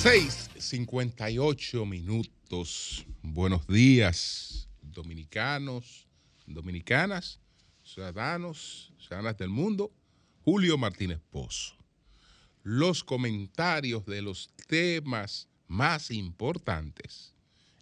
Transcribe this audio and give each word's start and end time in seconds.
6:58 0.00 1.84
minutos. 1.84 3.04
Buenos 3.22 3.66
días, 3.66 4.66
dominicanos, 4.80 6.06
dominicanas, 6.46 7.38
ciudadanos, 7.82 8.94
ciudadanas 8.98 9.36
del 9.36 9.50
mundo. 9.50 9.92
Julio 10.42 10.78
Martínez 10.78 11.20
Pozo. 11.30 11.79
Los 12.62 13.04
comentarios 13.04 14.04
de 14.04 14.20
los 14.20 14.50
temas 14.68 15.48
más 15.66 16.10
importantes 16.10 17.34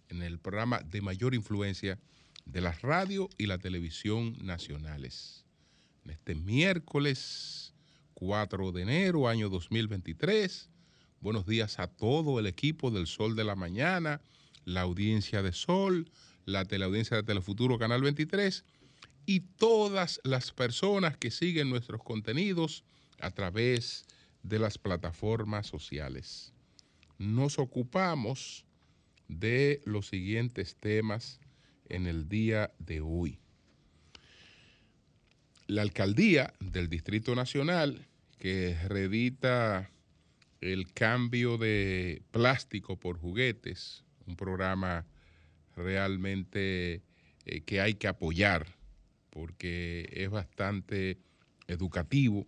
en 0.07 0.21
el 0.21 0.39
programa 0.39 0.79
de 0.79 1.01
mayor 1.01 1.35
influencia 1.35 1.99
de 2.45 2.61
la 2.61 2.71
radio 2.71 3.29
y 3.37 3.47
la 3.47 3.57
televisión 3.57 4.37
nacionales. 4.41 5.45
En 6.05 6.11
este 6.11 6.33
miércoles 6.33 7.73
4 8.13 8.71
de 8.71 8.81
enero, 8.81 9.27
año 9.27 9.49
2023. 9.49 10.69
Buenos 11.19 11.45
días 11.45 11.77
a 11.79 11.87
todo 11.87 12.39
el 12.39 12.47
equipo 12.47 12.89
del 12.89 13.05
Sol 13.05 13.35
de 13.35 13.43
la 13.43 13.55
Mañana, 13.55 14.21
la 14.63 14.81
audiencia 14.81 15.41
de 15.41 15.51
Sol, 15.51 16.09
la 16.45 16.63
teleaudiencia 16.63 17.17
de 17.17 17.23
Telefuturo 17.23 17.77
Canal 17.77 18.01
23 18.01 18.63
y 19.25 19.41
todas 19.41 20.21
las 20.23 20.51
personas 20.51 21.17
que 21.17 21.31
siguen 21.31 21.69
nuestros 21.69 22.01
contenidos 22.01 22.83
a 23.19 23.31
través 23.31 24.05
de 24.07 24.18
las 24.43 24.77
plataformas 24.77 25.67
sociales. 25.67 26.53
Nos 27.17 27.59
ocupamos 27.59 28.65
de 29.27 29.81
los 29.85 30.07
siguientes 30.07 30.75
temas 30.75 31.39
en 31.87 32.07
el 32.07 32.29
día 32.29 32.71
de 32.79 33.01
hoy. 33.01 33.39
La 35.67 35.81
alcaldía 35.81 36.53
del 36.59 36.89
Distrito 36.89 37.35
Nacional, 37.35 38.07
que 38.39 38.75
reedita 38.87 39.91
el 40.61 40.91
cambio 40.93 41.57
de 41.57 42.21
plástico 42.31 42.97
por 42.97 43.17
juguetes, 43.17 44.03
un 44.25 44.35
programa 44.35 45.05
realmente 45.75 47.01
eh, 47.45 47.61
que 47.61 47.81
hay 47.81 47.95
que 47.95 48.07
apoyar 48.07 48.67
porque 49.29 50.09
es 50.11 50.29
bastante 50.29 51.17
educativo. 51.67 52.47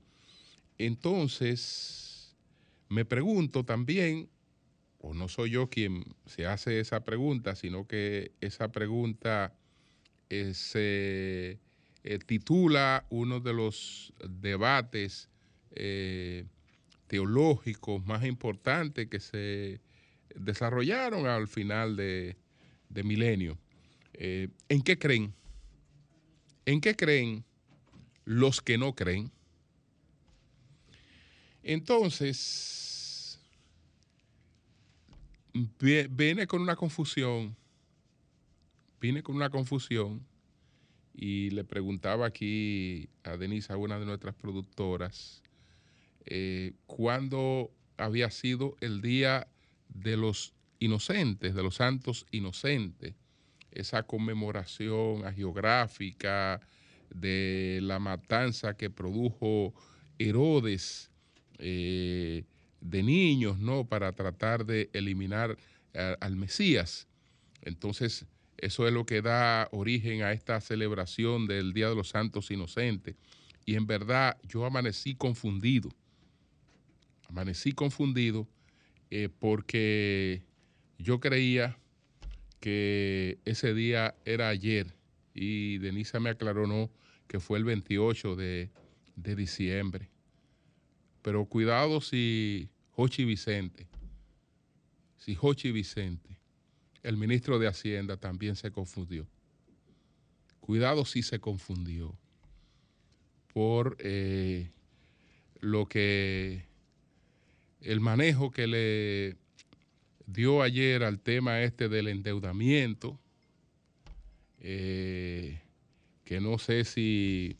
Entonces, 0.85 2.35
me 2.89 3.05
pregunto 3.05 3.63
también, 3.63 4.29
o 4.97 5.13
no 5.13 5.27
soy 5.27 5.51
yo 5.51 5.69
quien 5.69 6.03
se 6.25 6.47
hace 6.47 6.79
esa 6.79 7.03
pregunta, 7.03 7.55
sino 7.55 7.85
que 7.87 8.31
esa 8.41 8.71
pregunta 8.71 9.53
eh, 10.31 10.55
se 10.55 11.59
eh, 12.03 12.19
titula 12.25 13.05
uno 13.11 13.39
de 13.39 13.53
los 13.53 14.11
debates 14.27 15.29
eh, 15.69 16.45
teológicos 17.05 18.03
más 18.07 18.25
importantes 18.25 19.07
que 19.07 19.19
se 19.19 19.81
desarrollaron 20.33 21.27
al 21.27 21.47
final 21.47 21.95
de, 21.95 22.37
de 22.89 23.03
milenio. 23.03 23.59
¿En 24.13 24.81
qué 24.83 24.97
creen? 24.97 25.35
¿En 26.65 26.81
qué 26.81 26.95
creen 26.95 27.45
los 28.25 28.61
que 28.61 28.79
no 28.79 28.95
creen? 28.95 29.31
Entonces, 31.63 33.39
vi- 35.53 36.07
viene 36.09 36.47
con 36.47 36.61
una 36.61 36.75
confusión, 36.75 37.55
vine 38.99 39.21
con 39.23 39.35
una 39.35 39.49
confusión 39.49 40.25
y 41.13 41.49
le 41.51 41.63
preguntaba 41.63 42.25
aquí 42.25 43.09
a 43.23 43.37
Denise, 43.37 43.71
a 43.73 43.77
una 43.77 43.99
de 43.99 44.05
nuestras 44.05 44.33
productoras, 44.35 45.43
eh, 46.25 46.73
cuándo 46.87 47.71
había 47.97 48.31
sido 48.31 48.75
el 48.79 49.01
día 49.01 49.47
de 49.89 50.17
los 50.17 50.53
inocentes, 50.79 51.53
de 51.53 51.63
los 51.63 51.75
santos 51.75 52.25
inocentes, 52.31 53.13
esa 53.71 54.03
conmemoración 54.03 55.23
geográfica 55.33 56.61
de 57.13 57.79
la 57.83 57.99
matanza 57.99 58.75
que 58.75 58.89
produjo 58.89 59.73
Herodes 60.17 61.10
eh, 61.61 62.43
de 62.81 63.03
niños, 63.03 63.59
¿no? 63.59 63.85
Para 63.85 64.11
tratar 64.11 64.65
de 64.65 64.89
eliminar 64.93 65.57
al 66.19 66.35
Mesías. 66.35 67.07
Entonces, 67.61 68.25
eso 68.57 68.87
es 68.87 68.93
lo 68.93 69.05
que 69.05 69.21
da 69.21 69.67
origen 69.71 70.21
a 70.23 70.31
esta 70.31 70.61
celebración 70.61 71.47
del 71.47 71.73
Día 71.73 71.89
de 71.89 71.95
los 71.95 72.09
Santos 72.09 72.51
Inocentes. 72.51 73.15
Y 73.65 73.75
en 73.75 73.87
verdad, 73.87 74.37
yo 74.47 74.65
amanecí 74.65 75.15
confundido. 75.15 75.89
Amanecí 77.27 77.71
confundido 77.71 78.47
eh, 79.09 79.29
porque 79.39 80.43
yo 80.97 81.19
creía 81.19 81.77
que 82.59 83.39
ese 83.45 83.73
día 83.73 84.15
era 84.25 84.49
ayer 84.49 84.93
y 85.33 85.79
Denisa 85.79 86.19
me 86.19 86.29
aclaró 86.29 86.67
no, 86.67 86.89
que 87.27 87.39
fue 87.39 87.57
el 87.57 87.63
28 87.63 88.35
de, 88.35 88.69
de 89.15 89.35
diciembre. 89.35 90.09
Pero 91.21 91.45
cuidado 91.45 92.01
si 92.01 92.69
Jochi 92.91 93.25
Vicente, 93.25 93.87
si 95.17 95.35
Jochi 95.35 95.71
Vicente, 95.71 96.37
el 97.03 97.17
ministro 97.17 97.59
de 97.59 97.67
Hacienda, 97.67 98.17
también 98.17 98.55
se 98.55 98.71
confundió. 98.71 99.27
Cuidado 100.59 101.05
si 101.05 101.23
se 101.23 101.39
confundió 101.39 102.17
por 103.53 103.97
eh, 103.99 104.71
lo 105.59 105.87
que 105.87 106.65
el 107.81 107.99
manejo 107.99 108.51
que 108.51 108.67
le 108.67 109.37
dio 110.27 110.61
ayer 110.61 111.03
al 111.03 111.19
tema 111.19 111.61
este 111.61 111.89
del 111.89 112.07
endeudamiento, 112.07 113.19
eh, 114.59 115.59
que 116.23 116.39
no 116.39 116.57
sé 116.57 116.85
si 116.85 117.57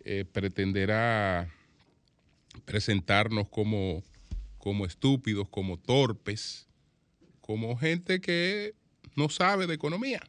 eh, 0.00 0.24
pretenderá 0.24 1.52
presentarnos 2.66 3.48
como, 3.48 4.02
como 4.58 4.84
estúpidos, 4.84 5.48
como 5.48 5.78
torpes, 5.78 6.66
como 7.40 7.78
gente 7.78 8.20
que 8.20 8.74
no 9.14 9.30
sabe 9.30 9.66
de 9.66 9.74
economía, 9.74 10.20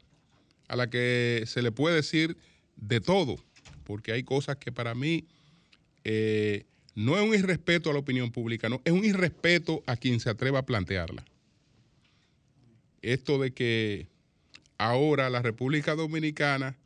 a 0.69 0.75
la 0.77 0.89
que 0.89 1.43
se 1.47 1.61
le 1.61 1.71
puede 1.71 1.95
decir 1.95 2.37
de 2.77 3.01
todo, 3.01 3.35
porque 3.83 4.13
hay 4.13 4.23
cosas 4.23 4.57
que 4.57 4.71
para 4.71 4.95
mí 4.95 5.25
eh, 6.03 6.65
no 6.95 7.17
es 7.17 7.23
un 7.23 7.33
irrespeto 7.33 7.89
a 7.89 7.93
la 7.93 7.99
opinión 7.99 8.31
pública, 8.31 8.69
no, 8.69 8.81
es 8.85 8.93
un 8.93 9.03
irrespeto 9.03 9.83
a 9.87 9.97
quien 9.97 10.19
se 10.19 10.29
atreva 10.29 10.59
a 10.59 10.65
plantearla. 10.65 11.25
Esto 13.01 13.39
de 13.39 13.51
que 13.51 14.07
ahora 14.77 15.29
la 15.29 15.41
República 15.41 15.95
Dominicana, 15.95 16.77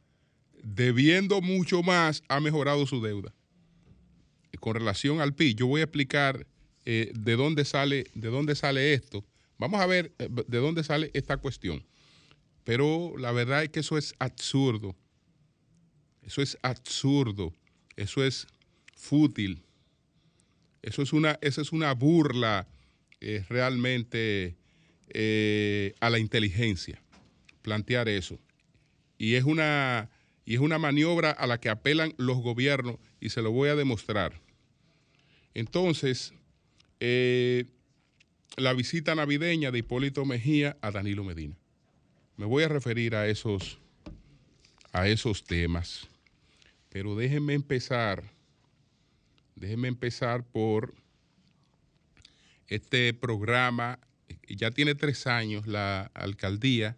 debiendo 0.64 1.42
mucho 1.42 1.84
más, 1.84 2.24
ha 2.30 2.40
mejorado 2.40 2.86
su 2.88 3.02
deuda. 3.02 3.34
Con 4.60 4.76
relación 4.76 5.22
al 5.22 5.34
PIB, 5.34 5.56
yo 5.56 5.68
voy 5.68 5.82
a 5.82 5.86
explicar 5.86 6.46
eh, 6.86 7.12
de 7.14 7.36
dónde 7.36 7.64
sale, 7.66 8.06
de 8.14 8.30
dónde 8.30 8.56
sale 8.56 8.94
esto. 8.94 9.24
Vamos 9.58 9.80
a 9.82 9.86
ver 9.86 10.14
eh, 10.18 10.28
de 10.48 10.58
dónde 10.58 10.84
sale 10.84 11.12
esta 11.14 11.38
cuestión. 11.38 11.86
Pero 12.64 13.14
la 13.18 13.32
verdad 13.32 13.64
es 13.64 13.70
que 13.70 13.82
eso 13.82 13.98
es 13.98 14.14
absurdo. 14.20 14.96
Eso 16.24 16.42
es 16.42 16.58
absurdo. 16.62 17.54
Eso 17.96 18.24
es 18.24 18.48
fútil. 18.96 19.64
Eso 20.82 21.02
es 21.02 21.14
una, 21.14 21.38
eso 21.42 21.62
es 21.62 21.72
una 21.72 21.94
burla 21.94 22.68
eh, 23.20 23.46
realmente 23.50 24.56
a 26.00 26.10
la 26.10 26.18
inteligencia. 26.18 27.02
Plantear 27.62 28.08
eso. 28.08 28.40
Y 29.18 29.36
es 29.36 29.44
una 29.44 30.10
y 30.46 30.56
es 30.56 30.60
una 30.60 30.78
maniobra 30.78 31.32
a 31.32 31.48
la 31.48 31.60
que 31.60 31.70
apelan 31.70 32.14
los 32.18 32.38
gobiernos 32.38 32.98
y 33.20 33.30
se 33.30 33.42
lo 33.42 33.52
voy 33.52 33.70
a 33.70 33.76
demostrar. 33.76 34.42
Entonces, 35.54 36.34
eh, 37.00 37.66
la 38.58 38.74
visita 38.74 39.16
navideña 39.16 39.72
de 39.72 39.80
Hipólito 39.80 40.26
Mejía 40.26 40.78
a 40.82 40.92
Danilo 40.92 41.24
Medina. 41.24 41.56
Me 42.38 42.46
voy 42.46 42.64
a 42.64 42.68
referir 42.68 43.16
a 43.16 43.28
esos, 43.28 43.80
a 44.92 45.08
esos 45.08 45.44
temas, 45.44 46.08
pero 46.90 47.16
déjenme 47.16 47.54
empezar, 47.54 48.24
déjenme 49.56 49.90
empezar 49.90 50.44
por 50.44 50.94
este 52.68 53.14
programa. 53.14 54.00
Ya 54.48 54.72
tiene 54.72 54.96
tres 54.96 55.28
años 55.28 55.68
la 55.68 56.12
alcaldía 56.14 56.98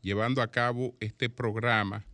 llevando 0.00 0.42
a 0.42 0.50
cabo 0.50 0.96
este 1.00 1.28
programa 1.28 2.04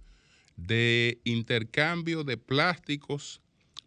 de 0.59 1.21
intercambio 1.23 2.25
de 2.25 2.37
plásticos 2.37 3.41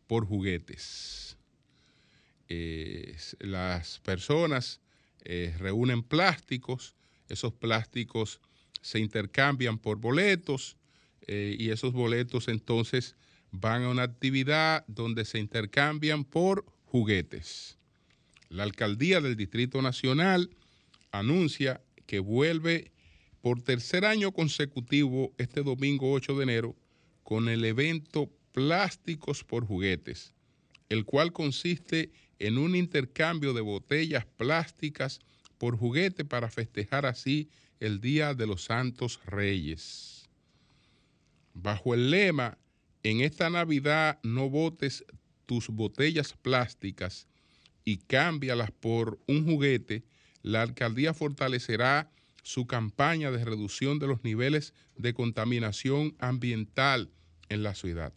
por 0.08 0.26
juguetes. 0.26 1.38
las 3.40 4.00
personas 4.00 4.82
eh, 5.24 5.54
reúnen 5.60 6.02
plásticos, 6.02 6.96
esos 7.30 7.54
plásticos 7.54 8.40
se 8.82 9.00
intercambian 9.00 9.78
por 9.78 9.98
boletos 9.98 10.78
eh, 11.28 11.56
y 11.58 11.70
esos 11.70 11.94
boletos 11.94 12.48
entonces 12.48 13.16
van 13.52 13.84
a 13.84 13.90
una 13.90 14.04
actividad 14.04 14.86
donde 14.88 15.26
se 15.26 15.40
intercambian 15.40 16.24
por 16.24 16.66
juguetes. 16.86 17.78
La 18.50 18.64
alcaldía 18.64 19.22
del 19.22 19.36
Distrito 19.36 19.82
Nacional 19.82 20.50
anuncia 21.12 21.82
que 22.06 22.20
vuelve 22.20 22.92
por 23.42 23.62
tercer 23.62 24.06
año 24.06 24.32
consecutivo 24.32 25.34
este 25.38 25.64
domingo 25.64 26.12
8 26.12 26.38
de 26.38 26.44
enero 26.44 26.76
con 27.24 27.50
el 27.50 27.66
evento 27.66 28.32
Plásticos 28.52 29.44
por 29.44 29.66
Juguetes, 29.66 30.34
el 30.90 31.06
cual 31.06 31.32
consiste 31.32 32.12
en 32.40 32.58
un 32.58 32.76
intercambio 32.76 33.54
de 33.54 33.62
botellas 33.62 34.26
plásticas 34.26 35.20
por 35.58 35.78
juguete 35.78 36.26
para 36.26 36.50
festejar 36.50 37.06
así 37.06 37.50
el 37.80 38.02
Día 38.02 38.34
de 38.34 38.48
los 38.48 38.64
Santos 38.64 39.20
Reyes. 39.26 40.28
Bajo 41.54 41.94
el 41.94 42.10
lema, 42.12 42.58
en 43.04 43.22
esta 43.22 43.50
Navidad 43.50 44.20
no 44.24 44.50
botes 44.50 45.06
tus 45.46 45.70
botellas 45.70 46.34
plásticas 46.34 47.28
y 47.86 47.98
cámbialas 47.98 48.72
por 48.72 49.20
un 49.28 49.46
juguete, 49.46 50.04
la 50.42 50.62
alcaldía 50.62 51.14
fortalecerá 51.14 52.12
su 52.44 52.66
campaña 52.66 53.32
de 53.32 53.44
reducción 53.46 54.00
de 54.00 54.08
los 54.08 54.24
niveles 54.24 54.74
de 54.98 55.14
contaminación 55.14 56.16
ambiental 56.20 57.10
en 57.50 57.64
la 57.64 57.76
ciudad. 57.76 58.14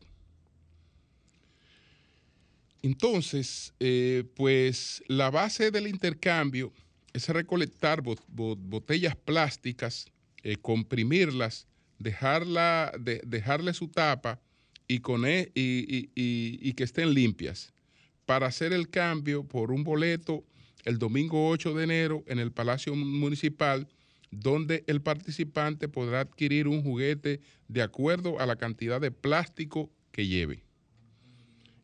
Entonces, 2.82 3.72
eh, 3.80 4.24
pues 4.36 5.02
la 5.08 5.30
base 5.30 5.70
del 5.70 5.86
intercambio 5.86 6.72
es 7.12 7.28
recolectar 7.28 8.02
bot- 8.02 8.24
bot- 8.28 8.58
botellas 8.60 9.16
plásticas, 9.16 10.06
eh, 10.42 10.56
comprimirlas, 10.56 11.66
dejarla, 11.98 12.92
de- 13.00 13.22
dejarle 13.24 13.72
su 13.72 13.88
tapa 13.88 14.40
y, 14.86 14.98
con 15.00 15.24
e- 15.24 15.50
y- 15.54 16.10
y 16.14 16.72
que 16.74 16.84
estén 16.84 17.14
limpias 17.14 17.72
para 18.26 18.46
hacer 18.48 18.72
el 18.72 18.90
cambio 18.90 19.44
por 19.44 19.70
un 19.70 19.84
boleto 19.84 20.44
el 20.84 20.98
domingo 20.98 21.48
8 21.48 21.72
de 21.72 21.84
enero 21.84 22.24
en 22.26 22.38
el 22.38 22.52
Palacio 22.52 22.94
Municipal, 22.94 23.88
donde 24.40 24.84
el 24.86 25.00
participante 25.00 25.88
podrá 25.88 26.20
adquirir 26.20 26.68
un 26.68 26.82
juguete 26.82 27.40
de 27.68 27.82
acuerdo 27.82 28.40
a 28.40 28.46
la 28.46 28.56
cantidad 28.56 29.00
de 29.00 29.10
plástico 29.10 29.90
que 30.10 30.26
lleve. 30.26 30.64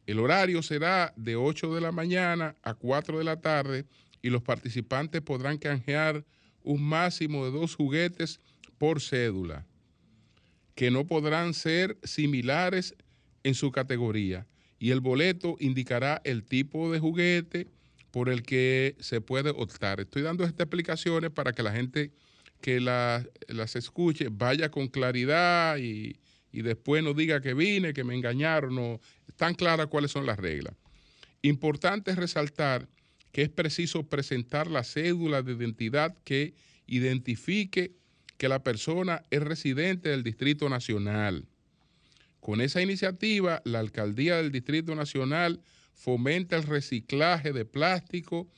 El 0.07 0.19
horario 0.19 0.63
será 0.63 1.13
de 1.17 1.37
8 1.37 1.75
de 1.75 1.81
la 1.81 1.93
mañana 1.93 2.57
a 2.63 2.75
4 2.75 3.19
de 3.19 3.25
la 3.25 3.41
tarde 3.41 3.85
y 4.23 4.31
los 4.31 4.43
participantes 4.43 5.23
podrán 5.23 5.59
canjear 5.59 6.25
un 6.63 6.83
máximo 6.83 7.45
de 7.45 7.53
dos 7.53 7.75
juguetes 7.75 8.41
por 8.79 9.01
cédula, 9.01 9.67
que 10.75 10.91
no 10.91 11.07
podrán 11.07 11.55
ser 11.55 11.97
similares 12.03 12.95
en 13.45 13.55
su 13.55 13.71
categoría. 13.71 14.47
Y 14.79 14.91
el 14.91 15.01
boleto 15.01 15.57
indicará 15.61 16.21
el 16.25 16.43
tipo 16.43 16.91
de 16.91 16.99
juguete 16.99 17.69
por 18.11 18.29
el 18.29 18.43
que 18.43 18.97
se 18.99 19.21
puede 19.21 19.51
optar. 19.51 20.01
Estoy 20.01 20.23
dando 20.23 20.45
estas 20.45 20.61
explicaciones 20.61 21.31
para 21.31 21.53
que 21.53 21.63
la 21.63 21.73
gente 21.73 22.11
que 22.61 22.81
la- 22.81 23.27
las 23.49 23.77
escuche 23.77 24.29
vaya 24.31 24.71
con 24.71 24.89
claridad 24.89 25.77
y, 25.79 26.17
y 26.53 26.63
después 26.63 27.03
no 27.03 27.15
diga 27.15 27.41
que 27.41 27.55
vine, 27.55 27.93
que 27.93 28.05
me 28.05 28.15
engañaron. 28.15 28.75
No, 28.75 29.01
están 29.29 29.55
claras 29.55 29.87
cuáles 29.89 30.11
son 30.11 30.27
las 30.27 30.39
reglas. 30.39 30.75
Importante 31.43 32.15
resaltar 32.15 32.89
que 33.33 33.43
es 33.43 33.49
preciso 33.49 34.09
presentar 34.09 34.67
la 34.69 34.85
cédula 34.85 35.43
de 35.43 35.53
identidad 35.53 36.17
que 36.25 36.55
identifique 36.87 37.93
que 38.37 38.49
la 38.49 38.63
persona 38.63 39.23
es 39.31 39.41
residente 39.43 40.09
del 40.09 40.23
Distrito 40.25 40.69
Nacional. 40.69 41.47
Con 42.41 42.61
esa 42.61 42.83
iniciativa, 42.83 43.61
la 43.65 43.79
Alcaldía 43.81 44.37
del 44.37 44.51
Distrito 44.51 44.95
Nacional 44.95 45.61
fomenta 45.95 46.57
el 46.57 46.63
reciclaje 46.65 47.53
de 47.53 47.65
plástico 47.65 48.49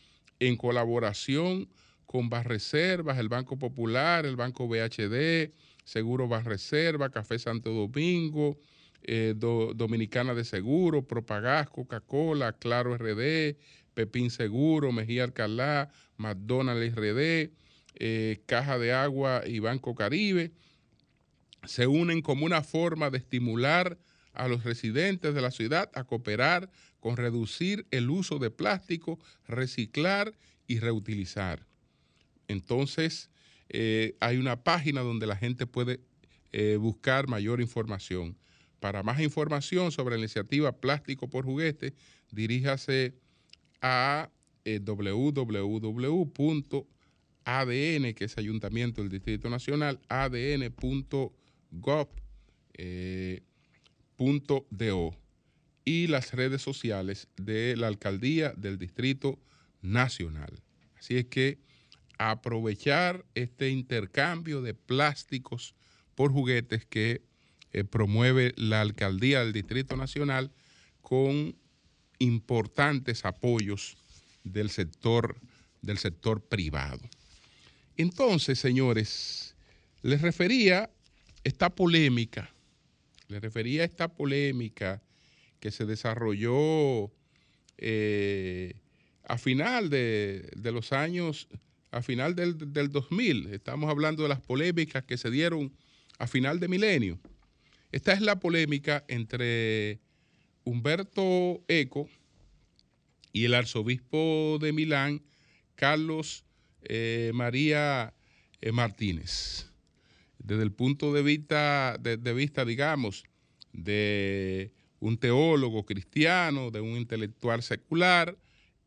en 0.40 0.56
colaboración 0.56 1.68
con 2.12 2.28
Barreservas, 2.28 3.16
el 3.18 3.30
Banco 3.30 3.58
Popular, 3.58 4.26
el 4.26 4.36
Banco 4.36 4.68
BHD, 4.68 5.50
Seguro 5.84 6.28
Barreserva, 6.28 7.08
Café 7.08 7.38
Santo 7.38 7.70
Domingo, 7.70 8.58
eh, 9.02 9.32
Do- 9.34 9.72
Dominicana 9.72 10.34
de 10.34 10.44
Seguro, 10.44 11.06
Propagás, 11.06 11.70
Coca-Cola, 11.70 12.52
Claro 12.52 12.94
RD, 12.98 13.56
Pepín 13.94 14.30
Seguro, 14.30 14.92
Mejía 14.92 15.24
Alcalá, 15.24 15.90
McDonald's 16.18 16.94
RD, 16.94 17.50
eh, 17.94 18.42
Caja 18.44 18.78
de 18.78 18.92
Agua 18.92 19.44
y 19.46 19.60
Banco 19.60 19.94
Caribe 19.94 20.52
se 21.64 21.86
unen 21.86 22.20
como 22.20 22.44
una 22.44 22.62
forma 22.62 23.08
de 23.08 23.16
estimular 23.18 23.98
a 24.34 24.48
los 24.48 24.64
residentes 24.64 25.34
de 25.34 25.40
la 25.40 25.50
ciudad 25.50 25.90
a 25.94 26.04
cooperar 26.04 26.68
con 27.00 27.16
reducir 27.16 27.86
el 27.90 28.10
uso 28.10 28.38
de 28.38 28.50
plástico, 28.50 29.18
reciclar 29.48 30.34
y 30.66 30.78
reutilizar. 30.78 31.71
Entonces, 32.52 33.30
eh, 33.68 34.14
hay 34.20 34.36
una 34.36 34.62
página 34.62 35.00
donde 35.00 35.26
la 35.26 35.36
gente 35.36 35.66
puede 35.66 36.00
eh, 36.52 36.76
buscar 36.76 37.28
mayor 37.28 37.60
información. 37.60 38.36
Para 38.78 39.02
más 39.02 39.20
información 39.20 39.92
sobre 39.92 40.16
la 40.16 40.20
iniciativa 40.20 40.72
Plástico 40.72 41.28
por 41.30 41.44
Juguete, 41.44 41.94
diríjase 42.30 43.14
a 43.80 44.30
eh, 44.64 44.80
www.adn, 44.80 45.44
que 48.14 48.24
es 48.24 48.38
Ayuntamiento 48.38 49.00
del 49.00 49.10
Distrito 49.10 49.48
Nacional, 49.48 50.00
adn.gov. 50.08 51.30
eh, 52.74 53.42
y 55.84 56.06
las 56.06 56.32
redes 56.32 56.62
sociales 56.62 57.28
de 57.36 57.76
la 57.76 57.88
Alcaldía 57.88 58.52
del 58.56 58.78
Distrito 58.78 59.40
Nacional. 59.80 60.62
Así 60.96 61.16
es 61.16 61.26
que 61.26 61.58
aprovechar 62.18 63.24
este 63.34 63.70
intercambio 63.70 64.62
de 64.62 64.74
plásticos 64.74 65.74
por 66.14 66.32
juguetes 66.32 66.84
que 66.86 67.22
eh, 67.72 67.84
promueve 67.84 68.52
la 68.56 68.80
Alcaldía 68.80 69.40
del 69.40 69.52
Distrito 69.52 69.96
Nacional 69.96 70.52
con 71.00 71.56
importantes 72.18 73.24
apoyos 73.24 73.96
del 74.44 74.70
sector, 74.70 75.40
del 75.80 75.98
sector 75.98 76.42
privado. 76.42 77.00
Entonces, 77.96 78.58
señores, 78.58 79.56
les 80.02 80.20
refería 80.20 80.90
esta 81.44 81.70
polémica, 81.70 82.50
les 83.28 83.40
refería 83.40 83.84
esta 83.84 84.08
polémica 84.08 85.02
que 85.60 85.70
se 85.70 85.86
desarrolló 85.86 87.10
eh, 87.78 88.74
a 89.24 89.38
final 89.38 89.90
de, 89.90 90.50
de 90.56 90.72
los 90.72 90.92
años, 90.92 91.48
a 91.92 92.02
final 92.02 92.34
del, 92.34 92.72
del 92.72 92.90
2000. 92.90 93.48
Estamos 93.54 93.88
hablando 93.88 94.24
de 94.24 94.28
las 94.28 94.40
polémicas 94.40 95.04
que 95.04 95.16
se 95.16 95.30
dieron 95.30 95.72
a 96.18 96.26
final 96.26 96.58
de 96.58 96.68
milenio. 96.68 97.20
Esta 97.92 98.12
es 98.12 98.22
la 98.22 98.40
polémica 98.40 99.04
entre 99.06 100.00
Humberto 100.64 101.62
Eco 101.68 102.08
y 103.32 103.44
el 103.44 103.54
arzobispo 103.54 104.58
de 104.60 104.72
Milán, 104.72 105.22
Carlos 105.74 106.44
eh, 106.82 107.30
María 107.34 108.14
eh, 108.60 108.72
Martínez. 108.72 109.70
Desde 110.38 110.62
el 110.62 110.72
punto 110.72 111.12
de 111.12 111.22
vista, 111.22 111.98
de, 112.00 112.16
vista, 112.32 112.64
digamos, 112.64 113.24
de 113.72 114.72
un 114.98 115.18
teólogo 115.18 115.84
cristiano, 115.84 116.70
de 116.70 116.80
un 116.80 116.96
intelectual 116.96 117.62
secular, 117.62 118.36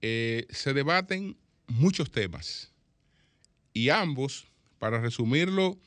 eh, 0.02 0.48
se 0.50 0.74
debaten 0.74 1.38
muchos 1.68 2.12
temas. 2.12 2.75
Y 3.76 3.90
ambos, 3.90 4.48
para 4.80 5.02
resumirlo 5.02 5.78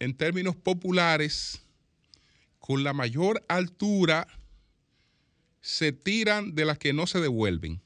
en 0.00 0.16
términos 0.16 0.56
populares, 0.56 1.62
con 2.58 2.82
la 2.82 2.92
mayor 2.92 3.44
altura, 3.48 4.26
se 5.60 5.92
tiran 5.92 6.56
de 6.56 6.64
las 6.64 6.76
que 6.76 6.92
no 6.92 7.06
se 7.06 7.20
devuelven. 7.20 7.80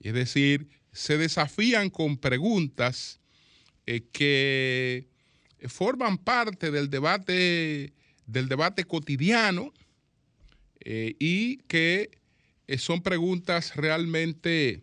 Es 0.00 0.12
decir, 0.12 0.68
se 0.92 1.16
desafían 1.16 1.88
con 1.88 2.18
preguntas 2.18 3.20
eh, 3.86 4.02
que 4.12 5.08
forman 5.68 6.18
parte 6.18 6.70
del 6.70 6.90
debate, 6.90 7.94
del 8.26 8.48
debate 8.48 8.84
cotidiano 8.84 9.72
eh, 10.80 11.16
y 11.18 11.56
que 11.68 12.10
eh, 12.66 12.76
son 12.76 13.02
preguntas 13.02 13.76
realmente 13.76 14.82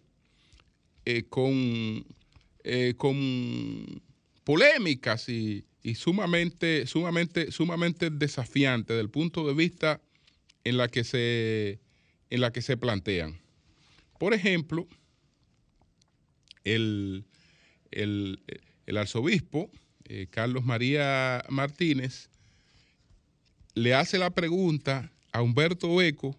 con, 1.29 2.06
eh, 2.69 2.95
con 2.97 4.01
polémicas 4.43 5.29
y, 5.29 5.63
sumamente, 5.95 6.86
sumamente, 6.86 7.51
sumamente 7.51 8.09
desafiantes 8.09 8.89
desde 8.89 9.01
el 9.01 9.09
punto 9.09 9.47
de 9.47 9.53
vista 9.53 10.01
en 10.65 10.75
la 10.77 10.89
que 10.89 11.03
se, 11.05 11.79
en 12.29 12.41
la 12.41 12.51
que 12.51 12.62
se 12.62 12.75
plantean. 12.75 13.39
Por 14.19 14.33
ejemplo, 14.33 14.86
el, 16.63 17.25
el- 17.91 18.39
el 18.86 18.97
arzobispo 18.97 19.69
eh, 20.05 20.27
Carlos 20.29 20.63
María 20.65 21.43
Martínez 21.50 22.29
le 23.75 23.93
hace 23.93 24.17
la 24.17 24.29
pregunta 24.31 25.12
a 25.31 25.41
Humberto 25.41 26.01
Eco 26.01 26.38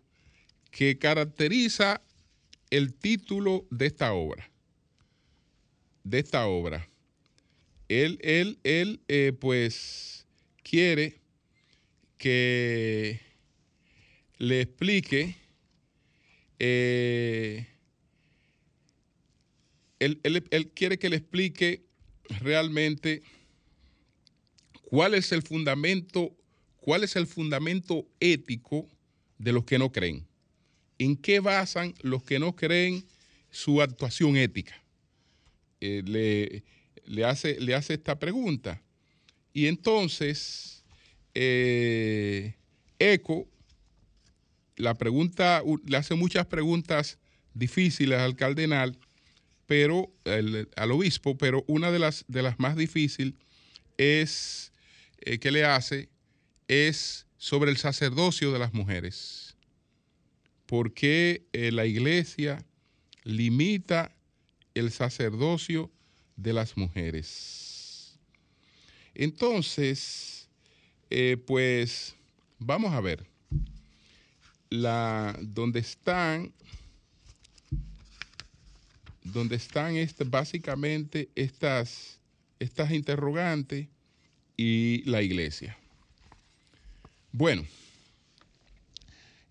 que 0.70 0.98
caracteriza 0.98 2.00
el 2.70 2.92
título 2.94 3.66
de 3.70 3.86
esta 3.86 4.12
obra. 4.12 4.50
De 6.08 6.20
esta 6.20 6.46
obra. 6.46 6.88
Él, 7.90 8.18
él, 8.22 8.58
él, 8.64 9.00
eh, 9.08 9.34
pues, 9.38 10.26
quiere 10.62 11.20
que 12.16 13.20
le 14.38 14.62
explique, 14.62 15.36
eh, 16.58 17.66
él, 19.98 20.18
él- 20.22 20.48
él 20.50 20.70
quiere 20.70 20.98
que 20.98 21.10
le 21.10 21.16
explique 21.16 21.84
realmente 22.40 23.20
cuál 24.80 25.12
es 25.12 25.30
el 25.32 25.42
fundamento, 25.42 26.34
cuál 26.78 27.04
es 27.04 27.16
el 27.16 27.26
fundamento 27.26 28.06
ético 28.18 28.88
de 29.36 29.52
los 29.52 29.64
que 29.66 29.78
no 29.78 29.92
creen. 29.92 30.26
¿En 30.98 31.18
qué 31.18 31.40
basan 31.40 31.92
los 32.00 32.22
que 32.22 32.38
no 32.38 32.56
creen 32.56 33.04
su 33.50 33.82
actuación 33.82 34.38
ética? 34.38 34.82
Eh, 35.80 36.02
le, 36.04 36.64
le 37.04 37.24
hace, 37.24 37.60
le 37.60 37.74
hace 37.74 37.94
esta 37.94 38.18
pregunta. 38.18 38.82
Y 39.52 39.66
entonces, 39.66 40.84
eh, 41.34 42.54
Eco, 42.98 43.48
la 44.76 44.94
pregunta, 44.94 45.62
le 45.86 45.96
hace 45.96 46.14
muchas 46.14 46.46
preguntas 46.46 47.18
difíciles 47.54 48.18
al 48.18 48.36
cardenal, 48.36 48.98
pero 49.66 50.12
al 50.24 50.92
obispo, 50.92 51.36
pero 51.36 51.64
una 51.66 51.90
de 51.90 51.98
las, 51.98 52.24
de 52.28 52.42
las 52.42 52.58
más 52.58 52.76
difíciles 52.76 53.34
es 53.96 54.72
eh, 55.20 55.38
que 55.38 55.50
le 55.50 55.64
hace 55.64 56.08
es 56.68 57.26
sobre 57.36 57.70
el 57.70 57.76
sacerdocio 57.76 58.52
de 58.52 58.58
las 58.58 58.74
mujeres. 58.74 59.56
¿Por 60.66 60.92
qué 60.92 61.44
la 61.52 61.86
iglesia 61.86 62.64
limita 63.24 64.17
el 64.78 64.90
sacerdocio 64.90 65.90
de 66.36 66.52
las 66.52 66.76
mujeres? 66.76 68.18
Entonces, 69.14 70.48
eh, 71.10 71.36
pues 71.46 72.14
vamos 72.58 72.92
a 72.92 73.00
ver 73.00 73.26
la 74.70 75.36
donde 75.40 75.80
están 75.80 76.52
donde 79.32 79.56
están 79.56 79.96
este, 79.96 80.24
básicamente 80.24 81.28
estas, 81.34 82.18
estas 82.58 82.90
interrogantes 82.92 83.88
y 84.56 85.02
la 85.04 85.22
iglesia. 85.22 85.76
Bueno, 87.32 87.64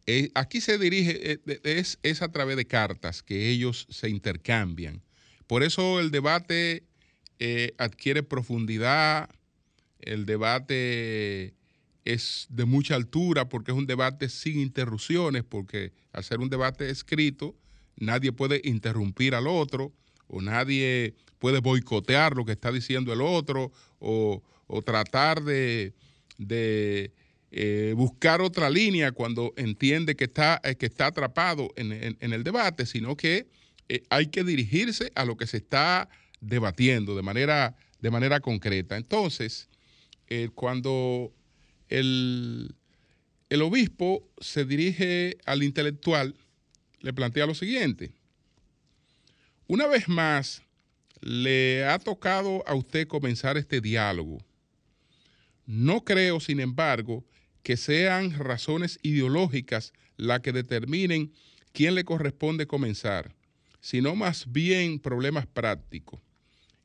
eh, 0.06 0.32
aquí 0.34 0.62
se 0.62 0.78
dirige, 0.78 1.34
eh, 1.34 1.60
es, 1.64 2.00
es 2.02 2.22
a 2.22 2.32
través 2.32 2.58
de 2.58 2.66
cartas 2.66 3.22
que 3.22 3.50
ellos 3.50 3.88
se 3.90 4.10
intercambian. 4.10 5.02
Por 5.48 5.64
eso 5.64 6.00
el 6.00 6.12
debate 6.12 6.84
eh, 7.40 7.74
adquiere 7.78 8.22
profundidad, 8.22 9.30
el 10.00 10.26
debate 10.26 11.54
es 12.04 12.48
de 12.50 12.66
mucha 12.66 12.96
altura 12.96 13.50
porque 13.50 13.72
es 13.72 13.78
un 13.78 13.88
debate 13.88 14.30
sin 14.30 14.60
interrupciones, 14.60 15.44
porque 15.44 15.94
ser 16.22 16.40
un 16.40 16.50
debate 16.50 16.90
escrito, 16.90 17.56
nadie 17.96 18.32
puede 18.32 18.62
interrumpir 18.64 19.36
al 19.36 19.48
otro 19.48 19.94
o 20.28 20.42
nadie 20.42 21.16
puede 21.40 21.60
boicotear 21.60 22.36
lo 22.36 22.46
que 22.46 22.54
está 22.54 22.72
diciendo 22.72 23.14
el 23.14 23.22
otro 23.22 23.72
o, 24.00 24.44
tratar 24.86 25.44
de, 25.44 25.94
eh, 27.52 27.94
buscar 27.96 28.42
otra 28.42 28.70
línea 28.70 29.14
cuando 29.14 29.54
entiende 29.56 30.16
que 30.16 30.26
está, 30.26 30.62
que 30.78 30.86
está 30.86 31.08
atrapado 31.08 31.70
en 31.78 32.34
el 32.34 32.44
debate, 32.44 32.86
sino 32.86 33.16
que 33.16 33.48
eh, 33.90 34.04
hay 34.10 34.28
que 34.28 34.44
dirigirse 34.44 35.12
a 35.16 35.26
lo 35.26 35.38
que 35.38 35.48
se 35.48 35.58
está 35.58 36.10
debatiendo 36.42 37.16
de 37.16 37.22
manera, 37.22 37.76
de 38.00 38.12
manera 38.12 38.40
concreta. 38.40 38.98
Entonces, 38.98 39.70
eh, 40.28 40.50
cuando 40.54 41.34
el, 41.90 42.76
el 43.50 43.62
obispo 43.62 44.30
se 44.40 44.66
dirige 44.66 45.38
al 45.46 45.64
intelectual, 45.64 46.36
le 47.00 47.14
plantea 47.14 47.46
lo 47.46 47.56
siguiente. 47.56 48.12
Una 49.68 49.88
vez 49.88 50.08
más, 50.08 50.64
le 51.22 51.86
ha 51.86 52.00
tocado 52.00 52.64
a 52.68 52.76
usted 52.76 53.08
comenzar 53.08 53.58
este 53.58 53.82
diálogo. 53.82 54.40
No 55.66 56.04
creo, 56.04 56.40
sin 56.40 56.60
embargo, 56.60 57.26
que 57.64 57.76
sean 57.76 58.32
razones 58.32 59.00
ideológicas 59.02 59.94
las 60.16 60.40
que 60.40 60.54
determinen 60.54 61.34
quién 61.74 61.96
le 61.96 62.06
corresponde 62.06 62.66
comenzar, 62.66 63.36
sino 63.88 64.18
más 64.18 64.52
bien 64.52 65.00
problemas 65.00 65.48
prácticos. 65.48 66.20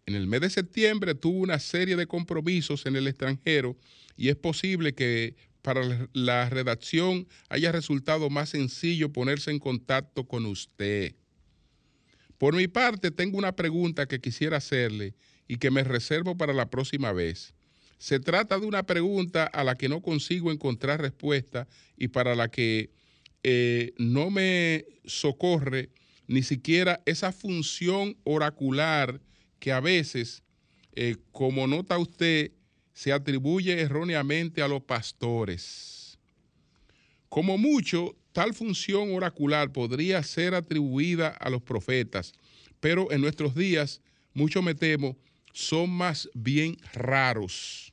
En 0.07 0.15
el 0.15 0.29
mes 0.29 0.41
de 0.41 0.51
septiembre 0.51 1.17
tuvo 1.17 1.41
una 1.41 1.59
serie 1.59 1.97
de 1.97 2.07
compromisos 2.07 2.87
en 2.87 2.95
el 2.95 3.09
extranjero 3.09 3.77
y 4.17 4.29
es 4.29 4.37
posible 4.37 4.95
que 4.95 5.35
para 5.63 6.09
la- 6.13 6.49
redacción 6.49 7.27
haya 7.49 7.73
resultado 7.73 8.31
más 8.31 8.51
sencillo 8.51 9.13
ponerse 9.13 9.51
en 9.51 9.59
contacto 9.59 10.29
con 10.29 10.47
usted. 10.47 11.17
Por 12.39 12.55
mi 12.55 12.69
parte, 12.69 13.11
tengo 13.11 13.37
una 13.37 13.57
pregunta 13.57 14.07
que 14.07 14.21
quisiera 14.21 14.59
hacerle 14.59 15.17
y 15.49 15.57
que 15.57 15.73
me 15.73 15.83
reservo 15.83 16.37
para 16.37 16.53
la 16.53 16.71
próxima 16.71 17.13
vez. 17.13 17.53
Se 17.99 18.21
trata 18.21 18.61
de 18.61 18.67
una 18.67 18.85
pregunta 18.85 19.43
a 19.47 19.65
la 19.65 19.75
que 19.75 19.89
no 19.89 20.03
consigo 20.03 20.53
encontrar 20.53 21.01
respuesta 21.01 21.67
y 21.97 22.09
para 22.09 22.37
la 22.37 22.49
que 22.49 22.91
eh, 23.43 23.93
no 23.99 24.31
me 24.31 24.85
socorre 25.05 25.91
ni 26.27 26.43
siquiera 26.43 27.03
esa 27.07 27.33
función 27.33 28.17
oracular 28.25 29.21
que 29.59 29.73
a 29.73 29.81
veces, 29.81 30.43
eh, 30.95 31.17
como 31.31 31.67
nota 31.67 31.99
usted, 31.99 32.53
se 32.93 33.13
atribuye 33.13 33.81
erróneamente 33.81 34.63
a 34.63 34.69
los 34.69 34.83
pastores. 34.83 36.19
Como 37.29 37.57
mucho, 37.57 38.17
tal 38.33 38.55
función 38.55 39.15
oracular 39.15 39.73
podría 39.73 40.23
ser 40.23 40.55
atribuida 40.55 41.29
a 41.29 41.51
los 41.51 41.63
profetas, 41.63 42.33
pero 42.81 43.11
en 43.13 43.21
nuestros 43.21 43.55
días, 43.55 44.01
mucho 44.35 44.63
me 44.63 44.75
temo, 44.75 45.17
son 45.53 45.91
más 45.91 46.29
bien 46.35 46.77
raros. 46.93 47.93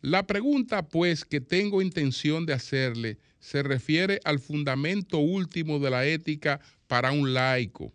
La 0.00 0.26
pregunta, 0.26 0.88
pues, 0.88 1.24
que 1.24 1.40
tengo 1.40 1.82
intención 1.82 2.46
de 2.46 2.52
hacerle 2.52 3.18
se 3.40 3.62
refiere 3.62 4.20
al 4.24 4.38
fundamento 4.38 5.18
último 5.18 5.78
de 5.78 5.90
la 5.90 6.06
ética 6.06 6.60
para 6.88 7.12
un 7.12 7.32
laico. 7.32 7.92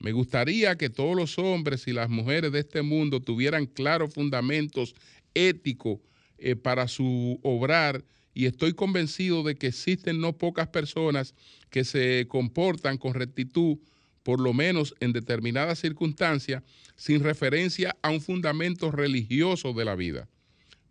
Me 0.00 0.12
gustaría 0.12 0.76
que 0.76 0.90
todos 0.90 1.14
los 1.14 1.38
hombres 1.38 1.86
y 1.86 1.92
las 1.92 2.10
mujeres 2.10 2.50
de 2.52 2.60
este 2.60 2.82
mundo 2.82 3.20
tuvieran 3.20 3.66
claros 3.66 4.12
fundamentos 4.12 4.94
éticos 5.34 6.00
eh, 6.38 6.56
para 6.56 6.88
su 6.88 7.38
obrar 7.42 8.04
y 8.34 8.46
estoy 8.46 8.74
convencido 8.74 9.44
de 9.44 9.54
que 9.54 9.68
existen 9.68 10.20
no 10.20 10.36
pocas 10.36 10.68
personas 10.68 11.34
que 11.70 11.84
se 11.84 12.26
comportan 12.28 12.98
con 12.98 13.14
rectitud, 13.14 13.78
por 14.24 14.40
lo 14.40 14.52
menos 14.52 14.94
en 15.00 15.12
determinadas 15.12 15.78
circunstancias, 15.78 16.62
sin 16.96 17.22
referencia 17.22 17.96
a 18.02 18.10
un 18.10 18.20
fundamento 18.20 18.90
religioso 18.90 19.72
de 19.72 19.84
la 19.84 19.94
vida. 19.94 20.28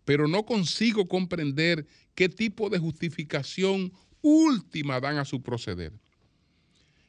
Pero 0.05 0.27
no 0.27 0.43
consigo 0.45 1.07
comprender 1.07 1.85
qué 2.15 2.29
tipo 2.29 2.69
de 2.69 2.79
justificación 2.79 3.91
última 4.21 4.99
dan 4.99 5.17
a 5.17 5.25
su 5.25 5.41
proceder. 5.41 5.91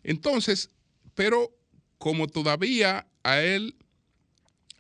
Entonces, 0.05 0.71
pero 1.15 1.51
como 1.99 2.29
todavía 2.29 3.07
a 3.23 3.41
él 3.41 3.77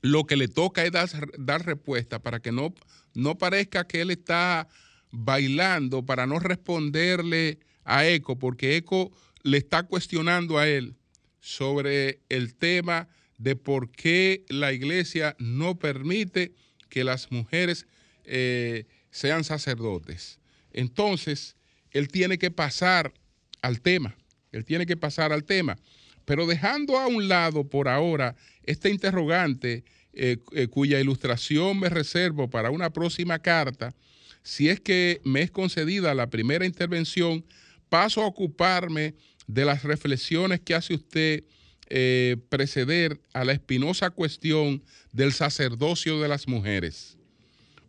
lo 0.02 0.24
que 0.24 0.36
le 0.36 0.48
toca 0.48 0.84
es 0.84 0.92
dar, 0.92 1.64
respuesta 1.64 2.18
para 2.18 2.40
que 2.40 2.52
no, 2.52 2.74
no 3.14 3.38
parezca 3.38 3.86
que 3.86 4.02
él 4.02 4.10
está 4.10 4.68
bailando 5.10 6.04
para 6.04 6.26
no 6.26 6.38
responderle 6.38 7.58
a 7.84 8.06
Eco, 8.06 8.38
porque 8.38 8.76
Eco 8.76 9.10
le 9.42 9.56
está 9.56 9.84
cuestionando 9.84 10.58
a 10.58 10.68
él 10.68 10.94
sobre 11.40 12.20
el 12.28 12.54
tema 12.54 13.08
de 13.38 13.56
por 13.56 13.90
qué 13.90 14.44
la 14.48 14.72
iglesia 14.72 15.36
no 15.38 15.78
permite 15.78 16.54
que 16.90 17.04
las 17.04 17.32
mujeres 17.32 17.86
eh, 18.24 18.86
sean 19.10 19.44
sacerdotes. 19.44 20.38
Entonces, 20.70 21.56
él 21.92 22.08
tiene 22.08 22.36
que 22.36 22.50
pasar 22.50 23.14
al 23.62 23.80
tema, 23.80 24.16
él 24.56 24.64
tiene 24.64 24.87
que 24.87 24.96
pasar 24.96 25.32
al 25.32 25.44
tema, 25.44 25.76
pero 26.25 26.46
dejando 26.46 26.99
a 26.99 27.06
un 27.06 27.28
lado 27.28 27.68
por 27.68 27.88
ahora 27.88 28.37
este 28.62 28.90
interrogante 28.90 29.84
eh, 30.12 30.38
eh, 30.52 30.68
cuya 30.68 31.00
ilustración 31.00 31.80
me 31.80 31.88
reservo 31.88 32.49
para 32.49 32.70
una 32.70 32.90
próxima 32.90 33.38
carta, 33.40 33.94
si 34.42 34.68
es 34.68 34.80
que 34.80 35.20
me 35.25 35.42
es 35.42 35.50
concedida 35.50 36.14
la 36.14 36.30
primera 36.30 36.64
intervención, 36.66 37.44
paso 37.88 38.23
a 38.23 38.26
ocuparme 38.26 39.14
de 39.46 39.64
las 39.64 39.82
reflexiones 39.82 40.61
que 40.61 40.75
hace 40.75 40.94
usted 40.94 41.44
eh, 41.88 42.37
preceder 42.49 43.20
a 43.32 43.44
la 43.44 43.52
espinosa 43.52 44.11
cuestión 44.11 44.82
del 45.12 45.32
sacerdocio 45.32 46.20
de 46.20 46.28
las 46.28 46.49
mujeres. 46.49 47.18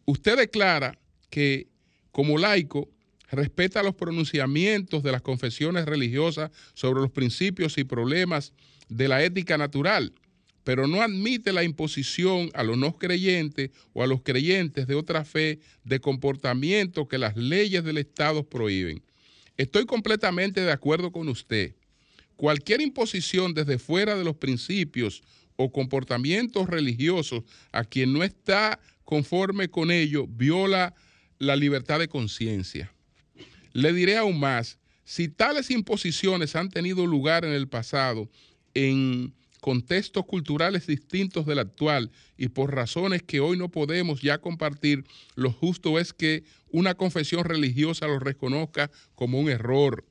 Usted 0.06 0.38
declara 0.38 0.98
que 1.30 1.68
como 2.12 2.38
laico 2.38 2.90
respeta 3.32 3.84
los 3.84 3.96
pronunciamientos 3.96 5.04
de 5.04 5.12
las 5.12 5.22
confesiones 5.22 5.86
religiosas 5.86 6.52
sobre 6.74 7.02
los 7.02 7.12
principios 7.12 7.78
y 7.78 7.84
problemas 7.84 8.54
de 8.90 9.08
la 9.08 9.24
ética 9.24 9.58
natural, 9.58 10.14
pero 10.64 10.88
no 10.88 11.02
admite 11.02 11.54
la 11.54 11.64
imposición 11.64 12.50
a 12.54 12.64
los 12.64 12.78
no 12.78 12.98
creyentes 12.98 13.72
o 13.94 14.04
a 14.04 14.08
los 14.08 14.22
creyentes 14.22 14.88
de 14.88 14.96
otra 14.96 15.24
fe 15.24 15.60
de 15.84 16.00
comportamiento 16.00 17.08
que 17.08 17.18
las 17.18 17.36
leyes 17.38 17.84
del 17.84 18.00
Estado 18.00 18.44
prohíben. 18.44 19.04
Estoy 19.58 19.86
completamente 19.86 20.62
de 20.62 20.72
acuerdo 20.72 21.12
con 21.12 21.30
usted. 21.30 21.76
Cualquier 22.36 22.82
imposición 22.82 23.54
desde 23.54 23.80
fuera 23.80 24.16
de 24.16 24.24
los 24.24 24.36
principios 24.36 25.24
o 25.56 25.72
comportamientos 25.72 26.68
religiosos 26.68 27.44
a 27.72 27.86
quien 27.86 28.12
no 28.12 28.24
está 28.24 28.80
conforme 29.06 29.70
con 29.70 29.92
ello 29.92 30.28
viola 30.28 30.94
la 31.38 31.56
libertad 31.56 32.00
de 32.00 32.08
conciencia. 32.08 32.95
Le 33.76 33.92
diré 33.92 34.16
aún 34.16 34.40
más, 34.40 34.80
si 35.04 35.28
tales 35.28 35.70
imposiciones 35.70 36.56
han 36.56 36.70
tenido 36.70 37.06
lugar 37.06 37.44
en 37.44 37.52
el 37.52 37.68
pasado 37.68 38.30
en 38.74 39.34
contextos 39.60 40.24
culturales 40.24 40.88
distintos 40.88 41.46
del 41.46 41.60
actual 41.60 42.10
y 42.38 42.48
por 42.48 42.74
razones 42.74 43.22
que 43.22 43.42
hoy 43.42 43.58
no 43.58 43.68
podemos 43.68 44.22
ya 44.22 44.38
compartir, 44.38 45.04
lo 45.36 45.52
justo 45.52 46.00
es 46.00 46.14
que 46.14 46.46
una 46.70 46.96
confesión 46.96 47.44
religiosa 47.44 48.08
lo 48.08 48.18
reconozca 48.18 48.90
como 49.14 49.42
un 49.42 49.50
error. 49.50 50.06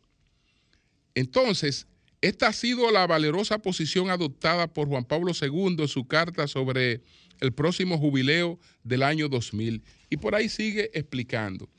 Entonces, 1.15 1.87
esta 2.21 2.49
ha 2.49 2.53
sido 2.53 2.91
la 2.91 3.07
valerosa 3.07 3.61
posición 3.61 4.11
adoptada 4.11 4.67
por 4.67 4.89
Juan 4.89 5.07
Pablo 5.07 5.33
II 5.41 5.77
en 5.79 5.89
su 5.89 6.07
carta 6.07 6.49
sobre 6.49 7.01
el 7.41 7.53
próximo 7.55 7.97
jubileo 7.97 8.61
del 8.83 9.03
año 9.03 9.31
2000. 9.31 9.83
Y 10.11 10.19
por 10.19 10.35
ahí 10.35 10.51
sigue 10.51 10.91
explicando. 10.93 11.71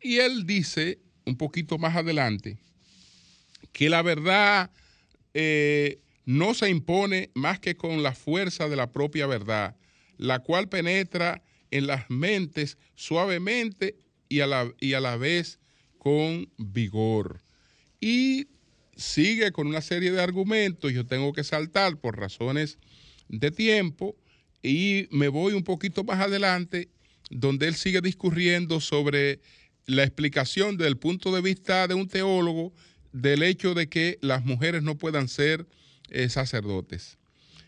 Y 0.00 0.16
él 0.16 0.44
dice, 0.44 0.98
un 1.28 1.36
poquito 1.36 1.78
más 1.78 1.94
adelante, 1.94 2.58
que 3.72 3.90
la 3.90 4.02
verdad 4.02 4.70
eh, 5.34 6.00
no 6.24 6.54
se 6.54 6.70
impone 6.70 7.30
más 7.34 7.60
que 7.60 7.76
con 7.76 8.02
la 8.02 8.14
fuerza 8.14 8.68
de 8.68 8.76
la 8.76 8.90
propia 8.92 9.26
verdad, 9.26 9.76
la 10.16 10.40
cual 10.40 10.68
penetra 10.68 11.42
en 11.70 11.86
las 11.86 12.08
mentes 12.08 12.78
suavemente 12.96 13.96
y 14.28 14.40
a 14.40 14.46
la, 14.46 14.72
y 14.80 14.94
a 14.94 15.00
la 15.00 15.16
vez 15.16 15.58
con 15.98 16.50
vigor. 16.56 17.42
Y 18.00 18.48
sigue 18.96 19.52
con 19.52 19.66
una 19.66 19.82
serie 19.82 20.10
de 20.10 20.22
argumentos, 20.22 20.92
yo 20.92 21.04
tengo 21.04 21.32
que 21.34 21.44
saltar 21.44 21.98
por 21.98 22.18
razones 22.18 22.78
de 23.28 23.50
tiempo, 23.50 24.16
y 24.62 25.06
me 25.10 25.28
voy 25.28 25.52
un 25.52 25.62
poquito 25.62 26.04
más 26.04 26.20
adelante, 26.20 26.88
donde 27.30 27.68
él 27.68 27.74
sigue 27.74 28.00
discurriendo 28.00 28.80
sobre 28.80 29.40
la 29.88 30.04
explicación 30.04 30.76
desde 30.76 30.90
el 30.90 30.98
punto 30.98 31.34
de 31.34 31.40
vista 31.40 31.88
de 31.88 31.94
un 31.94 32.08
teólogo 32.08 32.74
del 33.12 33.42
hecho 33.42 33.72
de 33.72 33.88
que 33.88 34.18
las 34.20 34.44
mujeres 34.44 34.82
no 34.82 34.98
puedan 34.98 35.28
ser 35.28 35.66
eh, 36.10 36.28
sacerdotes. 36.28 37.16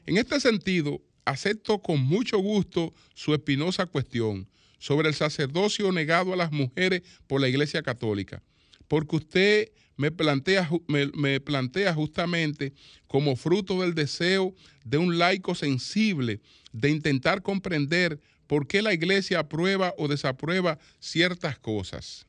En 0.04 0.18
este 0.18 0.38
sentido, 0.38 1.00
acepto 1.24 1.80
con 1.80 2.00
mucho 2.00 2.36
gusto 2.38 2.92
su 3.14 3.32
espinosa 3.32 3.86
cuestión 3.86 4.46
sobre 4.78 5.08
el 5.08 5.14
sacerdocio 5.14 5.90
negado 5.92 6.34
a 6.34 6.36
las 6.36 6.52
mujeres 6.52 7.02
por 7.26 7.40
la 7.40 7.48
Iglesia 7.48 7.82
Católica, 7.82 8.42
porque 8.86 9.16
usted 9.16 9.72
me 9.96 10.10
plantea, 10.10 10.68
me, 10.88 11.40
plantea 11.40 11.94
justamente 11.94 12.74
como 13.06 13.34
fruto 13.34 13.80
del 13.80 13.94
deseo 13.94 14.54
de 14.84 14.98
un 14.98 15.18
laico 15.18 15.54
sensible 15.54 16.40
de 16.72 16.90
intentar 16.90 17.40
comprender 17.40 18.20
por 18.50 18.66
qué 18.66 18.82
la 18.82 18.92
iglesia 18.92 19.38
aprueba 19.38 19.94
o 19.96 20.08
desaprueba 20.08 20.76
ciertas 20.98 21.56
cosas. 21.56 22.26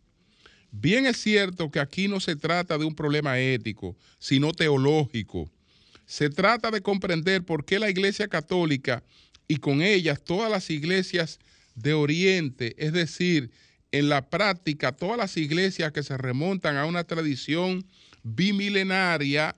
Bien 0.69 1.07
es 1.07 1.17
cierto 1.17 1.71
que 1.71 1.79
aquí 1.79 2.07
no 2.07 2.19
se 2.19 2.35
trata 2.35 2.77
de 2.77 2.85
un 2.85 2.93
problema 2.93 3.39
ético, 3.39 3.97
sino 4.19 4.51
teológico. 4.51 5.49
Se 6.05 6.29
trata 6.29 6.69
de 6.69 6.81
comprender 6.81 7.43
por 7.43 7.65
qué 7.65 7.79
la 7.79 7.89
iglesia 7.89 8.27
católica 8.27 9.03
y 9.47 9.57
con 9.57 9.81
ellas 9.81 10.23
todas 10.23 10.51
las 10.51 10.69
iglesias 10.69 11.39
de 11.73 11.93
Oriente, 11.93 12.75
es 12.77 12.93
decir, 12.93 13.49
en 13.91 14.07
la 14.07 14.29
práctica 14.29 14.91
todas 14.91 15.17
las 15.17 15.37
iglesias 15.37 15.91
que 15.91 16.03
se 16.03 16.17
remontan 16.17 16.77
a 16.77 16.85
una 16.85 17.03
tradición 17.03 17.83
bimilenaria 18.21 19.55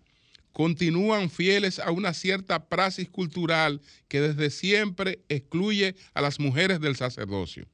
continúan 0.53 1.29
fieles 1.29 1.79
a 1.79 1.91
una 1.91 2.13
cierta 2.13 2.69
praxis 2.69 3.09
cultural 3.09 3.81
que 4.07 4.21
desde 4.21 4.49
siempre 4.49 5.19
excluye 5.27 5.95
a 6.13 6.21
las 6.21 6.39
mujeres 6.39 6.79
del 6.79 6.95
sacerdocio. 6.95 7.67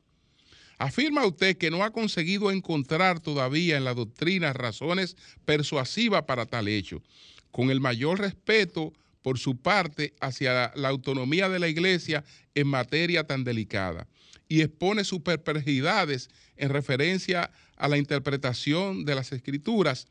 Afirma 0.78 1.26
usted 1.26 1.58
que 1.58 1.70
no 1.70 1.84
ha 1.84 1.92
conseguido 1.92 2.52
encontrar 2.52 3.20
todavía 3.20 3.76
en 3.76 3.84
la 3.84 3.94
doctrina 3.94 4.54
razones 4.54 5.18
persuasivas 5.44 6.24
para 6.24 6.46
tal 6.46 6.70
hecho, 6.70 7.04
con 7.52 7.70
el 7.70 7.82
mayor 7.82 8.20
respeto 8.20 8.94
por 9.22 9.38
su 9.38 9.58
parte 9.58 10.14
hacia 10.22 10.72
la 10.76 10.88
autonomía 10.88 11.50
de 11.50 11.60
la 11.60 11.68
Iglesia 11.68 12.24
en 12.56 12.68
materia 12.68 13.26
tan 13.26 13.44
delicada 13.44 14.08
y 14.48 14.62
expone 14.62 15.04
sus 15.04 15.20
perplejidades 15.20 16.30
en 16.56 16.70
referencia 16.70 17.52
a 17.76 17.88
la 17.88 17.98
interpretación 17.98 19.06
de 19.06 19.16
las 19.16 19.32
escrituras, 19.32 20.08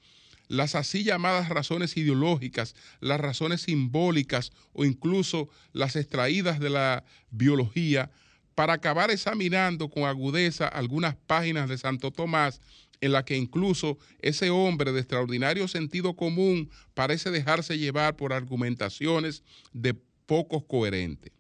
las 0.49 0.75
así 0.75 1.05
llamadas 1.05 1.49
razones 1.51 1.97
ideológicas, 1.97 2.75
las 3.01 3.21
razones 3.21 3.63
simbólicas 3.63 4.51
o 4.73 4.85
incluso 4.85 5.49
las 5.73 5.95
extraídas 5.97 6.59
de 6.59 6.71
la 6.71 7.05
biología, 7.31 8.11
para 8.55 8.73
acabar 8.73 9.13
examinando 9.13 9.89
con 9.89 10.05
agudeza 10.05 10.67
algunas 10.67 11.15
páginas 11.15 11.69
de 11.69 11.79
Santo 11.79 12.11
Tomás 12.11 12.61
en 13.01 13.13
la 13.13 13.25
que 13.25 13.37
incluso 13.37 13.99
ese 14.21 14.51
hombre 14.51 14.91
de 14.91 14.99
extraordinario 14.99 15.69
sentido 15.69 16.17
común 16.17 16.69
parece 16.95 17.31
dejarse 17.31 17.79
llevar 17.79 18.17
por 18.17 18.33
argumentaciones 18.33 19.45
de 19.73 19.95
pocos 20.27 20.65
coherentes. 20.65 21.33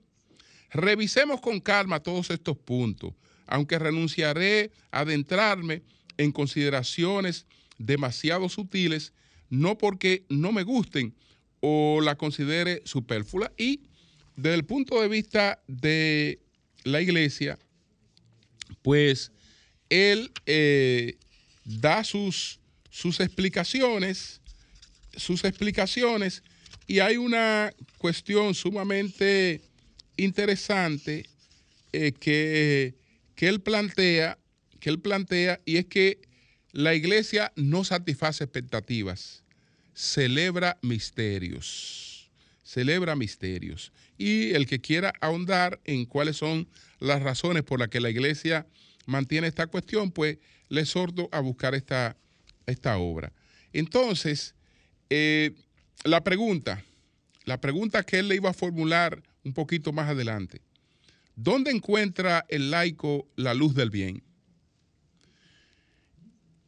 Revisemos 0.71 1.41
con 1.41 1.61
calma 1.61 2.01
todos 2.01 2.31
estos 2.31 2.57
puntos, 2.57 3.15
aunque 3.47 3.79
renunciaré 3.79 4.71
a 4.91 5.01
adentrarme 5.01 5.83
en 6.19 6.31
consideraciones 6.31 7.47
demasiado 7.79 8.49
sutiles, 8.49 9.13
no 9.51 9.79
porque 9.79 10.25
no 10.29 10.53
me 10.53 10.63
gusten 10.63 11.15
o 11.61 12.01
la 12.03 12.17
considere 12.17 12.83
superflua. 12.85 13.53
Y 13.57 13.81
desde 14.37 14.55
el 14.55 14.65
punto 14.65 15.01
de 15.01 15.09
vista 15.09 15.61
de 15.67 16.39
la 16.85 17.01
iglesia, 17.01 17.59
pues 18.83 19.33
él 19.89 20.31
eh, 20.47 21.17
da 21.65 22.05
sus, 22.05 22.61
sus 22.91 23.21
explicaciones, 23.21 24.41
sus 25.17 25.45
explicaciones, 25.45 26.43
y 26.87 27.01
hay 27.01 27.17
una 27.17 27.73
cuestión 27.99 28.55
sumamente 28.55 29.61
interesante 30.17 31.29
eh, 31.93 32.13
que, 32.13 32.95
que, 33.35 33.49
él 33.49 33.61
plantea, 33.61 34.39
que 34.81 34.91
él 34.91 35.01
plantea, 35.01 35.61
y 35.65 35.77
es 35.77 35.87
que 35.87 36.28
la 36.73 36.95
iglesia 36.95 37.53
no 37.57 37.85
satisface 37.85 38.45
expectativas, 38.45 39.43
celebra 39.95 40.79
misterios, 40.83 42.31
celebra 42.63 43.17
misterios. 43.17 43.93
Y 44.17 44.51
el 44.51 44.67
que 44.67 44.81
quiera 44.81 45.13
ahondar 45.21 45.81
en 45.85 46.05
cuáles 46.05 46.37
son 46.37 46.69
las 46.99 47.23
razones 47.23 47.63
por 47.63 47.79
las 47.79 47.89
que 47.89 48.01
la 48.01 48.11
iglesia 48.11 48.67
mantiene 49.07 49.47
esta 49.47 49.67
cuestión, 49.67 50.11
pues 50.11 50.39
le 50.69 50.83
exhorto 50.83 51.29
a 51.33 51.41
buscar 51.41 51.75
esta, 51.75 52.17
esta 52.67 52.99
obra. 52.99 53.33
Entonces, 53.73 54.55
eh, 55.09 55.55
la 56.05 56.23
pregunta, 56.23 56.85
la 57.45 57.61
pregunta 57.61 58.03
que 58.03 58.19
él 58.19 58.29
le 58.29 58.37
iba 58.37 58.51
a 58.51 58.55
formular 58.55 59.23
un 59.45 59.55
poquito 59.55 59.93
más 59.93 60.11
adelante. 60.11 60.61
¿Dónde 61.35 61.71
encuentra 61.71 62.45
el 62.49 62.71
laico 62.71 63.29
la 63.37 63.55
luz 63.55 63.75
del 63.75 63.91
bien? 63.91 64.23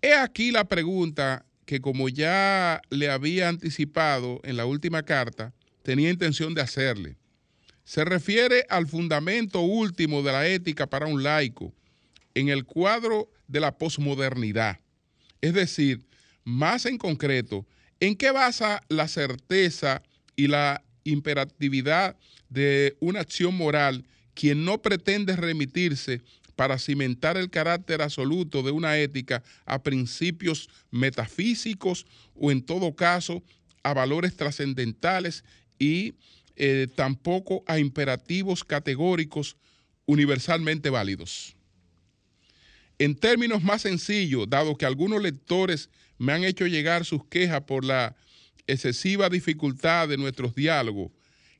He 0.02 0.14
aquí 0.14 0.50
la 0.50 0.64
pregunta 0.64 1.44
que 1.66 1.80
como 1.80 2.08
ya 2.08 2.80
le 2.90 3.10
había 3.10 3.48
anticipado 3.48 4.40
en 4.44 4.56
la 4.56 4.66
última 4.66 5.02
carta, 5.02 5.52
tenía 5.82 6.10
intención 6.10 6.54
de 6.54 6.62
hacerle. 6.62 7.16
Se 7.84 8.04
refiere 8.04 8.64
al 8.70 8.86
fundamento 8.86 9.60
último 9.60 10.22
de 10.22 10.32
la 10.32 10.46
ética 10.46 10.86
para 10.86 11.06
un 11.06 11.22
laico 11.22 11.74
en 12.34 12.48
el 12.48 12.64
cuadro 12.64 13.30
de 13.46 13.60
la 13.60 13.76
posmodernidad. 13.76 14.80
Es 15.40 15.54
decir, 15.54 16.06
más 16.44 16.86
en 16.86 16.98
concreto, 16.98 17.66
¿en 17.98 18.16
qué 18.16 18.30
basa 18.30 18.82
la 18.88 19.08
certeza 19.08 20.02
y 20.36 20.46
la 20.46 20.82
imperatividad 21.04 22.16
de 22.48 22.96
una 23.00 23.20
acción 23.20 23.54
moral 23.54 24.06
quien 24.34 24.64
no 24.64 24.80
pretende 24.80 25.36
remitirse 25.36 26.22
para 26.60 26.78
cimentar 26.78 27.38
el 27.38 27.48
carácter 27.48 28.02
absoluto 28.02 28.62
de 28.62 28.70
una 28.70 28.98
ética 28.98 29.42
a 29.64 29.82
principios 29.82 30.68
metafísicos 30.90 32.04
o 32.34 32.50
en 32.50 32.60
todo 32.60 32.94
caso 32.94 33.42
a 33.82 33.94
valores 33.94 34.36
trascendentales 34.36 35.42
y 35.78 36.12
eh, 36.56 36.86
tampoco 36.94 37.64
a 37.66 37.78
imperativos 37.78 38.62
categóricos 38.62 39.56
universalmente 40.04 40.90
válidos. 40.90 41.56
En 42.98 43.14
términos 43.16 43.62
más 43.62 43.80
sencillos, 43.80 44.46
dado 44.46 44.76
que 44.76 44.84
algunos 44.84 45.22
lectores 45.22 45.88
me 46.18 46.34
han 46.34 46.44
hecho 46.44 46.66
llegar 46.66 47.06
sus 47.06 47.24
quejas 47.24 47.62
por 47.62 47.86
la 47.86 48.14
excesiva 48.66 49.30
dificultad 49.30 50.08
de 50.08 50.18
nuestros 50.18 50.54
diálogos, 50.54 51.10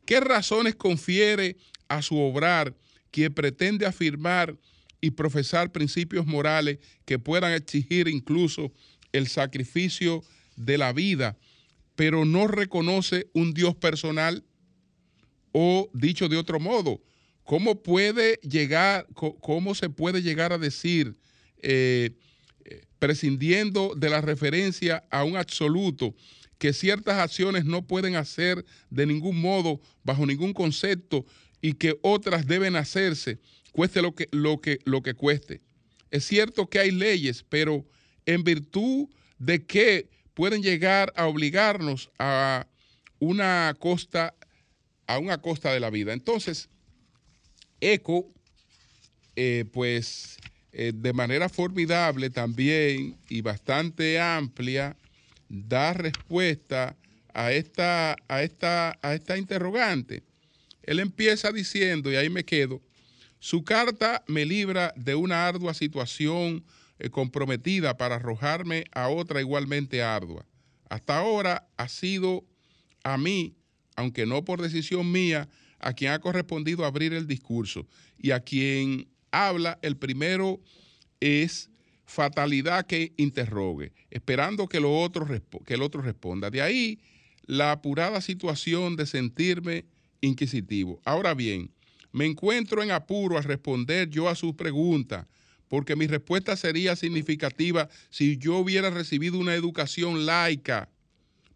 ¿qué 0.04 0.20
razones 0.20 0.74
confiere 0.74 1.56
a 1.88 2.02
su 2.02 2.18
obrar 2.18 2.74
quien 3.10 3.32
pretende 3.32 3.86
afirmar 3.86 4.58
y 5.00 5.12
profesar 5.12 5.72
principios 5.72 6.26
morales 6.26 6.78
que 7.04 7.18
puedan 7.18 7.52
exigir 7.52 8.08
incluso 8.08 8.72
el 9.12 9.28
sacrificio 9.28 10.22
de 10.56 10.78
la 10.78 10.92
vida, 10.92 11.36
pero 11.96 12.24
no 12.24 12.46
reconoce 12.46 13.28
un 13.32 13.52
Dios 13.54 13.74
personal? 13.74 14.44
O 15.52 15.90
dicho 15.92 16.28
de 16.28 16.36
otro 16.36 16.60
modo, 16.60 17.02
¿cómo 17.44 17.82
puede 17.82 18.38
llegar, 18.42 19.06
cómo 19.14 19.74
se 19.74 19.90
puede 19.90 20.22
llegar 20.22 20.52
a 20.52 20.58
decir, 20.58 21.16
eh, 21.62 22.12
prescindiendo 23.00 23.94
de 23.96 24.10
la 24.10 24.20
referencia 24.20 25.02
a 25.10 25.24
un 25.24 25.36
absoluto, 25.36 26.14
que 26.58 26.72
ciertas 26.74 27.18
acciones 27.18 27.64
no 27.64 27.86
pueden 27.86 28.14
hacer 28.14 28.64
de 28.90 29.06
ningún 29.06 29.40
modo, 29.40 29.80
bajo 30.04 30.26
ningún 30.26 30.52
concepto, 30.52 31.24
y 31.62 31.72
que 31.72 31.98
otras 32.02 32.46
deben 32.46 32.76
hacerse, 32.76 33.38
cueste 33.72 34.02
lo 34.02 34.14
que, 34.14 34.28
lo 34.32 34.60
que, 34.60 34.78
lo 34.84 35.02
que 35.02 35.14
cueste? 35.14 35.60
Es 36.10 36.24
cierto 36.24 36.68
que 36.68 36.80
hay 36.80 36.90
leyes, 36.90 37.44
pero 37.48 37.86
en 38.26 38.44
virtud 38.44 39.08
de 39.38 39.64
que 39.64 40.08
pueden 40.34 40.62
llegar 40.62 41.12
a 41.16 41.26
obligarnos 41.26 42.10
a 42.18 42.66
una 43.18 43.74
costa, 43.78 44.34
a 45.06 45.18
una 45.18 45.40
costa 45.40 45.72
de 45.72 45.80
la 45.80 45.90
vida. 45.90 46.12
Entonces, 46.12 46.68
ECO, 47.80 48.32
eh, 49.36 49.64
pues 49.72 50.38
eh, 50.72 50.92
de 50.94 51.12
manera 51.12 51.48
formidable 51.48 52.30
también 52.30 53.18
y 53.28 53.40
bastante 53.40 54.20
amplia, 54.20 54.96
da 55.48 55.92
respuesta 55.92 56.96
a 57.34 57.52
esta, 57.52 58.16
a 58.28 58.42
esta, 58.42 58.98
a 59.02 59.14
esta 59.14 59.36
interrogante. 59.36 60.22
Él 60.82 61.00
empieza 61.00 61.52
diciendo, 61.52 62.10
y 62.10 62.16
ahí 62.16 62.30
me 62.30 62.44
quedo, 62.44 62.80
su 63.40 63.64
carta 63.64 64.22
me 64.28 64.44
libra 64.44 64.92
de 64.96 65.14
una 65.14 65.46
ardua 65.46 65.74
situación 65.74 66.64
eh, 66.98 67.08
comprometida 67.08 67.96
para 67.96 68.16
arrojarme 68.16 68.84
a 68.92 69.08
otra 69.08 69.40
igualmente 69.40 70.02
ardua. 70.02 70.46
Hasta 70.90 71.18
ahora 71.18 71.66
ha 71.78 71.88
sido 71.88 72.44
a 73.02 73.16
mí, 73.16 73.56
aunque 73.96 74.26
no 74.26 74.44
por 74.44 74.60
decisión 74.60 75.10
mía, 75.10 75.48
a 75.78 75.94
quien 75.94 76.12
ha 76.12 76.18
correspondido 76.18 76.84
abrir 76.84 77.14
el 77.14 77.26
discurso 77.26 77.86
y 78.18 78.32
a 78.32 78.40
quien 78.40 79.08
habla, 79.30 79.78
el 79.80 79.96
primero 79.96 80.60
es 81.20 81.70
fatalidad 82.04 82.86
que 82.86 83.14
interrogue, 83.16 83.92
esperando 84.10 84.68
que, 84.68 84.78
que 85.64 85.74
el 85.74 85.82
otro 85.82 86.02
responda. 86.02 86.50
De 86.50 86.60
ahí 86.60 87.00
la 87.46 87.72
apurada 87.72 88.20
situación 88.20 88.96
de 88.96 89.06
sentirme 89.06 89.86
inquisitivo. 90.20 91.00
Ahora 91.04 91.34
bien, 91.34 91.70
me 92.12 92.26
encuentro 92.26 92.82
en 92.82 92.90
apuro 92.90 93.38
a 93.38 93.42
responder 93.42 94.08
yo 94.08 94.28
a 94.28 94.34
sus 94.34 94.54
preguntas, 94.54 95.26
porque 95.68 95.94
mi 95.94 96.06
respuesta 96.06 96.56
sería 96.56 96.96
significativa 96.96 97.88
si 98.10 98.36
yo 98.36 98.56
hubiera 98.58 98.90
recibido 98.90 99.38
una 99.38 99.54
educación 99.54 100.26
laica. 100.26 100.88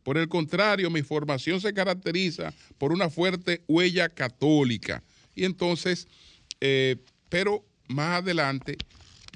Por 0.04 0.18
el 0.18 0.28
contrario, 0.28 0.90
mi 0.90 1.02
formación 1.02 1.60
se 1.60 1.72
caracteriza 1.72 2.54
por 2.78 2.92
una 2.92 3.10
fuerte 3.10 3.62
huella 3.66 4.08
católica. 4.08 5.02
Y 5.34 5.44
entonces, 5.44 6.06
eh, 6.60 6.96
pero 7.28 7.64
más 7.88 8.22
adelante, 8.22 8.76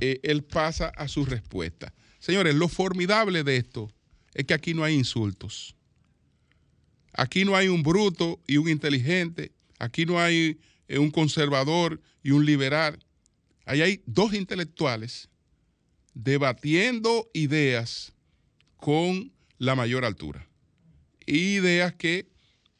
eh, 0.00 0.20
él 0.22 0.44
pasa 0.44 0.88
a 0.88 1.08
su 1.08 1.24
respuesta. 1.24 1.92
Señores, 2.20 2.54
lo 2.54 2.68
formidable 2.68 3.42
de 3.42 3.56
esto 3.56 3.90
es 4.34 4.44
que 4.44 4.54
aquí 4.54 4.74
no 4.74 4.84
hay 4.84 4.94
insultos. 4.94 5.74
Aquí 7.14 7.44
no 7.44 7.56
hay 7.56 7.66
un 7.66 7.82
bruto 7.82 8.38
y 8.46 8.58
un 8.58 8.68
inteligente. 8.68 9.50
Aquí 9.78 10.06
no 10.06 10.20
hay 10.20 10.58
un 10.88 11.10
conservador 11.10 12.00
y 12.22 12.30
un 12.30 12.46
liberal. 12.46 13.04
Ahí 13.66 13.82
hay 13.82 14.02
dos 14.06 14.32
intelectuales 14.32 15.28
debatiendo 16.14 17.28
ideas 17.34 18.14
con 18.76 19.32
la 19.58 19.74
mayor 19.74 20.04
altura. 20.04 20.48
Ideas 21.26 21.94
que 21.94 22.28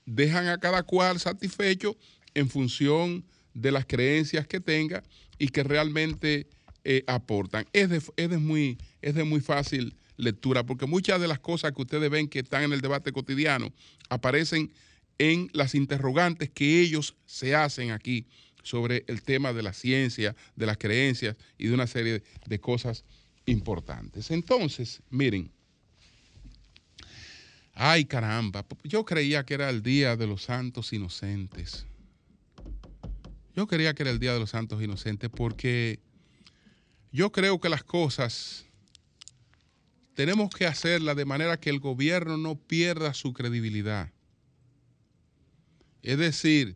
dejan 0.07 0.47
a 0.47 0.59
cada 0.59 0.83
cual 0.85 1.21
satisfecho 1.21 1.97
en 2.35 2.49
función 2.49 3.25
de 3.53 3.73
las 3.73 3.85
creencias 3.85 4.47
que 4.47 4.61
tenga 4.61 5.03
y 5.39 5.49
que 5.49 5.63
realmente 5.63 6.49
eh, 6.85 7.05
aportan. 7.07 7.67
Es 7.73 7.91
de, 7.91 8.01
es, 8.17 8.31
de 8.31 8.39
muy, 8.39 8.79
es 9.03 9.15
de 9.15 9.25
muy 9.25 9.41
fácil 9.41 9.95
lectura, 10.17 10.65
porque 10.65 10.87
muchas 10.87 11.21
de 11.21 11.29
las 11.29 11.39
cosas 11.39 11.73
que 11.73 11.83
ustedes 11.83 12.11
ven 12.11 12.29
que 12.29 12.41
están 12.41 12.63
en 12.65 12.73
el 12.73 12.81
debate 12.81 13.13
cotidiano 13.13 13.73
aparecen 14.09 14.73
en 15.19 15.51
las 15.53 15.75
interrogantes 15.75 16.51
que 16.51 16.81
ellos 16.81 17.17
se 17.27 17.55
hacen 17.55 17.91
aquí 17.91 18.27
sobre 18.63 19.05
el 19.09 19.23
tema 19.23 19.53
de 19.53 19.63
la 19.63 19.73
ciencia, 19.73 20.37
de 20.55 20.67
las 20.67 20.79
creencias 20.79 21.37
y 21.57 21.69
de 21.69 21.75
una 21.75 21.87
serie 21.87 22.23
de 22.47 22.61
cosas 22.61 23.05
importantes. 23.47 24.31
Entonces, 24.31 25.03
miren, 25.11 25.51
ay 27.75 28.05
caramba, 28.05 28.67
yo 28.85 29.05
creía 29.05 29.45
que 29.45 29.55
era 29.55 29.71
el 29.71 29.83
Día 29.83 30.17
de 30.17 30.27
los 30.27 30.45
Santos 30.45 30.93
Inocentes. 30.93 31.87
Yo 33.57 33.67
creía 33.67 33.95
que 33.95 34.03
era 34.05 34.11
el 34.11 34.21
Día 34.21 34.35
de 34.35 34.41
los 34.41 34.51
Santos 34.51 34.83
Inocentes 34.83 35.31
porque 35.31 36.01
yo 37.11 37.33
creo 37.33 37.61
que 37.61 37.69
las 37.69 37.83
cosas 37.83 38.67
tenemos 40.15 40.51
que 40.51 40.67
hacerlas 40.67 41.17
de 41.17 41.25
manera 41.25 41.59
que 41.59 41.71
el 41.71 41.81
gobierno 41.81 42.37
no 42.37 42.57
pierda 42.57 43.15
su 43.15 43.33
credibilidad. 43.33 44.13
Es 46.09 46.17
decir, 46.17 46.75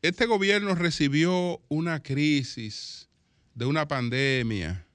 este 0.00 0.24
gobierno 0.24 0.74
recibió 0.74 1.60
una 1.68 2.02
crisis 2.02 3.10
de 3.54 3.66
una 3.66 3.86
pandemia, 3.86 4.86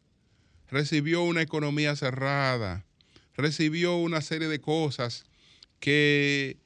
recibió 0.72 1.22
una 1.22 1.44
economía 1.44 1.96
cerrada, 1.96 2.88
recibió 3.38 3.98
una 3.98 4.22
serie 4.22 4.48
de 4.48 4.60
cosas 4.60 5.26
que 5.80 6.58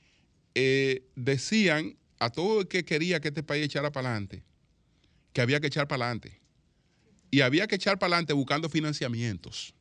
eh, 0.55 1.03
decían 1.17 1.97
a 2.19 2.29
todo 2.29 2.61
el 2.61 2.69
que 2.69 2.85
quería 2.85 3.19
que 3.19 3.27
este 3.27 3.43
país 3.43 3.65
echara 3.65 3.91
para 3.91 4.11
adelante, 4.11 4.45
que 5.33 5.41
había 5.41 5.59
que 5.59 5.67
echar 5.67 5.89
para 5.89 6.05
adelante. 6.05 6.39
Y 7.31 7.41
había 7.41 7.67
que 7.67 7.75
echar 7.75 7.99
para 7.99 8.15
adelante 8.15 8.31
buscando 8.31 8.69
financiamientos. 8.69 9.73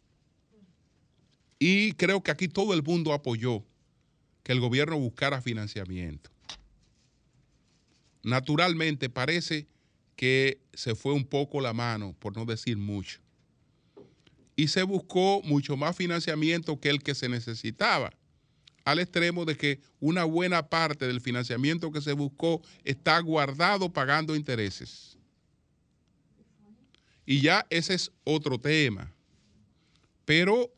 Y 1.60 1.92
creo 1.92 2.20
que 2.20 2.32
aquí 2.32 2.48
todo 2.48 2.74
el 2.74 2.82
mundo 2.82 3.12
apoyó 3.12 3.64
que 4.42 4.50
el 4.50 4.58
gobierno 4.58 4.98
buscara 4.98 5.40
financiamiento. 5.40 6.31
Naturalmente 8.22 9.10
parece 9.10 9.66
que 10.16 10.60
se 10.72 10.94
fue 10.94 11.12
un 11.12 11.24
poco 11.24 11.60
la 11.60 11.72
mano, 11.72 12.14
por 12.18 12.36
no 12.36 12.44
decir 12.44 12.76
mucho. 12.76 13.20
Y 14.54 14.68
se 14.68 14.82
buscó 14.82 15.40
mucho 15.42 15.76
más 15.76 15.96
financiamiento 15.96 16.78
que 16.78 16.90
el 16.90 17.02
que 17.02 17.14
se 17.14 17.28
necesitaba, 17.28 18.12
al 18.84 18.98
extremo 18.98 19.44
de 19.44 19.56
que 19.56 19.80
una 20.00 20.24
buena 20.24 20.68
parte 20.68 21.06
del 21.06 21.20
financiamiento 21.20 21.90
que 21.90 22.00
se 22.00 22.12
buscó 22.12 22.62
está 22.84 23.18
guardado 23.20 23.92
pagando 23.92 24.36
intereses. 24.36 25.16
Y 27.24 27.40
ya 27.40 27.66
ese 27.70 27.94
es 27.94 28.10
otro 28.24 28.58
tema. 28.58 29.12
Pero 30.24 30.72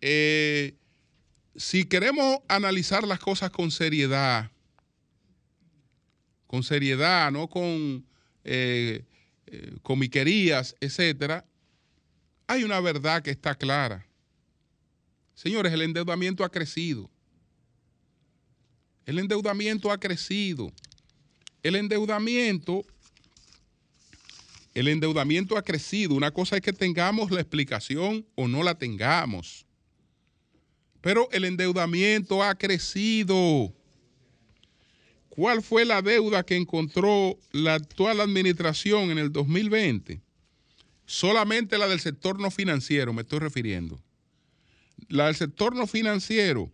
eh, 0.00 0.74
si 1.54 1.84
queremos 1.84 2.38
analizar 2.48 3.06
las 3.06 3.18
cosas 3.18 3.50
con 3.50 3.70
seriedad, 3.70 4.50
con 6.46 6.62
seriedad, 6.62 7.30
no 7.30 7.48
con 7.48 8.06
eh, 8.44 9.04
eh, 9.46 9.76
comiquerías, 9.82 10.76
etcétera, 10.80 11.44
hay 12.46 12.64
una 12.64 12.80
verdad 12.80 13.22
que 13.22 13.30
está 13.30 13.54
clara. 13.54 14.06
Señores, 15.34 15.72
el 15.72 15.82
endeudamiento 15.82 16.44
ha 16.44 16.48
crecido. 16.48 17.10
El 19.04 19.18
endeudamiento 19.18 19.90
ha 19.90 19.98
crecido. 19.98 20.72
El 21.62 21.76
endeudamiento 21.76 22.84
el 24.76 24.88
endeudamiento 24.88 25.56
ha 25.56 25.62
crecido. 25.62 26.14
Una 26.14 26.30
cosa 26.30 26.56
es 26.56 26.62
que 26.62 26.72
tengamos 26.72 27.30
la 27.30 27.40
explicación 27.40 28.26
o 28.34 28.46
no 28.46 28.62
la 28.62 28.76
tengamos. 28.76 29.64
Pero 31.00 31.30
el 31.32 31.46
endeudamiento 31.46 32.42
ha 32.42 32.54
crecido. 32.56 33.72
¿Cuál 35.36 35.62
fue 35.62 35.84
la 35.84 36.00
deuda 36.00 36.44
que 36.44 36.56
encontró 36.56 37.38
la 37.52 37.74
actual 37.74 38.22
administración 38.22 39.10
en 39.10 39.18
el 39.18 39.30
2020? 39.30 40.22
Solamente 41.04 41.76
la 41.76 41.88
del 41.88 42.00
sector 42.00 42.40
no 42.40 42.50
financiero, 42.50 43.12
me 43.12 43.20
estoy 43.20 43.40
refiriendo. 43.40 44.02
La 45.08 45.26
del 45.26 45.36
sector 45.36 45.76
no 45.76 45.86
financiero 45.86 46.72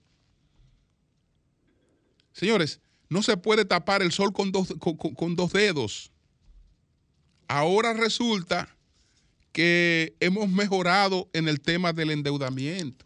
Señores, 2.32 2.80
no 3.08 3.22
se 3.22 3.36
puede 3.36 3.64
tapar 3.64 4.02
el 4.02 4.12
sol 4.12 4.32
con 4.32 4.52
dos, 4.52 4.74
con 4.78 5.36
dos 5.36 5.52
dedos. 5.52 6.12
Ahora 7.48 7.92
resulta 7.92 8.74
que 9.52 10.14
hemos 10.20 10.48
mejorado 10.48 11.28
en 11.34 11.48
el 11.48 11.60
tema 11.60 11.92
del 11.92 12.10
endeudamiento. 12.10 13.04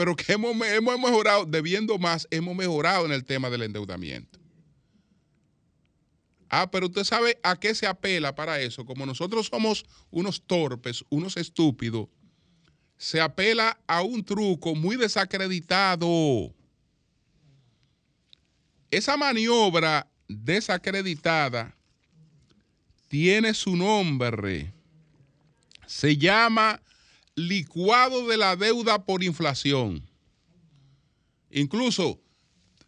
Pero 0.00 0.16
que 0.16 0.32
hemos, 0.32 0.56
hemos 0.66 0.98
mejorado, 0.98 1.44
debiendo 1.44 1.98
más, 1.98 2.26
hemos 2.30 2.56
mejorado 2.56 3.04
en 3.04 3.12
el 3.12 3.22
tema 3.22 3.50
del 3.50 3.64
endeudamiento. 3.64 4.38
Ah, 6.48 6.70
pero 6.70 6.86
usted 6.86 7.04
sabe 7.04 7.38
a 7.42 7.54
qué 7.60 7.74
se 7.74 7.86
apela 7.86 8.34
para 8.34 8.58
eso. 8.60 8.86
Como 8.86 9.04
nosotros 9.04 9.48
somos 9.48 9.84
unos 10.10 10.40
torpes, 10.46 11.04
unos 11.10 11.36
estúpidos, 11.36 12.08
se 12.96 13.20
apela 13.20 13.78
a 13.86 14.00
un 14.00 14.24
truco 14.24 14.74
muy 14.74 14.96
desacreditado. 14.96 16.54
Esa 18.90 19.18
maniobra 19.18 20.08
desacreditada 20.28 21.76
tiene 23.08 23.52
su 23.52 23.76
nombre. 23.76 24.72
Se 25.86 26.16
llama 26.16 26.80
licuado 27.48 28.26
de 28.26 28.36
la 28.36 28.56
deuda 28.56 29.04
por 29.04 29.22
inflación. 29.22 30.08
Incluso 31.50 32.20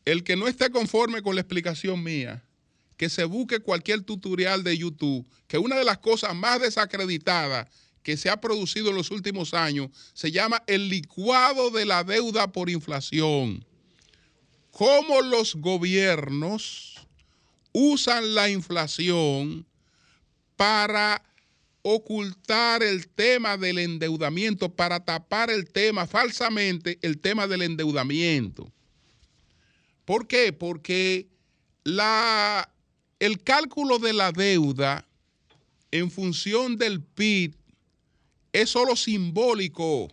el 0.05 0.25
que 0.25 0.37
no 0.37 0.49
esté 0.49 0.71
conforme 0.71 1.23
con 1.23 1.35
la 1.35 1.41
explicación 1.41 2.03
mía, 2.03 2.45
que 2.97 3.09
se 3.09 3.25
busque 3.25 3.61
cualquier 3.61 4.03
tutorial 4.03 4.63
de 4.63 4.79
YouTube, 4.79 5.27
que 5.49 5.59
una 5.59 5.77
de 5.77 5.85
las 5.85 5.99
cosas 5.99 6.35
más 6.35 6.61
desacreditadas 6.61 7.69
que 8.03 8.17
se 8.17 8.31
ha 8.31 8.41
producido 8.41 8.91
en 8.91 8.97
los 8.97 9.11
últimos 9.11 9.55
años 9.55 9.91
se 10.13 10.31
llama 10.31 10.63
el 10.67 10.89
licuado 10.89 11.71
de 11.71 11.85
la 11.85 12.05
deuda 12.05 12.53
por 12.53 12.69
inflación. 12.69 13.65
Cómo 14.71 15.21
los 15.21 15.55
gobiernos 15.57 17.07
usan 17.73 18.35
la 18.35 18.51
inflación 18.51 19.67
para 20.57 21.23
ocultar 21.83 22.83
el 22.83 23.09
tema 23.09 23.57
del 23.57 23.79
endeudamiento, 23.79 24.73
para 24.75 25.05
tapar 25.05 25.51
el 25.51 25.69
tema 25.69 26.07
falsamente, 26.07 26.99
el 27.03 27.19
tema 27.19 27.47
del 27.47 27.63
endeudamiento. 27.63 28.73
¿Por 30.05 30.27
qué? 30.27 30.53
Porque 30.53 31.29
la, 31.85 32.73
el 33.19 33.43
cálculo 33.43 33.99
de 33.99 34.13
la 34.13 34.33
deuda 34.33 35.07
en 35.91 36.11
función 36.11 36.77
del 36.77 37.03
PIB 37.03 37.55
es 38.53 38.71
solo 38.71 38.97
simbólico. 38.97 40.09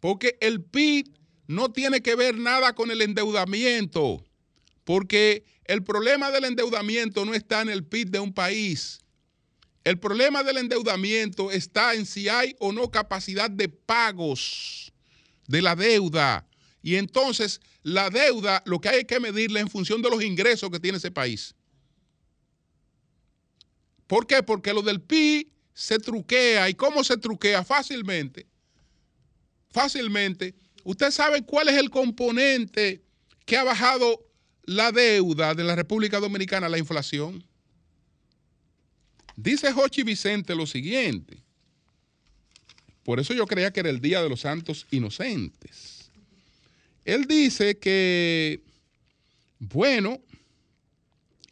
Porque 0.00 0.36
el 0.40 0.62
PIB 0.62 1.10
no 1.46 1.72
tiene 1.72 2.00
que 2.00 2.14
ver 2.14 2.36
nada 2.36 2.74
con 2.74 2.90
el 2.90 3.02
endeudamiento. 3.02 4.24
Porque 4.84 5.44
el 5.64 5.82
problema 5.82 6.30
del 6.30 6.44
endeudamiento 6.44 7.24
no 7.24 7.34
está 7.34 7.62
en 7.62 7.70
el 7.70 7.84
PIB 7.84 8.10
de 8.10 8.20
un 8.20 8.32
país. 8.32 9.00
El 9.86 10.00
problema 10.00 10.42
del 10.42 10.56
endeudamiento 10.56 11.52
está 11.52 11.94
en 11.94 12.06
si 12.06 12.28
hay 12.28 12.56
o 12.58 12.72
no 12.72 12.90
capacidad 12.90 13.48
de 13.48 13.68
pagos 13.68 14.92
de 15.46 15.62
la 15.62 15.76
deuda. 15.76 16.44
Y 16.82 16.96
entonces 16.96 17.60
la 17.84 18.10
deuda 18.10 18.64
lo 18.66 18.80
que 18.80 18.88
hay 18.88 19.04
que 19.04 19.20
medirla 19.20 19.60
en 19.60 19.70
función 19.70 20.02
de 20.02 20.10
los 20.10 20.24
ingresos 20.24 20.70
que 20.70 20.80
tiene 20.80 20.98
ese 20.98 21.12
país. 21.12 21.54
¿Por 24.08 24.26
qué? 24.26 24.42
Porque 24.42 24.72
lo 24.72 24.82
del 24.82 25.00
PIB 25.00 25.52
se 25.72 26.00
truquea. 26.00 26.68
¿Y 26.68 26.74
cómo 26.74 27.04
se 27.04 27.16
truquea? 27.16 27.62
Fácilmente. 27.62 28.48
Fácilmente. 29.70 30.56
¿Usted 30.82 31.12
sabe 31.12 31.44
cuál 31.44 31.68
es 31.68 31.76
el 31.76 31.90
componente 31.90 33.04
que 33.44 33.56
ha 33.56 33.62
bajado 33.62 34.26
la 34.64 34.90
deuda 34.90 35.54
de 35.54 35.62
la 35.62 35.76
República 35.76 36.18
Dominicana, 36.18 36.68
la 36.68 36.78
inflación? 36.78 37.46
Dice 39.36 39.70
Jochi 39.72 40.02
Vicente 40.02 40.54
lo 40.54 40.66
siguiente. 40.66 41.38
Por 43.04 43.20
eso 43.20 43.34
yo 43.34 43.46
creía 43.46 43.70
que 43.70 43.80
era 43.80 43.90
el 43.90 44.00
Día 44.00 44.22
de 44.22 44.28
los 44.28 44.40
Santos 44.40 44.86
Inocentes. 44.90 46.10
Él 47.04 47.26
dice 47.26 47.78
que, 47.78 48.62
bueno, 49.60 50.20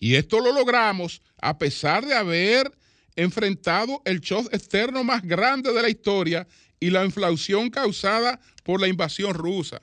y 0.01 0.16
esto 0.16 0.40
lo 0.40 0.53
logramos 0.53 1.23
a 1.40 1.57
pesar 1.57 2.05
de 2.05 2.14
haber 2.14 2.73
enfrentado 3.14 4.03
el 4.05 4.20
shock 4.20 4.53
externo 4.53 5.05
más 5.05 5.23
grande 5.23 5.73
de 5.73 5.83
la 5.83 5.88
historia 5.88 6.47
y 6.81 6.90
la 6.90 7.05
inflación 7.05 7.70
causada 7.70 8.40
por 8.64 8.81
la 8.81 8.88
invasión 8.88 9.35
rusa. 9.35 9.81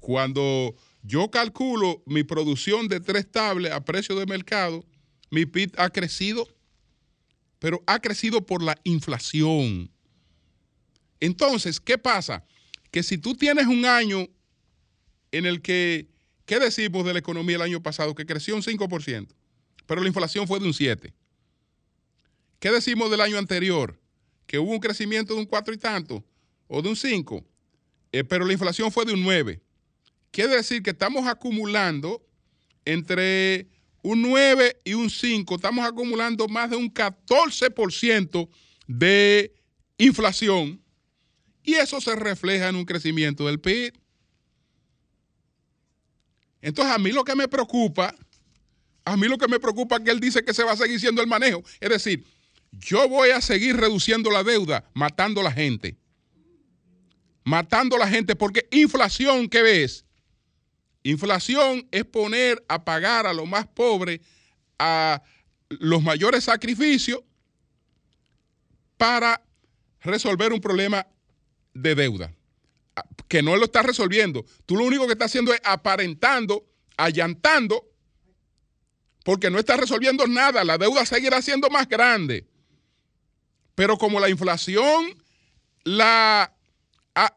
Cuando 0.00 0.74
yo 1.02 1.30
calculo 1.30 2.02
mi 2.06 2.24
producción 2.24 2.88
de 2.88 3.00
tres 3.00 3.30
tablets 3.30 3.74
a 3.74 3.84
precio 3.84 4.16
de 4.16 4.26
mercado, 4.26 4.84
mi 5.30 5.46
PIB 5.46 5.72
ha 5.76 5.90
crecido, 5.90 6.48
pero 7.58 7.82
ha 7.86 8.00
crecido 8.00 8.44
por 8.44 8.62
la 8.62 8.78
inflación. 8.84 9.90
Entonces, 11.20 11.80
¿qué 11.80 11.98
pasa? 11.98 12.44
Que 12.90 13.02
si 13.02 13.18
tú 13.18 13.34
tienes 13.34 13.66
un 13.66 13.84
año 13.84 14.28
en 15.32 15.46
el 15.46 15.60
que, 15.60 16.08
¿qué 16.46 16.58
decimos 16.58 17.04
de 17.04 17.12
la 17.12 17.18
economía 17.18 17.56
el 17.56 17.62
año 17.62 17.82
pasado? 17.82 18.14
Que 18.14 18.26
creció 18.26 18.54
un 18.54 18.62
5%, 18.62 19.28
pero 19.86 20.00
la 20.00 20.08
inflación 20.08 20.46
fue 20.46 20.60
de 20.60 20.66
un 20.66 20.72
7%. 20.72 21.12
¿Qué 22.60 22.72
decimos 22.72 23.10
del 23.10 23.20
año 23.20 23.38
anterior? 23.38 24.00
Que 24.46 24.58
hubo 24.58 24.72
un 24.72 24.80
crecimiento 24.80 25.34
de 25.34 25.40
un 25.40 25.46
4 25.46 25.74
y 25.74 25.78
tanto, 25.78 26.24
o 26.66 26.82
de 26.82 26.88
un 26.88 26.96
5%, 26.96 27.44
eh, 28.10 28.24
pero 28.24 28.44
la 28.44 28.52
inflación 28.52 28.90
fue 28.90 29.04
de 29.04 29.12
un 29.12 29.22
9. 29.22 29.60
Quiere 30.38 30.54
decir 30.54 30.84
que 30.84 30.90
estamos 30.90 31.26
acumulando 31.26 32.24
entre 32.84 33.66
un 34.02 34.22
9 34.22 34.82
y 34.84 34.94
un 34.94 35.10
5, 35.10 35.56
estamos 35.56 35.84
acumulando 35.84 36.46
más 36.46 36.70
de 36.70 36.76
un 36.76 36.94
14% 36.94 38.48
de 38.86 39.52
inflación 39.96 40.80
y 41.64 41.74
eso 41.74 42.00
se 42.00 42.14
refleja 42.14 42.68
en 42.68 42.76
un 42.76 42.84
crecimiento 42.84 43.46
del 43.46 43.58
PIB. 43.58 43.92
Entonces 46.62 46.94
a 46.94 46.98
mí 46.98 47.10
lo 47.10 47.24
que 47.24 47.34
me 47.34 47.48
preocupa, 47.48 48.14
a 49.04 49.16
mí 49.16 49.26
lo 49.26 49.38
que 49.38 49.48
me 49.48 49.58
preocupa 49.58 49.96
es 49.96 50.02
que 50.02 50.12
él 50.12 50.20
dice 50.20 50.44
que 50.44 50.54
se 50.54 50.62
va 50.62 50.70
a 50.70 50.76
seguir 50.76 51.00
siendo 51.00 51.20
el 51.20 51.26
manejo. 51.26 51.64
Es 51.80 51.88
decir, 51.90 52.24
yo 52.70 53.08
voy 53.08 53.30
a 53.30 53.40
seguir 53.40 53.76
reduciendo 53.76 54.30
la 54.30 54.44
deuda, 54.44 54.88
matando 54.94 55.40
a 55.40 55.42
la 55.42 55.52
gente. 55.52 55.98
Matando 57.42 57.96
a 57.96 57.98
la 57.98 58.08
gente 58.08 58.36
porque 58.36 58.68
inflación, 58.70 59.48
¿qué 59.48 59.62
ves? 59.62 60.04
Inflación 61.02 61.86
es 61.90 62.04
poner 62.04 62.64
a 62.68 62.84
pagar 62.84 63.26
a 63.26 63.32
los 63.32 63.46
más 63.46 63.66
pobres 63.66 64.20
a 64.78 65.22
los 65.68 66.02
mayores 66.02 66.44
sacrificios 66.44 67.20
para 68.96 69.42
resolver 70.00 70.52
un 70.52 70.60
problema 70.60 71.06
de 71.74 71.94
deuda 71.94 72.32
que 73.28 73.42
no 73.42 73.56
lo 73.56 73.64
está 73.66 73.82
resolviendo. 73.82 74.44
Tú 74.66 74.76
lo 74.76 74.84
único 74.84 75.06
que 75.06 75.12
estás 75.12 75.26
haciendo 75.26 75.52
es 75.52 75.60
aparentando, 75.64 76.66
allantando, 76.96 77.86
porque 79.24 79.50
no 79.50 79.58
estás 79.58 79.78
resolviendo 79.78 80.26
nada. 80.26 80.64
La 80.64 80.78
deuda 80.78 81.04
seguirá 81.04 81.42
siendo 81.42 81.68
más 81.70 81.88
grande. 81.88 82.46
Pero 83.74 83.98
como 83.98 84.18
la 84.18 84.28
inflación 84.28 85.14
la 85.84 86.54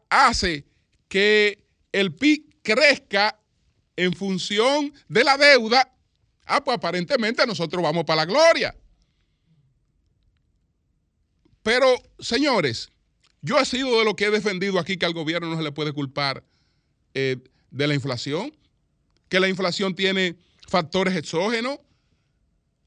hace 0.08 0.64
que 1.08 1.64
el 1.92 2.14
PIB 2.14 2.62
crezca 2.62 3.38
en 3.96 4.12
función 4.12 4.92
de 5.08 5.24
la 5.24 5.36
deuda, 5.36 5.92
ah, 6.46 6.62
pues 6.62 6.76
aparentemente 6.76 7.46
nosotros 7.46 7.82
vamos 7.82 8.04
para 8.04 8.24
la 8.24 8.26
gloria. 8.26 8.74
Pero, 11.62 11.94
señores, 12.18 12.90
yo 13.40 13.58
he 13.58 13.64
sido 13.64 13.98
de 13.98 14.04
lo 14.04 14.16
que 14.16 14.26
he 14.26 14.30
defendido 14.30 14.78
aquí 14.78 14.96
que 14.96 15.06
al 15.06 15.14
gobierno 15.14 15.48
no 15.48 15.56
se 15.56 15.62
le 15.62 15.72
puede 15.72 15.92
culpar 15.92 16.44
eh, 17.14 17.36
de 17.70 17.86
la 17.86 17.94
inflación, 17.94 18.56
que 19.28 19.40
la 19.40 19.48
inflación 19.48 19.94
tiene 19.94 20.36
factores 20.68 21.16
exógenos. 21.16 21.78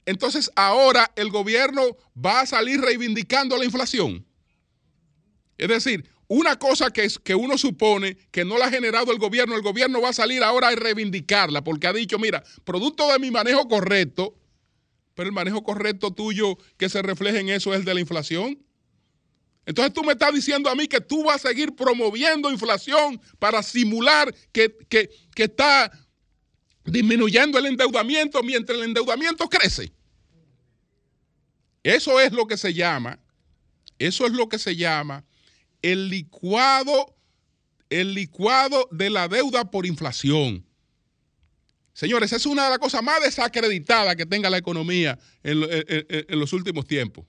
Entonces 0.06 0.52
ahora 0.56 1.12
el 1.16 1.30
gobierno 1.30 1.82
va 2.16 2.42
a 2.42 2.46
salir 2.46 2.80
reivindicando 2.80 3.58
la 3.58 3.66
inflación. 3.66 4.26
Es 5.58 5.68
decir, 5.68 6.10
una 6.28 6.58
cosa 6.58 6.90
que, 6.92 7.06
es, 7.06 7.20
que 7.20 7.36
uno 7.36 7.58
supone 7.58 8.18
que 8.32 8.46
no 8.46 8.58
la 8.58 8.66
ha 8.66 8.70
generado 8.70 9.12
el 9.12 9.20
gobierno, 9.20 9.56
el 9.56 9.62
gobierno 9.62 10.02
va 10.02 10.10
a 10.10 10.14
salir 10.14 10.44
ahora 10.44 10.70
a 10.70 10.76
reivindicarla 10.76 11.64
porque 11.64 11.88
ha 11.88 11.94
dicho, 11.94 12.18
mira, 12.18 12.44
producto 12.64 13.12
de 13.12 13.20
mi 13.20 13.30
manejo 13.30 13.68
correcto, 13.68 14.36
pero 15.14 15.28
el 15.28 15.34
manejo 15.34 15.64
correcto 15.64 16.12
tuyo 16.12 16.58
que 16.78 16.90
se 16.90 17.02
refleja 17.02 17.40
en 17.40 17.50
eso 17.50 17.74
es 17.74 17.80
el 17.80 17.86
de 17.86 17.94
la 17.94 18.00
inflación. 18.00 18.60
Entonces 19.66 19.94
tú 19.94 20.04
me 20.04 20.14
estás 20.14 20.34
diciendo 20.34 20.70
a 20.70 20.76
mí 20.76 20.88
que 20.88 21.02
tú 21.02 21.24
vas 21.24 21.38
a 21.38 21.50
seguir 21.50 21.76
promoviendo 21.76 22.52
inflación 22.52 23.20
para 23.40 23.64
simular 23.64 24.34
que, 24.52 24.76
está 25.36 25.92
disminuyendo 26.86 27.58
el 27.58 27.68
endeudamiento 27.68 28.42
mientras 28.44 28.78
el 28.78 28.86
endeudamiento 28.86 29.48
crece. 29.48 29.92
Eso 31.84 32.20
es 32.20 32.32
lo 32.32 32.48
que 32.48 32.58
se 32.58 32.74
llama, 32.74 33.20
eso 34.00 34.26
es 34.26 34.32
lo 34.34 34.50
que 34.50 34.58
se 34.58 34.76
llama 34.76 35.24
el 35.86 36.10
licuado, 36.10 37.16
el 37.92 38.16
licuado 38.16 38.90
de 38.92 39.12
la 39.12 39.28
deuda 39.28 39.70
por 39.70 39.86
inflación. 39.86 40.66
Señores, 41.94 42.30
esa 42.30 42.38
es 42.38 42.48
una 42.48 42.64
de 42.64 42.72
las 42.72 42.80
cosas 42.80 43.04
más 43.04 43.22
desacreditadas 43.22 44.16
que 44.16 44.26
tenga 44.26 44.50
la 44.50 44.58
economía 44.58 45.20
en 45.44 46.40
los 46.40 46.54
últimos 46.54 46.88
tiempos. 46.88 47.26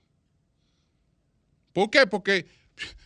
¿Por 1.74 1.90
qué? 1.90 2.06
Porque 2.06 2.46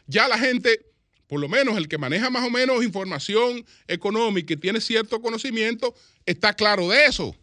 ya 0.07 0.29
la 0.29 0.39
gente, 0.39 0.87
por 1.27 1.41
lo 1.41 1.49
menos 1.49 1.77
el 1.77 1.89
que 1.89 1.99
maneja 1.99 2.31
más 2.31 2.47
o 2.47 2.51
menos 2.51 2.85
información 2.85 3.67
económica 3.89 4.55
y 4.55 4.57
tiene 4.57 4.81
cierto 4.81 5.21
conocimiento, 5.21 5.97
está 6.25 6.55
claro 6.55 6.89
de 6.89 7.07
eso. 7.07 7.35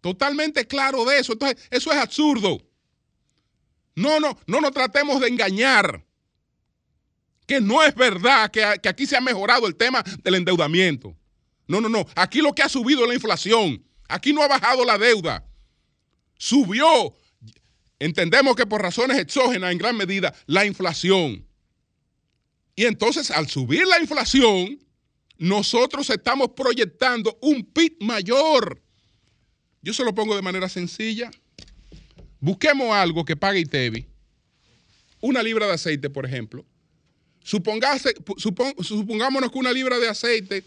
Totalmente 0.00 0.68
claro 0.68 1.04
de 1.04 1.18
eso. 1.18 1.32
Entonces, 1.32 1.66
eso 1.68 1.90
es 1.90 1.98
absurdo. 1.98 2.62
No, 3.96 4.20
no, 4.20 4.38
no 4.46 4.60
nos 4.60 4.70
tratemos 4.70 5.20
de 5.20 5.26
engañar. 5.26 6.06
Que 7.50 7.60
no 7.60 7.82
es 7.82 7.96
verdad 7.96 8.48
que, 8.48 8.64
que 8.80 8.88
aquí 8.88 9.06
se 9.06 9.16
ha 9.16 9.20
mejorado 9.20 9.66
el 9.66 9.74
tema 9.74 10.04
del 10.22 10.36
endeudamiento. 10.36 11.16
No, 11.66 11.80
no, 11.80 11.88
no. 11.88 12.06
Aquí 12.14 12.40
lo 12.40 12.54
que 12.54 12.62
ha 12.62 12.68
subido 12.68 13.02
es 13.02 13.08
la 13.08 13.14
inflación. 13.14 13.84
Aquí 14.08 14.32
no 14.32 14.40
ha 14.40 14.46
bajado 14.46 14.84
la 14.84 14.96
deuda. 14.96 15.44
Subió 16.38 17.12
Entendemos 18.00 18.56
que 18.56 18.66
por 18.66 18.80
razones 18.80 19.18
exógenas 19.18 19.70
en 19.70 19.78
gran 19.78 19.94
medida 19.94 20.34
la 20.46 20.64
inflación. 20.64 21.46
Y 22.74 22.86
entonces 22.86 23.30
al 23.30 23.46
subir 23.46 23.86
la 23.86 24.00
inflación, 24.00 24.78
nosotros 25.36 26.08
estamos 26.08 26.52
proyectando 26.56 27.38
un 27.42 27.62
PIB 27.62 27.96
mayor. 28.00 28.80
Yo 29.82 29.92
se 29.92 30.02
lo 30.02 30.14
pongo 30.14 30.34
de 30.34 30.40
manera 30.40 30.68
sencilla. 30.70 31.30
Busquemos 32.40 32.90
algo 32.90 33.26
que 33.26 33.36
pague 33.36 33.60
ITEVI. 33.60 34.06
Una 35.20 35.42
libra 35.42 35.66
de 35.66 35.74
aceite, 35.74 36.08
por 36.08 36.24
ejemplo. 36.24 36.64
Supongase, 37.42 38.14
supongámonos 38.36 39.50
que 39.50 39.58
una 39.58 39.72
libra 39.72 39.98
de 39.98 40.08
aceite 40.08 40.64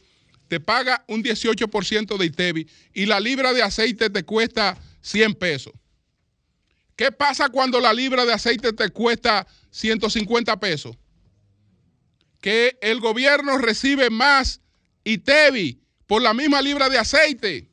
te 0.47 0.59
paga 0.59 1.03
un 1.07 1.23
18% 1.23 2.17
de 2.17 2.25
ITEVI 2.25 2.67
y 2.93 3.05
la 3.05 3.19
libra 3.19 3.53
de 3.53 3.62
aceite 3.62 4.09
te 4.09 4.23
cuesta 4.23 4.77
100 5.01 5.36
pesos. 5.36 5.73
¿Qué 6.95 7.12
pasa 7.12 7.49
cuando 7.49 7.79
la 7.79 7.93
libra 7.93 8.25
de 8.25 8.33
aceite 8.33 8.73
te 8.73 8.89
cuesta 8.89 9.47
150 9.71 10.59
pesos? 10.59 10.95
Que 12.39 12.77
el 12.81 12.99
gobierno 12.99 13.57
recibe 13.57 14.09
más 14.09 14.62
ITEVI 15.03 15.81
por 16.05 16.21
la 16.21 16.33
misma 16.33 16.62
libra 16.62 16.89
de 16.89 16.99
aceite. 16.99 17.69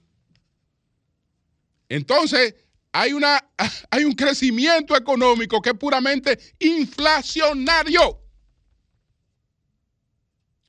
Entonces, 1.88 2.54
hay, 2.92 3.12
una, 3.12 3.44
hay 3.90 4.04
un 4.04 4.14
crecimiento 4.14 4.96
económico 4.96 5.60
que 5.60 5.70
es 5.70 5.76
puramente 5.76 6.38
inflacionario. 6.58 8.19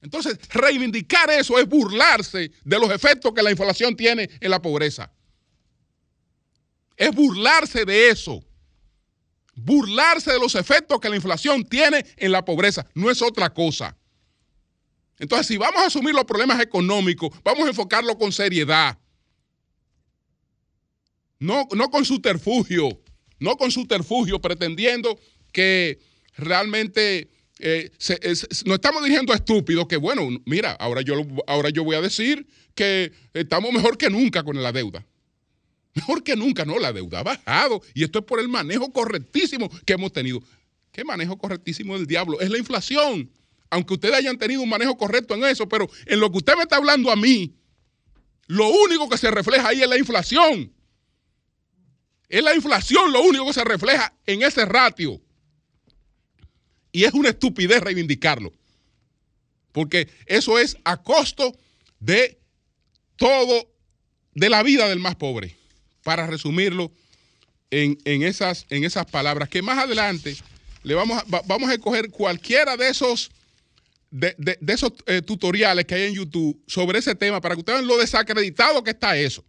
Entonces, 0.02 0.38
reivindicar 0.50 1.30
eso 1.30 1.60
es 1.60 1.68
burlarse 1.68 2.52
de 2.64 2.80
los 2.80 2.90
efectos 2.92 3.34
que 3.34 3.44
la 3.44 3.52
inflación 3.52 3.96
tiene 3.96 4.30
en 4.40 4.52
la 4.52 4.62
pobreza. 4.62 5.12
Es 6.98 7.14
burlarse 7.14 7.86
de 7.86 8.10
eso. 8.10 8.44
Burlarse 9.54 10.32
de 10.32 10.40
los 10.40 10.56
efectos 10.56 11.00
que 11.00 11.10
la 11.10 11.16
inflación 11.16 11.64
tiene 11.64 12.06
en 12.18 12.32
la 12.32 12.44
pobreza. 12.44 12.86
No 12.96 13.12
es 13.12 13.22
otra 13.22 13.54
cosa. 13.54 13.96
Entonces, 15.20 15.46
si 15.48 15.58
vamos 15.58 15.82
a 15.82 15.86
asumir 15.86 16.16
los 16.16 16.26
problemas 16.26 16.60
económicos, 16.60 17.30
vamos 17.44 17.66
a 17.66 17.70
enfocarlo 17.70 18.18
con 18.18 18.32
seriedad. 18.32 18.98
No, 21.38 21.68
no 21.76 21.92
con 21.92 22.06
subterfugio, 22.06 23.02
no 23.40 23.56
con 23.56 23.72
subterfugio, 23.72 24.42
pretendiendo 24.42 25.20
que 25.52 26.00
realmente 26.38 27.30
eh, 27.62 27.92
nos 28.66 28.76
estamos 28.76 29.04
diciendo 29.04 29.34
estúpidos 29.34 29.88
que, 29.88 29.98
bueno, 29.98 30.28
mira, 30.46 30.72
ahora 30.74 31.02
yo, 31.02 31.16
ahora 31.48 31.70
yo 31.70 31.84
voy 31.84 31.96
a 31.96 32.02
decir 32.02 32.48
que 32.74 33.12
estamos 33.34 33.72
mejor 33.72 33.98
que 33.98 34.10
nunca 34.10 34.44
con 34.44 34.62
la 34.62 34.72
deuda. 34.72 35.06
Mejor 35.94 36.24
que 36.24 36.36
nunca, 36.36 36.66
no, 36.66 36.80
la 36.80 36.94
deuda 36.94 37.20
ha 37.20 37.24
bajado 37.24 37.82
y 37.94 38.04
esto 38.04 38.20
es 38.20 38.26
por 38.26 38.40
el 38.40 38.48
manejo 38.48 38.92
correctísimo 38.92 39.70
que 39.86 39.94
hemos 39.94 40.12
tenido. 40.12 40.42
¿Qué 40.92 41.04
manejo 41.04 41.38
correctísimo 41.38 41.98
del 41.98 42.08
diablo? 42.08 42.40
Es 42.40 42.50
la 42.50 42.58
inflación. 42.58 43.30
Aunque 43.70 43.94
ustedes 43.94 44.16
hayan 44.16 44.38
tenido 44.38 44.62
un 44.62 44.70
manejo 44.70 44.98
correcto 44.98 45.36
en 45.36 45.46
eso, 45.46 45.68
pero 45.68 45.90
en 46.06 46.20
lo 46.20 46.32
que 46.32 46.38
usted 46.38 46.56
me 46.56 46.64
está 46.64 46.78
hablando 46.78 47.12
a 47.12 47.16
mí, 47.16 47.56
lo 48.48 48.68
único 48.68 49.08
que 49.08 49.18
se 49.18 49.32
refleja 49.32 49.70
ahí 49.70 49.82
es 49.82 49.88
la 49.88 49.98
inflación. 49.98 50.74
Es 52.28 52.44
la 52.44 52.56
inflación 52.56 53.12
lo 53.12 53.22
único 53.22 53.46
que 53.46 53.54
se 53.54 53.64
refleja 53.64 54.14
en 54.26 54.42
ese 54.42 54.66
ratio. 54.66 55.22
Y 56.92 57.04
es 57.06 57.14
una 57.14 57.30
estupidez 57.30 57.82
reivindicarlo. 57.82 58.52
Porque 59.72 60.10
eso 60.26 60.60
es 60.60 60.78
a 60.84 60.98
costo 60.98 61.56
de 62.00 62.40
todo, 63.16 63.70
de 64.34 64.50
la 64.50 64.64
vida 64.64 64.90
del 64.90 65.00
más 65.00 65.16
pobre 65.16 65.56
para 66.04 66.28
resumirlo 66.28 66.92
en, 67.70 68.24
esas, 68.24 68.66
en 68.70 68.84
esas 68.84 69.06
palabras, 69.06 69.48
que 69.48 69.62
más 69.62 69.78
adelante 69.78 70.36
le 70.84 70.94
vamos 70.94 71.22
a, 71.22 71.42
vamos 71.46 71.70
a 71.70 71.74
escoger 71.74 72.10
cualquiera 72.10 72.76
de 72.76 72.90
esos, 72.90 73.32
de, 74.10 74.36
esos 74.68 74.92
eh, 75.06 75.22
tutoriales 75.22 75.86
que 75.86 75.96
hay 75.96 76.04
en 76.04 76.16
YouTube 76.16 76.62
sobre 76.68 77.00
ese 77.00 77.16
tema 77.16 77.40
para 77.40 77.56
que 77.56 77.60
ustedes 77.60 77.80
vean 77.80 77.88
lo 77.88 77.98
desacreditado 77.98 78.84
que 78.84 78.92
está 78.92 79.18
eso. 79.18 79.46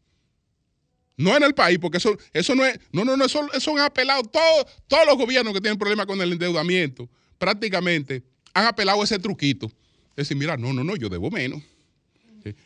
No 1.16 1.36
en 1.36 1.42
el 1.42 1.54
país, 1.54 1.78
porque 1.78 1.98
eso, 1.98 2.16
eso 2.32 2.54
no 2.54 2.64
es, 2.64 2.78
no, 2.90 3.04
no, 3.04 3.16
no, 3.16 3.24
eso, 3.24 3.46
eso 3.52 3.72
han 3.72 3.80
apelado 3.80 4.22
todos, 4.22 4.66
todos 4.86 5.06
los 5.06 5.16
gobiernos 5.16 5.52
que 5.52 5.60
tienen 5.60 5.78
problemas 5.78 6.06
con 6.06 6.20
el 6.20 6.32
endeudamiento, 6.32 7.08
prácticamente 7.42 8.22
han 8.54 8.66
apelado 8.66 9.02
ese 9.02 9.18
truquito 9.18 9.68
decir, 10.14 10.36
mira, 10.36 10.56
no, 10.56 10.72
no, 10.72 10.84
no, 10.84 10.94
yo 10.94 11.08
debo 11.08 11.28
menos. 11.28 11.60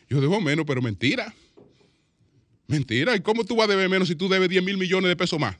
Yo 0.07 0.21
debo 0.21 0.39
menos, 0.39 0.67
pero 0.67 0.83
mentira. 0.83 1.33
Mentira. 2.67 3.15
¿Y 3.15 3.21
cómo 3.21 3.43
tú 3.43 3.55
vas 3.55 3.67
a 3.67 3.71
deber 3.71 3.89
menos 3.89 4.07
si 4.07 4.13
tú 4.15 4.29
debes 4.29 4.49
10 4.49 4.63
mil 4.63 4.77
millones 4.77 5.09
de 5.09 5.15
pesos 5.15 5.39
más? 5.39 5.55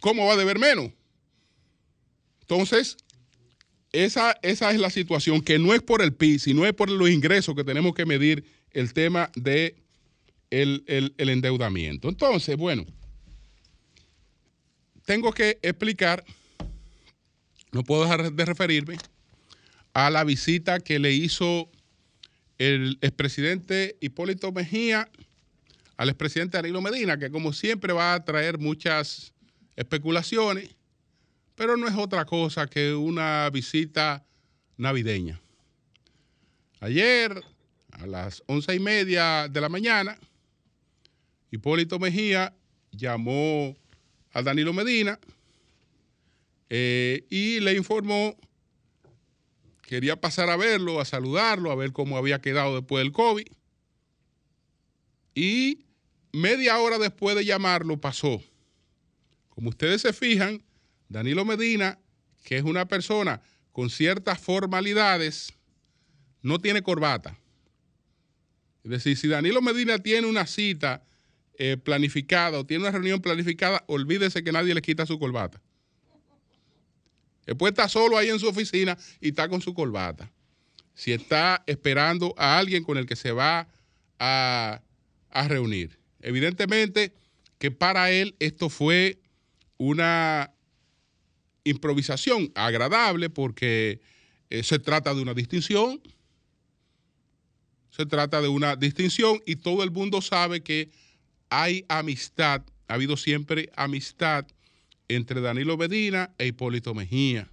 ¿Cómo 0.00 0.24
va 0.26 0.32
a 0.32 0.36
deber 0.38 0.58
menos? 0.58 0.90
Entonces, 2.40 2.96
esa, 3.92 4.38
esa 4.40 4.70
es 4.70 4.80
la 4.80 4.88
situación, 4.88 5.42
que 5.42 5.58
no 5.58 5.74
es 5.74 5.82
por 5.82 6.00
el 6.00 6.14
PIB, 6.14 6.38
sino 6.40 6.64
es 6.64 6.72
por 6.72 6.88
los 6.90 7.10
ingresos 7.10 7.54
que 7.54 7.64
tenemos 7.64 7.94
que 7.94 8.06
medir 8.06 8.46
el 8.70 8.94
tema 8.94 9.30
de 9.34 9.76
el- 10.48 10.84
el 11.18 11.28
endeudamiento. 11.28 12.08
Entonces, 12.08 12.56
bueno, 12.56 12.86
tengo 15.04 15.32
que 15.32 15.58
explicar, 15.60 16.24
no 17.72 17.82
puedo 17.84 18.02
dejar 18.02 18.32
de 18.32 18.44
referirme 18.44 18.96
a 19.94 20.10
la 20.10 20.24
visita 20.24 20.80
que 20.80 20.98
le 20.98 21.12
hizo 21.12 21.70
el 22.58 22.98
expresidente 23.00 23.96
Hipólito 24.00 24.52
Mejía 24.52 25.08
al 25.96 26.08
expresidente 26.08 26.56
Danilo 26.56 26.80
Medina, 26.80 27.18
que 27.18 27.30
como 27.30 27.52
siempre 27.52 27.92
va 27.92 28.14
a 28.14 28.24
traer 28.24 28.58
muchas 28.58 29.32
especulaciones, 29.74 30.70
pero 31.56 31.76
no 31.76 31.88
es 31.88 31.94
otra 31.96 32.24
cosa 32.24 32.68
que 32.68 32.94
una 32.94 33.50
visita 33.50 34.24
navideña. 34.76 35.40
Ayer, 36.80 37.42
a 37.90 38.06
las 38.06 38.44
once 38.46 38.72
y 38.74 38.78
media 38.78 39.48
de 39.48 39.60
la 39.60 39.68
mañana, 39.68 40.16
Hipólito 41.50 41.98
Mejía 41.98 42.54
llamó 42.92 43.76
a 44.32 44.42
Danilo 44.42 44.72
Medina 44.72 45.18
eh, 46.70 47.26
y 47.30 47.60
le 47.60 47.74
informó, 47.74 48.36
quería 49.82 50.20
pasar 50.20 50.50
a 50.50 50.56
verlo, 50.56 51.00
a 51.00 51.04
saludarlo, 51.04 51.70
a 51.70 51.76
ver 51.76 51.92
cómo 51.92 52.16
había 52.16 52.40
quedado 52.40 52.74
después 52.76 53.02
del 53.02 53.12
COVID. 53.12 53.46
Y 55.34 55.86
media 56.32 56.78
hora 56.78 56.98
después 56.98 57.36
de 57.36 57.44
llamarlo 57.44 58.00
pasó. 58.00 58.42
Como 59.48 59.70
ustedes 59.70 60.02
se 60.02 60.12
fijan, 60.12 60.62
Danilo 61.08 61.44
Medina, 61.44 61.98
que 62.44 62.58
es 62.58 62.64
una 62.64 62.86
persona 62.86 63.40
con 63.72 63.90
ciertas 63.90 64.38
formalidades, 64.40 65.52
no 66.42 66.58
tiene 66.58 66.82
corbata. 66.82 67.38
Es 68.84 68.90
decir, 68.90 69.16
si 69.16 69.28
Danilo 69.28 69.62
Medina 69.62 69.98
tiene 69.98 70.26
una 70.26 70.46
cita 70.46 71.02
eh, 71.58 71.76
planificada 71.76 72.58
o 72.58 72.66
tiene 72.66 72.84
una 72.84 72.92
reunión 72.92 73.20
planificada, 73.20 73.84
olvídese 73.86 74.44
que 74.44 74.52
nadie 74.52 74.74
le 74.74 74.82
quita 74.82 75.06
su 75.06 75.18
corbata. 75.18 75.60
Después 77.48 77.70
está 77.70 77.88
solo 77.88 78.18
ahí 78.18 78.28
en 78.28 78.38
su 78.38 78.46
oficina 78.46 78.98
y 79.22 79.28
está 79.28 79.48
con 79.48 79.62
su 79.62 79.72
corbata. 79.72 80.30
Si 80.92 81.14
está 81.14 81.64
esperando 81.66 82.34
a 82.36 82.58
alguien 82.58 82.84
con 82.84 82.98
el 82.98 83.06
que 83.06 83.16
se 83.16 83.32
va 83.32 83.66
a, 84.18 84.82
a 85.30 85.48
reunir. 85.48 85.98
Evidentemente 86.20 87.14
que 87.58 87.70
para 87.70 88.10
él 88.10 88.36
esto 88.38 88.68
fue 88.68 89.18
una 89.78 90.52
improvisación 91.64 92.52
agradable 92.54 93.30
porque 93.30 94.02
eh, 94.50 94.62
se 94.62 94.78
trata 94.78 95.14
de 95.14 95.22
una 95.22 95.32
distinción. 95.32 96.02
Se 97.88 98.04
trata 98.04 98.42
de 98.42 98.48
una 98.48 98.76
distinción 98.76 99.40
y 99.46 99.56
todo 99.56 99.84
el 99.84 99.90
mundo 99.90 100.20
sabe 100.20 100.62
que 100.62 100.90
hay 101.48 101.86
amistad, 101.88 102.60
ha 102.88 102.94
habido 102.94 103.16
siempre 103.16 103.70
amistad 103.74 104.46
entre 105.08 105.40
Danilo 105.40 105.76
Medina 105.76 106.34
e 106.38 106.46
Hipólito 106.46 106.94
Mejía. 106.94 107.50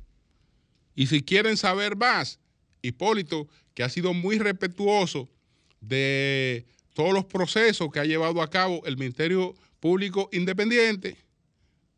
Y 0.96 1.08
si 1.08 1.22
quieren 1.22 1.58
saber 1.58 1.96
más, 1.96 2.40
Hipólito, 2.82 3.48
que 3.74 3.84
ha 3.84 3.90
sido 3.90 4.14
muy 4.14 4.38
respetuoso 4.38 5.30
de 5.82 6.66
todos 6.94 7.14
los 7.14 7.26
procesos 7.26 7.92
que 7.92 8.00
ha 8.00 8.06
llevado 8.06 8.42
a 8.42 8.50
cabo 8.50 8.82
el 8.86 8.98
Ministerio 8.98 9.56
Público 9.80 10.30
Independiente, 10.32 11.18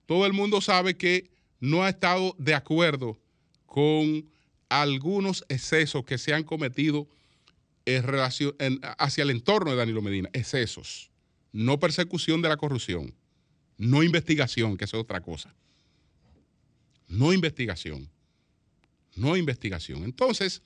todo 0.06 0.26
el 0.26 0.34
mundo 0.34 0.62
sabe 0.62 0.96
que 0.96 1.30
no 1.60 1.84
ha 1.84 1.90
estado 1.90 2.36
de 2.38 2.54
acuerdo 2.54 3.20
con 3.66 4.30
algunos 4.70 5.46
excesos 5.50 6.04
que 6.06 6.18
se 6.18 6.34
han 6.34 6.44
cometido 6.44 7.08
en 7.86 8.04
relación, 8.04 8.56
hacia 8.98 9.24
el 9.24 9.30
entorno 9.30 9.72
de 9.72 9.78
Danilo 9.78 10.02
Medina. 10.02 10.30
Excesos, 10.34 11.10
no 11.52 11.80
persecución 11.80 12.42
de 12.42 12.50
la 12.50 12.58
corrupción, 12.58 13.14
no 13.78 14.04
investigación, 14.04 14.78
que 14.78 14.86
es 14.86 14.94
otra 14.94 15.22
cosa. 15.22 15.54
No 17.08 17.32
investigación, 17.32 18.10
no 19.16 19.38
investigación. 19.38 20.04
Entonces, 20.04 20.62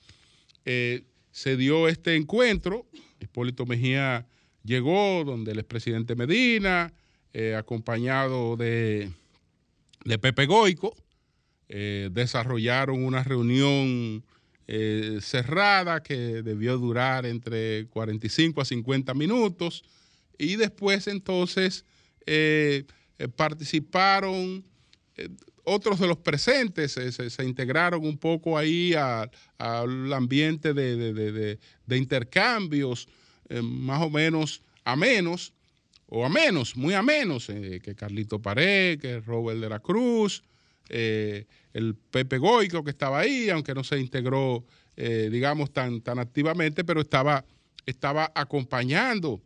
eh, 0.64 1.04
se 1.30 1.56
dio 1.56 1.88
este 1.88 2.16
encuentro, 2.16 2.86
Hipólito 3.20 3.64
Mejía 3.66 4.26
llegó 4.64 5.24
donde 5.24 5.52
el 5.52 5.58
expresidente 5.58 6.14
Medina, 6.14 6.92
eh, 7.32 7.54
acompañado 7.54 8.56
de, 8.56 9.10
de 10.04 10.18
Pepe 10.18 10.46
Goico, 10.46 10.94
eh, 11.68 12.10
desarrollaron 12.12 13.04
una 13.04 13.22
reunión 13.22 14.24
cerrada 15.20 16.02
que 16.02 16.42
debió 16.42 16.78
durar 16.78 17.26
entre 17.26 17.88
45 17.88 18.62
a 18.62 18.64
50 18.64 19.12
minutos 19.12 19.84
y 20.38 20.56
después 20.56 21.08
entonces 21.08 21.84
eh, 23.22 23.28
participaron 23.28 24.64
eh, 25.16 25.28
otros 25.64 26.00
de 26.00 26.08
los 26.08 26.16
presentes, 26.18 26.90
se, 26.92 27.44
integraron 27.44 28.04
un 28.04 28.18
poco 28.18 28.58
ahí 28.58 28.94
al 28.94 30.12
ambiente 30.12 30.74
de, 30.74 30.96
de- 30.96 31.58
de- 31.86 31.96
intercambios 31.96 33.06
eh, 33.48 33.62
más 33.62 34.02
o 34.02 34.10
menos 34.10 34.60
a 34.84 34.96
menos 34.96 35.52
o 36.06 36.26
a 36.26 36.28
menos, 36.28 36.76
muy 36.76 36.94
a 36.94 37.02
menos, 37.02 37.46
que 37.46 37.94
Carlito 37.96 38.42
Pared, 38.42 38.98
que 39.00 39.20
Robert 39.20 39.60
de 39.60 39.68
la 39.68 39.78
Cruz, 39.78 40.42
el 40.88 41.94
Pepe 42.10 42.38
Goico 42.38 42.82
que 42.82 42.90
estaba 42.90 43.20
ahí, 43.20 43.48
aunque 43.48 43.72
no 43.72 43.82
se 43.84 43.98
integró, 43.98 44.62
digamos, 44.96 45.72
tan, 45.72 46.02
tan 46.02 46.18
activamente, 46.18 46.84
pero 46.84 47.00
estaba, 47.00 47.46
estaba 47.86 48.30
acompañando 48.34 49.40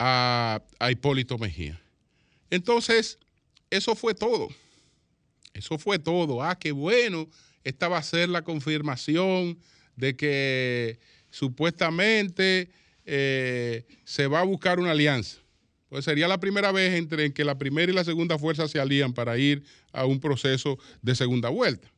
a, 0.00 0.60
a 0.80 0.90
Hipólito 0.90 1.38
Mejía. 1.38 1.80
Entonces, 2.50 3.18
eso 3.70 3.94
fue 3.94 4.14
todo. 4.14 4.48
Eso 5.54 5.78
fue 5.78 5.98
todo. 5.98 6.42
Ah, 6.42 6.58
qué 6.58 6.72
bueno. 6.72 7.28
Esta 7.64 7.88
va 7.88 7.98
a 7.98 8.02
ser 8.02 8.28
la 8.28 8.42
confirmación 8.42 9.58
de 9.96 10.16
que 10.16 10.98
supuestamente 11.30 12.70
eh, 13.04 13.84
se 14.04 14.26
va 14.26 14.40
a 14.40 14.44
buscar 14.44 14.78
una 14.78 14.92
alianza. 14.92 15.38
Pues 15.88 16.04
sería 16.04 16.28
la 16.28 16.38
primera 16.38 16.72
vez 16.72 16.94
entre 16.94 17.26
en 17.26 17.32
que 17.32 17.44
la 17.44 17.58
primera 17.58 17.90
y 17.90 17.94
la 17.94 18.04
segunda 18.04 18.38
fuerza 18.38 18.68
se 18.68 18.78
alían 18.78 19.12
para 19.12 19.36
ir 19.38 19.64
a 19.92 20.06
un 20.06 20.20
proceso 20.20 20.78
de 21.02 21.14
segunda 21.14 21.48
vuelta. 21.48 21.90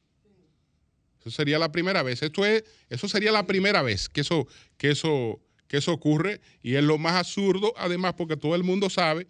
Eso 1.21 1.31
sería 1.31 1.59
la 1.59 1.71
primera 1.71 2.03
vez. 2.03 2.23
Esto 2.23 2.45
es, 2.45 2.65
eso 2.89 3.09
sería 3.09 3.31
la 3.31 3.47
primera 3.47 3.83
vez 3.83 4.09
que 4.09 4.23
eso, 4.23 4.49
que 4.77 4.91
eso, 4.91 5.41
que 5.69 5.77
eso 5.77 5.93
ocurre 5.93 6.41
y 6.63 6.75
es 6.75 6.83
lo 6.83 6.99
más 6.99 7.15
absurdo, 7.15 7.75
además, 7.77 8.15
porque 8.15 8.37
todo 8.37 8.55
el 8.55 8.65
mundo 8.65 8.91
sabe 8.91 9.27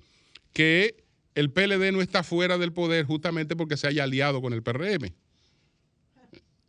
que 0.53 1.02
el 1.35 1.51
PLD 1.51 1.93
no 1.93 2.03
está 2.03 2.23
fuera 2.23 2.59
del 2.59 2.73
poder 2.73 3.07
justamente 3.07 3.57
porque 3.57 3.77
se 3.77 3.87
haya 3.87 4.05
aliado 4.05 4.41
con 4.43 4.53
el 4.53 4.63
PRM. 4.63 5.13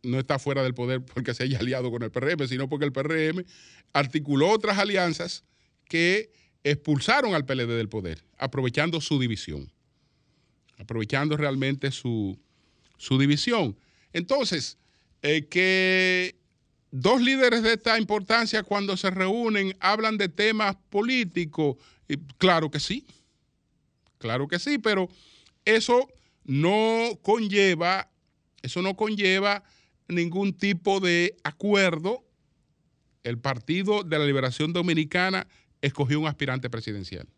No 0.02 0.18
está 0.18 0.38
fuera 0.38 0.62
del 0.62 0.74
poder 0.74 1.02
porque 1.02 1.34
se 1.34 1.44
haya 1.44 1.58
aliado 1.58 1.90
con 1.90 2.02
el 2.02 2.10
PRM, 2.10 2.46
sino 2.46 2.68
porque 2.68 2.84
el 2.84 2.92
PRM 2.92 3.44
articuló 3.92 4.50
otras 4.50 4.78
alianzas 4.78 5.44
que 5.88 6.30
expulsaron 6.62 7.34
al 7.34 7.44
PLD 7.44 7.76
del 7.76 7.88
poder, 7.88 8.24
aprovechando 8.38 9.00
su 9.00 9.18
división, 9.18 9.70
aprovechando 10.78 11.36
realmente 11.36 11.90
su, 11.90 12.38
su 12.96 13.18
división. 13.18 13.76
Entonces, 14.12 14.78
eh, 15.22 15.46
que 15.46 16.36
dos 16.90 17.20
líderes 17.20 17.62
de 17.62 17.74
esta 17.74 17.98
importancia 17.98 18.62
cuando 18.62 18.96
se 18.96 19.10
reúnen 19.10 19.76
hablan 19.80 20.16
de 20.16 20.28
temas 20.28 20.76
políticos, 20.90 21.76
claro 22.38 22.70
que 22.70 22.80
sí, 22.80 23.06
claro 24.24 24.48
que 24.48 24.58
sí, 24.58 24.78
pero 24.78 25.06
eso 25.66 26.08
no 26.44 27.18
conlleva, 27.20 28.10
eso 28.62 28.80
no 28.80 28.96
conlleva 28.96 29.62
ningún 30.08 30.54
tipo 30.54 30.98
de 30.98 31.36
acuerdo. 31.44 32.24
El 33.22 33.38
Partido 33.38 34.02
de 34.02 34.18
la 34.18 34.24
Liberación 34.24 34.72
Dominicana 34.72 35.46
escogió 35.82 36.18
un 36.20 36.26
aspirante 36.26 36.70
presidencial. 36.70 37.28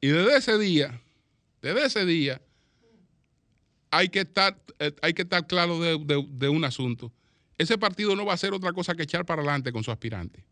Y 0.00 0.08
desde 0.08 0.38
ese 0.38 0.56
día, 0.58 1.02
desde 1.60 1.84
ese 1.84 2.06
día, 2.06 2.40
hay 3.90 4.08
que 4.08 4.20
estar, 4.20 4.58
eh, 4.78 4.92
hay 5.02 5.12
que 5.12 5.22
estar 5.22 5.46
claro 5.46 5.78
de, 5.78 5.98
de- 5.98 6.26
de 6.30 6.48
un 6.48 6.64
asunto. 6.64 7.12
Ese 7.58 7.76
partido 7.76 8.16
no 8.16 8.24
va 8.24 8.32
a 8.32 8.36
hacer 8.36 8.54
otra 8.54 8.72
cosa 8.72 8.94
que 8.94 9.02
echar 9.02 9.26
para 9.26 9.42
adelante 9.42 9.70
con 9.70 9.84
su 9.84 9.90
aspirante. 9.90 10.44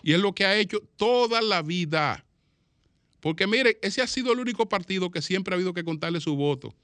Y 0.00 0.12
es 0.12 0.20
lo 0.20 0.32
que 0.32 0.44
ha 0.46 0.56
hecho 0.56 0.78
toda 0.94 1.42
la 1.42 1.62
vida. 1.62 2.24
Porque 3.20 3.46
mire, 3.46 3.78
ese 3.82 4.00
ha 4.00 4.06
sido 4.06 4.32
el 4.32 4.38
único 4.38 4.68
partido 4.68 5.10
que 5.10 5.22
siempre 5.22 5.52
ha 5.52 5.56
habido 5.56 5.74
que 5.74 5.84
contarle 5.84 6.20
su 6.20 6.36
voto. 6.36 6.74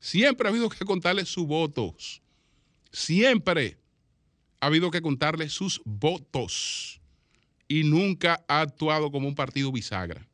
Siempre 0.00 0.46
ha 0.46 0.50
habido 0.50 0.68
que 0.68 0.84
contarle 0.84 1.24
sus 1.24 1.46
votos. 1.46 2.22
siempre 2.92 3.78
ha 4.60 4.66
habido 4.66 4.90
que 4.90 5.02
contarle 5.02 5.48
sus 5.48 5.82
votos 5.84 7.00
y 7.68 7.84
nunca 7.84 8.44
ha 8.48 8.60
actuado 8.60 9.10
como 9.10 9.28
un 9.28 9.34
partido 9.34 9.72
bisagra. 9.72 10.26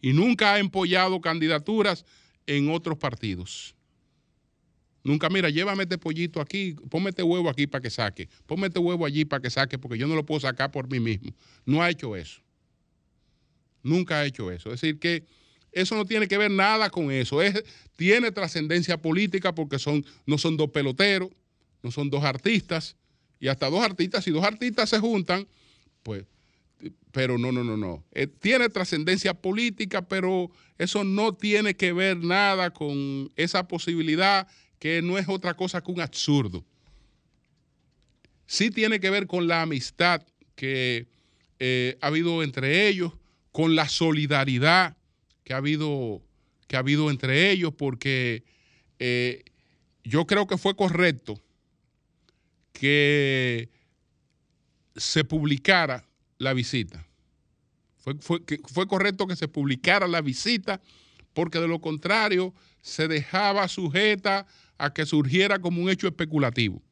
Y 0.00 0.12
nunca 0.12 0.54
ha 0.54 0.58
empollado 0.58 1.20
candidaturas 1.20 2.04
en 2.46 2.70
otros 2.70 2.98
partidos. 2.98 3.74
Nunca, 5.04 5.28
mira, 5.28 5.50
llévame 5.50 5.82
este 5.82 5.98
pollito 5.98 6.40
aquí, 6.40 6.74
ponme 6.88 7.10
este 7.10 7.22
huevo 7.22 7.48
aquí 7.48 7.66
para 7.66 7.82
que 7.82 7.90
saque, 7.90 8.28
ponme 8.46 8.68
este 8.68 8.78
huevo 8.78 9.04
allí 9.04 9.24
para 9.24 9.42
que 9.42 9.50
saque, 9.50 9.78
porque 9.78 9.98
yo 9.98 10.06
no 10.06 10.14
lo 10.14 10.24
puedo 10.24 10.40
sacar 10.40 10.70
por 10.70 10.88
mí 10.88 11.00
mismo. 11.00 11.34
No 11.66 11.82
ha 11.82 11.90
hecho 11.90 12.14
eso. 12.14 12.40
Nunca 13.82 14.20
ha 14.20 14.24
hecho 14.24 14.50
eso. 14.50 14.72
Es 14.72 14.80
decir, 14.80 15.00
que 15.00 15.26
eso 15.72 15.96
no 15.96 16.04
tiene 16.04 16.28
que 16.28 16.38
ver 16.38 16.50
nada 16.50 16.88
con 16.88 17.10
eso. 17.10 17.42
Es, 17.42 17.64
tiene 17.96 18.30
trascendencia 18.30 18.96
política 18.96 19.54
porque 19.54 19.78
son, 19.78 20.04
no 20.24 20.38
son 20.38 20.56
dos 20.56 20.70
peloteros, 20.70 21.30
no 21.82 21.90
son 21.90 22.08
dos 22.08 22.22
artistas, 22.22 22.96
y 23.40 23.48
hasta 23.48 23.68
dos 23.68 23.82
artistas, 23.82 24.22
si 24.22 24.30
dos 24.30 24.44
artistas 24.44 24.88
se 24.88 25.00
juntan, 25.00 25.48
pues, 26.04 26.24
pero 27.10 27.38
no, 27.38 27.50
no, 27.50 27.64
no, 27.64 27.76
no. 27.76 28.04
Eh, 28.12 28.28
tiene 28.28 28.68
trascendencia 28.68 29.34
política, 29.34 30.02
pero 30.06 30.50
eso 30.78 31.02
no 31.02 31.34
tiene 31.34 31.74
que 31.74 31.92
ver 31.92 32.18
nada 32.18 32.70
con 32.72 33.32
esa 33.34 33.66
posibilidad 33.66 34.46
que 34.82 35.00
no 35.00 35.16
es 35.16 35.28
otra 35.28 35.54
cosa 35.54 35.80
que 35.80 35.92
un 35.92 36.00
absurdo. 36.00 36.64
Sí 38.46 38.72
tiene 38.72 38.98
que 38.98 39.10
ver 39.10 39.28
con 39.28 39.46
la 39.46 39.62
amistad 39.62 40.26
que 40.56 41.06
eh, 41.60 41.96
ha 42.00 42.08
habido 42.08 42.42
entre 42.42 42.88
ellos, 42.88 43.12
con 43.52 43.76
la 43.76 43.88
solidaridad 43.88 44.96
que 45.44 45.54
ha 45.54 45.58
habido, 45.58 46.20
que 46.66 46.74
ha 46.74 46.80
habido 46.80 47.12
entre 47.12 47.52
ellos, 47.52 47.72
porque 47.72 48.42
eh, 48.98 49.44
yo 50.02 50.26
creo 50.26 50.48
que 50.48 50.58
fue 50.58 50.74
correcto 50.74 51.40
que 52.72 53.68
se 54.96 55.22
publicara 55.22 56.08
la 56.38 56.54
visita. 56.54 57.06
Fue, 57.98 58.16
fue, 58.18 58.88
correcto 58.88 59.28
que 59.28 59.36
se 59.36 59.46
publicara 59.46 60.08
la 60.08 60.22
visita, 60.22 60.80
porque 61.34 61.60
de 61.60 61.68
lo 61.68 61.80
contrario 61.80 62.52
se 62.80 63.06
dejaba 63.06 63.68
sujeta 63.68 64.48
a 64.82 64.92
que 64.92 65.06
surgiera 65.06 65.60
como 65.60 65.80
un 65.80 65.88
hecho 65.88 66.08
especulativo. 66.08 66.82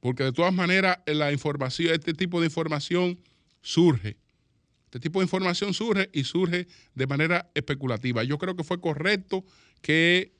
Porque 0.00 0.24
de 0.24 0.32
todas 0.32 0.52
maneras 0.52 0.98
la 1.06 1.30
información, 1.30 1.94
este 1.94 2.14
tipo 2.14 2.40
de 2.40 2.46
información 2.46 3.20
surge. 3.62 4.16
Este 4.86 4.98
tipo 4.98 5.20
de 5.20 5.26
información 5.26 5.72
surge 5.72 6.10
y 6.12 6.24
surge 6.24 6.66
de 6.96 7.06
manera 7.06 7.48
especulativa. 7.54 8.24
Yo 8.24 8.38
creo 8.38 8.56
que 8.56 8.64
fue 8.64 8.80
correcto 8.80 9.44
que 9.82 10.34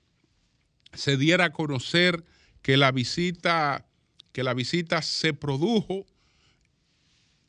se 0.93 1.17
diera 1.17 1.47
a 1.47 1.53
conocer 1.53 2.25
que 2.63 2.77
la 2.77 2.91
visita, 2.91 3.87
que 4.33 4.43
la 4.43 4.55
visita 4.55 5.03
se 5.03 5.35
produjo. 5.35 6.05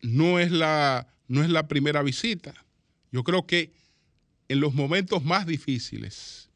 No 0.02 0.38
es 0.38 0.52
la, 0.52 1.08
no 1.28 1.44
es 1.44 1.50
la 1.50 1.68
primera 1.68 2.04
visita. 2.04 2.54
Yo 3.12 3.24
creo 3.24 3.48
que 3.48 3.74
en 4.48 4.60
los 4.60 4.76
momentos 4.76 5.24
más 5.24 5.48
difíciles, 5.48 6.49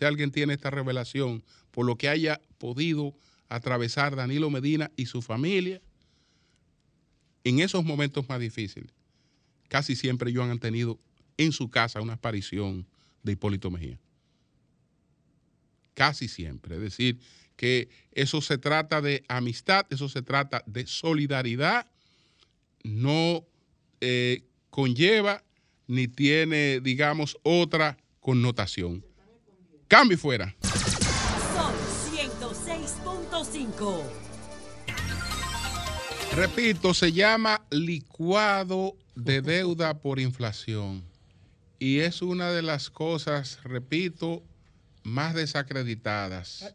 si 0.00 0.06
alguien 0.06 0.30
tiene 0.30 0.54
esta 0.54 0.70
revelación, 0.70 1.44
por 1.70 1.84
lo 1.84 1.96
que 1.98 2.08
haya 2.08 2.40
podido 2.56 3.14
atravesar 3.50 4.16
Danilo 4.16 4.48
Medina 4.48 4.90
y 4.96 5.04
su 5.04 5.20
familia, 5.20 5.82
en 7.44 7.60
esos 7.60 7.84
momentos 7.84 8.26
más 8.26 8.40
difíciles, 8.40 8.90
casi 9.68 9.94
siempre 9.96 10.30
ellos 10.30 10.48
han 10.48 10.58
tenido 10.58 10.98
en 11.36 11.52
su 11.52 11.68
casa 11.68 12.00
una 12.00 12.14
aparición 12.14 12.86
de 13.22 13.32
Hipólito 13.32 13.70
Mejía. 13.70 14.00
Casi 15.92 16.28
siempre. 16.28 16.76
Es 16.76 16.80
decir, 16.80 17.18
que 17.56 17.90
eso 18.12 18.40
se 18.40 18.56
trata 18.56 19.02
de 19.02 19.22
amistad, 19.28 19.84
eso 19.90 20.08
se 20.08 20.22
trata 20.22 20.62
de 20.64 20.86
solidaridad, 20.86 21.86
no 22.84 23.44
eh, 24.00 24.44
conlleva 24.70 25.44
ni 25.88 26.08
tiene, 26.08 26.80
digamos, 26.80 27.36
otra 27.42 27.98
connotación. 28.20 29.04
Cambio 29.90 30.16
fuera. 30.16 30.54
Sol 30.62 31.74
106.5. 32.14 34.02
Repito, 36.36 36.94
se 36.94 37.12
llama 37.12 37.66
licuado 37.72 38.96
de 39.16 39.42
deuda 39.42 39.98
por 39.98 40.20
inflación. 40.20 41.02
Y 41.80 41.98
es 41.98 42.22
una 42.22 42.52
de 42.52 42.62
las 42.62 42.88
cosas, 42.88 43.58
repito, 43.64 44.44
más 45.02 45.34
desacreditadas. 45.34 46.72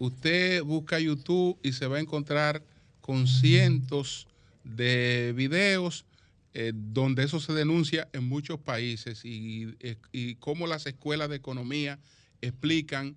Usted 0.00 0.64
busca 0.64 0.98
YouTube 0.98 1.56
y 1.62 1.70
se 1.70 1.86
va 1.86 1.98
a 1.98 2.00
encontrar 2.00 2.64
con 3.00 3.28
cientos 3.28 4.26
de 4.64 5.32
videos 5.36 6.04
eh, 6.52 6.72
donde 6.74 7.22
eso 7.22 7.38
se 7.38 7.52
denuncia 7.52 8.08
en 8.12 8.24
muchos 8.24 8.58
países 8.58 9.24
y, 9.24 9.76
eh, 9.78 9.98
y 10.10 10.34
cómo 10.34 10.66
las 10.66 10.86
escuelas 10.86 11.28
de 11.28 11.36
economía 11.36 12.00
explican 12.40 13.16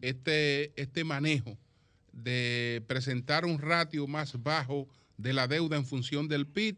este, 0.00 0.72
este 0.80 1.04
manejo 1.04 1.56
de 2.12 2.82
presentar 2.86 3.44
un 3.44 3.58
ratio 3.58 4.06
más 4.06 4.42
bajo 4.42 4.88
de 5.16 5.32
la 5.32 5.46
deuda 5.46 5.76
en 5.76 5.86
función 5.86 6.28
del 6.28 6.46
PIB 6.46 6.76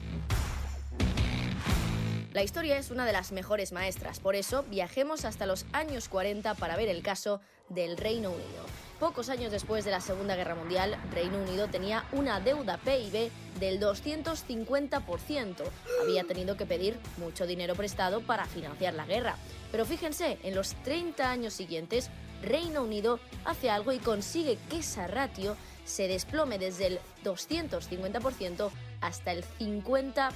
La 2.35 2.43
historia 2.43 2.77
es 2.77 2.91
una 2.91 3.05
de 3.05 3.13
las 3.13 3.31
mejores 3.31 3.71
maestras, 3.71 4.19
por 4.19 4.35
eso 4.35 4.65
viajemos 4.69 5.23
hasta 5.23 5.45
los 5.45 5.65
años 5.71 6.09
40 6.09 6.53
para 6.55 6.75
ver 6.75 6.89
el 6.89 7.01
caso 7.01 7.39
del 7.69 7.95
Reino 7.95 8.29
Unido. 8.29 8.65
Pocos 8.99 9.29
años 9.29 9.53
después 9.53 9.85
de 9.85 9.91
la 9.91 10.01
Segunda 10.01 10.35
Guerra 10.35 10.53
Mundial, 10.53 10.97
Reino 11.13 11.37
Unido 11.37 11.69
tenía 11.69 12.03
una 12.11 12.41
deuda 12.41 12.77
PIB 12.79 13.31
del 13.57 13.79
250%. 13.79 15.63
Había 16.03 16.25
tenido 16.25 16.57
que 16.57 16.65
pedir 16.65 16.99
mucho 17.15 17.47
dinero 17.47 17.73
prestado 17.73 18.19
para 18.19 18.43
financiar 18.47 18.95
la 18.95 19.05
guerra. 19.05 19.37
Pero 19.71 19.85
fíjense, 19.85 20.37
en 20.43 20.55
los 20.55 20.73
30 20.83 21.31
años 21.31 21.53
siguientes, 21.53 22.09
Reino 22.41 22.83
Unido 22.83 23.21
hace 23.45 23.69
algo 23.69 23.93
y 23.93 23.99
consigue 23.99 24.57
que 24.69 24.79
esa 24.79 25.07
ratio 25.07 25.55
se 25.85 26.09
desplome 26.09 26.59
desde 26.59 26.87
el 26.87 26.99
250% 27.23 28.71
hasta 28.99 29.31
el 29.31 29.45
50%. 29.57 30.33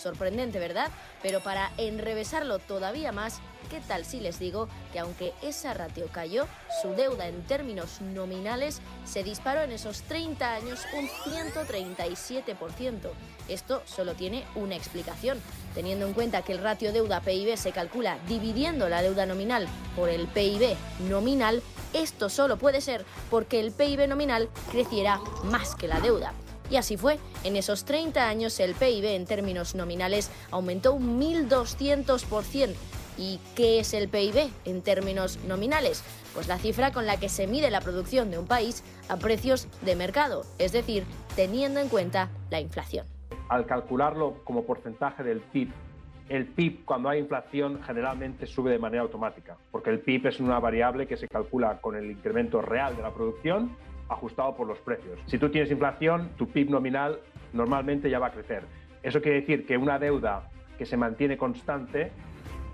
Sorprendente, 0.00 0.58
¿verdad? 0.58 0.90
Pero 1.22 1.40
para 1.40 1.70
enrevesarlo 1.76 2.58
todavía 2.58 3.12
más, 3.12 3.40
¿qué 3.68 3.80
tal 3.86 4.06
si 4.06 4.20
les 4.20 4.38
digo 4.38 4.68
que 4.92 4.98
aunque 4.98 5.34
esa 5.42 5.74
ratio 5.74 6.06
cayó, 6.10 6.46
su 6.80 6.94
deuda 6.94 7.28
en 7.28 7.42
términos 7.42 8.00
nominales 8.00 8.80
se 9.04 9.22
disparó 9.22 9.60
en 9.60 9.72
esos 9.72 10.02
30 10.02 10.54
años 10.54 10.80
un 10.94 11.06
137%? 11.32 13.10
Esto 13.48 13.82
solo 13.84 14.14
tiene 14.14 14.44
una 14.54 14.76
explicación. 14.76 15.38
Teniendo 15.74 16.06
en 16.06 16.14
cuenta 16.14 16.42
que 16.42 16.52
el 16.52 16.62
ratio 16.62 16.92
deuda-PIB 16.92 17.56
se 17.58 17.72
calcula 17.72 18.18
dividiendo 18.26 18.88
la 18.88 19.02
deuda 19.02 19.26
nominal 19.26 19.68
por 19.96 20.08
el 20.08 20.28
PIB 20.28 20.76
nominal, 21.10 21.62
esto 21.92 22.30
solo 22.30 22.56
puede 22.56 22.80
ser 22.80 23.04
porque 23.28 23.60
el 23.60 23.72
PIB 23.72 24.08
nominal 24.08 24.48
creciera 24.70 25.20
más 25.44 25.74
que 25.74 25.88
la 25.88 26.00
deuda. 26.00 26.32
Y 26.70 26.76
así 26.76 26.96
fue. 26.96 27.18
En 27.44 27.56
esos 27.56 27.84
30 27.84 28.28
años 28.28 28.58
el 28.60 28.74
PIB 28.74 29.04
en 29.06 29.26
términos 29.26 29.74
nominales 29.74 30.30
aumentó 30.50 30.94
un 30.94 31.20
1.200%. 31.20 32.74
¿Y 33.18 33.40
qué 33.54 33.80
es 33.80 33.92
el 33.92 34.08
PIB 34.08 34.50
en 34.64 34.82
términos 34.82 35.38
nominales? 35.46 36.02
Pues 36.32 36.48
la 36.48 36.58
cifra 36.58 36.92
con 36.92 37.06
la 37.06 37.18
que 37.18 37.28
se 37.28 37.46
mide 37.46 37.70
la 37.70 37.80
producción 37.80 38.30
de 38.30 38.38
un 38.38 38.46
país 38.46 38.84
a 39.08 39.16
precios 39.16 39.68
de 39.82 39.96
mercado, 39.96 40.44
es 40.58 40.72
decir, 40.72 41.04
teniendo 41.36 41.80
en 41.80 41.88
cuenta 41.88 42.30
la 42.50 42.60
inflación. 42.60 43.04
Al 43.48 43.66
calcularlo 43.66 44.42
como 44.44 44.64
porcentaje 44.64 45.24
del 45.24 45.40
PIB, 45.40 45.70
el 46.28 46.46
PIB 46.46 46.84
cuando 46.84 47.08
hay 47.08 47.18
inflación 47.18 47.82
generalmente 47.82 48.46
sube 48.46 48.70
de 48.70 48.78
manera 48.78 49.02
automática, 49.02 49.56
porque 49.72 49.90
el 49.90 49.98
PIB 49.98 50.28
es 50.28 50.38
una 50.38 50.60
variable 50.60 51.08
que 51.08 51.16
se 51.16 51.26
calcula 51.26 51.80
con 51.80 51.96
el 51.96 52.08
incremento 52.08 52.62
real 52.62 52.96
de 52.96 53.02
la 53.02 53.12
producción 53.12 53.76
ajustado 54.10 54.54
por 54.54 54.66
los 54.66 54.78
precios. 54.80 55.18
Si 55.26 55.38
tú 55.38 55.48
tienes 55.48 55.70
inflación, 55.70 56.30
tu 56.36 56.48
PIB 56.48 56.68
nominal 56.68 57.20
normalmente 57.52 58.10
ya 58.10 58.18
va 58.18 58.26
a 58.26 58.32
crecer. 58.32 58.64
Eso 59.02 59.22
quiere 59.22 59.40
decir 59.40 59.64
que 59.66 59.78
una 59.78 59.98
deuda 59.98 60.50
que 60.76 60.84
se 60.84 60.96
mantiene 60.96 61.38
constante 61.38 62.12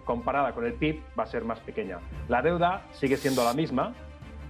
comparada 0.04 0.52
con 0.52 0.64
el 0.64 0.72
PIB 0.74 1.00
va 1.18 1.24
a 1.24 1.26
ser 1.26 1.44
más 1.44 1.60
pequeña. 1.60 1.98
La 2.28 2.42
deuda 2.42 2.86
sigue 2.92 3.16
siendo 3.16 3.44
la 3.44 3.52
misma, 3.52 3.94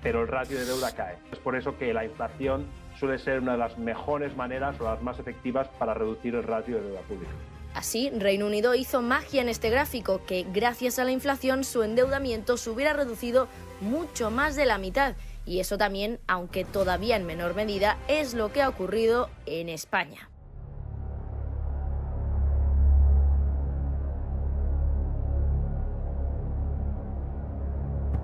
pero 0.03 0.22
el 0.22 0.28
ratio 0.28 0.59
de 0.59 0.64
deuda 0.64 0.95
cae. 0.95 1.16
Es 1.32 1.39
por 1.39 1.57
eso 1.57 1.76
que 1.76 1.93
la 1.93 2.05
inflación 2.05 2.66
suele 2.99 3.18
ser 3.18 3.41
una 3.41 3.53
de 3.53 3.59
las 3.59 3.76
mejores 3.78 4.37
maneras 4.37 4.80
o 4.80 4.84
las 4.84 5.03
más 5.03 5.18
efectivas 5.18 5.68
para 5.78 5.95
reducir 5.95 6.34
el 6.34 6.45
ratio 6.45 6.76
de 6.76 6.82
deuda 6.82 7.01
pública. 7.01 7.32
Así, 7.74 8.11
Reino 8.11 8.47
Unido 8.47 8.74
hizo 8.74 9.03
magia 9.03 9.43
en 9.43 9.51
este 9.51 9.68
gráfico, 9.68 10.22
que 10.26 10.47
gracias 10.51 10.99
a 10.99 11.05
la 11.05 11.11
inflación 11.11 11.62
su 11.62 11.82
endeudamiento 11.82 12.57
se 12.57 12.70
hubiera 12.70 12.95
reducido 12.95 13.49
mucho 13.82 14.30
más 14.30 14.57
de 14.57 14.64
la 14.64 14.78
mitad. 14.78 15.14
Y 15.47 15.61
eso 15.61 15.79
también, 15.79 16.19
aunque 16.27 16.65
todavía 16.65 17.17
en 17.17 17.25
menor 17.25 17.55
medida, 17.55 17.97
es 18.09 18.35
lo 18.35 18.53
que 18.53 18.63
ha 18.63 18.69
ocurrido 18.69 19.31
en 19.47 19.69
España. 19.69 20.29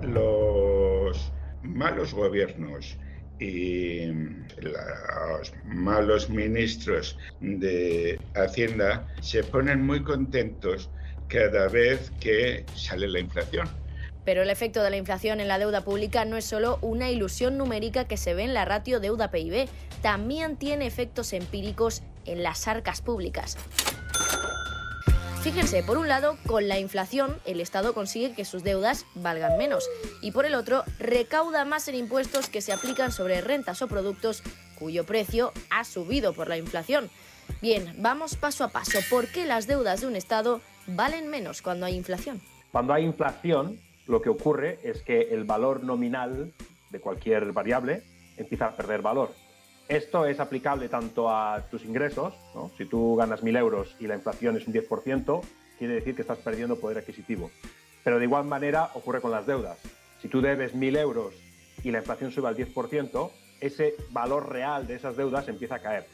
los 0.03 1.31
malos 1.63 2.13
gobiernos 2.13 2.97
y 3.39 4.05
los 4.61 5.53
malos 5.65 6.29
ministros 6.29 7.17
de 7.41 8.19
Hacienda 8.35 9.07
se 9.21 9.43
ponen 9.43 9.85
muy 9.85 10.03
contentos 10.03 10.89
cada 11.27 11.67
vez 11.67 12.11
que 12.19 12.65
sale 12.75 13.07
la 13.07 13.19
inflación. 13.19 13.67
Pero 14.25 14.41
el 14.41 14.49
efecto 14.49 14.83
de 14.83 14.89
la 14.89 14.97
inflación 14.97 15.39
en 15.39 15.47
la 15.47 15.59
deuda 15.59 15.81
pública 15.81 16.25
no 16.25 16.37
es 16.37 16.45
solo 16.45 16.79
una 16.81 17.09
ilusión 17.09 17.57
numérica 17.57 18.05
que 18.05 18.17
se 18.17 18.33
ve 18.33 18.43
en 18.43 18.53
la 18.53 18.65
ratio 18.65 18.99
deuda-PIB, 18.99 19.67
también 20.01 20.57
tiene 20.57 20.85
efectos 20.87 21.33
empíricos 21.33 22.03
en 22.25 22.43
las 22.43 22.67
arcas 22.67 23.01
públicas. 23.01 23.57
Fíjense, 25.43 25.83
por 25.83 25.97
un 25.97 26.07
lado, 26.07 26.37
con 26.47 26.69
la 26.69 26.79
inflación 26.79 27.37
el 27.43 27.59
Estado 27.59 27.93
consigue 27.93 28.33
que 28.33 28.45
sus 28.45 28.63
deudas 28.63 29.05
valgan 29.13 29.57
menos 29.57 29.89
y 30.21 30.31
por 30.31 30.45
el 30.45 30.55
otro, 30.55 30.85
recauda 30.99 31.65
más 31.65 31.89
en 31.89 31.95
impuestos 31.95 32.47
que 32.47 32.61
se 32.61 32.71
aplican 32.71 33.11
sobre 33.11 33.41
rentas 33.41 33.81
o 33.81 33.89
productos 33.89 34.41
cuyo 34.79 35.05
precio 35.05 35.51
ha 35.69 35.83
subido 35.83 36.31
por 36.31 36.47
la 36.47 36.55
inflación. 36.55 37.09
Bien, 37.61 37.93
vamos 37.97 38.37
paso 38.37 38.63
a 38.63 38.69
paso. 38.69 38.99
¿Por 39.09 39.27
qué 39.27 39.45
las 39.45 39.67
deudas 39.67 39.99
de 39.99 40.07
un 40.07 40.15
Estado 40.15 40.61
valen 40.87 41.27
menos 41.27 41.61
cuando 41.61 41.85
hay 41.85 41.95
inflación? 41.95 42.41
Cuando 42.71 42.93
hay 42.93 43.03
inflación, 43.03 43.81
lo 44.07 44.21
que 44.21 44.29
ocurre 44.29 44.79
es 44.83 45.01
que 45.01 45.33
el 45.33 45.43
valor 45.43 45.83
nominal 45.83 46.53
de 46.89 46.99
cualquier 46.99 47.51
variable 47.51 48.03
empieza 48.37 48.67
a 48.67 48.75
perder 48.75 49.01
valor. 49.01 49.31
Esto 49.87 50.25
es 50.25 50.39
aplicable 50.39 50.89
tanto 50.89 51.29
a 51.29 51.65
tus 51.69 51.83
ingresos, 51.83 52.33
¿no? 52.55 52.71
si 52.77 52.85
tú 52.85 53.15
ganas 53.15 53.43
1.000 53.43 53.57
euros 53.57 53.95
y 53.99 54.07
la 54.07 54.15
inflación 54.15 54.55
es 54.57 54.65
un 54.67 54.73
10%, 54.73 55.41
quiere 55.77 55.95
decir 55.95 56.15
que 56.15 56.21
estás 56.21 56.37
perdiendo 56.37 56.77
poder 56.77 56.99
adquisitivo. 56.99 57.51
Pero 58.03 58.17
de 58.17 58.25
igual 58.25 58.45
manera 58.45 58.89
ocurre 58.93 59.21
con 59.21 59.31
las 59.31 59.45
deudas. 59.45 59.77
Si 60.21 60.29
tú 60.29 60.41
debes 60.41 60.73
1.000 60.73 60.97
euros 60.97 61.33
y 61.83 61.91
la 61.91 61.99
inflación 61.99 62.31
sube 62.31 62.47
al 62.47 62.55
10%, 62.55 63.31
ese 63.59 63.95
valor 64.11 64.49
real 64.49 64.87
de 64.87 64.95
esas 64.95 65.17
deudas 65.17 65.47
empieza 65.47 65.75
a 65.75 65.79
caer. 65.79 66.05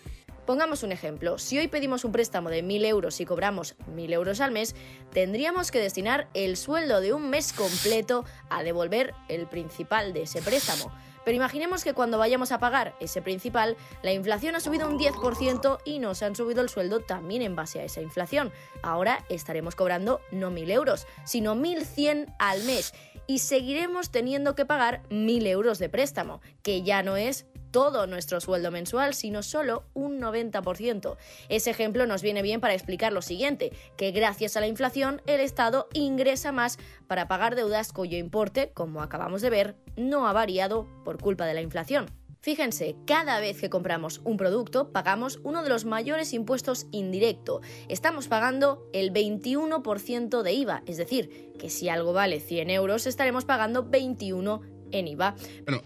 Pongamos 0.50 0.82
un 0.82 0.92
ejemplo. 0.92 1.38
Si 1.38 1.60
hoy 1.60 1.68
pedimos 1.68 2.04
un 2.06 2.12
préstamo 2.12 2.50
de 2.50 2.64
1.000 2.64 2.86
euros 2.88 3.22
y 3.22 3.26
cobramos 3.28 3.76
1.000 3.94 4.14
euros 4.14 4.42
al 4.42 4.50
mes, 4.50 4.76
tendríamos 5.14 5.70
que 5.70 5.80
destinar 5.80 6.28
el 6.34 6.58
sueldo 6.58 7.02
de 7.02 7.14
un 7.14 7.30
mes 7.30 7.54
completo 7.54 8.26
a 8.50 8.64
devolver 8.64 9.14
el 9.28 9.46
principal 9.46 10.12
de 10.12 10.24
ese 10.24 10.42
préstamo. 10.42 10.92
Pero 11.24 11.38
imaginemos 11.38 11.84
que 11.84 11.94
cuando 11.94 12.18
vayamos 12.18 12.52
a 12.52 12.58
pagar 12.58 12.96
ese 13.00 13.22
principal, 13.22 13.78
la 14.02 14.12
inflación 14.12 14.56
ha 14.56 14.60
subido 14.60 14.90
un 14.90 14.98
10% 14.98 15.82
y 15.86 16.00
nos 16.00 16.24
han 16.24 16.36
subido 16.36 16.64
el 16.64 16.70
sueldo 16.70 17.02
también 17.02 17.44
en 17.44 17.56
base 17.56 17.82
a 17.82 17.84
esa 17.84 18.02
inflación. 18.02 18.52
Ahora 18.82 19.24
estaremos 19.30 19.76
cobrando 19.76 20.20
no 20.32 20.50
1.000 20.50 20.72
euros, 20.72 21.06
sino 21.26 21.54
1.100 21.54 22.34
al 22.40 22.64
mes 22.64 22.96
y 23.28 23.38
seguiremos 23.38 24.10
teniendo 24.10 24.56
que 24.56 24.66
pagar 24.66 25.04
1.000 25.12 25.46
euros 25.46 25.78
de 25.78 25.90
préstamo, 25.90 26.42
que 26.64 26.82
ya 26.82 27.04
no 27.04 27.18
es 27.18 27.46
todo 27.72 28.08
nuestro 28.08 28.42
sueldo 28.42 28.72
mensual, 28.72 29.14
sino 29.14 29.44
solo 29.44 29.84
un 29.94 30.20
90%. 30.20 31.18
Ese 31.50 31.70
ejemplo 31.70 32.06
nos 32.06 32.22
viene 32.22 32.42
bien 32.42 32.62
para 32.62 32.74
explicar 32.74 33.14
lo 33.14 33.22
siguiente, 33.22 33.72
que 33.98 34.12
gracias 34.12 34.56
a 34.58 34.60
la 34.60 34.68
inflación 34.68 35.22
el 35.26 35.40
Estado 35.40 35.88
ingresa 35.94 36.52
más 36.52 36.78
para 37.08 37.28
pagar 37.28 37.56
deudas 37.56 37.94
cuyo 37.94 38.18
importe, 38.18 38.72
como 38.74 39.02
acabamos 39.02 39.42
de 39.42 39.50
ver, 39.50 39.76
no 39.96 40.28
ha 40.28 40.34
variado 40.34 40.88
por 41.04 41.20
culpa 41.20 41.46
de 41.46 41.54
la 41.54 41.62
inflación. 41.62 42.08
Fíjense, 42.42 42.96
cada 43.06 43.42
vez 43.42 43.60
que 43.60 43.70
compramos 43.70 44.22
un 44.24 44.38
producto 44.38 44.94
pagamos 44.94 45.42
uno 45.44 45.62
de 45.62 45.70
los 45.70 45.84
mayores 45.84 46.32
impuestos 46.34 46.88
indirecto. 46.92 47.60
Estamos 47.90 48.30
pagando 48.30 48.88
el 48.94 49.12
21% 49.12 50.42
de 50.42 50.54
IVA, 50.54 50.84
es 50.86 50.96
decir, 50.96 51.52
que 51.60 51.70
si 51.70 51.90
algo 51.90 52.14
vale 52.14 52.40
100 52.40 52.70
euros 52.70 53.08
estaremos 53.08 53.44
pagando 53.44 53.84
21 53.84 54.62
en 54.92 55.08
IVA. 55.10 55.36
Bueno, 55.66 55.82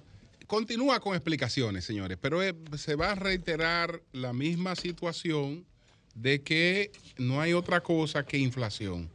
continúa 0.54 1.00
con 1.00 1.16
explicaciones, 1.16 1.84
señores, 1.84 2.16
pero 2.22 2.44
eh, 2.44 2.54
se 2.78 2.94
va 2.94 3.14
a 3.14 3.16
reiterar 3.16 4.04
la 4.12 4.34
misma 4.34 4.76
situación 4.76 5.66
de 6.14 6.44
que 6.44 6.92
no 7.18 7.42
hay 7.42 7.54
otra 7.54 7.82
cosa 7.82 8.24
que 8.24 8.38
inflación. 8.38 9.10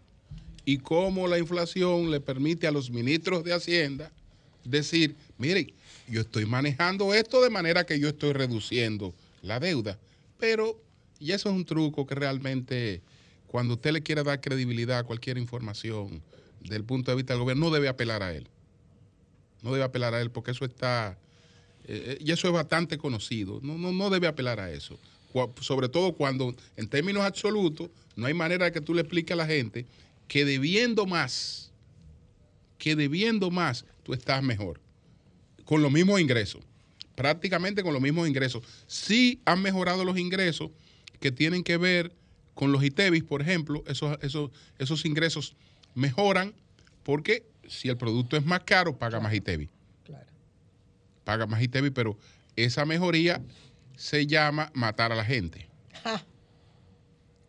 Y 0.64 0.78
cómo 0.78 1.28
la 1.28 1.38
inflación 1.38 2.10
le 2.10 2.18
permite 2.18 2.66
a 2.66 2.72
los 2.72 2.90
ministros 2.90 3.44
de 3.44 3.52
Hacienda 3.52 4.10
decir, 4.64 5.14
miren, 5.38 5.72
yo 6.08 6.22
estoy 6.22 6.44
manejando 6.44 7.14
esto 7.14 7.40
de 7.40 7.50
manera 7.50 7.86
que 7.86 8.00
yo 8.00 8.08
estoy 8.08 8.32
reduciendo 8.32 9.14
la 9.40 9.60
deuda. 9.60 9.96
Pero, 10.40 10.82
y 11.20 11.30
eso 11.30 11.50
es 11.50 11.54
un 11.54 11.64
truco 11.64 12.04
que 12.04 12.16
realmente, 12.16 13.00
cuando 13.46 13.74
usted 13.74 13.92
le 13.92 14.02
quiera 14.02 14.24
dar 14.24 14.40
credibilidad 14.40 14.98
a 14.98 15.04
cualquier 15.04 15.38
información 15.38 16.20
del 16.68 16.82
punto 16.82 17.12
de 17.12 17.16
vista 17.16 17.34
del 17.34 17.42
gobierno, 17.42 17.66
no 17.66 17.72
debe 17.72 17.86
apelar 17.86 18.24
a 18.24 18.34
él. 18.34 18.48
No 19.62 19.70
debe 19.70 19.84
apelar 19.84 20.14
a 20.14 20.20
él 20.20 20.32
porque 20.32 20.50
eso 20.50 20.64
está, 20.64 21.16
eh, 21.88 22.18
y 22.20 22.30
eso 22.30 22.46
es 22.46 22.52
bastante 22.52 22.98
conocido. 22.98 23.60
No, 23.62 23.78
no, 23.78 23.92
no 23.92 24.10
debe 24.10 24.26
apelar 24.26 24.60
a 24.60 24.70
eso. 24.70 24.98
Sobre 25.60 25.88
todo 25.88 26.12
cuando, 26.12 26.54
en 26.76 26.88
términos 26.88 27.22
absolutos, 27.22 27.90
no 28.16 28.26
hay 28.26 28.34
manera 28.34 28.66
de 28.66 28.72
que 28.72 28.80
tú 28.80 28.94
le 28.94 29.00
expliques 29.00 29.32
a 29.32 29.36
la 29.36 29.46
gente 29.46 29.86
que 30.26 30.44
debiendo 30.44 31.06
más, 31.06 31.72
que 32.76 32.94
debiendo 32.94 33.50
más, 33.50 33.84
tú 34.02 34.12
estás 34.12 34.42
mejor 34.42 34.80
con 35.64 35.82
los 35.82 35.90
mismos 35.90 36.20
ingresos, 36.20 36.62
prácticamente 37.14 37.82
con 37.82 37.92
los 37.92 38.02
mismos 38.02 38.28
ingresos. 38.28 38.62
Sí 38.86 39.40
han 39.44 39.62
mejorado 39.62 40.04
los 40.04 40.18
ingresos 40.18 40.70
que 41.20 41.32
tienen 41.32 41.62
que 41.62 41.76
ver 41.76 42.12
con 42.54 42.72
los 42.72 42.82
ITEVIS, 42.82 43.24
por 43.24 43.40
ejemplo, 43.40 43.84
esos, 43.86 44.18
esos, 44.22 44.50
esos 44.78 45.04
ingresos 45.04 45.54
mejoran 45.94 46.54
porque 47.02 47.46
si 47.68 47.88
el 47.88 47.96
producto 47.96 48.36
es 48.36 48.44
más 48.44 48.60
caro, 48.64 48.98
paga 48.98 49.20
más 49.20 49.32
ITEVIS. 49.32 49.68
Paga 51.28 51.44
más 51.44 51.60
ITEVIS, 51.60 51.92
pero 51.94 52.16
esa 52.56 52.86
mejoría 52.86 53.42
se 53.96 54.26
llama 54.26 54.70
matar 54.72 55.12
a 55.12 55.14
la 55.14 55.26
gente. 55.26 55.68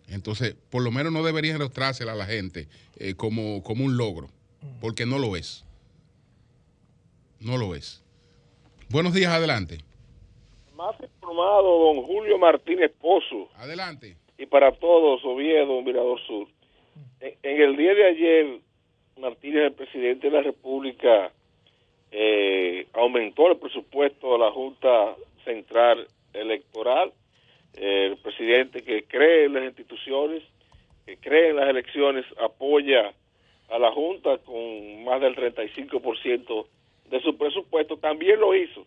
Entonces, 0.10 0.58
por 0.70 0.84
lo 0.84 0.92
menos 0.92 1.14
no 1.14 1.24
debería 1.24 1.56
ilustrársela 1.56 2.12
a 2.12 2.16
la 2.16 2.26
gente 2.26 2.68
eh, 2.98 3.14
como, 3.16 3.64
como 3.64 3.86
un 3.86 3.96
logro, 3.96 4.28
porque 4.82 5.06
no 5.06 5.18
lo 5.18 5.38
es. 5.38 5.64
No 7.40 7.58
lo 7.58 7.74
es. 7.74 8.04
Buenos 8.90 9.14
días, 9.14 9.32
adelante. 9.32 9.78
más 10.76 11.00
informado, 11.00 11.80
don 11.80 12.04
Julio 12.04 12.38
Martínez 12.38 12.92
Pozo. 13.00 13.48
Adelante. 13.56 14.18
Y 14.38 14.46
para 14.46 14.74
todos, 14.74 15.24
Oviedo, 15.24 15.82
Mirador 15.84 16.20
Sur. 16.28 16.50
En, 17.22 17.34
en 17.44 17.62
el 17.62 17.78
día 17.78 17.94
de 17.94 18.06
ayer, 18.08 18.60
Martínez, 19.18 19.68
el 19.68 19.74
presidente 19.74 20.30
de 20.30 20.34
la 20.36 20.42
República, 20.42 21.32
eh, 22.12 22.88
aumentó 22.94 23.52
el 23.52 23.58
presupuesto 23.58 24.34
de 24.34 24.40
la 24.40 24.52
Junta 24.52 25.16
Central 25.44 26.08
Electoral. 26.34 27.12
Eh, 27.76 28.08
el 28.12 28.18
presidente 28.18 28.82
que 28.82 29.04
cree 29.04 29.46
en 29.46 29.54
las 29.54 29.64
instituciones, 29.64 30.44
que 31.06 31.18
cree 31.18 31.50
en 31.50 31.58
las 31.58 31.70
elecciones, 31.70 32.26
apoya 32.40 33.14
a 33.70 33.80
la 33.80 33.92
Junta 33.92 34.38
con 34.40 35.04
más 35.04 35.22
del 35.22 35.36
35% 35.36 36.66
de 37.10 37.22
su 37.22 37.38
presupuesto. 37.38 37.98
También 37.98 38.40
lo 38.40 38.56
hizo 38.56 38.86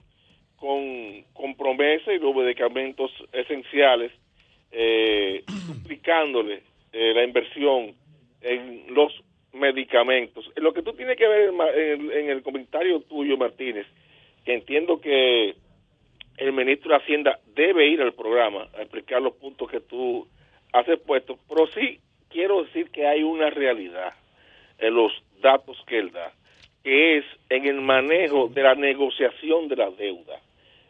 con, 0.57 1.25
con 1.33 1.55
promesas 1.57 2.15
y 2.15 2.19
los 2.19 2.35
medicamentos 2.35 3.11
esenciales, 3.33 4.13
eh, 4.71 5.45
eh, 6.93 7.13
la 7.15 7.25
inversión 7.25 7.95
en 8.43 8.95
los 8.95 9.13
medicamentos. 9.53 10.51
Lo 10.57 10.73
que 10.73 10.83
tú 10.83 10.93
tienes 10.95 11.17
que 11.17 11.29
ver 11.29 11.51
en, 11.51 12.31
el 12.31 12.43
comentario 12.43 13.01
tuyo, 13.01 13.37
Martínez, 13.37 13.87
que 14.45 14.55
entiendo 14.55 15.01
que 15.01 15.55
el 16.39 16.53
ministro 16.53 16.91
de 16.91 16.97
Hacienda 16.97 17.39
debe 17.55 17.87
ir 17.87 18.01
al 18.01 18.15
programa 18.15 18.69
a 18.77 18.83
explicar 18.83 19.21
los 19.21 19.35
puntos 19.35 19.71
que 19.71 19.81
tú 19.81 20.27
has 20.73 20.89
expuesto, 20.89 21.39
pero 21.49 21.67
sí 21.69 22.01
quiero 22.31 22.65
decir 22.65 22.91
que 22.91 23.07
hay 23.07 23.23
una 23.23 23.51
realidad 23.51 24.15
en 24.79 24.95
los 24.95 25.13
datos 25.41 25.77
que 25.87 25.99
él 25.99 26.11
da, 26.11 26.33
que 26.83 27.19
es 27.19 27.25
en 27.51 27.67
el 27.67 27.81
manejo 27.81 28.49
de 28.49 28.63
la 28.63 28.75
negociación 28.75 29.69
de 29.69 29.77
la 29.77 29.91
deuda. 29.91 30.41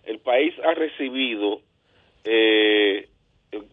El 0.04 0.18
país 0.20 0.54
ha 0.64 0.74
recibido 0.74 1.60
eh, 2.24 3.08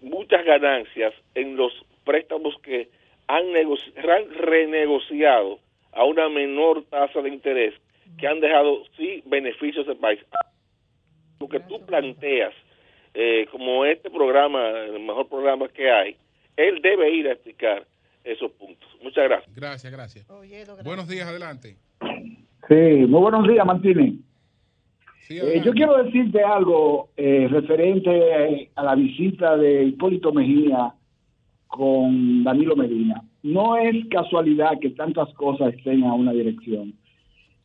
muchas 0.02 0.44
ganancias 0.46 1.14
en 1.36 1.56
los 1.56 1.72
préstamos 2.04 2.60
que 2.62 2.90
han, 3.30 3.46
negoci- 3.54 3.94
han 3.98 4.30
renegociado 4.36 5.60
a 5.94 6.04
una 6.04 6.28
menor 6.30 6.84
tasa 6.90 7.22
de 7.22 7.30
interés 7.30 7.74
que 8.18 8.28
han 8.28 8.40
dejado 8.40 8.84
sí 8.98 9.22
beneficios 9.28 9.88
al 9.88 9.98
país. 9.98 10.20
Lo 11.40 11.48
que 11.48 11.60
tú 11.62 11.80
planteas 11.86 12.54
eh, 13.14 13.46
como 13.52 13.86
este 13.86 14.10
programa, 14.10 14.68
el 14.70 15.00
mejor 15.00 15.28
programa 15.30 15.68
que 15.70 15.90
hay, 15.90 16.16
él 16.58 16.82
debe 16.82 17.10
ir 17.12 17.28
a 17.28 17.34
explicar 17.34 17.86
esos 18.24 18.52
puntos. 18.52 18.90
Muchas 19.02 19.24
gracias. 19.30 19.56
Gracias, 19.56 19.92
gracias. 19.94 20.28
Buenos 20.84 21.08
días, 21.08 21.28
adelante. 21.28 21.78
Sí, 22.68 22.76
muy 23.08 23.22
buenos 23.22 23.48
días, 23.48 23.66
Martínez. 23.66 24.14
Sí, 25.28 25.38
Eh, 25.40 25.62
yo 25.64 25.72
quiero 25.74 26.04
decirte 26.04 26.42
algo 26.44 27.10
eh, 27.16 27.48
referente 27.50 28.70
a 28.76 28.84
la 28.84 28.96
visita 28.96 29.56
de 29.58 29.84
Hipólito 29.84 30.32
Mejía 30.34 30.94
con 31.70 32.44
Danilo 32.44 32.76
Medina. 32.76 33.22
No 33.44 33.78
es 33.78 34.06
casualidad 34.10 34.80
que 34.82 34.90
tantas 34.90 35.32
cosas 35.36 35.74
estén 35.74 36.04
a 36.04 36.14
una 36.14 36.34
dirección. 36.34 36.94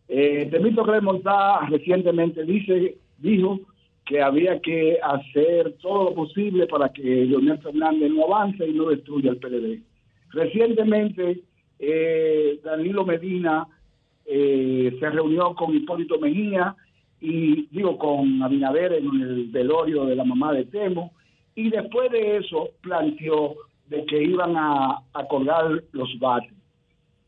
Eh, 0.08 0.46
Temito 0.50 0.84
recientemente 0.84 2.44
dice, 2.44 2.98
dijo 3.18 3.60
que 4.04 4.20
había 4.20 4.60
que 4.60 4.98
hacer 5.02 5.72
todo 5.80 6.10
lo 6.10 6.14
posible 6.14 6.66
para 6.66 6.90
que 6.90 7.02
Leonel 7.02 7.58
Fernández 7.58 8.12
no 8.12 8.24
avance 8.24 8.68
y 8.68 8.74
no 8.74 8.90
destruya 8.90 9.30
el 9.30 9.38
PLD. 9.38 9.82
Recientemente, 10.30 11.40
eh, 11.78 12.60
Danilo 12.62 13.06
Medina 13.06 13.66
eh, 14.26 14.94
se 15.00 15.10
reunió 15.10 15.54
con 15.54 15.74
Hipólito 15.74 16.18
Mejía 16.18 16.76
y 17.22 17.66
digo 17.70 17.96
con 17.96 18.42
Abinader 18.42 18.92
en 18.92 19.06
el 19.22 19.44
velorio 19.46 20.04
de 20.04 20.16
la 20.16 20.24
mamá 20.24 20.52
de 20.52 20.66
Temo 20.66 21.12
y 21.54 21.70
después 21.70 22.10
de 22.10 22.36
eso 22.36 22.68
planteó 22.82 23.54
de 23.88 24.04
que 24.06 24.22
iban 24.22 24.56
a 24.56 25.02
acordar 25.12 25.82
los 25.92 26.18
bates. 26.18 26.52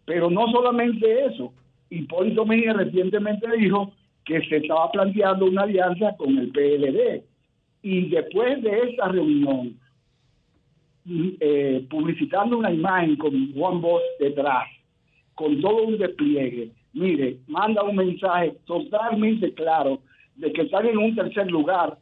Pero 0.04 0.30
no 0.30 0.46
solamente 0.50 1.26
eso, 1.26 1.52
Hipólito 1.90 2.44
Mejía 2.46 2.72
recientemente 2.72 3.48
dijo 3.56 3.92
que 4.24 4.40
se 4.48 4.56
estaba 4.56 4.90
planteando 4.90 5.46
una 5.46 5.62
alianza 5.62 6.16
con 6.16 6.36
el 6.38 6.50
PLD 6.50 7.22
y 7.82 8.08
después 8.08 8.62
de 8.62 8.90
esa 8.90 9.08
reunión 9.08 9.78
eh, 11.08 11.86
publicitando 11.88 12.58
una 12.58 12.72
imagen 12.72 13.16
con 13.16 13.52
Juan 13.54 13.80
Bosch 13.80 14.02
detrás 14.18 14.66
con 15.36 15.60
todo 15.60 15.84
un 15.84 15.98
despliegue, 15.98 16.72
mire, 16.94 17.36
manda 17.46 17.82
un 17.82 17.94
mensaje 17.94 18.56
totalmente 18.64 19.52
claro 19.52 20.00
de 20.34 20.52
que 20.52 20.62
están 20.62 20.86
en 20.86 20.98
un 20.98 21.14
tercer 21.14 21.48
lugar 21.50 21.98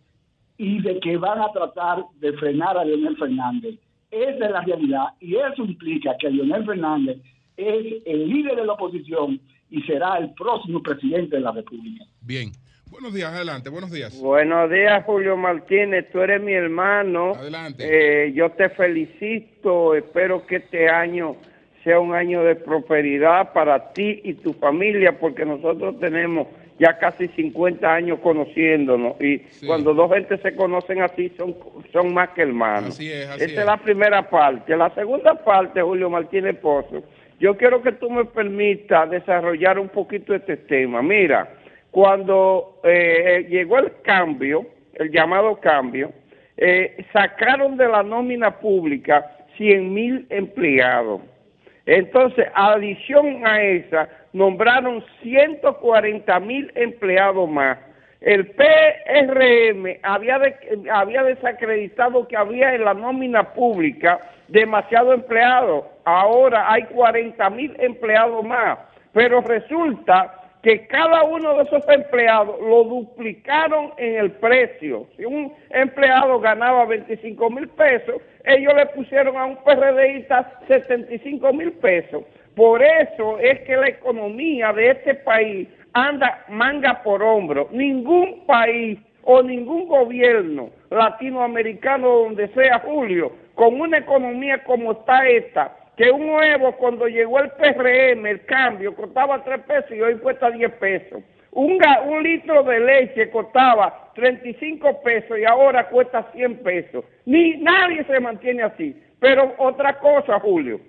y 0.57 0.81
de 0.81 1.01
que 1.01 1.17
van 1.17 1.41
a 1.41 1.53
tratar 1.53 2.05
de 2.21 2.33
frenar 2.35 2.79
a 2.79 2.85
Leonel 2.85 3.17
Fernández. 3.17 3.75
Esa 4.15 4.45
es 4.47 4.51
la 4.53 4.61
realidad 4.61 5.07
y 5.21 5.35
eso 5.37 5.65
implica 5.65 6.17
que 6.21 6.31
Leonel 6.31 6.65
Fernández 6.65 7.19
es 7.57 8.03
el 8.07 8.29
líder 8.29 8.57
de 8.57 8.65
la 8.65 8.75
oposición 8.75 9.41
y 9.71 9.83
será 9.83 10.19
el 10.19 10.33
próximo 10.35 10.81
presidente 10.83 11.37
de 11.37 11.43
la 11.43 11.51
República. 11.51 12.05
Bien. 12.21 12.53
Buenos 12.91 13.13
días, 13.13 13.33
adelante. 13.33 13.71
Buenos 13.71 13.91
días. 13.91 14.21
Buenos 14.21 14.71
días, 14.71 15.03
Julio 15.05 15.37
Martínez. 15.37 16.07
Tú 16.13 16.21
eres 16.21 16.41
mi 16.41 16.53
hermano. 16.53 17.33
Adelante. 17.35 18.27
Eh, 18.27 18.33
yo 18.35 18.51
te 18.53 18.69
felicito. 18.69 19.97
Espero 19.97 20.47
que 20.47 20.57
este 20.57 20.89
año 20.89 21.35
sea 21.83 21.99
un 21.99 22.15
año 22.15 22.45
de 22.45 22.55
prosperidad 22.55 23.53
para 23.53 23.93
ti 23.93 24.21
y 24.23 24.35
tu 24.35 24.53
familia, 24.55 25.19
porque 25.19 25.45
nosotros 25.45 25.99
tenemos 25.99 26.47
ya 26.79 26.99
casi 26.99 27.29
50 27.29 27.93
años 27.93 28.19
conociéndonos 28.21 29.21
y 29.21 29.39
cuando 29.67 29.95
dos 29.95 30.13
gentes 30.13 30.41
se 30.41 30.55
conocen 30.57 31.03
así 31.03 31.31
son, 31.37 31.55
son 31.93 32.13
más 32.13 32.31
que 32.31 32.43
hermanos. 32.43 32.91
Así 32.91 33.11
es, 33.11 33.29
así 33.29 33.45
Esta 33.45 33.53
es. 33.53 33.59
es 33.59 33.67
la 33.67 33.77
primera 33.77 34.29
parte. 34.29 34.77
La 34.77 34.91
segunda 34.95 35.35
parte, 35.35 35.81
Julio 35.81 36.11
Martínez 36.11 36.57
Pozo, 36.57 37.05
yo 37.39 37.57
quiero 37.57 37.83
que 37.83 37.93
tú 37.93 38.11
me 38.11 38.25
permitas 38.25 39.11
desarrollar 39.11 39.79
un 39.79 39.89
poquito 39.89 40.35
este 40.35 40.57
tema. 40.57 41.03
Mira, 41.03 41.49
cuando 41.91 42.81
eh, 42.83 43.47
llegó 43.49 43.79
el 43.79 43.93
cambio, 44.03 44.67
el 44.95 45.11
llamado 45.11 45.61
cambio, 45.61 46.13
eh, 46.57 47.05
sacaron 47.13 47.77
de 47.77 47.89
la 47.89 48.03
nómina 48.03 48.59
pública 48.59 49.25
100 49.57 49.95
mil 49.95 50.27
empleados. 50.31 51.21
Entonces, 51.87 52.47
adición 52.55 53.47
a 53.47 53.63
esa, 53.63 54.09
nombraron 54.35 55.03
140 55.23 56.41
mil 56.41 56.71
empleados 56.75 57.49
más. 57.49 57.79
El 58.21 58.49
PRM 58.49 59.99
había, 60.03 60.41
había 60.93 61.23
desacreditado 61.23 62.27
que 62.27 62.37
había 62.37 62.75
en 62.75 62.85
la 62.85 62.95
nómina 62.95 63.55
pública 63.55 64.21
demasiado 64.49 65.13
empleado. 65.13 65.89
Ahora 66.05 66.71
hay 66.71 66.83
40 66.85 67.51
mil 67.51 67.77
empleados 67.79 68.45
más. 68.45 68.79
Pero 69.13 69.41
resulta 69.41 70.35
que 70.63 70.87
cada 70.87 71.23
uno 71.25 71.57
de 71.57 71.65
esos 71.65 71.87
empleados 71.89 72.59
lo 72.61 72.85
duplicaron 72.85 73.93
en 73.99 74.17
el 74.17 74.33
precio. 74.33 75.07
Si 75.17 75.25
un 75.25 75.53
empleado 75.71 76.41
ganaba 76.41 76.87
25 76.87 77.51
mil 77.51 77.69
pesos, 77.69 78.17
ellos 78.45 78.75
le 78.75 78.87
pusieron 78.87 79.37
a 79.37 79.45
un 79.45 79.57
PRDista 79.63 80.59
75 80.67 81.53
mil 81.53 81.73
pesos. 81.73 82.25
Por 82.55 82.83
eso 82.83 83.39
es 83.39 83.61
que 83.61 83.77
la 83.77 83.89
economía 83.89 84.73
de 84.73 84.91
este 84.91 85.15
país 85.15 85.69
anda 85.93 86.45
manga 86.49 87.03
por 87.03 87.23
hombro. 87.23 87.69
Ningún 87.73 88.45
país 88.47 88.99
o 89.23 89.43
ningún 89.43 89.89
gobierno 89.89 90.71
latinoamericano 90.91 92.09
donde 92.09 92.49
sea 92.49 92.81
Julio, 92.81 93.33
con 93.55 93.81
una 93.81 93.99
economía 93.99 94.63
como 94.65 94.93
está 94.93 95.27
esta, 95.27 95.77
que 95.97 96.11
un 96.11 96.29
huevo 96.29 96.73
cuando 96.73 97.07
llegó 97.07 97.39
el 97.41 97.51
PRM, 97.51 98.27
el 98.27 98.45
cambio, 98.45 98.95
costaba 98.95 99.43
3 99.43 99.61
pesos 99.61 99.93
y 99.93 100.01
hoy 100.01 100.17
cuesta 100.17 100.51
10 100.51 100.73
pesos. 100.75 101.23
Un, 101.53 101.79
litro 102.23 102.65
de 102.65 102.81
leche 102.81 103.31
costaba 103.31 104.11
35 104.17 105.03
pesos 105.03 105.39
y 105.39 105.45
ahora 105.45 105.89
cuesta 105.89 106.27
100 106.33 106.59
pesos. 106.65 107.05
Ni 107.27 107.57
nadie 107.59 108.05
se 108.05 108.19
mantiene 108.19 108.65
así. 108.65 109.01
Pero 109.21 109.55
otra 109.59 109.99
cosa, 110.01 110.41
Julio, 110.41 110.81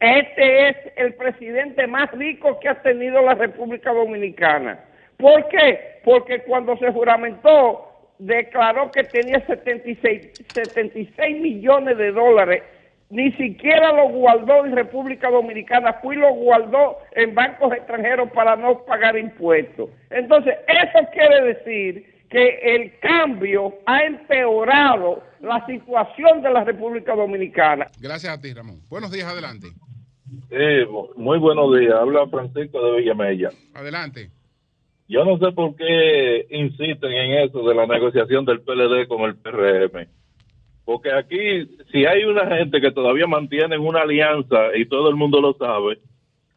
este 0.00 0.68
es 0.70 0.76
el 0.96 1.14
presidente 1.14 1.86
más 1.86 2.10
rico 2.12 2.58
que 2.58 2.70
ha 2.70 2.80
tenido 2.80 3.20
la 3.20 3.34
República 3.34 3.92
Dominicana. 3.92 4.80
¿Por 5.18 5.46
qué? 5.48 6.00
Porque 6.04 6.40
cuando 6.44 6.76
se 6.78 6.90
juramentó, 6.90 7.86
declaró 8.18 8.90
que 8.90 9.04
tenía 9.04 9.44
76, 9.46 10.46
76 10.54 11.40
millones 11.40 11.98
de 11.98 12.12
dólares. 12.12 12.62
Ni 13.10 13.32
siquiera 13.32 13.92
lo 13.92 14.08
guardó 14.08 14.64
en 14.64 14.74
República 14.74 15.28
Dominicana, 15.28 15.94
fue 15.94 16.14
y 16.14 16.18
lo 16.18 16.32
guardó 16.32 16.98
en 17.12 17.34
bancos 17.34 17.72
extranjeros 17.72 18.30
para 18.30 18.56
no 18.56 18.84
pagar 18.84 19.18
impuestos. 19.18 19.90
Entonces, 20.10 20.54
eso 20.68 21.08
quiere 21.12 21.54
decir 21.54 22.24
que 22.30 22.60
el 22.62 22.98
cambio 23.00 23.74
ha 23.84 24.04
empeorado 24.04 25.24
la 25.40 25.66
situación 25.66 26.40
de 26.40 26.50
la 26.50 26.62
República 26.62 27.14
Dominicana. 27.16 27.88
Gracias 28.00 28.32
a 28.32 28.40
ti, 28.40 28.54
Ramón. 28.54 28.80
Buenos 28.88 29.10
días, 29.10 29.26
adelante. 29.26 29.66
Sí, 30.48 30.86
muy 31.16 31.38
buenos 31.38 31.76
días. 31.76 31.94
Habla 31.94 32.26
Francisco 32.28 32.84
de 32.84 33.00
Villamella. 33.00 33.50
Adelante. 33.74 34.30
Yo 35.08 35.24
no 35.24 35.38
sé 35.38 35.50
por 35.52 35.74
qué 35.74 36.46
insisten 36.50 37.10
en 37.10 37.48
eso 37.48 37.62
de 37.68 37.74
la 37.74 37.86
negociación 37.86 38.44
del 38.44 38.60
PLD 38.60 39.08
con 39.08 39.22
el 39.22 39.34
PRM. 39.34 40.06
Porque 40.84 41.12
aquí, 41.12 41.66
si 41.90 42.06
hay 42.06 42.24
una 42.24 42.46
gente 42.46 42.80
que 42.80 42.92
todavía 42.92 43.26
mantiene 43.26 43.76
una 43.76 44.02
alianza 44.02 44.76
y 44.76 44.86
todo 44.86 45.08
el 45.08 45.16
mundo 45.16 45.40
lo 45.40 45.54
sabe, 45.54 45.98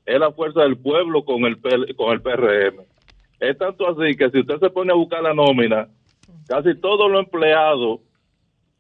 es 0.05 0.19
la 0.19 0.31
fuerza 0.31 0.61
del 0.61 0.77
pueblo 0.77 1.25
con 1.25 1.45
el, 1.45 1.57
PL 1.57 1.95
con 1.95 2.13
el 2.13 2.21
PRM. 2.21 2.83
Es 3.39 3.57
tanto 3.57 3.87
así 3.87 4.15
que 4.15 4.29
si 4.29 4.39
usted 4.39 4.59
se 4.59 4.69
pone 4.69 4.91
a 4.91 4.95
buscar 4.95 5.23
la 5.23 5.33
nómina, 5.33 5.87
casi 6.47 6.75
todos 6.79 7.09
los 7.09 7.23
empleados 7.23 8.01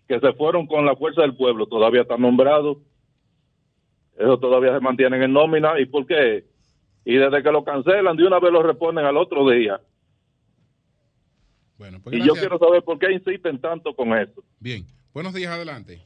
que 0.07 0.19
se 0.19 0.33
fueron 0.33 0.67
con 0.67 0.85
la 0.85 0.95
fuerza 0.95 1.21
del 1.21 1.35
pueblo 1.35 1.65
todavía 1.65 2.01
están 2.01 2.21
nombrados. 2.21 2.77
Eso 4.17 4.37
todavía 4.39 4.73
se 4.73 4.79
mantienen 4.79 5.23
en 5.23 5.33
nómina. 5.33 5.79
¿Y 5.79 5.85
por 5.85 6.05
qué? 6.05 6.43
Y 7.05 7.15
desde 7.15 7.43
que 7.43 7.51
lo 7.51 7.63
cancelan, 7.63 8.15
de 8.15 8.25
una 8.25 8.39
vez 8.39 8.51
lo 8.51 8.63
reponen 8.63 9.05
al 9.05 9.17
otro 9.17 9.49
día. 9.49 9.79
Bueno, 11.77 11.99
pues 12.03 12.15
y 12.15 12.25
yo 12.25 12.33
quiero 12.33 12.57
saber 12.57 12.83
por 12.83 12.97
qué 12.99 13.11
insisten 13.11 13.59
tanto 13.59 13.93
con 13.93 14.17
eso. 14.17 14.43
Bien. 14.59 14.85
Buenos 15.13 15.33
días, 15.33 15.51
adelante. 15.51 15.99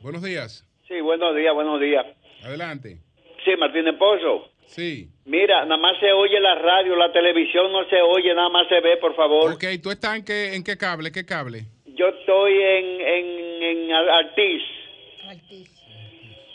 Buenos 0.00 0.22
días. 0.22 0.68
Sí, 0.88 1.00
buenos 1.00 1.34
días, 1.36 1.54
buenos 1.54 1.80
días. 1.80 2.04
Adelante. 2.44 2.98
Sí, 3.44 3.50
Martínez 3.58 3.94
Pozo. 3.98 4.50
Sí. 4.66 5.08
Mira, 5.24 5.64
nada 5.64 5.76
más 5.76 5.98
se 6.00 6.12
oye 6.12 6.40
la 6.40 6.54
radio, 6.56 6.96
la 6.96 7.12
televisión 7.12 7.72
no 7.72 7.84
se 7.88 8.00
oye, 8.00 8.34
nada 8.34 8.48
más 8.48 8.68
se 8.68 8.80
ve, 8.80 8.96
por 8.96 9.14
favor. 9.14 9.52
Ok, 9.52 9.64
¿tú 9.82 9.90
estás 9.90 10.16
en 10.16 10.24
qué, 10.24 10.54
en 10.54 10.64
qué 10.64 10.76
cable? 10.76 11.12
¿Qué 11.12 11.24
cable? 11.24 11.66
Yo 11.86 12.08
estoy 12.08 12.52
en, 12.52 13.00
en, 13.00 13.62
en 13.62 13.92
Altiz, 13.92 14.62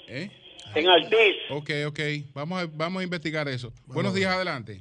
¿Eh? 0.07 0.29
en 0.75 0.87
Altiz. 0.89 1.35
Ok, 1.49 1.69
ok. 1.87 1.99
Vamos 2.33 2.63
a, 2.63 2.67
vamos 2.71 3.01
a 3.01 3.03
investigar 3.03 3.47
eso. 3.47 3.71
Buenos 3.87 4.13
días, 4.13 4.31
adelante. 4.33 4.79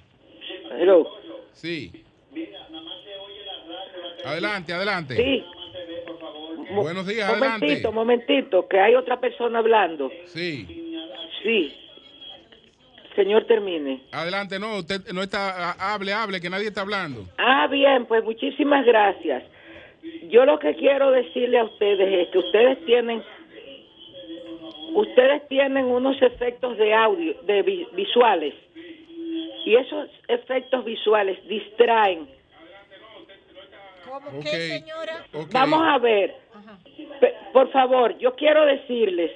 Hello. 0.79 1.07
Sí. 1.53 1.93
Adelante, 4.25 4.73
adelante. 4.73 5.17
Sí. 5.17 5.45
Buenos 6.75 7.07
días, 7.07 7.31
adelante. 7.31 7.65
Momentito, 7.67 7.93
momentito, 7.93 8.69
que 8.69 8.79
hay 8.81 8.95
otra 8.95 9.21
persona 9.21 9.61
hablando. 9.61 10.11
Sí. 10.27 10.67
Sí. 11.43 11.73
Señor, 13.15 13.47
termine. 13.47 14.03
Adelante, 14.13 14.59
no, 14.59 14.79
usted 14.79 15.01
no 15.15 15.23
está, 15.23 15.71
ha- 15.71 15.95
hable, 15.95 16.13
hable, 16.13 16.41
que 16.41 16.51
nadie 16.51 16.67
está 16.69 16.83
hablando. 16.83 17.25
Ah, 17.39 17.67
bien, 17.71 18.05
pues 18.07 18.23
muchísimas 18.25 18.85
gracias. 18.85 19.45
Yo 20.29 20.45
lo 20.45 20.59
que 20.59 20.75
quiero 20.75 21.11
decirle 21.13 21.59
a 21.59 21.65
ustedes 21.65 22.27
es 22.27 22.29
que 22.33 22.39
ustedes 22.39 22.85
tienen 22.85 23.23
ustedes 24.97 25.47
tienen 25.49 25.85
unos 25.87 26.21
efectos 26.23 26.77
de 26.79 26.93
audio, 26.95 27.35
de 27.43 27.63
vi- 27.63 27.87
visuales. 27.93 28.55
Y 29.65 29.75
esos 29.77 30.09
efectos 30.29 30.85
visuales 30.85 31.37
distraen. 31.49 32.29
Ok, 34.29 34.47
ok. 35.35 35.49
Vamos 35.53 35.81
a 35.87 35.99
ver. 35.99 36.35
Por 37.53 37.71
favor, 37.71 38.17
yo 38.19 38.35
quiero 38.35 38.65
decirles 38.65 39.31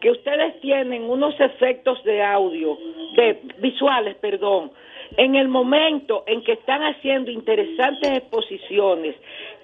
que 0.00 0.10
ustedes 0.10 0.60
tienen 0.60 1.02
unos 1.04 1.38
efectos 1.38 2.02
de 2.04 2.22
audio, 2.22 2.78
de 3.16 3.38
visuales, 3.58 4.14
perdón, 4.16 4.72
en 5.16 5.34
el 5.34 5.48
momento 5.48 6.24
en 6.26 6.42
que 6.42 6.52
están 6.52 6.82
haciendo 6.82 7.30
interesantes 7.30 8.10
exposiciones 8.18 9.14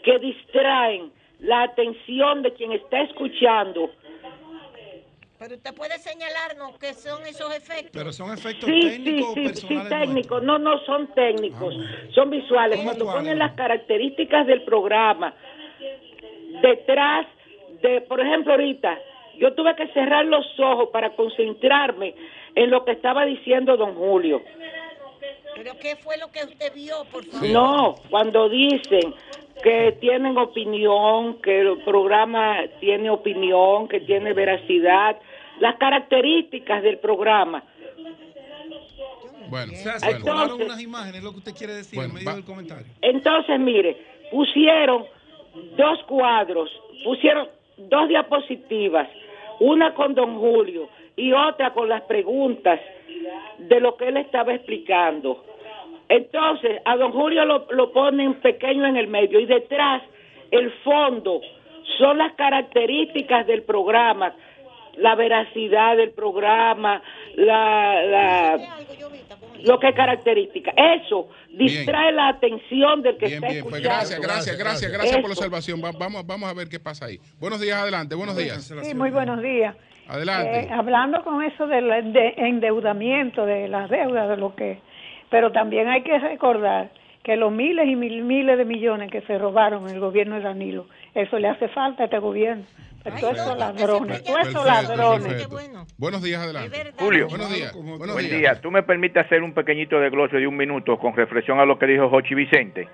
que 0.03 0.19
distraen 0.19 1.11
la 1.41 1.63
atención 1.63 2.43
de 2.43 2.53
quien 2.53 2.73
está 2.73 3.01
escuchando. 3.03 3.91
Pero 5.39 5.55
usted 5.55 5.75
puede 5.75 5.99
señalarnos 5.99 6.79
qué 6.79 6.95
son 6.95 7.23
esos 7.27 7.55
efectos. 7.55 7.91
Pero 7.93 8.13
son 8.13 8.33
efectos 8.33 8.69
Sí, 8.69 8.83
sí, 8.83 8.89
técnicos 8.91 9.35
sí, 9.35 9.47
o 9.47 9.83
sí, 9.83 9.89
técnicos. 9.89 10.43
No, 10.43 10.59
no 10.59 10.79
son 10.87 11.09
técnicos, 11.15 11.75
son 12.15 12.31
visuales. 12.31 12.79
¿Cómo 12.79 12.89
Cuando 12.89 13.07
ponen 13.07 13.39
las 13.39 13.53
características 13.53 14.47
del 14.47 14.63
programa 14.63 15.35
detrás 16.63 17.27
de, 17.83 18.01
por 18.03 18.21
ejemplo, 18.21 18.53
ahorita, 18.53 18.99
yo 19.39 19.53
tuve 19.55 19.75
que 19.77 19.89
cerrar 19.89 20.25
los 20.25 20.47
ojos 20.59 20.89
para 20.91 21.15
concentrarme 21.15 22.15
en 22.55 22.71
lo 22.71 22.85
que 22.85 22.93
estaba 22.93 23.27
diciendo 23.27 23.77
don 23.77 23.95
Julio. 23.95 24.43
¿Pero 25.55 25.73
qué 25.79 25.97
fue 25.97 26.17
lo 26.19 26.31
que 26.31 26.45
usted 26.45 26.73
vio, 26.75 27.05
por 27.11 27.25
favor? 27.25 27.49
No, 27.49 27.95
cuando 28.11 28.49
dicen 28.49 29.15
que 29.63 29.97
tienen 30.01 30.37
opinión, 30.37 31.41
que 31.41 31.61
el 31.61 31.79
programa 31.85 32.59
tiene 32.81 33.11
opinión, 33.11 33.89
que 33.89 34.01
tiene 34.01 34.33
veracidad, 34.33 35.19
las 35.61 35.77
características 35.77 36.83
del 36.83 36.99
programa. 36.99 37.63
Bueno, 39.49 39.73
se 39.73 39.89
Entonces- 39.89 40.23
colaron 40.23 40.63
unas 40.63 40.81
imágenes, 40.83 41.17
es 41.19 41.25
lo 41.25 41.31
que 41.33 41.39
usted 41.39 41.55
quiere 41.55 41.75
decir 41.75 42.01
en 42.03 42.13
medio 42.13 42.35
del 42.35 42.45
comentario. 42.45 42.87
Entonces, 43.01 43.59
mire, 43.61 43.97
pusieron 44.31 45.05
dos 45.77 46.03
cuadros, 46.05 46.71
pusieron 47.05 47.49
dos 47.77 48.09
diapositivas, 48.09 49.09
una 49.61 49.95
con 49.95 50.15
don 50.15 50.39
Julio 50.39 50.89
y 51.17 51.33
otra 51.33 51.73
con 51.73 51.89
las 51.89 52.03
preguntas 52.03 52.81
de 53.59 53.81
lo 53.81 53.97
que 53.97 54.09
él 54.09 54.17
estaba 54.17 54.53
explicando. 54.55 55.45
Entonces, 56.09 56.81
a 56.85 56.97
don 56.97 57.13
Julio 57.13 57.45
lo, 57.45 57.67
lo 57.71 57.93
ponen 57.93 58.35
pequeño 58.35 58.87
en 58.87 58.97
el 58.97 59.09
medio 59.09 59.41
y 59.41 59.47
detrás, 59.47 60.03
el 60.51 60.71
fondo, 60.85 61.41
son 61.99 62.19
las 62.19 62.33
características 62.35 63.47
del 63.47 63.63
programa, 63.63 64.35
la 64.97 65.15
veracidad 65.15 65.97
del 65.97 66.11
programa, 66.13 67.03
la, 67.35 68.03
la 68.03 68.77
lo 69.63 69.79
que 69.81 69.89
es 69.89 69.95
característica. 69.95 70.73
Eso 70.77 71.29
distrae 71.51 72.13
la 72.13 72.29
atención 72.29 73.03
del 73.03 73.17
que 73.17 73.27
Bien, 73.27 73.43
está 73.43 73.53
bien, 73.53 73.65
pues 73.69 73.83
gracias, 73.83 74.21
gracias, 74.21 74.59
gracias, 74.59 74.93
gracias 74.93 75.17
por 75.21 75.29
la 75.31 75.35
observación. 75.35 75.83
Va- 75.83 75.93
vamos, 75.99 76.27
vamos 76.27 76.49
a 76.49 76.55
ver 76.55 76.69
qué 76.69 76.79
pasa 76.79 77.07
ahí. 77.07 77.19
Buenos 77.41 77.61
días, 77.61 77.77
adelante, 77.79 78.15
buenos 78.15 78.37
días. 78.37 78.63
Sí, 78.83 78.95
muy 78.95 79.11
buenos 79.11 79.43
días. 79.43 79.75
Adelante. 80.09 80.61
Eh, 80.61 80.69
hablando 80.71 81.23
con 81.25 81.43
eso 81.43 81.67
del 81.67 81.91
ende- 81.91 82.35
endeudamiento, 82.37 83.45
de 83.45 83.67
las 83.69 83.91
deudas, 83.91 84.29
de 84.29 84.37
lo 84.37 84.55
que... 84.55 84.79
Pero 85.31 85.53
también 85.53 85.89
hay 85.89 86.03
que 86.03 86.19
recordar 86.19 86.91
que 87.23 87.37
los 87.37 87.51
miles 87.53 87.89
y 87.89 87.97
mil, 87.97 88.23
miles 88.23 88.57
de 88.59 88.65
millones 88.65 89.11
que 89.11 89.21
se 89.23 89.37
robaron 89.39 89.89
en 89.89 89.95
el 89.95 90.01
gobierno 90.01 90.37
de 90.37 90.43
Danilo, 90.43 90.87
eso 91.15 91.39
le 91.39 91.49
hace 91.49 91.69
falta 91.69 92.05
a 92.05 92.07
este 92.07 92.19
gobierno. 92.19 92.65
Pero 93.03 93.17
todos 93.19 93.37
esos 93.37 93.59
ladrones, 93.59 94.25
todos 94.25 94.41
esos 94.49 94.65
Perfecto, 94.65 94.97
ladrones. 94.97 95.27
perfecto. 95.29 95.87
Buenos 95.97 96.23
días, 96.25 96.43
adelante. 96.43 96.93
Julio, 96.99 97.29
Buenos 97.29 97.55
días. 97.55 97.73
Buenos 97.75 98.13
buen 98.15 98.27
días. 98.29 98.39
día. 98.41 98.61
¿Tú 98.61 98.71
me 98.73 98.83
permites 98.83 99.25
hacer 99.25 99.43
un 99.43 99.53
pequeñito 99.55 100.01
desglose 100.01 100.37
de 100.39 100.47
un 100.47 100.57
minuto 100.57 100.99
con 100.99 101.15
reflexión 101.15 101.61
a 101.61 101.65
lo 101.65 101.79
que 101.79 101.87
dijo 101.87 102.09
Jochi 102.11 102.35
Vicente? 102.35 102.89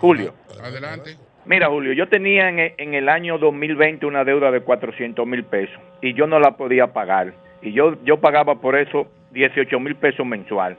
Julio. 0.00 0.34
Adelante. 0.62 1.16
Mira, 1.46 1.68
Julio, 1.68 1.94
yo 1.94 2.08
tenía 2.08 2.48
en, 2.50 2.58
en 2.76 2.94
el 2.94 3.08
año 3.08 3.38
2020 3.38 4.04
una 4.04 4.22
deuda 4.22 4.50
de 4.50 4.60
400 4.60 5.26
mil 5.26 5.44
pesos 5.44 5.80
y 6.02 6.12
yo 6.12 6.26
no 6.26 6.38
la 6.38 6.56
podía 6.58 6.88
pagar. 6.92 7.32
Y 7.62 7.72
yo, 7.72 7.96
yo 8.04 8.20
pagaba 8.20 8.56
por 8.60 8.76
eso 8.76 9.08
18 9.32 9.80
mil 9.80 9.96
pesos 9.96 10.26
mensual. 10.26 10.76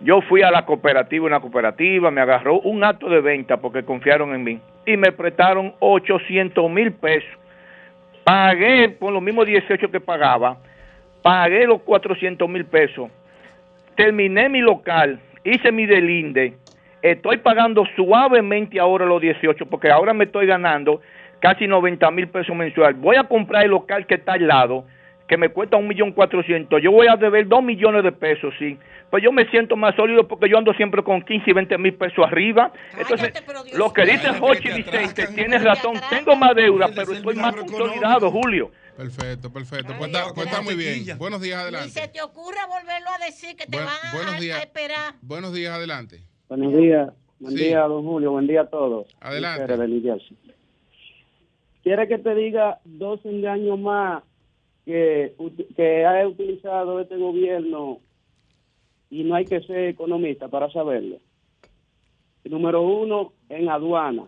Yo 0.00 0.20
fui 0.22 0.42
a 0.42 0.50
la 0.50 0.66
cooperativa, 0.66 1.24
una 1.24 1.40
cooperativa, 1.40 2.10
me 2.10 2.20
agarró 2.20 2.60
un 2.60 2.84
acto 2.84 3.08
de 3.08 3.20
venta 3.20 3.56
porque 3.56 3.82
confiaron 3.82 4.34
en 4.34 4.44
mí 4.44 4.60
y 4.84 4.96
me 4.96 5.10
prestaron 5.10 5.74
800 5.78 6.70
mil 6.70 6.92
pesos. 6.92 7.30
Pagué 8.24 8.90
por 8.90 9.12
los 9.12 9.22
mismos 9.22 9.46
18 9.46 9.90
que 9.90 10.00
pagaba, 10.00 10.58
pagué 11.22 11.66
los 11.66 11.80
400 11.82 12.48
mil 12.48 12.66
pesos, 12.66 13.10
terminé 13.94 14.48
mi 14.48 14.60
local, 14.60 15.18
hice 15.44 15.72
mi 15.72 15.86
delinde, 15.86 16.54
estoy 17.02 17.38
pagando 17.38 17.84
suavemente 17.94 18.78
ahora 18.78 19.06
los 19.06 19.22
18 19.22 19.66
porque 19.66 19.90
ahora 19.90 20.12
me 20.12 20.24
estoy 20.24 20.46
ganando 20.46 21.00
casi 21.40 21.66
90 21.66 22.10
mil 22.10 22.28
pesos 22.28 22.54
mensual. 22.54 22.94
Voy 22.94 23.16
a 23.16 23.24
comprar 23.24 23.64
el 23.64 23.70
local 23.70 24.06
que 24.06 24.16
está 24.16 24.34
al 24.34 24.46
lado, 24.46 24.84
que 25.28 25.36
me 25.36 25.48
cuesta 25.48 25.76
un 25.76 25.88
millón 25.88 26.12
cuatrocientos. 26.12 26.80
Yo 26.82 26.92
voy 26.92 27.06
a 27.08 27.16
deber 27.16 27.48
dos 27.48 27.62
millones 27.62 28.04
de 28.04 28.12
pesos, 28.12 28.54
sí. 28.58 28.78
Pues 29.10 29.22
yo 29.22 29.32
me 29.32 29.48
siento 29.50 29.76
más 29.76 29.94
sólido 29.96 30.26
porque 30.26 30.48
yo 30.48 30.58
ando 30.58 30.72
siempre 30.74 31.02
con 31.02 31.22
15 31.22 31.50
y 31.50 31.52
20 31.52 31.78
mil 31.78 31.94
pesos 31.94 32.24
arriba. 32.26 32.72
Entonces, 32.98 33.32
lo 33.76 33.92
que 33.92 34.04
dice 34.04 34.28
Jochi 34.38 34.68
Vicente, 34.72 35.26
tiene 35.34 35.58
razón. 35.58 35.94
Tengo 36.10 36.36
más 36.36 36.54
deuda, 36.54 36.88
pero 36.94 37.12
estoy 37.12 37.34
más 37.36 37.54
consolidado, 37.56 38.30
Julio. 38.30 38.70
Perfecto, 38.96 39.52
perfecto. 39.52 39.92
Pues 39.98 40.10
está, 40.10 40.32
pues 40.34 40.46
está 40.46 40.62
muy 40.62 40.74
bien. 40.74 41.04
Buenos 41.18 41.40
días, 41.40 41.58
Ni 41.58 41.62
adelante. 41.62 41.90
se 41.90 42.08
te 42.08 42.22
ocurra 42.22 42.66
volverlo 42.66 43.08
a 43.20 43.24
decir 43.26 43.54
que 43.56 43.66
te 43.66 43.76
Buen- 43.76 43.84
van 43.86 44.28
a, 44.28 44.58
esperar. 44.58 45.14
Buenos 45.22 45.52
días, 45.52 45.74
adelante. 45.74 46.20
Buenos 46.48 46.74
días, 46.74 47.10
buen 47.38 47.56
Sí. 47.56 47.64
día, 47.64 47.80
don 47.80 48.04
Julio, 48.04 48.30
buen 48.32 48.46
día 48.46 48.62
a 48.62 48.66
todos. 48.70 49.06
Adelante. 49.20 49.66
¿Quiere 51.82 52.08
que 52.08 52.18
te 52.18 52.34
diga 52.34 52.78
dos 52.84 53.20
engaños 53.24 53.78
más 53.78 54.22
que, 54.86 55.34
ha 56.06 56.26
utilizado 56.26 57.00
este 57.00 57.16
gobierno 57.16 57.98
y 59.10 59.24
no 59.24 59.34
hay 59.34 59.44
que 59.44 59.60
ser 59.62 59.88
economista 59.88 60.48
para 60.48 60.70
saberlo? 60.70 61.18
Número 62.44 62.80
uno, 62.80 63.32
en 63.48 63.68
aduana. 63.68 64.26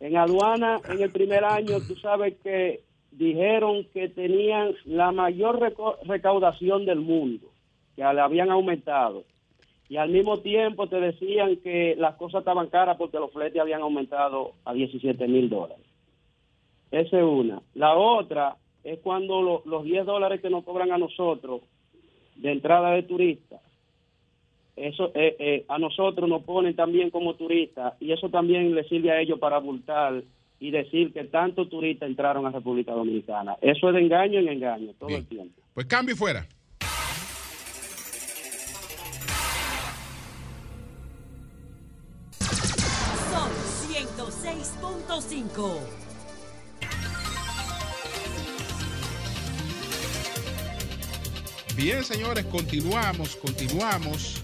En 0.00 0.16
aduana, 0.16 0.80
en 0.90 1.00
el 1.00 1.12
primer 1.12 1.44
año, 1.44 1.78
tú 1.86 1.94
sabes 1.94 2.34
que 2.42 2.82
dijeron 3.12 3.86
que 3.94 4.08
tenían 4.08 4.74
la 4.84 5.12
mayor 5.12 5.60
recaudación 6.04 6.84
del 6.84 7.00
mundo, 7.00 7.46
que 7.94 8.02
la 8.02 8.24
habían 8.24 8.50
aumentado. 8.50 9.24
y 9.88 9.98
al 9.98 10.08
mismo 10.08 10.38
tiempo 10.38 10.88
te 10.88 10.98
decían 10.98 11.56
que 11.56 11.94
las 11.98 12.16
cosas 12.16 12.40
estaban 12.40 12.68
caras 12.68 12.96
porque 12.96 13.18
los 13.18 13.30
fletes 13.30 13.60
habían 13.60 13.82
aumentado 13.82 14.54
a 14.64 14.72
17 14.72 15.28
mil 15.28 15.50
dólares. 15.50 15.84
Esa 16.90 17.18
es 17.18 17.24
una. 17.24 17.62
La 17.74 17.94
otra 17.94 18.56
es 18.84 18.98
cuando 19.00 19.42
lo- 19.42 19.62
los 19.64 19.84
10 19.84 20.04
dólares 20.06 20.40
que 20.40 20.50
nos 20.50 20.64
cobran 20.64 20.92
a 20.92 20.98
nosotros 20.98 21.62
de 22.36 22.52
entrada 22.52 22.90
de 22.92 23.02
turistas, 23.04 23.60
eso 24.74 25.12
eh, 25.14 25.36
eh, 25.38 25.64
a 25.68 25.78
nosotros 25.78 26.28
nos 26.28 26.42
ponen 26.44 26.74
también 26.74 27.10
como 27.10 27.34
turistas 27.34 27.94
y 28.00 28.10
eso 28.12 28.30
también 28.30 28.74
le 28.74 28.84
sirve 28.84 29.10
a 29.10 29.20
ellos 29.20 29.38
para 29.38 29.56
abultar 29.56 30.22
y 30.58 30.70
decir 30.70 31.12
que 31.12 31.24
tantos 31.24 31.68
turistas 31.68 32.08
entraron 32.08 32.46
a 32.46 32.50
República 32.50 32.92
Dominicana. 32.92 33.56
Eso 33.60 33.88
es 33.88 33.94
de 33.94 34.00
engaño 34.00 34.38
en 34.38 34.48
engaño 34.48 34.92
todo 34.98 35.10
el 35.10 35.26
tiempo. 35.26 35.60
Pues 35.74 35.86
cambio 35.86 36.14
y 36.14 36.18
fuera. 36.18 36.46
Son 43.30 43.50
106.5. 43.88 46.01
Bien, 51.82 52.04
señores, 52.04 52.44
continuamos, 52.44 53.34
continuamos. 53.34 54.40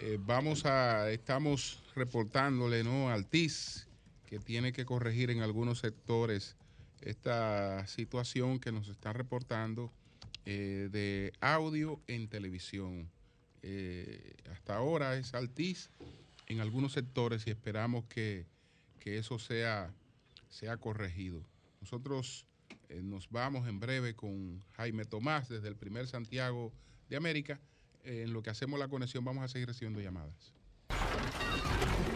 Eh, 0.00 0.18
vamos 0.20 0.66
a, 0.66 1.08
estamos 1.12 1.84
reportándole, 1.94 2.82
¿no? 2.82 3.10
Al 3.10 3.26
TIS, 3.26 3.86
que 4.26 4.40
tiene 4.40 4.72
que 4.72 4.84
corregir 4.84 5.30
en 5.30 5.40
algunos 5.40 5.78
sectores 5.78 6.56
esta 7.00 7.86
situación 7.86 8.58
que 8.58 8.72
nos 8.72 8.88
está 8.88 9.12
reportando 9.12 9.92
eh, 10.46 10.88
de 10.90 11.32
audio 11.40 12.00
en 12.08 12.26
televisión. 12.26 13.08
Eh, 13.62 14.34
hasta 14.50 14.74
ahora 14.74 15.16
es 15.16 15.32
Altis 15.32 15.90
en 16.48 16.58
algunos 16.58 16.94
sectores 16.94 17.46
y 17.46 17.50
esperamos 17.50 18.04
que, 18.06 18.46
que 18.98 19.16
eso 19.16 19.38
sea, 19.38 19.94
sea 20.48 20.76
corregido. 20.76 21.40
Nosotros 21.80 22.46
eh, 22.90 23.00
nos 23.02 23.30
vamos 23.30 23.66
en 23.68 23.80
breve 23.80 24.14
con 24.14 24.62
Jaime 24.72 25.04
Tomás 25.04 25.48
desde 25.48 25.68
el 25.68 25.76
primer 25.76 26.08
Santiago 26.08 26.72
de 27.08 27.16
América. 27.16 27.60
Eh, 28.04 28.22
en 28.24 28.32
lo 28.32 28.42
que 28.42 28.50
hacemos 28.50 28.80
la 28.80 28.88
conexión 28.88 29.24
vamos 29.24 29.44
a 29.44 29.48
seguir 29.48 29.68
recibiendo 29.68 30.00
llamadas. 30.00 30.52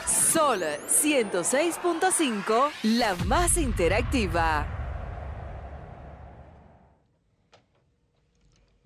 Sol 0.06 0.62
106.5, 0.62 2.72
la 2.84 3.16
más 3.26 3.58
interactiva. 3.58 4.79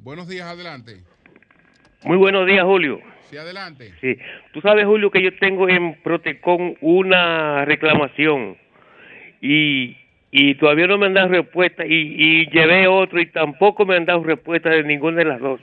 Buenos 0.03 0.27
días, 0.27 0.45
adelante. 0.45 0.97
Muy 2.03 2.17
buenos 2.17 2.45
días, 2.45 2.65
Julio. 2.65 2.99
Sí, 3.29 3.37
adelante. 3.37 3.93
Sí. 4.01 4.17
Tú 4.51 4.59
sabes, 4.59 4.85
Julio, 4.85 5.09
que 5.09 5.23
yo 5.23 5.33
tengo 5.37 5.69
en 5.69 5.95
Protecon 6.03 6.75
una 6.81 7.63
reclamación 7.63 8.57
y, 9.41 9.95
y 10.29 10.55
todavía 10.55 10.87
no 10.87 10.97
me 10.97 11.05
han 11.05 11.13
dado 11.13 11.29
respuesta 11.29 11.85
y, 11.85 11.93
y 11.93 12.49
llevé 12.49 12.85
otro 12.85 13.21
y 13.21 13.27
tampoco 13.27 13.85
me 13.85 13.95
han 13.95 14.05
dado 14.05 14.23
respuesta 14.23 14.69
de 14.69 14.83
ninguna 14.83 15.19
de 15.19 15.25
las 15.25 15.39
dos. 15.39 15.61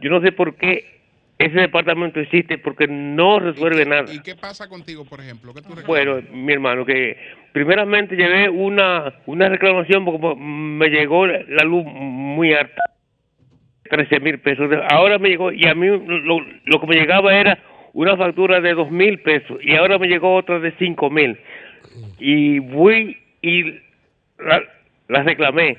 Yo 0.00 0.08
no 0.08 0.20
sé 0.20 0.30
por 0.30 0.54
qué 0.54 1.00
ese 1.38 1.58
departamento 1.58 2.20
existe 2.20 2.58
porque 2.58 2.86
no 2.86 3.40
resuelve 3.40 3.84
nada. 3.84 4.04
¿Y 4.12 4.22
qué 4.22 4.36
pasa 4.36 4.68
contigo, 4.68 5.04
por 5.04 5.20
ejemplo? 5.20 5.52
¿Qué 5.52 5.62
tú 5.62 5.70
reclamas? 5.74 5.86
Bueno, 5.88 6.22
mi 6.32 6.52
hermano, 6.52 6.84
que 6.84 7.16
primeramente 7.52 8.14
llevé 8.14 8.48
una, 8.48 9.12
una 9.26 9.48
reclamación 9.48 10.04
porque 10.04 10.40
me 10.40 10.88
llegó 10.90 11.26
la 11.26 11.64
luz 11.64 11.84
muy 11.84 12.52
alta, 12.52 12.82
13 13.90 14.20
mil 14.20 14.38
pesos. 14.40 14.70
Ahora 14.90 15.18
me 15.18 15.28
llegó, 15.28 15.52
y 15.52 15.66
a 15.66 15.74
mí 15.74 15.86
lo, 15.86 16.40
lo 16.64 16.80
que 16.80 16.86
me 16.86 16.96
llegaba 16.96 17.34
era 17.34 17.58
una 17.92 18.16
factura 18.16 18.60
de 18.60 18.74
dos 18.74 18.90
mil 18.90 19.20
pesos, 19.20 19.58
y 19.62 19.74
ahora 19.76 19.98
me 19.98 20.08
llegó 20.08 20.34
otra 20.34 20.58
de 20.58 20.72
cinco 20.78 21.10
mil. 21.10 21.38
Y 22.18 22.60
fui 22.60 23.16
y 23.42 23.62
la, 24.38 24.62
la 25.08 25.22
reclamé, 25.22 25.78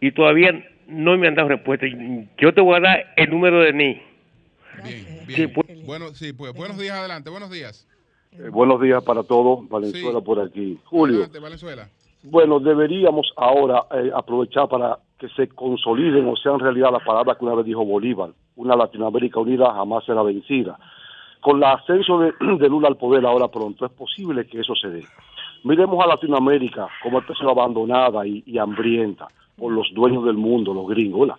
y 0.00 0.12
todavía 0.12 0.52
no 0.86 1.16
me 1.16 1.28
han 1.28 1.34
dado 1.34 1.48
respuesta. 1.48 1.86
Yo 2.38 2.54
te 2.54 2.60
voy 2.60 2.76
a 2.76 2.80
dar 2.80 3.12
el 3.16 3.30
número 3.30 3.60
de 3.60 3.72
NI. 3.72 4.02
Bien. 5.26 5.52
Bueno, 5.84 6.08
sí, 6.14 6.32
pues 6.32 6.52
buenos 6.54 6.78
días, 6.78 6.96
adelante, 6.96 7.30
buenos 7.30 7.50
días. 7.50 7.86
Eh, 8.32 8.48
buenos 8.50 8.80
días 8.80 9.02
para 9.02 9.22
todos, 9.22 9.68
Valenzuela 9.68 10.20
por 10.20 10.40
aquí. 10.40 10.78
Julio, 10.84 11.16
Adelante, 11.16 11.38
Valenzuela. 11.40 11.88
bueno, 12.22 12.60
deberíamos 12.60 13.32
ahora 13.36 13.82
eh, 13.92 14.10
aprovechar 14.14 14.68
para 14.68 14.98
que 15.18 15.28
se 15.30 15.48
consoliden 15.48 16.28
o 16.28 16.36
sean 16.36 16.60
realidad 16.60 16.92
las 16.92 17.02
palabras 17.02 17.36
que 17.36 17.44
una 17.44 17.54
vez 17.54 17.66
dijo 17.66 17.84
Bolívar, 17.84 18.30
una 18.56 18.76
Latinoamérica 18.76 19.40
unida 19.40 19.72
jamás 19.74 20.04
será 20.04 20.22
vencida. 20.22 20.78
Con 21.40 21.58
el 21.58 21.64
ascenso 21.64 22.18
de, 22.40 22.68
Lula 22.68 22.88
al 22.88 22.96
poder 22.96 23.26
ahora 23.26 23.48
pronto, 23.48 23.84
es 23.84 23.92
posible 23.92 24.46
que 24.46 24.60
eso 24.60 24.74
se 24.74 24.88
dé. 24.88 25.04
Miremos 25.64 26.02
a 26.04 26.08
Latinoamérica 26.08 26.88
como 27.02 27.18
está 27.18 27.34
abandonada 27.48 28.26
y, 28.26 28.42
y 28.46 28.58
hambrienta 28.58 29.26
por 29.56 29.72
los 29.72 29.92
dueños 29.92 30.24
del 30.24 30.36
mundo, 30.36 30.72
los 30.72 30.86
gringos. 30.88 31.30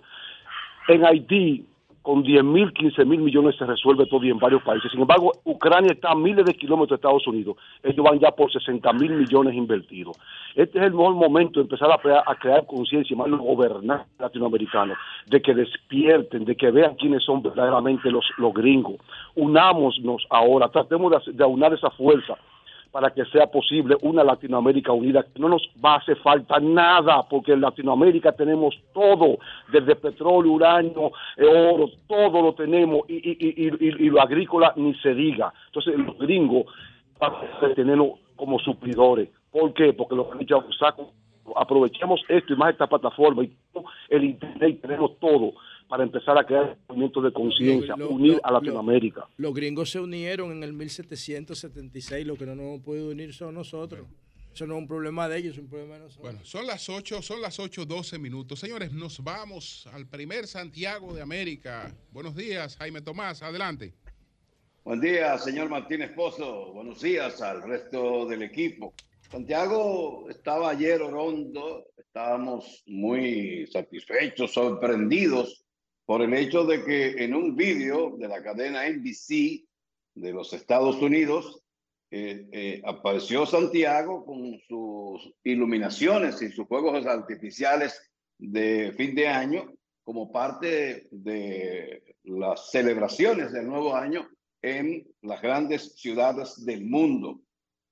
En 0.90 1.06
Haití, 1.06 1.66
con 2.10 2.24
10 2.24 2.44
mil, 2.44 2.74
15 2.74 3.06
mil 3.06 3.20
millones 3.20 3.56
se 3.56 3.68
resuelve 3.68 4.08
todo 4.08 4.24
y 4.26 4.32
en 4.32 4.40
varios 4.40 4.64
países. 4.64 4.90
Sin 4.92 5.00
embargo, 5.02 5.32
Ucrania 5.44 5.92
está 5.92 6.10
a 6.10 6.16
miles 6.16 6.44
de 6.44 6.56
kilómetros 6.56 6.90
de 6.90 6.96
Estados 6.96 7.28
Unidos. 7.28 7.56
Ellos 7.84 8.04
van 8.04 8.18
ya 8.20 8.32
por 8.32 8.52
60 8.52 8.92
mil 8.94 9.12
millones 9.12 9.54
invertidos. 9.54 10.18
Este 10.56 10.80
es 10.80 10.86
el 10.86 10.94
mejor 10.94 11.14
momento 11.14 11.60
de 11.60 11.66
empezar 11.66 11.92
a, 11.92 12.00
crear- 12.00 12.24
crear 12.40 12.66
conciencia, 12.66 13.16
más 13.16 13.28
los 13.28 13.40
gobernantes 13.40 14.08
latinoamericanos, 14.18 14.98
de 15.28 15.40
que 15.40 15.54
despierten, 15.54 16.46
de 16.46 16.56
que 16.56 16.72
vean 16.72 16.96
quiénes 16.96 17.24
son 17.24 17.44
verdaderamente 17.44 18.10
los, 18.10 18.26
gringos. 18.56 18.96
Unámonos 19.36 20.26
ahora, 20.32 20.68
tratemos 20.70 21.12
de, 21.12 21.34
de 21.34 21.44
aunar 21.44 21.76
esa 21.76 21.92
fuerza 21.92 22.36
para 22.92 23.12
que 23.12 23.24
sea 23.26 23.48
posible 23.48 23.96
una 24.02 24.24
Latinoamérica 24.24 24.92
unida. 24.92 25.26
No 25.38 25.50
nos 25.50 25.62
va 25.84 25.94
a 25.94 25.98
hacer 25.98 26.18
falta 26.18 26.60
nada, 26.60 27.24
porque 27.30 27.54
en 27.54 27.62
Latinoamérica 27.62 28.32
tenemos 28.32 28.76
todo, 28.94 29.38
desde 29.72 29.96
petróleo, 29.96 30.54
uranio, 30.54 31.12
eh, 31.38 31.46
oro, 31.46 31.90
todo 32.08 32.42
lo 32.42 32.54
tenemos, 32.54 33.02
y, 33.08 33.16
y, 33.16 33.68
y, 33.68 34.06
y- 34.06 34.10
lo 34.10 34.22
agrícola 34.22 34.74
ni 34.76 34.94
se 34.96 35.14
diga. 35.14 35.54
Entonces 35.68 35.98
los 35.98 36.18
gringos 36.18 36.66
van 37.20 37.34
a 37.62 37.74
tenerlo 37.76 38.18
como 38.36 38.58
suplidores. 38.60 39.30
¿Por 39.52 39.74
qué? 39.74 39.94
Porque 39.94 40.16
los 40.16 40.32
han 40.32 40.40
dicho. 40.40 40.64
Aprovechemos 41.56 42.22
esto 42.28 42.54
y 42.54 42.56
más 42.56 42.72
esta 42.72 42.86
plataforma 42.86 43.44
y 43.44 43.52
el 44.10 44.24
internet 44.24 44.82
tenemos 44.82 45.18
todo 45.20 45.54
para 45.90 46.04
empezar 46.04 46.38
a 46.38 46.46
crear 46.46 46.78
movimientos 46.88 47.24
de 47.24 47.34
conciencia, 47.34 47.96
unir 47.96 48.34
lo- 48.36 48.46
a 48.46 48.52
Latinoamérica. 48.52 49.28
Los 49.38 49.54
gringos 49.56 49.90
se 49.90 50.00
unieron 50.00 50.52
en 50.52 50.64
el 50.64 50.72
1776, 50.72 52.26
lo 52.28 52.36
que 52.38 52.46
no 52.46 52.56
nos 52.56 52.66
hemos 52.66 52.82
podido 52.82 53.10
unir 53.10 53.34
son 53.34 53.56
nosotros. 53.56 54.06
Eso 54.54 54.66
no 54.68 54.76
es 54.76 54.82
un 54.82 54.88
problema 54.88 55.28
de 55.28 55.38
ellos, 55.40 55.54
es 55.54 55.60
un 55.64 55.68
problema 55.70 55.96
de 55.96 56.02
nosotros. 56.02 56.24
Bueno, 56.32 56.40
son 56.46 56.68
las 56.68 56.88
8, 56.90 57.22
son 57.22 57.42
las 57.42 57.60
8, 57.60 57.86
12 57.86 58.20
minutos. 58.20 58.60
Señores, 58.60 58.92
nos 58.94 59.24
vamos 59.24 59.88
al 59.92 60.06
primer 60.08 60.46
Santiago 60.48 61.14
de 61.14 61.22
América. 61.22 61.92
Buenos 62.12 62.36
días, 62.36 62.76
Jaime 62.78 63.02
Tomás, 63.02 63.42
adelante. 63.42 63.94
Buen 64.84 65.02
día, 65.02 65.38
señor 65.38 65.70
Martínez 65.70 66.12
Pozo. 66.16 66.72
Buenos 66.74 67.02
días 67.02 67.42
al 67.42 67.62
resto 67.64 68.26
del 68.28 68.44
equipo. 68.44 68.94
Santiago 69.32 70.28
estaba 70.30 70.72
ayer 70.72 71.02
orondo, 71.02 71.86
estábamos 71.98 72.84
muy 72.88 73.68
satisfechos, 73.68 74.52
sorprendidos 74.54 75.64
por 76.10 76.24
el 76.24 76.34
hecho 76.34 76.66
de 76.66 76.84
que 76.84 77.24
en 77.24 77.36
un 77.36 77.56
vídeo 77.56 78.16
de 78.18 78.28
la 78.28 78.42
cadena 78.42 78.90
NBC 78.90 79.64
de 80.16 80.34
los 80.34 80.52
Estados 80.54 80.96
Unidos 81.04 81.62
eh, 82.10 82.48
eh, 82.52 82.82
apareció 82.84 83.46
Santiago 83.46 84.26
con 84.26 84.60
sus 84.68 85.32
iluminaciones 85.44 86.42
y 86.42 86.50
sus 86.50 86.66
juegos 86.66 87.06
artificiales 87.06 88.02
de 88.40 88.92
fin 88.98 89.14
de 89.14 89.28
año 89.28 89.72
como 90.04 90.32
parte 90.32 91.10
de 91.12 92.16
las 92.24 92.72
celebraciones 92.72 93.52
del 93.52 93.68
nuevo 93.68 93.96
año 93.96 94.28
en 94.64 95.08
las 95.22 95.40
grandes 95.44 95.94
ciudades 95.94 96.66
del 96.66 96.86
mundo. 96.86 97.40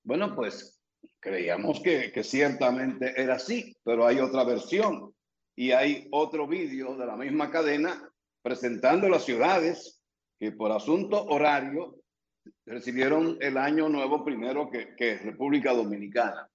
Bueno, 0.04 0.34
pues 0.36 0.82
creíamos 1.20 1.82
que, 1.82 2.12
que 2.12 2.24
ciertamente 2.24 3.14
era 3.16 3.36
así, 3.36 3.78
pero 3.84 4.08
hay 4.08 4.18
otra 4.18 4.44
versión 4.44 5.14
y 5.56 5.72
hay 5.72 6.08
otro 6.12 6.48
vídeo 6.48 6.96
de 6.96 7.06
la 7.06 7.16
misma 7.16 7.52
cadena 7.52 8.07
presentando 8.48 9.10
las 9.10 9.26
ciudades 9.26 10.02
que 10.40 10.54
por 10.54 10.72
asunto 10.72 11.22
horario 11.26 11.98
recibieron 12.66 13.38
el 13.42 13.58
año 13.58 13.90
nuevo 13.90 14.24
primero 14.24 14.70
que, 14.70 15.18
República 15.18 15.74
Dominicana. 15.74 16.50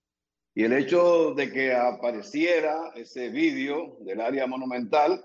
Y 0.55 0.65
el 0.65 0.73
hecho 0.73 1.35
de 1.35 1.53
que 1.53 1.75
apareciera 1.75 2.93
ese 2.95 3.29
vídeo 3.29 3.99
del 4.07 4.23
área 4.23 4.47
monumental 4.47 5.23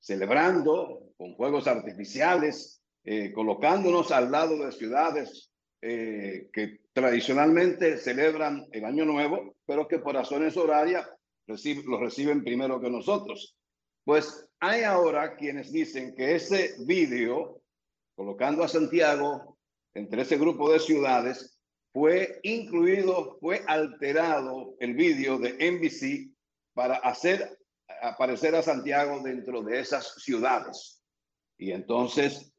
celebrando 0.00 1.14
con 1.16 1.34
fuegos 1.34 1.66
artificiales, 1.66 2.82
eh, 3.04 3.32
colocándonos 3.32 4.12
al 4.12 4.30
lado 4.30 4.58
de 4.58 4.70
ciudades 4.72 5.50
eh, 5.80 6.50
que 6.52 6.80
tradicionalmente 6.92 7.96
celebran 7.96 8.66
el 8.72 8.84
Año 8.84 9.06
Nuevo, 9.06 9.56
pero 9.64 9.88
que 9.88 9.98
por 9.98 10.14
razones 10.14 10.58
horarias 10.58 11.08
reciben, 11.46 11.86
lo 11.86 11.98
reciben 11.98 12.44
primero 12.44 12.82
que 12.82 12.90
nosotros. 12.90 13.56
Pues 14.04 14.48
hay 14.60 14.82
ahora 14.82 15.36
quienes 15.36 15.72
dicen 15.72 16.14
que 16.14 16.34
ese 16.34 16.74
vídeo, 16.80 17.60
colocando 18.14 18.64
a 18.64 18.68
Santiago 18.68 19.58
entre 19.94 20.22
ese 20.22 20.38
grupo 20.38 20.72
de 20.72 20.80
ciudades, 20.80 21.58
fue 21.92 22.40
incluido, 22.42 23.38
fue 23.40 23.62
alterado 23.66 24.74
el 24.80 24.94
vídeo 24.94 25.38
de 25.38 25.52
NBC 25.70 26.32
para 26.74 26.96
hacer 26.96 27.58
aparecer 28.00 28.54
a 28.54 28.62
Santiago 28.62 29.20
dentro 29.22 29.62
de 29.62 29.80
esas 29.80 30.14
ciudades. 30.22 31.02
Y 31.58 31.72
entonces, 31.72 32.52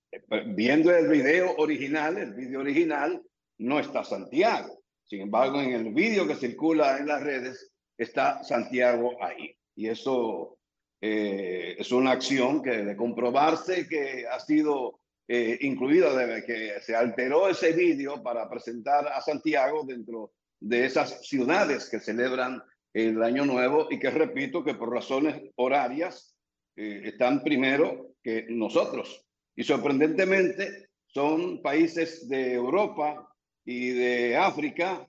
viendo 0.48 0.96
el 0.96 1.08
video 1.08 1.56
original, 1.58 2.18
el 2.18 2.34
vídeo 2.34 2.62
original, 2.62 3.22
no 3.58 3.80
está 3.80 4.04
Santiago. 4.04 4.82
Sin 5.04 5.22
embargo, 5.22 5.62
en 5.62 5.72
el 5.72 5.94
vídeo 5.94 6.28
que 6.28 6.36
circula 6.36 6.98
en 6.98 7.08
las 7.08 7.22
redes, 7.22 7.72
está 7.98 8.44
Santiago 8.44 9.12
ahí. 9.22 9.56
Y 9.76 9.90
eso 9.90 10.58
eh, 11.06 11.76
es 11.78 11.92
una 11.92 12.12
acción 12.12 12.64
que 12.64 12.86
de 12.86 12.96
comprobarse 12.96 13.90
que 13.90 14.26
ha 14.26 14.40
sido 14.40 15.02
eh, 15.28 15.58
incluida, 15.60 16.42
que 16.46 16.80
se 16.80 16.96
alteró 16.96 17.50
ese 17.50 17.74
vídeo 17.74 18.24
para 18.24 18.50
presentar 18.50 19.10
a 19.10 19.20
Santiago 19.20 19.84
dentro 19.86 20.32
de 20.62 20.86
esas 20.86 21.28
ciudades 21.28 21.90
que 21.90 22.00
celebran 22.00 22.64
el 22.94 23.22
Año 23.22 23.44
Nuevo 23.44 23.88
y 23.92 24.00
que 24.00 24.12
repito 24.12 24.64
que 24.64 24.76
por 24.76 24.94
razones 24.94 25.42
horarias 25.58 26.38
eh, 26.78 27.02
están 27.04 27.44
primero 27.44 28.16
que 28.24 28.46
nosotros. 28.48 29.26
Y 29.58 29.66
sorprendentemente 29.66 30.88
son 31.08 31.62
países 31.62 32.30
de 32.30 32.54
Europa 32.54 33.30
y 33.66 33.90
de 33.90 34.38
África 34.38 35.06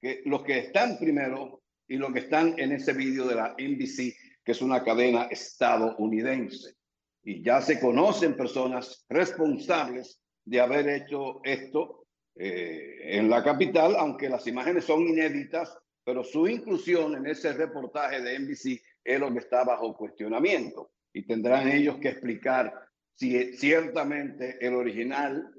que 0.00 0.22
los 0.26 0.44
que 0.44 0.58
están 0.58 0.96
primero 0.96 1.60
y 1.88 1.96
los 1.96 2.12
que 2.12 2.20
están 2.20 2.54
en 2.56 2.70
ese 2.70 2.92
vídeo 2.92 3.26
de 3.26 3.34
la 3.34 3.56
NBC, 3.58 4.14
que 4.44 4.52
es 4.52 4.62
una 4.62 4.84
cadena 4.84 5.24
estadounidense. 5.24 6.74
Y 7.22 7.42
ya 7.42 7.60
se 7.60 7.80
conocen 7.80 8.36
personas 8.36 9.04
responsables 9.08 10.20
de 10.44 10.60
haber 10.60 10.88
hecho 10.88 11.40
esto 11.42 12.06
eh, 12.36 13.18
en 13.18 13.30
la 13.30 13.42
capital, 13.42 13.96
aunque 13.96 14.28
las 14.28 14.46
imágenes 14.46 14.84
son 14.84 15.08
inéditas 15.08 15.78
pero 16.04 16.22
su 16.22 16.46
inclusión 16.46 17.16
en 17.16 17.26
ese 17.26 17.52
reportaje 17.54 18.20
de 18.20 18.38
NBC 18.38 18.82
es 19.02 19.18
lo 19.18 19.32
que 19.32 19.38
está 19.38 19.64
bajo 19.64 19.96
cuestionamiento 19.96 20.92
y 21.12 21.26
tendrán 21.26 21.68
ellos 21.68 21.96
que 21.98 22.10
explicar 22.10 22.72
si 23.14 23.56
ciertamente 23.56 24.58
el 24.60 24.74
original 24.74 25.50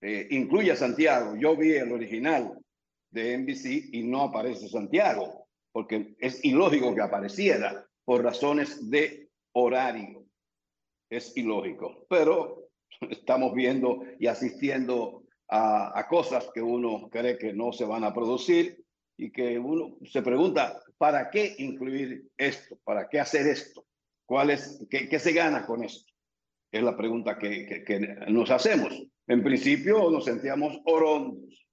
eh, 0.00 0.26
incluye 0.30 0.72
a 0.72 0.76
Santiago. 0.76 1.36
Yo 1.36 1.56
vi 1.56 1.72
el 1.72 1.92
original 1.92 2.58
de 3.10 3.38
NBC 3.38 3.94
y 3.94 4.02
no 4.02 4.22
aparece 4.22 4.68
Santiago, 4.68 5.46
porque 5.70 6.16
es 6.18 6.44
ilógico 6.44 6.94
que 6.94 7.02
apareciera 7.02 7.86
por 8.04 8.22
razones 8.22 8.90
de 8.90 9.28
horario. 9.52 10.24
Es 11.10 11.36
ilógico, 11.36 12.06
pero 12.08 12.68
estamos 13.10 13.54
viendo 13.54 14.02
y 14.18 14.26
asistiendo 14.26 15.24
a, 15.48 16.06
cosas 16.08 16.50
que 16.52 16.62
uno 16.62 17.08
cree 17.10 17.38
que 17.38 17.52
no 17.52 17.72
se 17.72 17.84
van 17.84 18.04
a 18.04 18.14
producir 18.14 18.84
y 19.16 19.30
que 19.30 19.58
uno 19.58 19.96
se 20.04 20.22
pregunta, 20.22 20.82
¿para 20.98 21.30
qué 21.30 21.54
incluir 21.58 22.28
esto? 22.36 22.78
¿Para 22.82 23.08
qué 23.08 23.20
hacer 23.20 23.46
esto? 23.46 23.86
¿Cuál 24.26 24.50
es, 24.50 24.84
qué, 24.90 25.08
qué 25.08 25.18
se 25.18 25.32
gana 25.32 25.66
con 25.66 25.84
esto? 25.84 26.12
Es 26.72 26.82
la 26.82 26.96
pregunta 26.96 27.38
que, 27.38 27.84
que, 27.86 28.00
nos 28.28 28.50
hacemos. 28.50 28.92
En 29.28 29.44
principio 29.44 30.10
nos 30.10 30.24
sentíamos 30.24 30.80
orondos, 30.86 31.66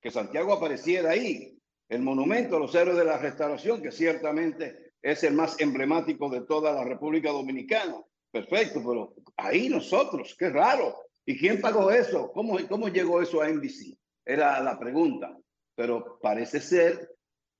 que 0.00 0.10
Santiago 0.10 0.52
apareciera 0.52 1.10
ahí, 1.10 1.56
el 1.88 2.02
monumento 2.02 2.56
a 2.56 2.60
los 2.60 2.74
héroes 2.74 2.98
de 2.98 3.04
la 3.04 3.18
restauración, 3.18 3.80
que 3.80 3.92
ciertamente 3.92 4.87
es 5.02 5.22
el 5.24 5.34
más 5.34 5.60
emblemático 5.60 6.28
de 6.28 6.42
toda 6.42 6.72
la 6.72 6.84
República 6.84 7.30
Dominicana. 7.30 7.96
Perfecto, 8.30 8.82
pero 8.86 9.14
ahí 9.36 9.68
nosotros, 9.68 10.36
qué 10.38 10.50
raro. 10.50 10.96
¿Y 11.24 11.38
quién 11.38 11.60
pagó 11.60 11.90
eso? 11.90 12.30
¿Cómo, 12.32 12.58
cómo 12.68 12.88
llegó 12.88 13.20
eso 13.20 13.40
a 13.40 13.48
NBC? 13.48 13.96
Era 14.24 14.60
la 14.60 14.78
pregunta 14.78 15.38
pero 15.78 16.18
parece 16.20 16.60
ser, 16.60 17.08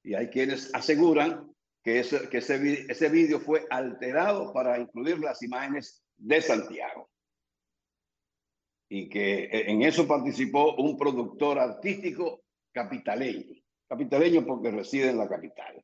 y 0.02 0.14
hay 0.14 0.26
quienes 0.26 0.74
aseguran, 0.74 1.54
que, 1.84 2.00
ese, 2.00 2.28
que 2.28 2.38
ese, 2.38 2.84
ese 2.90 3.08
vídeo 3.08 3.38
fue 3.38 3.64
alterado 3.70 4.52
para 4.52 4.76
incluir 4.76 5.20
las 5.20 5.40
imágenes 5.40 6.02
de 6.16 6.42
Santiago. 6.42 7.08
Y 8.88 9.08
que 9.08 9.44
eh, 9.44 9.70
en 9.70 9.82
eso 9.82 10.08
participó 10.08 10.74
un 10.74 10.98
productor 10.98 11.60
artístico 11.60 12.42
capitaleño. 12.72 13.54
Capitaleño 13.86 14.44
porque 14.44 14.72
reside 14.72 15.10
en 15.10 15.18
la 15.18 15.28
capital. 15.28 15.80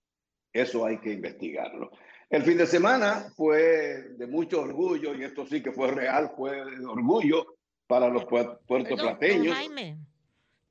Eso 0.55 0.87
hay 0.87 0.99
que 0.99 1.13
investigarlo. 1.13 1.91
El 2.31 2.43
fin 2.43 2.57
de 2.57 2.67
semana 2.67 3.27
fue 3.37 4.15
de 4.17 4.27
mucho 4.27 4.63
orgullo, 4.63 5.15
y 5.15 5.25
esto 5.25 5.45
sí 5.45 5.63
que 5.63 5.73
fue 5.73 5.91
real, 5.91 6.33
fue 6.37 6.53
de 6.53 6.87
orgullo 6.87 7.57
para 7.87 8.09
los 8.09 8.25
puertoplateños. 8.25 9.55
Jaime, 9.55 9.99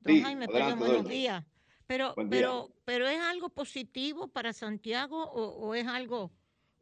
don 0.00 0.22
Jaime, 0.22 0.46
buenos 0.76 1.06
días. 1.06 1.44
Pero, 1.86 2.14
pero, 2.30 2.70
pero 2.86 3.06
¿es 3.06 3.20
algo 3.20 3.50
positivo 3.50 4.28
para 4.28 4.54
Santiago 4.54 5.22
o, 5.22 5.74
es 5.74 5.86
algo 5.86 6.32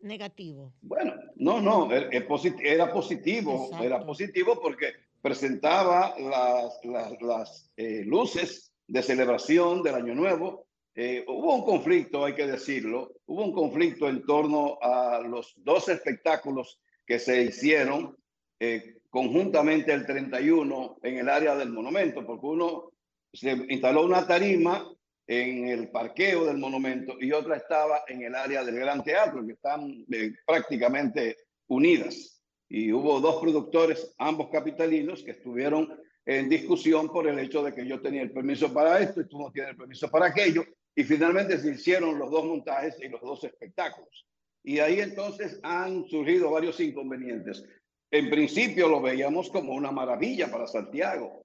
negativo? 0.00 0.72
Bueno, 0.80 1.14
no, 1.34 1.60
no, 1.60 1.92
er, 1.92 2.08
era 2.12 2.92
positivo, 2.92 3.70
era 3.82 4.06
positivo 4.06 4.60
porque 4.62 4.92
presentaba 5.20 6.14
las, 6.18 7.18
las, 7.20 7.70
eh, 7.76 8.04
luces 8.04 8.72
de 8.86 9.02
celebración 9.02 9.82
del 9.82 9.96
Año 9.96 10.14
Nuevo. 10.14 10.66
Eh, 10.94 11.24
hubo 11.26 11.54
un 11.54 11.64
conflicto, 11.64 12.24
hay 12.24 12.34
que 12.34 12.46
decirlo, 12.46 13.14
hubo 13.26 13.44
un 13.44 13.52
conflicto 13.52 14.08
en 14.08 14.24
torno 14.26 14.78
a 14.82 15.20
los 15.20 15.54
dos 15.56 15.88
espectáculos 15.88 16.80
que 17.06 17.18
se 17.18 17.42
hicieron 17.44 18.16
eh, 18.60 18.98
conjuntamente 19.08 19.92
el 19.92 20.04
31 20.04 20.98
en 21.02 21.18
el 21.18 21.28
área 21.28 21.56
del 21.56 21.70
monumento, 21.70 22.26
porque 22.26 22.46
uno 22.46 22.92
se 23.32 23.52
instaló 23.70 24.04
una 24.04 24.26
tarima 24.26 24.86
en 25.26 25.68
el 25.68 25.90
parqueo 25.90 26.44
del 26.44 26.58
monumento 26.58 27.16
y 27.18 27.32
otra 27.32 27.56
estaba 27.56 28.02
en 28.06 28.22
el 28.22 28.34
área 28.34 28.62
del 28.62 28.74
Gran 28.74 29.02
Teatro, 29.02 29.46
que 29.46 29.52
están 29.52 30.04
eh, 30.10 30.32
prácticamente 30.46 31.36
unidas. 31.68 32.42
Y 32.68 32.92
hubo 32.92 33.20
dos 33.20 33.40
productores, 33.40 34.14
ambos 34.18 34.48
capitalinos, 34.50 35.22
que 35.22 35.32
estuvieron 35.32 35.88
en 36.24 36.48
discusión 36.48 37.08
por 37.08 37.26
el 37.26 37.38
hecho 37.38 37.62
de 37.62 37.74
que 37.74 37.86
yo 37.86 38.00
tenía 38.00 38.22
el 38.22 38.32
permiso 38.32 38.72
para 38.72 39.00
esto 39.00 39.20
y 39.20 39.28
tú 39.28 39.38
no 39.38 39.50
tienes 39.50 39.72
el 39.72 39.76
permiso 39.76 40.10
para 40.10 40.26
aquello. 40.26 40.64
Y 40.94 41.04
finalmente 41.04 41.58
se 41.58 41.70
hicieron 41.70 42.18
los 42.18 42.30
dos 42.30 42.44
montajes 42.44 42.96
y 43.00 43.08
los 43.08 43.20
dos 43.20 43.44
espectáculos. 43.44 44.26
Y 44.62 44.78
ahí 44.78 45.00
entonces 45.00 45.58
han 45.62 46.06
surgido 46.06 46.50
varios 46.50 46.78
inconvenientes. 46.80 47.64
En 48.10 48.28
principio 48.28 48.88
lo 48.88 49.00
veíamos 49.00 49.50
como 49.50 49.72
una 49.72 49.90
maravilla 49.90 50.50
para 50.50 50.66
Santiago, 50.66 51.44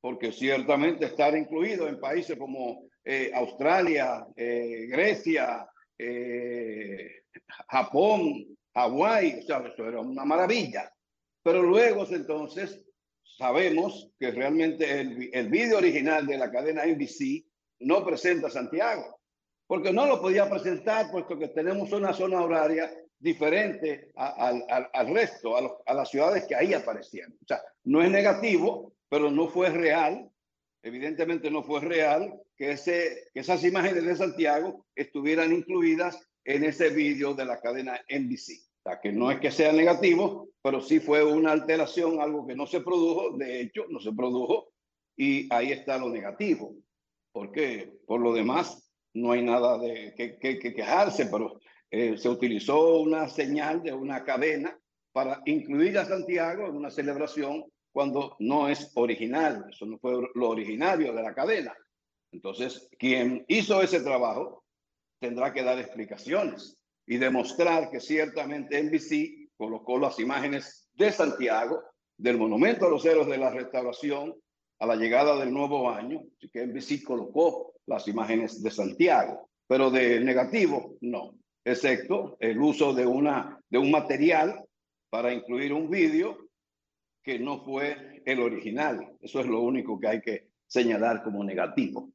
porque 0.00 0.32
ciertamente 0.32 1.06
estar 1.06 1.36
incluido 1.36 1.88
en 1.88 1.98
países 1.98 2.38
como 2.38 2.88
eh, 3.04 3.32
Australia, 3.34 4.24
eh, 4.36 4.86
Grecia, 4.88 5.66
eh, 5.98 7.22
Japón, 7.68 8.46
Hawái, 8.74 9.40
o 9.40 9.42
sea, 9.42 9.58
eso 9.66 9.88
era 9.88 10.00
una 10.00 10.24
maravilla. 10.24 10.90
Pero 11.42 11.62
luego 11.62 12.06
entonces 12.08 12.82
sabemos 13.22 14.10
que 14.18 14.30
realmente 14.30 15.00
el, 15.00 15.30
el 15.32 15.48
vídeo 15.48 15.78
original 15.78 16.26
de 16.26 16.38
la 16.38 16.50
cadena 16.50 16.86
NBC 16.86 17.44
no 17.84 18.04
presenta 18.04 18.50
Santiago, 18.50 19.20
porque 19.66 19.92
no 19.92 20.06
lo 20.06 20.20
podía 20.20 20.48
presentar 20.48 21.10
puesto 21.10 21.38
que 21.38 21.48
tenemos 21.48 21.92
una 21.92 22.12
zona 22.12 22.42
horaria 22.42 22.92
diferente 23.18 24.10
al, 24.16 24.64
al, 24.92 25.14
resto, 25.14 25.56
a, 25.56 25.78
a, 25.86 25.94
las 25.94 26.10
ciudades 26.10 26.44
que 26.46 26.54
ahí 26.54 26.74
aparecían. 26.74 27.32
O 27.42 27.46
sea, 27.46 27.62
no 27.84 28.02
es 28.02 28.10
negativo, 28.10 28.92
pero 29.08 29.30
no 29.30 29.48
fue 29.48 29.70
real, 29.70 30.30
evidentemente 30.82 31.50
no 31.50 31.62
fue 31.62 31.80
real 31.80 32.34
que, 32.56 32.72
ese, 32.72 33.28
que 33.32 33.40
esas 33.40 33.64
imágenes 33.64 34.04
de 34.04 34.16
Santiago 34.16 34.84
estuvieran 34.94 35.52
incluidas 35.52 36.20
en 36.44 36.64
ese 36.64 36.90
vídeo 36.90 37.34
de 37.34 37.46
la 37.46 37.60
cadena 37.60 38.00
NBC. 38.08 38.60
O 38.84 38.90
sea, 38.90 39.00
que 39.00 39.12
no 39.12 39.30
es 39.30 39.40
que 39.40 39.50
sea 39.50 39.72
negativo, 39.72 40.50
pero 40.62 40.82
sí 40.82 41.00
fue 41.00 41.24
una 41.24 41.52
alteración, 41.52 42.20
algo 42.20 42.46
que 42.46 42.54
no 42.54 42.66
se 42.66 42.82
produjo, 42.82 43.36
de 43.38 43.62
hecho, 43.62 43.86
no 43.88 43.98
se 43.98 44.12
produjo, 44.12 44.72
y 45.16 45.48
ahí 45.52 45.72
está 45.72 45.96
lo 45.96 46.10
negativo. 46.10 46.74
Porque 47.34 47.98
por 48.06 48.20
lo 48.20 48.32
demás 48.32 48.88
no 49.12 49.32
hay 49.32 49.42
nada 49.42 49.76
de 49.76 50.14
que, 50.16 50.38
que, 50.38 50.60
que 50.60 50.72
quejarse, 50.72 51.26
pero 51.26 51.60
eh, 51.90 52.16
se 52.16 52.28
utilizó 52.28 53.00
una 53.00 53.26
señal 53.28 53.82
de 53.82 53.92
una 53.92 54.22
cadena 54.22 54.78
para 55.12 55.42
incluir 55.44 55.98
a 55.98 56.04
Santiago 56.04 56.66
en 56.66 56.76
una 56.76 56.90
celebración 56.90 57.64
cuando 57.92 58.36
no 58.38 58.68
es 58.68 58.92
original, 58.94 59.66
eso 59.68 59.84
no 59.84 59.98
fue 59.98 60.14
lo 60.34 60.50
originario 60.50 61.12
de 61.12 61.22
la 61.22 61.34
cadena. 61.34 61.74
Entonces, 62.32 62.88
quien 62.98 63.44
hizo 63.48 63.82
ese 63.82 64.00
trabajo 64.00 64.64
tendrá 65.20 65.52
que 65.52 65.62
dar 65.62 65.78
explicaciones 65.78 66.76
y 67.06 67.16
demostrar 67.16 67.90
que 67.90 68.00
ciertamente 68.00 68.80
NBC 68.80 69.50
colocó 69.56 69.98
las 69.98 70.18
imágenes 70.20 70.88
de 70.94 71.10
Santiago, 71.10 71.82
del 72.16 72.38
Monumento 72.38 72.86
a 72.86 72.90
los 72.90 73.04
Héroes 73.04 73.26
de 73.26 73.38
la 73.38 73.50
Restauración, 73.50 74.34
a 74.84 74.86
la 74.86 74.96
llegada 74.96 75.36
del 75.38 75.52
nuevo 75.52 75.90
año, 75.90 76.22
que 76.52 76.80
sí 76.82 77.02
colocó 77.02 77.72
las 77.86 78.06
imágenes 78.06 78.62
de 78.62 78.70
Santiago, 78.70 79.48
pero 79.66 79.90
de 79.90 80.20
negativo 80.20 80.96
no, 81.00 81.36
excepto 81.64 82.36
el 82.38 82.60
uso 82.60 82.92
de, 82.92 83.06
una, 83.06 83.58
de 83.70 83.78
un 83.78 83.90
material 83.90 84.62
para 85.08 85.32
incluir 85.32 85.72
un 85.72 85.88
vídeo 85.88 86.36
que 87.22 87.38
no 87.38 87.64
fue 87.64 88.22
el 88.26 88.40
original. 88.40 89.16
Eso 89.22 89.40
es 89.40 89.46
lo 89.46 89.62
único 89.62 89.98
que 89.98 90.06
hay 90.06 90.20
que 90.20 90.48
señalar 90.66 91.22
como 91.22 91.42
negativo. 91.42 92.10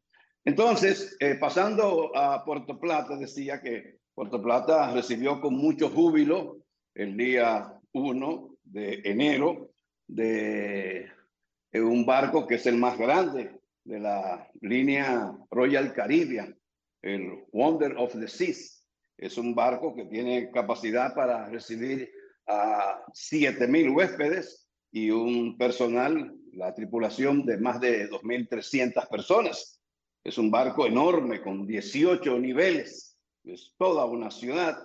Entonces, 0.46 1.18
eh, 1.20 1.36
pasando 1.40 2.16
a 2.16 2.46
Puerto 2.46 2.80
Plata, 2.80 3.18
decía 3.18 3.62
que 3.62 3.98
Puerto 4.14 4.40
Plata 4.42 4.94
recibió 4.94 5.42
con 5.42 5.56
mucho 5.56 5.90
júbilo 5.90 6.60
el 6.94 7.18
día 7.18 7.74
1 7.94 8.56
de 8.64 9.02
enero 9.06 9.72
de 10.08 11.19
eh, 11.72 11.82
un 11.82 12.06
barco 12.06 12.48
que 12.48 12.56
es 12.56 12.66
el 12.66 12.78
más 12.78 12.98
grande 12.98 13.60
de 13.84 14.00
la 14.00 14.48
línea 14.62 15.32
Royal 15.52 15.94
Caribbean, 15.94 16.58
el 17.02 17.46
Wonder 17.52 17.96
of 17.98 18.14
the 18.20 18.28
Seas. 18.28 18.86
Es 19.18 19.38
un 19.38 19.54
barco 19.54 19.96
que 19.96 20.06
tiene 20.06 20.50
capacidad 20.52 21.14
para 21.14 21.48
recibir 21.50 22.10
a 22.48 23.04
7.000 23.14 23.96
huéspedes 23.96 24.68
y 24.92 25.12
un 25.12 25.58
personal, 25.58 26.36
la 26.54 26.74
tripulación 26.74 27.46
de 27.46 27.58
más 27.58 27.80
de 27.80 28.10
2.300 28.10 29.08
personas. 29.10 29.80
Es 30.24 30.38
un 30.38 30.52
barco 30.52 30.86
enorme 30.86 31.42
con 31.42 31.66
18 31.66 32.40
niveles, 32.40 33.18
es 33.44 33.74
toda 33.78 34.06
una 34.06 34.32
ciudad 34.32 34.78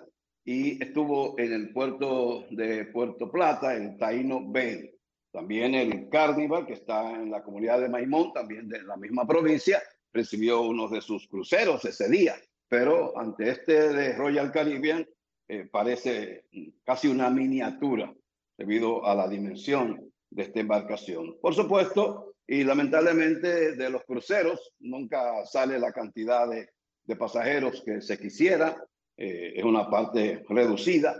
y 0.44 0.82
estuvo 0.82 1.38
en 1.38 1.52
el 1.52 1.72
puerto 1.72 2.44
de 2.50 2.84
Puerto 2.86 3.30
Plata, 3.30 3.74
el 3.74 3.96
Taino 3.96 4.40
Bay. 4.44 4.93
También 5.34 5.74
el 5.74 6.08
Carnival, 6.08 6.64
que 6.64 6.74
está 6.74 7.10
en 7.10 7.28
la 7.28 7.42
comunidad 7.42 7.80
de 7.80 7.88
Maimón, 7.88 8.32
también 8.32 8.68
de 8.68 8.84
la 8.84 8.96
misma 8.96 9.26
provincia, 9.26 9.82
recibió 10.12 10.62
uno 10.62 10.88
de 10.88 11.00
sus 11.00 11.26
cruceros 11.26 11.84
ese 11.84 12.08
día. 12.08 12.36
Pero 12.68 13.18
ante 13.18 13.50
este 13.50 13.92
de 13.92 14.12
Royal 14.12 14.52
Caribbean, 14.52 15.04
eh, 15.48 15.68
parece 15.68 16.44
casi 16.84 17.08
una 17.08 17.30
miniatura 17.30 18.14
debido 18.56 19.04
a 19.04 19.16
la 19.16 19.26
dimensión 19.26 20.08
de 20.30 20.42
esta 20.44 20.60
embarcación. 20.60 21.36
Por 21.40 21.52
supuesto, 21.52 22.36
y 22.46 22.62
lamentablemente 22.62 23.74
de 23.74 23.90
los 23.90 24.04
cruceros 24.04 24.72
nunca 24.78 25.44
sale 25.46 25.80
la 25.80 25.90
cantidad 25.90 26.48
de, 26.48 26.68
pasajeros 27.16 27.82
que 27.84 28.00
se 28.00 28.18
quisiera, 28.20 28.76
eh, 29.16 29.54
es 29.56 29.64
una 29.64 29.90
parte 29.90 30.44
reducida. 30.48 31.16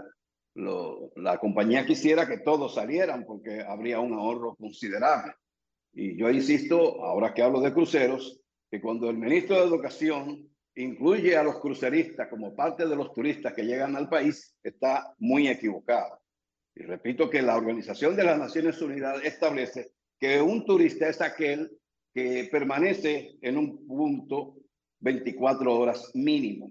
La 0.54 1.38
compañía 1.38 1.84
quisiera 1.84 2.28
que 2.28 2.38
todos 2.38 2.74
salieran 2.74 3.24
porque 3.24 3.60
habría 3.60 4.00
un 4.00 4.12
ahorro 4.14 4.54
considerable. 4.54 5.32
Y 5.92 6.16
yo 6.16 6.30
insisto, 6.30 7.04
ahora 7.04 7.34
que 7.34 7.42
hablo 7.42 7.60
de 7.60 7.72
cruceros, 7.72 8.40
que 8.70 8.80
cuando 8.80 9.10
el 9.10 9.16
ministro 9.16 9.56
de 9.56 9.66
Educación 9.66 10.48
incluye 10.76 11.36
a 11.36 11.42
los 11.42 11.60
cruceristas 11.60 12.28
como 12.28 12.54
parte 12.54 12.86
de 12.86 12.96
los 12.96 13.12
turistas 13.12 13.52
que 13.52 13.64
llegan 13.64 13.96
al 13.96 14.08
país, 14.08 14.56
está 14.62 15.14
muy 15.18 15.48
equivocado. 15.48 16.20
Y 16.74 16.82
repito 16.82 17.30
que 17.30 17.42
la 17.42 17.56
Organización 17.56 18.16
de 18.16 18.24
las 18.24 18.38
Naciones 18.38 18.80
Unidas 18.82 19.22
establece 19.24 19.92
que 20.18 20.40
un 20.40 20.64
turista 20.64 21.08
es 21.08 21.20
aquel 21.20 21.70
que 22.12 22.48
permanece 22.50 23.36
en 23.40 23.58
un 23.58 23.86
punto 23.86 24.56
24 25.00 25.78
horas 25.78 26.10
mínimo. 26.14 26.70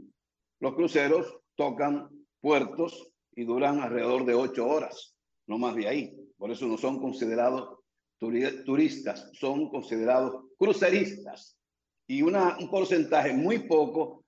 Los 0.60 0.76
cruceros 0.76 1.39
tocan 1.55 2.10
puertos 2.41 3.12
y 3.35 3.43
duran 3.45 3.80
alrededor 3.80 4.26
de 4.26 4.34
8 4.34 4.68
horas, 4.68 5.15
no 5.47 5.57
más 5.57 5.76
de 5.76 5.88
ahí. 5.88 6.15
Por 6.38 6.51
eso 6.51 6.65
no 6.65 6.77
son 6.77 6.99
considerados 6.99 7.80
turistas, 8.19 9.30
son 9.34 9.69
considerados 9.69 10.45
cruceristas. 10.57 11.57
Y 12.07 12.22
una, 12.22 12.57
un 12.57 12.69
porcentaje 12.69 13.34
muy 13.34 13.60
poco 13.60 14.26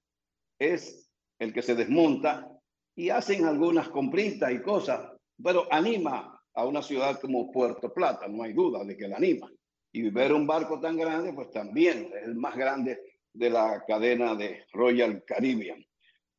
es 0.60 1.10
el 1.40 1.54
que 1.54 1.62
se 1.62 1.76
desmonta 1.76 2.50
y 2.96 3.10
hacen 3.10 3.46
algunas 3.46 3.90
compritas 3.90 4.52
y 4.52 4.62
cosas, 4.62 5.12
pero 5.42 5.66
anima 5.72 6.42
a 6.54 6.66
una 6.66 6.82
ciudad 6.82 7.20
como 7.20 7.52
Puerto 7.52 7.94
Plata, 7.94 8.28
no 8.28 8.44
hay 8.44 8.54
duda 8.54 8.84
de 8.84 8.96
que 8.96 9.08
la 9.08 9.18
anima. 9.18 9.52
Y 9.92 10.10
ver 10.10 10.34
un 10.34 10.48
barco 10.48 10.80
tan 10.80 10.98
grande, 10.98 11.34
pues 11.34 11.52
también 11.52 12.12
es 12.16 12.24
el 12.24 12.36
más 12.36 12.56
grande 12.56 13.00
de 13.34 13.50
la 13.50 13.84
cadena 13.86 14.36
de 14.36 14.66
Royal 14.72 15.24
Caribbean. 15.26 15.86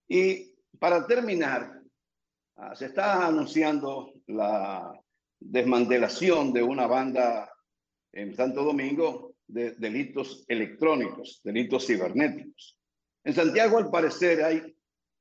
Y 0.08 0.54
para 0.78 1.06
terminar, 1.06 1.82
ah, 2.56 2.74
se 2.74 2.86
está 2.86 3.26
anunciando 3.26 4.12
la 4.26 4.92
desmantelación 5.38 6.52
de 6.52 6.62
una 6.62 6.86
banda 6.86 7.50
en 8.12 8.34
Santo 8.34 8.64
Domingo 8.64 9.34
de 9.46 9.72
delitos 9.72 10.44
electrónicos, 10.48 11.40
delitos 11.44 11.86
cibernéticos. 11.86 12.78
En 13.24 13.34
Santiago, 13.34 13.78
al 13.78 13.90
parecer, 13.90 14.42
hay 14.42 14.76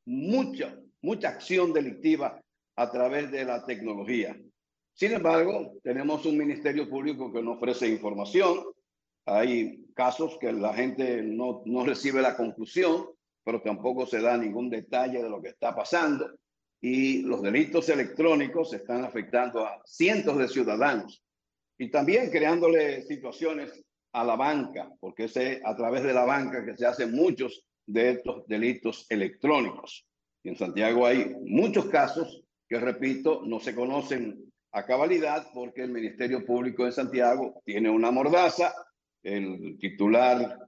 mucha, 0.06 0.80
mucha 1.02 1.30
acción 1.30 1.74
delictiva 1.74 2.42
a 2.76 2.92
través 2.92 3.32
de 3.32 3.46
la 3.46 3.66
tecnología. 3.66 4.38
Sin 4.94 5.12
embargo, 5.12 5.74
tenemos 5.84 6.26
un 6.26 6.38
ministerio 6.38 6.90
público 6.90 7.32
que 7.32 7.42
no 7.42 7.54
ofrece 7.54 7.88
información. 7.88 8.64
Hay 9.26 9.86
casos 9.94 10.38
que 10.40 10.54
la 10.54 10.74
gente 10.74 11.22
no, 11.22 11.64
no 11.66 11.86
recibe 11.86 12.22
la 12.22 12.38
conclusión, 12.38 13.08
pero 13.44 13.62
tampoco 13.62 14.06
se 14.06 14.22
da 14.22 14.38
ningún 14.38 14.70
detalle 14.70 15.22
de 15.22 15.30
lo 15.30 15.42
que 15.42 15.50
está 15.50 15.76
pasando. 15.76 16.32
Y 16.82 17.24
los 17.24 17.42
delitos 17.42 17.90
electrónicos 17.90 18.74
están 18.74 19.04
afectando 19.04 19.66
a 19.66 19.82
cientos 19.86 20.38
de 20.38 20.48
ciudadanos 20.48 21.24
y 21.78 21.90
también 21.90 22.30
creándole 22.30 23.02
situaciones 23.04 23.84
a 24.14 24.24
la 24.24 24.36
banca, 24.36 24.90
porque 25.00 25.26
es 25.26 25.38
a 25.64 25.76
través 25.76 26.04
de 26.04 26.14
la 26.14 26.26
banca 26.26 26.64
que 26.64 26.78
se 26.78 26.86
hacen 26.86 27.12
muchos 27.12 27.66
de 27.86 28.12
estos 28.12 28.48
delitos 28.48 29.06
electrónicos. 29.10 30.08
Y 30.44 30.50
en 30.50 30.56
Santiago 30.56 31.06
hay 31.06 31.36
muchos 31.42 31.86
casos 31.86 32.44
que 32.68 32.80
repito, 32.80 33.42
no 33.46 33.60
se 33.60 33.76
conocen 33.76 34.52
a 34.72 34.86
cabalidad 34.86 35.48
porque 35.54 35.84
el 35.84 35.92
Ministerio 35.92 36.46
Público 36.46 36.86
de 36.86 36.92
Santiago 36.92 37.62
tiene 37.66 37.90
una 37.90 38.12
mordaza, 38.12 38.74
el 39.24 39.78
titular 39.80 40.68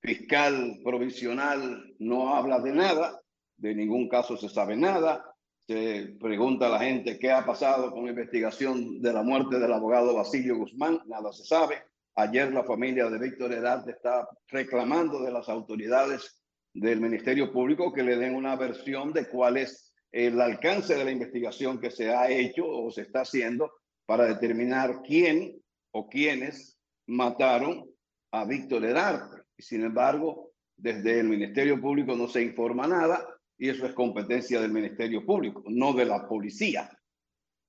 fiscal 0.00 0.80
provisional 0.82 1.94
no 1.98 2.34
habla 2.34 2.60
de 2.60 2.72
nada, 2.72 3.20
de 3.56 3.74
ningún 3.74 4.08
caso 4.08 4.36
se 4.36 4.48
sabe 4.48 4.76
nada, 4.76 5.29
se 5.70 6.16
pregunta 6.18 6.66
a 6.66 6.70
la 6.70 6.80
gente 6.80 7.16
qué 7.16 7.30
ha 7.30 7.46
pasado 7.46 7.92
con 7.92 8.02
la 8.02 8.10
investigación 8.10 9.00
de 9.00 9.12
la 9.12 9.22
muerte 9.22 9.60
del 9.60 9.72
abogado 9.72 10.16
Basilio 10.16 10.56
Guzmán, 10.56 11.00
nada 11.06 11.32
se 11.32 11.44
sabe. 11.44 11.76
Ayer 12.16 12.52
la 12.52 12.64
familia 12.64 13.08
de 13.08 13.20
Víctor 13.20 13.52
Herarte 13.52 13.92
está 13.92 14.28
reclamando 14.48 15.22
de 15.22 15.30
las 15.30 15.48
autoridades 15.48 16.42
del 16.74 17.00
Ministerio 17.00 17.52
Público 17.52 17.92
que 17.92 18.02
le 18.02 18.16
den 18.16 18.34
una 18.34 18.56
versión 18.56 19.12
de 19.12 19.28
cuál 19.28 19.58
es 19.58 19.94
el 20.10 20.40
alcance 20.40 20.96
de 20.96 21.04
la 21.04 21.12
investigación 21.12 21.78
que 21.78 21.92
se 21.92 22.12
ha 22.12 22.28
hecho 22.28 22.66
o 22.66 22.90
se 22.90 23.02
está 23.02 23.20
haciendo 23.20 23.70
para 24.06 24.24
determinar 24.24 25.02
quién 25.06 25.62
o 25.92 26.08
quiénes 26.08 26.80
mataron 27.06 27.88
a 28.32 28.44
Víctor 28.44 28.84
Herarte. 28.84 29.42
Sin 29.56 29.84
embargo, 29.84 30.50
desde 30.76 31.20
el 31.20 31.28
Ministerio 31.28 31.80
Público 31.80 32.16
no 32.16 32.26
se 32.26 32.42
informa 32.42 32.88
nada 32.88 33.24
y 33.60 33.68
eso 33.68 33.86
es 33.86 33.92
competencia 33.92 34.60
del 34.60 34.72
Ministerio 34.72 35.24
Público, 35.24 35.62
no 35.68 35.92
de 35.92 36.06
la 36.06 36.26
policía. 36.26 36.90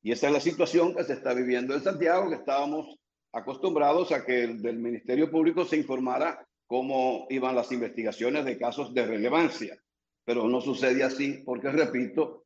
Y 0.02 0.12
esa 0.12 0.28
es 0.28 0.34
la 0.34 0.40
situación 0.40 0.96
que 0.96 1.04
se 1.04 1.14
está 1.14 1.36
viviendo 1.36 1.76
en 1.76 1.84
Santiago, 1.84 2.30
que 2.30 2.38
estábamos 2.38 2.98
acostumbrados 3.32 4.12
a 4.12 4.26
que 4.26 4.48
del 4.48 4.80
Ministerio 4.80 5.30
Público 5.30 5.66
se 5.66 5.78
informara 5.78 6.44
cómo 6.66 7.28
iban 7.30 7.56
las 7.56 7.72
investigaciones 7.72 8.46
de 8.46 8.58
casos 8.58 8.92
de 8.96 9.06
relevancia 9.06 9.78
pero 10.24 10.48
no 10.48 10.62
sucede 10.62 11.04
así 11.04 11.42
porque, 11.46 11.70
repito, 11.70 12.46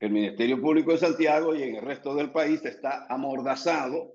el 0.00 0.10
Ministerio 0.10 0.60
Público 0.60 0.92
de 0.92 0.98
Santiago 0.98 1.54
y 1.54 1.62
en 1.62 1.76
el 1.76 1.82
resto 1.82 2.14
del 2.14 2.30
país 2.30 2.64
está 2.64 3.06
amordazado 3.08 4.14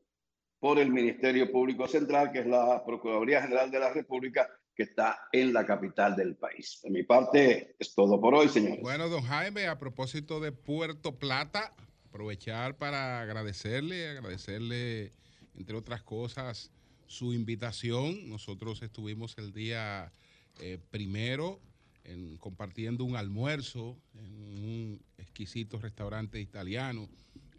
por 0.59 0.77
el 0.77 0.91
Ministerio 0.91 1.51
Público 1.51 1.87
Central, 1.87 2.31
que 2.31 2.39
es 2.39 2.47
la 2.47 2.83
Procuraduría 2.85 3.41
General 3.41 3.71
de 3.71 3.79
la 3.79 3.93
República, 3.93 4.47
que 4.75 4.83
está 4.83 5.27
en 5.31 5.53
la 5.53 5.65
capital 5.65 6.15
del 6.15 6.35
país. 6.35 6.79
De 6.83 6.89
mi 6.89 7.03
parte, 7.03 7.75
es 7.79 7.93
todo 7.93 8.19
por 8.19 8.35
hoy, 8.35 8.49
señores. 8.49 8.81
Bueno, 8.81 9.09
don 9.09 9.23
Jaime, 9.23 9.67
a 9.67 9.77
propósito 9.77 10.39
de 10.39 10.51
Puerto 10.51 11.17
Plata, 11.17 11.73
aprovechar 12.07 12.77
para 12.77 13.21
agradecerle, 13.21 14.09
agradecerle, 14.09 15.13
entre 15.55 15.75
otras 15.75 16.01
cosas, 16.03 16.71
su 17.07 17.33
invitación. 17.33 18.29
Nosotros 18.29 18.81
estuvimos 18.81 19.37
el 19.37 19.53
día 19.53 20.11
eh, 20.59 20.79
primero 20.89 21.59
compartiendo 22.39 23.03
un 23.03 23.15
almuerzo 23.15 23.97
en 24.15 24.33
un 24.33 25.01
exquisito 25.17 25.79
restaurante 25.79 26.39
italiano 26.39 27.07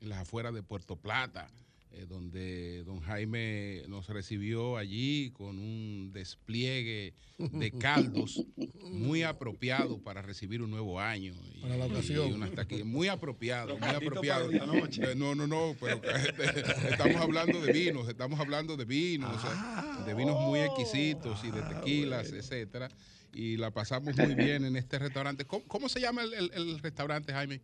en 0.00 0.08
las 0.08 0.18
afueras 0.20 0.52
de 0.52 0.62
Puerto 0.62 0.96
Plata. 0.96 1.48
Eh, 1.94 2.06
donde 2.08 2.82
don 2.84 3.00
Jaime 3.00 3.82
nos 3.88 4.08
recibió 4.08 4.76
allí 4.76 5.30
con 5.32 5.58
un 5.58 6.10
despliegue 6.12 7.14
de 7.38 7.70
caldos 7.78 8.44
muy 8.90 9.22
apropiado 9.22 9.98
para 10.02 10.22
recibir 10.22 10.62
un 10.62 10.70
nuevo 10.70 11.00
año. 11.00 11.34
Y, 11.54 11.60
Para 11.60 11.76
la 11.76 11.86
ocasión. 11.86 12.50
y 12.70 12.82
muy 12.82 13.08
apropiado, 13.08 13.76
muy 13.78 13.88
apropiado. 13.88 14.50
noche. 14.66 15.02
Eh, 15.12 15.14
No, 15.14 15.34
no, 15.34 15.46
no, 15.46 15.76
pero 15.80 16.00
estamos 16.90 17.16
hablando 17.20 17.60
de 17.60 17.72
vinos, 17.72 18.08
estamos 18.08 18.40
hablando 18.40 18.76
de 18.76 18.84
vinos, 18.84 19.36
o 19.36 19.40
sea, 19.40 20.04
de 20.06 20.14
vinos 20.14 20.40
muy 20.40 20.60
exquisitos 20.60 21.42
y 21.44 21.50
de 21.50 21.62
tequilas, 21.62 22.32
etcétera. 22.32 22.88
Y 23.34 23.56
la 23.56 23.70
pasamos 23.70 24.16
muy 24.16 24.34
bien 24.34 24.64
en 24.64 24.76
este 24.76 24.98
restaurante. 24.98 25.44
¿Cómo, 25.46 25.64
cómo 25.66 25.88
se 25.88 26.00
llama 26.00 26.22
el, 26.22 26.34
el- 26.34 26.50
el 26.54 26.78
restaurante, 26.80 27.32
Jaime? 27.32 27.60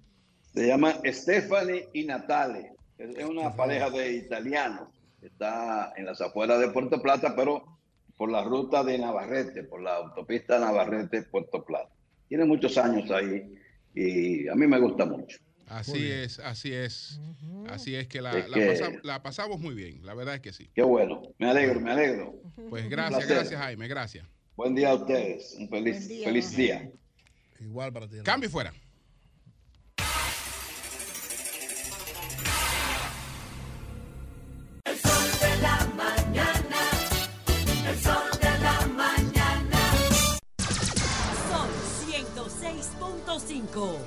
Se 0.54 0.66
llama 0.66 0.94
Stephanie 1.04 1.88
y 1.92 2.04
Natale. 2.04 2.72
Es 2.98 3.24
una 3.24 3.54
pareja 3.54 3.90
de 3.90 4.12
italianos. 4.16 4.88
Está 5.22 5.92
en 5.96 6.06
las 6.06 6.20
afueras 6.20 6.60
de 6.60 6.68
Puerto 6.70 7.00
Plata, 7.02 7.34
pero 7.36 7.78
por 8.16 8.30
la 8.30 8.42
ruta 8.44 8.82
de 8.84 8.98
Navarrete, 8.98 9.62
por 9.64 9.80
la 9.82 9.96
autopista 9.96 10.58
Navarrete-Puerto 10.58 11.64
Plata. 11.64 11.90
Tiene 12.28 12.44
muchos 12.44 12.76
años 12.78 13.10
ahí 13.10 13.54
y 13.94 14.48
a 14.48 14.54
mí 14.54 14.66
me 14.66 14.78
gusta 14.80 15.04
mucho. 15.04 15.38
Así 15.66 16.10
es, 16.10 16.38
así 16.40 16.72
es. 16.72 17.20
Así 17.68 17.94
es 17.94 18.08
que 18.08 18.20
la, 18.22 18.36
Es 18.38 18.48
la 18.48 18.56
que- 18.56 18.68
pasam- 18.72 19.00
la 19.02 19.22
pasamos 19.22 19.60
muy 19.60 19.74
bien, 19.74 20.04
la 20.04 20.14
verdad 20.14 20.36
es 20.36 20.40
que 20.40 20.52
sí. 20.52 20.70
Qué 20.74 20.82
bueno, 20.82 21.22
me 21.38 21.48
alegro, 21.50 21.80
me 21.80 21.90
alegro. 21.92 22.34
Pues 22.70 22.88
gracias, 22.88 23.28
gracias 23.28 23.60
Jaime, 23.60 23.86
gracias. 23.86 24.26
Buen 24.56 24.74
día 24.74 24.90
a 24.90 24.94
ustedes, 24.94 25.54
un 25.58 25.68
feliz 25.68 26.08
día, 26.08 26.26
feliz 26.26 26.56
día. 26.56 26.90
Igual 27.60 27.92
para 27.92 28.08
ti. 28.08 28.16
Cambio 28.24 28.48
fuera. 28.50 28.72
106.5. 43.74 43.98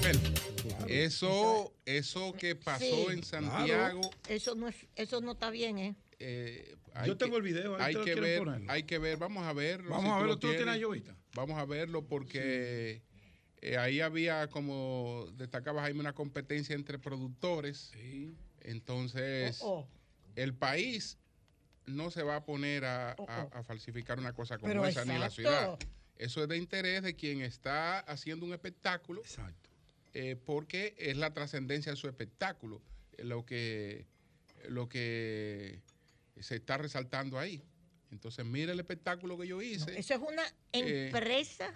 Bueno, 0.00 0.20
eso, 0.88 1.72
eso 1.84 2.32
que 2.34 2.54
pasó 2.54 2.84
Sí. 2.84 3.06
en 3.10 3.24
Santiago. 3.24 4.10
Eso 4.28 4.54
no, 4.54 4.68
es, 4.68 4.76
eso 4.94 5.20
no 5.20 5.32
está 5.32 5.50
bien, 5.50 5.78
¿eh? 5.78 5.96
eh, 6.18 6.76
Yo 7.04 7.16
tengo 7.16 7.32
que- 7.32 7.36
el 7.38 7.42
video, 7.42 7.76
ahí 7.76 7.82
Hay 7.86 7.92
te 7.92 7.98
lo 7.98 8.04
que 8.04 8.14
ver, 8.20 8.38
ponerlo. 8.38 8.72
hay 8.72 8.82
que 8.84 8.98
ver, 8.98 9.18
vamos 9.18 9.44
a 9.44 9.52
verlo. 9.52 9.90
Vamos 9.90 10.04
si 10.06 10.10
a 10.10 10.14
verlo, 10.16 10.28
lo 10.28 10.38
¿tú 10.38 10.46
lo 10.46 10.52
tienes 10.52 10.58
tienes. 10.64 10.74
ahí 10.74 10.82
ahorita? 10.82 11.16
Vamos 11.34 11.58
a 11.58 11.64
verlo 11.66 12.06
porque 12.06 13.02
eh, 13.60 13.76
ahí 13.78 14.00
había, 14.00 14.48
como 14.48 15.26
destacaba 15.36 15.82
Jaime, 15.82 16.00
una 16.00 16.14
competencia 16.14 16.74
entre 16.74 16.98
productores. 16.98 17.92
Entonces, 18.60 19.58
Oh, 19.62 19.80
oh. 19.80 19.88
el 20.36 20.54
país 20.54 21.18
no 21.86 22.10
se 22.10 22.22
va 22.22 22.36
a 22.36 22.44
poner 22.44 22.84
a, 22.84 23.12
a- 23.12 23.48
a 23.52 23.62
falsificar 23.62 24.18
una 24.18 24.32
cosa 24.32 24.58
como 24.58 24.68
Pero 24.68 24.86
esa, 24.86 25.04
ni 25.04 25.10
la 25.18 25.26
exacto. 25.26 25.34
ciudad. 25.34 25.78
Eso 26.18 26.42
es 26.42 26.48
de 26.48 26.56
interés 26.56 27.02
de 27.02 27.14
quien 27.14 27.42
está 27.42 27.98
haciendo 28.00 28.46
un 28.46 28.52
espectáculo. 28.52 29.22
eh, 30.14 30.34
porque 30.46 30.94
es 30.98 31.16
la 31.18 31.32
trascendencia 31.34 31.92
de 31.92 31.96
su 31.96 32.08
espectáculo 32.08 32.80
eh, 33.18 33.24
lo 33.24 33.44
que, 33.44 34.06
lo 34.68 34.88
que 34.88 35.82
se 36.40 36.56
está 36.56 36.78
resaltando 36.78 37.38
ahí. 37.38 37.62
Entonces, 38.10 38.44
mire 38.46 38.72
el 38.72 38.80
espectáculo 38.80 39.36
que 39.38 39.46
yo 39.46 39.60
hice. 39.60 39.98
Eso 39.98 40.14
es 40.14 40.20
una 40.20 40.42
Eh, 40.72 41.06
empresa 41.08 41.70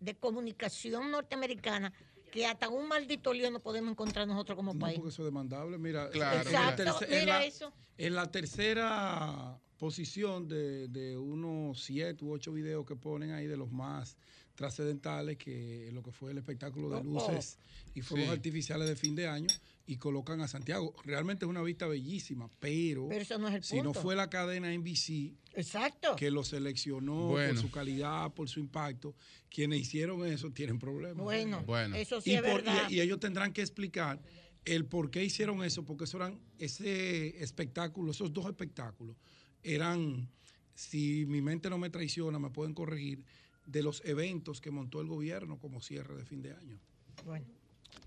de 0.00 0.14
comunicación 0.16 1.10
norteamericana 1.12 1.92
que 2.30 2.46
hasta 2.46 2.68
un 2.68 2.88
maldito 2.88 3.32
lío 3.32 3.50
no 3.50 3.60
podemos 3.60 3.90
encontrar 3.90 4.26
nosotros 4.26 4.56
como 4.56 4.74
No, 4.74 4.80
país. 4.80 4.96
porque 4.96 5.10
eso 5.10 5.22
es 5.22 5.26
demandable. 5.26 5.78
Mira, 5.78 6.10
Claro, 6.10 6.48
en 6.48 6.52
la 6.52 6.70
Exacto, 6.70 7.04
en 7.04 7.10
mira 7.20 7.38
la- 7.38 7.44
eso. 7.44 7.72
En 7.98 8.14
la 8.14 8.30
tercera 8.30 9.58
posición 9.78 10.48
de, 10.48 10.88
de 10.88 11.16
unos 11.16 11.82
siete 11.82 12.24
u 12.24 12.32
ocho 12.32 12.52
videos 12.52 12.84
que 12.86 12.96
ponen 12.96 13.32
ahí 13.32 13.46
de 13.46 13.56
los 13.56 13.70
más 13.70 14.16
trascendentales, 14.56 15.36
que 15.36 15.90
lo 15.92 16.02
que 16.02 16.10
fue 16.10 16.32
el 16.32 16.38
espectáculo 16.38 16.88
de 16.90 16.96
Oh, 16.96 17.02
luces 17.04 17.58
y 17.94 18.00
fuegos 18.00 18.26
Sí. 18.28 18.32
artificiales 18.32 18.88
de 18.88 18.96
fin 18.96 19.14
de 19.14 19.28
año, 19.28 19.46
y 19.86 19.96
colocan 19.98 20.40
a 20.40 20.48
Santiago. 20.48 20.94
Realmente 21.04 21.44
es 21.44 21.48
una 21.48 21.62
vista 21.62 21.86
bellísima, 21.86 22.50
pero, 22.58 23.06
Pero 23.08 23.20
eso 23.22 23.38
no 23.38 23.46
es 23.46 23.54
el 23.54 23.62
si 23.62 23.80
no 23.82 23.94
fue 23.94 24.16
la 24.16 24.28
cadena 24.28 24.72
NBC 24.72 25.34
Exacto. 25.54 26.16
que 26.16 26.30
lo 26.32 26.42
seleccionó 26.42 27.28
Bueno. 27.28 27.52
por 27.54 27.62
su 27.62 27.70
calidad, 27.70 28.32
por 28.34 28.48
su 28.48 28.58
impacto, 28.58 29.14
quienes 29.48 29.80
hicieron 29.82 30.26
eso 30.26 30.50
tienen 30.50 30.80
problemas. 30.80 31.22
Bueno, 31.22 31.62
Bueno. 31.64 31.94
eso 31.94 32.20
sí 32.20 32.32
y, 32.32 32.34
es 32.34 32.40
por- 32.42 32.50
y- 32.62 32.64
verdad. 32.64 32.90
y 32.90 33.00
ellos 33.00 33.20
tendrán 33.20 33.52
que 33.52 33.60
explicar 33.62 34.20
el 34.64 34.84
por 34.86 35.12
qué 35.12 35.22
hicieron 35.24 35.62
eso, 35.62 35.84
porque 35.84 36.02
eso 36.04 36.16
eran, 36.16 36.40
ese 36.58 37.40
espectáculo, 37.40 38.10
esos 38.10 38.32
dos 38.32 38.46
espectáculos, 38.46 39.16
eran, 39.62 40.28
si 40.74 41.24
mi 41.26 41.40
mente 41.40 41.70
no 41.70 41.78
me 41.78 41.90
traiciona, 41.90 42.40
me 42.40 42.50
pueden 42.50 42.74
corregir, 42.74 43.24
de 43.66 43.82
los 43.82 44.02
eventos 44.04 44.60
que 44.60 44.70
montó 44.70 45.00
el 45.00 45.08
gobierno 45.08 45.58
como 45.58 45.80
cierre 45.80 46.14
de 46.16 46.24
fin 46.24 46.42
de 46.42 46.52
año. 46.52 46.78
Bueno. 47.24 47.46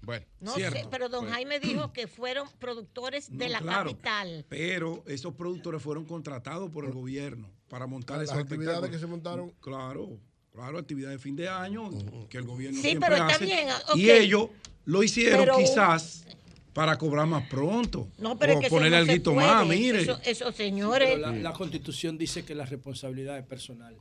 Bueno, 0.02 0.26
No 0.40 0.54
Cierto. 0.56 0.78
sé, 0.80 0.88
pero 0.90 1.10
don 1.10 1.28
Jaime 1.30 1.60
dijo 1.60 1.92
que 1.92 2.08
fueron 2.08 2.48
productores 2.60 3.30
de 3.30 3.46
No, 3.48 3.52
la 3.54 3.60
claro, 3.60 3.90
capital. 3.92 4.46
Pero 4.48 5.04
esos 5.08 5.34
productores 5.34 5.82
fueron 5.82 6.06
contratados 6.06 6.70
por 6.72 6.86
el 6.86 6.92
gobierno 6.92 7.50
para 7.70 7.86
montar 7.88 8.18
Las 8.20 8.30
esos 8.30 8.38
actividades 8.40 8.90
que 8.90 9.00
se 9.00 9.08
montaron. 9.08 9.50
Claro, 9.60 10.18
claro, 10.54 10.78
actividades 10.78 11.18
de 11.18 11.24
fin 11.24 11.36
de 11.36 11.50
año 11.50 11.90
que 12.30 12.38
el 12.38 12.46
gobierno 12.46 12.78
Sí, 12.78 12.90
siempre 12.90 13.10
pero 13.10 13.24
está 13.24 13.36
hace. 13.36 13.46
bien, 13.46 13.68
Y 13.96 14.10
ellos 14.10 14.50
lo 14.86 15.04
hicieron 15.04 15.40
Pero- 15.42 15.58
quizás 15.58 16.26
para 16.74 16.98
cobrar 16.98 17.26
más 17.28 17.48
pronto. 17.50 18.08
No, 18.20 18.38
pero 18.38 18.54
o 18.54 18.56
es 18.56 18.60
que 18.62 18.68
eso 18.68 18.76
ponerle 18.76 19.00
no 19.00 19.06
se 19.06 19.12
algo 19.14 19.34
puede. 19.34 19.48
más, 19.48 19.68
mire. 19.68 20.02
Eso, 20.02 20.20
eso, 20.24 20.46
Pero 20.46 20.52
señores. 20.58 21.20
la, 21.20 21.32
la 21.34 21.52
constitución 21.54 22.18
dice 22.18 22.46
que 22.46 22.56
la 22.56 22.66
responsabilidad 22.66 23.38
es 23.38 23.46
personal. 23.46 23.98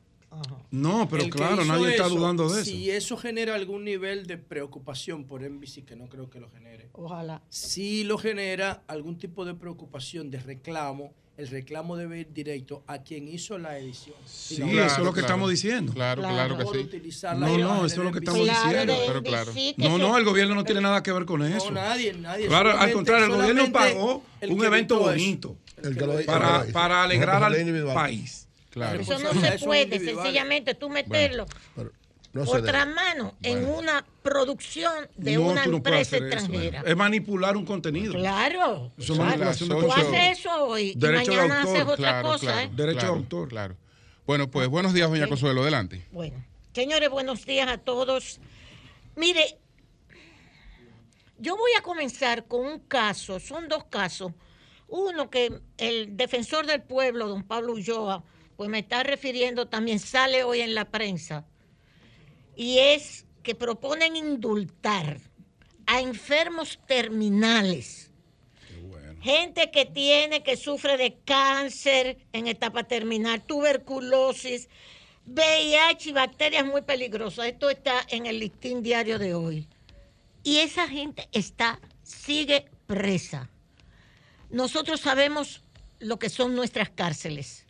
No, 0.71 1.09
pero 1.09 1.25
El 1.25 1.31
claro, 1.31 1.65
nadie 1.65 1.91
está 1.91 2.09
dudando 2.09 2.49
de 2.49 2.63
eso. 2.63 2.71
Si 2.71 2.91
eso 2.91 3.17
genera 3.17 3.55
algún 3.55 3.85
nivel 3.85 4.27
de 4.27 4.37
preocupación 4.37 5.25
por 5.25 5.43
NBC, 5.43 5.85
que 5.85 5.97
no 5.97 6.09
creo 6.09 6.29
que 6.31 6.41
lo 6.41 6.51
genere. 6.51 6.89
Ojalá. 6.93 7.43
Si 7.49 8.05
lo 8.05 8.19
genera 8.19 8.83
algún 8.87 9.19
tipo 9.19 9.45
de 9.45 9.55
preocupación, 9.55 10.31
de 10.31 10.41
reclamo, 10.41 11.15
el 11.39 11.47
reclamo 11.47 11.97
debe 11.97 12.19
ir 12.19 12.33
directo 12.33 12.83
a 12.89 12.99
quien 12.99 13.29
hizo 13.29 13.59
la 13.59 13.79
edición. 13.79 14.17
Sí, 14.27 14.61
eso 14.61 14.97
es 14.97 14.99
lo 14.99 15.13
que 15.13 15.21
estamos 15.21 15.49
diciendo. 15.49 15.93
Claro, 15.93 16.23
claro, 16.23 16.59
que 16.59 16.65
Por 16.65 16.77
sí. 16.77 16.83
utilizar 16.83 17.39
la 17.39 17.47
No, 17.47 17.59
no, 17.59 17.87
eso 17.87 18.01
es 18.01 18.05
lo 18.05 18.11
que 18.11 18.19
estamos 18.19 18.45
diciendo. 18.45 18.95
Pero 19.07 19.23
claro. 19.23 19.53
No, 19.77 19.99
no, 19.99 20.19
el 20.19 20.25
gobierno 20.25 20.57
no 20.57 20.65
tiene 20.65 20.81
nada 20.81 21.01
que 21.03 21.13
ver 21.13 21.25
con 21.25 21.45
eso. 21.45 21.71
nadie, 21.71 22.13
nadie. 22.15 22.49
Claro, 22.49 22.77
al 22.77 22.93
contrario, 22.93 23.27
el 23.27 23.33
gobierno 23.33 23.73
pagó 23.73 24.25
el 24.41 24.51
un 24.51 24.65
evento 24.65 24.99
bonito 24.99 25.57
para, 26.73 27.05
alegrar 27.05 27.43
al 27.45 27.55
país. 27.95 28.48
Claro. 28.71 29.01
Eso 29.01 29.19
no 29.19 29.33
se 29.33 29.59
puede, 29.65 29.99
sencillamente 29.99 30.75
tú 30.75 30.89
meterlo 30.91 31.47
no 32.35 32.43
otra 32.43 32.85
debe. 32.85 32.95
mano 32.95 33.35
en 33.43 33.65
una 33.67 34.05
producción 34.23 35.09
de 35.17 35.33
No, 35.37 35.43
una 35.49 35.65
no 35.67 35.79
empresa 35.79 36.17
eso. 36.17 36.27
extranjera. 36.27 36.83
Es 36.87 36.97
manipular 36.97 37.57
un 37.57 37.65
contenido. 37.65 38.13
Claro. 38.13 38.93
Eso 38.99 39.13
es 39.15 39.19
claro. 39.19 39.25
manipulación 39.25 39.69
de 39.71 39.75
Tú 39.77 39.93
haces 39.93 40.39
eso 40.39 40.65
hoy 40.67 40.83
y 40.91 40.95
Derecho 40.95 41.33
mañana 41.33 41.61
autor, 41.63 41.75
haces 41.77 41.83
otra 41.89 41.97
Claro, 41.97 42.29
cosa. 42.29 42.41
claro, 42.47 42.61
¿eh? 42.61 42.71
Derecho 42.75 43.01
de 43.01 43.07
autor. 43.07 43.49
Claro. 43.49 43.77
Bueno, 44.27 44.51
pues 44.51 44.69
buenos 44.69 44.93
días, 44.93 45.09
doña 45.09 45.27
Consuelo, 45.27 45.63
adelante. 45.63 46.05
Bueno, 46.13 46.45
señores, 46.75 47.09
buenos 47.09 47.47
días 47.47 47.67
a 47.69 47.79
todos. 47.79 48.41
Mire, 49.17 49.57
yo 51.39 51.57
voy 51.57 51.71
a 51.79 51.83
comenzar 51.83 52.47
con 52.47 52.67
un 52.67 52.79
caso, 52.81 53.41
son 53.41 53.69
dos 53.69 53.85
casos. 53.85 54.33
Uno 54.89 55.31
que 55.31 55.61
el 55.79 56.17
defensor 56.17 56.67
del 56.67 56.83
pueblo, 56.83 57.29
don 57.29 57.43
Pablo 57.43 57.73
Ulloa, 57.73 58.23
pues 58.59 58.69
me 58.69 58.81
está 58.81 59.05
refiriendo 59.05 59.69
también, 59.69 60.01
sale 60.01 60.43
hoy 60.43 60.63
en 60.63 60.75
la 60.75 60.85
prensa, 60.85 61.47
y 62.57 62.81
es 62.81 63.25
que 63.45 63.55
proponen 63.55 64.17
indultar 64.17 65.21
a 65.87 66.01
enfermos 66.01 66.81
terminales. 66.89 68.11
Gente 69.21 69.71
que 69.71 69.85
tiene, 69.85 70.43
que 70.43 70.57
sufre 70.57 70.97
de 70.97 71.19
cáncer 71.25 72.19
en 72.33 72.49
etapa 72.49 72.83
terminal, 72.83 73.45
tuberculosis, 73.45 74.69
VIH 75.25 76.09
y 76.09 76.13
bacterias 76.13 76.67
muy 76.67 76.83
peligrosas. 76.83 77.47
Esto 77.47 77.71
está 77.71 78.05
en 78.09 78.27
el 78.27 78.41
listín 78.41 78.83
diario 78.83 79.21
de 79.21 79.35
hoy. 79.35 79.69
Y 80.43 80.59
esa 80.59 80.89
gente 80.89 81.29
está, 81.31 81.79
sigue 82.03 82.69
presa. 82.89 83.51
Nosotros 84.51 85.01
sabemos 85.01 85.63
lo 86.01 86.19
que 86.19 86.29
son 86.29 86.57
nuestras 86.57 86.91
cárceles. 86.91 87.68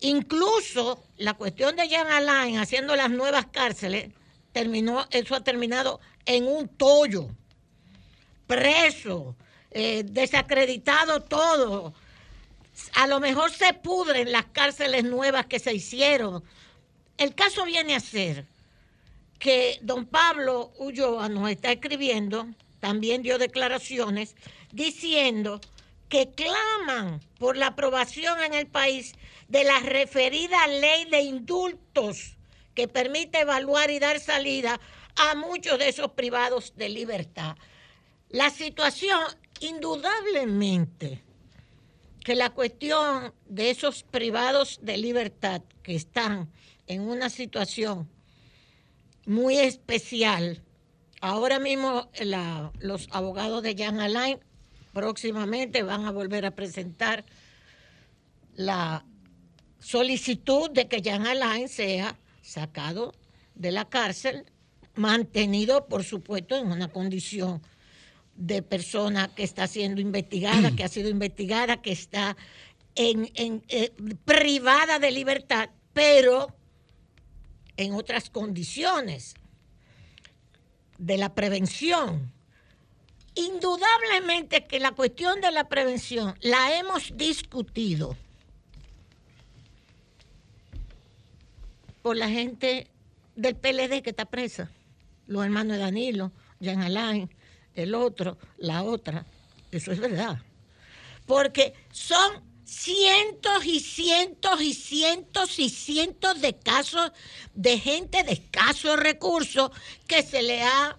Incluso 0.00 1.02
la 1.18 1.34
cuestión 1.34 1.76
de 1.76 1.88
Jean 1.88 2.06
Alain 2.06 2.58
haciendo 2.58 2.96
las 2.96 3.10
nuevas 3.10 3.46
cárceles, 3.46 4.10
terminó, 4.52 5.06
eso 5.10 5.34
ha 5.34 5.44
terminado 5.44 6.00
en 6.24 6.46
un 6.46 6.68
tollo. 6.68 7.28
Preso, 8.46 9.36
eh, 9.70 10.02
desacreditado 10.04 11.20
todo. 11.20 11.94
A 12.94 13.06
lo 13.06 13.20
mejor 13.20 13.50
se 13.50 13.74
pudren 13.74 14.32
las 14.32 14.46
cárceles 14.46 15.04
nuevas 15.04 15.46
que 15.46 15.58
se 15.58 15.74
hicieron. 15.74 16.42
El 17.18 17.34
caso 17.34 17.64
viene 17.64 17.94
a 17.94 18.00
ser 18.00 18.46
que 19.38 19.78
don 19.82 20.06
Pablo 20.06 20.72
Ulloa 20.78 21.28
nos 21.28 21.50
está 21.50 21.72
escribiendo, 21.72 22.46
también 22.80 23.22
dio 23.22 23.38
declaraciones, 23.38 24.34
diciendo 24.72 25.60
que 26.10 26.30
claman 26.32 27.20
por 27.38 27.56
la 27.56 27.68
aprobación 27.68 28.42
en 28.42 28.52
el 28.52 28.66
país 28.66 29.14
de 29.48 29.64
la 29.64 29.78
referida 29.80 30.66
ley 30.66 31.06
de 31.06 31.22
indultos 31.22 32.36
que 32.74 32.88
permite 32.88 33.40
evaluar 33.40 33.90
y 33.90 33.98
dar 33.98 34.20
salida 34.20 34.78
a 35.16 35.34
muchos 35.36 35.78
de 35.78 35.88
esos 35.88 36.10
privados 36.12 36.74
de 36.76 36.88
libertad. 36.88 37.56
La 38.28 38.50
situación, 38.50 39.20
indudablemente, 39.60 41.22
que 42.24 42.34
la 42.34 42.50
cuestión 42.50 43.32
de 43.46 43.70
esos 43.70 44.02
privados 44.02 44.80
de 44.82 44.96
libertad 44.98 45.62
que 45.82 45.94
están 45.94 46.50
en 46.86 47.02
una 47.02 47.30
situación 47.30 48.10
muy 49.26 49.58
especial, 49.58 50.62
ahora 51.20 51.58
mismo 51.60 52.10
la- 52.20 52.72
los 52.80 53.08
abogados 53.12 53.62
de 53.62 53.76
Jan 53.76 54.00
Alain 54.00 54.38
próximamente 54.92 55.82
van 55.82 56.04
a 56.04 56.10
volver 56.10 56.46
a 56.46 56.52
presentar 56.52 57.24
la 58.54 59.04
solicitud 59.78 60.70
de 60.70 60.88
que 60.88 61.02
Jan 61.02 61.26
Alain 61.26 61.68
sea 61.68 62.18
sacado 62.42 63.14
de 63.54 63.72
la 63.72 63.88
cárcel, 63.88 64.44
mantenido, 64.94 65.86
por 65.86 66.04
supuesto, 66.04 66.56
en 66.56 66.70
una 66.70 66.88
condición 66.88 67.62
de 68.34 68.62
persona 68.62 69.34
que 69.34 69.42
está 69.42 69.66
siendo 69.66 70.00
investigada, 70.00 70.74
que 70.74 70.84
ha 70.84 70.88
sido 70.88 71.08
investigada, 71.08 71.82
que 71.82 71.92
está 71.92 72.36
en, 72.94 73.30
eh, 73.68 73.92
privada 74.24 74.98
de 74.98 75.10
libertad, 75.10 75.70
pero 75.92 76.54
en 77.76 77.92
otras 77.92 78.30
condiciones 78.30 79.34
de 80.98 81.16
la 81.16 81.34
prevención. 81.34 82.32
Indudablemente 83.34 84.66
que 84.66 84.80
la 84.80 84.92
cuestión 84.92 85.40
de 85.40 85.52
la 85.52 85.68
prevención 85.68 86.36
la 86.40 86.76
hemos 86.76 87.16
discutido 87.16 88.16
por 92.02 92.16
la 92.16 92.28
gente 92.28 92.88
del 93.36 93.56
PLD 93.56 94.02
que 94.02 94.10
está 94.10 94.24
presa, 94.24 94.70
los 95.26 95.44
hermanos 95.44 95.76
de 95.76 95.82
Danilo, 95.82 96.32
Jean 96.58 96.82
Alain, 96.82 97.30
el 97.74 97.94
otro, 97.94 98.36
la 98.58 98.82
otra. 98.82 99.24
Eso 99.70 99.92
es 99.92 100.00
verdad. 100.00 100.38
Porque 101.26 101.74
son 101.92 102.42
cientos 102.64 103.64
y 103.64 103.80
cientos 103.80 104.60
y 104.60 104.74
cientos 104.74 105.58
y 105.58 105.68
cientos 105.68 106.40
de 106.40 106.56
casos 106.56 107.12
de 107.54 107.78
gente 107.78 108.22
de 108.22 108.32
escasos 108.32 108.98
recursos 108.98 109.70
que 110.06 110.22
se 110.22 110.42
le 110.42 110.62
ha 110.62 110.98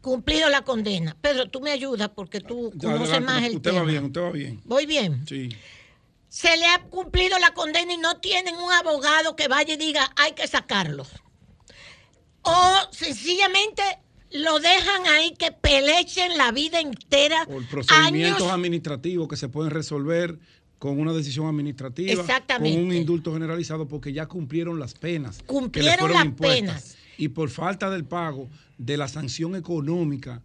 cumplido 0.00 0.48
la 0.48 0.62
condena. 0.62 1.16
Pedro, 1.20 1.48
tú 1.50 1.60
me 1.60 1.70
ayudas 1.70 2.10
porque 2.14 2.40
tú 2.40 2.72
conoces 2.80 3.10
Adelante, 3.10 3.20
más 3.20 3.42
el 3.44 3.56
usted 3.56 3.70
tema. 3.70 3.82
va 3.82 3.86
bien, 3.88 4.04
usted 4.04 4.20
va 4.20 4.30
bien. 4.30 4.60
Voy 4.64 4.86
bien. 4.86 5.26
Sí. 5.28 5.48
Se 6.28 6.56
le 6.56 6.66
ha 6.66 6.82
cumplido 6.84 7.38
la 7.38 7.52
condena 7.54 7.92
y 7.92 7.96
no 7.96 8.18
tienen 8.18 8.54
un 8.56 8.70
abogado 8.72 9.34
que 9.34 9.48
vaya 9.48 9.74
y 9.74 9.76
diga 9.76 10.10
hay 10.16 10.32
que 10.32 10.46
sacarlo. 10.46 11.06
O 12.42 12.76
sencillamente 12.92 13.82
lo 14.30 14.58
dejan 14.60 15.06
ahí 15.06 15.34
que 15.38 15.52
pelechen 15.52 16.36
la 16.36 16.52
vida 16.52 16.80
entera. 16.80 17.44
Por 17.46 17.66
procedimientos 17.66 18.42
años. 18.42 18.52
administrativos 18.54 19.28
que 19.28 19.36
se 19.36 19.48
pueden 19.48 19.70
resolver 19.70 20.38
con 20.78 21.00
una 21.00 21.12
decisión 21.12 21.46
administrativa, 21.48 22.12
Exactamente. 22.12 22.76
con 22.78 22.86
un 22.88 22.94
indulto 22.94 23.32
generalizado, 23.32 23.88
porque 23.88 24.12
ya 24.12 24.26
cumplieron 24.26 24.78
las 24.78 24.94
penas. 24.94 25.38
que 25.38 25.44
Cumplieron 25.46 25.98
fueron 25.98 26.16
las 26.16 26.24
impuestas. 26.26 26.60
penas. 26.60 26.96
Y 27.18 27.28
por 27.28 27.50
falta 27.50 27.90
del 27.90 28.04
pago 28.04 28.48
de 28.78 28.96
la 28.96 29.08
sanción 29.08 29.54
económica, 29.56 30.40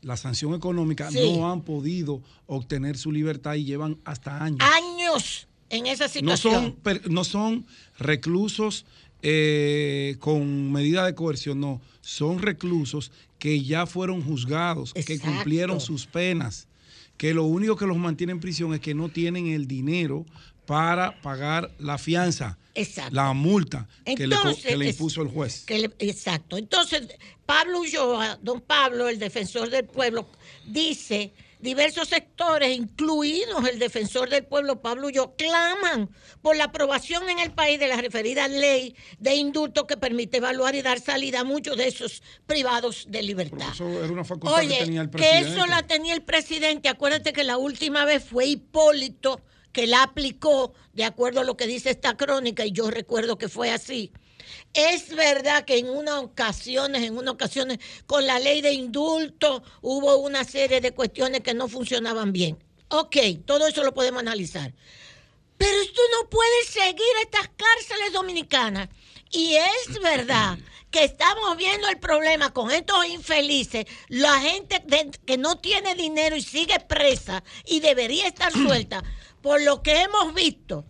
la 0.00 0.16
sanción 0.16 0.54
económica 0.54 1.10
Sí. 1.10 1.18
no 1.36 1.50
han 1.52 1.62
podido 1.62 2.22
obtener 2.46 2.96
su 2.96 3.12
libertad 3.12 3.54
y 3.54 3.64
llevan 3.64 3.98
hasta 4.04 4.42
años. 4.42 4.60
años 4.60 5.48
en 5.68 5.86
esa 5.86 6.04
No 6.04 6.08
situación. 6.10 6.54
son, 6.54 6.72
per- 6.76 7.10
no 7.10 7.24
son 7.24 7.66
reclusos 7.98 8.86
eh, 9.24 10.16
con 10.18 10.72
medida 10.72 11.06
de 11.06 11.14
coerción, 11.14 11.60
no. 11.60 11.80
Son 12.00 12.40
reclusos 12.40 13.12
que 13.38 13.62
ya 13.62 13.86
fueron 13.86 14.20
juzgados, 14.22 14.92
que 14.94 15.18
cumplieron 15.20 15.80
sus 15.80 16.06
penas, 16.06 16.66
que 17.16 17.32
lo 17.32 17.44
único 17.44 17.76
que 17.76 17.86
los 17.86 17.96
mantiene 17.96 18.32
en 18.32 18.40
prisión 18.40 18.74
es 18.74 18.80
que 18.80 18.94
no 18.94 19.08
tienen 19.10 19.46
el 19.46 19.68
dinero 19.68 20.26
para 20.72 21.20
pagar 21.20 21.70
la 21.78 21.98
fianza, 21.98 22.56
Exacto. 22.74 23.14
la 23.14 23.32
multa 23.34 23.86
que, 24.06 24.26
le, 24.26 24.36
que 24.62 24.76
le 24.76 24.88
impuso 24.88 25.20
el 25.20 25.28
juez. 25.28 25.64
Que 25.66 25.78
le- 25.80 25.90
exacto. 25.98 26.56
Entonces, 26.56 27.02
Pablo 27.44 27.80
Ulloa, 27.80 28.38
don 28.40 28.62
Pablo, 28.62 29.10
el 29.10 29.18
defensor 29.18 29.68
del 29.68 29.84
pueblo, 29.84 30.26
dice, 30.66 31.34
diversos 31.60 32.08
sectores, 32.08 32.74
incluidos 32.74 33.68
el 33.68 33.78
defensor 33.78 34.30
del 34.30 34.44
pueblo, 34.44 34.80
Pablo 34.80 35.08
Ulloa, 35.08 35.34
claman 35.36 36.08
por 36.40 36.56
la 36.56 36.64
aprobación 36.64 37.28
en 37.28 37.38
el 37.38 37.52
país 37.52 37.78
de 37.78 37.88
la 37.88 37.96
referida 37.98 38.48
ley 38.48 38.96
de 39.18 39.34
indulto 39.34 39.86
que 39.86 39.98
permite 39.98 40.38
evaluar 40.38 40.74
y 40.74 40.80
dar 40.80 41.00
salida 41.00 41.40
a 41.40 41.44
muchos 41.44 41.76
de 41.76 41.88
esos 41.88 42.22
privados 42.46 43.04
de 43.10 43.22
libertad. 43.22 43.68
Eso 43.74 43.86
era 44.02 44.10
una 44.12 44.24
facultad 44.24 44.58
Oye, 44.58 44.78
que 44.78 44.84
tenía 44.86 45.02
el 45.02 45.10
que 45.10 45.18
presidente. 45.18 45.50
eso 45.50 45.66
la 45.66 45.82
tenía 45.82 46.14
el 46.14 46.22
presidente. 46.22 46.88
Acuérdate 46.88 47.34
que 47.34 47.44
la 47.44 47.58
última 47.58 48.06
vez 48.06 48.24
fue 48.24 48.46
Hipólito 48.46 49.38
que 49.72 49.86
la 49.86 50.02
aplicó 50.02 50.74
de 50.92 51.04
acuerdo 51.04 51.40
a 51.40 51.44
lo 51.44 51.56
que 51.56 51.66
dice 51.66 51.90
esta 51.90 52.16
crónica 52.16 52.64
y 52.64 52.72
yo 52.72 52.90
recuerdo 52.90 53.38
que 53.38 53.48
fue 53.48 53.70
así. 53.70 54.12
Es 54.74 55.14
verdad 55.14 55.64
que 55.64 55.78
en 55.78 55.88
unas 55.88 56.16
ocasiones, 56.22 57.02
en 57.02 57.16
unas 57.16 57.34
ocasiones, 57.34 57.78
con 58.06 58.26
la 58.26 58.38
ley 58.38 58.60
de 58.60 58.72
indulto 58.72 59.62
hubo 59.80 60.16
una 60.16 60.44
serie 60.44 60.80
de 60.80 60.92
cuestiones 60.92 61.40
que 61.40 61.54
no 61.54 61.68
funcionaban 61.68 62.32
bien. 62.32 62.62
Ok, 62.88 63.16
todo 63.46 63.66
eso 63.66 63.82
lo 63.84 63.94
podemos 63.94 64.20
analizar. 64.20 64.74
Pero 65.56 65.80
esto 65.80 66.00
no 66.18 66.28
puede 66.28 66.64
seguir 66.66 67.14
estas 67.22 67.48
cárceles 67.56 68.12
dominicanas. 68.12 68.88
Y 69.30 69.54
es 69.54 70.00
verdad 70.02 70.58
que 70.90 71.04
estamos 71.04 71.56
viendo 71.56 71.88
el 71.88 71.98
problema 71.98 72.52
con 72.52 72.70
estos 72.70 73.06
infelices, 73.06 73.86
la 74.08 74.38
gente 74.40 74.84
que 75.24 75.38
no 75.38 75.56
tiene 75.56 75.94
dinero 75.94 76.36
y 76.36 76.42
sigue 76.42 76.78
presa 76.80 77.42
y 77.64 77.80
debería 77.80 78.26
estar 78.26 78.52
suelta, 78.52 79.02
por 79.42 79.60
lo 79.60 79.82
que 79.82 80.02
hemos 80.02 80.32
visto 80.34 80.84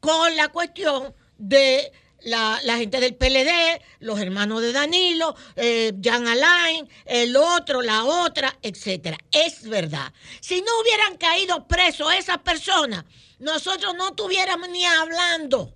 con 0.00 0.34
la 0.36 0.48
cuestión 0.48 1.14
de 1.38 1.92
la, 2.22 2.60
gente 2.76 3.00
del 3.00 3.14
PLD, 3.14 3.82
los 4.00 4.18
hermanos 4.18 4.62
de 4.62 4.72
Danilo, 4.72 5.34
eh, 5.56 5.92
Alain, 6.10 6.88
el 7.04 7.36
otro, 7.36 7.82
la 7.82 8.04
otra, 8.04 8.58
etcétera. 8.62 9.18
Es 9.30 9.68
verdad. 9.68 10.12
Si 10.40 10.60
no 10.60 10.80
hubieran 10.80 11.16
caído 11.16 11.66
presos 11.66 12.12
esas 12.14 12.38
personas, 12.38 13.04
nosotros 13.38 13.94
no 13.94 14.08
estuviéramos 14.08 14.68
ni 14.68 14.84
hablando 14.84 15.74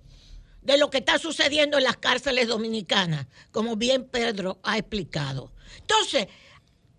de 0.61 0.77
lo 0.77 0.89
que 0.89 0.97
está 0.99 1.19
sucediendo 1.19 1.77
en 1.77 1.83
las 1.83 1.97
cárceles 1.97 2.47
dominicanas, 2.47 3.27
como 3.51 3.75
bien 3.75 4.09
Pedro 4.09 4.59
ha 4.63 4.77
explicado. 4.77 5.51
Entonces, 5.77 6.27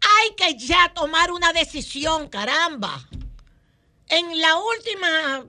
hay 0.00 0.34
que 0.36 0.56
ya 0.56 0.92
tomar 0.94 1.32
una 1.32 1.52
decisión, 1.52 2.28
caramba. 2.28 3.08
En 4.08 4.40
la 4.40 4.56
última 4.56 5.46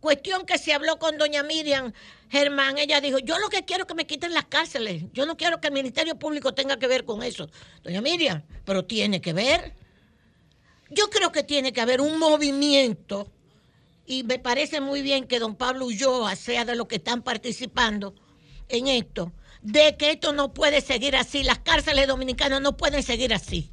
cuestión 0.00 0.46
que 0.46 0.58
se 0.58 0.72
habló 0.72 0.98
con 0.98 1.18
doña 1.18 1.42
Miriam 1.42 1.92
Germán, 2.30 2.78
ella 2.78 3.00
dijo, 3.00 3.18
yo 3.18 3.38
lo 3.38 3.48
que 3.48 3.64
quiero 3.64 3.82
es 3.82 3.88
que 3.88 3.94
me 3.94 4.06
quiten 4.06 4.32
las 4.32 4.46
cárceles, 4.46 5.04
yo 5.12 5.26
no 5.26 5.36
quiero 5.36 5.60
que 5.60 5.68
el 5.68 5.74
Ministerio 5.74 6.18
Público 6.18 6.54
tenga 6.54 6.78
que 6.78 6.86
ver 6.86 7.04
con 7.04 7.22
eso. 7.22 7.50
Doña 7.82 8.00
Miriam, 8.00 8.42
pero 8.64 8.84
tiene 8.84 9.20
que 9.20 9.32
ver. 9.32 9.74
Yo 10.90 11.10
creo 11.10 11.30
que 11.30 11.42
tiene 11.42 11.72
que 11.72 11.80
haber 11.80 12.00
un 12.00 12.18
movimiento 12.18 13.30
y 14.06 14.24
me 14.24 14.38
parece 14.38 14.80
muy 14.80 15.02
bien 15.02 15.26
que 15.26 15.38
don 15.38 15.54
Pablo 15.54 15.86
Ulloa 15.86 16.34
sea 16.36 16.64
de 16.64 16.74
los 16.74 16.88
que 16.88 16.96
están 16.96 17.22
participando 17.22 18.14
en 18.68 18.88
esto, 18.88 19.32
de 19.62 19.96
que 19.96 20.12
esto 20.12 20.32
no 20.32 20.54
puede 20.54 20.80
seguir 20.80 21.14
así, 21.16 21.44
las 21.44 21.58
cárceles 21.58 22.08
dominicanas 22.08 22.60
no 22.60 22.76
pueden 22.76 23.02
seguir 23.02 23.34
así. 23.34 23.69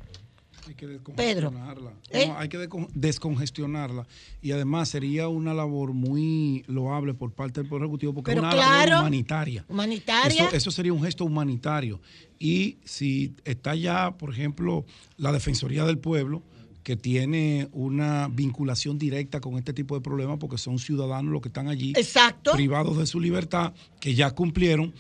Hay 0.68 0.76
que 0.76 0.86
Pedro. 1.16 1.50
descongestionarla. 1.52 1.94
¿Eh? 2.12 2.28
No, 2.28 2.38
hay 2.38 2.50
que 2.50 2.60
descon- 2.60 2.90
descongestionarla. 2.94 4.08
Y 4.42 4.52
además 4.52 4.90
sería 4.90 5.28
una 5.28 5.54
labor 5.54 5.94
muy 5.94 6.64
loable 6.68 7.14
por 7.14 7.32
parte 7.32 7.62
del 7.62 7.70
Poder 7.70 7.84
Ejecutivo 7.84 8.14
porque 8.14 8.32
Pero 8.32 8.42
es 8.42 8.54
una 8.54 8.54
claro, 8.54 8.90
labor 8.92 9.02
humanitaria. 9.04 9.66
Humanitaria. 9.70 10.46
Eso, 10.48 10.56
eso 10.56 10.72
sería 10.72 10.94
un 10.94 11.02
gesto 11.04 11.26
humanitario. 11.26 12.02
Y 12.40 12.78
si 12.84 13.34
está 13.46 13.76
ya, 13.76 14.12
por 14.12 14.32
ejemplo, 14.32 14.86
la 15.18 15.32
Defensoría 15.32 15.86
del 15.86 15.98
Pueblo, 15.98 16.44
que 16.84 16.96
tiene 16.96 17.68
una 17.74 18.30
vinculación 18.30 18.98
directa 18.98 19.42
con 19.42 19.58
este 19.58 19.74
tipo 19.74 19.96
de 19.96 20.02
problemas, 20.02 20.38
porque 20.40 20.58
son 20.58 20.80
ciudadanos 20.80 21.34
los 21.34 21.42
que 21.42 21.50
están 21.50 21.68
allí, 21.68 21.92
Exacto. 21.98 22.54
privados 22.54 22.98
de 22.98 23.06
su 23.06 23.20
libertad, 23.20 23.74
que 24.00 24.16
ya 24.16 24.32
cumplieron, 24.32 24.94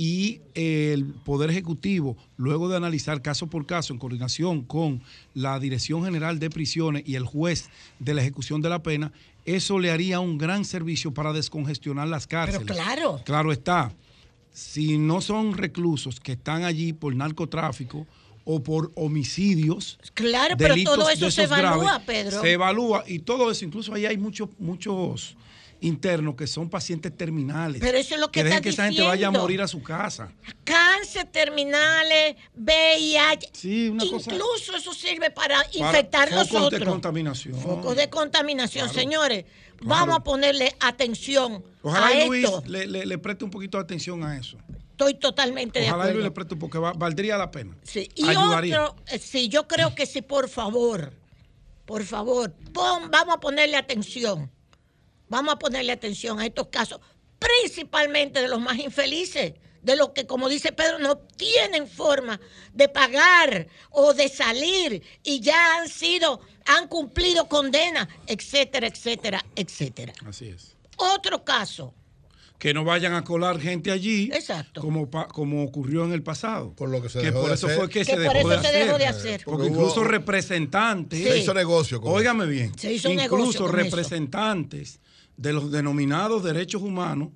y 0.00 0.40
el 0.54 1.04
Poder 1.04 1.50
Ejecutivo, 1.50 2.16
luego 2.38 2.70
de 2.70 2.76
analizar 2.78 3.20
caso 3.20 3.48
por 3.48 3.66
caso 3.66 3.92
en 3.92 3.98
coordinación 3.98 4.62
con 4.62 5.02
la 5.34 5.60
Dirección 5.60 6.02
General 6.04 6.38
de 6.38 6.48
Prisiones 6.48 7.02
y 7.04 7.16
el 7.16 7.26
juez 7.26 7.68
de 7.98 8.14
la 8.14 8.22
ejecución 8.22 8.62
de 8.62 8.70
la 8.70 8.82
pena, 8.82 9.12
eso 9.44 9.78
le 9.78 9.90
haría 9.90 10.18
un 10.20 10.38
gran 10.38 10.64
servicio 10.64 11.12
para 11.12 11.34
descongestionar 11.34 12.08
las 12.08 12.26
cárceles. 12.26 12.66
claro. 12.66 13.20
Claro 13.26 13.52
está. 13.52 13.92
si 14.54 14.96
no 14.96 15.20
son 15.20 15.52
reclusos 15.52 16.18
que 16.18 16.32
están 16.32 16.64
allí 16.64 16.94
por 16.94 17.14
narcotráfico 17.14 18.06
o 18.46 18.62
por 18.62 18.92
homicidios. 18.94 19.98
Claro, 20.14 20.56
pero 20.56 20.76
todo 20.82 21.10
eso 21.10 21.30
se 21.30 21.42
evalúa, 21.42 21.76
graves, 21.76 22.06
Pedro. 22.06 22.40
Se 22.40 22.52
evalúa 22.52 23.04
y 23.06 23.18
todo 23.18 23.50
eso, 23.50 23.66
incluso 23.66 23.92
ahí 23.92 24.06
hay 24.06 24.16
muchos, 24.16 24.48
muchos 24.58 25.36
internos 25.80 26.34
que 26.34 26.46
son 26.46 26.68
pacientes 26.68 27.16
terminales. 27.16 27.80
Pero 27.80 27.96
eso 27.98 28.14
es 28.14 28.20
lo 28.20 28.30
que 28.30 28.44
dejen 28.44 28.58
está 28.58 28.62
que 28.62 28.68
esa 28.70 28.84
gente 28.84 29.02
vaya 29.02 29.28
a 29.28 29.30
morir 29.30 29.62
a 29.62 29.68
su 29.68 29.82
casa. 29.82 30.32
Cáncer 30.64 31.26
terminales, 31.32 32.36
VIH. 32.54 33.50
Sí, 33.52 33.88
una 33.88 34.04
cosa- 34.08 34.32
Incluso 34.32 34.76
eso 34.76 34.92
sirve 34.92 35.30
para 35.30 35.58
Para 35.58 35.68
infectar 35.72 36.28
focos 36.28 36.52
nosotros. 36.52 36.80
de 36.80 36.86
contaminación. 36.86 37.54
Focos 37.60 37.96
de 37.96 38.08
contaminación, 38.10 38.86
Claro, 38.88 39.00
señores. 39.00 39.44
Vamos 39.82 40.16
a 40.16 40.20
ponerle 40.20 40.74
atención 40.80 41.64
Ojalá 41.82 42.08
a 42.08 42.26
Luis 42.26 42.44
esto. 42.44 42.62
le, 42.66 42.86
le- 42.86 43.06
le 43.06 43.18
preste 43.18 43.44
un 43.44 43.50
poquito 43.50 43.78
de 43.78 43.84
atención 43.84 44.22
a 44.22 44.36
eso. 44.36 44.58
Estoy 44.90 45.14
totalmente 45.14 45.78
de 45.80 45.86
Ojalá 45.86 45.96
y 45.96 46.08
acuerdo. 46.08 46.12
Luis 46.18 46.24
le 46.24 46.30
preste 46.32 46.56
porque 46.56 46.78
va- 46.78 46.92
valdría 46.92 47.38
la 47.38 47.50
pena. 47.50 47.74
Sí, 47.84 48.06
Y 48.14 48.28
Ayudaría. 48.28 48.84
otro, 48.84 49.02
eh, 49.06 49.18
sí, 49.18 49.48
yo 49.48 49.66
creo 49.66 49.94
que 49.94 50.04
sí, 50.04 50.20
por 50.20 50.50
favor, 50.50 51.14
por 51.86 52.04
favor, 52.04 52.52
pon- 52.74 53.10
vamos 53.10 53.34
a 53.36 53.40
ponerle 53.40 53.78
atención. 53.78 54.50
Vamos 55.30 55.54
a 55.54 55.58
ponerle 55.58 55.92
atención 55.92 56.38
a 56.40 56.44
estos 56.44 56.66
casos, 56.68 57.00
principalmente 57.38 58.40
de 58.42 58.48
los 58.48 58.60
más 58.60 58.78
infelices, 58.78 59.54
de 59.82 59.96
los 59.96 60.10
que, 60.10 60.26
como 60.26 60.48
dice 60.50 60.72
Pedro, 60.72 60.98
no 60.98 61.16
tienen 61.16 61.88
forma 61.88 62.38
de 62.74 62.88
pagar 62.88 63.66
o 63.90 64.12
de 64.12 64.28
salir 64.28 65.02
y 65.22 65.40
ya 65.40 65.76
han 65.76 65.88
sido, 65.88 66.40
han 66.66 66.86
cumplido 66.88 67.48
condena, 67.48 68.06
etcétera, 68.26 68.86
etcétera, 68.88 69.44
etcétera. 69.56 70.12
Así 70.26 70.48
es. 70.48 70.76
Otro 70.96 71.42
caso, 71.44 71.94
Que 72.58 72.74
no 72.74 72.84
vayan 72.84 73.14
a 73.14 73.24
colar 73.24 73.58
gente 73.58 73.90
allí. 73.90 74.30
Exacto. 74.34 74.82
Como, 74.82 75.08
pa- 75.10 75.28
como 75.28 75.64
ocurrió 75.64 76.04
en 76.04 76.12
el 76.12 76.22
pasado. 76.22 76.74
Por 76.74 76.90
lo 76.90 77.00
que 77.00 77.08
se 77.08 77.20
que 77.20 77.26
dejó 77.28 77.40
por 77.40 77.48
de 77.48 77.54
eso 77.54 77.66
hacer. 77.68 77.78
fue 77.78 77.88
que, 77.88 77.98
Que 78.00 78.04
se, 78.04 78.12
por 78.16 78.22
dejó, 78.34 78.38
eso 78.38 78.48
de 78.48 78.60
se 78.60 78.66
hacer. 78.68 78.84
dejó 78.84 78.98
de 78.98 79.06
hacer. 79.06 79.40
Porque 79.46 79.62
Porque 79.62 79.66
incluso 79.72 80.00
hubo- 80.02 80.08
representantes. 80.08 81.22
Se 81.22 81.38
hizo 81.38 81.54
negocio 81.54 82.02
con 82.02 82.12
Óigame 82.12 82.44
bien. 82.44 82.78
Se 82.78 82.92
hizo 82.92 83.08
incluso 83.08 83.36
negocio 83.38 83.60
con 83.66 83.80
eso. 83.80 83.86
De 85.40 85.52
los 85.54 85.70
denominados 85.70 86.42
derechos 86.44 86.82
humanos 86.82 87.28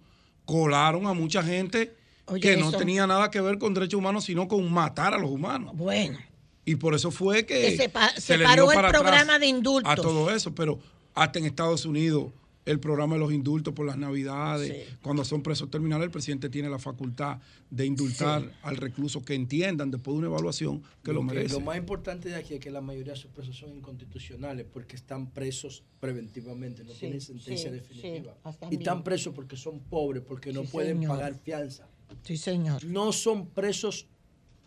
colaron 0.44 1.06
a 1.06 1.14
mucha 1.14 1.42
gente 1.42 1.96
Oye, 2.26 2.40
que 2.40 2.56
no 2.56 2.68
eso- 2.68 2.78
tenía 2.78 3.06
nada 3.06 3.30
que 3.30 3.40
ver 3.40 3.58
con 3.58 3.72
derechos 3.72 3.98
humanos, 3.98 4.24
sino 4.24 4.46
con 4.46 4.70
matar 4.70 5.14
a 5.14 5.18
los 5.18 5.30
humanos. 5.30 5.72
Bueno. 5.74 6.18
Y 6.66 6.76
por 6.76 6.94
eso 6.94 7.10
fue 7.10 7.46
que, 7.46 7.60
Que 7.60 7.76
se 7.76 7.88
pa- 7.88 8.10
se 8.16 8.38
paró 8.38 8.70
el 8.72 8.78
programa 8.88 9.38
de 9.38 9.46
indultos. 9.46 9.90
A 9.90 9.96
todo 9.96 10.30
eso, 10.30 10.54
pero 10.54 10.78
hasta 11.14 11.38
en 11.38 11.46
Estados 11.46 11.84
Unidos 11.86 12.26
el 12.66 12.80
programa 12.80 13.14
de 13.14 13.20
los 13.20 13.32
indultos 13.32 13.74
por 13.74 13.84
las 13.84 13.98
navidades, 13.98 14.88
cuando 15.02 15.24
son 15.24 15.42
presos 15.42 15.70
terminales, 15.70 16.06
el 16.06 16.10
presidente 16.10 16.48
tiene 16.48 16.70
la 16.70 16.78
facultad 16.78 17.38
de 17.70 17.84
indultar 17.84 18.42
Sí. 18.42 18.48
al 18.62 18.76
recluso 18.78 19.22
que 19.24 19.34
entiendan 19.34 19.90
después 19.90 20.14
de 20.14 20.18
una 20.20 20.26
evaluación 20.28 20.82
que 21.02 21.12
lo, 21.12 21.20
que- 21.20 21.26
merece. 21.26 21.54
Lo 21.54 21.60
más 21.60 21.76
importante 21.76 22.28
de 22.30 22.36
aquí 22.36 22.54
es 22.54 22.60
que 22.60 22.70
la 22.70 22.80
mayoría 22.80 23.12
de 23.12 23.18
sus 23.18 23.30
presos 23.30 23.56
son 23.56 23.74
inconstitucionales 23.76 24.66
porque 24.72 24.96
están 24.96 25.30
presos 25.30 25.82
preventivamente, 26.00 26.84
no 26.84 26.92
Sí, 26.92 27.00
tienen 27.00 27.20
sentencia 27.20 27.68
sí, 27.70 27.74
definitiva. 27.76 28.34
y 28.70 28.76
están 28.76 29.04
presos 29.04 29.34
porque 29.34 29.56
son 29.56 29.80
pobres, 29.80 30.22
porque 30.26 30.52
no 30.52 30.62
Sí, 30.62 30.68
pueden 30.72 30.98
señor. 30.98 31.16
pagar 31.16 31.34
fianza. 31.38 31.88
Sí, 32.22 32.36
señor. 32.36 32.84
No 32.84 33.12
son 33.12 33.46
presos 33.48 34.06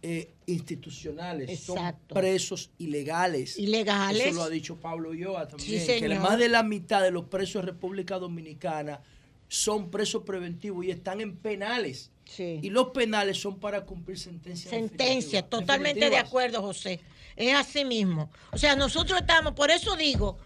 eh, 0.01 0.35
institucionales, 0.45 1.49
Exacto. 1.49 2.13
son 2.13 2.21
presos 2.21 2.69
ilegales. 2.77 3.57
Ilegales. 3.57 4.27
Eso 4.27 4.35
lo 4.35 4.43
ha 4.43 4.49
dicho 4.49 4.79
Pablo 4.79 5.09
Ulloa 5.09 5.47
también. 5.47 5.85
Sí, 5.85 5.99
que 5.99 6.09
más 6.19 6.37
de 6.37 6.49
la 6.49 6.63
mitad 6.63 7.01
de 7.01 7.11
los 7.11 7.25
presos 7.25 7.63
de 7.63 7.71
República 7.71 8.19
Dominicana 8.19 9.01
son 9.47 9.89
presos 9.89 10.23
preventivos 10.23 10.85
y 10.85 10.91
están 10.91 11.21
en 11.21 11.37
penales. 11.37 12.11
Y 12.37 12.69
los 12.69 12.89
penales 12.89 13.39
son 13.39 13.59
para 13.59 13.85
cumplir 13.85 14.19
sentencias. 14.19 14.69
Sentencia, 14.69 15.41
definitivas. 15.41 15.49
totalmente 15.49 16.09
de 16.09 16.17
acuerdo, 16.17 16.61
José. 16.61 16.99
Es 17.35 17.55
así 17.55 17.85
mismo. 17.85 18.29
O 18.51 18.57
sea, 18.57 18.75
nosotros 18.75 19.19
estamos, 19.21 19.53
por 19.53 19.71
eso 19.71 19.95
digo 19.95 20.37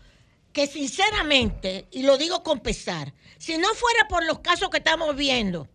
que 0.54 0.68
sinceramente, 0.68 1.88
y 1.92 2.04
lo 2.04 2.18
digo 2.18 2.44
con 2.44 2.60
pesar, 2.60 3.14
si 3.38 3.58
no 3.58 3.68
fuera 3.74 4.08
por 4.08 4.26
los 4.26 4.40
casos 4.40 4.70
que 4.70 4.78
estamos 4.78 5.16
viendo 5.16 5.68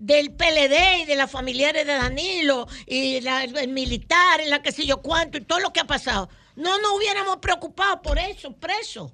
del 0.00 0.32
PLD 0.32 1.02
y 1.02 1.04
de 1.04 1.14
las 1.14 1.30
familiares 1.30 1.86
de 1.86 1.92
Danilo 1.92 2.66
y 2.86 3.20
la- 3.20 3.44
el 3.44 3.68
militar 3.68 4.40
y 4.40 4.46
la 4.46 4.62
que 4.62 4.72
sé 4.72 4.86
yo 4.86 5.02
cuánto 5.02 5.36
y 5.36 5.42
todo 5.42 5.60
lo 5.60 5.72
que 5.74 5.80
ha 5.80 5.86
pasado, 5.86 6.30
no 6.56 6.78
nos 6.78 6.92
hubiéramos 6.92 7.36
preocupado 7.36 8.00
por 8.00 8.18
eso, 8.18 8.50
presos, 8.56 9.12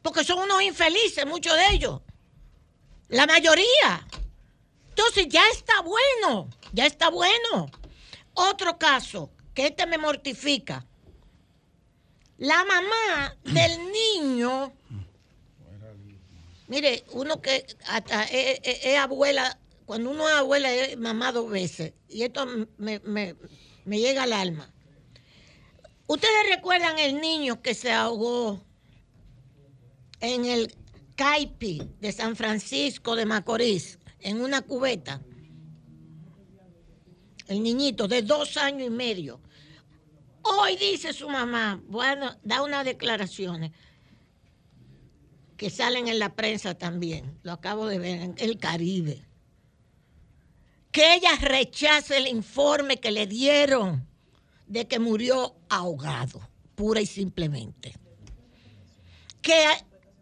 porque 0.00 0.22
son 0.22 0.38
unos 0.38 0.62
infelices, 0.62 1.26
muchos 1.26 1.56
de 1.56 1.66
ellos, 1.74 2.00
la 3.08 3.26
mayoría. 3.26 4.06
Entonces 4.90 5.26
ya 5.28 5.42
está 5.50 5.80
bueno, 5.82 6.48
ya 6.72 6.86
está 6.86 7.10
bueno. 7.10 7.68
Otro 8.34 8.78
caso, 8.78 9.30
que 9.54 9.66
este 9.66 9.86
me 9.86 9.98
mortifica. 9.98 10.86
La 12.36 12.64
mamá 12.64 13.36
del 13.42 13.80
niño, 13.90 14.72
mire, 16.68 17.04
uno 17.10 17.40
que 17.42 17.66
hasta 17.88 18.22
es, 18.24 18.60
es- 18.62 18.84
es 18.84 18.98
abuela, 18.98 19.58
cuando 19.88 20.10
uno 20.10 20.28
abuela 20.28 20.70
es 20.70 20.98
mamá 20.98 21.32
dos 21.32 21.48
veces, 21.50 21.94
y 22.10 22.20
esto 22.22 22.44
me, 22.76 22.98
me- 23.00 23.34
me 23.86 23.98
llega 23.98 24.24
al 24.24 24.34
alma. 24.34 24.70
¿Ustedes 26.06 26.54
recuerdan 26.54 26.98
el 26.98 27.22
niño 27.22 27.62
que 27.62 27.72
se 27.72 27.90
ahogó 27.90 28.62
en 30.20 30.44
el 30.44 30.74
Caipi 31.16 31.80
de 32.00 32.12
San 32.12 32.36
Francisco 32.36 33.16
de 33.16 33.24
Macorís, 33.24 33.98
en 34.20 34.42
una 34.42 34.60
cubeta? 34.60 35.22
El 37.46 37.62
niñito 37.62 38.08
de 38.08 38.20
dos 38.20 38.58
años 38.58 38.88
y 38.88 38.90
medio. 38.90 39.40
Hoy 40.42 40.76
dice 40.76 41.14
su 41.14 41.30
mamá, 41.30 41.82
bueno, 41.86 42.36
da 42.42 42.60
unas 42.62 42.84
declaraciones 42.84 43.72
que 45.56 45.70
salen 45.70 46.08
en 46.08 46.18
la 46.18 46.34
prensa 46.34 46.74
también, 46.76 47.38
lo 47.42 47.52
acabo 47.52 47.86
de 47.86 47.98
ver 47.98 48.20
en 48.20 48.34
el 48.36 48.58
Caribe, 48.58 49.24
que 50.90 51.14
ella 51.14 51.36
rechaza 51.40 52.16
el 52.16 52.26
informe 52.26 52.98
que 52.98 53.10
le 53.10 53.26
dieron 53.26 54.06
de 54.66 54.86
que 54.86 54.98
murió 54.98 55.56
ahogado, 55.68 56.40
pura 56.74 57.00
y 57.00 57.06
simplemente. 57.06 57.94
Que 59.40 59.64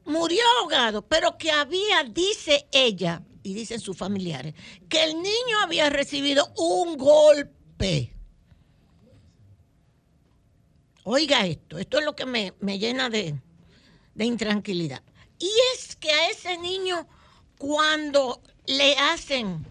murió 0.05 0.43
ahogado, 0.60 1.02
pero 1.02 1.36
que 1.36 1.51
había, 1.51 2.05
dice 2.05 2.66
ella, 2.72 3.22
y 3.43 3.55
dicen 3.55 3.80
sus 3.80 3.97
familiares, 3.97 4.55
que 4.88 5.05
el 5.05 5.14
niño 5.14 5.60
había 5.62 5.90
recibido 5.90 6.52
un 6.56 6.97
golpe. 6.97 8.12
Oiga 11.05 11.47
esto, 11.47 11.78
esto 11.78 11.98
es 11.98 12.05
lo 12.05 12.16
que 12.16 12.26
me, 12.26 12.55
me 12.59 12.78
llena 12.78 13.09
de, 13.09 13.40
de 14.14 14.24
intranquilidad. 14.24 15.02
Y 15.38 15.51
es 15.74 15.94
que 15.94 16.10
a 16.10 16.30
ese 16.30 16.59
niño, 16.59 17.06
cuando 17.59 18.43
le 18.66 18.97
hacen 18.97 19.64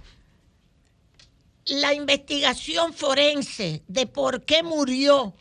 la 1.65 1.93
investigación 1.93 2.93
forense 2.93 3.83
de 3.87 4.05
por 4.05 4.45
qué 4.45 4.61
murió, 4.61 5.33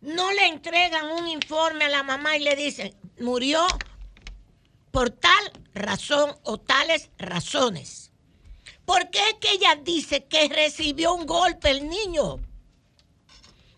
no 0.00 0.32
le 0.32 0.46
entregan 0.46 1.06
un 1.12 1.28
informe 1.28 1.84
a 1.84 1.88
la 1.88 2.02
mamá 2.02 2.36
y 2.36 2.40
le 2.40 2.56
dicen, 2.56 2.94
murió 3.20 3.64
por 4.90 5.10
tal 5.10 5.52
razón 5.74 6.36
o 6.42 6.58
tales 6.58 7.10
razones. 7.16 8.10
¿Por 8.84 9.10
qué 9.10 9.20
es 9.28 9.34
que 9.34 9.52
ella 9.52 9.76
dice 9.76 10.24
que 10.24 10.48
recibió 10.48 11.14
un 11.14 11.26
golpe 11.26 11.70
el 11.70 11.88
niño 11.88 12.40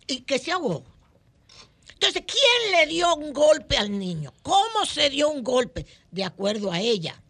y 0.06 0.22
que 0.22 0.38
se 0.38 0.52
ahogó? 0.52 0.84
Entonces, 1.92 2.24
¿quién 2.26 2.72
le 2.72 2.86
dio 2.86 3.14
un 3.14 3.32
golpe 3.34 3.76
al 3.76 3.98
niño? 3.98 4.32
¿Cómo 4.42 4.86
se 4.86 5.10
dio 5.10 5.28
un 5.28 5.44
golpe? 5.44 5.86
De 6.10 6.24
acuerdo 6.24 6.72
a 6.72 6.80
ella. 6.80 7.22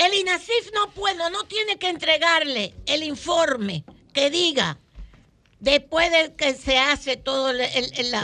El 0.00 0.14
INASIF 0.14 0.72
no 0.74 0.90
puede, 0.92 1.16
no 1.30 1.44
tiene 1.44 1.78
que 1.78 1.88
entregarle 1.90 2.74
el 2.86 3.02
informe 3.02 3.84
que 4.14 4.30
diga, 4.30 4.78
después 5.58 6.10
de 6.10 6.34
que 6.34 6.54
se 6.54 6.78
hace 6.78 7.16
toda 7.18 7.52
la, 7.52 7.68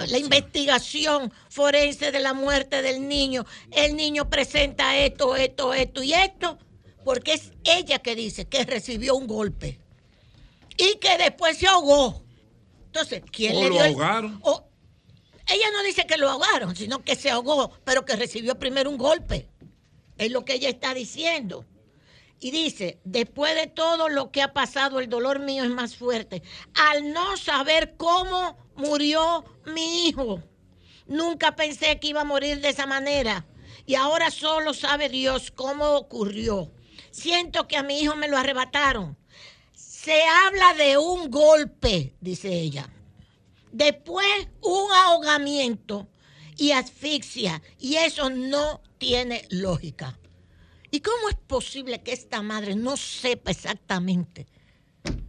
la 0.07 0.19
investigación 0.19 1.31
forense 1.51 2.13
de 2.13 2.21
la 2.21 2.33
muerte 2.33 2.81
del 2.81 3.07
niño, 3.07 3.45
el 3.73 3.95
niño 3.95 4.31
presenta 4.31 4.97
esto, 4.97 5.37
esto, 5.37 5.75
esto 5.75 6.03
y 6.03 6.15
esto, 6.15 6.59
porque 7.05 7.35
es 7.35 7.53
ella 7.65 7.99
que 7.99 8.15
dice 8.17 8.47
que 8.47 8.65
recibió 8.65 9.15
un 9.15 9.27
golpe 9.27 9.79
y 10.79 10.97
que 10.99 11.19
después 11.19 11.59
se 11.59 11.67
ahogó. 11.69 12.25
Entonces, 12.87 13.23
¿quién 13.31 13.55
O 13.55 13.61
le 13.61 13.69
lo 13.69 13.75
dio 13.75 13.85
el- 13.85 13.93
ahogaron. 13.93 14.41
o- 14.43 14.65
ella 15.47 15.67
no 15.75 15.83
dice 15.83 16.07
que 16.07 16.17
lo 16.17 16.31
ahogaron, 16.31 16.75
sino 16.75 17.05
que 17.05 17.15
se 17.17 17.31
ahogó, 17.31 17.71
pero 17.85 18.07
que 18.07 18.17
recibió 18.17 18.59
primero 18.59 18.89
un 18.89 18.97
golpe. 18.97 19.47
Es 20.19 20.31
lo 20.31 20.45
que 20.45 20.55
ella 20.55 20.69
está 20.69 20.95
diciendo. 20.95 21.65
Y 22.39 22.51
dice, 22.51 22.99
después 23.05 23.55
de 23.55 23.67
todo 23.67 24.09
lo 24.09 24.31
que 24.31 24.43
ha 24.43 24.53
pasado, 24.53 25.01
el 25.01 25.09
dolor 25.09 25.41
mío 25.41 25.65
es 25.65 25.71
más 25.71 25.97
fuerte. 25.97 26.43
Al 26.75 27.13
no 27.13 27.37
saber 27.37 27.95
cómo 27.97 28.57
murió 28.77 29.45
mi 29.65 30.07
hijo, 30.07 30.43
nunca 31.07 31.57
pensé 31.57 31.99
que 31.99 32.09
iba 32.09 32.21
a 32.23 32.25
morir 32.25 32.61
de 32.61 32.69
esa 32.69 32.87
manera. 32.87 33.47
Y 33.87 33.95
ahora 33.95 34.31
solo 34.31 34.75
sabe 34.75 35.09
Dios 35.09 35.51
cómo 35.51 35.93
ocurrió. 35.97 36.71
Siento 37.11 37.67
que 37.69 37.77
a 37.77 37.83
mi 37.83 38.01
hijo 38.01 38.17
me 38.17 38.29
lo 38.29 38.37
arrebataron. 38.37 39.17
Se 39.73 40.23
habla 40.23 40.75
de 40.75 40.99
un 40.99 41.31
golpe, 41.31 42.15
dice 42.21 42.53
ella. 42.53 42.91
Después 43.73 44.49
un 44.61 44.93
ahogamiento 44.93 46.09
y 46.57 46.73
asfixia. 46.73 47.63
Y 47.79 47.97
eso 47.97 48.29
no 48.29 48.83
tiene 49.07 49.47
lógica. 49.51 50.19
¿Y 50.91 50.99
cómo 50.99 51.29
es 51.29 51.37
posible 51.37 52.03
que 52.03 52.13
esta 52.13 52.43
madre 52.43 52.75
no 52.75 52.97
sepa 52.97 53.53
exactamente? 53.53 54.49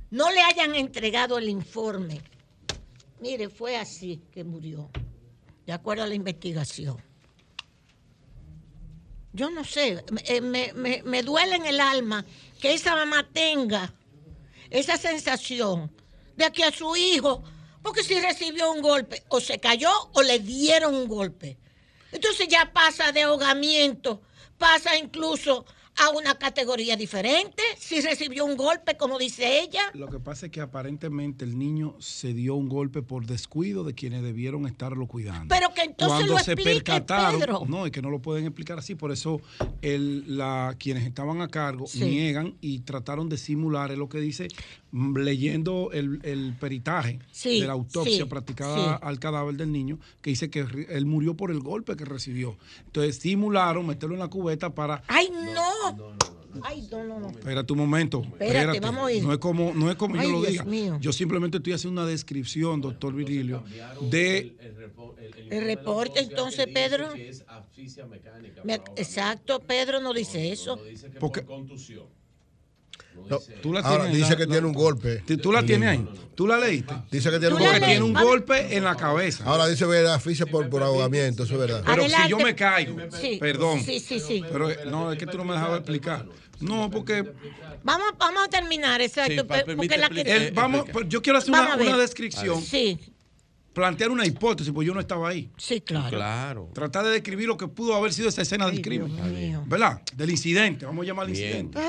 No 0.09 0.31
le 0.31 0.41
hayan 0.41 0.73
entregado 0.73 1.37
el 1.37 1.47
informe. 1.47 2.19
Mire, 3.19 3.49
fue 3.49 3.77
así 3.77 4.23
que 4.31 4.43
murió, 4.43 4.89
de 5.67 5.73
acuerdo 5.73 6.03
a 6.03 6.07
la 6.07 6.15
investigación. 6.15 6.97
Yo 9.31 9.51
no 9.51 9.63
sé, 9.63 10.03
me, 10.41 10.73
me 10.73 11.21
duele 11.21 11.57
en 11.57 11.67
el 11.67 11.79
alma 11.79 12.25
que 12.59 12.73
esa 12.73 12.95
mamá 12.95 13.29
tenga 13.31 13.93
esa 14.71 14.97
sensación 14.97 15.91
de 16.35 16.51
que 16.51 16.63
a 16.63 16.71
su 16.71 16.95
hijo, 16.95 17.43
porque 17.83 18.03
si 18.03 18.19
recibió 18.19 18.71
un 18.71 18.81
golpe, 18.81 19.23
o 19.29 19.39
se 19.39 19.59
cayó 19.59 19.91
o 20.15 20.23
le 20.23 20.39
dieron 20.39 20.95
un 20.95 21.07
golpe. 21.07 21.59
Entonces 22.11 22.47
ya 22.47 22.71
pasa 22.73 23.11
de 23.11 23.23
ahogamiento, 23.23 24.21
pasa 24.57 24.97
incluso 24.97 25.65
a 25.99 26.11
una 26.11 26.37
categoría 26.37 26.95
diferente, 26.95 27.63
si 27.79 28.01
recibió 28.01 28.45
un 28.45 28.55
golpe, 28.55 28.97
como 28.97 29.17
dice 29.17 29.61
ella. 29.61 29.81
Lo 29.95 30.07
que 30.09 30.19
pasa 30.19 30.45
es 30.45 30.51
que 30.51 30.61
aparentemente 30.61 31.43
el 31.43 31.57
niño 31.57 31.95
se 31.97 32.35
dio 32.35 32.53
un 32.53 32.69
golpe 32.69 33.01
por 33.01 33.25
descuido 33.25 33.83
de 33.83 33.95
quienes 33.95 34.21
debieron 34.21 34.67
estarlo 34.67 35.07
cuidando. 35.07 35.47
Pero 35.49 35.73
que 35.73 35.81
entonces 35.81 36.17
Cuando 36.17 36.33
lo 36.35 36.39
se 36.39 36.51
explique, 36.53 36.83
percataron, 36.83 37.39
Pedro. 37.39 37.63
no, 37.67 37.87
es 37.87 37.91
que 37.91 38.03
no 38.03 38.11
lo 38.11 38.19
pueden 38.19 38.45
explicar 38.45 38.77
así, 38.77 38.93
por 38.93 39.11
eso 39.11 39.41
el, 39.81 40.37
la, 40.37 40.75
quienes 40.77 41.03
estaban 41.03 41.41
a 41.41 41.47
cargo 41.47 41.87
Sí. 41.87 42.01
niegan 42.05 42.55
y 42.61 42.81
trataron 42.81 43.27
de 43.27 43.37
simular, 43.39 43.91
es 43.91 43.97
lo 43.97 44.07
que 44.07 44.19
dice, 44.19 44.49
leyendo 45.15 45.91
el, 45.93 46.19
el 46.23 46.55
peritaje 46.59 47.19
Sí, 47.31 47.61
de 47.61 47.67
la 47.67 47.73
autopsia 47.73 48.17
sí, 48.17 48.23
practicada 48.25 48.97
sí. 48.97 49.03
al 49.05 49.19
cadáver 49.19 49.55
del 49.55 49.71
niño, 49.71 49.99
que 50.21 50.29
dice 50.31 50.49
que 50.49 50.65
él 50.89 51.05
murió 51.05 51.35
por 51.35 51.51
el 51.51 51.59
golpe 51.59 51.95
que 51.95 52.05
recibió. 52.05 52.57
Entonces 52.85 53.17
simularon 53.17 53.85
meterlo 53.85 54.15
en 54.15 54.19
la 54.19 54.27
cubeta 54.29 54.73
para 54.73 55.03
¡Ay, 55.07 55.29
no! 55.53 56.15
Ay, 56.63 56.87
no, 56.89 57.03
no, 57.03 57.19
no. 57.19 57.27
Espérate 57.29 57.73
un 57.73 57.79
momento. 57.79 58.23
Espérate, 58.23 58.79
vamos 58.79 59.07
a 59.09 59.13
ir. 59.13 59.21
No 59.23 59.31
es 59.31 59.37
como, 59.37 59.73
no 59.75 59.91
es 59.91 59.95
como 59.97 60.15
Ay, 60.15 60.25
yo 60.27 60.31
lo 60.33 60.39
Dios 60.39 60.51
diga. 60.53 60.63
mío. 60.63 60.97
Yo 60.99 61.13
simplemente 61.13 61.57
estoy 61.57 61.73
haciendo 61.73 62.01
una 62.01 62.09
descripción, 62.09 62.81
doctor 62.81 63.13
Virilio, 63.13 63.63
de 64.09 64.55
El 65.51 65.63
reporte 65.65 66.19
entonces, 66.21 66.65
Pedro. 66.73 67.09
Me- 68.63 68.81
exacto, 68.95 69.59
Pedro 69.59 69.99
no 70.01 70.13
dice 70.13 70.51
eso. 70.51 70.79
Porque- 71.19 71.45
No, 73.29 73.39
Tú 73.61 73.73
la 73.73 73.79
ahora 73.81 74.03
tienes, 74.03 74.17
dice 74.17 74.29
la- 74.31 74.35
que 74.37 74.45
la- 74.45 74.51
tiene 74.51 74.67
un 74.67 74.73
golpe. 74.73 75.17
¿Tú- 75.41 75.51
la 75.51 75.63
tienes 75.63 75.89
ahí? 75.89 76.07
¿Tú 76.35 76.45
la 76.47 76.57
leíste? 76.57 76.93
Dice 77.11 77.29
que 77.31 77.39
tiene 77.39 77.55
un 77.55 77.61
golpe. 77.61 77.79
tiene 77.85 78.01
un 78.03 78.13
golpe 78.13 78.77
en 78.77 78.83
la 78.83 78.95
cabeza. 78.95 79.43
Ahora 79.45 79.67
dice 79.67 79.85
ver 79.85 80.05
asfixia 80.07 80.45
por, 80.45 80.69
por 80.69 80.83
ahogamiento, 80.83 81.43
eso 81.43 81.53
es 81.55 81.59
verdad. 81.59 81.81
Pero 81.85 82.03
Adelante. 82.03 82.23
si 82.25 82.29
yo 82.29 82.37
me 82.39 82.55
caigo, 82.55 82.95
Sí, 83.19 83.37
perdón. 83.39 83.81
sí, 83.83 83.99
sí, 83.99 84.19
sí. 84.19 84.43
Pero 84.51 84.69
eh, 84.69 84.79
no, 84.89 85.11
es 85.11 85.17
que 85.17 85.25
tú 85.25 85.37
no 85.37 85.43
me 85.45 85.53
dejabas 85.53 85.79
explicar. 85.79 86.25
No, 86.59 86.89
porque 86.89 87.23
Vamos, 87.83 88.07
vamos 88.17 88.43
a 88.45 88.49
terminar, 88.49 88.99
exacto. 89.01 89.45
porque 89.47 89.97
la 89.97 90.09
que- 90.09 90.21
el- 90.21 90.51
vamos, 90.51 90.85
pues, 90.91 91.05
yo 91.09 91.21
quiero 91.21 91.39
hacer 91.39 91.51
una, 91.51 91.75
una 91.75 91.97
descripción. 91.97 92.61
Sí, 92.61 92.99
Plantear 93.73 94.09
una 94.09 94.25
hipótesis, 94.25 94.73
pues 94.73 94.87
yo 94.87 94.93
no 94.95 94.99
estaba 94.99 95.29
ahí. 95.29 95.51
sí, 95.55 95.81
claro. 95.81 96.09
Claro. 96.09 96.69
Tratar 96.73 97.05
de 97.05 97.11
describir 97.11 97.47
lo 97.47 97.57
que 97.57 97.67
pudo 97.67 97.93
haber 97.93 98.11
sido 98.11 98.27
esa 98.27 98.41
escena 98.41 98.65
del 98.65 98.81
crimen. 98.81 99.15
¿Verdad? 99.67 100.01
Del 100.15 100.31
incidente, 100.31 100.83
vamos 100.85 101.03
a 101.03 101.07
llamarlo 101.07 101.29
incidente. 101.29 101.79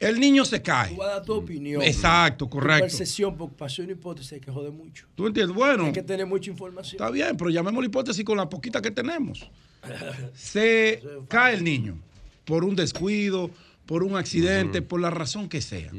El 0.00 0.18
niño 0.18 0.44
se 0.46 0.62
cae. 0.62 0.90
Tú 0.94 0.96
vas 0.96 1.08
a 1.08 1.12
dar 1.16 1.22
tu 1.22 1.34
opinión. 1.34 1.82
Exacto, 1.82 2.46
Tu 2.46 2.50
correcto. 2.50 2.84
percepción, 2.86 3.36
porque 3.36 3.54
pasó 3.54 3.82
una 3.82 3.92
hipótesis 3.92 4.32
hay 4.32 4.40
que 4.40 4.50
jode 4.50 4.70
mucho. 4.70 5.06
¿Tú 5.14 5.26
entiendes? 5.26 5.54
Bueno, 5.54 5.84
Hay 5.84 5.92
que 5.92 6.02
tener 6.02 6.26
mucha 6.26 6.50
información. 6.50 6.94
está 7.00 7.10
bien, 7.10 7.36
pero 7.36 7.50
llamemos 7.50 7.82
la 7.82 7.86
hipótesis 7.86 8.24
con 8.24 8.38
la 8.38 8.48
poquita 8.48 8.80
que 8.80 8.90
tenemos. 8.90 9.50
Se 10.34 11.02
cae 11.28 11.54
el 11.54 11.64
niño 11.64 11.98
por 12.44 12.64
un 12.64 12.74
descuido, 12.76 13.50
por 13.86 14.02
un 14.02 14.16
accidente, 14.16 14.82
por 14.82 15.00
la 15.00 15.10
razón 15.10 15.48
que 15.48 15.60
sea. 15.60 15.90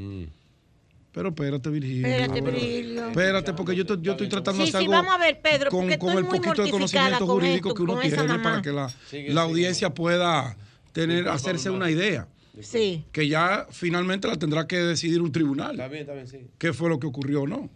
Pero 1.13 1.29
espérate, 1.29 1.69
Virgilio. 1.69 2.07
Espérate, 2.07 2.41
Virgilio. 2.41 3.07
Espérate, 3.09 3.53
porque 3.53 3.75
yo, 3.75 3.81
estoy- 3.81 3.99
yo 4.01 4.13
estoy 4.13 4.29
tratando 4.29 4.65
Sí, 4.65 4.71
de 4.71 4.77
hacer 4.77 4.79
sí, 4.79 4.85
algo 4.93 4.93
vamos 4.93 5.13
a 5.13 5.17
ver, 5.17 5.41
Pedro, 5.41 5.69
con, 5.69 5.81
con 5.81 5.91
estoy 5.91 6.09
el 6.17 6.23
muy 6.23 6.39
poquito 6.39 6.63
de 6.63 6.71
conocimiento 6.71 7.19
con 7.19 7.27
jurídico 7.27 7.69
esto, 7.69 7.75
que 7.75 7.81
uno 7.83 7.99
tiene 7.99 8.39
para 8.39 8.61
que 8.61 8.71
la, 8.71 8.89
Sigue, 8.89 9.33
la 9.33 9.41
sigue. 9.43 9.51
audiencia 9.51 9.93
pueda 9.93 10.55
tener, 10.93 11.27
hacerse 11.27 11.69
una 11.69 11.91
idea. 11.91 12.27
Sí. 12.59 13.05
Que 13.11 13.27
ya 13.27 13.67
finalmente 13.71 14.27
la 14.27 14.37
tendrá 14.37 14.67
que 14.67 14.77
decidir 14.77 15.21
un 15.21 15.31
tribunal. 15.31 15.71
Está 15.71 15.87
bien, 15.87 16.01
está 16.01 16.13
bien, 16.13 16.27
sí. 16.27 16.39
qué 16.57 16.73
fue 16.73 16.89
lo 16.89 16.99
que 16.99 17.07
ocurrió 17.07 17.43
o 17.43 17.47
no. 17.47 17.69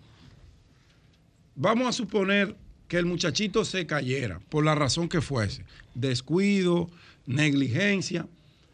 Vamos 1.56 1.88
a 1.88 1.92
suponer 1.94 2.56
que 2.88 2.98
el 2.98 3.06
muchachito 3.06 3.64
se 3.66 3.86
cayera, 3.86 4.40
por 4.50 4.66
la 4.66 4.76
razón 4.76 5.08
que 5.10 5.22
fuese, 5.22 5.64
descuido, 5.94 6.90
negligencia, 7.26 8.28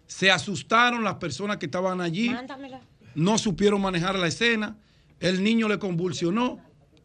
se 0.07 0.31
asustaron 0.31 1.03
las 1.03 1.15
personas 1.15 1.57
que 1.57 1.67
estaban 1.67 2.01
allí, 2.01 2.29
Mándamela. 2.29 2.81
no 3.15 3.37
supieron 3.37 3.81
manejar 3.81 4.17
la 4.17 4.27
escena, 4.27 4.75
el 5.19 5.43
niño 5.43 5.69
le 5.69 5.79
convulsionó, 5.79 6.59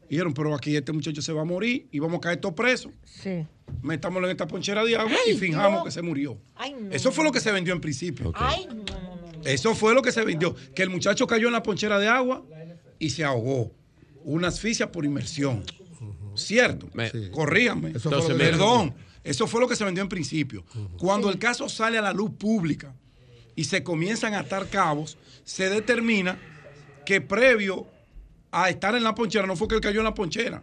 dijeron, 0.08 0.32
pero 0.34 0.54
aquí 0.54 0.76
este 0.76 0.92
muchacho 0.92 1.20
se 1.22 1.32
va 1.32 1.42
a 1.42 1.44
morir 1.44 1.86
y 1.90 1.98
vamos 1.98 2.18
a 2.18 2.20
caer 2.20 2.40
todos 2.40 2.54
presos. 2.54 2.92
Sí. 3.04 3.44
Metámoslo 3.82 4.26
en 4.28 4.32
esta 4.32 4.46
ponchera 4.46 4.84
de 4.84 4.96
agua 4.96 5.12
Ay, 5.26 5.32
y 5.34 5.36
fijamos 5.38 5.72
Dios. 5.72 5.84
que 5.84 5.90
se 5.90 6.02
murió. 6.02 6.38
Ay, 6.54 6.74
no. 6.78 6.90
Eso 6.92 7.10
fue 7.12 7.24
lo 7.24 7.32
que 7.32 7.40
se 7.40 7.50
vendió 7.52 7.72
en 7.74 7.80
principio. 7.80 8.32
Ay, 8.34 8.66
no, 8.68 8.74
no, 8.74 9.16
no. 9.32 9.42
Eso 9.44 9.74
fue 9.74 9.94
lo 9.94 10.02
que 10.02 10.12
se 10.12 10.24
vendió. 10.24 10.54
Que 10.74 10.82
el 10.82 10.90
muchacho 10.90 11.26
cayó 11.26 11.46
en 11.48 11.52
la 11.52 11.62
ponchera 11.62 11.98
de 11.98 12.08
agua 12.08 12.44
y 12.98 13.10
se 13.10 13.24
ahogó. 13.24 13.72
Una 14.24 14.48
asfixia 14.48 14.90
por 14.90 15.04
inmersión. 15.04 15.62
¿Cierto? 16.34 16.88
Corríganme. 17.32 17.90
Eso 17.90 18.10
fue 18.10 18.18
lo 18.20 18.26
que- 18.28 18.34
Perdón. 18.44 18.94
Eso 19.24 19.46
fue 19.48 19.60
lo 19.60 19.66
que 19.68 19.74
se 19.74 19.84
vendió 19.84 20.02
en 20.02 20.08
principio. 20.08 20.64
Cuando 20.98 21.30
el 21.30 21.38
caso 21.38 21.68
sale 21.68 21.98
a 21.98 22.02
la 22.02 22.12
luz 22.12 22.30
pública 22.38 22.94
y 23.56 23.64
se 23.64 23.82
comienzan 23.82 24.34
a 24.34 24.40
atar 24.40 24.68
cabos, 24.68 25.16
se 25.44 25.68
determina 25.70 26.38
que 27.04 27.20
previo 27.20 27.86
a 28.50 28.70
estar 28.70 28.94
en 28.94 29.02
la 29.02 29.14
ponchera, 29.14 29.46
no 29.46 29.56
fue 29.56 29.68
que 29.68 29.74
él 29.76 29.80
cayó 29.80 30.00
en 30.00 30.04
la 30.04 30.14
ponchera, 30.14 30.62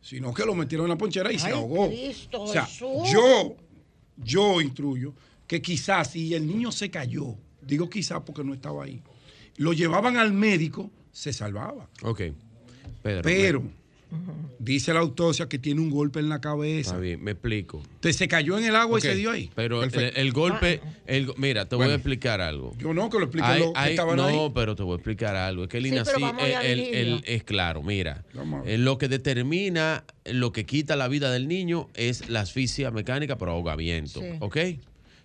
sino 0.00 0.32
que 0.34 0.44
lo 0.44 0.54
metieron 0.54 0.86
en 0.86 0.90
la 0.90 0.98
ponchera 0.98 1.32
y 1.32 1.38
se 1.38 1.50
ahogó. 1.50 1.88
Cristo 1.88 2.42
o 2.42 2.46
sea, 2.46 2.66
Jesús. 2.66 3.10
yo, 3.12 3.56
yo 4.16 4.60
instruyo 4.60 5.14
que 5.46 5.60
quizás 5.60 6.10
si 6.10 6.34
el 6.34 6.46
niño 6.46 6.72
se 6.72 6.90
cayó, 6.90 7.36
digo 7.60 7.88
quizás 7.88 8.22
porque 8.24 8.44
no 8.44 8.54
estaba 8.54 8.84
ahí, 8.84 9.02
lo 9.56 9.72
llevaban 9.72 10.16
al 10.16 10.32
médico, 10.32 10.90
se 11.12 11.32
salvaba. 11.32 11.88
Ok. 12.02 12.22
Pedro. 13.02 13.22
Pero 13.22 13.62
dice 14.58 14.92
la 14.92 15.00
autopsia 15.00 15.48
que 15.48 15.58
tiene 15.58 15.80
un 15.80 15.90
golpe 15.90 16.20
en 16.20 16.28
la 16.28 16.40
cabeza. 16.40 16.90
Está 16.90 16.98
bien, 16.98 17.22
me 17.22 17.32
explico. 17.32 17.82
Entonces 17.94 18.16
se 18.16 18.28
cayó 18.28 18.58
en 18.58 18.64
el 18.64 18.76
agua 18.76 18.98
y 18.98 19.02
se 19.02 19.14
dio 19.14 19.30
ahí. 19.30 19.50
Pero 19.54 19.82
el, 19.82 20.32
golpe, 20.32 20.80
el, 21.06 21.32
mira, 21.36 21.68
te 21.68 21.76
voy 21.76 21.88
a 21.88 21.94
explicar 21.94 22.40
algo. 22.40 22.72
Yo 22.78 22.94
no, 22.94 23.10
que 23.10 23.18
lo 23.18 23.24
expliquen 23.24 23.50
Hay- 23.50 23.60
que 23.62 23.72
hay- 23.74 23.90
estaban 23.92 24.16
no, 24.16 24.24
ahí. 24.24 24.52
pero 24.54 24.76
te 24.76 24.82
voy 24.82 24.92
a 24.92 24.96
explicar 24.96 25.34
algo. 25.36 25.64
Es 25.64 25.68
que 25.68 25.78
el 25.78 25.84
Sí, 25.84 25.88
INACI, 25.90 27.22
es 27.24 27.44
claro. 27.44 27.82
Mira, 27.82 28.24
eh, 28.64 28.78
lo 28.78 28.98
que 28.98 29.08
determina 29.08 30.04
lo 30.24 30.52
que 30.52 30.64
quita 30.64 30.94
la 30.96 31.08
vida 31.08 31.30
del 31.32 31.48
niño 31.48 31.88
es 31.94 32.28
la 32.28 32.40
asfixia 32.40 32.90
mecánica 32.90 33.36
por 33.38 33.48
ahogamiento. 33.48 34.20
Sí. 34.20 34.26
¿Ok? 34.40 34.56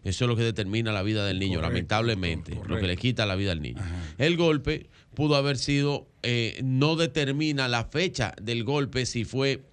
Eso 0.03 0.23
es 0.25 0.29
lo 0.29 0.35
que 0.35 0.43
determina 0.43 0.91
la 0.91 1.03
vida 1.03 1.25
del 1.25 1.37
niño, 1.37 1.55
Correcto, 1.55 1.73
lamentablemente. 1.73 2.57
Lo 2.67 2.79
que 2.79 2.87
le 2.87 2.95
quita 2.97 3.25
la 3.25 3.35
vida 3.35 3.51
al 3.51 3.61
niño. 3.61 3.81
El 4.17 4.37
golpe 4.37 4.87
pudo 5.17 5.35
haber 5.35 5.57
sido, 5.57 6.05
eh, 6.21 6.61
no 6.63 6.95
determina 6.95 7.67
la 7.67 7.85
fecha 7.85 8.35
del 8.39 8.63
golpe 8.63 9.07
si 9.07 9.25
fue 9.25 9.63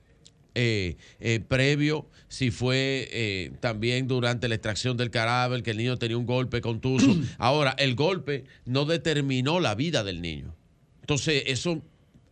eh, 0.54 0.96
eh, 1.20 1.40
previo, 1.46 2.08
si 2.28 2.50
fue 2.50 3.06
eh, 3.12 3.52
también 3.60 4.08
durante 4.08 4.48
la 4.48 4.54
extracción 4.54 4.96
del 4.96 5.10
cadáver, 5.10 5.62
que 5.62 5.72
el 5.72 5.76
niño 5.76 5.98
tenía 5.98 6.16
un 6.16 6.24
golpe 6.24 6.62
contuso. 6.62 7.14
Ahora, 7.36 7.74
el 7.76 7.94
golpe 7.94 8.44
no 8.64 8.86
determinó 8.86 9.60
la 9.60 9.74
vida 9.74 10.02
del 10.02 10.22
niño. 10.22 10.56
Entonces, 11.02 11.42
eso 11.48 11.82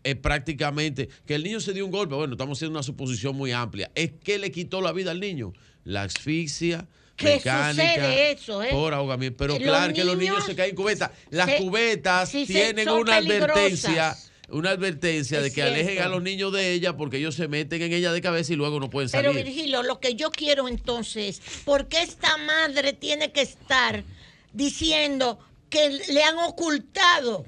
es 0.05 0.17
prácticamente 0.17 1.11
que 1.27 1.35
el 1.35 1.43
niño 1.43 1.61
se 1.61 1.75
dio 1.75 1.85
un 1.85 1.93
golpe. 1.93 2.15
Bueno, 2.15 2.33
estamos 2.33 2.57
haciendo 2.57 2.79
una 2.79 2.83
suposición 2.83 3.37
muy 3.37 3.53
amplia. 3.53 3.91
¿Es 3.95 4.13
que 4.25 4.39
le 4.39 4.51
quitó 4.51 4.81
la 4.81 4.93
vida 4.93 5.11
al 5.11 5.21
niño? 5.21 5.53
La 5.85 6.05
asfixia. 6.05 6.89
Que 7.23 7.35
mecánica 7.36 7.70
sucede 7.94 8.32
eso, 8.32 8.62
¿eh? 8.62 8.69
por 8.70 8.94
ahogamiento. 8.94 9.36
Pero 9.39 9.55
Los 9.55 9.62
claro 9.62 9.94
que 9.94 10.05
los 10.05 10.16
niños 10.16 10.44
se 10.44 10.55
caen 10.55 10.70
en 10.70 10.77
cubetas. 10.77 11.11
Las 11.31 11.49
se- 11.51 11.57
cubetas 11.59 12.31
tienen 12.31 12.89
una 12.89 13.16
advertencia 13.16 14.16
una 14.49 14.70
advertencia 14.70 15.39
Es 15.39 15.44
de 15.44 15.53
que 15.53 15.62
alejen 15.62 16.03
a 16.03 16.09
los 16.09 16.23
niños 16.23 16.53
de 16.53 16.73
ella 16.73 16.94
porque 16.94 17.16
ellos 17.16 17.35
se 17.35 17.49
meten 17.49 17.81
en 17.81 17.93
ella 17.94 18.12
de 18.12 18.20
cabeza 18.20 18.53
y 18.53 18.57
luego 18.57 18.78
no 18.81 18.90
pueden 18.90 19.09
salir. 19.09 19.31
Pero 19.31 19.44
Virgilio, 19.44 19.82
lo 19.82 19.99
que 19.99 20.15
yo 20.15 20.31
quiero 20.31 20.69
entonces, 20.69 21.40
¿por 21.65 21.89
qué 21.89 22.03
esta 22.03 22.36
madre 22.36 22.93
tiene 22.93 23.32
que 23.32 23.40
estar 23.40 24.05
diciendo 24.53 25.39
que 25.70 25.89
le 26.12 26.23
han 26.23 26.36
ocultado 26.36 27.47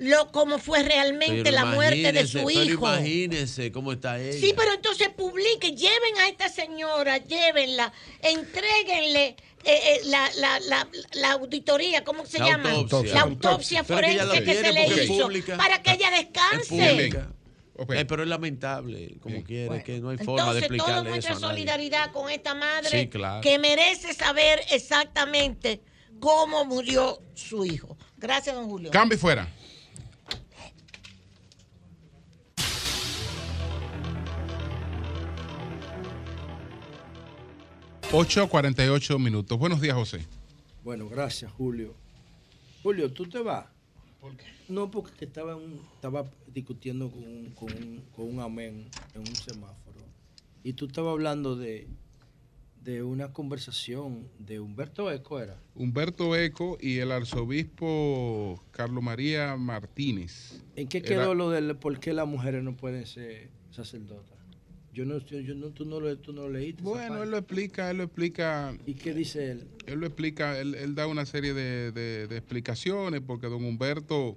lo 0.00 0.30
cómo 0.30 0.58
fue 0.58 0.82
realmente 0.82 1.42
Pero 1.44 1.56
la 1.56 1.64
muerte 1.64 2.12
de 2.12 2.26
su 2.26 2.48
hijo. 2.50 2.60
Pero 2.60 2.72
imagínese 2.74 3.72
cómo 3.72 3.92
está 3.92 4.20
ella. 4.20 4.38
Sí, 4.38 4.54
pero 4.56 4.72
entonces 4.74 5.08
publiquen, 5.10 5.76
lleven 5.76 6.18
a 6.18 6.28
esta 6.28 6.48
señora, 6.48 7.18
llévenla, 7.18 7.92
entréguenle 8.22 9.26
eh, 9.26 9.36
eh, 9.64 10.00
la, 10.04 10.30
la, 10.36 10.60
la, 10.60 10.88
la 11.14 11.32
auditoría, 11.32 12.04
¿cómo 12.04 12.24
se 12.24 12.38
La 12.38 12.46
llama? 12.46 12.70
autopsia. 12.70 13.14
La 13.14 13.20
autopsia 13.22 13.80
que 13.82 13.92
forense 13.92 14.42
que 14.44 14.54
se 14.54 14.72
le 14.72 14.86
hizo 15.04 15.22
pública. 15.24 15.56
para 15.56 15.82
que 15.82 15.92
ella 15.92 16.10
Es 16.16 16.24
descanse. 16.26 16.68
pública. 16.90 17.32
Eh, 17.90 18.04
pero 18.06 18.22
es 18.24 18.28
lamentable, 18.28 19.18
como 19.20 19.42
quiere, 19.44 19.84
que 19.84 20.00
no 20.00 20.10
hay 20.10 20.18
forma 20.18 20.52
de 20.52 20.60
Entonces, 20.60 20.78
toda 20.78 20.98
explicarle 20.98 21.10
nuestra 21.10 21.32
eso 21.34 21.38
a 21.38 21.40
nadie. 21.48 21.54
solidaridad 21.54 22.12
con 22.12 22.28
esta 22.30 22.54
madre 22.54 22.90
Sí, 23.02 23.08
claro. 23.08 23.40
que 23.40 23.58
merece 23.60 24.14
saber 24.14 24.60
exactamente 24.72 25.80
cómo 26.18 26.64
murió 26.64 27.20
su 27.34 27.64
hijo. 27.64 27.96
Gracias, 28.16 28.56
don 28.56 28.68
Julio. 28.68 28.90
Cambio 28.90 29.16
fuera. 29.16 29.48
Ocho 38.12 38.48
cuarenta 38.48 38.84
y 38.84 38.88
ocho 38.88 39.18
minutos. 39.18 39.58
Buenos 39.58 39.80
días, 39.80 39.94
José. 39.94 40.20
Bueno, 40.82 41.08
gracias, 41.08 41.52
Julio. 41.52 41.94
Julio, 42.82 43.12
¿tú 43.12 43.26
te 43.26 43.38
vas? 43.40 43.66
No, 44.68 44.90
porque 44.90 45.12
que 45.18 45.24
estaba, 45.26 45.52
en 45.52 45.58
un- 45.58 45.80
estaba 45.94 46.24
discutiendo 46.52 47.10
con 47.10 47.22
un, 47.22 47.50
con, 47.54 47.72
un, 47.72 48.02
con 48.14 48.26
un 48.34 48.40
amén 48.40 48.86
en 49.14 49.20
un 49.20 49.26
semáforo. 49.36 49.98
Y 50.62 50.72
tú 50.72 50.86
estabas 50.86 51.12
hablando 51.12 51.56
de, 51.56 51.86
de 52.82 53.02
una 53.02 53.32
conversación 53.32 54.28
de 54.38 54.60
Humberto 54.60 55.10
Eco, 55.10 55.40
¿era? 55.40 55.58
Humberto 55.74 56.34
Eco 56.36 56.78
y 56.80 56.98
el 56.98 57.12
arzobispo 57.12 58.62
Carlos 58.72 59.02
María 59.02 59.56
Martínez. 59.56 60.62
¿En 60.76 60.88
qué 60.88 60.98
Era- 60.98 61.08
quedó 61.08 61.34
lo 61.34 61.50
de 61.50 61.74
por 61.74 61.98
qué 62.00 62.12
las 62.12 62.26
mujeres 62.26 62.62
no 62.62 62.74
pueden 62.76 63.06
ser 63.06 63.50
sacerdotas? 63.70 64.37
Yo 64.94 65.04
no, 65.04 65.18
yo, 65.18 65.54
no, 65.54 65.68
tú 65.68 65.84
no 65.84 66.00
lo, 66.00 66.16
tú 66.18 66.32
no 66.32 66.42
lo 66.42 66.50
leíste. 66.50 66.82
Bueno, 66.82 67.22
él 67.22 67.30
lo 67.30 67.38
explica, 67.38 67.90
él 67.90 67.98
lo 67.98 68.04
explica. 68.04 68.76
¿Y 68.86 68.94
qué 68.94 69.14
dice 69.14 69.52
él? 69.52 69.68
Él 69.86 70.00
lo 70.00 70.06
explica, 70.06 70.58
él, 70.58 70.74
él 70.74 70.94
da 70.94 71.06
una 71.06 71.24
serie 71.26 71.54
de, 71.54 71.92
de- 71.92 72.26
de 72.26 72.36
explicaciones 72.36 73.20
porque 73.20 73.46
don 73.46 73.64
Humberto 73.64 74.36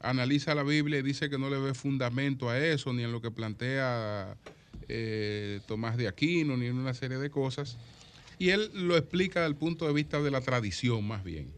analiza 0.00 0.54
la 0.54 0.62
Biblia 0.62 0.98
y 0.98 1.02
dice 1.02 1.28
que 1.30 1.38
no 1.38 1.50
le 1.50 1.58
ve 1.58 1.74
fundamento 1.74 2.48
a 2.48 2.58
eso, 2.58 2.92
ni 2.92 3.04
en 3.04 3.12
lo 3.12 3.20
que 3.20 3.30
plantea 3.30 4.36
eh, 4.88 5.60
Tomás 5.68 5.96
de 5.96 6.08
Aquino, 6.08 6.56
ni 6.56 6.66
en 6.66 6.76
una 6.76 6.94
serie 6.94 7.18
de 7.18 7.30
cosas. 7.30 7.76
Y 8.38 8.48
él 8.48 8.70
lo 8.74 8.96
explica 8.96 9.40
desde 9.40 9.50
el 9.52 9.56
punto 9.56 9.86
de 9.86 9.92
vista 9.92 10.20
de 10.22 10.30
la 10.30 10.40
tradición, 10.40 11.06
más 11.06 11.22
bien. 11.22 11.48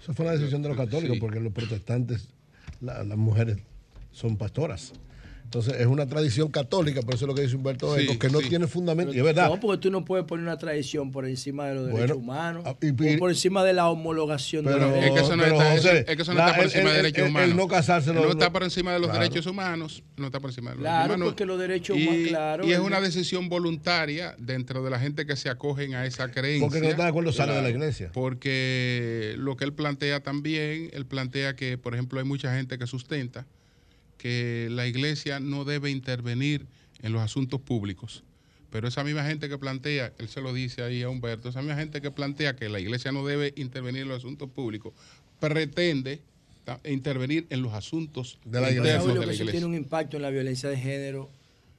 Eso 0.00 0.12
fue 0.12 0.26
una 0.26 0.34
decisión 0.36 0.60
de 0.62 0.68
los 0.68 0.76
católicos, 0.76 1.14
Sí. 1.16 1.20
porque 1.20 1.40
los 1.40 1.52
protestantes, 1.52 2.28
la- 2.82 3.02
las 3.04 3.16
mujeres 3.16 3.56
son 4.12 4.36
pastoras. 4.36 4.92
Entonces 5.54 5.80
es 5.80 5.86
una 5.86 6.04
tradición 6.06 6.48
católica, 6.50 7.00
por 7.02 7.14
eso 7.14 7.26
es 7.26 7.28
lo 7.28 7.34
que 7.36 7.42
dice 7.42 7.54
Humberto 7.54 7.94
Sí, 7.94 8.02
Eco, 8.02 8.18
que 8.18 8.28
no 8.28 8.40
sí. 8.40 8.48
tiene 8.48 8.66
fundamento. 8.66 9.14
Y 9.14 9.18
es 9.18 9.22
verdad. 9.24 9.48
No, 9.50 9.60
porque 9.60 9.78
tú 9.82 9.88
no 9.92 10.04
puedes 10.04 10.26
poner 10.26 10.44
una 10.44 10.58
tradición 10.58 11.12
por 11.12 11.26
encima 11.26 11.66
de 11.68 11.74
los 11.76 11.82
Bueno, 11.84 11.96
derechos 11.98 12.16
humanos. 12.18 12.64
ah, 12.66 12.74
y- 12.82 12.86
y- 12.88 13.14
o 13.14 13.18
por 13.20 13.30
encima 13.30 13.62
de 13.62 13.72
la 13.72 13.88
homologación 13.88 14.64
de 14.64 14.72
los 14.72 14.80
está, 14.82 15.10
José, 15.76 15.98
es- 16.08 16.16
que 16.16 16.22
eso 16.22 16.34
no 16.34 16.40
está 16.40 16.54
por 16.56 16.64
encima 16.64 16.90
de 16.90 16.96
el- 16.96 17.02
derechos 17.04 17.28
humanos. 17.28 17.54
no 17.56 17.68
casarse 17.68 18.10
está 18.30 18.52
por 18.52 18.62
encima 18.64 18.92
de 18.94 18.98
los 18.98 19.08
Claro. 19.10 19.22
derechos 19.22 19.46
humanos. 19.46 20.02
No 20.16 20.26
está 20.26 20.40
por 20.40 20.50
encima 20.50 20.70
de 20.70 20.76
los 20.76 20.82
Claro, 20.82 20.96
derechos 20.96 21.14
humanos. 21.16 21.28
porque 21.32 21.46
los 21.46 21.58
derechos 21.60 21.96
y, 21.98 22.02
humanos, 22.08 22.28
claro. 22.28 22.66
y 22.66 22.72
es 22.72 22.78
una 22.80 23.00
decisión 23.00 23.48
voluntaria 23.48 24.34
dentro 24.38 24.82
de 24.82 24.90
la 24.90 24.98
gente 24.98 25.24
que 25.24 25.36
se 25.36 25.48
acogen 25.50 25.94
a 25.94 26.04
esa 26.04 26.32
creencia. 26.32 26.66
Porque 26.66 26.80
no 26.80 26.88
está 26.88 27.04
de 27.04 27.08
acuerdo, 27.10 27.32
sale 27.32 27.52
de 27.54 27.62
la 27.62 27.70
iglesia. 27.70 28.10
Porque 28.12 29.34
lo 29.38 29.56
que 29.56 29.64
él 29.64 29.72
plantea 29.72 30.18
también, 30.20 30.90
él 30.92 31.06
plantea 31.06 31.54
que, 31.54 31.78
por 31.78 31.94
ejemplo, 31.94 32.18
hay 32.18 32.26
mucha 32.26 32.52
gente 32.56 32.76
que 32.76 32.88
sustenta 32.88 33.46
que 34.24 34.68
la 34.70 34.86
iglesia 34.86 35.38
no 35.38 35.66
debe 35.66 35.90
intervenir 35.90 36.64
en 37.02 37.12
los 37.12 37.20
asuntos 37.20 37.60
públicos. 37.60 38.24
Pero 38.70 38.88
esa 38.88 39.04
misma 39.04 39.22
gente 39.22 39.50
que 39.50 39.58
plantea, 39.58 40.14
él 40.16 40.28
se 40.30 40.40
lo 40.40 40.54
dice 40.54 40.82
ahí 40.82 41.02
a 41.02 41.10
Humberto, 41.10 41.50
esa 41.50 41.60
misma 41.60 41.76
gente 41.76 42.00
que 42.00 42.10
plantea 42.10 42.56
que 42.56 42.70
la 42.70 42.80
iglesia 42.80 43.12
no 43.12 43.26
debe 43.26 43.52
intervenir 43.56 44.00
en 44.00 44.08
los 44.08 44.16
asuntos 44.16 44.48
públicos, 44.48 44.94
pretende 45.40 46.22
intervenir 46.86 47.46
en 47.50 47.60
los 47.60 47.74
asuntos 47.74 48.38
De 48.46 48.62
la 48.62 48.70
iglesia. 48.70 49.02
De 49.02 49.12
que 49.12 49.14
la 49.14 49.24
eso 49.24 49.32
iglesia. 49.42 49.50
tiene 49.50 49.66
un 49.66 49.74
impacto 49.74 50.16
en 50.16 50.22
la 50.22 50.30
violencia 50.30 50.70
de 50.70 50.78
género, 50.78 51.28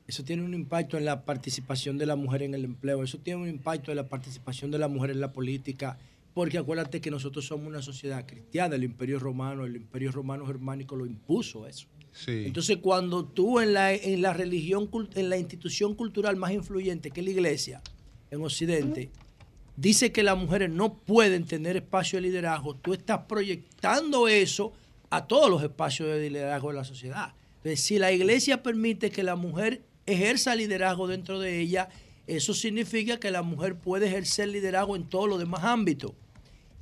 eso 0.08 0.24
tiene 0.24 0.44
un 0.44 0.54
impacto 0.54 1.00
en 1.00 1.06
la 1.06 1.26
participación 1.26 1.98
de 1.98 2.06
la 2.06 2.16
mujer 2.16 2.44
en 2.44 2.54
el 2.54 2.64
empleo, 2.64 3.02
eso 3.02 3.18
tiene 3.18 3.42
un 3.42 3.50
impacto 3.50 3.90
en 3.90 3.98
la 3.98 4.08
participación 4.08 4.70
de 4.70 4.78
la 4.78 4.88
mujer 4.88 5.10
en 5.10 5.20
la 5.20 5.34
política, 5.34 5.98
porque 6.36 6.60
acuérdate 6.60 7.02
que 7.02 7.10
nosotros 7.10 7.48
somos 7.48 7.66
una 7.66 7.82
sociedad 7.82 8.28
cristiana, 8.28 8.76
el 8.76 8.84
imperio 8.84 9.18
romano, 9.18 9.66
el 9.66 9.76
imperio 9.76 10.12
romano 10.12 10.46
germánico 10.46 10.96
lo 10.96 11.08
impuso 11.08 11.66
eso. 11.66 11.88
Entonces, 12.28 12.78
cuando 12.78 13.26
tú 13.26 13.60
en 13.60 13.74
la, 13.74 13.94
en 13.94 14.22
la 14.22 14.34
religión, 14.34 14.90
en 15.16 15.30
la 15.30 15.38
institución 15.38 15.96
cultural 15.96 16.36
más 16.38 16.52
influyente 16.52 17.12
que 17.12 17.20
es 17.20 17.26
la 17.26 17.32
iglesia 17.32 17.82
en 18.32 18.42
Occidente, 18.42 19.12
dice 19.76 20.12
que 20.12 20.24
las 20.24 20.38
mujeres 20.38 20.70
no 20.70 20.98
pueden 20.98 21.46
tener 21.46 21.76
espacio 21.76 22.18
de 22.18 22.28
liderazgo, 22.28 22.76
tú 22.76 22.94
estás 22.94 23.22
proyectando 23.28 24.28
eso 24.28 24.74
a 25.10 25.28
todos 25.28 25.50
los 25.50 25.62
espacios 25.62 26.10
de 26.10 26.30
liderazgo 26.30 26.70
de 26.70 26.76
la 26.76 26.84
sociedad. 26.86 27.34
Entonces, 27.58 27.82
si 27.82 28.00
la 28.00 28.12
iglesia 28.12 28.64
permite 28.64 29.12
que 29.12 29.24
la 29.24 29.36
mujer 29.36 29.84
ejerza 30.06 30.56
liderazgo 30.56 31.08
dentro 31.08 31.40
de 31.40 31.60
ella, 31.60 31.90
eso 32.28 32.54
significa 32.54 33.20
que 33.20 33.30
la 33.30 33.42
mujer 33.42 33.76
puede 33.76 34.08
ejercer 34.08 34.50
liderazgo 34.50 34.96
en 34.96 35.04
todos 35.04 35.28
los 35.28 35.40
demás 35.40 35.64
ámbitos. 35.64 36.14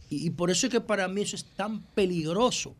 Y 0.09 0.29
por 0.29 0.51
eso 0.51 0.67
es 0.67 0.71
que 0.71 0.81
para 0.81 1.07
mí 1.07 1.21
eso 1.21 1.35
es 1.35 1.45
tan 1.45 1.81
peligroso 1.81 2.75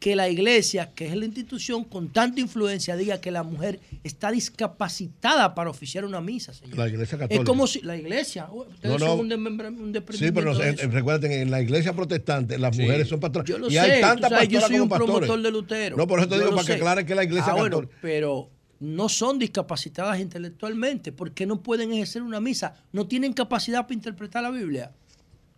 que 0.00 0.16
la 0.16 0.30
iglesia, 0.30 0.92
que 0.94 1.06
es 1.08 1.14
la 1.14 1.26
institución 1.26 1.84
con 1.84 2.08
tanta 2.08 2.40
influencia, 2.40 2.96
diga 2.96 3.20
que 3.20 3.30
la 3.30 3.42
mujer 3.42 3.80
está 4.02 4.30
discapacitada 4.30 5.54
para 5.54 5.68
oficiar 5.68 6.06
una 6.06 6.22
misa, 6.22 6.54
señor. 6.54 6.78
La 6.78 6.88
iglesia 6.88 7.18
católica. 7.18 7.42
Es 7.42 7.46
como 7.46 7.66
si 7.66 7.82
la 7.82 7.98
iglesia, 7.98 8.48
oh, 8.50 8.62
ustedes 8.62 8.82
No, 8.94 8.98
no. 8.98 9.06
son 9.12 9.20
un, 9.20 9.28
desmembra- 9.28 9.68
un 9.68 9.92
Sí, 10.14 10.32
pero 10.32 10.54
no, 10.54 10.58
de 10.58 10.68
en- 10.70 10.74
eso. 10.76 10.84
en- 10.84 10.92
recuerden 10.92 11.30
que 11.30 11.40
en 11.42 11.50
la 11.50 11.60
iglesia 11.60 11.92
protestante 11.92 12.56
las 12.58 12.74
Sí. 12.74 12.80
mujeres 12.82 13.08
son 13.08 13.20
pastoras. 13.20 13.46
Yo 13.46 13.58
lo 13.58 13.68
y 13.68 13.72
sé, 13.72 13.80
hay 13.80 14.00
sabes, 14.00 14.48
yo 14.48 14.60
soy 14.62 14.70
como 14.70 14.84
un 14.84 14.88
pastores. 14.88 15.14
promotor 15.16 15.42
de 15.42 15.50
Lutero. 15.50 15.96
No, 15.98 16.06
por 16.06 16.18
eso 16.20 16.28
te 16.28 16.36
Yo 16.36 16.40
digo, 16.44 16.56
para 16.56 16.66
que 16.66 16.72
sé. 16.72 16.78
aclare 16.78 17.04
que 17.04 17.14
la 17.14 17.24
iglesia 17.24 17.52
Ah, 17.52 17.56
bueno, 17.56 17.76
católica. 17.80 17.98
pero 18.00 18.50
no 18.80 19.10
son 19.10 19.38
discapacitadas 19.38 20.18
intelectualmente. 20.18 21.12
¿Por 21.12 21.32
qué 21.32 21.44
no 21.44 21.60
pueden 21.62 21.92
ejercer 21.92 22.22
una 22.22 22.40
misa? 22.40 22.72
¿No 22.92 23.06
tienen 23.06 23.34
capacidad 23.34 23.82
para 23.82 23.92
interpretar 23.92 24.42
la 24.44 24.50
Biblia? 24.50 24.92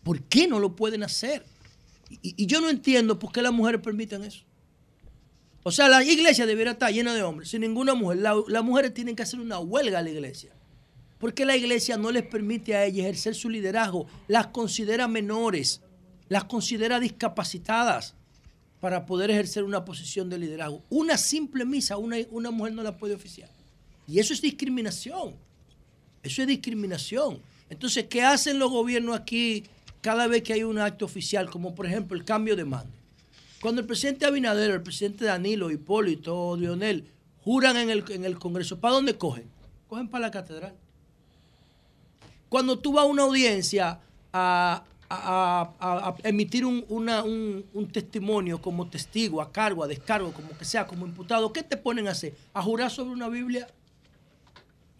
¿Por 0.02 0.20
qué 0.23 0.48
no 0.48 0.59
lo 0.59 0.74
pueden 0.74 1.05
hacer? 1.05 1.44
Y, 2.20 2.47
yo 2.47 2.60
no 2.60 2.68
entiendo 2.68 3.18
por 3.18 3.32
qué 3.32 3.43
las 3.43 3.52
mujeres 3.52 3.80
permiten 3.80 4.24
eso. 4.24 4.44
O 5.62 5.70
sea, 5.70 5.89
la 5.89 6.02
iglesia 6.05 6.44
debería 6.44 6.72
estar 6.72 6.93
llena 6.93 7.14
de 7.14 7.22
hombres, 7.22 7.48
sin 7.51 7.60
ninguna 7.60 7.94
mujer. 7.94 8.18
La- 8.18 8.43
las 8.48 8.64
mujeres 8.64 8.93
tienen 8.93 9.14
que 9.14 9.22
hacer 9.22 9.40
una 9.40 9.59
huelga 9.60 10.01
a 10.01 10.02
la 10.02 10.10
iglesia. 10.10 10.52
Porque 11.18 11.44
la 11.44 11.56
iglesia 11.56 11.97
no 11.97 12.10
les 12.10 12.24
permite 12.24 12.74
a 12.74 12.84
ellas 12.84 13.05
ejercer 13.05 13.36
su 13.36 13.48
liderazgo. 13.48 14.06
Las 14.26 14.48
considera 14.48 15.06
menores, 15.06 15.80
las 16.28 16.44
considera 16.44 16.98
discapacitadas 16.98 18.14
para 18.80 19.06
poder 19.06 19.30
ejercer 19.30 19.62
una 19.62 19.84
posición 19.84 20.28
de 20.28 20.39
liderazgo. 20.39 20.82
Una 20.90 21.16
simple 21.16 21.64
misa, 21.64 21.97
una, 21.97 22.16
una 22.32 22.51
mujer 22.51 22.72
no 22.72 22.82
la 22.82 22.97
puede 22.97 23.14
oficiar. 23.14 23.48
Y 24.09 24.18
eso 24.18 24.34
es 24.34 24.43
discriminación. 24.43 25.36
Eso 26.24 26.43
es 26.43 26.48
discriminación. 26.48 27.40
Entonces, 27.70 28.06
¿qué 28.10 28.22
hacen 28.22 28.59
los 28.59 28.72
gobiernos 28.72 29.16
aquí 29.16 29.62
cada 30.03 30.27
vez 30.27 30.43
que 30.43 30.53
hay 30.53 30.62
un 30.65 30.79
acto 30.79 31.07
oficial, 31.07 31.49
como 31.49 31.74
por 31.74 31.87
ejemplo 31.87 32.16
el 32.16 32.24
cambio 32.24 32.55
de 32.57 32.65
mando? 32.66 32.93
Cuando 33.62 33.81
el 33.81 33.87
presidente 33.87 34.27
Abinader, 34.27 34.70
el 34.73 34.83
presidente 34.83 35.24
Danilo, 35.24 35.70
Hipólito, 35.70 36.57
Lionel, 36.57 37.07
juran 37.45 37.77
en 37.79 37.89
el, 37.91 38.05
en 38.11 38.24
el 38.24 38.39
Congreso, 38.39 38.79
¿para 38.81 38.95
dónde 38.95 39.16
cogen? 39.16 39.45
Cogen 39.89 40.09
para 40.09 40.27
la 40.27 40.31
catedral. 40.31 40.74
Cuando 42.49 42.79
tú 42.79 42.93
vas 42.93 43.05
a 43.05 43.07
una 43.07 43.23
audiencia 43.23 44.01
a, 44.33 44.85
a- 45.09 45.70
a- 45.81 46.15
emitir 46.29 46.66
un, 46.66 46.85
un- 46.89 47.65
un 47.73 47.89
testimonio 47.93 48.61
como 48.61 48.89
testigo, 48.89 49.41
a 49.41 49.51
cargo, 49.53 49.85
a 49.85 49.87
descargo, 49.87 50.33
como 50.33 50.57
que 50.59 50.65
sea, 50.65 50.87
como 50.87 51.07
imputado, 51.07 51.53
¿qué 51.53 51.62
te 51.62 51.77
ponen 51.77 52.09
a 52.09 52.12
hacer? 52.12 52.35
¿A 52.53 52.62
jurar 52.62 52.91
sobre 52.91 53.11
una 53.12 53.29
Biblia? 53.29 53.69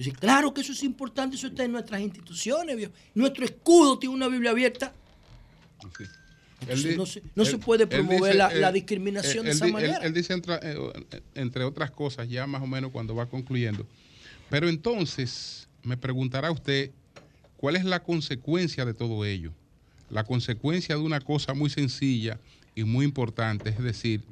Dice, 0.05 0.17
claro 0.17 0.53
que 0.53 0.63
eso 0.63 0.73
es 0.73 0.83
importante, 0.83 1.37
eso 1.37 1.47
está 1.47 1.65
en 1.65 1.73
nuestras 1.73 2.01
instituciones, 2.01 2.77
viejo. 2.77 2.93
Nuestro 3.15 3.45
escudo 3.45 3.99
tiene 3.99 4.15
una 4.15 4.29
Biblia 4.29 4.51
abierta. 4.51 4.93
Entonces, 6.61 6.97
no 6.97 7.07
se, 7.07 7.23
no 7.35 7.45
se 7.45 7.53
él- 7.53 7.61
puede 7.61 7.87
promover 7.87 8.33
dice, 8.33 8.35
la, 8.35 8.49
eh, 8.49 8.61
la 8.61 8.73
discriminación 8.73 9.45
de 9.45 9.53
esa 9.53 9.67
manera. 9.67 9.99
Él, 9.99 10.13
dice, 10.13 10.33
entre, 10.33 10.55
eh, 10.63 11.23
entre 11.35 11.65
otras 11.65 11.91
cosas, 11.91 12.29
ya 12.29 12.47
más 12.47 12.63
o 12.63 12.67
menos 12.67 12.91
cuando 12.91 13.15
va 13.15 13.27
concluyendo. 13.27 13.87
Pero 14.51 14.69
entonces, 14.69 15.69
me 15.83 15.97
preguntará 15.97 16.51
usted, 16.51 16.91
¿cuál 17.57 17.77
es 17.77 17.85
la 17.85 18.03
consecuencia 18.03 18.85
de 18.85 18.95
todo 18.95 19.25
ello? 19.25 19.53
La 20.11 20.25
consecuencia 20.25 20.95
de 20.97 21.01
una 21.01 21.21
cosa 21.21 21.55
muy 21.55 21.71
sencilla 21.71 22.39
y 22.75 22.85
muy 22.85 23.05
importante, 23.05 23.71
es 23.71 23.79
decir, 23.79 24.23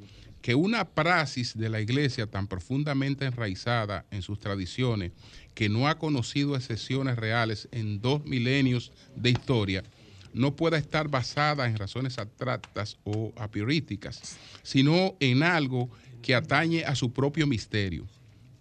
que 0.42 0.54
una 0.54 0.88
praxis 0.88 1.56
de 1.56 1.68
la 1.68 1.80
iglesia 1.80 2.26
tan 2.26 2.46
profundamente 2.46 3.26
enraizada 3.26 4.06
en 4.10 4.22
sus 4.22 4.38
tradiciones, 4.40 5.12
que 5.60 5.68
no 5.68 5.88
ha 5.88 5.98
conocido 5.98 6.56
excepciones 6.56 7.16
reales 7.16 7.68
en 7.70 8.00
dos 8.00 8.24
milenios 8.24 8.92
de 9.14 9.28
historia, 9.28 9.84
no 10.32 10.56
pueda 10.56 10.78
estar 10.78 11.08
basada 11.08 11.66
en 11.66 11.76
razones 11.76 12.18
abstractas 12.18 12.96
o 13.04 13.34
apiorísticas, 13.36 14.38
sino 14.62 15.16
en 15.20 15.42
algo 15.42 15.90
que 16.22 16.34
atañe 16.34 16.84
a 16.86 16.94
su 16.94 17.12
propio 17.12 17.46
misterio. 17.46 18.06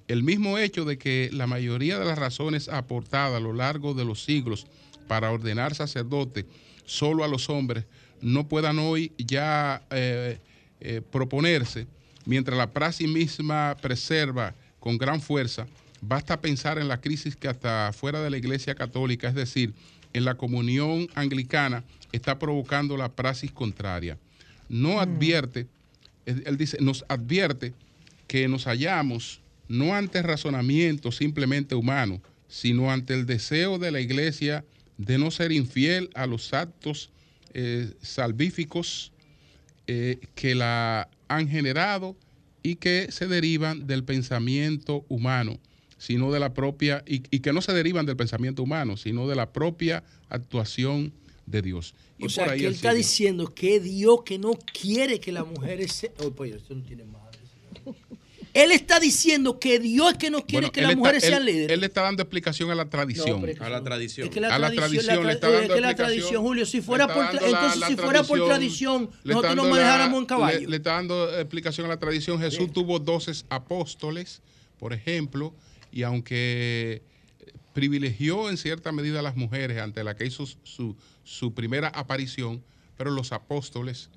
El 0.09 0.23
mismo 0.23 0.57
hecho 0.57 0.84
de 0.84 0.97
que 0.97 1.30
la 1.31 1.47
mayoría 1.47 1.97
de 1.97 2.03
las 2.03 2.19
razones 2.19 2.67
aportadas 2.67 3.38
a 3.38 3.39
lo 3.39 3.53
largo 3.53 3.93
de 3.93 4.03
los 4.03 4.21
siglos 4.21 4.67
para 5.07 5.31
ordenar 5.31 5.76
sacerdote 5.76 6.47
solo 6.84 7.23
a 7.23 7.30
los 7.30 7.49
hombres 7.49 7.85
no 8.19 8.49
puedan 8.49 8.77
hoy 8.77 9.13
ya 9.17 9.84
eh, 9.89 10.38
eh, 10.81 11.01
proponerse, 11.09 11.88
mientras 12.26 12.57
la 12.57 12.73
praxis 12.73 13.07
misma 13.07 13.77
preserva 13.81 14.53
con 14.81 14.97
gran 14.97 15.21
fuerza, 15.21 15.65
basta 16.01 16.41
pensar 16.41 16.77
en 16.80 16.88
la 16.88 17.01
crisis 17.01 17.35
que 17.35 17.47
hasta 17.47 17.91
fuera 17.93 18.21
de 18.21 18.30
la 18.30 18.38
Iglesia 18.38 18.76
Católica, 18.76 19.27
es 19.27 19.35
decir, 19.35 19.73
en 20.13 20.26
la 20.26 20.35
comunión 20.35 21.07
anglicana, 21.15 21.84
está 22.11 22.39
provocando 22.39 22.97
la 22.97 23.09
praxis 23.09 23.51
contraria. 23.51 24.17
No 24.67 24.99
advierte, 24.99 25.67
él 26.26 26.57
dice, 26.57 26.77
nos 26.81 27.05
advierte 27.07 27.73
que 28.27 28.47
nos 28.47 28.65
hallamos 28.65 29.41
no 29.67 29.95
ante 29.95 30.21
razonamientos 30.21 31.17
simplemente 31.17 31.76
humanos, 31.76 32.21
sino 32.47 32.91
ante 32.91 33.13
el 33.13 33.26
deseo 33.26 33.77
de 33.77 33.91
la 33.91 34.01
iglesia 34.01 34.65
de 34.97 35.17
no 35.17 35.31
ser 35.31 35.51
infiel 35.51 36.09
a 36.15 36.26
los 36.26 36.53
actos 36.53 37.11
eh, 37.53 37.93
salvíficos 38.01 39.11
eh, 39.88 40.19
que 40.35 40.55
la 40.55 41.09
han 41.27 41.47
generado 41.47 42.15
y 42.61 42.76
que 42.76 43.11
se 43.11 43.27
derivan 43.27 43.88
del 43.88 44.03
pensamiento 44.03 45.05
humano, 45.07 45.59
sino 45.99 46.31
de 46.31 46.39
la 46.39 46.55
propia, 46.55 47.03
y, 47.05 47.21
y 47.30 47.41
que 47.41 47.53
no 47.53 47.61
se 47.61 47.71
derivan 47.73 48.07
del 48.07 48.17
pensamiento 48.17 48.63
humano, 48.63 48.97
sino 48.97 49.27
de 49.27 49.35
la 49.35 49.51
propia 49.53 50.03
actuación 50.30 51.13
de 51.45 51.61
Dios. 51.61 51.93
Y 52.17 52.26
O 52.26 52.30
sea, 52.30 52.45
por 52.45 52.53
ahí 52.53 52.61
que 52.61 52.67
él 52.67 52.73
está 52.73 52.89
sigue. 52.89 52.97
diciendo 52.97 53.53
que 53.53 53.80
Dios 53.80 54.23
que 54.26 54.39
no 54.39 54.51
quiere 54.73 55.19
que 55.19 55.31
las 55.31 55.45
mujeres 55.45 55.91
se... 55.93 56.11
Oh, 56.23 56.31
pues, 56.31 56.55
esto 56.55 56.73
no 56.73 56.81
tiene 56.84 57.03
madre. 57.05 57.38
señor. 57.84 57.95
Él 58.53 58.71
está 58.71 58.99
diciendo 58.99 59.59
que 59.59 59.77
Dios 59.80 60.11
es 60.13 60.17
que 60.17 60.31
no 60.31 60.39
quiere 60.45 60.67
Bueno, 60.67 60.71
que 60.71 60.81
las 60.81 60.95
mujeres 60.95 61.23
él- 61.23 61.30
sean 61.30 61.45
líderes. 61.45 61.69
Él 61.71 61.80
le 61.81 61.85
está 61.85 62.01
dando 62.01 62.23
explicación 62.23 62.71
a 62.71 62.76
la 62.76 62.89
tradición. 62.89 63.30
No, 63.30 63.39
pero 63.41 63.51
es 63.53 63.59
que 63.59 63.63
A 63.65 63.69
la 63.69 63.84
tradición. 63.84 64.27
Es 64.27 64.34
que 64.34 64.41
la 64.41 64.55
a 64.55 64.59
la 64.59 64.71
tradición, 64.71 65.26
le 65.27 65.34
está 65.34 65.49
dando 65.51 65.63
es 65.67 65.73
que 65.76 65.81
la 65.81 65.95
tradición, 65.95 66.41
Julio, 66.41 66.65
si 66.65 66.81
fuera 66.81 67.07
por 67.07 67.17
la- 67.23 67.31
entonces 67.31 67.77
la 67.80 67.88
si 67.88 67.95
fuera 67.95 68.23
por 68.23 68.43
tradición, 68.45 69.09
nosotros 69.23 69.55
nos 69.55 69.69
manejáramos 69.69 70.19
en 70.19 70.26
caballo. 70.26 70.59
Le, 70.61 70.67
le 70.67 70.77
está 70.77 70.93
dando 70.93 71.38
explicación 71.39 71.85
a 71.85 71.89
la 71.89 71.99
tradición. 71.99 72.39
Jesús 72.39 72.71
tuvo 72.73 72.97
doce 72.99 73.31
apóstoles, 73.49 74.41
por 74.80 74.93
ejemplo, 74.93 75.53
y 75.91 76.03
aunque 76.03 77.02
privilegió 77.74 78.49
en 78.49 78.57
cierta 78.57 78.91
medida 78.91 79.20
a 79.20 79.24
las 79.24 79.36
mujeres 79.36 79.78
ante 79.80 80.03
la 80.03 80.16
que 80.16 80.26
hizo 80.26 80.45
su, 80.64 80.95
su 81.24 81.53
primera 81.53 81.88
aparición, 81.90 82.64
pero 82.98 83.11
los 83.11 83.32
apóstoles, 83.32 84.10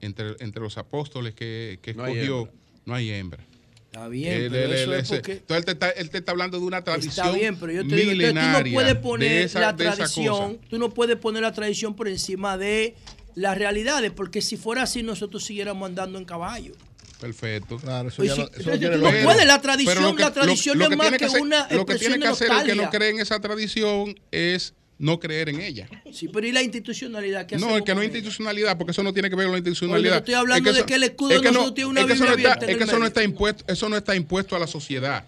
entre, 0.00 0.36
entre 0.40 0.62
los 0.62 0.78
apóstoles 0.78 1.34
que, 1.34 1.78
que 1.82 1.94
No 1.94 2.04
hay 2.04 2.12
escogió, 2.14 2.38
hembra. 2.40 2.54
no 2.86 2.94
hay 2.94 3.10
hembra. 3.10 3.44
Está 3.86 4.06
bien, 4.08 4.32
Él- 4.42 4.48
pero 4.50 4.64
él- 4.66 4.72
eso 4.74 4.92
él- 4.94 5.00
es 5.00 5.08
porque... 5.08 5.32
Entonces 5.32 5.56
él 5.58 5.64
te, 5.64 5.72
está, 5.72 5.90
él 5.90 6.10
te 6.10 6.18
está 6.18 6.32
hablando 6.32 6.60
de 6.60 6.66
una 6.66 6.84
tradición 6.84 7.26
Está 7.26 7.36
bien, 7.36 7.56
pero 7.58 7.72
yo 7.72 7.86
te 7.88 7.96
digo, 7.96 8.12
tú 8.12 8.34
no 8.34 8.62
puedes 8.72 8.88
de 8.88 8.94
poner 8.96 9.32
esa- 9.42 9.60
la 9.60 9.74
tradición, 9.76 10.58
tú 10.68 10.78
no 10.78 10.90
puedes 10.90 11.16
poner 11.16 11.42
la 11.42 11.52
tradición 11.52 11.94
por 11.96 12.06
encima 12.08 12.56
de 12.58 12.94
las 13.34 13.56
realidades, 13.56 14.10
porque 14.12 14.42
si 14.42 14.56
fuera 14.56 14.82
así 14.82 15.02
nosotros 15.02 15.42
siguiéramos 15.44 15.88
andando 15.88 16.18
en 16.18 16.24
caballo. 16.24 16.74
Perfecto. 17.20 17.78
Claro, 17.78 18.10
Pues 18.14 18.32
sí, 18.32 18.42
pero 18.64 18.78
tú 18.78 18.98
no 18.98 19.10
puedes, 19.24 19.46
la 19.46 19.60
tradición, 19.60 20.16
la 20.16 20.32
tradición 20.32 20.78
no 20.78 20.84
es 20.84 20.96
más 20.96 21.10
que, 21.12 21.24
hacer- 21.24 21.40
una 21.42 21.62
Lo 21.62 21.84
que 21.84 21.92
expresión 21.94 22.12
tiene 22.12 22.24
que 22.24 22.28
hacer 22.28 22.50
el 22.52 22.64
que 22.64 22.74
no 22.74 22.90
cree 22.90 23.10
en 23.10 23.20
esa 23.20 23.40
tradición 23.40 24.14
es 24.30 24.74
no 24.98 25.18
creer 25.20 25.48
en 25.48 25.60
ella. 25.60 25.88
Sí, 26.12 26.28
pero 26.28 26.46
¿y 26.46 26.52
la 26.52 26.62
institucionalidad? 26.62 27.46
¿Qué 27.46 27.56
No, 27.56 27.76
es 27.76 27.82
que 27.84 27.94
no 27.94 28.00
es 28.02 28.06
institucionalidad, 28.08 28.76
porque 28.76 28.90
eso 28.92 29.02
no 29.02 29.12
tiene 29.12 29.30
que 29.30 29.36
ver 29.36 29.46
con 29.46 29.52
la 29.52 29.58
Oye, 29.58 29.68
institucionalidad. 29.68 30.12
yo 30.14 30.18
estoy 30.18 30.34
hablando 30.34 30.70
Es 30.70 30.74
de 30.74 30.80
eso- 30.80 30.86
que 30.86 30.94
el 30.94 31.02
escudo 31.04 31.30
es 31.34 31.40
que 31.40 31.48
nosotros 31.52 31.74
tiene 31.74 31.90
una 31.90 32.00
es 32.00 32.06
que 32.06 32.12
eso 32.14 32.24
no 32.24 32.30
está- 32.34 32.52
Es 32.66 32.76
que 32.76 32.84
eso 32.84 32.98
no 32.98 33.06
está 33.06 33.22
impuesto, 33.24 33.64
eso 33.72 33.88
no 33.88 33.96
está 33.96 34.14
impuesto 34.16 34.56
a 34.56 34.58
la 34.58 34.66
sociedad. 34.66 35.24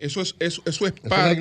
Eso 0.00 0.20
es, 0.20 0.36
eso, 0.38 0.62
eso 0.64 0.86
es 0.86 0.92
parte 0.92 1.40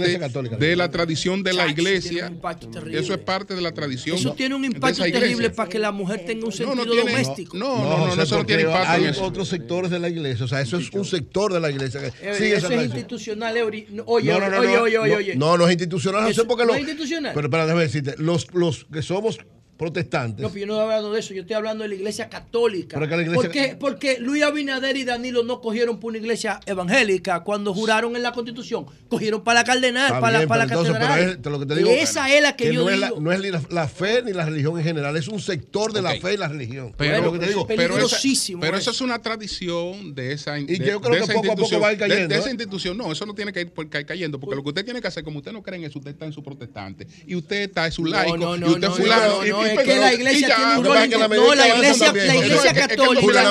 de 0.58 0.76
la 0.76 0.90
tradición 0.90 1.44
de 1.44 1.54
la 1.54 1.68
iglesia. 1.68 2.26
un 2.26 2.34
impacto 2.34 2.68
terrible. 2.70 3.00
Eso 3.00 3.14
es 3.14 3.20
parte 3.20 3.54
de 3.54 3.62
la 3.62 3.72
tradición. 3.72 4.18
Eso 4.18 4.34
tiene 4.34 4.56
un 4.56 4.66
impacto 4.66 5.04
terrible 5.04 5.52
para 5.52 5.70
que 5.70 5.78
la 5.78 5.92
mujer 5.92 6.26
tenga 6.26 6.46
un 6.46 6.50
No, 6.50 6.52
sentido 6.52 6.76
no 6.76 6.92
tiene- 6.92 7.12
doméstico. 7.12 7.56
No, 7.56 7.78
no, 7.78 7.84
no, 7.90 7.98
José, 8.08 8.24
eso 8.24 8.38
no 8.40 8.46
tiene 8.48 8.64
impacto 8.64 8.90
Hay 8.90 9.04
en 9.04 9.10
eso. 9.12 9.24
otros 9.24 9.48
sectores 9.48 9.92
de 9.92 10.00
la 10.00 10.10
iglesia. 10.10 10.46
O 10.46 10.48
sea, 10.48 10.62
eso 10.62 10.78
es 10.78 10.92
un 10.92 11.06
sector 11.06 11.54
de 11.54 11.60
la 11.60 11.70
iglesia 11.70 12.00
que 12.02 12.08
Eh, 12.08 12.34
sigue 12.34 12.56
eso 12.56 12.66
esa 12.68 12.76
es 12.82 12.86
institucional. 12.86 13.56
Eury. 13.58 13.88
No, 13.92 14.04
Oye, 14.08 14.32
no, 14.32 14.40
no, 14.40 14.50
no, 14.50 14.58
oye, 14.60 14.68
no, 14.76 14.82
oye, 14.82 14.98
oye, 14.98 15.12
no, 15.12 15.18
oye. 15.18 15.36
no, 15.36 15.58
no 15.58 15.66
es 15.66 15.72
institucional, 15.74 16.22
José, 16.22 16.32
Eso 16.32 16.48
porque 16.48 16.64
no 16.66 16.70
lo- 16.70 16.74
es 16.76 16.80
institucional. 16.82 17.34
Pero 17.36 17.48
espera, 17.48 17.66
déjame 17.68 17.84
decirte, 17.84 18.16
los, 18.18 18.52
los 18.56 18.86
que 18.92 19.04
somos 19.04 19.38
protestantes, 19.78 20.42
No, 20.42 20.50
pero 20.50 20.60
yo 20.62 20.66
no 20.68 20.74
estoy 20.74 20.84
hablando 20.86 21.12
de 21.14 21.20
eso, 21.20 21.34
yo 21.34 21.42
estoy 21.42 21.56
hablando 21.56 21.84
de 21.84 21.90
la 21.90 21.96
iglesia 21.96 22.30
católica. 22.30 23.00
La 23.00 23.06
iglesia- 23.06 23.34
¿Por 23.34 23.50
qué? 23.50 23.78
Porque 23.80 24.18
Luis 24.20 24.44
Abinader 24.44 24.98
y 24.98 25.04
Danilo 25.04 25.44
no 25.44 25.62
cogieron 25.62 26.00
por 26.00 26.10
una 26.10 26.18
iglesia 26.18 26.60
evangélica 26.66 27.42
cuando 27.42 27.74
juraron 27.74 28.16
en 28.16 28.24
la 28.24 28.32
constitución. 28.32 28.86
Cogieron 29.08 29.44
para 29.44 29.60
la 29.62 29.64
cardenal, 29.66 30.08
Está 30.08 30.20
para, 30.20 30.38
bien, 30.40 30.42
la- 30.42 30.48
para 30.48 30.66
la 30.66 30.72
entonces, 30.74 30.94
catedral. 30.94 31.20
pero 31.20 31.32
es- 31.32 31.46
lo 31.52 31.60
que 31.60 31.66
te 31.66 31.76
digo, 31.76 31.90
Esa 31.92 32.34
es 32.36 32.42
la 32.42 32.56
que, 32.56 32.74
yo 32.74 32.84
no, 32.86 32.90
es 32.90 32.96
digo. 33.00 33.16
la, 33.16 33.22
no 33.22 33.32
es 33.32 33.40
ni 33.40 33.52
la, 33.52 33.62
la 33.70 33.88
fe 33.88 34.22
ni 34.24 34.34
la 34.34 34.46
religión 34.46 34.78
en 34.78 34.84
general, 34.84 35.16
es 35.16 35.28
un 35.28 35.40
sector 35.40 35.94
de 35.94 36.02
la 36.02 36.16
fe 36.16 36.34
y 36.34 36.38
la 36.38 36.48
religión. 36.48 36.94
Pero, 36.98 37.18
Es 37.18 37.24
lo 37.24 37.32
que 37.34 37.40
te 37.40 37.48
digo. 37.48 37.68
pero, 37.68 37.98
esa, 37.98 38.18
pero 38.60 38.78
eso. 38.78 38.92
es 38.92 39.02
una 39.02 39.22
tradición 39.22 40.14
de 40.16 40.34
esa, 40.34 40.60
Y 40.60 40.66
de, 40.66 40.78
yo 40.80 41.00
creo 41.02 41.14
de 41.14 41.18
que 41.20 41.24
esa 41.26 41.34
poco 41.34 41.48
a 41.48 41.56
poco 41.56 41.62
institución. 41.62 41.84
va 41.84 41.88
a 41.90 41.94
ir 41.94 42.00
cayendo, 42.00 42.28
de, 42.28 42.36
esa 42.40 42.48
¿eh? 42.48 42.52
institución, 42.52 42.98
no, 42.98 43.12
eso 43.12 43.26
no 43.26 43.34
tiene 43.36 43.54
que 43.54 43.62
ir 43.62 43.72
por, 43.72 43.88
caer 43.90 44.06
cayendo, 44.06 44.40
porque 44.40 44.56
lo 44.56 44.64
que 44.64 44.70
usted 44.70 44.84
tiene 44.86 45.02
que 45.02 45.08
hacer, 45.08 45.24
como 45.24 45.40
usted 45.40 45.52
no 45.52 45.62
cree 45.62 45.78
en 45.80 45.86
eso, 45.86 46.00
usted 46.00 46.12
está 46.12 46.26
en 46.26 46.34
su 46.34 46.44
protestante. 46.44 47.08
Y 47.26 47.36
usted 47.36 47.62
está 47.70 47.86
en 47.86 47.92
su 47.92 48.06
laico. 48.06 48.38
no, 48.38 48.58
no, 48.58 48.68
y 48.68 48.70
usted 48.72 48.88
no, 48.88 48.94
fulano. 48.96 49.46
Es 49.74 49.84
que 49.84 49.96
la 49.98 50.14
iglesia 50.14 50.56
tiene 50.56 50.78
un 50.78 50.84
no, 50.84 50.94
rol 50.94 51.10
No, 51.30 51.56
la 51.56 51.68
iglesia, 51.68 52.14
la 52.14 52.36
iglesia 52.36 52.74
católica. 52.74 53.44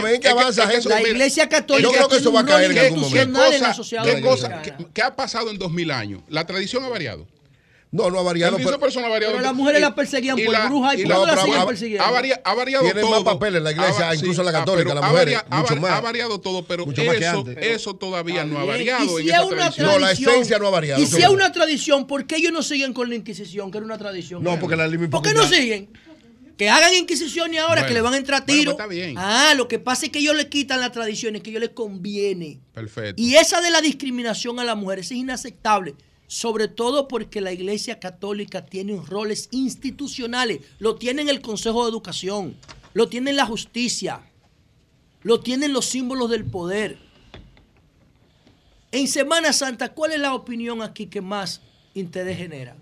eso, 0.78 0.88
La 0.88 1.02
iglesia 1.02 1.48
católica 1.48 1.88
Yo 1.88 1.92
creo 1.96 2.08
que 2.08 2.16
eso 2.16 2.32
va 2.32 2.40
a 2.40 2.46
caer 2.46 2.70
en 2.72 2.78
algún 2.78 3.00
momento. 3.00 3.40
la 3.40 4.04
¿Qué, 4.04 4.20
cosa, 4.20 4.62
qué- 4.92 5.02
ha 5.02 5.14
pasado 5.14 5.50
en 5.50 5.58
dos 5.58 5.70
mil 5.72 5.90
años? 5.90 6.22
La 6.28 6.46
tradición 6.46 6.84
ha 6.84 6.88
variado. 6.88 7.26
No, 7.92 8.10
no 8.10 8.18
ha 8.18 8.22
variado. 8.22 8.56
Pero-. 8.56 8.78
Pero 8.80 9.40
las 9.40 9.54
mujeres 9.54 9.80
las 9.80 9.92
perseguían 9.92 10.36
por 10.36 10.52
la- 10.52 10.66
brujas 10.66 10.98
y 10.98 11.02
por 11.06 11.08
la- 11.26 11.30
pero 11.34 11.44
siguen 11.44 11.66
persiguiendo. 11.66 12.04
ha, 12.04 12.10
varia- 12.10 12.40
ha 12.44 12.54
variado 12.54 12.84
Tienen 12.84 13.02
todo. 13.02 13.10
más 13.12 13.22
papeles 13.22 13.58
en 13.58 13.64
la 13.64 13.70
iglesia, 13.72 14.08
Ha- 14.10 14.14
incluso 14.14 14.42
la 14.42 14.50
ah, 14.50 14.52
católica, 14.52 14.92
las 14.94 15.08
mujeres, 15.10 15.38
ha 15.48 15.60
mucho 15.60 15.76
más. 15.76 15.92
Ha 15.92 16.00
variado 16.00 16.40
todo, 16.40 16.64
pero 16.64 16.84
Mucho 16.84 17.04
más 17.04 17.16
que 17.16 17.24
eso, 17.24 17.38
antes. 17.38 17.56
eso 17.60 17.94
todavía 17.96 18.44
no 18.44 18.58
ha 18.58 18.64
variado 18.64 19.04
Y 19.04 19.22
en 19.22 19.22
si 19.22 19.28
esa 19.30 19.38
es 19.38 19.44
una 19.44 19.56
tradición. 19.70 19.86
No, 19.86 19.98
la 20.00 20.12
esencia 20.12 20.58
no 20.58 20.66
ha 20.66 20.70
variado, 20.70 21.00
Y 21.00 21.04
eso 21.04 21.16
si 21.16 21.22
es 21.22 21.28
una 21.28 21.52
tradición, 21.52 22.06
¿por 22.06 22.26
qué 22.26 22.36
ellos 22.36 22.52
no 22.52 22.62
siguen 22.62 22.92
con 22.92 23.08
la 23.08 23.14
Inquisición, 23.14 23.70
que 23.70 23.78
era 23.78 23.84
una 23.86 23.98
tradición? 23.98 24.42
No, 24.42 24.58
porque 24.58 24.76
la 24.76 24.90
¿Por 25.08 25.22
qué 25.22 25.32
no 25.32 25.46
siguen? 25.46 25.88
Que 26.56 26.70
hagan 26.70 26.94
Inquisición 26.94 27.52
y 27.52 27.58
ahora 27.58 27.82
Bueno, 27.82 27.88
que 27.88 27.94
le 27.94 28.00
van 28.00 28.14
a 28.14 28.16
entrar 28.16 28.44
bueno, 28.46 28.58
tiros. 28.60 28.74
pues 28.76 28.84
está 28.84 28.94
bien. 28.94 29.14
Ah, 29.18 29.52
lo 29.56 29.68
que 29.68 29.78
pasa 29.78 30.06
es 30.06 30.12
que 30.12 30.20
ellos 30.20 30.34
le 30.34 30.48
quitan 30.48 30.80
las 30.80 30.92
tradiciones 30.92 31.42
que 31.42 31.50
a 31.50 31.52
ellos 31.52 31.60
les 31.60 31.70
conviene. 31.70 32.60
Perfecto. 32.72 33.20
Y 33.20 33.34
esa 33.34 33.60
de 33.60 33.70
la 33.70 33.80
discriminación 33.82 34.58
a 34.58 34.64
las 34.64 34.76
mujeres 34.76 35.06
es 35.06 35.18
inaceptable. 35.18 35.94
Sobre 36.28 36.66
todo 36.66 37.06
porque 37.08 37.40
la 37.40 37.52
Iglesia 37.52 38.00
Católica 38.00 38.64
tiene 38.66 39.00
roles 39.06 39.48
institucionales. 39.52 40.60
Lo 40.78 40.96
tiene 40.96 41.22
en 41.22 41.28
el 41.28 41.40
Consejo 41.40 41.84
de 41.84 41.90
Educación, 41.90 42.56
lo 42.94 43.08
tiene 43.08 43.30
en 43.30 43.36
la 43.36 43.46
justicia, 43.46 44.22
lo 45.22 45.38
tienen 45.40 45.72
los 45.72 45.86
símbolos 45.86 46.28
del 46.30 46.44
poder. 46.44 46.98
En 48.90 49.06
Semana 49.06 49.52
Santa, 49.52 49.92
¿cuál 49.92 50.12
es 50.12 50.18
la 50.20 50.34
opinión 50.34 50.82
aquí 50.82 51.06
que 51.06 51.20
más 51.20 51.60
interés 51.94 52.38
genera? 52.38 52.76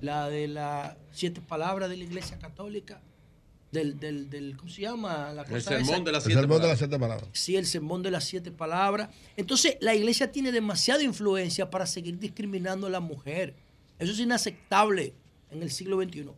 La 0.00 0.28
de 0.28 0.48
las 0.48 0.96
siete 1.14 1.40
palabras 1.40 1.88
de 1.90 1.96
la 1.96 2.04
Iglesia 2.04 2.38
Católica, 2.38 3.00
del, 3.72 3.98
del, 3.98 4.30
del 4.30 4.56
¿cómo 4.56 4.68
se 4.70 4.82
llama? 4.82 5.32
La 5.32 5.42
El 5.42 5.62
sermón 5.62 5.82
esa. 5.94 6.00
de 6.04 6.12
las 6.12 6.24
El 6.26 6.32
siete 6.32 6.40
sermón 6.40 6.60
de 6.62 6.68
las 6.68 6.78
palabras. 6.78 6.78
siete 6.78 6.98
palabras. 6.98 7.28
Sí, 7.32 7.56
el 7.56 7.66
sermón 7.66 8.02
de 8.02 8.10
las 8.10 8.24
siete 8.24 8.50
palabras. 8.52 9.08
Entonces, 9.36 9.76
la 9.80 9.94
iglesia 9.94 10.30
tiene 10.30 10.52
demasiada 10.52 11.02
influencia 11.02 11.70
para 11.70 11.86
seguir 11.86 12.18
discriminando 12.18 12.86
a 12.86 12.90
la 12.90 13.00
mujer. 13.00 13.54
Eso 13.98 14.12
es 14.12 14.18
inaceptable 14.20 15.14
en 15.50 15.62
el 15.62 15.70
siglo 15.70 16.00
XXI. 16.02 16.30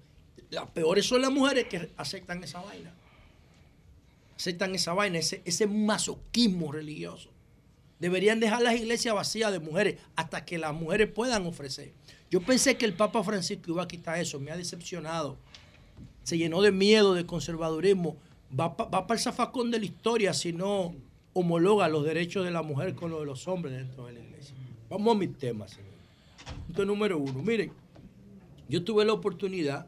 Las 0.50 0.70
peores 0.70 1.04
son 1.06 1.20
las 1.22 1.30
mujeres 1.30 1.66
que 1.68 1.90
aceptan 1.96 2.42
esa 2.44 2.60
vaina. 2.60 2.94
Aceptan 4.36 4.74
esa 4.74 4.92
vaina, 4.92 5.18
ese, 5.18 5.42
ese 5.44 5.66
masoquismo 5.66 6.70
religioso. 6.72 7.30
Deberían 7.98 8.40
dejar 8.40 8.60
las 8.62 8.74
iglesias 8.76 9.14
vacías 9.14 9.50
de 9.52 9.58
mujeres 9.58 9.96
hasta 10.14 10.44
que 10.44 10.58
las 10.58 10.74
mujeres 10.74 11.08
puedan 11.10 11.46
ofrecer. 11.46 11.92
Yo 12.30 12.40
pensé 12.40 12.76
que 12.76 12.84
el 12.86 12.92
Papa 12.94 13.22
Francisco 13.22 13.70
iba 13.70 13.82
a 13.82 13.88
quitar 13.88 14.18
eso, 14.18 14.38
me 14.40 14.50
ha 14.50 14.56
decepcionado 14.56 15.36
se 16.22 16.36
llenó 16.36 16.60
de 16.60 16.72
miedo, 16.72 17.14
de 17.14 17.24
conservadurismo, 17.24 18.16
va, 18.58 18.76
pa- 18.76 18.86
va 18.86 19.06
para 19.06 19.16
el 19.16 19.22
zafacón 19.22 19.70
de 19.70 19.78
la 19.78 19.84
historia 19.84 20.34
si 20.34 20.52
no 20.52 20.92
homologa 21.34 21.88
los 21.88 22.04
derechos 22.04 22.44
de 22.44 22.50
la 22.50 22.62
mujer 22.62 22.96
con 22.96 23.12
los 23.12 23.20
de 23.20 23.26
los 23.26 23.46
hombres 23.46 23.74
dentro 23.76 24.06
de 24.06 24.14
la 24.14 24.20
iglesia. 24.20 24.52
Vamos 24.90 25.14
a 25.14 25.18
mis 25.20 25.38
temas, 25.38 25.70
señor. 25.70 25.92
Punto 26.66 26.84
número 26.84 27.16
uno. 27.18 27.42
Miren, 27.44 27.70
yo 28.68 28.82
tuve 28.82 29.04
la 29.04 29.12
oportunidad 29.12 29.86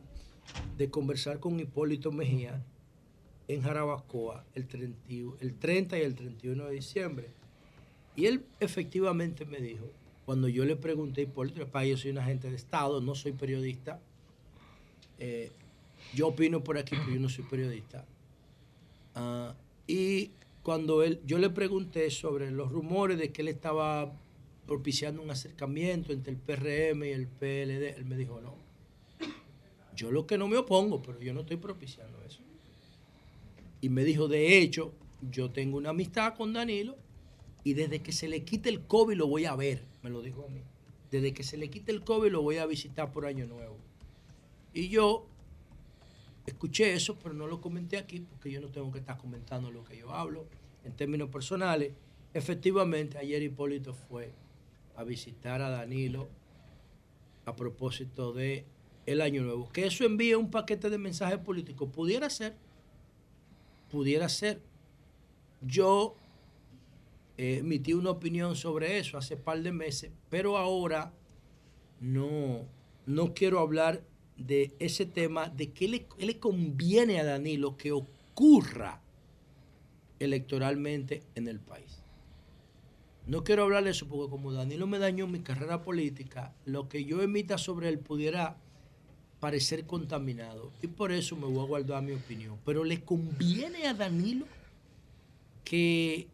de 0.76 0.88
conversar 0.88 1.40
con 1.40 1.58
Hipólito 1.58 2.12
Mejía 2.12 2.62
en 3.48 3.60
Jarabacoa 3.60 4.44
el 4.54 4.68
30, 4.68 4.96
y- 5.12 5.24
el 5.40 5.54
30 5.58 5.98
y 5.98 6.02
el 6.02 6.14
31 6.14 6.66
de 6.66 6.72
diciembre. 6.74 7.30
Y 8.14 8.26
él 8.26 8.44
efectivamente 8.60 9.44
me 9.44 9.58
dijo, 9.58 9.86
cuando 10.28 10.46
yo 10.46 10.66
le 10.66 10.76
pregunté 10.76 11.22
a 11.22 11.24
Hipólito, 11.24 11.64
"Papá, 11.64 11.86
yo 11.86 11.96
soy 11.96 12.10
un 12.10 12.18
agente 12.18 12.50
de 12.50 12.56
Estado, 12.56 13.00
no 13.00 13.14
soy 13.14 13.32
periodista, 13.32 13.98
eh, 15.18 15.50
Yo 16.12 16.28
opino 16.28 16.62
por 16.62 16.76
aquí, 16.76 16.96
pero 16.96 17.14
yo 17.14 17.18
no 17.18 17.30
soy 17.30 17.44
periodista. 17.44 18.04
Ah, 19.14 19.54
y 19.86 20.32
cuando 20.62 21.02
él, 21.02 21.18
yo 21.24 21.38
le 21.38 21.48
pregunté 21.48 22.10
sobre 22.10 22.50
los 22.50 22.70
rumores 22.70 23.16
de 23.16 23.32
que 23.32 23.40
él 23.40 23.48
estaba 23.48 24.12
propiciando 24.66 25.22
un 25.22 25.30
acercamiento 25.30 26.12
entre 26.12 26.32
el 26.32 26.38
PRM 26.38 27.08
y 27.08 27.12
el 27.12 27.26
PLD, 27.26 27.94
él 27.96 28.04
me 28.04 28.16
dijo, 28.18 28.38
no, 28.42 28.54
yo 29.96 30.10
lo 30.10 30.26
que 30.26 30.36
no 30.36 30.46
me 30.46 30.58
opongo, 30.58 31.00
pero 31.02 31.18
yo 31.20 31.32
no 31.32 31.40
estoy 31.40 31.56
propiciando 31.56 32.22
eso. 32.26 32.40
Y 33.80 33.88
me 33.88 34.04
dijo, 34.04 34.28
de 34.28 34.58
hecho, 34.58 34.92
yo 35.30 35.50
tengo 35.50 35.78
una 35.78 35.90
amistad 35.90 36.34
con 36.36 36.52
Danilo 36.52 36.96
y 37.64 37.72
desde 37.72 38.02
que 38.02 38.12
se 38.12 38.28
le 38.28 38.44
quite 38.44 38.68
el 38.68 38.82
COVID 38.82 39.16
lo 39.16 39.26
voy 39.26 39.46
a 39.46 39.56
ver, 39.56 39.87
me 40.02 40.10
lo 40.10 40.22
dijo 40.22 40.44
a 40.44 40.48
mí. 40.48 40.62
Desde 41.10 41.32
que 41.32 41.42
se 41.42 41.56
le 41.56 41.70
quite 41.70 41.92
el 41.92 42.04
COVID 42.04 42.30
lo 42.30 42.42
voy 42.42 42.58
a 42.58 42.66
visitar 42.66 43.12
por 43.12 43.26
Año 43.26 43.46
Nuevo. 43.46 43.76
Y 44.72 44.88
yo 44.88 45.26
escuché 46.46 46.92
eso, 46.94 47.18
pero 47.18 47.34
no 47.34 47.46
lo 47.46 47.60
comenté 47.60 47.96
aquí 47.96 48.20
porque 48.20 48.50
yo 48.50 48.60
no 48.60 48.68
tengo 48.68 48.92
que 48.92 48.98
estar 48.98 49.16
comentando 49.16 49.70
lo 49.70 49.84
que 49.84 49.96
yo 49.96 50.12
hablo 50.12 50.46
en 50.84 50.92
términos 50.92 51.30
personales. 51.30 51.92
Efectivamente, 52.34 53.18
ayer 53.18 53.42
Hipólito 53.42 53.94
fue 53.94 54.32
a 54.96 55.04
visitar 55.04 55.62
a 55.62 55.70
Danilo 55.70 56.28
a 57.44 57.56
propósito 57.56 58.32
de 58.32 58.66
el 59.06 59.20
Año 59.22 59.42
Nuevo. 59.42 59.68
Que 59.70 59.86
eso 59.86 60.04
envíe 60.04 60.34
un 60.34 60.50
paquete 60.50 60.90
de 60.90 60.98
mensajes 60.98 61.38
políticos. 61.38 61.88
Pudiera 61.90 62.28
ser, 62.28 62.54
pudiera 63.90 64.28
ser. 64.28 64.60
Yo 65.62 66.14
eh, 67.38 67.58
emití 67.58 67.92
una 67.94 68.10
opinión 68.10 68.56
sobre 68.56 68.98
eso 68.98 69.16
hace 69.16 69.36
par 69.36 69.62
de 69.62 69.72
meses, 69.72 70.10
pero 70.28 70.58
ahora 70.58 71.14
no, 72.00 72.66
no 73.06 73.32
quiero 73.32 73.60
hablar 73.60 74.02
de 74.36 74.74
ese 74.80 75.06
tema, 75.06 75.48
de 75.48 75.70
qué 75.70 75.88
le, 75.88 76.06
qué 76.06 76.26
le 76.26 76.38
conviene 76.38 77.20
a 77.20 77.24
Danilo 77.24 77.76
que 77.76 77.92
ocurra 77.92 79.00
electoralmente 80.18 81.22
en 81.36 81.48
el 81.48 81.60
país. 81.60 82.02
No 83.26 83.44
quiero 83.44 83.64
hablar 83.64 83.84
de 83.84 83.90
eso 83.90 84.08
porque 84.08 84.30
como 84.30 84.52
Danilo 84.52 84.86
me 84.86 84.98
dañó 84.98 85.26
mi 85.26 85.40
carrera 85.40 85.82
política, 85.82 86.54
lo 86.64 86.88
que 86.88 87.04
yo 87.04 87.22
emita 87.22 87.56
sobre 87.56 87.88
él 87.88 87.98
pudiera 87.98 88.56
parecer 89.38 89.86
contaminado. 89.86 90.72
Y 90.82 90.88
por 90.88 91.12
eso 91.12 91.36
me 91.36 91.46
voy 91.46 91.62
a 91.62 91.68
guardar 91.68 92.02
mi 92.02 92.12
opinión. 92.12 92.58
Pero 92.64 92.84
le 92.84 93.02
conviene 93.02 93.86
a 93.86 93.94
Danilo 93.94 94.46
que 95.62 96.26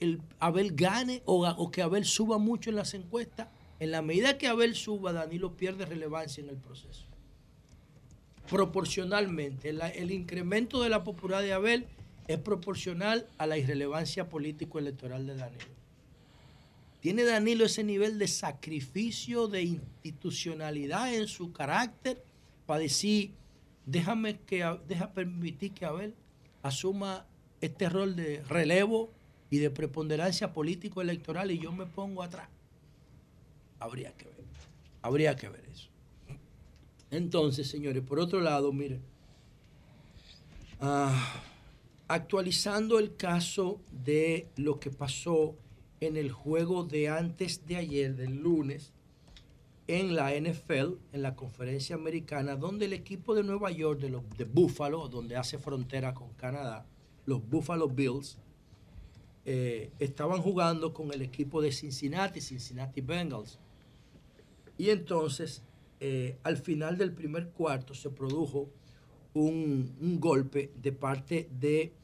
el 0.00 0.20
Abel 0.38 0.72
gane 0.72 1.22
o, 1.24 1.46
o 1.46 1.70
que 1.70 1.82
Abel 1.82 2.04
suba 2.04 2.38
mucho 2.38 2.70
en 2.70 2.76
las 2.76 2.94
encuestas. 2.94 3.48
En 3.80 3.90
la 3.90 4.02
medida 4.02 4.38
que 4.38 4.48
Abel 4.48 4.74
suba, 4.74 5.12
Danilo 5.12 5.56
pierde 5.56 5.86
relevancia 5.86 6.42
en 6.42 6.50
el 6.50 6.56
proceso. 6.56 7.04
Proporcionalmente, 8.48 9.68
el 9.68 10.10
incremento 10.10 10.82
de 10.82 10.88
la 10.88 11.04
popularidad 11.04 11.42
de 11.42 11.52
Abel 11.52 11.86
es 12.26 12.38
proporcional 12.38 13.26
a 13.38 13.46
la 13.46 13.58
irrelevancia 13.58 14.28
político-electoral 14.28 15.26
de 15.26 15.36
Danilo. 15.36 15.78
¿Tiene 17.00 17.24
Danilo 17.24 17.64
ese 17.64 17.84
nivel 17.84 18.18
de 18.18 18.26
sacrificio, 18.26 19.48
de 19.48 19.62
institucionalidad 19.62 21.14
en 21.14 21.28
su 21.28 21.52
carácter 21.52 22.22
para 22.66 22.80
decir, 22.80 23.30
déjame 23.86 24.38
que, 24.40 24.64
deja 24.88 25.12
permitir 25.12 25.72
que 25.72 25.84
Abel 25.84 26.14
asuma 26.62 27.26
este 27.60 27.88
rol 27.88 28.16
de 28.16 28.42
relevo 28.48 29.10
y 29.50 29.58
de 29.58 29.70
preponderancia 29.70 30.52
político-electoral 30.52 31.50
y 31.50 31.58
yo 31.58 31.72
me 31.72 31.86
pongo 31.86 32.22
atrás? 32.22 32.48
Habría 33.78 34.12
que 34.12 34.26
ver, 34.26 34.44
habría 35.02 35.36
que 35.36 35.48
ver 35.48 35.64
eso. 35.70 35.88
Entonces, 37.10 37.68
señores, 37.68 38.02
por 38.02 38.18
otro 38.18 38.40
lado, 38.40 38.72
miren, 38.72 39.00
ah, 40.80 41.42
actualizando 42.08 42.98
el 42.98 43.16
caso 43.16 43.80
de 44.04 44.48
lo 44.56 44.78
que 44.80 44.90
pasó 44.90 45.54
en 46.00 46.16
el 46.16 46.30
juego 46.30 46.84
de 46.84 47.08
antes 47.08 47.66
de 47.66 47.76
ayer, 47.76 48.14
del 48.14 48.36
lunes, 48.36 48.92
en 49.86 50.14
la 50.14 50.34
NFL, 50.34 50.98
en 51.12 51.22
la 51.22 51.34
conferencia 51.34 51.96
americana, 51.96 52.56
donde 52.56 52.84
el 52.84 52.92
equipo 52.92 53.34
de 53.34 53.42
Nueva 53.42 53.70
York, 53.70 54.00
de, 54.00 54.10
los, 54.10 54.22
de 54.36 54.44
Buffalo, 54.44 55.08
donde 55.08 55.36
hace 55.36 55.58
frontera 55.58 56.12
con 56.12 56.28
Canadá, 56.34 56.86
los 57.24 57.46
Buffalo 57.48 57.88
Bills, 57.88 58.38
eh, 59.50 59.92
estaban 59.98 60.42
jugando 60.42 60.92
con 60.92 61.10
el 61.10 61.22
equipo 61.22 61.62
de 61.62 61.72
Cincinnati, 61.72 62.38
Cincinnati 62.38 63.00
Bengals. 63.00 63.58
Y 64.76 64.90
entonces, 64.90 65.62
eh, 66.00 66.36
al 66.42 66.58
final 66.58 66.98
del 66.98 67.12
primer 67.14 67.48
cuarto, 67.48 67.94
se 67.94 68.10
produjo 68.10 68.68
un, 69.32 70.18
golpe 70.20 70.70
de 70.76 70.92
parte 70.92 71.48
de 71.58 71.94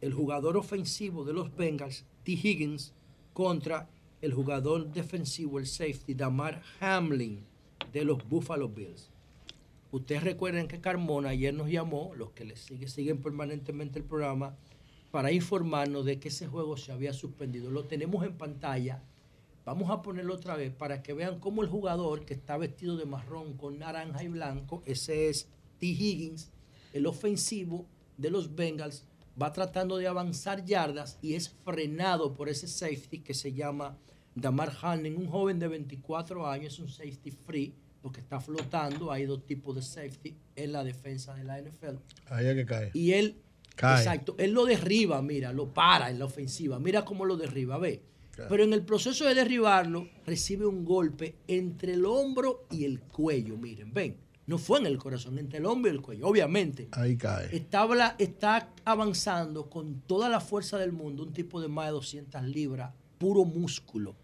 el 0.00 0.12
jugador 0.12 0.56
ofensivo 0.56 1.24
de 1.24 1.34
los 1.34 1.54
Bengals, 1.54 2.04
T. 2.24 2.32
Higgins, 2.32 2.92
contra 3.32 3.88
el 4.20 4.32
jugador 4.34 4.92
defensivo, 4.92 5.60
el 5.60 5.68
safety, 5.68 6.14
Damar 6.14 6.62
Hamlin, 6.80 7.44
de 7.92 8.04
los 8.04 8.28
Buffalo 8.28 8.68
Bills. 8.68 9.08
Ustedes 9.92 10.24
recuerden 10.24 10.66
que 10.66 10.80
Carmona 10.80 11.28
ayer 11.28 11.54
nos 11.54 11.70
llamó, 11.70 12.12
los 12.16 12.32
que 12.32 12.44
le 12.44 12.56
sigue- 12.56 12.88
siguen 12.88 13.18
permanentemente 13.22 14.00
el 14.00 14.04
programa, 14.04 14.56
para 15.10 15.32
informarnos 15.32 16.04
de 16.04 16.18
que 16.18 16.28
ese 16.28 16.46
juego 16.46 16.76
se 16.76 16.92
había 16.92 17.12
suspendido. 17.12 17.70
Lo 17.70 17.84
tenemos 17.84 18.24
en 18.24 18.36
pantalla. 18.36 19.02
Vamos 19.64 19.90
a 19.90 20.02
ponerlo 20.02 20.34
otra 20.34 20.56
vez 20.56 20.72
para 20.72 21.02
que 21.02 21.12
vean 21.12 21.40
cómo 21.40 21.62
el 21.62 21.68
jugador 21.68 22.24
que 22.24 22.34
está 22.34 22.56
vestido 22.56 22.96
de 22.96 23.06
marrón 23.06 23.54
con 23.56 23.78
naranja 23.78 24.22
y 24.22 24.28
blanco, 24.28 24.82
ese 24.86 25.28
es 25.28 25.48
T. 25.78 25.86
Higgins, 25.86 26.50
el 26.92 27.06
ofensivo 27.06 27.86
de 28.16 28.30
los 28.30 28.54
Bengals, 28.54 29.04
va 29.40 29.52
tratando 29.52 29.98
de 29.98 30.08
avanzar 30.08 30.64
yardas 30.64 31.18
y 31.22 31.34
es 31.34 31.50
frenado 31.64 32.34
por 32.34 32.48
ese 32.48 32.66
safety 32.66 33.20
que 33.20 33.34
se 33.34 33.52
llama 33.52 33.96
Damar 34.34 34.72
Hamlin, 34.82 35.16
un 35.16 35.26
joven 35.26 35.58
de 35.58 35.68
24 35.68 36.46
años, 36.46 36.74
es 36.74 36.78
un 36.78 36.88
safety 36.88 37.30
free, 37.30 37.74
porque 38.02 38.20
está 38.20 38.40
flotando. 38.40 39.10
Hay 39.10 39.26
dos 39.26 39.44
tipos 39.44 39.74
de 39.74 39.82
safety 39.82 40.36
en 40.56 40.72
la 40.72 40.84
defensa 40.84 41.34
de 41.34 41.44
la 41.44 41.60
NFL. 41.60 41.96
Ahí 42.30 42.46
es 42.46 42.54
que 42.54 42.66
cae. 42.66 42.90
Y 42.94 43.12
él, 43.12 43.36
Cae. 43.78 43.98
exacto, 43.98 44.34
él 44.38 44.50
lo 44.52 44.64
derriba, 44.66 45.22
mira, 45.22 45.52
lo 45.52 45.72
para 45.72 46.10
en 46.10 46.18
la 46.18 46.24
ofensiva, 46.26 46.78
mira 46.78 47.04
cómo 47.04 47.24
lo 47.24 47.36
derriba, 47.36 47.78
ve. 47.78 48.02
Pero 48.48 48.62
en 48.62 48.72
el 48.72 48.84
proceso 48.84 49.24
de 49.24 49.34
derribarlo, 49.34 50.08
recibe 50.26 50.64
un 50.66 50.84
golpe 50.84 51.34
entre 51.48 51.94
el 51.94 52.04
hombro 52.04 52.66
y 52.70 52.84
el 52.84 53.00
cuello, 53.00 53.56
miren, 53.56 53.92
ven. 53.92 54.16
No 54.46 54.58
fue 54.58 54.78
en 54.78 54.86
el 54.86 54.96
corazón, 54.96 55.38
entre 55.38 55.58
el 55.58 55.66
hombro 55.66 55.90
y 55.90 55.94
el 55.94 56.00
cuello, 56.00 56.26
obviamente. 56.26 56.88
Ahí 56.92 57.16
cae. 57.16 57.54
Está, 57.54 58.14
está 58.18 58.70
avanzando 58.84 59.68
con 59.68 60.00
toda 60.02 60.28
la 60.28 60.40
fuerza 60.40 60.78
del 60.78 60.92
mundo, 60.92 61.22
un 61.24 61.32
tipo 61.32 61.60
de 61.60 61.68
más 61.68 61.86
de 61.86 61.92
200 61.92 62.42
libras, 62.44 62.92
puro 63.18 63.44
músculo, 63.44 64.14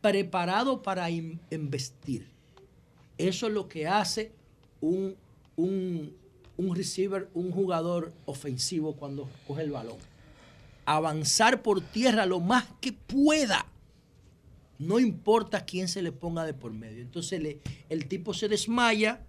preparado 0.00 0.82
para 0.82 1.08
in- 1.10 1.40
embestir. 1.50 2.28
Eso 3.16 3.46
es 3.46 3.52
lo 3.52 3.68
que 3.68 3.86
hace 3.86 4.32
un, 4.80 5.16
un, 5.56 6.14
un 6.56 6.74
receiver, 6.74 7.28
un 7.34 7.50
jugador 7.50 8.12
ofensivo 8.26 8.94
cuando 8.94 9.28
coge 9.46 9.62
el 9.62 9.70
balón. 9.70 9.96
Avanzar 10.86 11.62
por 11.62 11.80
tierra 11.80 12.26
lo 12.26 12.40
más 12.40 12.66
que 12.80 12.92
pueda. 12.92 13.66
No 14.78 14.98
importa 14.98 15.64
quién 15.64 15.88
se 15.88 16.02
le 16.02 16.12
ponga 16.12 16.44
de 16.44 16.54
por 16.54 16.72
medio. 16.72 17.00
Entonces 17.02 17.58
el 17.88 18.06
tipo 18.06 18.34
se 18.34 18.48
desmaya, 18.48 19.22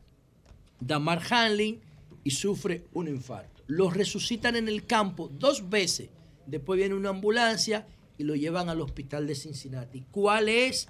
Damar 0.79 1.21
Hanlin, 1.29 1.79
y 2.23 2.31
sufre 2.31 2.83
un 2.93 3.07
infarto. 3.07 3.63
Lo 3.67 3.89
resucitan 3.89 4.55
en 4.55 4.67
el 4.67 4.85
campo 4.85 5.29
dos 5.39 5.69
veces. 5.69 6.09
Después 6.45 6.77
viene 6.77 6.95
una 6.95 7.09
ambulancia 7.09 7.87
y 8.17 8.23
lo 8.23 8.35
llevan 8.35 8.69
al 8.69 8.81
hospital 8.81 9.27
de 9.27 9.35
Cincinnati. 9.35 10.03
¿Cuál 10.11 10.49
es 10.49 10.87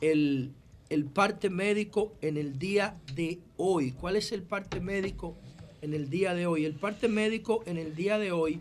el, 0.00 0.52
el 0.88 1.04
parte 1.04 1.50
médico 1.50 2.14
en 2.20 2.36
el 2.36 2.58
día 2.58 2.96
de 3.14 3.40
hoy? 3.56 3.92
¿Cuál 3.92 4.16
es 4.16 4.32
el 4.32 4.42
parte 4.42 4.80
médico 4.80 5.36
en 5.82 5.94
el 5.94 6.10
día 6.10 6.34
de 6.34 6.46
hoy? 6.46 6.64
El 6.64 6.74
parte 6.74 7.08
médico 7.08 7.62
en 7.66 7.78
el 7.78 7.94
día 7.94 8.18
de 8.18 8.32
hoy 8.32 8.60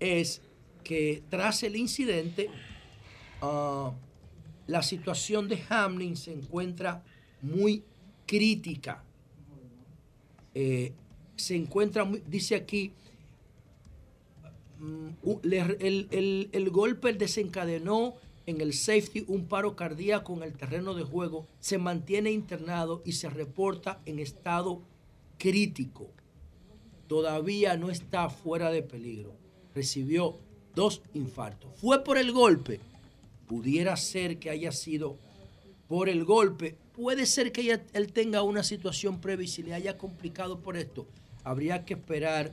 es 0.00 0.42
que 0.84 1.22
tras 1.28 1.62
el 1.62 1.76
incidente, 1.76 2.48
ah, 3.42 3.92
la 4.66 4.82
situación 4.82 5.48
de 5.48 5.62
Hamlin 5.68 6.16
se 6.16 6.32
encuentra 6.32 7.02
muy 7.42 7.82
crítica. 8.26 9.02
Eh, 10.54 10.92
se 11.36 11.54
encuentra, 11.54 12.04
muy- 12.04 12.22
dice 12.26 12.54
aquí, 12.54 12.92
mm, 14.78 15.08
el 15.42 16.70
golpe 16.70 17.12
desencadenó 17.12 18.14
en 18.46 18.60
el 18.60 18.72
safety 18.72 19.24
un 19.28 19.46
paro 19.46 19.74
cardíaco 19.76 20.32
en 20.34 20.44
el 20.44 20.52
terreno 20.52 20.94
de 20.94 21.02
juego, 21.02 21.46
se 21.60 21.78
mantiene 21.78 22.30
internado 22.30 23.02
y 23.04 23.12
se 23.12 23.28
reporta 23.28 24.00
en 24.06 24.18
estado 24.20 24.80
crítico. 25.38 26.08
Todavía 27.06 27.76
no 27.76 27.90
está 27.90 28.28
fuera 28.30 28.70
de 28.70 28.82
peligro. 28.82 29.34
Recibió 29.74 30.38
dos 30.74 31.02
infartos. 31.14 31.70
Fue 31.78 32.02
por 32.02 32.18
el 32.18 32.32
golpe. 32.32 32.80
Pudiera 33.46 33.96
ser 33.96 34.38
que 34.38 34.50
haya 34.50 34.72
sido 34.72 35.16
por 35.88 36.08
el 36.08 36.24
golpe, 36.24 36.76
puede 36.94 37.26
ser 37.26 37.52
que 37.52 37.80
él 37.92 38.12
tenga 38.12 38.42
una 38.42 38.62
situación 38.62 39.20
previa 39.20 39.44
y 39.44 39.48
se 39.48 39.62
le 39.62 39.74
haya 39.74 39.96
complicado 39.96 40.60
por 40.60 40.76
esto. 40.76 41.06
Habría 41.44 41.84
que 41.84 41.94
esperar 41.94 42.52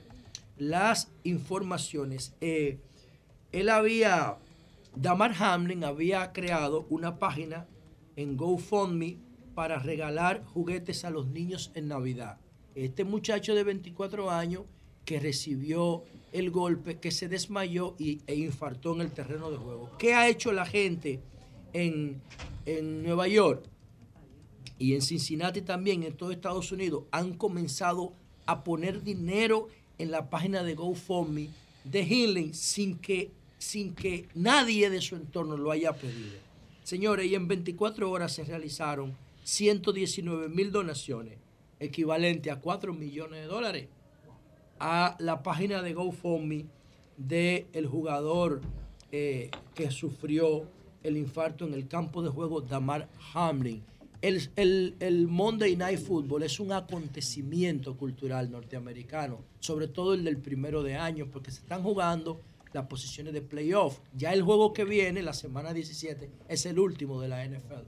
las 0.57 1.09
informaciones. 1.23 2.33
Eh, 2.41 2.77
él 3.51 3.69
había, 3.69 4.37
Damar 4.95 5.33
Hamlin 5.39 5.83
había 5.83 6.31
creado 6.31 6.85
una 6.89 7.17
página 7.17 7.65
en 8.15 8.37
GoFundMe 8.37 9.17
para 9.55 9.79
regalar 9.79 10.43
juguetes 10.45 11.05
a 11.05 11.09
los 11.09 11.27
niños 11.27 11.71
en 11.73 11.87
Navidad. 11.87 12.37
Este 12.75 13.03
muchacho 13.03 13.55
de 13.55 13.63
24 13.63 14.31
años 14.31 14.63
que 15.05 15.19
recibió 15.19 16.03
el 16.31 16.49
golpe, 16.49 16.99
que 16.99 17.11
se 17.11 17.27
desmayó 17.27 17.95
y, 17.99 18.21
e 18.25 18.35
infartó 18.35 18.95
en 18.95 19.01
el 19.01 19.11
terreno 19.11 19.51
de 19.51 19.57
juego. 19.57 19.91
¿Qué 19.99 20.13
ha 20.13 20.27
hecho 20.27 20.51
la 20.51 20.65
gente 20.65 21.19
en, 21.73 22.21
en 22.65 23.03
Nueva 23.03 23.27
York 23.27 23.63
y 24.79 24.95
en 24.95 25.01
Cincinnati 25.01 25.61
también, 25.61 26.03
en 26.03 26.13
todo 26.13 26.31
Estados 26.31 26.71
Unidos? 26.71 27.03
Han 27.11 27.33
comenzado 27.33 28.13
a 28.45 28.63
poner 28.63 29.03
dinero 29.03 29.67
en 29.97 30.11
la 30.11 30.29
página 30.29 30.63
de 30.63 30.73
GoFundMe 30.73 31.49
de 31.83 32.05
Healing 32.05 32.53
sin 32.53 32.97
que, 32.97 33.31
sin 33.57 33.93
que 33.93 34.27
nadie 34.33 34.89
de 34.89 35.01
su 35.01 35.15
entorno 35.15 35.57
lo 35.57 35.71
haya 35.71 35.93
pedido. 35.93 36.37
Señores, 36.83 37.27
y 37.29 37.35
en 37.35 37.47
24 37.47 38.09
horas 38.09 38.33
se 38.33 38.43
realizaron 38.43 39.15
119 39.43 40.49
mil 40.49 40.71
donaciones, 40.71 41.37
equivalente 41.83 42.49
a 42.51 42.59
4 42.59 42.93
millones 42.93 43.41
de 43.41 43.47
dólares, 43.47 43.87
a 44.79 45.15
la 45.19 45.43
página 45.43 45.81
de 45.81 45.93
GoFundMe 45.93 46.65
del 47.17 47.67
el 47.73 47.85
jugador 47.87 48.61
eh, 49.11 49.51
que 49.75 49.91
sufrió 49.91 50.67
el 51.03 51.17
infarto 51.17 51.65
en 51.67 51.73
el 51.73 51.87
campo 51.87 52.21
de 52.23 52.29
juego 52.29 52.61
Damar 52.61 53.07
Hamlin. 53.33 53.83
El, 54.21 54.49
el- 54.55 54.95
el 54.99 55.27
Monday 55.27 55.75
Night 55.75 55.99
Football 55.99 56.43
es 56.43 56.59
un 56.59 56.71
acontecimiento 56.71 57.95
cultural 57.97 58.49
norteamericano, 58.49 59.39
sobre 59.59 59.87
todo 59.87 60.13
el 60.13 60.23
del 60.23 60.37
primero 60.37 60.81
de 60.81 60.95
año, 60.95 61.27
porque 61.31 61.51
se 61.51 61.59
están 61.59 61.83
jugando 61.83 62.39
las 62.71 62.87
posiciones 62.87 63.33
de 63.33 63.41
playoff. 63.41 63.99
Ya 64.15 64.33
el 64.33 64.41
juego 64.41 64.73
que 64.73 64.85
viene, 64.85 65.21
la 65.21 65.33
semana 65.33 65.73
17, 65.73 66.29
es 66.47 66.65
el 66.65 66.79
último 66.79 67.21
de 67.21 67.27
la 67.27 67.45
NFL, 67.45 67.83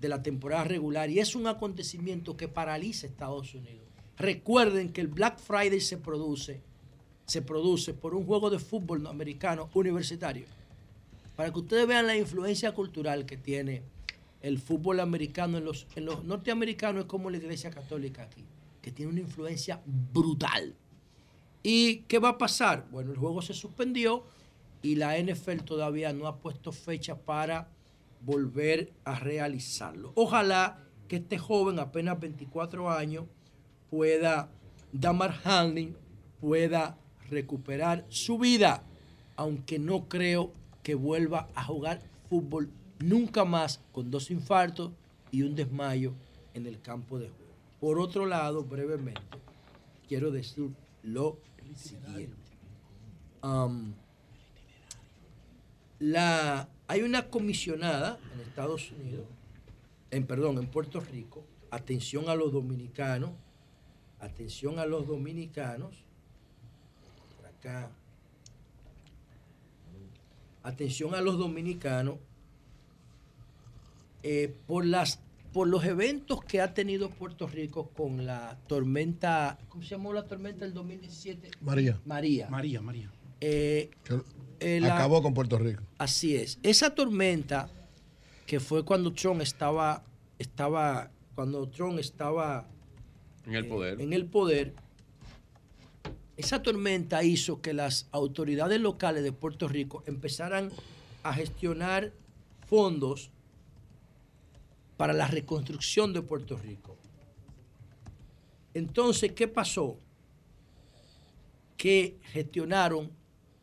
de 0.00 0.08
la 0.08 0.22
temporada 0.22 0.64
regular, 0.64 1.10
y 1.10 1.18
es 1.18 1.34
un 1.34 1.46
acontecimiento 1.46 2.36
que 2.36 2.48
paraliza 2.48 3.06
Estados 3.06 3.54
Unidos. 3.54 3.86
Recuerden 4.18 4.92
que 4.92 5.00
el 5.00 5.08
Black 5.08 5.38
Friday 5.38 5.80
se 5.80 5.98
produce, 5.98 6.60
se 7.26 7.42
produce 7.42 7.94
por 7.94 8.14
un 8.14 8.24
juego 8.24 8.50
de 8.50 8.58
fútbol 8.58 9.06
americano 9.06 9.68
universitario. 9.74 10.46
Para 11.34 11.52
que 11.52 11.58
ustedes 11.58 11.86
vean 11.86 12.06
la 12.06 12.16
influencia 12.16 12.72
cultural 12.72 13.26
que 13.26 13.36
tiene 13.36 13.82
el 14.40 14.58
fútbol 14.58 15.00
americano 15.00 15.58
en 15.58 15.64
los, 15.64 15.86
en 15.96 16.06
los 16.06 16.24
norteamericanos, 16.24 17.02
es 17.04 17.08
como 17.08 17.30
la 17.30 17.36
iglesia 17.36 17.70
católica 17.70 18.22
aquí, 18.22 18.44
que 18.80 18.90
tiene 18.90 19.12
una 19.12 19.20
influencia 19.20 19.82
brutal. 19.84 20.74
¿Y 21.62 21.98
qué 22.08 22.18
va 22.18 22.30
a 22.30 22.38
pasar? 22.38 22.86
Bueno, 22.90 23.12
el 23.12 23.18
juego 23.18 23.42
se 23.42 23.52
suspendió 23.52 24.24
y 24.82 24.94
la 24.94 25.18
NFL 25.18 25.62
todavía 25.64 26.12
no 26.12 26.26
ha 26.26 26.38
puesto 26.38 26.70
fecha 26.70 27.16
para 27.16 27.68
volver 28.20 28.92
a 29.04 29.18
realizarlo. 29.18 30.12
Ojalá 30.14 30.82
que 31.08 31.16
este 31.16 31.38
joven, 31.38 31.78
apenas 31.78 32.18
24 32.18 32.90
años, 32.90 33.24
pueda, 33.90 34.50
Damar 34.92 35.40
Hamlin, 35.44 35.96
pueda 36.40 36.98
recuperar 37.30 38.04
su 38.08 38.38
vida, 38.38 38.82
aunque 39.36 39.78
no 39.78 40.08
creo 40.08 40.52
que 40.82 40.94
vuelva 40.94 41.48
a 41.54 41.64
jugar 41.64 42.00
fútbol 42.28 42.70
nunca 42.98 43.44
más 43.44 43.80
con 43.92 44.10
dos 44.10 44.30
infartos 44.30 44.92
y 45.30 45.42
un 45.42 45.54
desmayo 45.54 46.14
en 46.54 46.66
el 46.66 46.80
campo 46.80 47.18
de 47.18 47.28
juego. 47.28 47.52
Por 47.80 47.98
otro 47.98 48.26
lado, 48.26 48.64
brevemente, 48.64 49.20
quiero 50.08 50.30
decir 50.30 50.70
lo 51.02 51.38
siguiente. 51.74 52.36
La, 55.98 56.68
hay 56.88 57.02
una 57.02 57.28
comisionada 57.28 58.18
en 58.34 58.40
Estados 58.40 58.90
Unidos, 58.92 59.26
en 60.10 60.26
perdón, 60.26 60.58
en 60.58 60.66
Puerto 60.68 61.00
Rico, 61.00 61.44
atención 61.70 62.28
a 62.28 62.34
los 62.34 62.52
dominicanos, 62.52 63.30
atención 64.20 64.78
a 64.78 64.86
los 64.86 65.06
dominicanos, 65.06 65.94
por 67.36 67.46
acá, 67.46 67.90
atención 70.62 71.14
a 71.14 71.20
los 71.20 71.38
dominicanos, 71.38 72.16
eh, 74.22 74.54
por 74.66 74.84
las 74.84 75.20
por 75.52 75.68
los 75.68 75.86
eventos 75.86 76.44
que 76.44 76.60
ha 76.60 76.74
tenido 76.74 77.08
Puerto 77.08 77.46
Rico 77.46 77.88
con 77.88 78.26
la 78.26 78.58
tormenta, 78.66 79.58
¿cómo 79.70 79.82
se 79.82 79.88
llamó 79.88 80.12
la 80.12 80.26
tormenta 80.26 80.66
del 80.66 80.74
2017? 80.74 81.52
María. 81.62 81.98
María. 82.04 82.50
María, 82.50 82.82
María. 82.82 83.10
Eh, 83.40 83.88
eh, 84.60 84.80
la- 84.80 84.94
Acabó 84.96 85.22
con 85.22 85.34
Puerto 85.34 85.58
Rico. 85.58 85.82
Así 85.98 86.36
es. 86.36 86.58
Esa 86.62 86.94
tormenta 86.94 87.68
que 88.46 88.60
fue 88.60 88.84
cuando 88.84 89.12
Trump 89.12 89.40
estaba, 89.40 90.04
estaba, 90.38 91.10
cuando 91.34 91.68
Trump 91.68 91.98
estaba 91.98 92.66
En 93.46 93.54
el 93.54 93.66
poder. 93.66 94.00
en 94.00 94.12
el 94.12 94.26
poder, 94.26 94.74
esa 96.36 96.62
tormenta 96.62 97.24
hizo 97.24 97.60
que 97.60 97.72
las 97.72 98.08
autoridades 98.12 98.80
locales 98.80 99.22
de 99.24 99.32
Puerto 99.32 99.68
Rico 99.68 100.02
empezaran 100.06 100.70
a 101.22 101.32
gestionar 101.32 102.12
fondos 102.68 103.30
para 104.96 105.12
la 105.12 105.26
reconstrucción 105.26 106.12
de 106.12 106.22
Puerto 106.22 106.56
Rico. 106.56 106.96
Entonces, 108.74 109.32
¿qué 109.32 109.48
pasó? 109.48 109.98
Que 111.76 112.18
gestionaron 112.32 113.10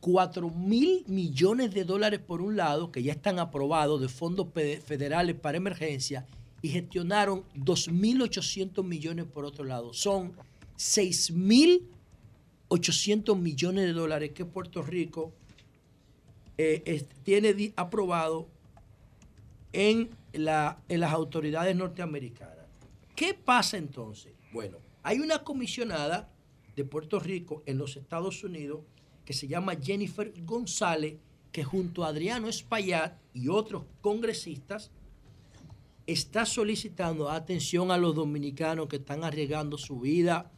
4 0.03 0.49
mil 0.49 1.05
millones 1.07 1.73
de 1.73 1.85
dólares 1.85 2.19
por 2.19 2.41
un 2.41 2.57
lado, 2.57 2.91
que 2.91 3.01
ya 3.01 3.13
están 3.13 3.39
aprobados 3.39 4.01
de 4.01 4.09
fondos 4.09 4.49
federales 4.51 5.37
para 5.37 5.55
emergencia, 5.55 6.27
y 6.61 6.67
gestionaron 6.67 7.45
2.800 7.55 8.83
millones 8.83 9.25
por 9.25 9.45
otro 9.45 9.63
lado. 9.63 9.93
Son 9.93 10.33
6.800 10.77 13.39
millones 13.39 13.85
de 13.85 13.93
dólares 13.93 14.31
que 14.31 14.43
Puerto 14.43 14.81
Rico 14.81 15.31
eh, 16.57 17.07
tiene 17.23 17.71
aprobado 17.77 18.49
en, 19.71 20.09
la, 20.33 20.81
en 20.89 20.99
las 20.99 21.13
autoridades 21.13 21.77
norteamericanas. 21.77 22.65
¿Qué 23.15 23.33
pasa 23.33 23.77
entonces? 23.77 24.33
Bueno, 24.51 24.79
hay 25.01 25.19
una 25.19 25.45
comisionada 25.45 26.29
de 26.75 26.83
Puerto 26.83 27.21
Rico 27.21 27.63
en 27.65 27.77
los 27.77 27.95
Estados 27.95 28.43
Unidos 28.43 28.81
que 29.25 29.33
se 29.33 29.47
llama 29.47 29.75
Jennifer 29.81 30.33
González, 30.45 31.15
que 31.51 31.63
junto 31.63 32.03
a 32.03 32.09
Adriano 32.09 32.47
Espaillat 32.47 33.17
y 33.33 33.47
otros 33.47 33.83
congresistas 34.01 34.91
está 36.07 36.45
solicitando 36.45 37.29
atención 37.29 37.91
a 37.91 37.97
los 37.97 38.15
dominicanos 38.15 38.87
que 38.87 38.97
están 38.97 39.23
arriesgando 39.23 39.77
su 39.77 39.99
vida 39.99 40.51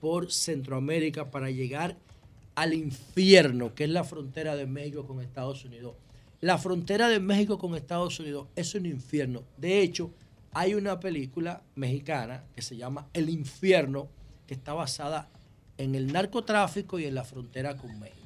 por 0.00 0.30
Centroamérica 0.30 1.30
para 1.30 1.50
llegar 1.50 1.96
al 2.54 2.74
infierno, 2.74 3.74
que 3.74 3.84
es 3.84 3.90
la 3.90 4.04
frontera 4.04 4.54
de 4.54 4.66
México 4.66 5.06
con 5.06 5.20
Estados 5.20 5.64
Unidos. 5.64 5.94
La 6.40 6.58
frontera 6.58 7.08
de 7.08 7.20
México 7.20 7.58
con 7.58 7.74
Estados 7.74 8.20
Unidos 8.20 8.48
es 8.54 8.74
un 8.74 8.86
infierno. 8.86 9.42
De 9.56 9.80
hecho, 9.80 10.10
hay 10.52 10.74
una 10.74 11.00
película 11.00 11.62
mexicana 11.74 12.44
que 12.54 12.62
se 12.62 12.76
llama 12.76 13.08
El 13.12 13.28
infierno, 13.28 14.08
que 14.46 14.54
está 14.54 14.74
basada 14.74 15.28
en 15.78 15.94
el 15.94 16.12
narcotráfico 16.12 16.98
y 16.98 17.04
en 17.04 17.14
la 17.14 17.24
frontera 17.24 17.76
con 17.76 17.98
México. 17.98 18.20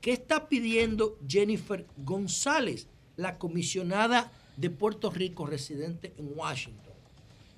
¿Qué 0.00 0.12
está 0.12 0.48
pidiendo 0.48 1.18
Jennifer 1.28 1.86
González, 1.98 2.88
la 3.16 3.38
comisionada 3.38 4.32
de 4.56 4.70
Puerto 4.70 5.10
Rico 5.10 5.46
residente 5.46 6.14
en 6.16 6.30
Washington? 6.34 6.94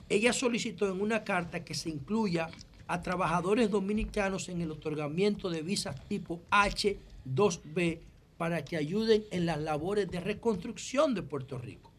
Ella 0.09 0.32
solicitó 0.32 0.90
en 0.90 1.01
una 1.01 1.24
carta 1.24 1.64
que 1.64 1.74
se 1.74 1.89
incluya 1.89 2.51
a 2.86 3.01
trabajadores 3.01 3.70
dominicanos 3.70 4.48
en 4.48 4.60
el 4.60 4.70
otorgamiento 4.70 5.51
de 5.51 5.62
visas 5.62 5.97
tipo 6.09 6.43
H2B 6.51 8.01
para 8.36 8.64
que 8.64 8.76
ayuden 8.76 9.24
en 9.30 9.47
las 9.47 9.60
labores 9.60 10.10
de 10.10 10.20
reconstrucción 10.20 11.14
de 11.14 11.22
Puerto 11.22 11.59
Rico. 11.59 11.91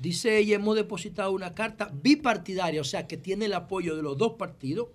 Dice 0.00 0.38
ella, 0.38 0.56
hemos 0.56 0.76
depositado 0.76 1.32
una 1.32 1.54
carta 1.54 1.90
bipartidaria, 1.92 2.80
o 2.80 2.84
sea, 2.84 3.08
que 3.08 3.16
tiene 3.16 3.46
el 3.46 3.54
apoyo 3.54 3.96
de 3.96 4.02
los 4.02 4.16
dos 4.16 4.34
partidos, 4.34 4.88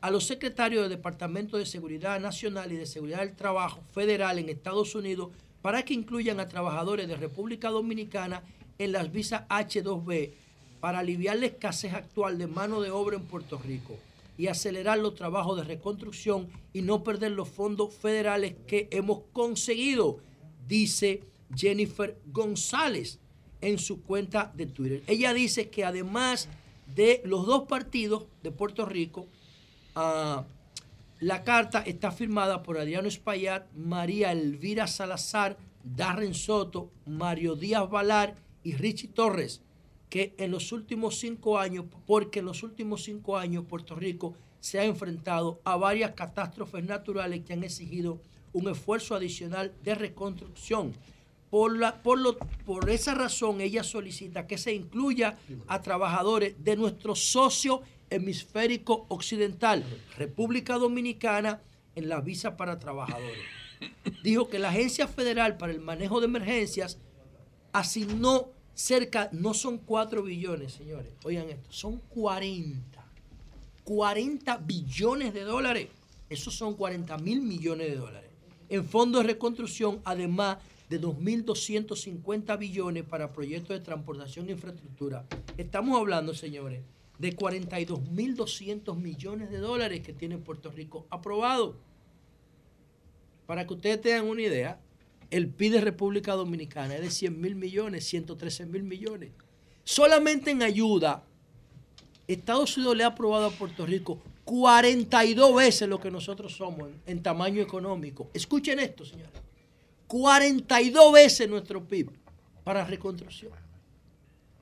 a 0.00 0.10
los 0.10 0.24
secretarios 0.24 0.82
del 0.82 0.96
Departamento 0.96 1.58
de 1.58 1.66
Seguridad 1.66 2.20
Nacional 2.20 2.72
y 2.72 2.76
de 2.76 2.86
Seguridad 2.86 3.18
del 3.18 3.34
Trabajo 3.34 3.80
Federal 3.92 4.38
en 4.38 4.48
Estados 4.48 4.94
Unidos 4.94 5.30
para 5.60 5.84
que 5.84 5.94
incluyan 5.94 6.40
a 6.40 6.48
trabajadores 6.48 7.08
de 7.08 7.16
República 7.16 7.68
Dominicana 7.68 8.42
en 8.78 8.92
las 8.92 9.10
visas 9.12 9.42
H2B 9.48 10.32
para 10.80 11.00
aliviar 11.00 11.36
la 11.36 11.46
escasez 11.46 11.92
actual 11.92 12.38
de 12.38 12.46
mano 12.46 12.80
de 12.80 12.90
obra 12.90 13.16
en 13.16 13.24
Puerto 13.24 13.58
Rico 13.58 13.96
y 14.38 14.46
acelerar 14.46 14.98
los 14.98 15.14
trabajos 15.14 15.56
de 15.56 15.64
reconstrucción 15.64 16.48
y 16.72 16.82
no 16.82 17.02
perder 17.02 17.32
los 17.32 17.48
fondos 17.48 17.92
federales 17.94 18.54
que 18.66 18.88
hemos 18.90 19.22
conseguido, 19.32 20.18
dice 20.66 21.22
Jennifer 21.54 22.16
González. 22.26 23.18
En 23.66 23.78
su 23.78 24.02
cuenta 24.02 24.52
de 24.54 24.66
Twitter. 24.66 25.02
Ella 25.08 25.34
dice 25.34 25.70
que 25.70 25.84
además 25.84 26.48
de 26.94 27.20
los 27.24 27.46
dos 27.46 27.64
partidos 27.64 28.26
de 28.44 28.52
Puerto 28.52 28.86
Rico, 28.86 29.26
ah, 29.96 30.44
la 31.18 31.42
carta 31.42 31.80
está 31.80 32.12
firmada 32.12 32.62
por 32.62 32.78
Adriano 32.78 33.08
Espaillat, 33.08 33.66
María 33.74 34.30
Elvira 34.30 34.86
Salazar, 34.86 35.56
Darren 35.82 36.34
Soto, 36.34 36.92
Mario 37.06 37.56
Díaz 37.56 37.90
Valar 37.90 38.36
y 38.62 38.74
Richie 38.74 39.08
Torres, 39.08 39.62
que 40.10 40.34
en 40.38 40.52
los 40.52 40.70
últimos 40.70 41.18
cinco 41.18 41.58
años, 41.58 41.86
porque 42.06 42.38
en 42.38 42.44
los 42.44 42.62
últimos 42.62 43.02
cinco 43.02 43.36
años 43.36 43.64
Puerto 43.64 43.96
Rico 43.96 44.34
se 44.60 44.78
ha 44.78 44.84
enfrentado 44.84 45.60
a 45.64 45.76
varias 45.76 46.12
catástrofes 46.12 46.84
naturales 46.84 47.42
que 47.44 47.52
han 47.52 47.64
exigido 47.64 48.20
un 48.52 48.68
esfuerzo 48.68 49.16
adicional 49.16 49.72
de 49.82 49.96
reconstrucción. 49.96 50.92
Por, 51.50 51.76
la, 51.78 52.02
por, 52.02 52.18
lo- 52.18 52.36
por 52.64 52.90
esa 52.90 53.14
razón, 53.14 53.60
ella 53.60 53.82
solicita 53.84 54.46
que 54.46 54.58
se 54.58 54.74
incluya 54.74 55.38
a 55.68 55.80
trabajadores 55.82 56.54
de 56.62 56.76
nuestro 56.76 57.14
socio 57.14 57.82
hemisférico 58.10 59.06
occidental, 59.08 59.84
República 60.16 60.74
Dominicana, 60.74 61.60
en 61.94 62.08
la 62.08 62.20
visa 62.20 62.56
para 62.56 62.78
trabajadores. 62.78 63.38
Dijo 64.22 64.48
que 64.48 64.58
la 64.58 64.68
Agencia 64.70 65.06
Federal 65.08 65.56
para 65.56 65.72
el 65.72 65.80
Manejo 65.80 66.20
de 66.20 66.26
Emergencias 66.26 66.98
asignó 67.72 68.48
cerca, 68.74 69.28
no 69.32 69.54
son 69.54 69.78
4 69.78 70.22
billones, 70.22 70.72
señores, 70.74 71.10
oigan 71.24 71.48
esto, 71.48 71.70
son 71.72 71.98
40. 72.10 73.04
40 73.84 74.56
billones 74.58 75.32
de 75.32 75.42
dólares. 75.42 75.88
Esos 76.28 76.54
son 76.54 76.74
40 76.74 77.18
mil 77.18 77.40
millones 77.40 77.88
de 77.88 77.96
dólares. 77.96 78.30
En 78.68 78.84
fondos 78.84 79.22
de 79.22 79.28
reconstrucción, 79.28 80.00
además 80.04 80.58
de 80.88 81.00
2.250 81.00 82.58
billones 82.58 83.04
para 83.04 83.32
proyectos 83.32 83.76
de 83.76 83.84
transportación 83.84 84.48
e 84.48 84.52
infraestructura. 84.52 85.26
Estamos 85.56 85.98
hablando, 85.98 86.34
señores, 86.34 86.82
de 87.18 87.36
42.200 87.36 88.96
millones 88.96 89.50
de 89.50 89.58
dólares 89.58 90.00
que 90.00 90.12
tiene 90.12 90.38
Puerto 90.38 90.70
Rico 90.70 91.06
aprobado. 91.10 91.76
Para 93.46 93.66
que 93.66 93.74
ustedes 93.74 94.00
tengan 94.00 94.26
una 94.26 94.42
idea, 94.42 94.80
el 95.30 95.48
PIB 95.48 95.72
de 95.72 95.80
República 95.80 96.34
Dominicana 96.34 96.96
es 96.96 97.00
de 97.00 97.10
100 97.10 97.40
mil 97.40 97.54
millones, 97.56 98.04
113 98.04 98.66
mil 98.66 98.82
millones. 98.82 99.30
Solamente 99.82 100.50
en 100.50 100.62
ayuda, 100.62 101.24
Estados 102.28 102.76
Unidos 102.76 102.96
le 102.96 103.04
ha 103.04 103.08
aprobado 103.08 103.46
a 103.46 103.50
Puerto 103.50 103.86
Rico 103.86 104.20
42 104.44 105.54
veces 105.56 105.88
lo 105.88 106.00
que 106.00 106.10
nosotros 106.10 106.54
somos 106.54 106.88
en, 106.88 107.00
en 107.06 107.22
tamaño 107.22 107.60
económico. 107.60 108.30
Escuchen 108.32 108.78
esto, 108.78 109.04
señores. 109.04 109.45
42 110.06 111.12
veces 111.12 111.48
nuestro 111.48 111.86
PIB 111.86 112.10
para 112.64 112.84
reconstrucción. 112.84 113.52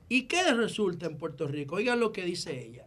¿Y 0.07 0.23
qué 0.23 0.51
resulta 0.53 1.07
en 1.07 1.17
Puerto 1.17 1.47
Rico? 1.47 1.75
Oigan 1.75 1.99
lo 1.99 2.11
que 2.11 2.23
dice 2.23 2.59
ella. 2.59 2.85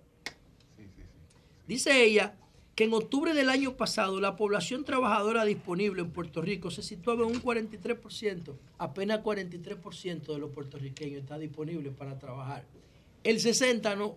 Dice 1.66 2.05
ella 2.05 2.36
que 2.74 2.85
en 2.85 2.94
octubre 2.94 3.35
del 3.35 3.51
año 3.51 3.76
pasado 3.76 4.20
la 4.20 4.36
población 4.36 4.85
trabajadora 4.85 5.44
disponible 5.44 6.01
en 6.01 6.12
Puerto 6.12 6.40
Rico 6.40 6.70
se 6.70 6.82
situaba 6.82 7.24
en 7.24 7.32
un 7.32 7.43
43%. 7.43 8.55
Apenas 8.78 9.20
43% 9.20 10.26
de 10.32 10.39
los 10.39 10.51
puertorriqueños 10.51 11.22
está 11.22 11.39
disponible 11.39 11.90
para 11.90 12.18
trabajar. 12.18 12.64
El 13.24 13.40
60 13.40 13.97
no. 13.97 14.16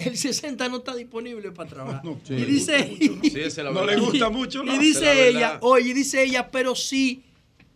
El 0.00 0.16
60 0.16 0.68
no 0.68 0.78
está 0.78 0.94
disponible 0.94 1.52
para 1.52 1.68
trabajar. 1.68 2.02
Sí. 2.24 2.34
y 2.34 2.44
dice, 2.44 3.62
No 3.64 3.84
le 3.84 3.98
gusta 3.98 4.30
mucho, 4.30 4.62
¿no? 4.62 4.74
y 4.74 4.78
dice 4.78 5.28
ella, 5.28 5.58
oye, 5.60 5.92
dice 5.92 6.22
ella, 6.22 6.50
pero 6.50 6.74
si 6.74 7.22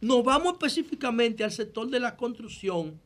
nos 0.01 0.25
vamos 0.25 0.55
específicamente 0.55 1.45
al 1.45 1.53
sector 1.53 1.89
de 1.89 2.01
la 2.01 2.17
construcción, 2.17 3.01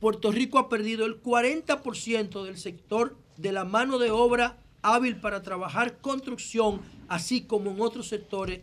Puerto 0.00 0.32
Rico 0.32 0.58
ha 0.58 0.68
perdido 0.68 1.04
el 1.04 1.22
40% 1.22 2.44
del 2.44 2.56
sector 2.56 3.16
de 3.36 3.52
la 3.52 3.64
mano 3.64 3.98
de 3.98 4.10
obra 4.10 4.58
hábil 4.82 5.16
para 5.16 5.42
trabajar 5.42 5.98
construcción, 5.98 6.80
así 7.08 7.42
como 7.42 7.70
en 7.70 7.80
otros 7.80 8.08
sectores, 8.08 8.60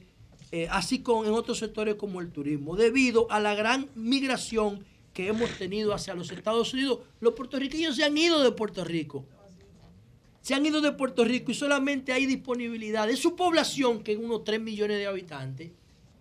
eh, 0.52 0.68
así 0.72 1.00
como 1.00 1.26
en 1.26 1.32
otros 1.34 1.60
sectores 1.60 1.96
como 1.96 2.22
el 2.22 2.32
turismo, 2.32 2.76
debido 2.76 3.30
a 3.32 3.40
la 3.40 3.54
gran 3.54 3.88
migración 3.96 4.84
que 5.18 5.28
hemos 5.30 5.50
tenido 5.58 5.96
hacia 5.96 6.14
los 6.14 6.30
Estados 6.32 6.72
Unidos. 6.76 7.00
Los 7.22 7.34
puertorriqueños 7.34 7.96
se 7.96 8.04
han 8.04 8.16
ido 8.16 8.44
de 8.44 8.52
Puerto 8.52 8.84
Rico. 8.84 9.26
Se 10.44 10.54
han 10.54 10.64
ido 10.64 10.80
de 10.80 10.92
Puerto 10.92 11.26
Rico 11.26 11.50
y 11.52 11.56
solamente 11.56 12.14
hay 12.14 12.28
disponibilidad 12.28 13.08
de 13.08 13.18
su 13.18 13.36
población, 13.36 14.04
que 14.04 14.12
es 14.12 14.20
unos 14.20 14.44
3 14.44 14.62
millones 14.62 15.00
de 15.00 15.08
habitantes, 15.08 15.72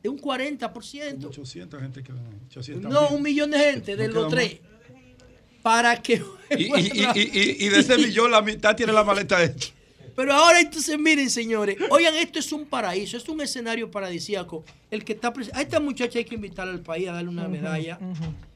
de 0.02 0.08
un 0.08 0.18
40%. 0.18 1.26
800 1.26 1.78
gente 1.82 2.02
que 2.02 2.10
ven 2.12 2.26
ahí, 2.26 2.38
800 2.46 2.90
No, 2.90 3.08
un 3.10 3.20
millón 3.22 3.50
de 3.50 3.58
gente 3.58 3.96
de 3.96 4.08
No 4.08 4.14
los 4.22 4.28
tres. 4.32 4.60
Para 5.60 6.00
que. 6.00 6.22
Y, 6.56 6.62
y- 6.64 6.70
y- 7.14 7.20
y- 7.34 7.66
y 7.66 7.68
de 7.68 7.78
ese 7.80 7.98
millón 7.98 8.30
la 8.30 8.40
mitad 8.40 8.74
tiene 8.74 8.94
la 8.94 9.04
maleta 9.04 9.44
hecha. 9.44 9.74
Pero 10.16 10.32
ahora 10.32 10.60
entonces 10.60 10.98
miren, 10.98 11.28
señores, 11.28 11.76
oigan, 11.90 12.14
esto 12.14 12.38
es 12.38 12.50
un 12.50 12.64
paraíso, 12.64 13.18
es 13.18 13.28
un 13.28 13.42
escenario 13.42 13.90
paradisíaco. 13.90 14.64
El 14.90 15.04
que 15.04 15.12
está 15.12 15.32
a 15.52 15.60
esta 15.60 15.78
muchacha 15.78 16.18
hay 16.18 16.24
que 16.24 16.34
invitarla 16.34 16.72
al 16.72 16.80
país 16.80 17.06
a 17.08 17.12
darle 17.12 17.28
una 17.28 17.46
medalla. 17.48 17.98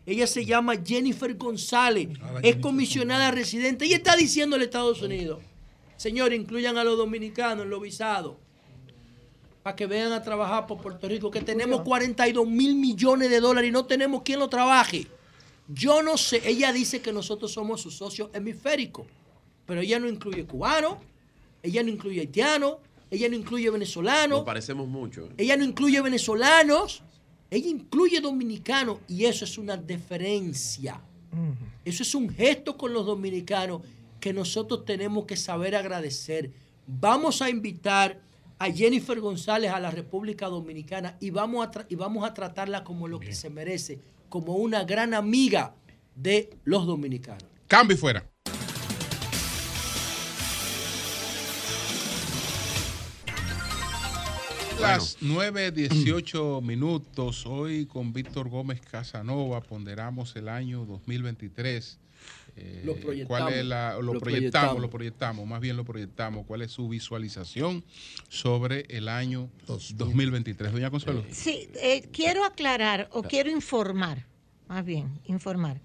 Ella 0.06 0.26
se 0.26 0.46
llama 0.46 0.74
Jennifer 0.82 1.36
González, 1.36 2.08
es 2.42 2.56
comisionada 2.56 3.30
residente. 3.30 3.84
Ella 3.84 3.96
está 3.96 4.16
diciendo 4.16 4.56
a 4.56 4.62
Estados 4.62 5.02
Unidos, 5.02 5.40
señores, 5.98 6.40
incluyan 6.40 6.78
a 6.78 6.82
los 6.82 6.96
dominicanos 6.96 7.64
en 7.64 7.70
los 7.70 7.82
visados 7.82 8.36
para 9.62 9.76
que 9.76 9.84
vengan 9.86 10.12
a 10.12 10.22
trabajar 10.22 10.66
por 10.66 10.80
Puerto 10.80 11.06
Rico, 11.06 11.30
que 11.30 11.42
tenemos 11.42 11.82
42 11.82 12.48
mil 12.48 12.74
millones 12.74 13.28
de 13.28 13.40
dólares 13.40 13.68
y 13.68 13.72
no 13.72 13.84
tenemos 13.84 14.22
quien 14.22 14.38
lo 14.38 14.48
trabaje. 14.48 15.06
Yo 15.68 16.02
no 16.02 16.16
sé, 16.16 16.40
ella 16.48 16.72
dice 16.72 17.02
que 17.02 17.12
nosotros 17.12 17.52
somos 17.52 17.82
sus 17.82 17.96
socios 17.96 18.30
hemisféricos, 18.32 19.06
pero 19.66 19.82
ella 19.82 20.00
no 20.00 20.08
incluye 20.08 20.46
cubanos, 20.46 20.94
ella 21.62 21.82
no 21.82 21.88
incluye 21.90 22.20
haitianos, 22.20 22.76
ella 23.10 23.28
no 23.28 23.36
incluye 23.36 23.68
venezolanos, 23.70 24.38
Nos 24.38 24.46
parecemos 24.46 24.86
mucho. 24.88 25.28
ella 25.36 25.56
no 25.56 25.64
incluye 25.64 26.00
venezolanos, 26.00 27.02
ella 27.50 27.68
incluye 27.68 28.20
dominicanos 28.20 28.98
y 29.08 29.24
eso 29.24 29.44
es 29.44 29.58
una 29.58 29.76
deferencia. 29.76 31.00
Eso 31.84 32.02
es 32.02 32.14
un 32.14 32.28
gesto 32.28 32.76
con 32.76 32.92
los 32.92 33.06
dominicanos 33.06 33.82
que 34.20 34.32
nosotros 34.32 34.84
tenemos 34.84 35.24
que 35.26 35.36
saber 35.36 35.74
agradecer. 35.76 36.50
Vamos 36.86 37.40
a 37.40 37.48
invitar 37.50 38.20
a 38.58 38.70
Jennifer 38.70 39.18
González 39.20 39.70
a 39.72 39.80
la 39.80 39.90
República 39.90 40.46
Dominicana 40.48 41.16
y 41.20 41.30
vamos 41.30 41.66
a, 41.66 41.70
tra- 41.70 41.86
y 41.88 41.94
vamos 41.94 42.28
a 42.28 42.34
tratarla 42.34 42.84
como 42.84 43.08
lo 43.08 43.18
que 43.20 43.34
se 43.34 43.48
merece, 43.48 43.98
como 44.28 44.56
una 44.56 44.84
gran 44.84 45.14
amiga 45.14 45.74
de 46.14 46.50
los 46.64 46.86
dominicanos. 46.86 47.44
Cambio 47.66 47.96
y 47.96 47.98
fuera. 47.98 48.28
Las 54.80 55.18
9.18 55.20 56.62
minutos. 56.62 57.44
Hoy 57.46 57.86
con 57.86 58.12
Víctor 58.12 58.48
Gómez 58.48 58.80
Casanova 58.80 59.60
ponderamos 59.60 60.34
el 60.36 60.48
año 60.48 60.84
2023. 60.86 61.98
Eh, 62.56 62.82
Lo 62.84 62.94
proyectamos. 62.96 63.26
¿Cuál 63.26 63.52
es 63.54 63.64
la, 63.64 63.94
lo, 63.94 64.14
Lo 64.14 64.20
proyectamos, 64.20 64.20
proyectamos. 64.20 64.80
lo 64.80 64.90
proyectamos, 64.90 65.46
más 65.46 65.60
bien 65.60 65.76
lo 65.76 65.84
proyectamos. 65.84 66.46
¿Cuál 66.46 66.62
es 66.62 66.72
su 66.72 66.88
visualización 66.88 67.84
sobre 68.28 68.86
el 68.88 69.08
año 69.08 69.50
2023? 69.66 70.72
Doña 70.72 70.90
Consuelo. 70.90 71.24
Sí, 71.30 71.68
eh, 71.82 72.08
quiero 72.12 72.44
aclarar 72.44 73.08
o 73.12 73.22
quiero 73.22 73.50
informar, 73.50 74.26
más 74.68 74.84
bien, 74.84 75.20
informar, 75.26 75.80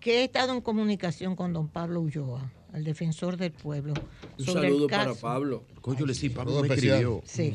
que 0.00 0.20
he 0.20 0.24
estado 0.24 0.52
en 0.52 0.60
comunicación 0.60 1.36
con 1.36 1.52
don 1.52 1.68
Pablo 1.68 2.00
Ulloa, 2.00 2.50
el 2.74 2.84
defensor 2.84 3.36
del 3.36 3.52
pueblo. 3.52 3.94
Un 4.38 4.44
sobre 4.44 4.68
el 4.68 4.74
saludo 4.74 4.88
para 4.88 5.14
Pablo. 5.14 5.64
Coño, 5.80 6.04
le 6.06 6.14
sí, 6.14 6.28
Pablo 6.30 6.62
me 6.62 6.68
escribió. 6.74 7.22
Sí. 7.24 7.54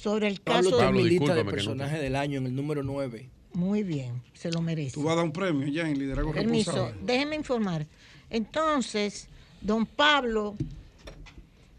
Sobre 0.00 0.28
el 0.28 0.40
Pablo 0.40 0.70
caso 0.78 0.92
lista 0.92 1.34
de 1.34 1.44
no- 1.44 1.50
personaje 1.50 1.98
del 1.98 2.16
año 2.16 2.38
en 2.38 2.46
el 2.46 2.54
número 2.56 2.82
9. 2.82 3.28
Muy 3.52 3.82
bien, 3.82 4.22
se 4.32 4.50
lo 4.50 4.62
merece. 4.62 4.92
Tú 4.94 5.02
vas 5.02 5.12
a 5.12 5.16
dar 5.16 5.24
un 5.26 5.32
premio 5.32 5.66
ya 5.68 5.88
en 5.88 5.98
liderazgo 5.98 6.32
Permiso, 6.32 6.70
responsable. 6.72 7.02
déjeme 7.04 7.36
informar. 7.36 7.86
Entonces, 8.30 9.28
don 9.60 9.84
Pablo 9.84 10.56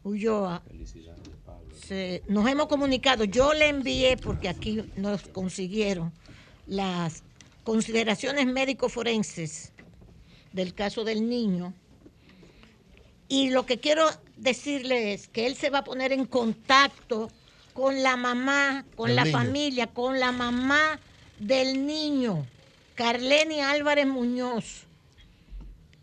Ulloa, 0.03 0.61
se- 1.88 2.22
nos 2.27 2.48
hemos 2.48 2.68
comunicado. 2.68 3.23
Yo 3.23 3.53
le 3.53 3.69
envié, 3.69 4.18
porque 4.18 4.49
aquí 4.49 4.84
nos 4.98 5.23
consiguieron, 5.30 6.11
las 6.68 7.23
consideraciones 7.64 8.45
médico-forenses 8.45 9.72
del 10.53 10.73
caso 10.76 11.03
del 11.03 11.27
niño. 11.27 11.73
Y 13.30 13.49
lo 13.49 13.65
que 13.65 13.80
quiero 13.80 14.06
decirle 14.38 15.14
es 15.14 15.27
que 15.27 15.48
él 15.48 15.56
se 15.56 15.69
va 15.69 15.80
a 15.80 15.84
poner 15.84 16.11
en 16.11 16.26
contacto 16.26 17.30
con 17.82 18.03
la 18.03 18.16
mamá, 18.16 18.86
con 18.95 19.16
la 19.16 19.26
niño. 19.26 19.38
familia, 19.40 19.88
con 19.88 20.20
la 20.20 20.32
mamá 20.32 20.99
del 21.40 21.88
niño, 21.88 22.45
Carleni 22.95 23.62
Álvarez 23.62 24.06
Muñoz. 24.06 24.86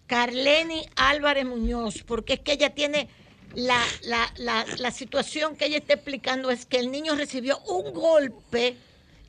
Carleni 0.09 0.87
Álvarez 0.97 1.47
Muñoz, 1.47 2.03
porque 2.05 2.35
es 2.35 2.41
que 2.41 2.53
ella 2.55 2.75
tiene 2.75 3.09
la, 3.55 3.81
la, 4.03 4.33
la, 4.39 4.67
la 4.79 4.91
situación 4.91 5.57
que 5.57 5.67
ella 5.67 5.79
está 5.79 5.95
explicando 5.95 6.51
es 6.51 6.67
que 6.67 6.79
el 6.79 6.91
niño 6.91 7.15
recibió 7.15 7.61
un 7.61 7.93
golpe 7.95 8.77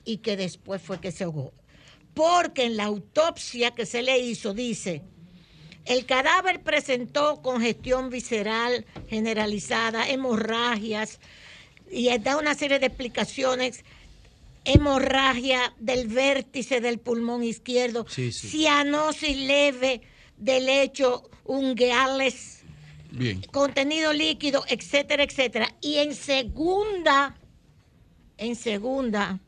y 0.06 0.18
que 0.18 0.36
después 0.38 0.82
fue 0.82 1.00
que 1.00 1.12
se 1.12 1.26
ahogó. 1.26 1.54
porque 2.14 2.66
en 2.66 2.78
la 2.78 2.86
autopsia 2.86 3.72
que 3.72 3.86
se 3.86 4.02
le 4.04 4.20
hizo 4.20 4.54
dice, 4.54 5.04
el 5.86 6.06
cadáver 6.06 6.64
presentó 6.64 7.42
congestión 7.42 8.10
visceral 8.10 8.86
generalizada, 9.10 10.10
hemorragias, 10.10 11.20
y 11.92 12.16
da 12.20 12.38
una 12.38 12.56
serie 12.56 12.80
de 12.80 12.88
explicaciones, 12.88 13.84
hemorragia 14.66 15.74
del 15.80 16.08
vértice 16.08 16.82
del 16.82 17.00
pulmón 17.00 17.44
izquierdo, 17.44 18.06
Sí, 18.10 18.32
sí. 18.32 18.48
cianosis 18.50 19.36
leve 19.38 20.02
del 20.38 20.66
lecho 20.66 21.30
ungueales, 21.46 22.62
Bien. 23.12 23.42
contenido 23.52 24.14
líquido, 24.14 24.64
etcétera, 24.68 25.24
etcétera. 25.24 25.74
Y 25.82 25.98
en 25.98 26.14
segunda, 26.14 27.36
en 28.38 28.56
segunda 28.56 29.40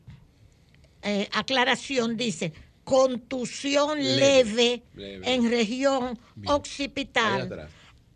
eh, 1.02 1.28
aclaración 1.32 2.16
dice 2.16 2.52
contusión 2.84 3.98
leve, 4.02 4.82
Leve, 4.96 5.18
leve. 5.20 5.34
en 5.34 5.48
región 5.50 6.18
occipital 6.46 7.70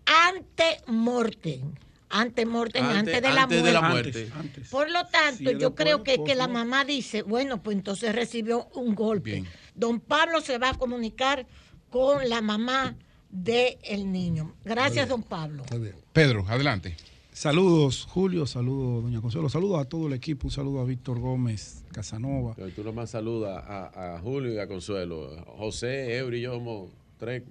ante 0.05 0.81
mortem. 0.87 1.73
Antes, 2.09 2.45
de 2.45 2.51
la 2.51 3.43
antes 3.43 3.63
muerte. 3.63 3.63
de 3.63 3.73
la 3.73 3.81
muerte. 3.83 4.31
Por 4.71 4.91
lo 4.91 5.07
tanto, 5.07 5.39
Sí, 5.39 5.45
yo 5.45 5.53
después, 5.53 5.75
creo 5.77 6.03
que, 6.03 6.23
que 6.25 6.35
la 6.35 6.49
mamá 6.49 6.85
dice, 6.85 7.23
bueno, 7.23 7.63
pues 7.63 7.77
entonces 7.77 8.15
recibió 8.15 8.69
un 8.75 8.95
golpe. 8.95 9.45
Don 9.75 10.01
Pablo 10.01 10.41
se 10.41 10.59
va 10.59 10.71
a 10.71 10.75
comunicar 10.75 11.47
con 11.91 12.29
la 12.29 12.41
mamá 12.41 12.97
del 13.29 14.11
niño. 14.13 14.55
Gracias, 14.65 15.09
don 15.09 15.23
Pablo. 15.23 15.65
Pedro, 16.13 16.45
adelante. 16.49 16.97
Saludos, 17.33 18.07
Julio, 18.09 18.47
saludos, 18.47 19.03
doña 19.05 19.21
Consuelo, 19.21 19.51
saludos 19.51 19.81
a 19.81 19.85
todo 19.85 20.07
el 20.07 20.15
equipo, 20.15 20.47
un 20.47 20.51
saludo 20.51 20.81
a 20.81 20.85
Víctor 20.85 21.19
Gómez, 21.21 21.85
Casanova. 21.93 22.55
Pero 22.57 22.71
tú 22.71 22.83
nomás 22.83 23.11
saludas 23.11 23.63
a, 23.67 24.15
a 24.15 24.21
Julio 24.21 24.55
y 24.55 24.59
a 24.59 24.67
Consuelo. 24.67 25.45
José, 25.59 26.17
Eury 26.17 26.39
y 26.39 26.43
yo 26.43 26.55
somos 26.55 26.91
tres. 27.19 27.43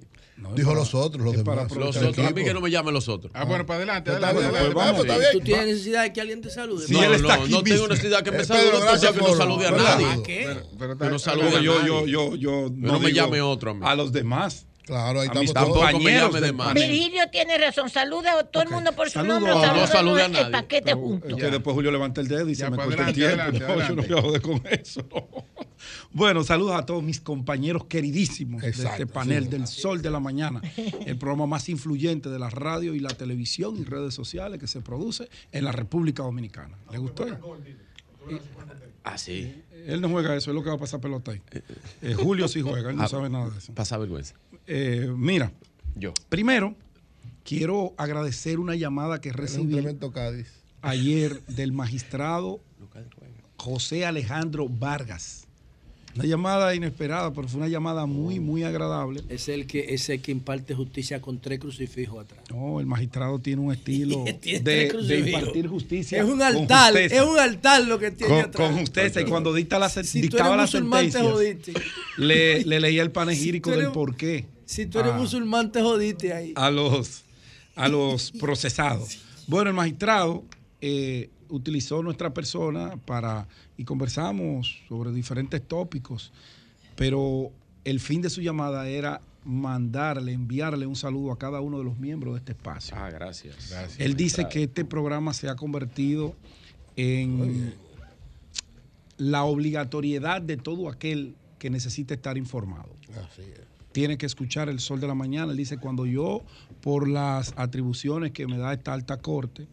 Dijo 0.53 0.73
los 0.73 0.93
otros, 0.93 1.23
los 1.23 1.35
para 1.43 1.63
demás. 1.63 1.77
Los 1.77 1.95
El 1.95 2.07
otros, 2.07 2.27
a 2.27 2.31
mí 2.31 2.43
que 2.43 2.53
no 2.53 2.59
me 2.59 2.69
llamen 2.69 2.93
los 2.93 3.07
otros. 3.07 3.31
Ah, 3.33 3.45
bueno, 3.45 3.65
para 3.65 3.77
adelante, 3.77 4.11
adelante, 4.11 4.43
adelante. 4.43 4.59
pues 4.65 4.73
vamos, 4.73 5.01
está 5.01 5.17
bien. 5.17 5.29
¿Tú 5.31 5.39
tienes 5.39 5.65
necesidad 5.67 6.03
de 6.03 6.11
que 6.13 6.21
alguien 6.21 6.41
te 6.41 6.49
salude? 6.49 6.85
No, 6.89 7.03
él 7.03 7.13
está 7.13 7.27
no, 7.37 7.43
aquí 7.43 7.51
no 7.51 7.63
tengo 7.63 7.75
mismo. 7.77 7.87
necesidad 7.87 8.21
que 8.23 8.31
me 8.31 8.37
Eh, 8.41 8.45
salude. 8.45 8.79
Gracias 8.81 9.11
que 9.13 9.21
no 9.21 9.35
salude 9.35 9.67
a 9.67 9.71
nadie. 9.71 10.05
¿Para 10.07 10.23
qué? 10.23 10.57
Que 10.99 11.09
no 11.09 11.19
salude 11.19 11.57
a 11.57 11.61
yo, 11.61 11.75
nadie. 11.75 11.87
yo, 11.87 12.05
yo, 12.05 12.35
yo 12.35 12.69
no 12.75 12.99
me 12.99 13.07
digo 13.11 13.25
llame 13.25 13.41
otro 13.41 13.71
a 13.71 13.73
mí. 13.75 13.79
A 13.83 13.95
los 13.95 14.11
demás. 14.11 14.67
Claro, 14.85 15.21
ahí 15.21 15.29
A 15.31 15.39
mis 15.39 15.49
estamos 15.49 15.69
todos. 15.69 15.81
Tampoco 15.81 16.03
me 16.03 16.11
compañeros 16.11 16.33
llame 16.35 16.45
de 16.45 16.53
más. 16.53 16.73
Virgilio 16.75 17.23
tiene 17.31 17.57
razón. 17.57 17.89
Saluda 17.89 18.37
a 18.37 18.43
todo 18.43 18.61
el 18.61 18.69
mundo 18.69 18.91
por 18.91 19.09
su 19.09 19.23
nombre. 19.23 19.51
a- 19.51 19.55
saluda 19.61 19.81
No 19.81 19.87
salude 19.87 20.21
a 20.21 20.25
el 20.25 20.31
nadie. 20.33 20.51
paquete 20.51 20.81
Pero, 20.85 20.97
junto. 20.97 21.27
es 21.29 21.35
que 21.37 21.49
después 21.49 21.73
Julio 21.73 21.91
levanta 21.91 22.21
el 22.21 22.27
dedo 22.27 22.47
y 22.49 22.53
se 22.55 22.69
me 22.69 22.75
pues, 22.75 22.87
corta 22.89 23.07
el 23.09 23.15
tiempo. 23.15 23.43
No, 23.51 23.51
yo 23.87 23.95
no 23.95 24.03
voy 24.03 24.17
a 24.19 24.21
joder 24.21 24.41
con 24.41 24.61
eso. 24.69 25.01
Bueno, 26.11 26.43
saludos 26.43 26.75
a 26.79 26.85
todos 26.85 27.03
mis 27.03 27.19
compañeros 27.19 27.85
queridísimos 27.85 28.61
de 28.61 28.69
este 28.69 29.07
panel 29.07 29.45
sí. 29.45 29.49
del 29.49 29.67
Sol 29.67 30.01
de 30.01 30.09
la 30.09 30.19
Mañana, 30.19 30.61
el 31.05 31.17
programa 31.17 31.45
más 31.47 31.69
influyente 31.69 32.29
de 32.29 32.39
la 32.39 32.49
radio 32.49 32.93
y 32.95 32.99
la 32.99 33.09
televisión 33.09 33.75
y 33.77 33.83
redes 33.83 34.13
sociales 34.13 34.59
que 34.59 34.67
se 34.67 34.81
produce 34.81 35.29
en 35.51 35.63
la 35.65 35.71
República 35.71 36.23
Dominicana. 36.23 36.77
¿Le 36.91 36.97
gustó? 36.97 37.25
Ah, 39.03 39.17
sí. 39.17 39.61
Él 39.85 40.01
no 40.01 40.09
juega 40.09 40.35
eso, 40.35 40.49
es 40.51 40.55
lo 40.55 40.63
que 40.63 40.69
va 40.69 40.75
a 40.75 40.79
pasar 40.79 40.99
pelota 40.99 41.31
ahí. 41.31 41.41
Eh, 42.01 42.15
Julio 42.15 42.47
sí 42.47 42.61
juega, 42.61 42.89
él 42.89 42.95
no 42.95 43.03
Ah, 43.03 43.07
sabe 43.07 43.29
nada 43.29 43.49
de 43.51 43.57
eso. 43.59 43.73
Pasa 43.73 43.97
vergüenza. 43.97 44.33
Eh, 44.65 45.13
mira, 45.15 45.51
Yo. 45.95 46.11
primero 46.29 46.75
quiero 47.43 47.93
agradecer 47.97 48.59
una 48.59 48.73
llamada 48.75 49.21
que 49.21 49.31
recibí 49.31 49.77
ayer 50.81 51.43
del 51.45 51.71
magistrado 51.71 52.61
José 53.57 54.05
Alejandro 54.05 54.67
Vargas. 54.69 55.44
Una 56.15 56.23
llamada 56.25 56.73
inesperada, 56.73 57.33
pero 57.33 57.47
fue 57.49 57.57
una 57.59 57.67
llamada 57.67 58.05
muy, 58.05 58.39
muy 58.39 58.63
agradable. 58.63 59.21
Es 59.27 59.49
el 59.49 59.67
que 59.67 59.93
es 59.93 60.07
el 60.09 60.21
que 60.21 60.31
imparte 60.31 60.73
justicia 60.73 61.21
con 61.21 61.39
tres 61.39 61.59
crucifijos 61.59 62.23
atrás. 62.23 62.45
No, 62.49 62.79
el 62.79 62.85
magistrado 62.85 63.37
tiene 63.39 63.61
un 63.61 63.73
estilo 63.73 64.23
Tiene 64.41 64.59
de, 64.61 65.19
impartir 65.25 65.67
justicia. 65.67 66.19
Es 66.19 66.23
un 66.23 66.41
altar, 66.41 66.95
es 66.95 67.21
un 67.21 67.37
altar 67.37 67.83
lo 67.83 67.99
que 67.99 68.11
tiene 68.11 68.33
con, 68.33 68.43
atrás. 68.45 68.67
con 68.69 68.79
justeza. 68.79 69.19
Y 69.19 69.25
cuando 69.25 69.53
dicta 69.53 69.77
la, 69.77 69.89
Si 69.89 70.21
dictaba 70.21 70.65
sentencias, 70.67 71.21
jodiste. 71.23 71.73
le, 72.17 72.63
le 72.65 72.79
leía 72.79 73.01
el 73.01 73.11
panegírico 73.11 73.69
Si 73.69 73.73
eres- 73.73 73.85
del 73.87 73.93
porqué 73.93 74.45
Si 74.65 74.85
tú 74.85 74.99
eres 74.99 75.11
Ah. 75.13 75.17
musulmán, 75.17 75.71
te 75.71 75.81
jodiste 75.81 76.31
ahí. 76.33 76.53
a 76.55 76.71
los, 76.71 77.23
a 77.75 77.89
los 77.89 78.31
procesados. 78.39 79.19
Bueno, 79.47 79.69
el 79.69 79.75
magistrado 79.75 80.45
eh, 80.79 81.29
utilizó 81.49 82.01
nuestra 82.03 82.33
persona 82.33 82.97
para 83.05 83.47
y 83.77 83.83
conversamos 83.83 84.81
sobre 84.87 85.11
diferentes 85.11 85.61
tópicos, 85.61 86.31
pero 86.95 87.51
el 87.83 87.99
fin 87.99 88.21
de 88.21 88.29
su 88.29 88.41
llamada 88.41 88.87
era 88.87 89.21
mandarle, 89.45 90.33
enviarle 90.33 90.87
un 90.87 90.95
saludo 90.95 91.31
a 91.31 91.37
cada 91.37 91.61
uno 91.61 91.77
de 91.77 91.83
los 91.83 91.97
miembros 91.99 92.33
de 92.33 92.39
este 92.39 92.51
espacio. 92.53 92.97
Ah, 92.97 93.09
gracias. 93.09 93.71
Él 93.99 94.15
dice 94.15 94.47
que 94.49 94.63
este 94.63 94.83
programa 94.83 95.33
se 95.33 95.47
ha 95.47 95.55
convertido 95.55 96.35
en 96.95 97.73
la 99.17 99.43
obligatoriedad 99.43 100.41
de 100.41 100.57
todo 100.57 100.89
aquel 100.89 101.35
que 101.59 101.69
necesita 101.69 102.13
estar 102.13 102.37
informado. 102.37 102.89
Así 103.11 103.41
es. 103.41 103.61
Tiene 103.91 104.17
que 104.17 104.25
escuchar 104.25 104.67
el 104.67 104.79
sol 104.79 104.99
de 104.99 105.07
la 105.07 105.15
mañana. 105.15 105.51
Él 105.51 105.57
dice, 105.57 105.77
cuando 105.77 106.05
yo, 106.05 106.43
por 106.81 107.07
las 107.07 107.53
atribuciones 107.55 108.31
que 108.31 108.45
me 108.45 108.57
da 108.57 108.73
esta 108.73 108.93
alta 108.93 109.17
corte, 109.21 109.67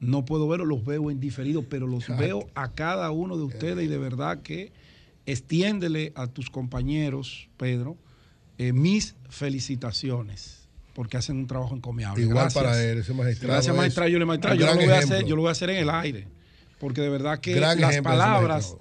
no 0.00 0.24
puedo 0.24 0.48
verlos, 0.48 0.66
los 0.66 0.84
veo 0.84 1.10
en 1.10 1.20
diferido, 1.20 1.62
pero 1.68 1.86
los 1.86 2.08
veo 2.16 2.48
a 2.54 2.72
cada 2.72 3.10
uno 3.10 3.36
de 3.36 3.44
ustedes 3.44 3.84
y 3.84 3.88
de 3.88 3.98
verdad 3.98 4.40
que 4.42 4.72
extiéndele 5.26 6.12
a 6.16 6.26
tus 6.26 6.50
compañeros, 6.50 7.48
Pedro, 7.56 7.96
eh, 8.58 8.72
mis 8.72 9.14
felicitaciones, 9.28 10.68
porque 10.94 11.16
hacen 11.16 11.36
un 11.36 11.46
trabajo 11.46 11.74
encomiable. 11.76 12.22
Igual 12.22 12.44
Gracias. 12.44 12.64
para 12.64 12.82
él, 12.82 12.98
ese 12.98 13.12
magistrado 13.14 13.54
Gracias, 13.54 13.74
es 13.74 13.78
magistrado. 13.78 14.08
Yo 14.10 14.18
le, 14.18 14.24
magistrado, 14.24 14.56
yo, 14.56 14.66
lo 14.66 14.74
voy 14.74 14.84
a 14.90 14.98
hacer, 14.98 15.24
yo 15.24 15.36
lo 15.36 15.42
voy 15.42 15.48
a 15.48 15.52
hacer 15.52 15.70
en 15.70 15.76
el 15.76 15.90
aire, 15.90 16.26
porque 16.78 17.00
de 17.00 17.08
verdad 17.08 17.38
que 17.40 17.54
Gran 17.54 17.80
las 17.80 18.00
palabras 18.00 18.76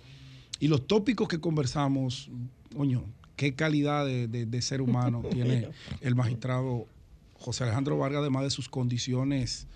y 0.60 0.68
los 0.68 0.88
tópicos 0.88 1.28
que 1.28 1.40
conversamos, 1.40 2.30
coño, 2.76 3.04
qué 3.36 3.54
calidad 3.56 4.06
de, 4.06 4.28
de- 4.28 4.46
de 4.46 4.62
ser 4.62 4.82
humano 4.82 5.22
tiene 5.32 5.70
el 6.02 6.16
magistrado 6.16 6.88
José 7.38 7.64
Alejandro 7.64 7.98
Vargas, 7.98 8.22
además 8.22 8.44
de 8.44 8.50
sus 8.50 8.68
condiciones 8.70 9.68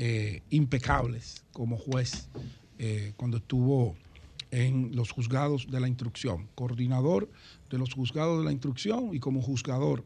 eh, 0.00 0.42
impecables 0.50 1.44
como 1.52 1.76
juez 1.76 2.28
eh, 2.78 3.14
cuando 3.16 3.38
estuvo 3.38 3.96
en 4.52 4.94
los 4.94 5.10
juzgados 5.10 5.66
de 5.72 5.80
la 5.80 5.88
instrucción, 5.88 6.48
coordinador 6.54 7.28
de 7.68 7.78
los 7.78 7.94
juzgados 7.94 8.38
de 8.38 8.44
la 8.44 8.52
instrucción 8.52 9.12
y 9.12 9.18
como 9.18 9.42
juzgador 9.42 10.04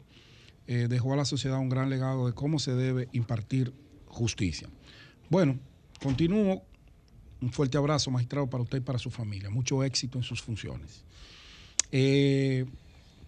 eh, 0.65 0.87
dejó 0.89 1.13
a 1.13 1.15
la 1.15 1.25
sociedad 1.25 1.59
un 1.59 1.69
gran 1.69 1.91
legado 1.91 2.25
de 2.25 2.33
cómo 2.33 2.57
se 2.57 2.73
debe 2.73 3.07
impartir 3.11 3.71
justicia. 4.07 4.67
Bueno, 5.29 5.59
continúo. 6.01 6.63
Un 7.39 7.51
fuerte 7.51 7.77
abrazo, 7.77 8.09
magistrado, 8.09 8.49
para 8.49 8.63
usted 8.63 8.79
y 8.79 8.81
para 8.81 8.97
su 8.97 9.11
familia. 9.11 9.51
Mucho 9.51 9.83
éxito 9.83 10.17
en 10.17 10.23
sus 10.23 10.41
funciones. 10.41 11.05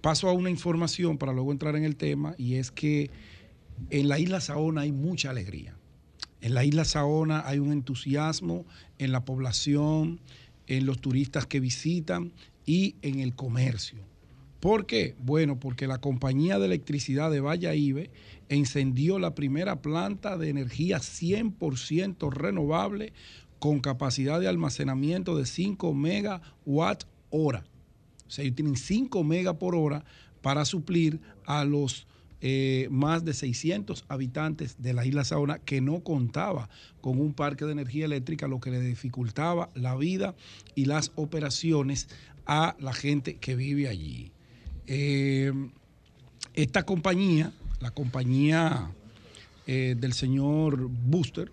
Paso 0.01 0.29
a 0.29 0.33
una 0.33 0.49
información 0.49 1.19
para 1.19 1.31
luego 1.31 1.51
entrar 1.51 1.75
en 1.75 1.83
el 1.83 1.95
tema 1.95 2.33
y 2.39 2.55
es 2.55 2.71
que 2.71 3.11
en 3.91 4.07
la 4.07 4.17
isla 4.17 4.41
Saona 4.41 4.81
hay 4.81 4.91
mucha 4.91 5.29
alegría. 5.29 5.74
En 6.45 6.53
la 6.53 6.63
isla 6.63 6.85
Saona 6.85 7.41
hay 7.47 7.57
un 7.57 7.71
entusiasmo 7.71 8.67
en 8.99 9.11
la 9.11 9.25
población, 9.25 10.19
en 10.67 10.85
los 10.85 11.01
turistas 11.01 11.47
que 11.47 11.59
visitan 11.59 12.33
y 12.67 12.93
en 13.01 13.19
el 13.19 13.33
comercio. 13.33 13.97
¿Por 14.59 14.85
qué? 14.85 15.15
Bueno, 15.23 15.59
porque 15.59 15.87
la 15.87 16.01
compañía 16.01 16.59
de 16.59 16.67
electricidad 16.67 17.31
de 17.31 17.39
Valladolid 17.39 18.09
encendió 18.47 19.17
la 19.17 19.33
primera 19.33 19.81
planta 19.81 20.37
de 20.37 20.49
energía 20.49 20.99
100% 20.99 22.31
renovable 22.31 23.11
con 23.57 23.79
capacidad 23.79 24.39
de 24.39 24.47
almacenamiento 24.47 25.35
de 25.35 25.47
5 25.47 25.95
megawatt 25.95 27.05
hora. 27.31 27.65
O 28.27 28.29
sea, 28.29 28.43
ellos 28.43 28.55
tienen 28.55 28.75
5 28.75 29.23
megas 29.23 29.55
por 29.55 29.73
hora 29.73 30.05
para 30.43 30.63
suplir 30.63 31.19
a 31.47 31.65
los 31.65 32.05
eh, 32.41 32.87
más 32.91 33.25
de 33.25 33.33
600 33.33 34.05
habitantes 34.07 34.81
de 34.81 34.93
la 34.93 35.05
isla 35.05 35.23
Saona 35.23 35.59
que 35.59 35.81
no 35.81 36.01
contaba 36.01 36.69
con 37.01 37.19
un 37.19 37.33
parque 37.33 37.65
de 37.65 37.71
energía 37.71 38.05
eléctrica, 38.05 38.47
lo 38.47 38.59
que 38.59 38.71
le 38.71 38.81
dificultaba 38.81 39.69
la 39.73 39.95
vida 39.95 40.35
y 40.75 40.85
las 40.85 41.11
operaciones 41.15 42.07
a 42.45 42.75
la 42.79 42.93
gente 42.93 43.37
que 43.37 43.55
vive 43.55 43.87
allí. 43.87 44.31
Eh, 44.87 45.51
esta 46.53 46.83
compañía, 46.83 47.51
la 47.79 47.91
compañía 47.91 48.91
eh, 49.67 49.95
del 49.97 50.13
señor 50.13 50.89
Booster, 50.89 51.51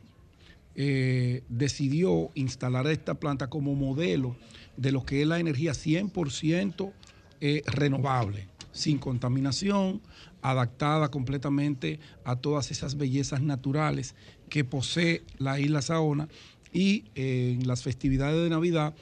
decidió 0.75 2.31
instalar 2.35 2.87
esta 2.87 3.13
planta 3.13 3.51
como 3.51 3.75
modelo 3.75 4.37
de 4.77 4.93
lo 4.93 5.05
que 5.05 5.23
es 5.23 5.29
la 5.29 5.39
energía 5.39 5.73
100% 5.73 6.93
eh, 7.41 7.63
renovable, 7.67 8.47
sin 8.71 8.99
contaminación, 8.99 10.01
adaptada 10.43 11.11
completamente 11.11 12.01
a 12.25 12.37
todas 12.37 12.71
esas 12.71 12.97
bellezas 12.97 13.41
naturales 13.41 14.15
que 14.49 14.65
posee 14.65 15.23
la 15.39 15.59
isla 15.59 15.81
Saona 15.81 16.29
y 16.73 17.05
eh, 17.15 17.57
en 17.59 17.67
las 17.67 17.83
festividades 17.83 18.43
de 18.43 18.51
Navidad 18.51 18.95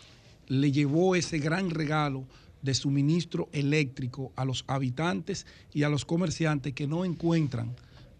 le 0.46 0.70
llevó 0.70 1.16
ese 1.16 1.38
gran 1.38 1.70
regalo 1.70 2.26
de 2.62 2.74
suministro 2.74 3.48
eléctrico 3.52 4.32
a 4.36 4.44
los 4.44 4.64
habitantes 4.66 5.46
y 5.72 5.82
a 5.84 5.88
los 5.88 6.04
comerciantes 6.04 6.74
que 6.74 6.86
no 6.86 7.04
encuentran 7.04 7.74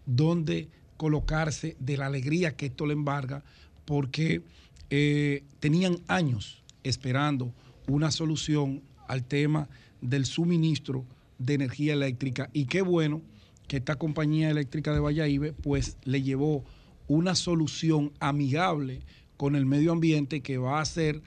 dónde 0.05 0.67
colocarse 0.97 1.75
de 1.79 1.97
la 1.97 2.07
alegría 2.07 2.55
que 2.55 2.67
esto 2.67 2.85
le 2.85 2.93
embarga, 2.93 3.43
porque 3.85 4.43
eh, 4.89 5.43
tenían 5.59 5.97
años 6.07 6.63
esperando 6.83 7.53
una 7.87 8.11
solución 8.11 8.81
al 9.07 9.23
tema 9.23 9.67
del 9.99 10.25
suministro 10.25 11.05
de 11.45 11.53
energía 11.55 11.93
eléctrica. 11.93 12.49
Y 12.53 12.65
qué 12.65 12.81
bueno 12.81 13.21
que 13.67 13.77
esta 13.77 13.95
compañía 13.95 14.49
eléctrica 14.49 14.93
de 14.93 14.99
Valladolid 14.99 15.53
pues 15.61 15.97
le 16.03 16.21
llevó 16.21 16.63
una 17.07 17.35
solución 17.35 18.11
amigable 18.19 19.01
con 19.37 19.55
el 19.55 19.65
medio 19.65 19.91
ambiente 19.91 20.41
que 20.41 20.57
va 20.57 20.79
a 20.79 20.81
hacer 20.81 21.21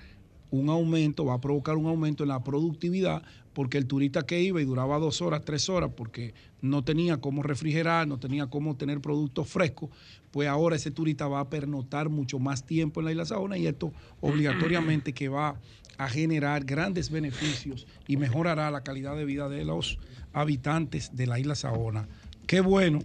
un 0.51 0.69
aumento, 0.69 1.24
va 1.24 1.35
a 1.35 1.41
provocar 1.41 1.77
un 1.77 1.86
aumento 1.86 2.23
en 2.23 2.28
la 2.28 2.45
productividad, 2.45 3.23
porque 3.55 3.78
el 3.78 3.86
turista 3.86 4.23
que 4.23 4.41
iba 4.41 4.61
y 4.61 4.65
duraba 4.65 4.99
dos 4.99 5.20
horas, 5.20 5.45
tres 5.45 5.69
horas, 5.69 5.91
porque 5.97 6.35
no 6.61 6.85
tenía 6.85 7.20
cómo 7.20 7.43
refrigerar, 7.43 8.07
no 8.07 8.19
tenía 8.19 8.47
cómo 8.47 8.77
tener 8.77 9.01
productos 9.01 9.49
frescos, 9.49 9.91
pues 10.31 10.49
ahora 10.49 10.77
ese 10.77 10.91
turista 10.91 11.28
va 11.28 11.41
a 11.41 11.51
pernotar 11.51 12.09
mucho 12.09 12.39
más 12.39 12.65
tiempo 12.65 13.01
en 13.01 13.07
la 13.07 13.12
isla 13.12 13.24
Saona 13.24 13.59
y 13.59 13.66
esto 13.66 13.93
obligatoriamente 14.20 15.12
que 15.12 15.28
va 15.28 15.61
a 15.98 16.08
generar 16.08 16.64
grandes 16.64 17.10
beneficios 17.10 17.86
y 18.06 18.16
mejorará 18.16 18.70
la 18.70 18.82
calidad 18.82 19.16
de 19.16 19.24
vida 19.24 19.48
de 19.48 19.64
los 19.64 19.98
habitantes 20.32 21.14
de 21.14 21.26
la 21.26 21.38
isla 21.38 21.54
Saona. 21.54 22.08
Qué 22.46 22.60
bueno, 22.60 23.00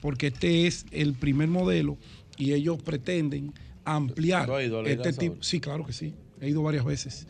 porque 0.00 0.28
este 0.28 0.66
es 0.66 0.86
el 0.90 1.14
primer 1.14 1.48
modelo 1.48 1.98
y 2.36 2.52
ellos 2.52 2.82
pretenden 2.82 3.52
ampliar 3.84 4.46
¿Tú 4.46 4.54
has 4.54 4.64
ido 4.64 4.80
a 4.80 4.82
la 4.82 4.90
isla 4.90 5.04
este 5.04 5.18
tipo. 5.18 5.42
Sí, 5.42 5.60
claro 5.60 5.84
que 5.84 5.92
sí. 5.92 6.14
He 6.40 6.48
ido 6.48 6.62
varias 6.62 6.84
veces. 6.84 7.26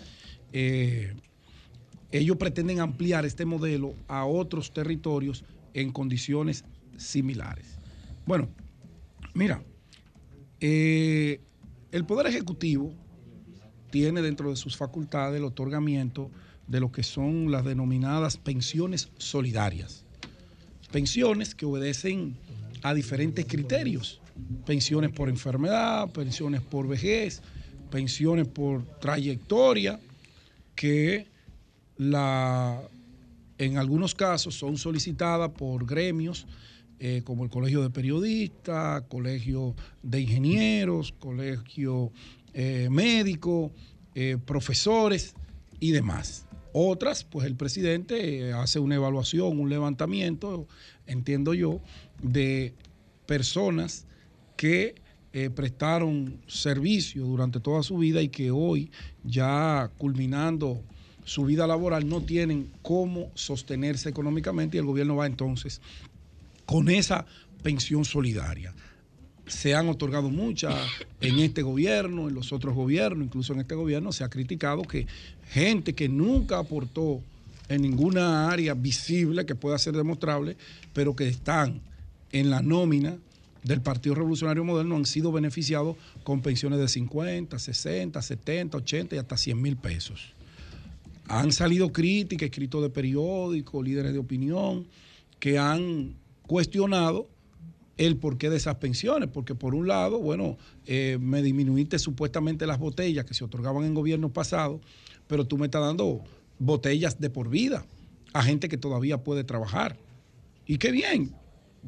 Eh, 0.52 1.14
ellos 2.10 2.36
pretenden 2.36 2.80
ampliar 2.80 3.24
este 3.24 3.44
modelo 3.44 3.94
a 4.08 4.24
otros 4.24 4.72
territorios 4.72 5.44
en 5.74 5.92
condiciones 5.92 6.64
similares. 6.96 7.78
Bueno, 8.26 8.48
mira, 9.34 9.62
eh, 10.60 11.40
el 11.90 12.04
Poder 12.04 12.26
Ejecutivo 12.26 12.94
tiene 13.92 14.22
dentro 14.22 14.48
de 14.48 14.56
sus 14.56 14.76
facultades 14.76 15.38
el 15.38 15.44
otorgamiento 15.44 16.30
de 16.66 16.80
lo 16.80 16.90
que 16.90 17.02
son 17.02 17.52
las 17.52 17.64
denominadas 17.64 18.38
pensiones 18.38 19.10
solidarias. 19.18 20.04
Pensiones 20.90 21.54
que 21.54 21.66
obedecen 21.66 22.34
a 22.82 22.94
diferentes 22.94 23.44
criterios. 23.44 24.20
Pensiones 24.64 25.10
por 25.12 25.28
enfermedad, 25.28 26.10
pensiones 26.10 26.62
por 26.62 26.88
vejez, 26.88 27.42
pensiones 27.90 28.48
por 28.48 28.82
trayectoria, 28.98 30.00
que 30.74 31.26
la, 31.98 32.80
en 33.58 33.76
algunos 33.76 34.14
casos 34.14 34.54
son 34.54 34.78
solicitadas 34.78 35.50
por 35.50 35.84
gremios 35.84 36.46
eh, 36.98 37.20
como 37.24 37.44
el 37.44 37.50
Colegio 37.50 37.82
de 37.82 37.90
Periodistas, 37.90 39.02
Colegio 39.02 39.74
de 40.02 40.20
Ingenieros, 40.22 41.12
Colegio 41.12 42.10
eh, 42.54 42.88
Médico, 42.90 43.72
eh, 44.14 44.38
profesores 44.44 45.34
y 45.80 45.92
demás. 45.92 46.46
Otras, 46.72 47.24
pues 47.24 47.46
el 47.46 47.56
presidente 47.56 48.48
eh, 48.48 48.52
hace 48.52 48.78
una 48.78 48.94
evaluación, 48.94 49.58
un 49.58 49.68
levantamiento, 49.68 50.66
entiendo 51.06 51.54
yo, 51.54 51.80
de 52.22 52.74
personas 53.26 54.06
que 54.56 55.00
prestaron 55.54 56.42
servicio 56.46 57.24
durante 57.24 57.58
toda 57.58 57.82
su 57.82 57.96
vida 57.96 58.20
y 58.20 58.28
que 58.28 58.50
hoy, 58.50 58.90
ya 59.24 59.90
culminando 59.96 60.82
su 61.24 61.46
vida 61.46 61.66
laboral, 61.66 62.06
no 62.06 62.20
tienen 62.20 62.70
cómo 62.82 63.30
sostenerse 63.34 64.10
económicamente 64.10 64.76
y 64.76 64.80
el 64.80 64.84
gobierno 64.84 65.16
va 65.16 65.24
entonces 65.24 65.80
con 66.66 66.90
esa 66.90 67.24
pensión 67.62 68.04
solidaria. 68.04 68.74
Se 69.46 69.74
han 69.74 69.88
otorgado 69.88 70.30
muchas 70.30 70.74
en 71.20 71.38
este 71.40 71.62
gobierno, 71.62 72.28
en 72.28 72.34
los 72.34 72.52
otros 72.52 72.74
gobiernos, 72.74 73.26
incluso 73.26 73.52
en 73.52 73.60
este 73.60 73.74
gobierno 73.74 74.12
se 74.12 74.24
ha 74.24 74.28
criticado 74.28 74.82
que 74.82 75.06
gente 75.50 75.94
que 75.94 76.08
nunca 76.08 76.58
aportó 76.58 77.20
en 77.68 77.82
ninguna 77.82 78.50
área 78.50 78.74
visible 78.74 79.46
que 79.46 79.54
pueda 79.54 79.78
ser 79.78 79.94
demostrable, 79.94 80.56
pero 80.92 81.16
que 81.16 81.28
están 81.28 81.80
en 82.32 82.50
la 82.50 82.62
nómina 82.62 83.16
del 83.62 83.80
Partido 83.80 84.14
Revolucionario 84.14 84.64
Moderno 84.64 84.96
han 84.96 85.06
sido 85.06 85.30
beneficiados 85.32 85.96
con 86.24 86.42
pensiones 86.42 86.78
de 86.78 86.88
50, 86.88 87.58
60, 87.58 88.20
70, 88.20 88.76
80 88.76 89.14
y 89.14 89.18
hasta 89.18 89.36
100 89.36 89.62
mil 89.62 89.76
pesos. 89.76 90.32
Han 91.28 91.52
salido 91.52 91.92
críticas, 91.92 92.46
escritos 92.46 92.82
de 92.82 92.90
periódicos, 92.90 93.84
líderes 93.84 94.12
de 94.12 94.18
opinión, 94.18 94.86
que 95.38 95.58
han 95.58 96.14
cuestionado 96.46 97.28
el 98.06 98.16
porqué 98.16 98.50
de 98.50 98.56
esas 98.56 98.76
pensiones, 98.76 99.28
porque 99.32 99.54
por 99.54 99.74
un 99.74 99.86
lado, 99.86 100.18
bueno, 100.18 100.56
eh, 100.86 101.18
me 101.20 101.42
disminuiste 101.42 101.98
supuestamente 101.98 102.66
las 102.66 102.78
botellas 102.78 103.24
que 103.24 103.34
se 103.34 103.44
otorgaban 103.44 103.84
en 103.84 103.94
gobierno 103.94 104.32
pasado, 104.32 104.80
pero 105.26 105.46
tú 105.46 105.58
me 105.58 105.66
estás 105.66 105.82
dando 105.82 106.22
botellas 106.58 107.20
de 107.20 107.30
por 107.30 107.48
vida 107.48 107.84
a 108.32 108.42
gente 108.42 108.68
que 108.68 108.76
todavía 108.76 109.18
puede 109.22 109.44
trabajar. 109.44 109.96
Y 110.66 110.78
qué 110.78 110.90
bien, 110.90 111.34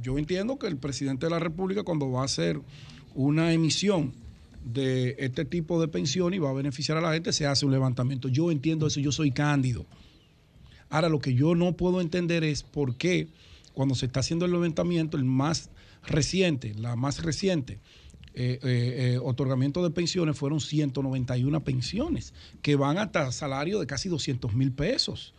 yo 0.00 0.18
entiendo 0.18 0.58
que 0.58 0.66
el 0.66 0.76
presidente 0.76 1.26
de 1.26 1.30
la 1.30 1.38
República 1.38 1.82
cuando 1.82 2.10
va 2.10 2.22
a 2.22 2.24
hacer 2.24 2.60
una 3.14 3.52
emisión 3.52 4.12
de 4.64 5.16
este 5.18 5.44
tipo 5.44 5.80
de 5.80 5.88
pensión 5.88 6.34
y 6.34 6.38
va 6.38 6.50
a 6.50 6.54
beneficiar 6.54 6.98
a 6.98 7.00
la 7.00 7.12
gente, 7.12 7.32
se 7.32 7.46
hace 7.46 7.66
un 7.66 7.72
levantamiento. 7.72 8.28
Yo 8.28 8.50
entiendo 8.50 8.86
eso, 8.86 9.00
yo 9.00 9.12
soy 9.12 9.30
cándido. 9.30 9.84
Ahora, 10.88 11.08
lo 11.08 11.18
que 11.18 11.34
yo 11.34 11.54
no 11.54 11.76
puedo 11.76 12.00
entender 12.00 12.44
es 12.44 12.62
por 12.62 12.96
qué 12.96 13.28
cuando 13.74 13.94
se 13.94 14.06
está 14.06 14.20
haciendo 14.20 14.44
el 14.44 14.52
levantamiento, 14.52 15.16
el 15.16 15.24
más 15.24 15.70
reciente, 16.06 16.74
la 16.74 16.96
más 16.96 17.22
reciente, 17.22 17.80
eh, 18.36 18.58
eh, 18.62 19.14
eh, 19.14 19.18
otorgamiento 19.22 19.82
de 19.84 19.90
pensiones 19.90 20.36
fueron 20.36 20.60
191 20.60 21.62
pensiones, 21.62 22.34
que 22.62 22.74
van 22.74 22.98
hasta 22.98 23.30
salario 23.30 23.78
de 23.78 23.86
casi 23.86 24.08
200 24.08 24.54
mil 24.54 24.72
pesos 24.72 25.34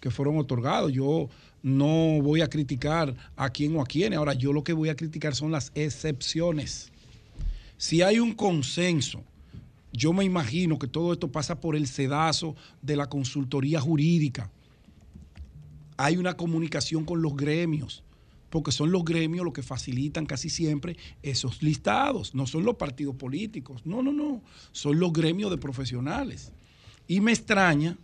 que 0.00 0.10
fueron 0.10 0.38
otorgados. 0.38 0.92
Yo 0.92 1.28
no 1.62 2.22
voy 2.22 2.40
a 2.40 2.48
criticar 2.48 3.14
a 3.36 3.50
quién 3.50 3.76
o 3.76 3.82
a 3.82 3.86
quién. 3.86 4.14
Ahora, 4.14 4.32
yo 4.32 4.52
lo 4.52 4.64
que 4.64 4.72
voy 4.72 4.88
a 4.88 4.96
criticar 4.96 5.34
son 5.34 5.50
las 5.50 5.72
excepciones. 5.74 6.90
Si 7.76 8.00
hay 8.00 8.18
un 8.18 8.32
consenso, 8.32 9.22
yo 9.92 10.12
me 10.12 10.24
imagino 10.24 10.78
que 10.78 10.86
todo 10.86 11.12
esto 11.12 11.30
pasa 11.30 11.60
por 11.60 11.76
el 11.76 11.86
sedazo 11.86 12.56
de 12.80 12.96
la 12.96 13.08
consultoría 13.08 13.80
jurídica. 13.80 14.50
Hay 15.96 16.16
una 16.16 16.34
comunicación 16.34 17.04
con 17.04 17.20
los 17.20 17.36
gremios, 17.36 18.02
porque 18.50 18.72
son 18.72 18.90
los 18.90 19.04
gremios 19.04 19.44
los 19.44 19.52
que 19.52 19.62
facilitan 19.62 20.26
casi 20.26 20.48
siempre 20.48 20.96
esos 21.22 21.62
listados, 21.62 22.34
no 22.34 22.46
son 22.46 22.64
los 22.64 22.76
partidos 22.76 23.16
políticos, 23.16 23.82
no, 23.84 24.02
no, 24.02 24.12
no, 24.12 24.42
son 24.72 24.98
los 24.98 25.12
gremios 25.12 25.50
de 25.50 25.58
profesionales. 25.58 26.52
Y 27.06 27.20
me 27.20 27.32
extraña, 27.32 27.96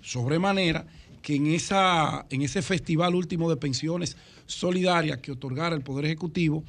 sobremanera, 0.00 0.86
que 1.22 1.36
en, 1.36 1.46
esa, 1.46 2.26
en 2.30 2.42
ese 2.42 2.62
festival 2.62 3.14
último 3.14 3.48
de 3.48 3.56
pensiones 3.56 4.16
solidarias 4.46 5.18
que 5.18 5.32
otorgara 5.32 5.76
el 5.76 5.82
Poder 5.82 6.06
Ejecutivo, 6.06 6.64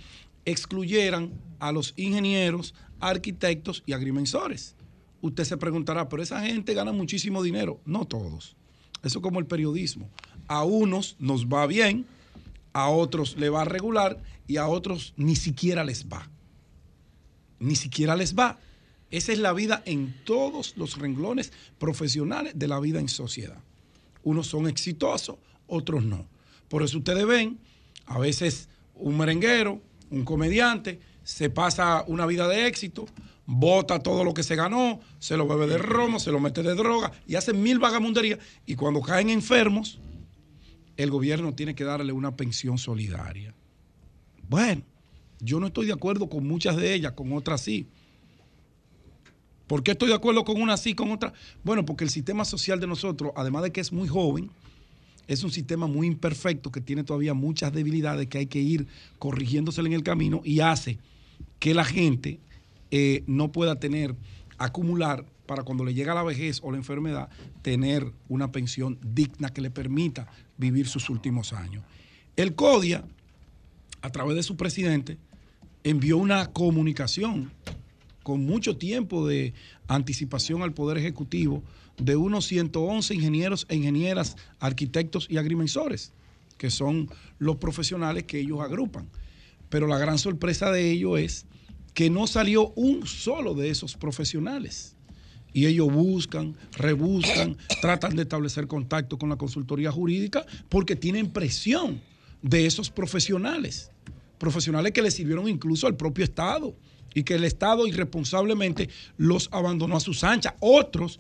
excluyeran 0.46 1.32
a 1.60 1.72
los 1.72 1.94
ingenieros, 1.98 2.74
arquitectos 3.00 3.84
y 3.86 3.94
agrimensores. 3.94 4.76
Usted 5.22 5.44
se 5.46 5.58
preguntará, 5.58 6.10
pero 6.10 6.22
esa 6.22 6.42
gente 6.42 6.74
gana 6.74 6.92
muchísimo 6.92 7.42
dinero. 7.42 7.80
No 7.86 8.06
todos. 8.06 8.56
Eso 9.04 9.20
es 9.20 9.24
como 9.24 9.40
el 9.40 9.46
periodismo. 9.46 10.10
A 10.48 10.64
unos 10.64 11.16
nos 11.20 11.48
va 11.48 11.66
bien, 11.66 12.06
a 12.74 12.90
otros 12.90 13.38
le 13.38 13.50
va 13.50 13.66
regular 13.66 14.22
y 14.48 14.58
a 14.58 14.68
otros 14.68 15.14
ni 15.16 15.36
siquiera 15.36 15.84
les 15.84 16.08
va. 16.08 16.30
Ni 17.60 17.76
siquiera 17.76 18.16
les 18.16 18.36
va. 18.36 18.60
Esa 19.10 19.32
es 19.32 19.40
la 19.40 19.54
vida 19.54 19.84
en 19.86 20.16
todos 20.26 20.76
los 20.76 20.98
renglones 20.98 21.54
profesionales 21.78 22.54
de 22.56 22.68
la 22.68 22.80
vida 22.80 23.00
en 23.00 23.08
sociedad. 23.08 23.60
Unos 24.24 24.48
son 24.48 24.68
exitosos, 24.68 25.38
otros 25.68 26.04
no. 26.04 26.28
Por 26.68 26.82
eso 26.82 26.98
ustedes 26.98 27.26
ven, 27.28 27.60
a 28.06 28.18
veces 28.18 28.70
un 28.96 29.18
merenguero, 29.18 29.82
un 30.10 30.26
comediante, 30.26 31.00
se 31.24 31.50
pasa 31.50 32.04
una 32.08 32.26
vida 32.26 32.48
de 32.48 32.68
éxito, 32.68 33.06
bota 33.46 34.00
todo 34.00 34.24
lo 34.24 34.34
que 34.34 34.44
se 34.44 34.56
ganó, 34.56 35.00
se 35.20 35.38
lo 35.38 35.48
bebe 35.48 35.68
de 35.68 35.78
romo, 35.78 36.20
se 36.20 36.32
lo 36.32 36.40
mete 36.40 36.64
de 36.64 36.76
droga 36.76 37.12
y 37.28 37.36
hace 37.36 37.54
mil 37.54 37.80
vagamunderías. 37.80 38.40
Y 38.66 38.76
cuando 38.76 39.02
caen 39.02 39.30
enfermos, 39.30 40.00
el 40.98 41.10
gobierno 41.10 41.54
tiene 41.54 41.76
que 41.76 41.84
darle 41.84 42.12
una 42.12 42.36
pensión 42.36 42.78
solidaria. 42.78 43.54
Bueno, 44.50 44.84
yo 45.40 45.60
no 45.60 45.68
estoy 45.68 45.88
de 45.88 45.94
acuerdo 45.94 46.30
con 46.30 46.48
muchas 46.48 46.78
de 46.78 46.94
ellas, 46.94 47.14
con 47.14 47.34
otras 47.34 47.62
sí. 47.62 47.88
¿Por 49.68 49.84
qué 49.84 49.92
estoy 49.92 50.10
de 50.10 50.16
acuerdo 50.16 50.44
con 50.44 50.62
una 50.62 50.78
sí, 50.78 50.94
con 50.94 51.12
otra? 51.12 51.34
Bueno, 51.64 51.86
porque 51.86 52.04
el 52.04 52.10
sistema 52.10 52.46
social 52.46 52.80
de 52.80 52.88
nosotros, 52.88 53.32
además 53.36 53.64
de 53.64 53.72
que 53.72 53.82
es 53.82 53.92
muy 53.92 54.08
joven, 54.08 54.52
es 55.28 55.44
un 55.44 55.52
sistema 55.52 55.88
muy 55.88 56.08
imperfecto 56.08 56.72
que 56.72 56.82
tiene 56.82 57.04
todavía 57.04 57.34
muchas 57.34 57.72
debilidades 57.74 58.28
que 58.28 58.40
hay 58.40 58.46
que 58.48 58.60
ir 58.60 58.88
corrigiéndosela 59.20 59.88
en 59.88 59.94
el 59.94 60.04
camino 60.04 60.42
y 60.44 60.60
hace 60.60 60.98
que 61.60 61.74
la 61.74 61.86
gente 61.86 62.40
eh, 62.92 63.24
no 63.26 63.52
pueda 63.52 63.80
tener 63.80 64.16
acumular 64.58 65.26
para 65.46 65.64
cuando 65.64 65.84
le 65.84 65.94
llega 65.94 66.14
la 66.14 66.24
vejez 66.24 66.60
o 66.64 66.72
la 66.72 66.78
enfermedad, 66.78 67.30
tener 67.62 68.12
una 68.30 68.52
pensión 68.52 69.00
digna 69.02 69.50
que 69.50 69.62
le 69.62 69.72
permita 69.72 70.28
vivir 70.64 70.88
sus 70.88 71.10
últimos 71.10 71.52
años. 71.54 71.84
El 72.36 72.56
CODIA, 72.56 73.04
a 74.02 74.10
través 74.10 74.36
de 74.36 74.44
su 74.44 74.56
presidente, 74.56 75.18
envió 75.84 76.18
una 76.18 76.48
comunicación 76.48 77.52
con 78.24 78.46
mucho 78.46 78.78
tiempo 78.78 79.28
de 79.28 79.54
anticipación 79.88 80.64
al 80.64 80.74
Poder 80.74 80.98
Ejecutivo 80.98 81.62
de 81.98 82.16
unos 82.16 82.46
111 82.46 83.14
ingenieros 83.14 83.66
e 83.70 83.76
ingenieras, 83.76 84.38
arquitectos 84.60 85.28
y 85.30 85.38
agrimensores, 85.38 86.14
que 86.58 86.72
son 86.72 87.10
los 87.38 87.58
profesionales 87.58 88.24
que 88.24 88.40
ellos 88.40 88.62
agrupan. 88.62 89.10
Pero 89.70 89.88
la 89.88 89.98
gran 89.98 90.18
sorpresa 90.18 90.72
de 90.72 90.90
ello 90.92 91.18
es 91.18 91.46
que 91.94 92.10
no 92.10 92.26
salió 92.26 92.70
un 92.76 93.06
solo 93.06 93.54
de 93.54 93.70
esos 93.70 93.96
profesionales. 93.98 94.96
Y 95.54 95.68
ellos 95.68 95.92
buscan, 95.92 96.56
rebuscan, 96.74 97.58
tratan 97.82 98.16
de 98.16 98.24
establecer 98.24 98.68
contacto 98.68 99.18
con 99.18 99.30
la 99.30 99.36
consultoría 99.36 99.92
jurídica 99.92 100.46
porque 100.68 100.96
tienen 100.96 101.32
presión 101.32 102.02
de 102.42 102.66
esos 102.66 102.90
profesionales. 102.90 103.92
Profesionales 104.40 104.92
que 104.92 105.02
le 105.02 105.12
sirvieron 105.12 105.48
incluso 105.48 105.88
al 105.88 105.96
propio 105.96 106.24
Estado 106.24 106.76
y 107.14 107.24
que 107.24 107.36
el 107.36 107.44
Estado 107.44 107.86
irresponsablemente 107.86 108.90
los 109.18 109.48
abandonó 109.52 109.96
a 109.98 110.00
sus 110.00 110.24
anchas. 110.24 110.54
Otros 110.60 111.20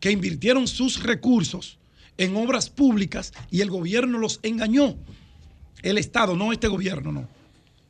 que 0.00 0.10
invirtieron 0.10 0.66
sus 0.66 1.02
recursos 1.02 1.78
en 2.16 2.36
obras 2.36 2.70
públicas 2.70 3.32
y 3.50 3.60
el 3.60 3.70
gobierno 3.70 4.18
los 4.18 4.40
engañó. 4.42 4.96
El 5.82 5.98
Estado, 5.98 6.36
no 6.36 6.52
este 6.52 6.68
gobierno, 6.68 7.12
no. 7.12 7.28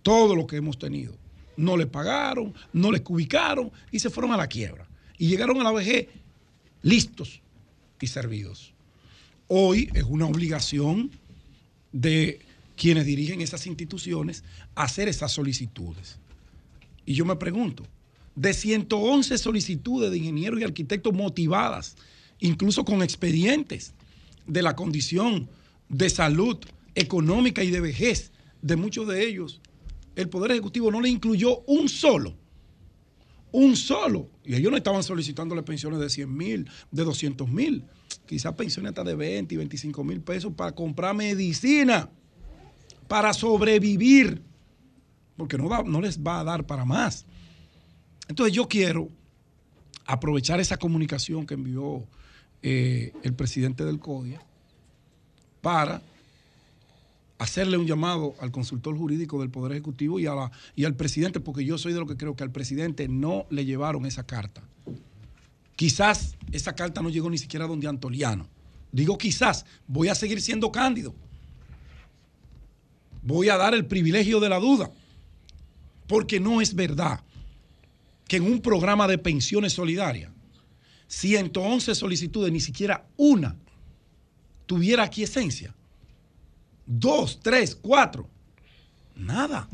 Todo 0.02 0.34
lo 0.34 0.46
que 0.46 0.56
hemos 0.56 0.78
tenido. 0.78 1.14
No 1.56 1.76
le 1.76 1.86
pagaron, 1.86 2.55
no 2.72 2.92
les 2.92 3.02
ubicaron 3.09 3.70
y 3.90 3.98
se 3.98 4.10
fueron 4.10 4.32
a 4.32 4.36
la 4.36 4.46
quiebra. 4.46 4.88
Y 5.18 5.28
llegaron 5.28 5.60
a 5.60 5.64
la 5.64 5.72
vejez 5.72 6.08
listos 6.82 7.40
y 8.00 8.06
servidos. 8.06 8.72
Hoy 9.48 9.90
es 9.94 10.04
una 10.04 10.26
obligación 10.26 11.10
de 11.92 12.40
quienes 12.76 13.04
dirigen 13.06 13.40
esas 13.40 13.66
instituciones 13.66 14.44
hacer 14.74 15.08
esas 15.08 15.32
solicitudes. 15.32 16.18
Y 17.04 17.14
yo 17.14 17.24
me 17.24 17.36
pregunto, 17.36 17.84
de 18.36 18.54
111 18.54 19.36
solicitudes 19.36 20.10
de 20.10 20.18
ingenieros 20.18 20.60
y 20.60 20.64
arquitectos 20.64 21.12
motivadas, 21.12 21.96
incluso 22.38 22.84
con 22.84 23.02
expedientes 23.02 23.94
de 24.46 24.62
la 24.62 24.76
condición 24.76 25.48
de 25.88 26.08
salud 26.08 26.58
económica 26.94 27.64
y 27.64 27.70
de 27.70 27.80
vejez 27.80 28.30
de 28.62 28.76
muchos 28.76 29.08
de 29.08 29.26
ellos, 29.26 29.60
el 30.14 30.28
Poder 30.28 30.52
Ejecutivo 30.52 30.90
no 30.90 31.00
le 31.00 31.08
incluyó 31.08 31.60
un 31.66 31.88
solo, 31.88 32.34
un 33.52 33.76
solo. 33.76 34.30
Y 34.44 34.54
ellos 34.54 34.70
no 34.70 34.76
estaban 34.76 35.02
solicitándole 35.02 35.62
pensiones 35.62 36.00
de 36.00 36.10
100 36.10 36.36
mil, 36.36 36.70
de 36.90 37.04
200 37.04 37.48
mil, 37.48 37.84
quizás 38.26 38.54
pensiones 38.54 38.90
hasta 38.90 39.04
de 39.04 39.14
20 39.14 39.54
y 39.54 39.58
25 39.58 40.04
mil 40.04 40.20
pesos 40.20 40.52
para 40.54 40.72
comprar 40.72 41.14
medicina, 41.14 42.10
para 43.06 43.32
sobrevivir, 43.32 44.42
porque 45.36 45.56
no, 45.56 45.82
no 45.84 46.00
les 46.00 46.18
va 46.22 46.40
a 46.40 46.44
dar 46.44 46.66
para 46.66 46.84
más. 46.84 47.26
Entonces 48.28 48.54
yo 48.54 48.68
quiero 48.68 49.08
aprovechar 50.06 50.60
esa 50.60 50.76
comunicación 50.76 51.46
que 51.46 51.54
envió 51.54 52.06
eh, 52.62 53.12
el 53.22 53.34
presidente 53.34 53.84
del 53.84 53.98
CODIA 53.98 54.40
para 55.60 56.02
hacerle 57.39 57.78
un 57.78 57.86
llamado 57.86 58.35
al 58.40 58.51
consultor 58.51 58.97
jurídico 58.97 59.40
del 59.40 59.51
Poder 59.51 59.73
Ejecutivo 59.73 60.19
y, 60.19 60.27
al 60.27 60.97
presidente, 60.97 61.40
porque 61.40 61.65
yo 61.65 61.78
soy 61.78 61.93
de 61.93 62.01
lo 62.01 62.06
que 62.06 62.16
creo 62.16 62.35
que 62.35 62.43
al 62.43 62.51
presidente 62.51 63.09
no 63.09 63.47
le 63.51 63.65
llevaron 63.65 64.06
esa 64.06 64.27
carta. 64.27 64.62
Quizás 65.77 66.36
esa 66.51 66.74
carta 66.74 67.01
no 67.01 67.09
llegó 67.09 67.31
ni 67.31 67.39
siquiera 67.39 67.66
donde 67.66 67.86
Antoliano. 67.86 68.48
Digo 68.90 69.16
quizás, 69.16 69.65
voy 69.86 70.09
a 70.09 70.15
seguir 70.15 70.40
siendo 70.40 70.73
cándido. 70.73 71.15
Voy 73.23 73.48
a 73.48 73.56
dar 73.56 73.74
el 73.74 73.86
privilegio 73.86 74.40
de 74.40 74.48
la 74.48 74.59
duda, 74.59 74.90
porque 76.09 76.40
no 76.40 76.60
es 76.60 76.74
verdad 76.74 77.20
que 78.27 78.36
en 78.36 78.44
un 78.44 78.60
programa 78.60 79.06
de 79.06 79.19
pensiones 79.19 79.73
solidarias, 79.73 80.32
111 81.06 81.94
solicitudes, 81.94 82.52
ni 82.52 82.60
siquiera 82.60 83.06
una 83.16 83.56
tuviera 84.66 85.05
aquiescencia. 85.05 85.74
Dos, 86.90 87.40
tres, 87.43 87.77
cuatro. 87.77 88.27
Nada. 89.15 89.69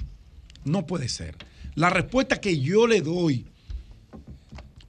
No 0.65 0.85
puede 0.85 1.09
ser. 1.09 1.37
La 1.77 1.89
respuesta 1.89 2.41
que 2.41 2.59
yo 2.59 2.89
le 2.89 3.01
doy 3.01 3.47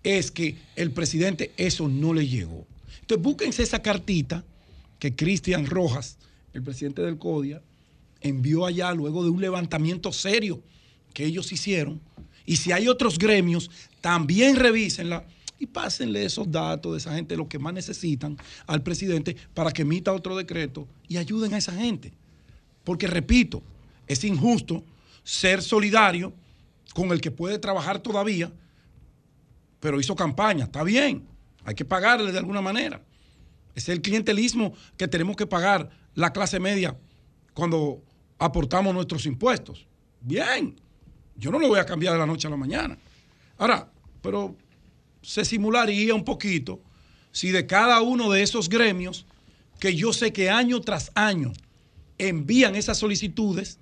es 0.04 0.32
que 0.32 0.58
el 0.76 0.92
presidente 0.92 1.52
eso 1.56 1.88
no 1.88 2.16
le 2.16 2.28
llegó. 2.28 2.66
Entonces 3.02 3.24
búsquense 3.24 3.62
esa 3.62 3.84
cartita 3.84 4.44
que 4.98 5.16
Cristian 5.16 5.68
Rojas, 5.68 6.18
el 6.54 6.64
presidente 6.64 7.04
del 7.04 7.20
CODIA, 7.20 7.62
envió 8.22 8.66
allá 8.66 8.92
luego 8.94 9.24
de 9.24 9.30
un 9.30 9.40
levantamiento 9.40 10.12
serio 10.12 10.64
que 11.14 11.26
ellos 11.26 11.52
hicieron. 11.52 12.02
Y 12.48 12.56
si 12.56 12.72
hay 12.72 12.88
otros 12.88 13.20
gremios, 13.20 13.70
también 14.02 14.56
revísenla 14.56 15.28
y 15.57 15.65
pásenle 15.68 16.26
esos 16.26 16.52
datos 16.52 16.91
de 16.91 16.98
esa 16.98 17.14
gente, 17.15 17.38
lo 17.38 17.48
que 17.48 17.60
más 17.60 17.73
necesitan, 17.73 18.38
al 18.68 18.84
presidente 18.84 19.36
para 19.53 19.72
que 19.72 19.84
emita 19.84 20.11
otro 20.11 20.36
decreto 20.36 20.88
y 21.07 21.18
ayuden 21.18 21.53
a 21.53 21.57
esa 21.57 21.73
gente. 21.73 22.14
Porque, 22.84 23.07
repito, 23.07 23.61
es 24.07 24.23
injusto 24.23 24.84
ser 25.23 25.61
solidario 25.61 26.34
con 26.94 27.11
el 27.11 27.22
que 27.22 27.32
puede 27.32 27.57
trabajar 27.57 27.99
todavía, 27.99 28.52
pero 29.80 29.99
hizo 29.99 30.15
campaña. 30.15 30.65
Está 30.65 30.84
bien, 30.84 31.26
hay 31.64 31.76
que 31.76 31.86
pagarle 31.86 32.32
de 32.32 32.38
alguna 32.38 32.61
manera. 32.61 33.02
Es 33.73 33.90
el 33.90 34.02
clientelismo 34.02 34.73
que 34.98 35.07
tenemos 35.07 35.36
que 35.36 35.48
pagar 35.48 35.90
la 36.14 36.32
clase 36.32 36.60
media 36.60 36.98
cuando 37.53 38.02
aportamos 38.38 38.94
nuestros 38.94 39.26
impuestos. 39.26 39.86
Bien, 40.22 40.76
yo 41.36 41.52
no 41.52 41.60
lo 41.60 41.68
voy 41.68 41.80
a 41.80 41.86
cambiar 41.86 42.14
de 42.14 42.19
la 42.19 42.26
noche 42.26 42.48
a 42.48 42.52
la 42.52 42.57
mañana. 42.57 42.98
Ahora, 43.57 43.90
pero 44.22 44.56
se 45.26 45.44
simularía 45.44 46.14
un 46.14 46.24
poquito 46.24 46.82
si 47.32 47.52
de 47.52 47.66
cada 47.66 48.02
uno 48.02 48.32
de 48.32 48.44
esos 48.44 48.70
gremios, 48.70 49.26
que 49.80 49.96
yo 49.96 50.14
sé 50.14 50.32
que 50.32 50.50
año 50.50 50.80
tras 50.80 51.12
año 51.16 51.52
envían 52.18 52.76
esas 52.76 52.98
solicitudes, 52.98 53.78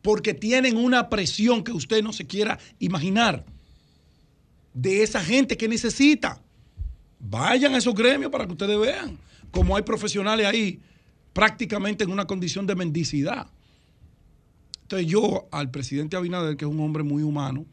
porque 0.00 0.32
tienen 0.32 0.76
una 0.76 1.10
presión 1.10 1.62
que 1.64 1.72
usted 1.72 2.02
no 2.02 2.12
se 2.12 2.26
quiera 2.26 2.58
imaginar 2.78 3.44
de 4.72 5.02
esa 5.02 5.22
gente 5.22 5.56
que 5.56 5.68
necesita. 5.68 6.40
Vayan 7.18 7.74
a 7.74 7.78
esos 7.78 7.94
gremios 7.94 8.30
para 8.30 8.46
que 8.46 8.52
ustedes 8.52 8.78
vean 8.78 9.18
cómo 9.50 9.76
hay 9.76 9.82
profesionales 9.82 10.46
ahí 10.46 10.80
prácticamente 11.32 12.04
en 12.04 12.10
una 12.10 12.26
condición 12.26 12.66
de 12.66 12.76
mendicidad. 12.76 13.48
Entonces 14.82 15.08
yo 15.08 15.48
al 15.50 15.70
presidente 15.70 16.16
Abinader, 16.16 16.56
que 16.56 16.64
es 16.64 16.70
un 16.70 16.80
hombre 16.80 17.02
muy 17.02 17.22
humano, 17.22 17.66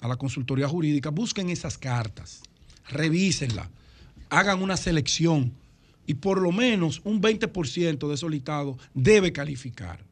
a 0.00 0.08
la 0.08 0.16
consultoría 0.16 0.68
jurídica, 0.68 1.10
busquen 1.10 1.50
esas 1.50 1.78
cartas, 1.78 2.42
revísenlas, 2.88 3.68
hagan 4.30 4.62
una 4.62 4.76
selección 4.76 5.52
y 6.06 6.14
por 6.14 6.40
lo 6.40 6.52
menos 6.52 7.00
un 7.04 7.20
20% 7.20 8.08
de 8.08 8.14
esos 8.14 8.30
listados 8.30 8.78
debe 8.94 9.32
calificar. 9.32 10.04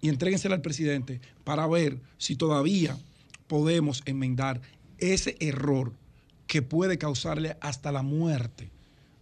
Y 0.00 0.08
entréguensela 0.08 0.54
al 0.54 0.62
presidente 0.62 1.20
para 1.44 1.66
ver 1.66 1.98
si 2.18 2.36
todavía 2.36 2.96
podemos 3.46 4.02
enmendar 4.06 4.60
ese 4.98 5.36
error 5.40 5.92
que 6.46 6.62
puede 6.62 6.98
causarle 6.98 7.56
hasta 7.60 7.92
la 7.92 8.02
muerte 8.02 8.70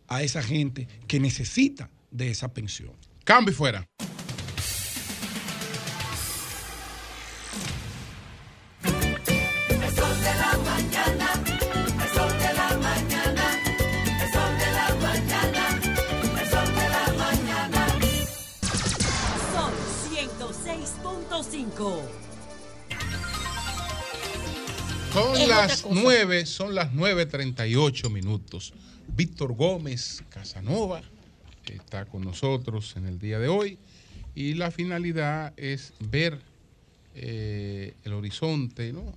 a 0.08 0.22
esa 0.22 0.42
gente 0.42 0.86
que 1.08 1.18
necesita 1.18 1.90
de 2.10 2.30
esa 2.30 2.52
pensión. 2.52 2.92
Cambio 3.24 3.52
y 3.52 3.54
fuera. 3.54 3.86
Las 25.56 25.80
otra 25.80 25.90
cosa. 25.90 26.00
9, 26.02 26.46
son 26.46 26.74
las 26.74 26.92
9.38 26.92 28.10
minutos. 28.10 28.72
Víctor 29.08 29.54
Gómez 29.54 30.22
Casanova 30.28 31.02
está 31.72 32.04
con 32.04 32.22
nosotros 32.22 32.94
en 32.96 33.06
el 33.06 33.18
día 33.18 33.38
de 33.38 33.48
hoy 33.48 33.78
y 34.34 34.54
la 34.54 34.70
finalidad 34.70 35.52
es 35.56 35.94
ver 35.98 36.40
eh, 37.14 37.94
el 38.04 38.12
horizonte 38.12 38.92
¿no? 38.92 39.14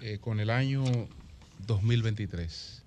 Eh, 0.00 0.18
con 0.20 0.40
el 0.40 0.50
año 0.50 0.84
2023. 1.66 2.82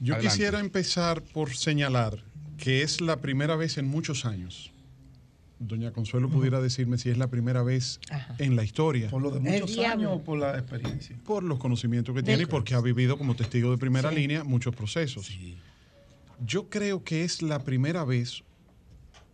Yo 0.00 0.14
Adelante. 0.14 0.36
quisiera 0.36 0.60
empezar 0.60 1.22
por 1.22 1.56
señalar 1.56 2.22
que 2.56 2.82
es 2.82 3.00
la 3.00 3.20
primera 3.20 3.56
vez 3.56 3.78
en 3.78 3.86
muchos 3.86 4.24
años 4.24 4.69
Doña 5.62 5.92
Consuelo 5.92 6.30
pudiera 6.30 6.58
decirme 6.60 6.96
si 6.96 7.10
es 7.10 7.18
la 7.18 7.28
primera 7.28 7.62
vez 7.62 8.00
en 8.38 8.56
la 8.56 8.64
historia. 8.64 9.10
Por 9.10 9.20
lo 9.20 9.30
de 9.30 9.40
muchos 9.40 9.78
años 9.78 10.10
o 10.14 10.22
por 10.24 10.38
la 10.38 10.58
experiencia. 10.58 11.16
Por 11.24 11.42
los 11.44 11.58
conocimientos 11.58 12.14
que 12.14 12.22
tiene 12.22 12.44
y 12.44 12.46
porque 12.46 12.74
ha 12.74 12.80
vivido 12.80 13.18
como 13.18 13.36
testigo 13.36 13.70
de 13.70 13.76
primera 13.76 14.08
Sí. 14.08 14.16
línea 14.16 14.42
muchos 14.42 14.74
procesos. 14.74 15.30
Yo 16.44 16.70
creo 16.70 17.04
que 17.04 17.24
es 17.24 17.42
la 17.42 17.62
primera 17.62 18.04
vez 18.04 18.42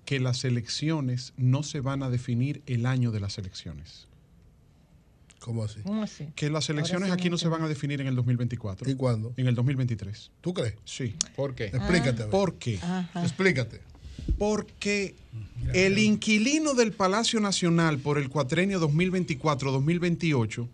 que 0.04 0.18
las 0.18 0.44
elecciones 0.44 1.32
no 1.36 1.62
se 1.62 1.80
van 1.80 2.02
a 2.02 2.10
definir 2.10 2.60
el 2.66 2.86
año 2.86 3.12
de 3.12 3.20
las 3.20 3.38
elecciones. 3.38 4.08
¿Cómo 5.38 5.62
así? 5.62 5.80
¿Cómo 5.82 6.02
así? 6.02 6.26
Que 6.34 6.50
las 6.50 6.68
elecciones 6.70 7.06
sí 7.08 7.12
aquí 7.12 7.30
no 7.30 7.38
se 7.38 7.46
van 7.46 7.62
a 7.62 7.68
definir 7.68 8.00
en 8.00 8.08
el 8.08 8.16
2024. 8.16 8.90
¿Y 8.90 8.96
cuándo? 8.96 9.32
En 9.36 9.46
el 9.46 9.54
2023. 9.54 10.32
¿Tú 10.40 10.52
crees? 10.52 10.74
Sí. 10.84 11.14
¿Por 11.36 11.54
qué? 11.54 11.66
Explícate. 11.66 12.22
a 12.22 12.26
ver. 12.26 12.30
¿Por 12.30 12.54
qué? 12.56 12.78
Ajá. 12.82 13.22
Explícate. 13.22 13.80
Porque 14.38 15.14
el 15.72 15.98
inquilino 15.98 16.74
del 16.74 16.92
Palacio 16.92 17.40
Nacional 17.40 17.98
por 17.98 18.18
el 18.18 18.28
cuatrenio 18.28 18.80
2024-2028 18.80 20.68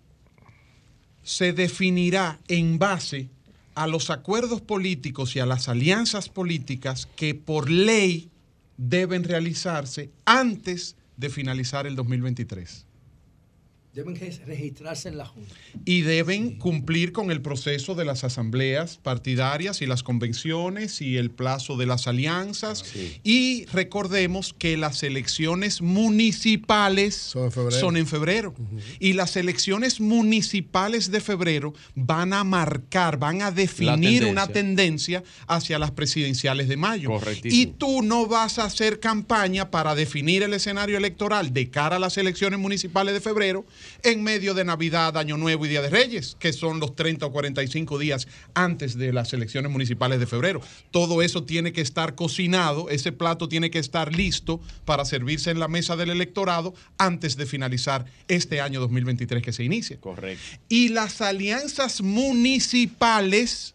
se 1.22 1.52
definirá 1.52 2.40
en 2.48 2.78
base 2.78 3.28
a 3.74 3.86
los 3.86 4.10
acuerdos 4.10 4.60
políticos 4.60 5.34
y 5.36 5.40
a 5.40 5.46
las 5.46 5.68
alianzas 5.68 6.28
políticas 6.28 7.08
que 7.16 7.34
por 7.34 7.70
ley 7.70 8.28
deben 8.76 9.24
realizarse 9.24 10.10
antes 10.24 10.96
de 11.16 11.30
finalizar 11.30 11.86
el 11.86 11.96
2023. 11.96 12.86
Deben 13.94 14.16
re- 14.16 14.40
registrarse 14.46 15.10
en 15.10 15.18
la 15.18 15.26
Junta. 15.26 15.54
y 15.84 16.00
deben 16.00 16.56
cumplir 16.58 17.12
con 17.12 17.30
el 17.30 17.42
proceso 17.42 17.94
de 17.94 18.06
las 18.06 18.24
asambleas 18.24 18.96
partidarias 18.96 19.82
y 19.82 19.86
las 19.86 20.02
convenciones 20.02 21.02
y 21.02 21.18
el 21.18 21.30
plazo 21.30 21.76
de 21.76 21.84
las 21.84 22.06
alianzas. 22.06 22.84
Y 23.22 23.66
recordemos 23.66 24.54
que 24.58 24.78
las 24.78 25.02
elecciones 25.02 25.82
municipales 25.82 27.34
son 27.70 27.96
en 27.98 28.06
febrero. 28.06 28.54
Y 28.98 29.12
las 29.12 29.36
elecciones 29.36 30.00
municipales 30.00 31.10
de 31.10 31.20
febrero 31.20 31.74
van 31.94 32.32
a 32.32 32.44
marcar, 32.44 33.18
van 33.18 33.42
a 33.42 33.50
definir 33.50 34.20
tendencia. 34.22 34.30
una 34.32 34.46
tendencia 34.48 35.22
hacia 35.46 35.78
las 35.78 35.90
presidenciales 35.90 36.66
de 36.68 36.78
mayo. 36.78 37.10
Correctísimo. 37.10 37.62
Y 37.62 37.66
tú 37.66 38.00
no 38.00 38.26
vas 38.26 38.58
a 38.58 38.64
hacer 38.64 39.00
campaña 39.00 39.70
para 39.70 39.94
definir 39.94 40.42
el 40.42 40.54
escenario 40.54 40.96
electoral 40.96 41.52
de 41.52 41.68
cara 41.68 41.96
a 41.96 41.98
las 41.98 42.16
elecciones 42.16 42.58
municipales 42.58 43.12
de 43.12 43.20
febrero 43.20 43.66
en 44.02 44.22
medio 44.22 44.54
de 44.54 44.64
Navidad, 44.64 45.16
Año 45.16 45.36
Nuevo 45.36 45.66
y 45.66 45.68
Día 45.68 45.82
de 45.82 45.90
Reyes, 45.90 46.36
que 46.38 46.52
son 46.52 46.80
los 46.80 46.94
30 46.94 47.26
o 47.26 47.32
45 47.32 47.98
días 47.98 48.28
antes 48.54 48.96
de 48.96 49.12
las 49.12 49.32
elecciones 49.32 49.70
municipales 49.70 50.20
de 50.20 50.26
febrero. 50.26 50.60
Todo 50.90 51.22
eso 51.22 51.44
tiene 51.44 51.72
que 51.72 51.80
estar 51.80 52.14
cocinado, 52.14 52.88
ese 52.88 53.12
plato 53.12 53.48
tiene 53.48 53.70
que 53.70 53.78
estar 53.78 54.14
listo 54.14 54.60
para 54.84 55.04
servirse 55.04 55.50
en 55.50 55.58
la 55.58 55.68
mesa 55.68 55.96
del 55.96 56.10
electorado 56.10 56.74
antes 56.98 57.36
de 57.36 57.46
finalizar 57.46 58.06
este 58.28 58.60
año 58.60 58.80
2023 58.80 59.42
que 59.42 59.52
se 59.52 59.64
inicia. 59.64 60.00
Correcto. 60.00 60.42
Y 60.68 60.88
las 60.88 61.20
alianzas 61.20 62.00
municipales 62.00 63.74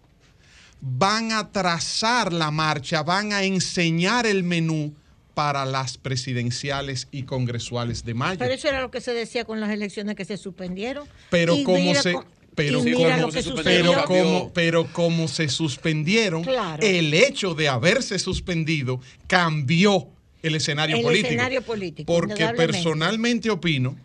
van 0.82 1.32
a 1.32 1.52
trazar 1.52 2.32
la 2.32 2.52
marcha, 2.52 3.04
van 3.04 3.34
a 3.34 3.44
enseñar 3.44 4.26
el 4.26 4.44
menú 4.44 4.94
para 5.38 5.68
las 5.68 6.00
presidenciales 6.00 7.08
y 7.12 7.22
congresuales 7.22 8.04
de 8.04 8.16
mayo. 8.16 8.40
Pero 8.40 8.56
eso 8.56 8.68
era 8.70 8.82
lo 8.82 8.90
que 8.90 9.02
se 9.02 9.14
decía 9.14 9.46
con 9.46 9.60
las 9.60 9.70
elecciones 9.70 10.16
que 10.16 10.26
se 10.26 10.36
suspendieron. 10.36 11.08
Pero 11.30 11.56
Y 11.56 11.64
como 11.64 11.94
se 11.94 12.16
pero 12.56 12.80
como, 12.80 13.30
que 13.30 13.44
pero 13.44 13.44
sucedió. 13.44 14.04
como 14.06 14.52
pero 14.52 14.88
como 14.92 15.28
se 15.28 15.48
suspendieron, 15.48 16.44
Claro. 16.44 16.82
el 16.82 17.14
hecho 17.14 17.54
de 17.54 17.68
haberse 17.68 18.18
suspendido 18.18 19.00
cambió 19.28 20.08
el 20.42 20.56
escenario 20.56 20.96
El 20.98 21.04
político. 21.04 21.28
escenario 21.28 21.62
político, 21.62 22.12
Porque 22.12 22.48
personalmente 22.58 23.52
opino, 23.52 23.96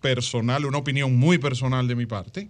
personal, 0.00 0.66
una 0.66 0.78
opinión 0.78 1.14
muy 1.16 1.38
personal 1.38 1.86
de 1.86 1.94
mi 1.94 2.06
parte, 2.06 2.48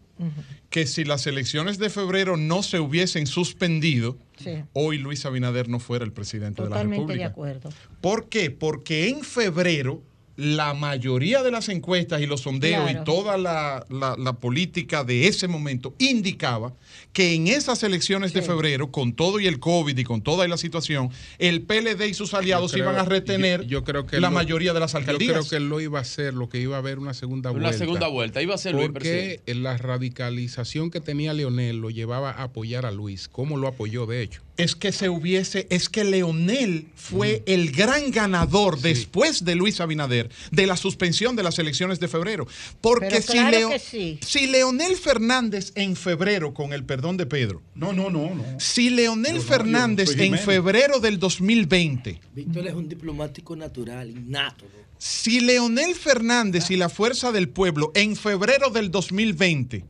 que 0.71 0.87
si 0.87 1.05
las 1.05 1.27
elecciones 1.27 1.79
de 1.79 1.91
febrero 1.91 2.37
no 2.37 2.63
se 2.63 2.79
hubiesen 2.81 3.27
suspendido, 3.27 4.17
Sí, 4.39 4.63
hoy 4.73 4.97
Luis 4.97 5.27
Abinader 5.27 5.69
no 5.69 5.81
fuera 5.81 6.05
el 6.05 6.13
presidente 6.13 6.63
de 6.63 6.69
la 6.71 6.77
totalmente 6.77 7.01
de 7.01 7.07
República. 7.25 7.27
acuerdo. 7.27 7.69
¿Por 8.01 8.29
qué? 8.31 8.51
Porque 8.51 9.09
en 9.09 9.23
febrero 9.23 10.03
la 10.41 10.73
mayoría 10.73 11.43
de 11.43 11.51
las 11.51 11.69
encuestas 11.69 12.23
y 12.23 12.27
los 12.27 12.41
sondeos 12.41 12.83
Claro. 12.85 13.03
y 13.03 13.05
toda 13.05 13.37
la, 13.37 13.85
la- 13.91 14.17
la 14.19 14.33
política 14.33 15.05
de 15.05 15.27
ese 15.29 15.49
momento 15.49 15.95
indicaba 15.99 16.73
que 17.13 17.35
en 17.35 17.47
esas 17.49 17.83
elecciones 17.83 18.33
de 18.33 18.41
febrero, 18.41 18.91
con 18.91 19.13
todo 19.13 19.39
y 19.39 19.47
el 19.47 19.59
COVID 19.61 19.99
y 19.99 20.05
con 20.05 20.23
toda 20.23 20.49
la 20.49 20.57
situación, 20.57 21.11
el 21.39 21.61
PLD 21.63 22.07
y 22.09 22.15
sus 22.15 22.33
aliados 22.35 22.73
creo- 22.73 22.85
iban 22.85 22.97
a 22.97 23.05
retener 23.05 23.63
yo- 23.63 23.81
yo 23.81 23.85
creo 23.85 24.07
que 24.07 24.19
la 24.21 24.29
lo- 24.29 24.35
mayoría 24.35 24.73
de 24.73 24.81
las 24.81 24.95
alcaldías. 24.95 25.29
Yo 25.29 25.41
creo 25.41 25.49
que 25.51 25.57
él 25.57 25.69
lo 25.69 25.81
iba 25.81 25.99
a 25.99 26.03
hacer, 26.03 26.33
lo 26.35 26.49
que 26.49 26.59
iba 26.61 26.77
a 26.77 26.79
haber 26.79 26.99
una 26.99 27.13
segunda 27.13 27.51
Una 27.51 27.61
vuelta. 27.61 27.79
segunda 27.79 28.09
vuelta, 28.09 28.41
iba 28.41 28.55
a 28.55 28.59
ser 28.59 28.75
Luis 28.75 28.89
Porque 28.91 29.41
la 29.47 29.77
radicalización 29.77 30.91
que 30.91 31.01
tenía 31.01 31.35
Leonel 31.35 31.79
lo 31.79 31.91
llevaba 31.91 32.31
a 32.31 32.45
apoyar 32.45 32.87
a 32.87 32.91
Luis. 32.93 33.29
¿Cómo 33.29 33.57
lo 33.57 33.69
apoyó, 33.69 34.07
de 34.07 34.23
hecho? 34.23 34.43
Es 34.63 34.75
que 34.77 34.93
se 34.93 35.09
hubiese, 35.09 35.67
es 35.71 35.89
que 35.89 36.05
Leonel 36.05 36.87
fue 36.95 37.43
el 37.47 37.73
gran 37.73 38.11
ganador 38.11 38.81
después 38.81 39.45
de 39.45 39.55
Luis 39.55 39.81
Abinader 39.81 40.31
de 40.51 40.67
la 40.67 40.77
suspensión 40.77 41.37
de 41.37 41.43
las 41.43 41.59
elecciones 41.59 41.99
de 42.01 42.09
febrero. 42.09 42.47
Porque 42.81 43.07
Pero 43.11 43.23
si, 43.23 43.33
claro 43.33 43.51
Leo- 43.59 43.71
que 43.71 43.79
sí. 43.79 44.19
si 44.25 44.47
Leonel 44.47 44.97
Fernández 44.97 45.73
en 45.75 45.97
febrero, 45.97 46.55
con 46.55 46.73
el 46.73 46.85
perdón 46.85 47.17
de 47.17 47.27
Pedro, 47.27 47.63
No, 47.75 47.93
no, 47.93 48.11
no, 48.11 48.35
no. 48.35 48.45
si 48.61 48.91
Leonel 48.91 49.37
no, 49.37 49.43
Fernández 49.43 50.17
en 50.19 50.39
febrero 50.39 51.01
del 51.01 51.19
2020 51.19 52.21
Víctor 52.35 52.67
es 52.67 52.75
un 52.75 52.89
diplomático 52.89 53.57
natural, 53.57 54.11
innato. 54.11 54.65
¿no? 54.65 54.81
si 54.99 55.41
Leonel 55.41 55.95
Fernández 55.95 56.71
y 56.71 56.77
la 56.77 56.89
Fuerza 56.91 57.33
del 57.33 57.49
Pueblo 57.49 57.91
en 57.95 58.17
febrero 58.17 58.69
del 58.71 58.91
2020 58.91 59.85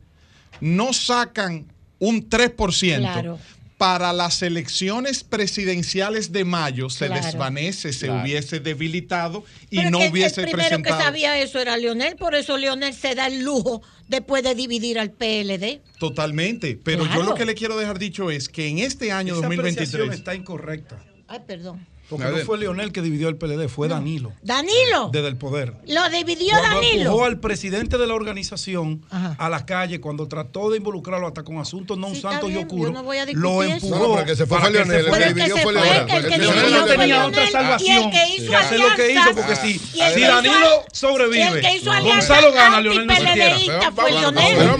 no 0.61 0.93
sacan 0.93 1.65
un 1.99 2.29
3%, 2.29 2.97
Claro. 2.99 3.37
Para 3.81 4.13
las 4.13 4.43
elecciones 4.43 5.23
presidenciales 5.23 6.31
de 6.31 6.45
mayo 6.45 6.87
se 6.91 7.07
Claro. 7.07 7.25
desvanece, 7.25 7.91
se 7.93 8.05
Claro. 8.05 8.21
hubiese 8.21 8.59
debilitado 8.59 9.43
y 9.71 9.77
Pero 9.77 9.89
no 9.89 9.97
que 10.01 10.09
hubiese 10.09 10.41
el 10.41 10.45
primero 10.51 10.67
presentado. 10.69 10.97
que 10.99 11.03
sabía 11.03 11.39
eso 11.39 11.57
era 11.59 11.75
Leonel, 11.77 12.15
por 12.15 12.35
eso 12.35 12.57
Leonel 12.59 12.93
se 12.93 13.15
da 13.15 13.25
el 13.25 13.41
lujo 13.41 13.81
después 14.07 14.43
de 14.43 14.53
dividir 14.53 14.99
al 14.99 15.09
PLD. 15.09 15.81
Totalmente, 15.97 16.77
pero 16.83 17.05
Claro. 17.05 17.21
yo 17.21 17.25
lo 17.31 17.33
que 17.33 17.45
le 17.45 17.55
quiero 17.55 17.75
dejar 17.75 17.97
dicho 17.97 18.29
es 18.29 18.49
que 18.49 18.67
en 18.67 18.77
este 18.77 19.11
año 19.11 19.33
Esa 19.39 19.47
apreciación 19.47 19.65
2023 20.01 20.13
está 20.19 20.35
incorrecta. 20.35 21.03
Ay, 21.27 21.39
perdón. 21.47 21.87
Porque 22.11 22.29
no 22.29 22.37
fue 22.45 22.57
Leonel 22.57 22.91
que 22.91 23.01
dividió 23.01 23.29
el 23.29 23.37
PLD, 23.37 23.69
fue 23.69 23.87
Danilo. 23.87 24.33
Danilo. 24.41 25.09
Desde 25.13 25.29
el 25.29 25.37
poder. 25.37 25.73
Lo 25.87 26.09
dividió 26.09 26.49
Cuando 26.59 26.75
Danilo. 26.75 27.01
empujó 27.03 27.25
al 27.25 27.39
presidente 27.39 27.97
de 27.97 28.05
la 28.05 28.13
organización 28.13 29.01
Ajá. 29.09 29.35
a 29.39 29.49
la 29.49 29.65
calle, 29.65 30.01
cuando 30.01 30.27
trató 30.27 30.69
de 30.69 30.77
involucrarlo 30.77 31.25
hasta 31.25 31.43
con 31.43 31.57
asuntos 31.57 31.97
no 31.97 32.07
Sí, 32.07 32.11
un 32.11 32.15
está 32.17 32.31
santos 32.31 32.49
y 32.49 32.53
no 32.53 32.59
discutir 32.59 33.35
lo 33.37 33.63
empujó. 33.63 34.25
Que 34.25 34.35
se 34.35 34.45
fue 34.45 34.59
para 34.59 34.69
Leonel, 34.69 35.05
el 35.05 35.13
se 35.13 35.19
que 35.19 35.27
dividió 35.33 35.57
fue 35.57 35.73
Leonel. 35.73 36.09
el 36.09 36.27
que 36.27 36.39
dividió 36.39 36.85
tenía 36.85 37.25
otra 37.25 37.47
salvación 37.49 38.11
y 38.13 38.35
el 38.35 38.49
que 38.49 38.55
hacer 38.55 38.79
lo 38.79 38.95
que 38.95 39.11
hizo, 39.13 39.35
porque 39.35 39.55
si, 39.55 39.79
Danilo 40.21 40.83
sobrevive, 40.91 41.39
y 41.39 41.41
el 41.41 41.61
que 41.61 41.75
hizo 41.77 41.91
alianza 41.91 42.35
Gonzalo 42.35 42.53
gana, 42.53 42.81
Leonel 42.81 43.07
no 43.07 43.15
se 43.15 43.23
vamos, 43.23 44.73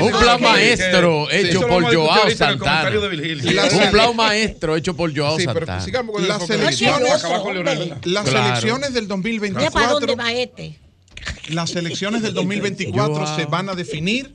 Un 0.00 0.10
plan, 0.18 0.40
maestro 0.40 1.30
hecho 1.30 1.66
por 1.66 1.94
Joao 1.94 2.30
Santana. 2.30 2.90
Un 2.90 3.90
plan 3.90 4.16
maestro 4.16 4.76
hecho 4.76 4.94
por 4.94 5.16
Joao 5.16 5.38
Santana. 5.38 5.84
Sigamos 5.98 6.12
con 6.14 6.22
el 6.22 6.28
Las 6.28 6.48
elecciones-. 6.50 7.22
¿verdad? 7.22 7.98
las 8.04 8.28
Claro. 8.28 8.46
elecciones 8.48 8.94
del 8.94 9.04
Mira 9.04 9.70
para 9.70 9.88
2024 9.88 9.94
dónde 10.00 10.14
va 10.16 10.32
este. 10.32 10.78
las 11.48 11.74
elecciones 11.76 12.22
del 12.22 12.34
2024 12.34 13.14
Joao. 13.14 13.36
se 13.36 13.44
van 13.46 13.68
a 13.68 13.74
definir 13.74 14.32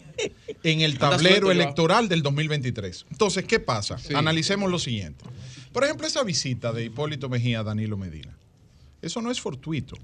en 0.63 0.81
el 0.81 0.97
tablero 0.97 1.51
electoral 1.51 2.07
del 2.09 2.21
2023. 2.21 3.05
Entonces, 3.11 3.45
¿qué 3.45 3.59
pasa? 3.59 3.97
Analicemos 4.15 4.69
lo 4.69 4.79
siguiente. 4.79 5.23
Por 5.71 5.83
ejemplo, 5.83 6.05
esa 6.05 6.23
visita 6.23 6.71
de 6.71 6.85
Hipólito 6.85 7.29
Mejía 7.29 7.59
a 7.61 7.63
Danilo 7.63 7.97
Medina. 7.97 8.37
Eso 9.01 9.21
no 9.21 9.31
es 9.31 9.41
fortuito. 9.41 9.95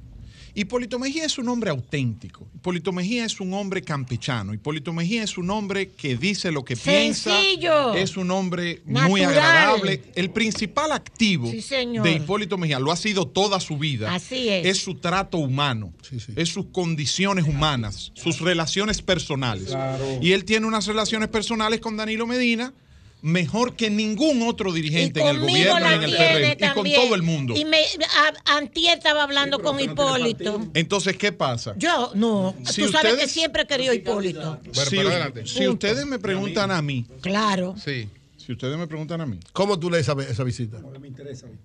Hipólito 0.53 0.99
Mejía 0.99 1.25
es 1.25 1.37
un 1.37 1.47
hombre 1.49 1.69
auténtico. 1.69 2.47
Hipólito 2.55 2.91
Mejía 2.91 3.25
es 3.25 3.39
un 3.39 3.53
hombre 3.53 3.81
campechano. 3.81 4.53
Hipólito 4.53 4.93
Mejía 4.93 5.23
es 5.23 5.37
un 5.37 5.49
hombre 5.49 5.89
que 5.91 6.15
dice 6.17 6.51
lo 6.51 6.63
que 6.65 6.75
piensa. 6.75 7.31
Sencillo. 7.31 7.93
Es 7.93 8.17
un 8.17 8.31
hombre 8.31 8.81
muy 8.85 9.21
agradable. 9.21 10.01
El 10.15 10.31
principal 10.31 10.91
activo 10.91 11.49
Sí, 11.49 11.61
señor. 11.61 12.03
de 12.03 12.13
Hipólito 12.13 12.57
Mejía 12.57 12.79
lo 12.79 12.91
ha 12.91 12.95
sido 12.97 13.27
toda 13.27 13.59
su 13.59 13.77
vida. 13.77 14.13
Así 14.13 14.49
es. 14.49 14.79
su 14.79 14.95
trato 14.95 15.37
humano. 15.37 15.93
Es 16.35 16.49
sus 16.49 16.67
condiciones 16.67 17.45
humanas, 17.45 18.11
sus 18.15 18.39
relaciones 18.41 19.01
personales. 19.01 19.75
Y 20.21 20.31
él 20.31 20.45
tiene 20.45 20.65
unas 20.65 20.85
relaciones 20.87 21.29
personales 21.29 21.79
con 21.79 21.97
Danilo 21.97 22.25
Medina 22.27 22.73
mejor 23.21 23.75
que 23.75 23.89
ningún 23.89 24.41
otro 24.43 24.71
dirigente 24.71 25.19
en 25.21 25.27
el 25.27 25.39
gobierno 25.39 25.89
y 25.89 25.93
en 25.93 26.03
el 26.03 26.11
PRM 26.15 26.45
y 26.45 26.49
con 26.57 26.73
también. 26.75 27.01
todo 27.01 27.15
el 27.15 27.21
mundo. 27.23 27.53
Y 27.55 27.65
me, 27.65 27.77
a- 27.79 28.55
antier 28.57 28.97
estaba 28.97 29.23
hablando 29.23 29.59
con 29.61 29.79
Hipólito. 29.79 30.67
Entonces, 30.73 31.17
¿qué 31.17 31.31
pasa? 31.31 31.73
Yo, 31.77 32.11
no. 32.15 32.55
Si 32.65 32.83
Tú 32.83 32.89
sabes 32.91 33.15
que 33.15 33.27
siempre 33.27 33.63
he 33.63 33.67
querido 33.67 33.93
Hipólito. 33.93 34.59
si, 34.71 34.95
pero 34.95 35.09
adelante. 35.09 35.45
si 35.45 35.67
ustedes 35.67 36.05
me 36.05 36.19
preguntan 36.19 36.71
a 36.71 36.81
mí, 36.81 37.05
Claro. 37.21 37.75
Sí. 37.83 38.07
si 38.37 38.53
ustedes 38.53 38.77
me 38.77 38.87
preguntan 38.87 39.21
a 39.21 39.25
mí, 39.25 39.39
¿Cómo 39.53 39.77
tú 39.79 39.89
lees 39.89 40.07
esa, 40.07 40.13
esa 40.23 40.43
visita? 40.43 40.81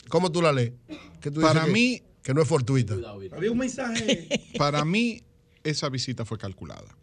¿Cómo 0.08 0.32
tú 0.32 0.42
la 0.42 0.52
lees? 0.52 0.72
¿Qué 1.20 1.30
tú 1.30 1.40
para 1.40 1.60
dices 1.60 1.66
que- 1.66 1.72
mí 1.72 2.02
Que 2.22 2.34
no 2.34 2.42
es 2.42 2.48
fortuita. 2.48 2.94
Había 3.36 3.50
un 3.50 3.58
mensaje. 3.58 4.28
Para 4.58 4.84
mí, 4.84 5.22
esa 5.62 5.88
visita 5.90 6.24
fue 6.24 6.38
calculada. 6.38 6.96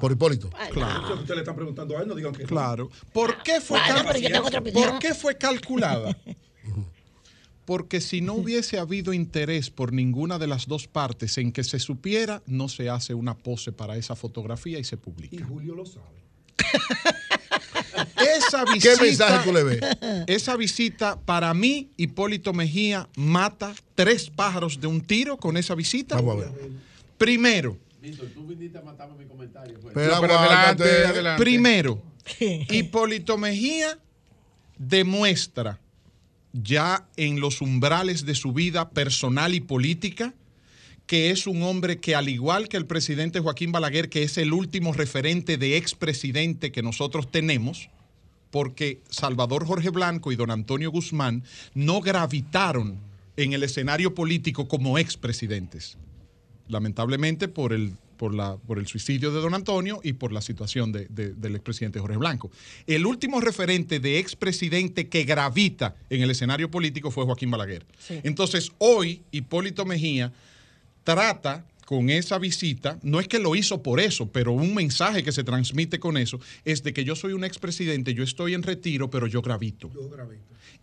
Por 0.00 0.12
Hipólito. 0.12 0.50
Claro. 0.72 1.14
Usted 1.14 1.34
le 1.34 1.40
está 1.40 1.54
preguntando 1.54 1.96
a 1.96 2.02
él, 2.02 2.08
no 2.08 2.14
digan 2.14 2.32
que. 2.32 2.44
Claro. 2.44 2.90
¿Por 3.12 3.42
qué 3.42 3.60
fue, 3.60 3.78
Bueno, 3.78 4.50
cal-. 4.50 4.72
¿Por 4.72 4.98
qué 4.98 5.14
fue 5.14 5.36
calculada? 5.36 6.16
Porque 7.64 8.00
si 8.00 8.20
no 8.20 8.34
hubiese 8.34 8.78
habido 8.78 9.14
interés 9.14 9.70
por 9.70 9.92
ninguna 9.92 10.38
de 10.38 10.46
las 10.46 10.66
dos 10.66 10.86
partes 10.86 11.38
en 11.38 11.50
que 11.50 11.64
se 11.64 11.78
supiera, 11.78 12.42
no 12.46 12.68
se 12.68 12.90
hace 12.90 13.14
una 13.14 13.38
pose 13.38 13.72
para 13.72 13.96
esa 13.96 14.14
fotografía 14.14 14.78
y 14.78 14.84
se 14.84 14.98
publica. 14.98 15.36
Y 15.36 15.40
Julio 15.40 15.74
lo 15.74 15.86
sabe. 15.86 16.24
Esa 18.16 18.64
¿Qué 18.64 18.74
visita, 18.74 19.02
mensaje 19.02 19.44
tú 19.44 19.52
le 19.52 19.62
ves? 19.62 19.80
Esa 20.26 20.56
visita, 20.56 21.18
para 21.20 21.54
mí, 21.54 21.90
Hipólito 21.96 22.52
Mejía 22.52 23.08
mata 23.16 23.72
tres 23.94 24.30
pájaros 24.30 24.80
de 24.80 24.86
un 24.86 25.00
tiro 25.00 25.36
con 25.36 25.56
esa 25.56 25.74
visita. 25.74 26.16
Vamos 26.16 26.36
a 26.36 26.50
ver. 26.50 26.70
Primero, 27.18 27.78
Víctor, 28.04 28.28
tú 28.34 28.46
viniste 28.46 28.76
a 28.76 28.82
matarme 28.82 29.16
mi 29.16 29.24
comentario. 29.24 29.80
pues. 29.80 29.94
Pero 29.94 30.14
No, 30.14 30.20
pero 30.20 30.34
aguántate. 30.34 30.82
adelante, 30.84 31.06
adelante. 31.06 31.42
Primero, 31.42 32.02
Hipólito 32.38 33.38
Mejía 33.38 33.98
demuestra 34.76 35.80
ya 36.52 37.08
en 37.16 37.40
los 37.40 37.62
umbrales 37.62 38.26
de 38.26 38.34
su 38.34 38.52
vida 38.52 38.90
personal 38.90 39.54
y 39.54 39.60
política 39.60 40.34
que 41.06 41.30
es 41.30 41.46
un 41.46 41.62
hombre 41.62 41.98
que 41.98 42.14
al 42.14 42.28
igual 42.28 42.68
que 42.68 42.78
el 42.78 42.86
presidente 42.86 43.40
Joaquín 43.40 43.72
Balaguer, 43.72 44.08
que 44.08 44.22
es 44.22 44.38
el 44.38 44.54
último 44.54 44.94
referente 44.94 45.58
de 45.58 45.76
expresidente 45.76 46.72
que 46.72 46.82
nosotros 46.82 47.30
tenemos, 47.30 47.90
porque 48.50 49.02
Salvador 49.10 49.66
Jorge 49.66 49.90
Blanco 49.90 50.32
y 50.32 50.36
don 50.36 50.50
Antonio 50.50 50.90
Guzmán 50.90 51.44
no 51.74 52.00
gravitaron 52.00 52.98
en 53.36 53.52
el 53.52 53.64
escenario 53.64 54.14
político 54.14 54.66
como 54.66 54.96
expresidentes 54.96 55.98
lamentablemente 56.68 57.48
por 57.48 57.72
el, 57.72 57.92
por, 58.16 58.34
la, 58.34 58.56
por 58.56 58.78
el 58.78 58.86
suicidio 58.86 59.32
de 59.32 59.40
don 59.40 59.54
Antonio 59.54 60.00
y 60.02 60.14
por 60.14 60.32
la 60.32 60.40
situación 60.40 60.92
de- 60.92 61.06
de- 61.08 61.34
del 61.34 61.54
expresidente 61.56 61.98
Jorge 62.00 62.16
Blanco. 62.16 62.50
El 62.86 63.06
último 63.06 63.40
referente 63.40 64.00
de 64.00 64.18
expresidente 64.18 65.08
que 65.08 65.24
gravita 65.24 65.96
en 66.10 66.22
el 66.22 66.30
escenario 66.30 66.70
político 66.70 67.10
fue 67.10 67.24
Joaquín 67.24 67.50
Balaguer. 67.50 67.84
Entonces, 68.22 68.70
hoy 68.78 69.22
Hipólito 69.32 69.84
Mejía 69.84 70.32
trata 71.02 71.66
con 71.84 72.08
esa 72.08 72.38
visita, 72.38 72.98
no 73.02 73.20
es 73.20 73.28
que 73.28 73.38
lo 73.38 73.54
hizo 73.54 73.82
por 73.82 74.00
eso, 74.00 74.26
pero 74.30 74.52
un 74.52 74.74
mensaje 74.74 75.22
que 75.22 75.32
se 75.32 75.44
transmite 75.44 75.98
con 75.98 76.16
eso 76.16 76.40
es 76.64 76.82
de 76.82 76.94
que 76.94 77.04
yo 77.04 77.14
soy 77.14 77.34
un 77.34 77.44
expresidente, 77.44 78.14
yo 78.14 78.24
estoy 78.24 78.54
en 78.54 78.62
retiro, 78.62 79.10
pero 79.10 79.26
yo 79.26 79.42
gravito 79.42 79.90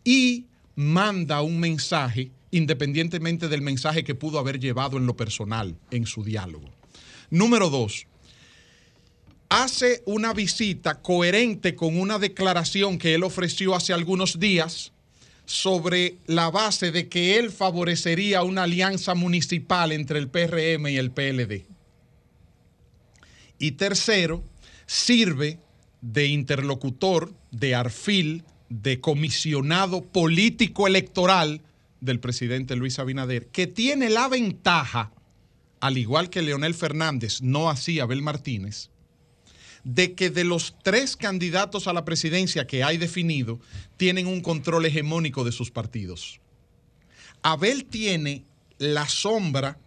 y 0.03 0.45
manda 0.75 1.41
un 1.41 1.59
mensaje 1.59 2.31
independientemente 2.51 3.47
del 3.47 3.61
mensaje 3.61 4.03
que 4.03 4.15
pudo 4.15 4.37
haber 4.37 4.59
llevado 4.59 4.97
en 4.97 5.05
lo 5.05 5.15
personal 5.15 5.77
en 5.89 6.05
su 6.05 6.23
diálogo. 6.23 6.69
Número 7.29 7.69
dos, 7.69 8.07
hace 9.49 10.03
una 10.05 10.33
visita 10.33 11.01
coherente 11.01 11.75
con 11.75 11.99
una 11.99 12.19
declaración 12.19 12.97
que 12.97 13.13
él 13.13 13.23
ofreció 13.23 13.73
hace 13.73 13.93
algunos 13.93 14.39
días 14.39 14.91
sobre 15.45 16.17
la 16.27 16.49
base 16.49 16.91
de 16.91 17.09
que 17.09 17.37
él 17.37 17.51
favorecería 17.51 18.43
una 18.43 18.63
alianza 18.63 19.15
municipal 19.15 19.91
entre 19.91 20.19
el 20.19 20.29
PRM 20.29 20.87
y 20.87 20.97
el 20.97 21.11
PLD. 21.11 21.65
Y 23.59 23.71
tercero, 23.73 24.43
sirve 24.85 25.59
de 26.01 26.27
interlocutor, 26.27 27.33
de 27.51 27.75
arfil, 27.75 28.43
de 28.71 29.01
comisionado 29.01 30.01
político 30.01 30.87
electoral 30.87 31.61
del 31.99 32.21
presidente 32.21 32.77
Luis 32.77 32.99
Abinader, 32.99 33.47
que 33.47 33.67
tiene 33.67 34.09
la 34.09 34.29
ventaja, 34.29 35.11
al 35.81 35.97
igual 35.97 36.29
que 36.29 36.41
Leonel 36.41 36.73
Fernández, 36.73 37.41
no 37.41 37.69
así 37.69 37.99
Abel 37.99 38.21
Martínez, 38.21 38.89
de 39.83 40.13
que 40.13 40.29
de 40.29 40.45
los 40.45 40.75
tres 40.83 41.17
candidatos 41.17 41.87
a 41.87 41.93
la 41.93 42.05
presidencia 42.05 42.65
que 42.65 42.81
hay 42.81 42.97
definido, 42.97 43.59
tienen 43.97 44.25
un 44.25 44.39
control 44.39 44.85
hegemónico 44.85 45.43
de 45.43 45.51
sus 45.51 45.69
partidos. 45.69 46.39
Abel 47.43 47.83
tiene 47.83 48.45
la 48.77 49.09
sombra 49.09 49.79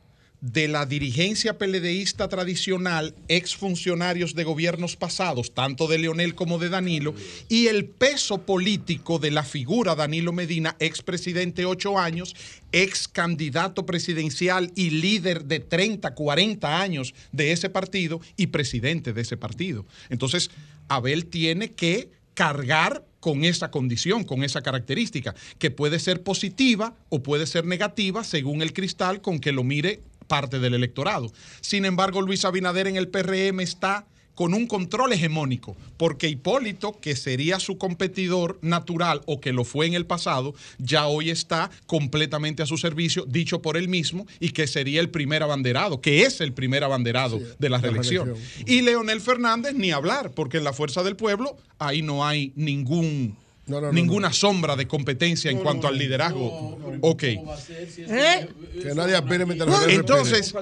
de 0.45 0.69
la 0.69 0.85
dirigencia 0.85 1.57
peledeísta 1.57 2.29
tradicional, 2.29 3.15
exfuncionarios 3.29 4.35
de 4.35 4.45
gobiernos 4.45 4.95
pasados, 4.95 5.55
tanto 5.55 5.89
de 5.89 5.97
Leonel 5.97 6.35
como 6.35 6.59
de 6.59 6.69
Danilo, 6.69 7.15
y 7.49 7.69
el 7.69 7.87
peso 7.87 8.43
político 8.43 9.19
de 9.19 9.31
la 9.31 9.43
figura 9.43 9.95
Danilo 9.95 10.35
Medina, 10.35 10.77
expresidente 10.81 11.65
ocho 11.65 11.99
años, 11.99 12.37
ex 12.73 13.09
candidato 13.09 13.87
presidencial 13.87 14.71
y 14.77 14.91
líder 14.91 15.47
de 15.47 15.61
30, 15.61 16.15
40 16.15 16.79
años 16.79 17.15
de 17.33 17.53
ese 17.53 17.71
partido 17.71 18.21
y 18.37 18.49
presidente 18.49 19.15
de 19.15 19.23
ese 19.23 19.39
partido. 19.39 19.87
Entonces, 20.11 20.51
Abel 20.89 21.25
tiene 21.25 21.71
que 21.71 22.11
cargar 22.35 23.07
con 23.21 23.45
esa 23.45 23.71
condición, 23.71 24.25
con 24.25 24.45
esa 24.45 24.61
característica, 24.61 25.35
que 25.59 25.71
puede 25.71 25.99
ser 25.99 26.23
positiva 26.23 26.95
o 27.09 27.23
puede 27.23 27.47
ser 27.47 27.65
negativa 27.65 28.23
según 28.25 28.61
el 28.61 28.75
cristal 28.75 29.23
con 29.23 29.39
que 29.39 29.53
lo 29.53 29.65
mire 29.65 30.03
parte 30.27 30.59
del 30.59 30.75
electorado. 30.75 31.33
Sin 31.61 31.85
embargo, 31.85 32.23
Luis 32.23 32.45
Abinader 32.45 32.87
en 32.87 32.97
el 32.97 33.09
PRM 33.09 33.61
está 33.61 34.07
con 34.35 34.53
un 34.53 34.67
control 34.67 35.13
hegemónico, 35.13 35.77
porque 35.97 36.29
Hipólito, 36.29 36.99
que 37.01 37.15
sería 37.17 37.61
su 37.61 37.79
competidor 37.79 38.59
natural 38.63 39.21
o 39.27 39.41
que 39.41 39.53
lo 39.53 39.65
fue 39.65 39.87
en 39.87 39.95
el 39.95 40.07
pasado, 40.07 40.55
ya 40.79 41.07
hoy 41.07 41.31
está 41.31 41.71
completamente 41.87 42.63
a 42.63 42.67
su 42.67 42.77
servicio, 42.77 43.25
dicho 43.29 43.63
por 43.63 43.77
él 43.77 43.89
mismo, 43.89 44.27
y 44.41 44.51
que 44.51 44.67
sería 44.67 45.01
el 45.01 45.11
primer 45.11 45.43
abanderado, 45.43 46.01
que 46.01 46.23
es 46.23 46.41
el 46.41 46.53
primer 46.53 46.85
abanderado 46.85 47.39
de 47.59 47.69
la 47.69 47.75
la 47.75 47.83
reelección. 47.83 48.27
reelección. 48.27 48.65
Y 48.67 48.83
Leonel 48.83 49.21
Fernández, 49.21 49.75
ni 49.75 49.93
hablar, 49.93 50.33
porque 50.33 50.59
en 50.59 50.65
la 50.65 50.73
Fuerza 50.73 51.03
del 51.03 51.17
Pueblo 51.17 51.57
ahí 51.79 52.03
no 52.03 52.27
hay 52.27 52.53
ningún, 52.57 53.37
ninguna 53.67 54.33
sombra 54.33 54.77
de 54.77 54.87
competencia 54.87 55.51
en 55.51 55.59
cuanto 55.59 55.89
al 55.89 55.99
liderazgo. 55.99 56.79
ok. 57.01 57.21
Que 57.21 58.95
nadie 58.95 59.15
aspire 59.15 59.47
mientras 59.47 59.69
no 59.69 59.89
Entonces, 59.89 60.55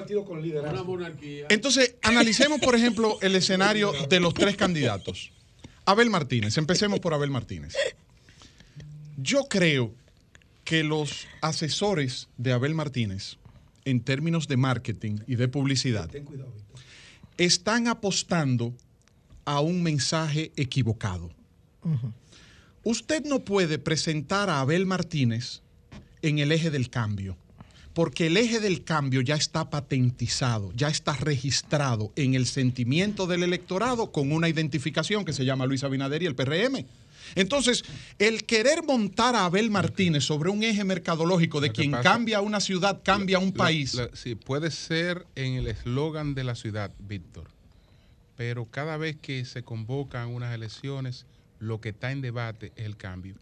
entonces, 1.49 1.95
analicemos, 2.01 2.59
por 2.59 2.75
ejemplo, 2.75 3.17
el 3.21 3.35
escenario 3.35 3.91
de 4.09 4.19
los 4.19 4.33
tres 4.33 4.55
candidatos. 4.55 5.31
Abel 5.85 6.09
Martínez, 6.09 6.57
empecemos 6.57 6.99
por 6.99 7.13
Abel 7.13 7.29
Martínez. 7.29 7.75
Yo 9.17 9.47
creo 9.49 9.93
que 10.63 10.83
los 10.83 11.27
asesores 11.41 12.29
de 12.37 12.53
Abel 12.53 12.73
Martínez, 12.73 13.37
en 13.85 13.99
términos 14.01 14.47
de 14.47 14.57
marketing 14.57 15.17
y 15.27 15.35
de 15.35 15.49
publicidad, 15.49 16.09
están 17.37 17.87
apostando 17.87 18.73
a 19.45 19.59
un 19.59 19.83
mensaje 19.83 20.51
equivocado. 20.55 21.31
Usted 22.83 23.23
no 23.25 23.39
puede 23.39 23.79
presentar 23.79 24.49
a 24.49 24.59
Abel 24.59 24.85
Martínez 24.85 25.61
en 26.21 26.39
el 26.39 26.51
eje 26.51 26.69
del 26.69 26.89
cambio, 26.89 27.37
porque 27.93 28.27
el 28.27 28.37
eje 28.37 28.59
del 28.59 28.83
cambio 28.83 29.21
ya 29.21 29.35
está 29.35 29.69
patentizado, 29.69 30.71
ya 30.75 30.89
está 30.89 31.13
registrado 31.13 32.11
en 32.15 32.33
el 32.33 32.45
sentimiento 32.45 33.25
del 33.27 33.43
electorado 33.43 34.11
con 34.11 34.31
una 34.31 34.49
identificación 34.49 35.23
que 35.25 35.33
se 35.33 35.45
llama 35.45 35.65
Luis 35.65 35.83
Abinader 35.83 36.23
y 36.23 36.25
el 36.25 36.35
PRM. 36.35 36.85
Entonces, 37.35 37.83
el 38.19 38.43
querer 38.43 38.83
montar 38.83 39.33
a 39.35 39.45
Abel 39.45 39.71
Martínez 39.71 40.25
sobre 40.25 40.49
un 40.49 40.61
eje 40.61 40.83
mercadológico 40.83 41.61
de 41.61 41.71
quien 41.71 41.91
pasa- 41.91 42.03
cambia 42.03 42.41
una 42.41 42.59
ciudad, 42.59 43.01
cambia 43.03 43.39
un 43.39 43.47
La- 43.49 43.53
país. 43.53 43.93
la- 43.93 44.09
sí, 44.13 44.35
puede 44.35 44.71
ser 44.71 45.25
en 45.35 45.53
el 45.53 45.67
eslogan 45.67 46.35
de 46.35 46.43
la 46.43 46.55
ciudad, 46.55 46.91
Víctor. 46.99 47.47
Pero 48.35 48.65
cada 48.65 48.97
vez 48.97 49.15
que 49.21 49.45
se 49.45 49.63
convocan 49.63 50.29
unas 50.29 50.53
elecciones, 50.53 51.25
lo 51.63 51.79
que 51.81 51.89
está 51.89 52.11
en 52.11 52.21
debate 52.21 52.71
es 52.75 52.85
el 52.85 52.97
cambio. 52.97 53.35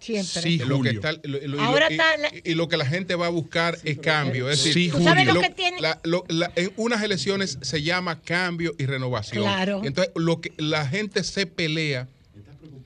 Siempre. 0.00 0.42
Sí, 0.42 0.58
lo 0.58 0.66
que 0.66 0.74
Julio. 0.74 0.92
está- 0.92 1.12
lo- 1.24 1.38
lo- 1.40 1.56
y, 1.56 1.60
Ahora 1.60 1.86
lo, 1.86 1.90
y- 1.90 1.94
está 1.94 2.16
la- 2.18 2.30
y 2.44 2.54
lo 2.54 2.68
que 2.68 2.76
la 2.76 2.84
gente 2.84 3.14
va 3.14 3.26
a 3.26 3.30
buscar 3.30 3.78
es 3.82 3.98
cambio. 3.98 4.50
Es 4.50 4.62
decir, 4.62 4.92
¿Tú 4.92 5.02
sabes 5.02 5.26
lo 5.26 5.40
que 5.40 5.50
tiene? 5.50 5.80
la- 5.80 5.98
lo- 6.04 6.24
la- 6.28 6.52
en 6.54 6.70
unas 6.76 7.02
elecciones 7.02 7.58
se 7.62 7.82
llama 7.82 8.20
cambio 8.20 8.74
y 8.78 8.84
renovación. 8.86 9.42
Claro. 9.42 9.80
Entonces, 9.84 10.12
lo 10.14 10.40
que 10.42 10.52
la 10.58 10.86
gente 10.86 11.24
se 11.24 11.46
pelea 11.46 12.08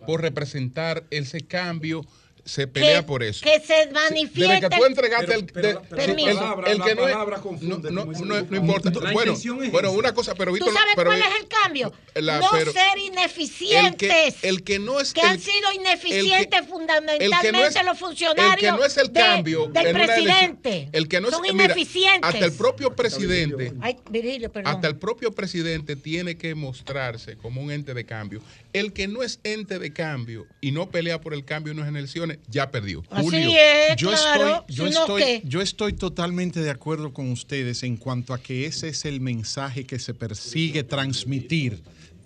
por 0.07 0.23
representar 0.23 1.05
ese 1.11 1.41
cambio, 1.41 2.07
se 2.45 2.67
pelea 2.67 3.01
que, 3.01 3.07
por 3.07 3.23
eso. 3.23 3.45
que 3.45 3.61
se 3.61 3.75
Desde 3.75 3.93
manifieste. 3.93 4.69
que 4.69 4.77
tú 4.77 4.85
entregaste 4.85 5.35
el, 5.35 5.47
pero- 5.47 5.69
de- 5.69 5.79
pero 5.89 5.97
la 5.97 6.05
el- 6.13 6.19
el- 6.29 6.37
palabra- 6.37 6.71
el 6.73 6.79
la 6.79 6.85
que 6.85 6.95
no 6.95 7.09
es- 7.09 7.15
no, 7.63 7.79
no, 7.79 8.05
no- 8.05 8.43
no 8.43 8.57
importa. 8.57 8.91
La 9.01 9.13
Bueno, 9.13 9.33
es 9.33 9.71
bueno, 9.73 9.93
una 9.93 10.13
cosa, 10.15 10.35
pero 10.35 10.51
¿Tú 10.51 10.55
Víctor, 10.55 10.73
sabes 10.75 10.93
pero 10.97 11.11
cuál 11.11 11.21
es 11.21 11.41
el 11.41 11.49
cambio? 11.49 11.93
la- 12.15 12.41
no 12.41 12.49
pero- 12.53 12.73
ser 12.73 12.83
el 12.97 13.03
ineficientes. 13.03 14.35
que, 14.41 14.49
el 14.49 14.63
que 14.63 14.79
no 14.79 15.01
es 15.01 15.13
que 15.13 15.21
el- 15.21 15.27
han 15.27 15.41
sido 15.41 15.73
ineficientes 15.75 16.67
fundamentalmente 16.67 17.25
el 17.25 17.41
que 17.43 17.53
no 17.53 17.65
es- 17.65 17.85
los 17.85 17.99
funcionarios 17.99 18.55
el 18.55 18.61
que 18.61 18.71
no 18.73 18.85
es 18.85 18.97
el 18.97 19.13
de- 19.13 19.21
cambio 19.21 19.67
del 19.69 19.87
en 19.87 19.93
presidente. 19.95 20.89
el 20.93 21.09
que 21.09 21.21
no 21.21 21.29
es- 21.29 21.35
Son 21.35 21.43
mira, 21.43 21.55
ineficientes. 21.65 22.21
hasta 22.23 22.45
el 22.45 22.53
propio 22.53 22.95
presidente 22.95 23.73
Ay, 23.81 23.97
Virgilio, 24.11 24.51
perdón. 24.51 24.75
hasta 24.75 24.89
el 24.89 24.97
propio 24.97 25.33
presidente 25.33 25.97
tiene 25.97 26.37
que 26.37 26.55
mostrarse 26.55 27.37
como 27.37 27.61
un 27.63 27.71
ente 27.71 27.95
de 27.95 28.05
cambio. 28.05 28.41
El 28.73 28.93
que 28.93 29.09
no 29.09 29.23
es 29.23 29.41
ente 29.45 29.79
de 29.79 29.93
cambio 29.93 30.47
y 30.61 30.71
no 30.73 30.91
pelea 30.91 31.21
por 31.21 31.35
el 31.35 31.45
cambio 31.45 31.73
en 31.73 31.79
unas 31.81 31.89
elecciones 31.89 32.30
elecciones, 32.31 32.39
ya 32.49 32.71
perdió. 32.71 33.03
Así 33.11 33.25
Julio, 33.25 33.51
es, 33.51 33.97
yo 33.97 34.11
claro, 34.11 34.65
estoy, 34.69 34.75
yo 34.75 34.87
si 34.87 34.95
no, 34.95 35.01
estoy, 35.01 35.23
¿qué? 35.23 35.43
yo 35.45 35.61
estoy 35.61 35.93
totalmente 35.93 36.61
de 36.61 36.71
acuerdo 36.71 37.13
con 37.13 37.31
ustedes 37.31 37.83
en 37.83 37.97
cuanto 37.97 38.35
a 38.35 38.39
que 38.39 38.67
ese 38.67 38.89
es 38.89 39.05
el 39.05 39.21
mensaje 39.21 39.85
que 39.85 39.99
se 39.99 40.15
persigue 40.15 40.83
transmitir. 40.85 41.83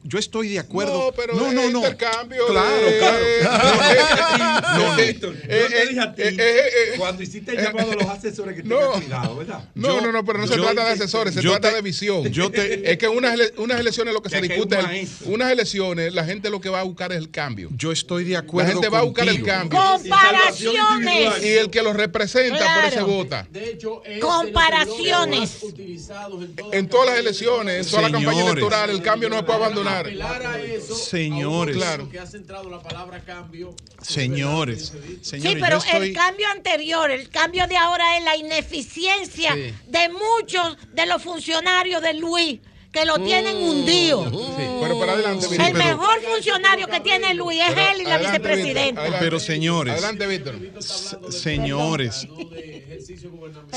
Yo 0.07 0.18
estoy 0.18 0.50
de 0.50 0.58
acuerdo. 0.58 1.07
No, 1.07 1.12
pero 1.12 1.34
no, 1.34 1.50
no, 1.50 1.70
no. 1.70 1.78
intercambio 1.78 2.47
Claro, 2.47 2.76
de- 2.76 2.99
claro. 2.99 4.60
No, 4.76 4.91
no, 4.91 4.97
Víctor, 4.97 5.34
eh, 5.49 5.60
yo 5.62 5.68
te 5.68 5.83
eh, 5.83 5.86
dije 5.89 6.00
a 6.00 6.15
ti, 6.15 6.23
eh, 6.24 6.94
cuando 6.99 7.23
hiciste 7.23 7.52
el 7.52 7.62
llamado 7.65 7.92
a 7.92 7.94
los 7.94 8.07
asesores 8.08 8.55
que 8.57 8.62
No. 8.65 8.76
tengan 8.78 9.00
cuidado, 9.00 9.36
¿verdad? 9.36 9.68
No, 9.74 10.00
no, 10.02 10.12
no, 10.12 10.24
pero 10.24 10.41
no 10.41 10.47
se 10.47 10.57
yo- 10.57 10.62
trata 10.65 10.84
de 10.84 10.91
asesores, 10.92 11.34
se 11.34 11.41
yo 11.42 11.52
trata 11.52 11.70
te- 11.70 11.76
de 11.76 11.83
visión. 11.83 12.24
yo 12.28 12.50
te- 12.50 12.91
es 12.92 12.99
que 12.99 13.08
unas, 13.08 13.39
unas 13.57 13.81
elecciones 13.81 14.12
lo 14.12 14.20
que, 14.23 14.28
Que 14.28 14.36
se 14.36 14.42
discute, 14.42 14.76
es- 15.00 15.23
unas 15.24 15.50
elecciones, 15.50 16.12
la 16.12 16.24
gente 16.24 16.50
lo 16.50 16.60
que 16.60 16.68
va 16.68 16.81
a 16.81 16.83
buscar 16.84 17.10
es 17.12 17.18
el 17.18 17.31
cambio. 17.31 17.70
Yo 17.74 17.91
estoy 17.91 18.24
de 18.24 18.33
La 18.34 18.41
acuerdo 18.41 18.73
gente 18.73 18.89
va 18.91 18.99
a 18.99 19.02
buscar 19.02 19.26
el 19.28 19.42
cambio. 19.42 19.78
Comparaciones. 19.81 21.42
Y 21.42 21.49
el 21.49 21.70
que 21.70 21.81
lo 21.83 21.92
representa 21.94 22.58
por 22.74 22.84
ese 22.84 22.91
Claro. 22.97 23.07
vota. 23.07 23.47
De 23.50 23.70
hecho, 23.70 24.02
es 24.05 24.20
Comparaciones. 24.20 25.62
los 25.62 25.73
en 25.73 26.55
toda 26.57 26.76
En 26.76 26.89
todas 26.89 27.07
las 27.10 27.18
elecciones, 27.18 27.86
en 27.86 27.91
toda 27.91 28.02
la 28.02 28.10
campaña 28.12 28.42
electoral, 28.50 28.91
el 28.91 29.02
cambio 29.02 29.28
no 29.31 29.36
se 29.39 29.42
puede 29.44 29.58
abandonar. 29.58 29.93
Apelar 30.00 30.47
a 30.47 30.60
eso, 30.60 30.94
Señores. 30.94 31.76
claro. 31.76 32.08
que 32.10 32.18
ha 32.18 32.26
centrado 32.26 32.68
la 32.70 32.82
palabra 32.82 33.20
cambio. 33.24 33.74
Señores, 34.02 34.92
Sí, 35.23 35.39
pero 35.42 35.78
yo 35.78 35.84
estoy... 35.84 36.08
el 36.08 36.14
cambio 36.14 36.47
anterior, 36.48 37.10
el 37.10 37.28
cambio 37.31 37.66
de 37.66 37.76
ahora 37.76 38.16
es 38.18 38.24
la 38.24 38.36
ineficiencia 38.36 39.55
Sí. 39.55 39.73
de 39.89 40.08
muchos 40.10 40.76
de 40.92 41.06
los 41.06 41.23
funcionarios 41.23 42.02
de 42.02 42.14
Luis 42.14 42.60
que 42.94 43.05
lo 43.05 43.18
tienen 43.18 43.56
hundido. 43.56 44.31
Sí, 44.31 44.64
pero 44.81 44.98
para 45.00 45.14
adelante, 45.14 45.47
el 45.47 45.50
Víctor. 45.50 45.74
mejor 45.74 46.23
funcionario 46.23 46.86
que 46.86 47.00
tiene 47.00 47.34
Luis 47.34 47.60
es 47.60 47.70
él 47.70 48.02
y 48.02 48.05
la 48.05 48.14
Adelante, 48.14 48.39
vicepresidenta. 48.39 49.02
Víctor. 49.02 49.20
Pero 49.20 49.40
señores, 49.40 49.92
Adelante, 49.94 50.26
Víctor. 50.28 51.32
señores, 51.32 52.28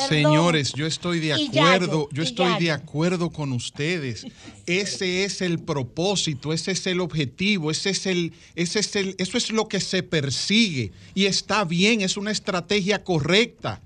señores, 0.08 0.74
yo 0.74 0.86
estoy 0.86 1.20
de 1.20 1.34
acuerdo, 1.34 2.08
yo 2.12 2.22
estoy 2.22 2.64
de 2.64 2.72
acuerdo 2.72 3.32
con 3.32 3.54
ustedes. 3.54 4.28
Ese 4.68 5.24
es 5.24 5.42
el 5.42 5.58
propósito, 5.60 6.54
ese 6.54 6.72
es 6.72 6.86
el 6.86 7.00
objetivo, 7.00 7.72
ese 7.72 7.90
es 7.90 8.06
el, 8.06 8.34
ese 8.56 8.80
es 8.80 8.96
el, 8.96 9.16
eso 9.18 9.38
es 9.38 9.52
lo 9.52 9.68
que 9.68 9.80
se 9.80 10.04
persigue 10.04 10.92
y 11.16 11.26
está 11.26 11.66
bien, 11.66 12.02
es 12.02 12.18
una 12.18 12.30
estrategia 12.30 13.04
correcta 13.04 13.82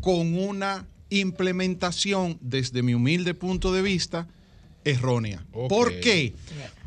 con 0.00 0.38
una 0.38 0.86
implementación 1.10 2.38
desde 2.40 2.82
mi 2.82 2.94
humilde 2.94 3.34
punto 3.34 3.72
de 3.72 3.82
vista 3.82 4.28
errónea. 4.84 5.44
¿Por 5.52 6.00
qué? 6.00 6.34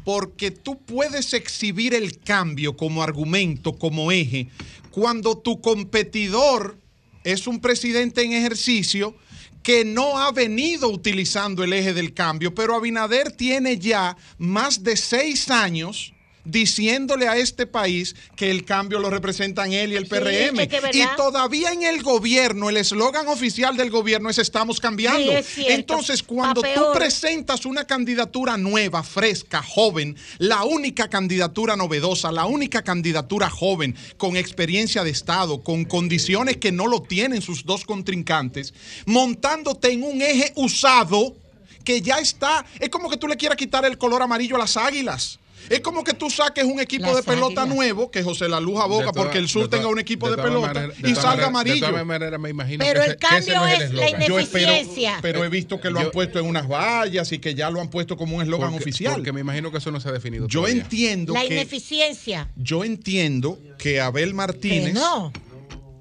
Porque 0.04 0.52
tú 0.52 0.80
puedes 0.80 1.34
exhibir 1.34 1.94
el 1.94 2.20
cambio 2.20 2.78
como 2.78 3.04
argumento, 3.04 3.74
como 3.74 4.12
eje, 4.12 4.48
cuando 4.92 5.38
tu 5.38 5.62
competidor 5.62 6.78
es 7.24 7.46
un 7.46 7.60
presidente 7.60 8.24
en 8.24 8.34
ejercicio 8.34 9.16
que 9.64 9.84
no 9.84 10.18
ha 10.18 10.32
venido 10.32 10.88
utilizando 10.90 11.64
el 11.64 11.74
eje 11.74 11.94
del 11.94 12.14
cambio, 12.14 12.56
pero 12.56 12.74
Abinader 12.74 13.34
tiene 13.34 13.78
ya 13.78 14.16
más 14.38 14.82
de 14.82 14.96
seis 14.96 15.50
años 15.50 16.14
diciéndole 16.48 17.28
a 17.28 17.36
este 17.38 17.68
país 17.68 18.16
que 18.36 18.50
el 18.50 18.64
cambio 18.66 19.00
lo 19.00 19.10
representan 19.10 19.74
él 19.74 19.92
y 19.92 19.96
el 19.98 20.04
Sí, 20.06 20.10
PRM. 20.10 20.60
es 20.62 20.68
que 20.68 20.80
verdad. 20.80 20.92
y 20.94 21.16
todavía 21.18 21.72
en 21.74 21.84
el 21.84 22.02
gobierno, 22.02 22.70
el 22.70 22.78
eslogan 22.78 23.28
oficial 23.28 23.76
del 23.76 23.90
gobierno 23.92 24.30
es 24.30 24.38
estamos 24.38 24.80
cambiando. 24.80 25.20
Sí, 25.20 25.30
es 25.30 25.46
cierto. 25.48 25.74
Entonces, 25.74 26.24
cuando 26.24 26.62
tú 26.62 26.82
presentas 26.94 27.66
una 27.66 27.86
candidatura 27.86 28.58
nueva, 28.58 29.04
fresca, 29.04 29.62
joven, 29.62 30.16
la 30.38 30.64
única 30.64 31.10
candidatura 31.10 31.76
novedosa, 31.76 32.32
la 32.32 32.46
única 32.46 32.82
candidatura 32.82 33.50
joven, 33.50 33.96
con 34.18 34.38
experiencia 34.38 35.04
de 35.04 35.10
Estado, 35.10 35.62
con 35.64 35.84
condiciones 35.86 36.58
que 36.58 36.72
no 36.72 36.88
lo 36.88 37.02
tienen 37.02 37.42
sus 37.42 37.66
dos 37.66 37.84
contrincantes, 37.84 38.74
montándote 39.06 39.92
en 39.92 40.04
un 40.04 40.22
eje 40.22 40.54
usado 40.56 41.36
que 41.84 42.02
ya 42.02 42.20
está, 42.20 42.66
es 42.80 42.90
como 42.90 43.10
que 43.10 43.18
tú 43.18 43.28
le 43.28 43.38
quieras 43.38 43.58
quitar 43.58 43.86
el 43.86 43.98
color 43.98 44.22
amarillo 44.22 44.56
a 44.56 44.60
las 44.60 44.78
águilas. 44.78 45.40
Es 45.70 45.82
como 45.82 46.04
que 46.04 46.14
tú 46.14 46.30
saques 46.30 46.64
un 46.64 46.80
equipo 46.80 47.06
Las 47.08 47.18
de 47.18 47.24
pelota 47.24 47.62
águilas. 47.64 47.76
nuevo, 47.76 48.10
que 48.12 48.24
José 48.24 48.48
La 48.48 48.60
Luz 48.60 48.76
De 48.76 48.82
aboga 48.84 49.12
toda- 49.12 49.24
porque 49.24 49.38
el 49.38 49.48
sur 49.50 49.64
de 49.64 49.68
toda- 49.68 49.80
tenga 49.80 49.92
un 49.92 50.00
equipo 50.00 50.30
de, 50.30 50.38
pelota 50.38 50.88
de 50.88 51.10
y 51.10 51.16
salga 51.16 51.36
De 51.38 51.44
amarillo. 51.46 51.88
todas 51.90 52.06
maneras, 52.06 52.40
me 52.40 52.50
imagino 52.50 52.86
Pero 52.86 53.02
que 53.02 53.06
el 53.08 53.12
que 53.18 53.28
cambio 53.28 53.56
no 53.56 53.68
es 53.68 53.74
el 53.74 53.96
la 53.96 54.06
eslogan. 54.08 54.28
Yo 54.28 54.40
espero, 54.40 54.72
Eficiencia. 54.72 55.20
pero 55.22 55.44
he 55.44 55.50
visto 55.50 55.80
que 55.82 55.90
lo 55.90 56.00
han 56.00 56.06
Yo- 56.06 56.12
puesto 56.12 56.40
en 56.40 56.46
unas 56.46 56.68
vallas 56.68 57.32
y 57.32 57.40
que 57.40 57.54
ya 57.56 57.70
lo 57.70 57.82
han 57.82 57.90
puesto 57.90 58.16
como 58.18 58.36
un 58.38 58.42
eslogan 58.44 58.74
oficial. 58.74 59.14
Porque 59.16 59.34
me 59.34 59.42
imagino 59.42 59.72
que 59.72 59.78
eso 59.80 59.92
no 59.92 60.00
se 60.00 60.10
ha 60.10 60.12
definido 60.12 60.48
Yo 60.48 60.62
todavía. 60.62 60.82
entiendo 60.84 61.34
La 61.34 61.42
que 61.42 61.54
ineficiencia. 61.54 62.50
yo 62.56 62.84
entiendo 62.84 63.60
que 63.78 64.00
Abel 64.02 64.30
Que 64.30 64.36
Martínez 64.36 64.94
no. 64.94 65.32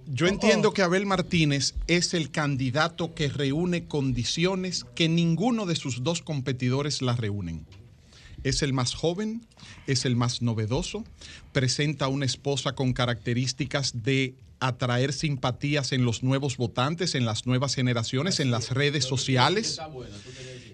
yo 0.07 0.27
entiendo 0.27 0.73
que 0.73 0.83
Abel 0.83 1.07
Martínez 1.07 1.75
es 1.89 2.15
el 2.15 2.31
candidato 2.31 3.15
que 3.15 3.29
reúne 3.29 3.87
condiciones 3.87 4.85
que 4.95 5.09
ninguno 5.09 5.67
de 5.67 5.75
sus 5.77 6.03
dos 6.05 6.23
competidores 6.23 7.03
las 7.03 7.19
reúnen. 7.19 7.67
Es 8.47 8.63
el 8.63 8.73
más 8.73 8.95
joven, 8.95 9.43
es 9.89 10.05
el 10.05 10.15
más 10.15 10.41
novedoso, 10.41 11.05
presenta 11.53 12.07
una 12.07 12.27
esposa 12.27 12.75
con 12.77 12.93
características 12.93 14.05
de 14.05 14.35
atraer 14.61 15.13
simpatías 15.13 15.91
en 15.91 16.05
los 16.05 16.23
nuevos 16.23 16.57
votantes, 16.57 17.15
en 17.17 17.25
las 17.27 17.45
nuevas 17.47 17.75
generaciones, 17.75 18.39
en 18.39 18.51
las 18.53 18.71
redes 18.71 19.05
sociales. 19.05 19.81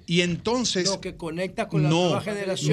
Y 0.07 0.21
entonces... 0.21 0.87
Lo 0.89 1.01
que 1.01 1.17
conecta 1.17 1.69
con 1.69 1.85
las 1.85 1.91
No, 1.91 2.21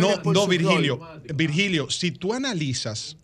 no, 0.02 0.22
por 0.22 0.34
no, 0.36 0.48
Virgilio. 0.48 1.00
Virgilio, 1.34 1.90
si 1.90 2.12
tú 2.12 2.34
analizas 2.34 3.16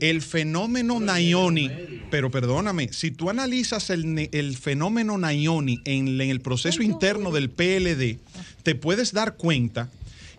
el 0.00 0.20
fenómeno 0.20 1.00
Nayoni, 1.00 1.70
pero 2.10 2.30
perdóname, 2.30 2.92
si 2.92 3.10
tú 3.10 3.30
analizas 3.30 3.88
el, 3.88 4.14
ne- 4.14 4.28
el 4.32 4.54
fenómeno 4.56 5.16
Nayoni 5.16 5.80
en, 5.86 6.20
en 6.20 6.30
el 6.30 6.40
proceso 6.42 6.82
interno 6.82 7.30
del 7.30 7.48
PLD, 7.48 8.18
te 8.62 8.74
puedes 8.74 9.12
dar 9.12 9.36
cuenta 9.36 9.88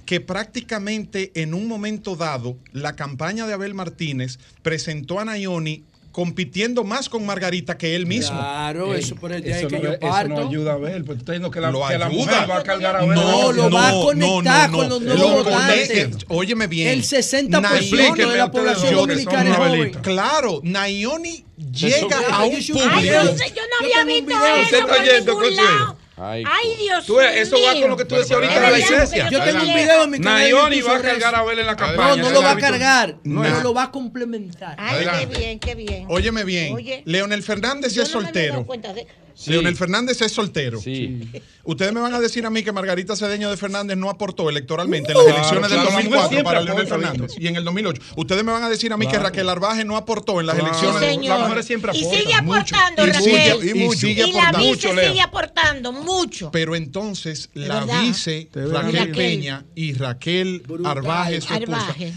que 0.08 0.22
prácticamente 0.22 1.32
en 1.36 1.54
un 1.54 1.68
momento 1.68 2.16
dado, 2.16 2.58
la 2.72 2.96
campaña 2.96 3.46
de 3.46 3.54
Abel 3.54 3.74
Martínez 3.76 4.40
presentó 4.64 5.20
a 5.20 5.26
Nayoni 5.26 5.84
compitiendo 6.14 6.84
más 6.84 7.10
con 7.10 7.24
Margarita 7.28 7.78
que 7.78 7.94
él 7.96 8.08
mismo. 8.08 8.36
Claro, 8.40 8.96
eso 8.96 9.14
por 9.16 9.32
el 9.34 9.44
día 9.44 9.58
Eso 9.60 9.68
en 9.68 9.70
que 9.70 9.76
no, 9.78 9.84
yo 9.84 9.90
eso 9.92 10.00
no 10.02 10.10
parto. 10.10 10.48
ayuda 10.48 10.74
a 10.74 10.78
ver, 10.78 11.04
pues 11.04 11.18
tú 11.20 11.22
estás 11.22 11.34
diciendo 11.34 11.52
que 11.52 11.60
la, 11.62 11.70
Lo 11.72 11.88
que 11.88 11.98
la 11.98 12.08
ayuda. 12.08 12.24
mujer 12.26 12.50
va 12.50 12.58
a 12.58 12.64
cargar 12.64 12.96
a 12.96 13.06
ver. 13.06 13.10
No, 13.18 13.52
lo 13.52 13.70
va 13.70 13.90
a 13.90 13.92
conectar 13.92 14.72
con 14.72 14.90
los 14.90 15.02
nuevos 15.02 15.20
Lo 15.22 15.44
votantes. 15.44 15.88
conecta. 15.90 16.26
Óyeme 16.30 16.66
bien. 16.68 16.88
El 16.88 17.04
60% 17.04 17.50
Nayioni- 17.62 18.16
de 18.32 18.38
la 18.38 18.50
población 18.50 18.96
dominicana 18.96 19.52
es 19.52 19.58
joven. 19.58 19.92
Claro, 20.02 20.60
Nayoni 20.64 21.44
llega 21.72 21.98
Eso- 21.98 22.34
a 22.34 22.44
un 22.46 22.52
público. 22.52 22.80
Ay, 22.94 23.06
yo, 23.06 23.24
no 23.26 23.38
sé, 23.38 23.46
yo 23.56 23.62
no 23.62 23.86
había 23.86 24.06
visto 24.06 24.32
eso 24.32 24.64
¿Usted 24.64 24.78
está 24.80 25.34
por 25.34 25.44
ningún 25.44 25.56
lado. 25.58 25.98
Ay, 26.20 26.44
Dios 26.80 27.06
Tú 27.06 27.16
ves, 27.18 27.36
eso 27.38 27.56
va 27.64 27.74
mío. 27.74 27.82
con 27.84 27.92
lo 27.92 27.98
que 27.98 28.06
tú 28.06 28.16
decías 28.16 28.32
ahorita 28.38 28.56
de 28.56 28.62
la 28.72 28.78
licencia. 28.78 29.30
Yo 29.30 29.44
tengo 29.44 29.62
un 29.64 29.74
video 29.74 30.04
en 30.04 30.10
mi 30.10 30.18
canal. 30.20 30.42
Nayoni 30.42 30.82
va 30.82 30.96
a 30.96 31.02
cargar 31.02 31.36
a 31.36 31.44
ver 31.44 31.60
en 31.60 31.66
la 31.68 31.74
No, 31.74 31.78
campaña. 31.78 32.16
no 32.24 32.30
lo 32.32 32.42
va 32.42 32.52
a 32.52 32.58
cargar, 32.58 33.16
No. 33.24 33.42
pero 33.44 33.62
lo 33.62 33.74
va 33.74 33.84
a 33.84 33.92
complementar. 33.92 34.76
Ay, 34.80 35.06
qué 35.20 35.26
bien, 35.38 35.60
qué 35.60 35.76
bien. 35.76 36.06
Óyeme 36.10 36.44
bien. 36.44 36.74
Oye. 36.74 37.04
Leonel 37.06 37.44
Fernández 37.44 37.94
Yo 37.94 38.02
es 38.04 38.14
no 38.14 38.22
me 38.22 38.28
había 38.30 38.42
dado 38.42 38.48
soltero. 38.64 38.66
cuenta 38.66 38.94
de- 38.94 39.08
Leonel 39.46 39.76
Fernández 39.76 40.22
es 40.22 40.32
soltero. 40.32 40.82
Sí. 40.82 41.30
Ustedes 41.64 41.94
me 41.94 42.00
van 42.00 42.14
a 42.14 42.20
decir 42.20 42.46
a 42.46 42.50
mí 42.50 42.64
que 42.64 42.72
Margarita 42.72 43.16
Cedeño 43.16 43.50
de 43.52 43.58
Fernández 43.58 43.96
no 43.98 44.10
aportó 44.10 44.50
electoralmente 44.50 45.12
en 45.12 45.18
las 45.18 45.26
Claro, 45.26 45.38
elecciones 45.40 45.70
del 45.70 45.80
claro, 45.80 45.90
la 45.90 45.96
mujer 45.96 46.04
2004 46.10 46.30
siempre 46.30 46.44
para 46.44 46.62
Leonel 46.62 46.86
aporta, 46.88 47.08
Fernández 47.10 47.36
y 47.40 47.48
en 47.48 47.56
el 47.56 47.64
2008. 47.64 48.02
Ustedes 48.16 48.44
me 48.44 48.52
van 48.52 48.64
a 48.64 48.70
decir 48.70 48.92
a 48.94 48.98
mí 48.98 49.06
que. 49.08 49.20
Raquel 49.20 49.50
Arbaje 49.50 49.84
no 49.86 49.98
aportó 49.98 50.40
en 50.40 50.48
las 50.48 50.56
Claro. 50.56 50.70
elecciones. 50.72 51.00
Señor. 51.10 51.38
las 51.38 51.48
mujeres 51.48 51.66
siempre 51.66 51.92
y 51.94 52.00
aportan. 52.04 52.20
sigue 52.22 52.34
aportando, 52.34 53.06
Y 53.06 53.10
Raquel. 53.12 53.24
sigue- 53.62 53.86
y 53.86 53.96
sigue 53.98 54.28
Y 54.28 54.32
la 54.34 54.52
vice 54.52 54.68
Mucho, 54.70 54.90
sigue 54.90 55.22
aportando 55.22 55.92
mucho. 55.92 56.52
Pero 56.52 56.76
entonces 56.76 57.50
la 57.54 57.84
vice 58.02 58.50
Raquel 58.54 58.72
Raquel. 58.98 59.12
Peña 59.12 59.66
y 59.76 59.94
Raquel 59.94 60.64
Arbaje, 60.86 61.42
su 61.42 61.54
esposa, 61.54 61.78
Arbaje. 61.88 62.14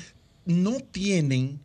no 0.47 0.79
tienen 0.93 1.61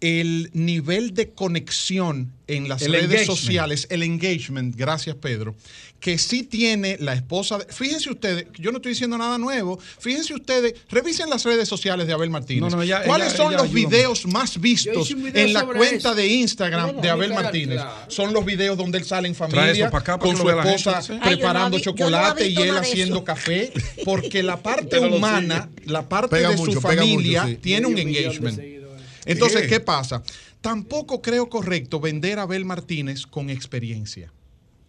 el 0.00 0.50
nivel 0.54 1.12
de 1.14 1.28
conexión 1.30 2.32
en 2.46 2.68
las 2.68 2.82
El 2.82 2.92
redes 2.92 3.04
engagement. 3.04 3.26
sociales, 3.38 3.86
el 3.90 4.02
engagement, 4.02 4.74
gracias 4.74 5.14
Pedro, 5.16 5.54
que 6.00 6.16
sí 6.18 6.42
tiene 6.42 6.96
la 6.98 7.12
esposa. 7.12 7.58
de- 7.58 7.66
fíjense 7.72 8.10
ustedes, 8.10 8.46
yo 8.58 8.72
no 8.72 8.78
estoy 8.78 8.92
diciendo 8.92 9.18
nada 9.18 9.36
nuevo, 9.38 9.78
fíjense 9.98 10.34
ustedes, 10.34 10.74
revisen 10.90 11.28
las 11.30 11.44
redes 11.44 11.68
sociales 11.68 12.06
de 12.06 12.14
Abel 12.14 12.30
Martínez. 12.30 12.62
No, 12.70 12.76
no, 12.76 12.82
ella- 12.82 13.02
¿Cuáles 13.04 13.28
ella- 13.28 13.36
son 13.36 13.52
ella 13.52 13.62
los 13.62 13.72
videos 13.72 14.26
más 14.26 14.58
vistos 14.60 15.14
video 15.14 15.32
en 15.46 15.52
la 15.52 15.64
cuenta 15.66 15.96
eso. 16.08 16.14
de 16.14 16.26
Instagram 16.28 17.00
de 17.00 17.10
Abel 17.10 17.28
Claro. 17.28 17.42
Martínez? 17.44 17.80
Son 18.08 18.32
los 18.32 18.44
videos 18.44 18.76
donde 18.78 18.98
él 18.98 19.04
sale 19.04 19.28
en 19.28 19.34
familia 19.34 19.88
acá 19.92 20.18
con 20.18 20.36
su 20.36 20.48
esposa 20.48 21.02
preparando 21.22 21.76
no 21.76 21.76
vi- 21.76 21.82
yo 21.84 21.92
no 21.92 21.98
chocolate 21.98 22.48
y 22.48 22.56
él 22.56 22.76
haciendo 22.76 23.22
café, 23.22 23.70
porque 24.04 24.42
la 24.42 24.56
parte 24.62 24.98
humana, 24.98 25.68
la 25.84 26.08
parte 26.08 26.36
Pega 26.36 26.50
de 26.50 26.56
mucho, 26.56 26.72
su 26.72 26.80
mucho, 26.80 26.88
familia 26.88 27.44
sí. 27.46 27.56
tiene 27.56 27.86
un 27.86 27.98
engagement. 27.98 28.79
Entonces, 29.24 29.62
¿Qué? 29.62 29.68
¿qué 29.68 29.80
pasa? 29.80 30.22
Tampoco 30.60 31.22
creo 31.22 31.48
correcto 31.48 32.00
vender 32.00 32.38
a 32.38 32.42
Abel 32.42 32.64
Martínez 32.64 33.26
con 33.26 33.50
experiencia, 33.50 34.32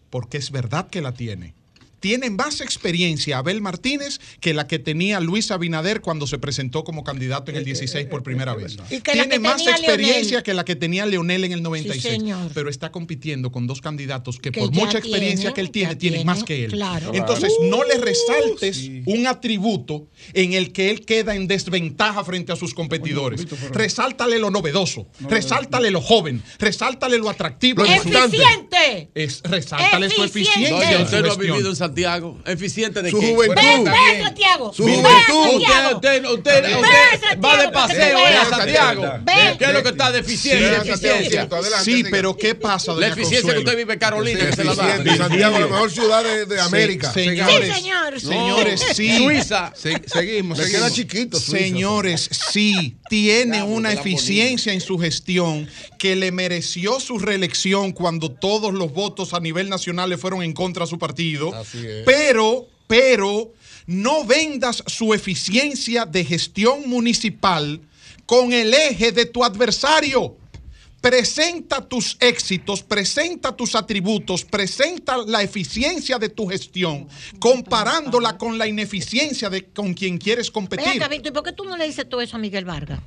porque 0.10 0.38
es 0.38 0.52
verdad 0.52 0.90
que 0.90 1.02
la 1.02 1.14
tiene, 1.14 1.54
tiene 2.02 2.30
más 2.32 2.60
experiencia 2.60 3.38
Abel 3.38 3.62
Martínez 3.62 4.20
que 4.42 4.54
la 4.54 4.68
que 4.68 4.80
tenía 4.80 5.20
Luis 5.22 5.52
Abinader 5.52 6.02
cuando 6.02 6.28
se 6.28 6.40
presentó 6.40 6.84
como 6.84 7.04
candidato 7.06 7.52
en 7.52 7.58
el 7.58 7.64
16 7.64 8.08
por 8.08 8.24
primera 8.24 8.54
vez. 8.56 8.76
Y 8.90 9.00
que 9.02 9.12
la 9.16 9.24
Tiene 9.24 9.30
que 9.30 9.40
más 9.40 9.62
experiencia 9.62 10.24
Leonel. 10.32 10.44
que 10.44 10.54
la 10.54 10.66
que 10.66 10.76
tenía 10.76 11.06
Leonel 11.06 11.46
en 11.46 11.52
el 11.54 11.62
96. 11.64 12.02
señor. 12.02 12.52
pero 12.54 12.70
está 12.70 12.92
compitiendo 12.92 13.52
con 13.52 13.68
dos 13.68 13.80
candidatos 13.82 14.40
que, 14.40 14.52
Que 14.52 14.60
por 14.62 14.72
mucha 14.74 14.98
experiencia 14.98 15.54
tienen, 15.54 15.54
que 15.54 15.62
él 15.62 15.72
tiene, 15.72 15.96
tienen 15.96 16.26
más 16.26 16.44
que 16.44 16.66
él. 16.66 16.72
claro. 16.72 17.12
Entonces, 17.14 17.54
no 17.62 17.84
le 17.84 17.98
resaltes 17.98 18.90
un 19.06 19.28
atributo 19.28 20.08
en 20.34 20.54
el 20.54 20.74
que 20.74 20.90
él 20.90 21.06
queda 21.06 21.36
en 21.36 21.48
desventaja 21.48 22.24
frente 22.24 22.52
a 22.52 22.56
sus 22.56 22.74
competidores. 22.74 23.46
Resáltale 23.72 24.40
lo 24.40 24.50
novedoso, 24.50 25.08
resáltale 25.30 25.92
lo 25.92 26.02
joven, 26.02 26.42
resáltale 26.58 27.18
lo 27.20 27.30
atractivo. 27.30 27.86
¡Eficiente! 27.86 29.10
Es, 29.14 29.42
resáltale 29.44 30.10
su 30.10 30.24
Eficiente. 30.24 30.70
eficiencia. 30.70 30.92
No, 30.92 30.98
su 30.98 31.04
usted 31.16 31.26
ha 31.26 31.36
vivido 31.36 31.70
en 31.70 31.76
Santiago. 31.96 32.38
¿Eficiente 32.46 33.02
de 33.02 33.12
Su 33.12 33.20
qué? 33.20 33.34
juventud. 33.34 33.56
Ven, 33.56 33.84
ven, 33.84 34.24
Santiago. 34.24 34.74
Su 34.74 34.86
Ven, 34.86 34.96
juventud. 34.96 35.52
Santiago. 35.62 35.96
Usted, 35.96 36.26
usted, 36.26 36.34
usted, 36.34 36.64
Ven, 36.64 36.76
usted 36.76 37.20
Santiago, 37.22 37.42
va 37.44 37.58
de 37.62 37.70
paseo 37.70 38.18
a 38.18 38.30
veas. 38.30 38.50
Santiago. 38.50 39.02
Ven. 39.24 39.58
¿Qué 39.58 39.66
es 39.66 39.74
lo 39.74 39.84
que 39.84 39.90
está 39.90 40.12
deficiente? 40.12 40.82
Sí, 40.84 40.90
eficiencia. 40.90 41.50
Sí, 41.84 42.04
pero 42.10 42.36
¿qué 42.38 42.56
pasa, 42.56 42.94
La 42.94 43.08
eficiencia 43.08 43.54
que 43.54 43.60
usted 43.60 43.78
vive 43.78 43.94
en 43.94 44.00
Carolina, 44.00 44.40
que 44.48 44.56
se 44.56 44.64
la 44.64 44.76
da. 44.76 44.98
Santiago, 45.18 45.60
la 45.60 45.68
mejor 45.68 45.92
ciudad 45.92 46.24
de, 46.24 46.46
de 46.46 46.56
Sí, 46.56 46.62
América. 46.62 47.12
señores, 47.14 47.68
Sí, 47.68 47.74
señor. 47.82 48.20
señores, 48.20 48.86
sí. 48.96 49.18
Suiza. 49.18 49.74
Se- 49.76 50.02
seguimos, 50.08 50.58
seguimos. 50.58 50.66
queda 50.70 50.92
chiquito. 50.92 51.40
Suiza. 51.40 51.58
Señores, 51.66 52.30
sí, 52.52 52.98
tiene 53.10 53.64
una 53.64 53.92
eficiencia 53.94 54.74
en 54.74 54.82
su 54.82 54.98
gestión 54.98 55.68
que 55.98 56.16
le 56.16 56.32
mereció 56.32 57.00
su 57.00 57.20
reelección 57.20 57.92
cuando 57.92 58.32
todos 58.32 58.74
los 58.74 58.92
votos 58.94 59.34
a 59.34 59.40
nivel 59.40 59.70
nacional 59.70 60.10
le 60.10 60.18
fueron 60.18 60.42
en 60.44 60.54
contra 60.54 60.84
a 60.86 60.88
su 60.88 60.98
partido. 60.98 61.54
Así. 61.56 61.81
Pero, 62.06 62.68
pero, 62.88 63.54
no 63.88 64.24
vendas 64.26 64.84
su 64.88 65.14
eficiencia 65.14 66.06
de 66.06 66.24
gestión 66.24 66.88
municipal 66.88 67.82
con 68.26 68.54
el 68.54 68.74
eje 68.74 69.12
de 69.12 69.26
tu 69.26 69.44
adversario. 69.44 70.38
Presenta 71.02 71.82
tus 71.86 72.16
éxitos, 72.20 72.84
presenta 72.84 73.56
tus 73.56 73.74
atributos, 73.74 74.46
presenta 74.46 75.18
la 75.18 75.42
eficiencia 75.42 76.20
de 76.20 76.30
tu 76.30 76.48
gestión, 76.48 77.08
comparándola 77.40 78.38
con 78.38 78.60
la 78.60 78.68
ineficiencia 78.68 79.50
de 79.50 79.66
con 79.66 79.96
quien 79.96 80.20
quieres 80.20 80.52
competir. 80.52 81.02
¿y 81.12 81.32
por 81.32 81.44
qué 81.44 81.54
tú 81.54 81.66
no 81.66 81.76
le 81.76 81.88
dices 81.88 82.08
todo 82.08 82.22
eso 82.22 82.38
a 82.38 82.40
Miguel 82.40 82.66
Vargas? 82.66 83.00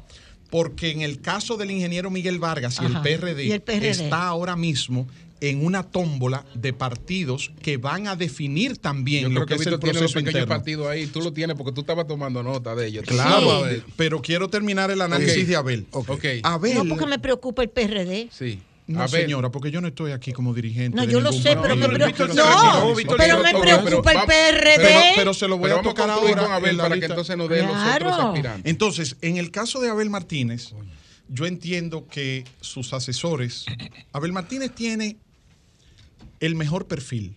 Porque 0.51 0.91
en 0.91 1.03
el 1.03 1.21
caso 1.21 1.57
del 1.57 1.71
ingeniero 1.71 2.11
Miguel 2.11 2.41
Vargas 2.41 2.79
y 2.83 2.85
el, 2.85 3.01
PRD, 3.01 3.45
y 3.45 3.53
el 3.53 3.63
PRD. 3.63 3.91
está 3.91 4.27
ahora 4.27 4.57
mismo 4.57 5.07
en 5.51 5.65
una 5.65 5.83
tómbola 5.83 6.45
de 6.55 6.73
partidos 6.73 7.53
que 7.63 7.77
van 7.77 8.07
a 8.09 8.17
definir 8.17 8.79
también 8.79 9.25
Yo 9.25 9.29
lo 9.31 9.35
creo 9.47 9.47
que, 9.47 9.55
que 9.57 9.61
es 9.69 9.75
el 9.75 9.79
proceso 9.81 10.19
interno. 10.19 10.47
partido 10.47 10.89
ahí. 10.89 11.07
Tú 11.07 11.21
lo 11.21 11.33
tienes 11.33 11.57
porque 11.57 11.73
tú 11.73 11.81
estabas 11.83 12.07
tomando 12.07 12.43
nota 12.43 12.75
de 12.75 12.87
ellos. 12.87 13.05
Claro, 13.07 13.51
a 13.53 13.63
ver. 13.63 13.85
pero 13.97 14.21
quiero 14.23 14.49
terminar 14.49 14.91
el 14.91 15.01
análisis 15.01 15.43
Ok. 15.43 15.49
de 15.49 15.57
Abel. 15.57 15.87
Ok. 15.93 16.25
Abel, 16.43 16.75
No, 16.75 16.85
porque 16.89 17.07
me 17.07 17.19
preocupa 17.19 17.63
el 17.63 17.71
PRD. 17.71 18.29
Sí. 18.33 18.61
no, 18.87 19.01
Abel. 19.03 19.23
señora, 19.23 19.51
porque 19.51 19.71
yo 19.71 19.81
no 19.81 19.89
estoy 19.89 20.13
aquí 20.13 20.33
como 20.33 20.53
dirigente. 20.55 20.97
No, 20.97 21.07
de 21.07 21.13
yo 21.13 21.21
lo 21.21 21.33
sé, 21.33 21.57
pero 21.61 21.75
me 21.77 21.89
preocupa. 21.89 22.27
No, 22.35 22.95
pero 23.17 23.43
me 23.43 23.53
preocupa 23.83 24.13
el 24.13 24.27
PRD. 24.27 24.77
Pero, 24.77 25.01
pero 25.17 25.35
se 25.35 25.49
lo 25.49 25.57
voy 25.59 25.65
Pero 25.65 25.75
a 25.75 25.77
vamos 25.79 25.95
tocar 25.95 26.09
concluir 26.11 26.35
ahora. 26.39 26.47
con 26.47 26.53
Abel 26.55 26.77
para 26.77 26.99
que 26.99 27.07
entonces 27.07 27.37
nos 27.37 27.49
dé 27.49 27.63
los 27.63 27.71
Claro. 27.71 28.09
otros 28.11 28.25
aspirantes. 28.27 28.71
Entonces, 28.71 29.17
en 29.21 29.37
el 29.39 29.51
caso 29.51 29.81
de 29.81 29.89
Abel 29.91 30.11
Martínez, 30.11 30.75
yo 31.29 31.47
entiendo 31.47 32.07
que 32.07 32.45
sus 32.61 32.93
asesores, 32.93 33.65
Abel 34.13 34.33
Martínez 34.33 34.73
tiene 34.75 35.17
el 36.47 36.55
mejor 36.55 36.87
perfil. 36.87 37.37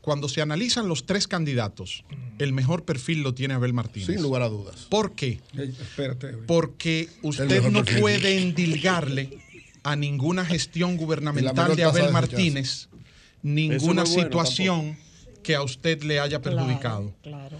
Cuando 0.00 0.28
se 0.28 0.42
analizan 0.42 0.88
los 0.88 1.06
tres 1.06 1.28
candidatos, 1.28 2.04
el 2.38 2.52
mejor 2.52 2.84
perfil 2.84 3.22
lo 3.22 3.34
tiene 3.34 3.54
Abel 3.54 3.72
Martínez. 3.72 4.08
Sin 4.08 4.20
lugar 4.20 4.42
a 4.42 4.48
dudas. 4.48 4.86
¿Por 4.90 5.12
qué? 5.12 5.40
Eh, 5.56 5.72
Espérate. 5.80 6.32
Porque 6.46 7.08
usted 7.22 7.62
no 7.70 7.84
perfil. 7.84 8.00
puede 8.00 8.42
endilgarle 8.42 9.38
a 9.84 9.94
ninguna 9.94 10.44
gestión 10.44 10.96
gubernamental 10.96 11.76
de 11.76 11.84
Abel 11.84 12.12
Martínez 12.12 12.88
ninguna 13.42 14.04
bueno 14.04 14.06
situación 14.06 14.96
que 15.42 15.54
a 15.54 15.62
usted 15.62 16.02
le 16.02 16.20
haya 16.20 16.40
perjudicado. 16.40 17.14
Claro. 17.22 17.58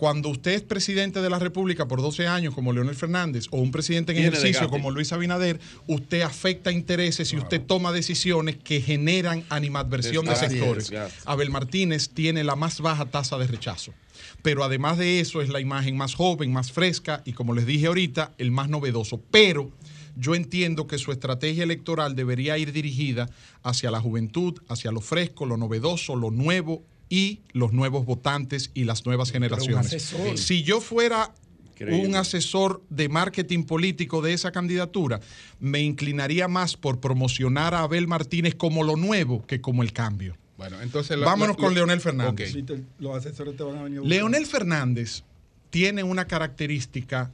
Cuando 0.00 0.30
usted 0.30 0.52
es 0.52 0.62
presidente 0.62 1.20
de 1.20 1.28
la 1.28 1.38
República 1.38 1.86
por 1.86 2.00
12 2.00 2.26
años, 2.26 2.54
como 2.54 2.72
Leonel 2.72 2.94
Fernández, 2.94 3.48
o 3.50 3.58
un 3.58 3.70
presidente 3.70 4.12
en 4.12 4.18
ejercicio 4.20 4.70
como 4.70 4.90
Luis 4.90 5.12
Abinader, 5.12 5.60
usted 5.86 6.22
afecta 6.22 6.72
intereses 6.72 7.34
y 7.34 7.36
usted 7.36 7.60
toma 7.60 7.92
decisiones 7.92 8.56
que 8.56 8.80
generan 8.80 9.44
animadversión 9.50 10.24
de 10.24 10.36
sectores. 10.36 10.90
Abel 11.26 11.50
Martínez 11.50 12.08
tiene 12.08 12.44
la 12.44 12.56
más 12.56 12.80
baja 12.80 13.10
tasa 13.10 13.36
de 13.36 13.46
rechazo. 13.46 13.92
Pero 14.40 14.64
además 14.64 14.96
de 14.96 15.20
eso, 15.20 15.42
es 15.42 15.50
la 15.50 15.60
imagen 15.60 15.98
más 15.98 16.14
joven, 16.14 16.50
más 16.50 16.72
fresca 16.72 17.20
y, 17.26 17.34
como 17.34 17.52
les 17.52 17.66
dije 17.66 17.88
ahorita, 17.88 18.32
el 18.38 18.52
más 18.52 18.70
novedoso. 18.70 19.20
Pero 19.30 19.70
yo 20.16 20.34
entiendo 20.34 20.86
que 20.86 20.96
su 20.96 21.12
estrategia 21.12 21.62
electoral 21.62 22.16
debería 22.16 22.56
ir 22.56 22.72
dirigida 22.72 23.28
hacia 23.62 23.90
la 23.90 24.00
juventud, 24.00 24.62
hacia 24.66 24.92
lo 24.92 25.02
fresco, 25.02 25.44
lo 25.44 25.58
novedoso, 25.58 26.16
lo 26.16 26.30
nuevo 26.30 26.86
y 27.10 27.40
los 27.52 27.72
nuevos 27.74 28.06
votantes 28.06 28.70
y 28.72 28.84
las 28.84 29.04
nuevas 29.04 29.30
generaciones. 29.32 30.14
Si 30.36 30.62
yo 30.62 30.80
fuera 30.80 31.34
Increíble. 31.72 32.06
un 32.08 32.14
asesor 32.14 32.82
de 32.88 33.08
marketing 33.10 33.64
político 33.64 34.22
de 34.22 34.32
esa 34.32 34.52
candidatura, 34.52 35.20
me 35.58 35.80
inclinaría 35.80 36.46
más 36.48 36.76
por 36.76 37.00
promocionar 37.00 37.74
a 37.74 37.80
Abel 37.80 38.06
Martínez 38.06 38.54
como 38.54 38.84
lo 38.84 38.96
nuevo 38.96 39.44
que 39.46 39.60
como 39.60 39.82
el 39.82 39.92
cambio. 39.92 40.36
Bueno, 40.56 40.80
entonces. 40.82 41.18
la- 41.18 41.26
Vámonos 41.26 41.56
la- 41.56 41.60
con 41.62 41.68
la- 41.70 41.74
Leonel 41.80 42.00
Fernández. 42.00 42.48
Ok. 42.50 42.54
Sí, 42.54 42.62
te- 42.62 42.82
Los 42.98 43.16
asesores 43.16 43.56
te 43.56 43.62
van 43.62 43.78
a 43.78 43.82
venir 43.82 44.00
a. 44.00 44.02
Leonel 44.02 44.46
Fernández 44.46 45.22
tiene 45.70 46.02
una 46.04 46.26
característica 46.26 47.30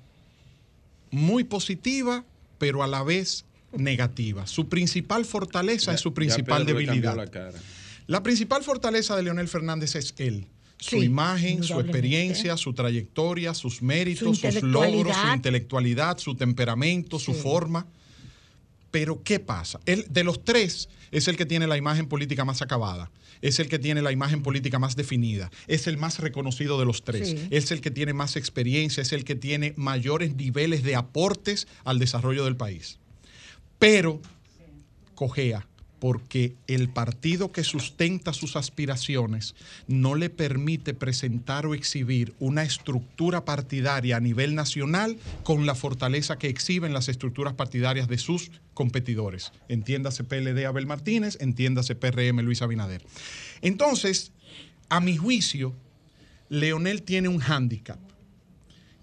muy 1.10 1.44
positiva, 1.44 2.24
pero 2.58 2.82
a 2.82 2.86
la 2.86 3.02
vez 3.02 3.44
negativa. 3.76 4.46
Su 4.46 4.68
principal 4.68 5.24
fortaleza 5.24 5.92
es 5.92 6.00
su 6.00 6.14
principal 6.14 6.62
Ya 6.62 6.66
Pedro 6.66 6.78
le 6.80 6.86
cambió 6.86 7.10
debilidad. 7.10 7.16
la 7.16 7.30
cara. 7.30 7.58
La 8.06 8.22
principal 8.22 8.62
fortaleza 8.62 9.16
de 9.16 9.22
Leonel 9.22 9.48
Fernández 9.48 9.94
es 9.96 10.14
él. 10.18 10.46
Su 10.78 11.00
Sí, 11.00 11.06
imagen, 11.06 11.62
su 11.62 11.80
experiencia, 11.80 12.56
su 12.56 12.74
trayectoria, 12.74 13.54
sus 13.54 13.80
méritos, 13.82 14.38
Su 14.38 14.50
sus 14.52 14.62
logros, 14.62 15.16
su 15.16 15.34
intelectualidad. 15.34 16.18
su 16.18 16.34
temperamento, 16.34 17.18
su 17.18 17.32
forma. 17.34 17.86
Pero 18.90 19.22
¿qué 19.22 19.40
pasa? 19.40 19.80
Él, 19.86 20.06
de 20.10 20.22
los 20.22 20.44
tres, 20.44 20.88
es 21.10 21.28
el 21.28 21.36
que 21.36 21.46
tiene 21.46 21.66
la 21.66 21.76
imagen 21.76 22.06
política 22.08 22.44
más 22.44 22.62
acabada. 22.62 23.10
Es 23.42 23.58
el 23.58 23.68
que 23.68 23.78
tiene 23.78 24.00
la 24.02 24.12
imagen 24.12 24.42
política 24.42 24.78
más 24.78 24.96
definida. 24.96 25.50
Es 25.66 25.86
el 25.86 25.96
más 25.98 26.18
reconocido 26.18 26.78
de 26.78 26.84
los 26.86 27.04
tres. 27.04 27.30
Sí. 27.30 27.48
Es 27.50 27.70
el 27.70 27.80
que 27.80 27.90
tiene 27.90 28.12
más 28.12 28.36
experiencia. 28.36 29.02
Es 29.02 29.12
el 29.12 29.24
que 29.24 29.34
tiene 29.34 29.72
mayores 29.76 30.34
niveles 30.36 30.82
de 30.82 30.94
aportes 30.96 31.66
al 31.84 31.98
desarrollo 31.98 32.44
del 32.44 32.56
país. 32.56 32.98
Pero 33.78 34.20
cojea 35.14 35.66
porque 36.06 36.54
el 36.68 36.88
partido 36.88 37.50
que 37.50 37.64
sustenta 37.64 38.32
sus 38.32 38.54
aspiraciones 38.54 39.56
no 39.88 40.14
le 40.14 40.30
permite 40.30 40.94
presentar 40.94 41.66
o 41.66 41.74
exhibir 41.74 42.32
una 42.38 42.62
estructura 42.62 43.44
partidaria 43.44 44.16
a 44.16 44.20
nivel 44.20 44.54
nacional 44.54 45.18
con 45.42 45.66
la 45.66 45.74
fortaleza 45.74 46.38
que 46.38 46.48
exhiben 46.48 46.92
las 46.92 47.08
estructuras 47.08 47.54
partidarias 47.54 48.06
de 48.06 48.18
sus 48.18 48.52
competidores. 48.72 49.50
Entiéndase 49.68 50.22
PLD 50.22 50.64
Abel 50.64 50.86
Martínez, 50.86 51.38
entiéndase 51.40 51.96
PRM 51.96 52.38
Luis 52.42 52.62
Abinader. 52.62 53.04
Entonces, 53.60 54.30
a 54.88 55.00
mi 55.00 55.16
juicio, 55.16 55.74
Leonel 56.48 57.02
tiene 57.02 57.26
un 57.26 57.40
hándicap, 57.40 57.98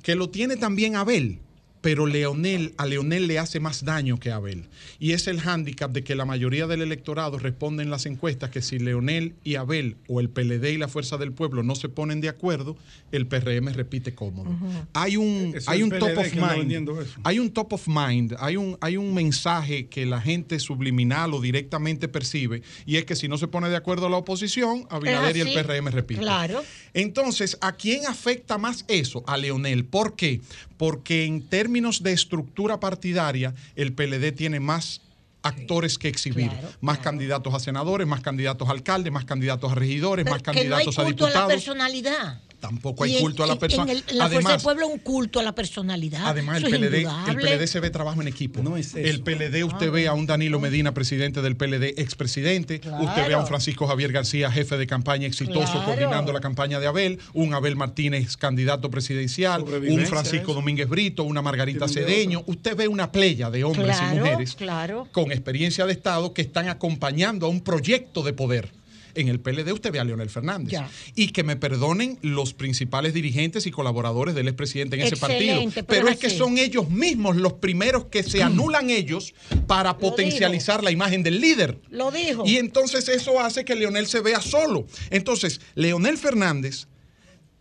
que 0.04 0.16
lo 0.16 0.30
tiene 0.30 0.56
también 0.56 0.96
Abel, 0.96 1.40
pero 1.84 2.06
Leonel, 2.06 2.74
a 2.78 2.86
Leonel 2.86 3.28
le 3.28 3.40
hace 3.40 3.60
más 3.60 3.84
daño 3.84 4.18
que 4.18 4.32
a 4.32 4.38
Abel. 4.38 4.64
Y 5.00 5.12
es 5.12 5.28
el 5.28 5.42
hándicap 5.42 5.92
de 5.92 6.02
que 6.02 6.16
la 6.16 6.24
mayoría 6.24 6.66
del 6.66 6.82
electorado 6.82 7.38
responde 7.38 7.84
en 7.84 7.90
las 7.90 8.06
encuestas 8.06 8.52
que 8.52 8.62
si 8.62 8.80
Leonel 8.80 9.36
y 9.44 9.56
Abel 9.56 9.98
o 10.08 10.22
el 10.22 10.30
PLD 10.30 10.64
y 10.70 10.78
la 10.78 10.88
Fuerza 10.88 11.18
del 11.18 11.34
Pueblo 11.34 11.62
no 11.62 11.76
se 11.76 11.90
ponen 11.90 12.22
de 12.22 12.30
acuerdo, 12.30 12.78
el 13.12 13.28
PRM 13.28 13.68
repite 13.74 14.16
cómodo. 14.16 14.50
Hay 14.94 15.18
un, 15.18 15.52
Eso 15.58 15.70
hay 15.70 15.80
es 15.80 15.86
un 15.86 15.94
el 15.94 16.00
top 16.00 16.18
of 16.20 16.34
mind. 16.34 16.90
Hay 17.26 17.40
un 17.40 17.52
top 17.52 17.74
of 17.74 17.88
mind, 17.90 18.38
hay 18.40 18.56
un, 18.56 18.78
hay 18.80 18.96
un 18.96 19.14
mensaje 19.14 19.88
que 19.88 20.06
la 20.06 20.22
gente 20.22 20.62
subliminal 20.62 21.34
o 21.34 21.42
directamente 21.42 22.08
percibe, 22.08 22.62
y 22.86 22.96
es 22.96 23.04
que 23.04 23.18
si 23.18 23.28
no 23.28 23.38
se 23.38 23.50
pone 23.50 23.68
de 23.68 23.76
acuerdo 23.76 24.08
la 24.08 24.16
oposición, 24.16 24.88
Abinader 24.90 25.36
y 25.36 25.42
el. 25.42 25.54
PRM 25.54 25.88
repiten. 25.90 26.24
Claro. 26.24 26.64
Entonces, 26.94 27.58
¿a 27.60 27.74
quién 27.74 28.06
afecta 28.06 28.58
más 28.58 28.86
eso? 28.88 29.22
A 29.28 29.36
Leonel. 29.36 29.84
¿Por 29.84 30.16
qué? 30.16 30.40
Porque 30.78 31.26
en 31.26 31.42
términos 31.42 31.73
de 32.04 32.14
estructura 32.14 32.80
partidaria, 32.80 33.54
el 33.76 33.94
PLD 33.94 34.32
tiene 34.36 34.60
más 34.60 35.02
actores 35.42 35.98
que 35.98 36.08
exhibir. 36.08 36.50
Claro, 36.50 36.70
más 36.80 37.00
candidatos 37.00 37.54
a 37.54 37.60
senadores, 37.60 38.08
más 38.08 38.22
candidatos 38.22 38.70
a 38.70 38.72
alcaldes, 38.72 39.12
más 39.12 39.26
candidatos 39.26 39.72
a 39.72 39.76
regidores, 39.76 40.24
Pero 40.24 40.36
más 40.36 40.42
que 40.44 40.52
no 40.52 40.52
hay 40.60 40.70
candidatos 40.70 41.00
a 41.00 41.04
culto 41.04 41.26
a 41.26 41.28
la 41.28 41.34
diputados. 41.34 41.54
personalidad. 41.54 42.42
Tampoco 42.64 43.06
Y 43.06 43.10
hay 43.10 43.16
en- 43.18 43.22
culto 43.24 43.44
a 43.44 43.48
la 43.48 43.60
persona. 43.60 43.92
En, 43.92 43.98
el- 43.98 44.04
en 44.08 44.18
la 44.18 44.30
fuerza 44.30 44.52
del 44.54 44.62
pueblo 44.62 44.88
un 44.88 45.00
culto 45.00 45.38
a 45.42 45.44
la 45.44 45.54
personalidad. 45.54 46.22
Además, 46.26 46.60
el 46.60 46.64
Eso 46.68 46.76
es 46.76 46.80
PLD, 46.80 46.98
el. 47.28 47.36
PLD 47.36 47.68
se 47.68 47.82
ve 47.82 47.90
trabajo 47.90 48.22
en 48.22 48.30
equipo. 48.30 48.62
El 48.96 49.22
PLD, 49.22 49.66
usted 49.66 49.92
ve 49.92 50.08
a 50.08 50.14
un 50.14 50.26
Danilo 50.26 50.62
Medina, 50.62 50.94
presidente 50.94 51.42
del 51.42 51.58
PLD, 51.58 51.96
expresidente. 52.02 52.80
Usted 53.02 53.28
ve 53.28 53.34
a 53.34 53.38
un 53.40 53.48
Francisco 53.48 53.86
Javier 53.86 54.14
García, 54.14 54.50
jefe 54.50 54.78
de 54.78 54.88
campaña 54.88 55.28
exitoso, 55.28 55.74
Claro. 55.74 55.86
coordinando 55.88 56.32
la 56.32 56.40
campaña 56.40 56.80
de 56.80 56.88
Abel. 56.88 57.20
Un 57.34 57.54
Abel 57.54 57.76
Martínez, 57.76 58.38
candidato 58.38 58.90
presidencial. 58.90 59.64
Un 59.64 60.06
Francisco 60.06 60.52
eso. 60.52 60.54
Domínguez 60.54 60.88
Brito, 60.88 61.26
una 61.26 61.42
Margarita 61.42 61.90
Cedeño. 61.90 62.44
Usted 62.46 62.78
ve 62.78 62.88
una 62.88 63.12
playa 63.12 63.50
de 63.52 63.66
hombres 63.66 63.98
Claro, 63.98 64.16
y 64.16 64.20
mujeres 64.20 64.56
claro. 64.56 65.08
con 65.12 65.34
experiencia 65.34 65.86
de 65.86 65.92
Estado 65.92 66.34
que 66.34 66.42
están 66.42 66.70
acompañando 66.70 67.46
a 67.46 67.50
un 67.50 67.60
proyecto 67.60 68.24
de 68.24 68.32
poder. 68.32 68.72
En 69.16 69.28
el 69.28 69.40
PLD 69.40 69.72
usted 69.72 69.92
ve 69.92 70.00
a 70.00 70.04
Leonel 70.04 70.30
Fernández. 70.30 70.72
Ya. 70.72 70.90
Y 71.16 71.30
que 71.30 71.44
me 71.44 71.56
perdonen 71.56 72.18
los 72.22 72.54
principales 72.54 73.14
dirigentes 73.14 73.66
y 73.66 73.72
colaboradores 73.72 74.36
del 74.36 74.48
expresidente 74.48 74.96
en 74.96 75.04
ese 75.04 75.18
partido. 75.18 75.62
Pero 75.88 76.08
es 76.08 76.18
que 76.18 76.30
son 76.30 76.58
ellos 76.58 76.90
mismos 76.90 77.36
los 77.36 77.54
primeros 77.54 78.06
que 78.06 78.24
se 78.24 78.42
anulan 78.42 78.90
ellos 78.90 79.34
para 79.68 79.98
potencializar 79.98 80.84
la 80.84 80.92
imagen 80.92 81.24
del 81.24 81.40
líder. 81.40 81.80
Lo 81.90 82.12
dijo. 82.12 82.44
Y 82.46 82.58
entonces 82.58 83.08
eso 83.10 83.40
hace 83.40 83.66
que 83.66 83.76
Leonel 83.76 84.08
se 84.08 84.22
vea 84.22 84.42
solo. 84.42 84.86
Entonces, 85.10 85.62
Leonel 85.76 86.18
Fernández 86.18 86.88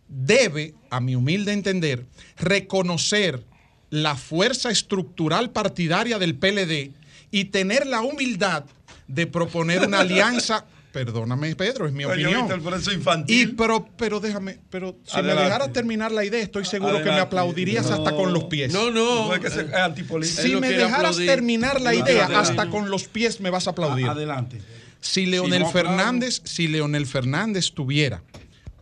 debe, 0.07 0.73
a 0.89 0.99
mi 0.99 1.15
humilde 1.15 1.53
entender, 1.53 2.05
reconocer 2.37 3.43
la 3.89 4.15
fuerza 4.15 4.71
estructural 4.71 5.51
partidaria 5.51 6.17
del 6.17 6.35
PLD 6.35 6.91
y 7.31 7.45
tener 7.45 7.85
la 7.85 8.01
humildad 8.01 8.65
de 9.07 9.27
proponer 9.27 9.85
una 9.85 9.99
alianza. 10.01 10.65
Perdóname, 10.93 11.55
Pedro, 11.55 11.87
es 11.87 11.91
mi 11.91 12.05
Oye, 12.05 12.27
opinión. 12.27 12.63
Infantil. 12.93 13.35
Y 13.41 13.47
pero, 13.53 13.89
pero 13.97 14.19
déjame, 14.19 14.59
pero 14.69 14.95
si 15.03 15.23
me 15.23 15.33
dejaras 15.33 15.73
terminar 15.73 16.11
la 16.11 16.23
idea, 16.23 16.39
estoy 16.39 16.65
seguro 16.65 16.99
que 16.99 17.09
me 17.09 17.19
aplaudirías 17.19 17.89
hasta 17.89 18.15
con 18.15 18.31
los 18.31 18.43
pies. 18.43 18.71
No, 18.71 18.91
no. 18.91 19.27
No, 19.27 19.33
es 19.33 19.39
que 19.39 19.47
es 19.47 19.73
antipolítico. 19.73 20.41
Él 20.41 20.47
Si 20.47 20.53
no 20.53 20.61
me 20.61 20.69
dejaras 20.69 20.95
aplaudir. 20.97 21.27
terminar 21.27 21.81
la 21.81 21.95
idea, 21.95 22.25
adelante. 22.25 22.35
hasta 22.35 22.69
con 22.69 22.91
los 22.91 23.07
pies 23.07 23.41
me 23.41 23.49
vas 23.49 23.65
a 23.65 23.71
aplaudir. 23.71 24.07
Adelante. 24.07 24.61
Si 25.01 25.25
Leonel 25.25 25.63
no. 25.63 25.71
Fernández, 25.71 26.41
si 26.45 26.67
Leonel 26.67 27.07
Fernández 27.07 27.71
tuviera 27.73 28.21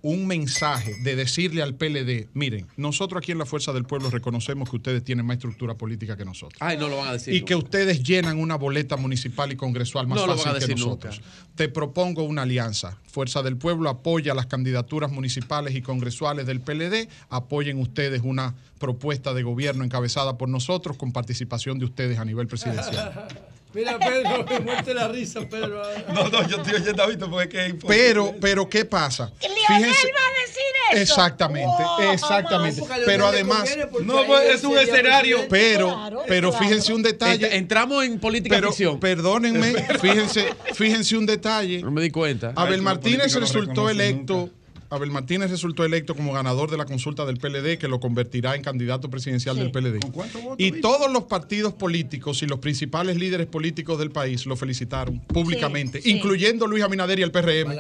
un 0.01 0.25
mensaje 0.27 0.95
de 1.03 1.15
decirle 1.15 1.61
al 1.61 1.75
PLD, 1.75 2.29
miren, 2.33 2.67
nosotros 2.75 3.21
aquí 3.21 3.31
en 3.31 3.37
la 3.37 3.45
Fuerza 3.45 3.71
del 3.71 3.83
Pueblo 3.85 4.09
reconocemos 4.09 4.69
que 4.69 4.77
ustedes 4.77 5.03
tienen 5.03 5.25
más 5.25 5.35
estructura 5.35 5.75
política 5.75 6.17
que 6.17 6.25
nosotros. 6.25 6.57
Ay, 6.59 6.77
no 6.77 6.87
lo 6.87 6.97
van 6.97 7.09
a 7.09 7.13
decir. 7.13 7.33
Y 7.33 7.41
que 7.41 7.55
ustedes 7.55 8.03
llenan 8.03 8.39
una 8.39 8.55
boleta 8.55 8.97
municipal 8.97 9.51
y 9.51 9.55
congresual 9.55 10.07
más 10.07 10.17
No 10.17 10.27
lo 10.27 10.35
van 10.35 10.43
fácil 10.43 10.67
que 10.67 10.75
nosotros. 10.75 11.21
Te 11.55 11.69
propongo 11.69 12.23
una 12.23 12.43
alianza. 12.43 12.97
Fuerza 13.03 13.43
del 13.43 13.57
Pueblo 13.57 13.89
apoya 13.89 14.33
las 14.33 14.47
candidaturas 14.47 15.11
municipales 15.11 15.75
y 15.75 15.81
congresuales 15.81 16.45
del 16.47 16.61
PLD. 16.61 17.07
Apoyen 17.29 17.79
ustedes 17.79 18.21
una 18.23 18.55
propuesta 18.79 19.33
de 19.33 19.43
gobierno 19.43 19.83
encabezada 19.83 20.37
por 20.37 20.49
nosotros 20.49 20.97
con 20.97 21.11
participación 21.11 21.77
de 21.77 21.85
ustedes 21.85 22.17
a 22.17 22.25
nivel 22.25 22.47
presidencial. 22.47 23.27
Mira, 23.73 23.97
Pedro, 23.99 24.45
me 24.49 24.59
muerte 24.59 24.93
la 24.93 25.07
risa, 25.07 25.41
Pedro. 25.49 25.81
No, 26.13 26.27
no, 26.29 26.47
yo 26.47 26.57
estoy 26.57 26.75
oyendo 26.81 27.03
a 27.03 27.07
Víctor 27.07 27.29
porque 27.29 27.43
es 27.45 27.49
que 27.51 27.65
es. 27.77 27.83
Pero, 27.87 28.35
pero, 28.41 28.69
¿qué 28.69 28.85
pasa? 28.85 29.31
Leonel 29.41 29.89
va 29.89 29.89
a 29.89 30.41
decir 30.41 30.63
eso. 30.91 31.01
Exactamente, 31.01 31.83
exactamente. 32.11 32.81
jamás. 32.81 32.99
Pero 33.05 33.27
además, 33.27 33.69
No, 34.03 34.25
pues 34.25 34.55
es 34.55 34.63
un 34.63 34.77
escenario. 34.77 35.47
pero, 35.49 35.87
Claro, 35.93 36.23
pero 36.27 36.49
claro. 36.49 36.65
fíjense 36.65 36.93
un 36.93 37.01
detalle. 37.03 37.47
Ent- 37.49 37.53
entramos 37.53 38.03
en 38.03 38.19
política 38.19 38.55
Pero 38.57 38.69
ficción. 38.69 38.99
perdónenme, 38.99 39.73
fíjense, 40.01 40.49
fíjense 40.73 41.15
un 41.17 41.25
detalle. 41.25 41.81
No 41.81 41.91
me 41.91 42.01
di 42.01 42.11
cuenta. 42.11 42.51
Abel 42.55 42.81
Martínez 42.81 43.33
resultó 43.35 43.89
electo. 43.89 44.49
Abel 44.91 45.09
Martínez 45.09 45.49
resultó 45.49 45.85
electo 45.85 46.15
como 46.15 46.33
ganador 46.33 46.69
de 46.69 46.75
la 46.77 46.85
consulta 46.85 47.25
del 47.25 47.37
PLD, 47.37 47.77
que 47.77 47.87
lo 47.87 48.01
convertirá 48.01 48.55
en 48.55 48.61
candidato 48.61 49.09
presidencial 49.09 49.55
del 49.55 49.71
PLD. 49.71 50.01
¿Con 50.01 50.11
cuántos 50.11 50.43
votos, 50.43 50.57
Y 50.59 50.81
todos 50.81 51.09
los 51.09 51.23
partidos 51.23 51.73
políticos 51.73 52.43
y 52.43 52.45
los 52.45 52.59
principales 52.59 53.15
líderes 53.15 53.47
políticos 53.47 53.97
del 53.97 54.11
país 54.11 54.45
lo 54.45 54.57
felicitaron 54.57 55.19
públicamente, 55.21 56.01
Sí, 56.01 56.09
sí. 56.11 56.17
incluyendo 56.17 56.67
Luis 56.67 56.83
Abinader 56.83 57.19
y 57.19 57.23
el 57.23 57.31
PRM. 57.31 57.73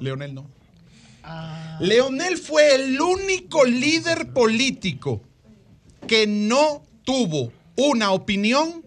Leonel 0.00 0.34
no. 0.34 0.48
Leonel 1.80 2.38
fue 2.38 2.76
el 2.76 3.00
único 3.00 3.64
líder 3.64 4.32
político 4.32 5.20
que 6.06 6.28
no 6.28 6.84
tuvo 7.02 7.52
una 7.74 8.12
opinión 8.12 8.84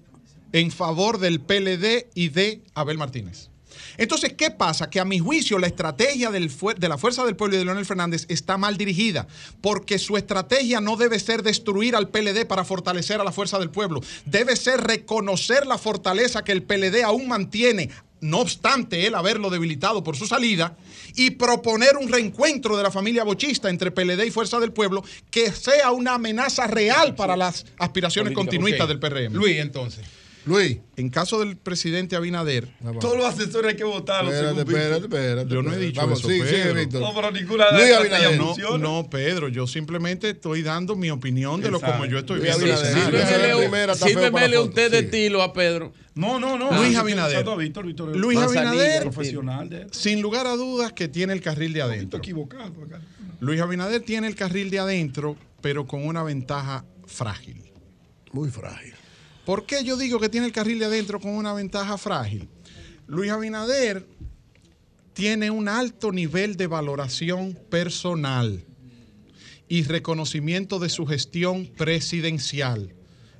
en 0.53 0.71
favor 0.71 1.19
del 1.19 1.41
PLD 1.41 2.07
y 2.15 2.29
de 2.29 2.61
Abel 2.73 2.97
Martínez. 2.97 3.50
Entonces, 4.01 4.33
¿qué 4.33 4.49
pasa? 4.49 4.89
Que 4.89 4.99
a 4.99 5.05
mi 5.05 5.19
juicio 5.19 5.59
la 5.59 5.67
estrategia 5.67 6.31
del 6.31 6.51
de 6.77 6.89
la 6.89 6.97
Fuerza 6.97 7.23
del 7.23 7.35
Pueblo 7.35 7.55
y 7.55 7.59
de 7.59 7.65
Leonel 7.65 7.85
Fernández 7.85 8.25
está 8.29 8.57
mal 8.57 8.75
dirigida, 8.75 9.27
porque 9.61 9.99
su 9.99 10.17
estrategia 10.17 10.81
no 10.81 10.97
debe 10.97 11.19
ser 11.19 11.43
destruir 11.43 11.95
al 11.95 12.09
PLD 12.09 12.47
para 12.47 12.65
fortalecer 12.65 13.21
a 13.21 13.23
la 13.23 13.31
Fuerza 13.31 13.59
del 13.59 13.69
Pueblo, 13.69 14.01
debe 14.25 14.55
ser 14.55 14.81
reconocer 14.81 15.67
la 15.67 15.77
fortaleza 15.77 16.43
que 16.43 16.51
el 16.51 16.63
PLD 16.63 17.03
aún 17.03 17.27
mantiene, 17.27 17.91
no 18.21 18.39
obstante 18.39 19.05
él 19.05 19.13
haberlo 19.13 19.51
debilitado 19.51 20.03
por 20.03 20.17
su 20.17 20.25
salida, 20.25 20.75
y 21.15 21.29
proponer 21.31 21.95
un 21.95 22.11
reencuentro 22.11 22.77
de 22.77 22.81
la 22.81 22.89
familia 22.89 23.23
bochista 23.23 23.69
entre 23.69 23.91
PLD 23.91 24.25
y 24.25 24.31
Fuerza 24.31 24.59
del 24.59 24.71
Pueblo 24.71 25.03
que 25.29 25.51
sea 25.51 25.91
una 25.91 26.15
amenaza 26.15 26.65
real 26.65 27.13
para 27.13 27.37
las 27.37 27.67
aspiraciones 27.77 28.33
Política, 28.33 28.57
continuistas 28.57 28.87
del 28.87 28.99
PRM. 28.99 29.33
Luis, 29.35 29.57
entonces. 29.57 30.07
Luis. 30.45 30.79
En 30.97 31.09
caso 31.09 31.39
del 31.39 31.55
presidente 31.55 32.15
Abinader, 32.15 32.67
Todos 32.99 33.17
los 33.17 33.25
asesores 33.25 33.71
hay 33.71 33.77
que 33.77 33.83
votarlos. 33.83 34.33
Espérate, 34.33 34.61
espérate, 34.61 35.03
espérate. 35.05 35.53
yo 35.53 35.61
no 35.61 35.73
he 35.73 35.77
dicho 35.77 36.01
Vamos, 36.01 36.19
eso, 36.19 36.29
sigue, 36.29 36.47
sigue, 36.47 36.63
Pedro. 36.63 36.75
Víctor. 36.79 37.01
No, 37.01 37.15
pero 37.15 37.31
ninguna 37.31 37.71
Luis 37.71 37.91
Abinader. 37.93 38.37
No, 38.39 38.77
no, 38.77 39.09
Pedro, 39.09 39.47
yo 39.49 39.67
simplemente 39.67 40.31
estoy 40.31 40.61
dando 40.63 40.95
mi 40.95 41.09
opinión 41.11 41.61
de 41.61 41.69
lo 41.69 41.77
Exacto. 41.77 41.97
como 41.99 42.11
yo 42.11 42.19
estoy 42.19 42.39
Luis 42.39 42.57
viendo 42.57 43.95
Sírvemele 43.95 44.57
foto. 44.57 44.69
té 44.71 44.89
de 44.89 44.99
estilo 44.99 45.41
a 45.43 45.53
Pedro. 45.53 45.93
No, 46.15 46.39
no, 46.39 46.57
no. 46.57 46.71
Luis 46.71 46.95
Abinader. 46.97 47.45
Víctor, 47.57 47.85
Víctor, 47.85 48.15
Luis 48.17 48.37
Abinader, 48.39 49.01
profesional 49.03 49.69
de 49.69 49.81
esto. 49.83 49.97
sin 49.97 50.21
lugar 50.21 50.47
a 50.47 50.55
dudas, 50.55 50.91
que 50.93 51.07
tiene 51.07 51.33
el 51.33 51.41
carril 51.41 51.73
de 51.73 51.81
adentro. 51.81 52.17
Estoy 52.17 52.31
equivocado. 52.31 52.83
acá. 52.83 52.99
Luis 53.39 53.61
Abinader 53.61 54.01
tiene 54.01 54.27
el 54.27 54.35
carril 54.35 54.69
de 54.69 54.79
adentro, 54.79 55.35
pero 55.61 55.87
con 55.87 56.05
una 56.05 56.23
ventaja 56.23 56.85
frágil. 57.05 57.63
Muy 58.31 58.49
frágil. 58.49 58.93
¿Por 59.51 59.65
qué 59.65 59.83
yo 59.83 59.97
digo 59.97 60.17
que 60.17 60.29
tiene 60.29 60.45
el 60.45 60.53
carril 60.53 60.79
de 60.79 60.85
adentro 60.85 61.19
con 61.19 61.31
una 61.31 61.51
ventaja 61.51 61.97
frágil? 61.97 62.47
Luis 63.05 63.31
Abinader 63.31 64.07
tiene 65.11 65.51
un 65.51 65.67
alto 65.67 66.13
nivel 66.13 66.55
de 66.55 66.67
valoración 66.67 67.59
personal 67.69 68.63
y 69.67 69.83
reconocimiento 69.83 70.79
de 70.79 70.87
su 70.87 71.05
gestión 71.05 71.65
presidencial. 71.65 72.95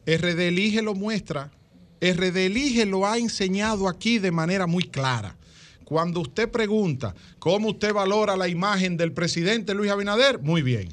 RD 0.06 0.50
Elige 0.50 0.82
lo 0.82 0.96
muestra. 0.96 1.50
RD 2.02 2.36
Elige 2.46 2.86
lo 2.86 3.08
ha 3.08 3.18
enseñado 3.18 3.88
aquí 3.88 4.20
de 4.20 4.32
manera 4.32 4.68
muy 4.68 4.84
clara. 4.84 5.38
Cuando 5.86 6.20
usted 6.20 6.52
pregunta 6.52 7.16
cómo 7.40 7.70
usted 7.70 7.94
valora 7.94 8.36
la 8.36 8.50
imagen 8.50 8.98
del 8.98 9.14
presidente 9.14 9.74
Luis 9.74 9.90
Abinader, 9.92 10.40
muy 10.40 10.62
bien. 10.62 10.90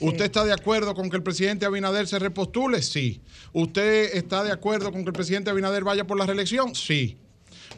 ¿Usted 0.00 0.24
está 0.24 0.44
de 0.44 0.52
acuerdo 0.52 0.94
con 0.94 1.10
que 1.10 1.16
el 1.16 1.22
presidente 1.22 1.66
Abinader 1.66 2.06
se 2.06 2.18
repostule? 2.18 2.80
Sí. 2.82 3.20
¿Usted 3.52 4.16
está 4.16 4.42
de 4.42 4.50
acuerdo 4.50 4.90
con 4.92 5.02
que 5.02 5.10
el 5.10 5.14
presidente 5.14 5.50
Abinader 5.50 5.84
vaya 5.84 6.06
por 6.06 6.18
la 6.18 6.26
reelección? 6.26 6.74
Sí. 6.74 7.18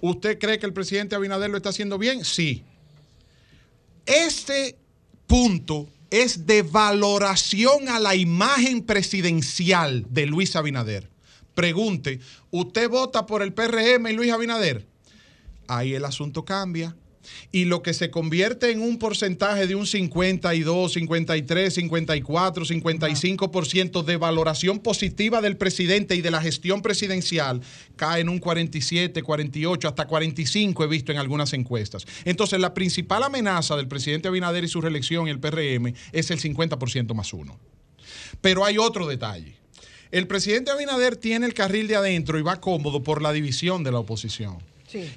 ¿Usted 0.00 0.38
cree 0.38 0.58
que 0.58 0.66
el 0.66 0.72
presidente 0.72 1.16
Abinader 1.16 1.50
lo 1.50 1.56
está 1.56 1.70
haciendo 1.70 1.98
bien? 1.98 2.24
Sí. 2.24 2.64
Este 4.06 4.76
punto 5.26 5.88
es 6.10 6.46
de 6.46 6.62
valoración 6.62 7.88
a 7.88 7.98
la 7.98 8.14
imagen 8.14 8.82
presidencial 8.82 10.06
de 10.08 10.26
Luis 10.26 10.54
Abinader. 10.54 11.08
Pregunte, 11.54 12.20
¿usted 12.50 12.88
vota 12.88 13.26
por 13.26 13.42
el 13.42 13.52
PRM 13.52 14.08
y 14.08 14.12
Luis 14.12 14.30
Abinader? 14.30 14.86
Ahí 15.66 15.94
el 15.94 16.04
asunto 16.04 16.44
cambia. 16.44 16.94
Y 17.50 17.66
lo 17.66 17.82
que 17.82 17.94
se 17.94 18.10
convierte 18.10 18.70
en 18.70 18.80
un 18.80 18.98
porcentaje 18.98 19.66
de 19.66 19.74
un 19.74 19.86
52, 19.86 20.92
53, 20.92 21.74
54, 21.74 22.64
55% 22.64 24.04
de 24.04 24.16
valoración 24.16 24.78
positiva 24.80 25.40
del 25.40 25.56
presidente 25.56 26.16
y 26.16 26.22
de 26.22 26.30
la 26.30 26.40
gestión 26.40 26.82
presidencial 26.82 27.60
cae 27.96 28.22
en 28.22 28.28
un 28.28 28.38
47, 28.38 29.22
48, 29.22 29.88
hasta 29.88 30.06
45 30.06 30.84
he 30.84 30.86
visto 30.86 31.12
en 31.12 31.18
algunas 31.18 31.52
encuestas. 31.52 32.06
Entonces, 32.24 32.60
la 32.60 32.74
principal 32.74 33.22
amenaza 33.22 33.76
del 33.76 33.88
presidente 33.88 34.28
Abinader 34.28 34.64
y 34.64 34.68
su 34.68 34.80
reelección 34.80 35.28
y 35.28 35.30
el 35.30 35.40
PRM 35.40 35.94
es 36.12 36.30
el 36.30 36.40
50% 36.40 37.14
más 37.14 37.32
uno. 37.32 37.58
Pero 38.40 38.64
hay 38.64 38.78
otro 38.78 39.06
detalle. 39.06 39.56
El 40.10 40.26
presidente 40.26 40.70
Abinader 40.70 41.16
tiene 41.16 41.46
el 41.46 41.54
carril 41.54 41.88
de 41.88 41.96
adentro 41.96 42.38
y 42.38 42.42
va 42.42 42.60
cómodo 42.60 43.02
por 43.02 43.22
la 43.22 43.32
división 43.32 43.82
de 43.82 43.92
la 43.92 43.98
oposición. 43.98 44.58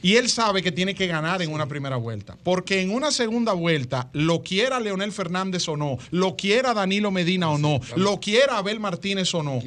Y 0.02 0.16
él 0.16 0.30
sabe 0.30 0.62
que 0.62 0.72
tiene 0.72 0.96
que 0.96 1.08
ganar 1.08 1.42
en 1.42 1.52
una 1.52 1.68
primera 1.68 1.98
vuelta. 1.98 2.38
Porque 2.44 2.82
en 2.82 2.92
una 2.92 3.12
segunda 3.12 3.54
vuelta, 3.54 4.10
lo 4.14 4.42
quiera 4.44 4.80
Leonel 4.80 5.12
Fernández 5.12 5.68
o 5.68 5.78
no, 5.78 5.98
lo 6.12 6.36
quiera 6.36 6.74
Danilo 6.74 7.12
Medina 7.12 7.50
o 7.50 7.58
no, 7.58 7.80
lo 7.96 8.20
quiera 8.20 8.58
Abel 8.58 8.80
Martínez 8.80 9.34
o 9.34 9.44
no, 9.44 9.62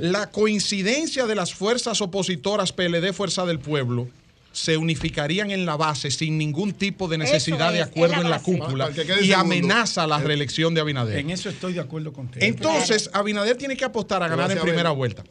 la 0.00 0.30
coincidencia 0.30 1.26
de 1.26 1.34
las 1.34 1.54
fuerzas 1.54 2.00
opositoras 2.00 2.72
PLD 2.72 3.12
Fuerza 3.12 3.46
del 3.46 3.58
Pueblo 3.58 4.08
se 4.56 4.78
unificarían 4.78 5.50
en 5.50 5.66
la 5.66 5.76
base 5.76 6.10
sin 6.10 6.38
ningún 6.38 6.72
tipo 6.72 7.08
de 7.08 7.18
necesidad 7.18 7.74
de 7.74 7.82
acuerdo 7.82 8.16
la 8.16 8.22
en 8.22 8.30
la 8.30 8.40
cúpula 8.40 8.90
y 9.22 9.32
amenaza 9.32 10.06
la 10.06 10.18
reelección 10.18 10.72
de 10.72 10.80
Abinader. 10.80 11.18
En 11.18 11.28
eso 11.28 11.50
estoy 11.50 11.74
de 11.74 11.80
acuerdo 11.80 12.12
contigo. 12.14 12.44
Entonces, 12.44 13.10
Abinader 13.12 13.56
tiene 13.56 13.76
que 13.76 13.84
apostar 13.84 14.22
a 14.22 14.28
ganar 14.28 14.50
en 14.50 14.58
primera 14.58 14.90
vuelta. 14.90 15.24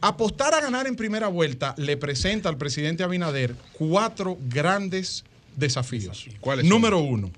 Apostar 0.00 0.54
a 0.54 0.60
ganar 0.60 0.86
en 0.86 0.94
primera 0.96 1.28
vuelta 1.28 1.74
le 1.78 1.96
presenta 1.96 2.48
al 2.48 2.56
presidente 2.58 3.02
Abinader 3.02 3.54
cuatro 3.72 4.38
grandes 4.48 5.24
desafíos. 5.56 6.26
¿Cuáles? 6.40 6.64
Número 6.66 6.98
uno, 6.98 7.30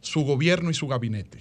su 0.00 0.22
gobierno 0.22 0.70
y 0.70 0.74
su 0.74 0.86
gabinete. 0.86 1.38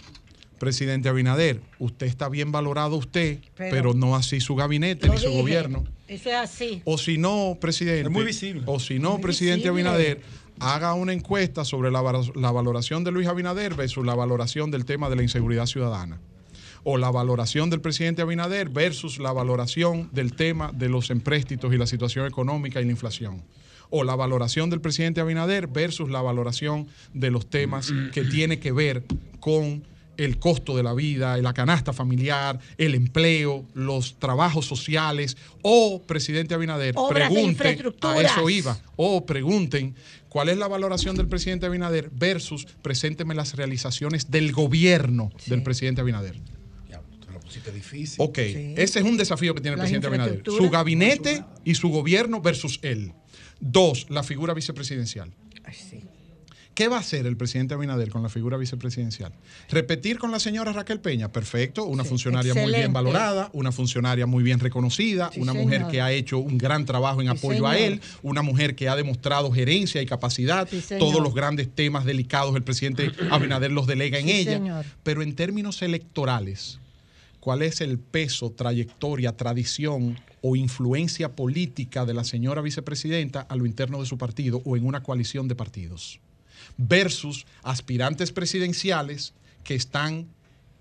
Presidente 0.60 1.10
Abinader, 1.10 1.62
usted 1.80 2.08
está 2.08 2.30
bien 2.30 2.52
valorado 2.52 2.96
usted, 2.96 3.40
Pero- 3.56 3.70
pero, 3.72 3.94
no 3.94 4.16
así 4.16 4.40
su 4.40 4.56
gabinete 4.56 5.10
ni 5.10 5.18
su 5.18 5.28
dije, 5.28 5.42
gobierno. 5.42 5.84
Eso 6.08 6.30
es 6.30 6.36
así. 6.36 6.82
O 6.86 6.98
si 6.98 7.18
no, 7.18 7.58
presidente. 7.60 8.04
Es 8.04 8.10
muy 8.10 8.24
visible. 8.24 8.64
O 8.66 8.80
si 8.80 8.98
no, 8.98 9.14
Muy 9.14 9.22
presidente 9.22 9.70
visible. 9.70 9.90
Abinader, 9.90 10.22
haga 10.60 10.94
una 10.94 11.12
encuesta 11.14 11.66
sobre 11.66 11.92
la, 11.92 12.02
la 12.36 12.52
valoración 12.52 13.04
de 13.04 13.12
Luis 13.12 13.28
Abinader 13.28 13.74
versus 13.76 14.06
la 14.06 14.16
valoración 14.16 14.72
del 14.72 14.86
tema 14.86 15.10
de 15.10 15.18
la 15.18 15.24
inseguridad 15.24 15.66
ciudadana. 15.66 16.20
O 16.84 16.98
la 16.98 17.12
valoración 17.12 17.70
del 17.70 17.82
presidente 17.82 18.22
Abinader 18.22 18.70
versus 18.70 19.20
la 19.20 19.32
valoración 19.32 20.10
del 20.12 20.34
tema 20.34 20.72
de 20.74 20.90
los 20.90 21.10
empréstitos 21.10 21.74
y 21.74 21.78
la 21.78 21.88
situación 21.88 22.26
económica 22.26 22.82
y 22.82 22.86
la 22.86 22.92
inflación. 22.92 23.44
O 23.90 24.04
la 24.04 24.16
valoración 24.16 24.70
del 24.70 24.82
presidente 24.82 25.22
Abinader 25.22 25.68
versus 25.68 26.10
la 26.10 26.22
valoración 26.22 26.88
de 27.14 27.32
los 27.32 27.50
temas 27.50 27.92
que 28.12 28.24
tiene 28.24 28.60
que 28.60 28.72
ver 28.72 29.04
con 29.40 29.84
el 30.18 30.40
costo 30.40 30.76
de 30.76 30.84
la 30.84 30.94
vida, 30.94 31.38
la 31.38 31.54
canasta 31.54 31.94
familiar, 31.94 32.60
el 32.78 32.96
empleo, 32.96 33.66
los 33.74 34.20
trabajos 34.20 34.66
sociales, 34.66 35.38
o 35.62 36.02
presidente 36.04 36.54
Abinader, 36.54 36.94
Obras 36.98 37.30
de 37.30 37.36
pregunte, 37.36 37.80
a 38.02 38.22
eso 38.22 38.50
iba, 38.50 38.78
o 38.96 39.26
pregunten 39.26 39.96
cuál 40.30 40.50
es 40.50 40.58
la 40.58 40.68
valoración 40.68 41.16
del 41.16 41.28
presidente 41.28 41.66
Abinader 41.66 42.10
versus 42.12 42.66
presénteme 42.82 43.36
las 43.36 43.56
realizaciones 43.56 44.30
del 44.32 44.52
gobierno 44.52 45.32
del 45.48 45.64
presidente 45.64 46.02
Abinader. 46.02 46.40
Difícil. 47.72 48.18
Ok, 48.20 48.38
ese 48.38 49.00
es 49.00 49.06
un 49.06 49.18
desafío 49.18 49.54
que 49.56 49.62
tiene 49.62 49.74
el 49.76 49.80
Las 49.80 49.86
presidente 49.90 50.08
Abinader. 50.08 50.44
Su 50.46 50.70
gabinete 50.70 51.44
y 51.64 51.76
su 51.76 51.90
gobierno 51.90 52.42
versus 52.42 52.80
él. 52.82 53.14
Dos, 53.60 54.08
la 54.10 54.24
figura 54.24 54.54
vicepresidencial. 54.54 55.32
¿Qué 56.74 56.88
va 56.88 56.98
a 56.98 57.02
hacer 57.02 57.28
el 57.28 57.38
presidente 57.38 57.76
Abinader 57.76 58.10
con 58.10 58.24
la 58.24 58.30
figura 58.30 58.58
vicepresidencial? 58.58 59.32
Repetir 59.70 60.18
con 60.18 60.32
la 60.32 60.40
señora 60.40 60.74
Raquel 60.74 61.00
Peña, 61.00 61.32
perfecto, 61.32 61.86
una 61.86 62.04
funcionaria 62.04 62.56
muy 62.56 62.74
bien 62.74 62.92
valorada, 62.92 63.52
una 63.54 63.72
funcionaria 63.72 64.26
muy 64.26 64.44
bien 64.44 64.60
reconocida, 64.60 65.30
Sí, 65.32 65.40
una 65.40 65.54
mujer 65.54 65.86
que 65.92 66.02
ha 66.02 66.12
hecho 66.12 66.40
un 66.40 66.58
gran 66.58 66.86
trabajo 66.86 67.22
en 67.22 67.28
Sí, 67.28 67.38
apoyo 67.38 67.68
a 67.68 67.78
él, 67.78 68.02
una 68.24 68.42
mujer 68.42 68.76
que 68.76 68.90
ha 68.90 68.96
demostrado 68.96 69.52
gerencia 69.52 70.02
y 70.02 70.08
capacidad, 70.08 70.68
todos 70.98 71.22
los 71.22 71.36
grandes 71.36 71.70
temas 71.74 72.06
delicados 72.06 72.56
el 72.56 72.64
presidente 72.64 73.12
Abinader 73.30 73.72
los 73.72 73.86
delega 73.86 74.18
en 74.18 74.26
Sí, 74.26 74.32
ella, 74.32 74.54
señor. 74.54 74.86
pero 75.04 75.22
en 75.22 75.36
términos 75.36 75.80
electorales, 75.84 76.80
¿cuál 77.44 77.62
es 77.62 77.82
el 77.82 78.00
peso, 78.00 78.54
trayectoria, 78.54 79.36
tradición 79.36 80.18
o 80.42 80.56
influencia 80.56 81.36
política 81.36 82.06
de 82.06 82.14
la 82.14 82.24
señora 82.24 82.62
vicepresidenta 82.62 83.42
a 83.42 83.58
lo 83.58 83.66
interno 83.66 84.00
de 84.00 84.06
su 84.06 84.18
partido 84.18 84.62
o 84.64 84.78
en 84.78 84.86
una 84.86 85.04
coalición 85.04 85.50
de 85.50 85.56
partidos? 85.56 86.22
Versus 86.78 87.46
aspirantes 87.62 88.32
presidenciales 88.32 89.34
que 89.66 89.76
están 89.76 90.30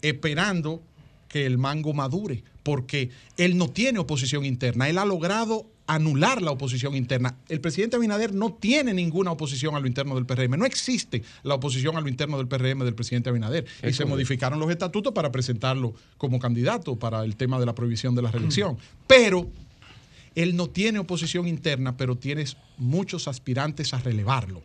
esperando 0.02 0.84
que 1.26 1.46
el 1.46 1.58
mango 1.58 1.94
madure, 1.94 2.44
porque 2.62 3.10
él 3.36 3.56
no 3.56 3.68
tiene 3.68 3.98
oposición 3.98 4.44
interna, 4.44 4.88
él 4.88 4.98
ha 4.98 5.04
logrado 5.04 5.66
anular 5.86 6.40
la 6.42 6.50
oposición 6.50 6.94
interna. 6.94 7.36
El 7.48 7.60
presidente 7.60 7.96
Abinader 7.96 8.32
no 8.34 8.52
tiene 8.52 8.94
ninguna 8.94 9.32
oposición 9.32 9.74
a 9.74 9.80
lo 9.80 9.86
interno 9.86 10.14
del 10.14 10.26
PRM, 10.26 10.58
no 10.58 10.64
existe 10.64 11.22
la 11.42 11.54
oposición 11.54 11.96
a 11.96 12.00
lo 12.00 12.08
interno 12.08 12.38
del 12.38 12.48
PRM 12.48 12.84
del 12.84 12.94
presidente 12.94 13.30
Abinader. 13.30 13.66
y 13.86 13.92
se 13.92 14.04
modificaron 14.04 14.58
los 14.58 14.70
estatutos 14.70 15.12
para 15.12 15.32
presentarlo 15.32 15.94
como 16.16 16.38
candidato 16.38 16.96
para 16.96 17.24
el 17.24 17.36
tema 17.36 17.58
de 17.58 17.66
la 17.66 17.74
prohibición 17.74 18.14
de 18.14 18.22
la 18.22 18.30
reelección. 18.30 18.78
Pero 19.06 19.48
él 20.34 20.56
no 20.56 20.68
tiene 20.68 20.98
oposición 20.98 21.46
interna, 21.46 21.96
pero 21.96 22.16
tienes 22.16 22.56
muchos 22.78 23.28
aspirantes 23.28 23.92
a 23.92 23.98
relevarlo. 23.98 24.62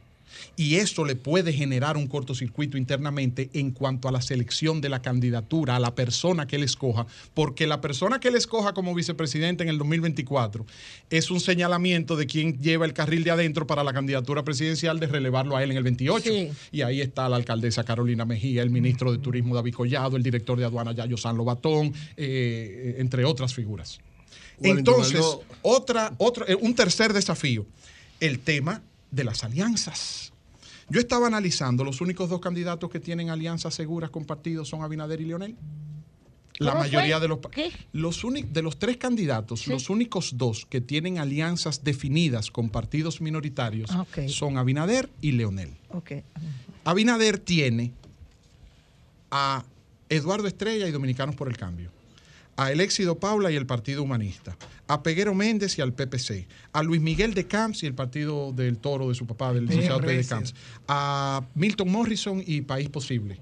Y 0.56 0.76
eso 0.76 1.06
le 1.06 1.16
puede 1.16 1.54
generar 1.54 1.98
un 1.98 2.08
cortocircuito 2.08 2.78
internamente 2.78 3.50
en 3.54 3.72
cuanto 3.72 4.08
a 4.08 4.12
la 4.12 4.22
selección 4.22 4.82
de 4.82 4.90
la 4.90 5.02
candidatura, 5.02 5.76
a 5.76 5.80
la 5.80 5.96
persona 5.96 6.48
que 6.48 6.56
él 6.56 6.64
escoja, 6.64 7.06
porque 7.34 7.68
la 7.68 7.82
persona 7.82 8.20
que 8.20 8.30
él 8.30 8.36
escoja 8.36 8.74
como 8.74 8.94
vicepresidente 8.94 9.64
en 9.64 9.70
el 9.70 9.78
2024 9.78 10.66
es 11.10 11.32
un 11.32 11.40
señalamiento 11.40 12.16
de 12.16 12.28
quien 12.28 12.60
lleva 12.62 12.86
el 12.86 12.94
carril 12.94 13.24
de 13.24 13.32
adentro 13.32 13.68
para 13.68 13.84
la 13.84 13.94
candidatura 13.94 14.44
presidencial 14.44 15.00
de 15.00 15.08
relevarlo 15.08 15.56
a 15.56 15.64
él 15.64 15.72
en 15.72 15.78
el 15.78 15.84
28. 15.84 16.24
Sí. 16.24 16.52
Y 16.72 16.82
ahí 16.82 17.02
está 17.02 17.30
la 17.30 17.36
alcaldesa 17.36 17.84
Carolina 17.84 18.26
Mejía, 18.26 18.62
el 18.62 18.70
ministro 18.70 19.12
de 19.12 19.20
Turismo 19.20 19.56
David 19.56 19.74
Collado, 19.74 20.18
el 20.18 20.24
director 20.24 20.58
de 20.58 20.66
aduana 20.66 20.92
Yayo 20.92 21.18
San 21.18 21.38
Lobatón, 21.38 21.94
eh, 22.16 22.96
entre 23.00 23.26
otras 23.26 23.54
figuras. 23.54 24.00
Entonces, 24.62 25.24
otra, 25.62 26.14
otro, 26.18 26.48
eh, 26.48 26.56
un 26.56 26.74
tercer 26.74 27.14
desafío, 27.14 27.66
el 28.20 28.40
tema 28.40 28.82
de 29.12 29.24
las 29.24 29.44
alianzas. 29.44 30.34
Yo 30.90 31.00
estaba 31.00 31.28
analizando, 31.28 31.84
los 31.84 32.00
únicos 32.02 32.30
dos 32.30 32.40
candidatos 32.40 32.90
que 32.90 33.00
tienen 33.00 33.30
alianzas 33.30 33.74
seguras 33.76 34.10
con 34.10 34.26
partidos 34.26 34.70
son 34.70 34.84
Abinader 34.84 35.20
y 35.22 35.26
Leonel. 35.26 35.56
La 36.60 36.72
¿Cómo 36.72 36.84
mayoría 36.86 37.18
fue? 37.18 37.22
de 37.22 37.28
los, 37.28 37.40
¿Qué? 37.52 37.72
los 37.94 38.22
de 38.52 38.62
los 38.64 38.80
tres 38.80 38.98
candidatos, 38.98 39.68
los 39.68 39.90
únicos 39.92 40.38
dos 40.38 40.66
que 40.66 40.82
tienen 40.82 41.20
alianzas 41.20 41.84
definidas 41.84 42.50
con 42.50 42.70
partidos 42.70 43.22
minoritarios 43.22 43.92
Ah, 43.94 44.06
son 44.28 44.58
Abinader 44.58 45.10
y 45.22 45.34
Leonel. 45.34 45.76
Abinader 46.84 47.38
tiene 47.38 47.94
a 49.30 49.64
Eduardo 50.10 50.48
Estrella 50.48 50.88
y 50.88 50.92
Dominicanos 50.92 51.36
por 51.36 51.48
el 51.50 51.58
Cambio, 51.58 51.92
a 52.58 52.72
Eléxido 52.72 53.20
Paula 53.20 53.52
y 53.52 53.56
el 53.56 53.68
Partido 53.68 54.04
Humanista, 54.04 54.58
a 54.88 55.04
Peguero 55.04 55.34
Méndez 55.34 55.78
y 55.78 55.82
al 55.82 55.94
PPC, 55.94 56.48
a 56.74 56.84
Luis 56.84 57.00
Miguel 57.02 57.34
de 57.34 57.46
Camps 57.46 57.84
y 57.84 57.86
el 57.86 57.94
Partido 57.94 58.52
del 58.52 58.80
Toro 58.80 59.10
de 59.10 59.16
su 59.16 59.26
papá, 59.28 59.54
del 59.54 59.68
licenciado 59.68 60.02
P. 60.02 60.18
de. 60.18 60.26
Camps, 60.26 60.56
a 60.88 61.46
Milton 61.54 61.92
Morrison 61.92 62.44
y 62.46 62.62
País 62.62 62.90
Posible. 62.90 63.40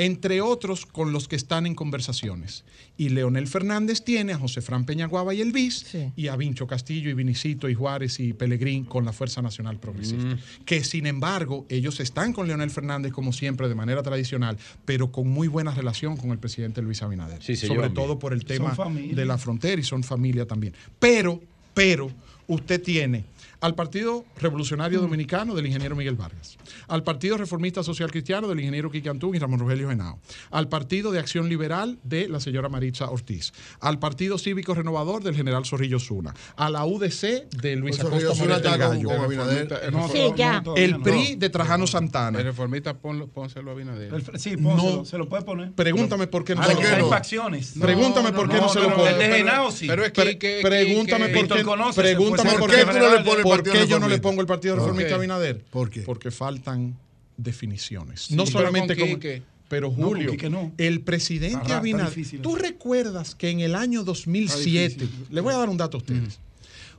Entre 0.00 0.40
otros 0.40 0.86
con 0.86 1.12
los 1.12 1.28
que 1.28 1.36
están 1.36 1.66
en 1.66 1.74
conversaciones. 1.74 2.64
Y 2.96 3.10
Leonel 3.10 3.46
Fernández 3.46 4.02
tiene 4.02 4.32
a 4.32 4.38
José 4.38 4.62
Fran 4.62 4.86
Peñaguaba 4.86 5.34
y 5.34 5.42
el 5.42 5.52
BIS, 5.52 5.94
y 6.16 6.28
a 6.28 6.36
Vincho 6.36 6.66
Castillo 6.66 7.10
y 7.10 7.12
Vinicito 7.12 7.68
y 7.68 7.74
Juárez 7.74 8.18
y 8.18 8.32
Pelegrín 8.32 8.84
con 8.84 9.04
la 9.04 9.12
Fuerza 9.12 9.42
Nacional 9.42 9.78
Progresista. 9.78 10.38
Que 10.64 10.84
sin 10.84 11.06
embargo, 11.06 11.66
ellos 11.68 12.00
están 12.00 12.32
con 12.32 12.46
Leonel 12.46 12.70
Fernández 12.70 13.12
como 13.12 13.34
siempre, 13.34 13.68
de 13.68 13.74
manera 13.74 14.02
tradicional, 14.02 14.56
pero 14.86 15.12
con 15.12 15.28
muy 15.28 15.48
buena 15.48 15.74
relación 15.74 16.16
con 16.16 16.30
el 16.30 16.38
presidente 16.38 16.80
Luis 16.80 17.02
Abinader. 17.02 17.42
Sí, 17.42 17.54
Sobre 17.54 17.90
todo 17.90 18.06
bien. 18.06 18.18
por 18.20 18.32
el 18.32 18.46
tema 18.46 18.74
de 18.94 19.24
la 19.26 19.36
frontera 19.36 19.78
y 19.78 19.84
son 19.84 20.02
familia 20.02 20.46
también. 20.46 20.72
Pero, 20.98 21.42
pero, 21.74 22.10
usted 22.46 22.82
tiene 22.82 23.24
al 23.60 23.74
Partido 23.74 24.24
Revolucionario 24.38 25.00
Dominicano 25.00 25.54
del 25.54 25.66
ingeniero 25.66 25.94
Miguel 25.96 26.14
Vargas, 26.16 26.56
al 26.88 27.02
Partido 27.02 27.36
Reformista 27.36 27.82
Social 27.82 28.10
Cristiano 28.10 28.48
del 28.48 28.58
ingeniero 28.60 28.90
Quique 28.90 29.08
Antún 29.08 29.34
y 29.34 29.38
Ramón 29.38 29.60
Rogelio 29.60 29.88
Genao, 29.88 30.18
al 30.50 30.68
Partido 30.68 31.12
de 31.12 31.18
Acción 31.18 31.48
Liberal 31.48 31.98
de 32.02 32.28
la 32.28 32.40
señora 32.40 32.68
Maritza 32.68 33.10
Ortiz, 33.10 33.52
al 33.80 33.98
Partido 33.98 34.38
Cívico 34.38 34.74
Renovador 34.74 35.22
del 35.22 35.34
general 35.34 35.64
Zorrillo 35.66 35.98
Zuna, 36.00 36.34
a 36.56 36.70
la 36.70 36.84
UDC 36.86 37.48
de 37.50 37.76
Luis 37.76 37.96
Pues 37.98 38.08
Acosta 38.08 38.34
Zuna 38.34 38.54
Moret 38.54 38.62
del 38.62 38.72
está 38.72 38.86
con- 38.86 38.96
Gallo, 38.96 39.08
con. 39.08 39.14
El 39.32 39.92
No, 39.92 40.08
reformista- 40.08 40.12
Sí, 40.12 40.32
ya. 40.36 40.62
el 40.76 41.00
PRI 41.00 41.34
de 41.36 41.50
Trajano 41.50 41.86
Santana. 41.86 42.38
El 42.38 42.44
reformista, 42.44 42.94
ponlo, 42.94 43.26
pónselo 43.28 43.70
a 43.70 43.74
Abinader. 43.74 44.12
El- 44.14 44.40
sí, 44.40 44.56
pónselo, 44.56 44.96
No. 44.98 45.04
se 45.04 45.18
lo 45.18 45.28
puede 45.28 45.42
poner. 45.44 45.72
Pregúntame 45.72 46.26
por 46.26 46.44
qué 46.44 46.54
no 46.54 46.62
Ah, 46.62 46.72
lo 46.72 46.80
hay 46.80 47.02
facciones. 47.10 47.74
Pregúntame 47.80 48.32
por 48.32 48.48
qué 48.48 48.56
no, 48.56 48.68
se 48.68 48.80
lo 48.80 48.88
pongo. 48.94 49.06
El 49.06 49.18
de 49.18 49.28
Genao 49.28 49.70
sí. 49.70 49.86
Pero 49.86 50.04
es 50.04 50.12
que, 50.12 50.60
pregúntame 50.62 51.28
por 51.28 51.48
qué, 51.48 51.62
conoce, 51.62 52.00
pregúntame 52.00 52.52
por 52.58 52.70
qué, 52.70 52.84
tú 52.84 52.98
no 52.98 53.14
le 53.16 53.24
pones 53.24 53.44
por 53.56 53.62
qué 53.72 53.86
yo 53.86 53.98
no 53.98 54.08
le 54.08 54.18
pongo 54.18 54.40
el 54.40 54.46
Partido 54.46 54.74
¿Por 54.74 54.84
Reformista 54.84 55.14
a 55.14 55.18
Abinader. 55.18 55.64
¿Por 55.70 55.90
qué? 55.90 56.00
Porque 56.02 56.30
faltan 56.30 56.96
definiciones. 57.36 58.22
Sí, 58.22 58.36
no 58.36 58.46
solamente 58.46 58.96
con 58.96 59.08
como 59.08 59.20
pero 59.68 59.90
Julio, 59.92 60.34
no. 60.50 60.72
el 60.78 61.00
presidente 61.02 61.46
Está 61.56 61.58
ra- 61.60 61.64
está 61.66 61.78
Abinader, 61.78 62.40
¿tú 62.42 62.56
recuerdas 62.56 63.36
que 63.36 63.50
en 63.50 63.60
el 63.60 63.76
año 63.76 64.02
2007, 64.02 65.08
le 65.30 65.40
voy 65.40 65.54
a 65.54 65.58
dar 65.58 65.68
un 65.68 65.76
dato 65.76 65.96
a 65.96 66.00
ustedes. 66.00 66.40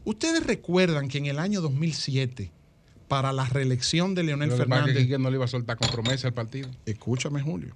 Ustedes 0.06 0.44
recuerdan 0.46 1.10
que 1.10 1.18
en 1.18 1.26
el 1.26 1.38
año 1.38 1.60
2007 1.62 2.50
para 3.10 3.34
la 3.34 3.46
reelección 3.46 4.16
de 4.16 4.24
Leonel 4.24 4.50
que 4.50 4.56
que 4.56 4.58
Fernández, 4.62 4.98
Quique 4.98 5.20
no 5.20 5.30
le 5.30 5.36
iba 5.36 5.44
a 5.46 5.50
soltar 5.50 5.76
con 5.76 5.90
promesa 5.90 6.30
al 6.30 6.34
partido. 6.34 6.70
escúchame 6.86 7.42
Julio, 7.42 7.74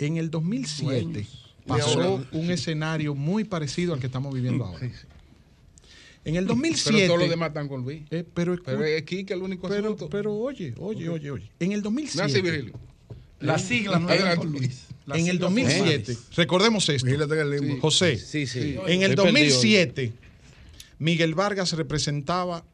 en 0.00 0.16
el 0.16 0.28
2007 0.28 1.02
Dueños. 1.04 1.54
pasó 1.64 2.02
ahora- 2.02 2.24
un 2.32 2.50
escenario 2.50 3.14
muy 3.14 3.44
parecido 3.44 3.94
al 3.94 4.00
que 4.00 4.06
estamos 4.06 4.34
viviendo 4.34 4.64
ahora. 4.64 4.80
En 6.24 6.36
el 6.36 6.44
Pero 6.44 6.54
2007 6.54 7.06
todos 7.08 7.18
los 7.20 7.28
demás 7.30 7.48
están 7.48 7.68
con 7.68 7.82
Luis. 7.82 8.02
eh, 8.10 8.24
pero, 8.32 8.56
Pero 8.62 8.84
es 8.84 9.02
Quique 9.02 9.34
el 9.34 9.42
único 9.42 9.68
pero, 9.68 9.86
asunto. 9.88 10.08
pero 10.08 10.34
oye, 10.34 10.72
oye, 10.78 11.08
oye, 11.08 11.30
oye. 11.30 11.50
En 11.58 11.72
el 11.72 11.82
Nancy 11.82 11.82
2007, 11.82 12.40
Virgilio. 12.42 12.74
Las 13.40 13.62
siglas 13.62 14.00
no 14.00 14.08
eran 14.10 14.36
con 14.38 14.52
Luis. 14.52 14.86
Las 15.04 15.18
en 15.18 15.26
el 15.26 15.32
siglas 15.32 15.40
2007, 15.50 16.16
recordemos 16.36 16.88
esto. 16.88 17.06
José, 17.80 18.16
Sí, 18.18 18.46
sí. 18.46 18.76
en 18.86 19.02
el 19.02 19.10
Estoy 19.10 19.32
perdido. 19.32 19.54
2007, 19.54 20.12
Miguel 21.00 21.34
Vargas 21.34 21.72
representaba 21.72 22.64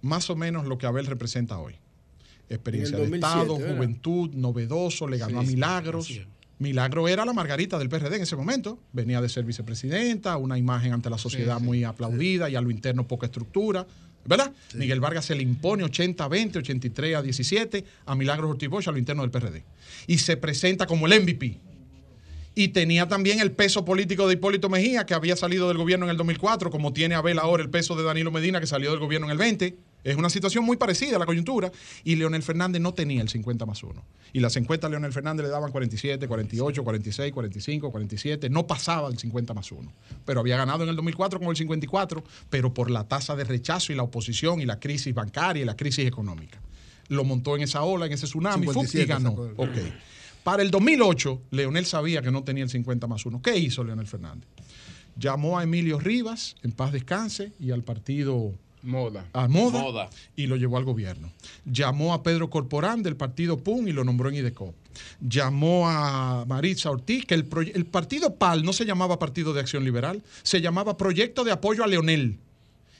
más 0.00 0.30
o 0.30 0.36
menos 0.36 0.66
lo 0.66 0.78
que 0.78 0.86
Abel 0.86 1.04
representa 1.04 1.58
hoy. 1.58 1.74
Experiencia 2.48 2.96
de 2.96 3.02
2007, 3.04 3.16
Estado, 3.42 3.58
¿verdad? 3.58 3.76
juventud, 3.76 4.30
novedoso, 4.34 5.06
le 5.06 5.18
ganó 5.18 5.40
Sí, 5.42 5.46
a 5.46 5.48
sí, 5.50 5.54
Milagros. 5.54 6.20
Milagro 6.60 7.08
era 7.08 7.24
la 7.24 7.32
Margarita 7.32 7.78
del 7.78 7.88
PRD 7.88 8.16
en 8.16 8.22
ese 8.22 8.36
momento. 8.36 8.78
Venía 8.92 9.22
de 9.22 9.30
ser 9.30 9.44
vicepresidenta, 9.44 10.36
una 10.36 10.58
imagen 10.58 10.92
ante 10.92 11.08
la 11.08 11.16
sociedad 11.16 11.56
Sí, 11.56 11.60
sí, 11.60 11.66
muy 11.66 11.84
aplaudida 11.84 12.50
y 12.50 12.54
a 12.54 12.60
lo 12.60 12.70
interno 12.70 13.08
poca 13.08 13.26
estructura. 13.26 13.86
¿Verdad? 14.26 14.52
Miguel 14.74 15.00
Vargas 15.00 15.24
se 15.24 15.34
le 15.34 15.42
impone 15.42 15.82
80-20, 15.82 16.58
83 16.58 17.16
a 17.16 17.22
17 17.22 17.84
a 18.04 18.14
Milagros 18.14 18.50
Ortiz 18.50 18.86
a 18.86 18.92
lo 18.92 18.98
interno 18.98 19.22
del 19.22 19.30
PRD. 19.30 19.64
Y 20.06 20.18
se 20.18 20.36
presenta 20.36 20.86
como 20.86 21.06
el 21.06 21.22
MVP. 21.22 21.58
Y 22.54 22.68
tenía 22.68 23.08
también 23.08 23.40
el 23.40 23.52
peso 23.52 23.86
político 23.86 24.28
de 24.28 24.34
Hipólito 24.34 24.68
Mejía, 24.68 25.06
que 25.06 25.14
había 25.14 25.36
salido 25.36 25.66
del 25.68 25.78
gobierno 25.78 26.04
en 26.04 26.10
el 26.10 26.18
2004, 26.18 26.70
como 26.70 26.92
tiene 26.92 27.14
Abel 27.14 27.38
ahora 27.38 27.62
el 27.62 27.70
peso 27.70 27.96
de 27.96 28.02
Danilo 28.02 28.30
Medina, 28.30 28.60
que 28.60 28.66
salió 28.66 28.90
del 28.90 29.00
gobierno 29.00 29.28
en 29.28 29.32
el 29.32 29.38
20. 29.38 29.78
Es 30.02 30.16
una 30.16 30.30
situación 30.30 30.64
muy 30.64 30.76
parecida 30.76 31.16
a 31.16 31.18
la 31.18 31.26
coyuntura. 31.26 31.70
Y 32.04 32.16
Leonel 32.16 32.42
Fernández 32.42 32.80
no 32.80 32.94
tenía 32.94 33.22
el 33.22 33.28
50 33.28 33.66
más 33.66 33.82
1. 33.82 34.02
Y 34.32 34.40
las 34.40 34.56
encuestas 34.56 34.88
a 34.88 34.90
Leonel 34.90 35.12
Fernández 35.12 35.44
le 35.44 35.50
daban 35.50 35.70
47, 35.70 36.26
48, 36.26 36.84
46, 36.84 37.32
45, 37.32 37.90
47. 37.90 38.50
No 38.50 38.66
pasaba 38.66 39.08
el 39.08 39.18
50 39.18 39.54
más 39.54 39.70
1. 39.72 39.92
Pero 40.24 40.40
había 40.40 40.56
ganado 40.56 40.84
en 40.84 40.90
el 40.90 40.96
2004 40.96 41.38
con 41.38 41.48
el 41.48 41.56
54, 41.56 42.24
pero 42.48 42.72
por 42.72 42.90
la 42.90 43.06
tasa 43.08 43.36
de 43.36 43.44
rechazo 43.44 43.92
y 43.92 43.96
la 43.96 44.02
oposición 44.02 44.60
y 44.60 44.66
la 44.66 44.78
crisis 44.78 45.14
bancaria 45.14 45.62
y 45.62 45.66
la 45.66 45.76
crisis 45.76 46.06
económica. 46.06 46.60
Lo 47.08 47.24
montó 47.24 47.56
en 47.56 47.62
esa 47.62 47.82
ola, 47.82 48.06
en 48.06 48.12
ese 48.12 48.26
tsunami, 48.26 48.66
¡fum! 48.66 48.84
y 48.84 48.88
57 48.88 49.06
ganó. 49.06 49.54
Para 50.44 50.62
el 50.62 50.70
2008, 50.70 51.42
Leonel 51.50 51.84
sabía 51.84 52.22
que 52.22 52.30
no 52.30 52.44
tenía 52.44 52.64
el 52.64 52.70
50 52.70 53.06
más 53.06 53.26
1. 53.26 53.42
¿Qué 53.42 53.58
hizo 53.58 53.84
Leonel 53.84 54.06
Fernández? 54.06 54.48
Llamó 55.16 55.58
a 55.58 55.64
Emilio 55.64 55.98
Rivas, 55.98 56.56
en 56.62 56.72
paz 56.72 56.92
descanse, 56.92 57.52
y 57.60 57.72
al 57.72 57.82
partido 57.82 58.54
Moda. 58.82 59.26
a 59.32 59.48
Moda, 59.48 59.80
Moda. 59.80 60.10
y 60.36 60.46
lo 60.46 60.56
llevó 60.56 60.76
al 60.76 60.84
gobierno. 60.84 61.30
Llamó 61.64 62.14
a 62.14 62.22
Pedro 62.22 62.50
Corporán 62.50 63.02
del 63.02 63.16
partido 63.16 63.58
PUN 63.58 63.88
y 63.88 63.92
lo 63.92 64.04
nombró 64.04 64.28
en 64.28 64.36
IDECO. 64.36 64.74
Llamó 65.20 65.88
a 65.88 66.44
Maritza 66.46 66.90
Ortiz, 66.90 67.24
que 67.24 67.34
el, 67.34 67.48
el 67.74 67.86
partido 67.86 68.34
PAL 68.34 68.64
no 68.64 68.72
se 68.72 68.84
llamaba 68.84 69.18
Partido 69.18 69.52
de 69.52 69.60
Acción 69.60 69.84
Liberal, 69.84 70.22
se 70.42 70.60
llamaba 70.60 70.96
Proyecto 70.96 71.44
de 71.44 71.52
Apoyo 71.52 71.84
a 71.84 71.86
Leonel 71.86 72.38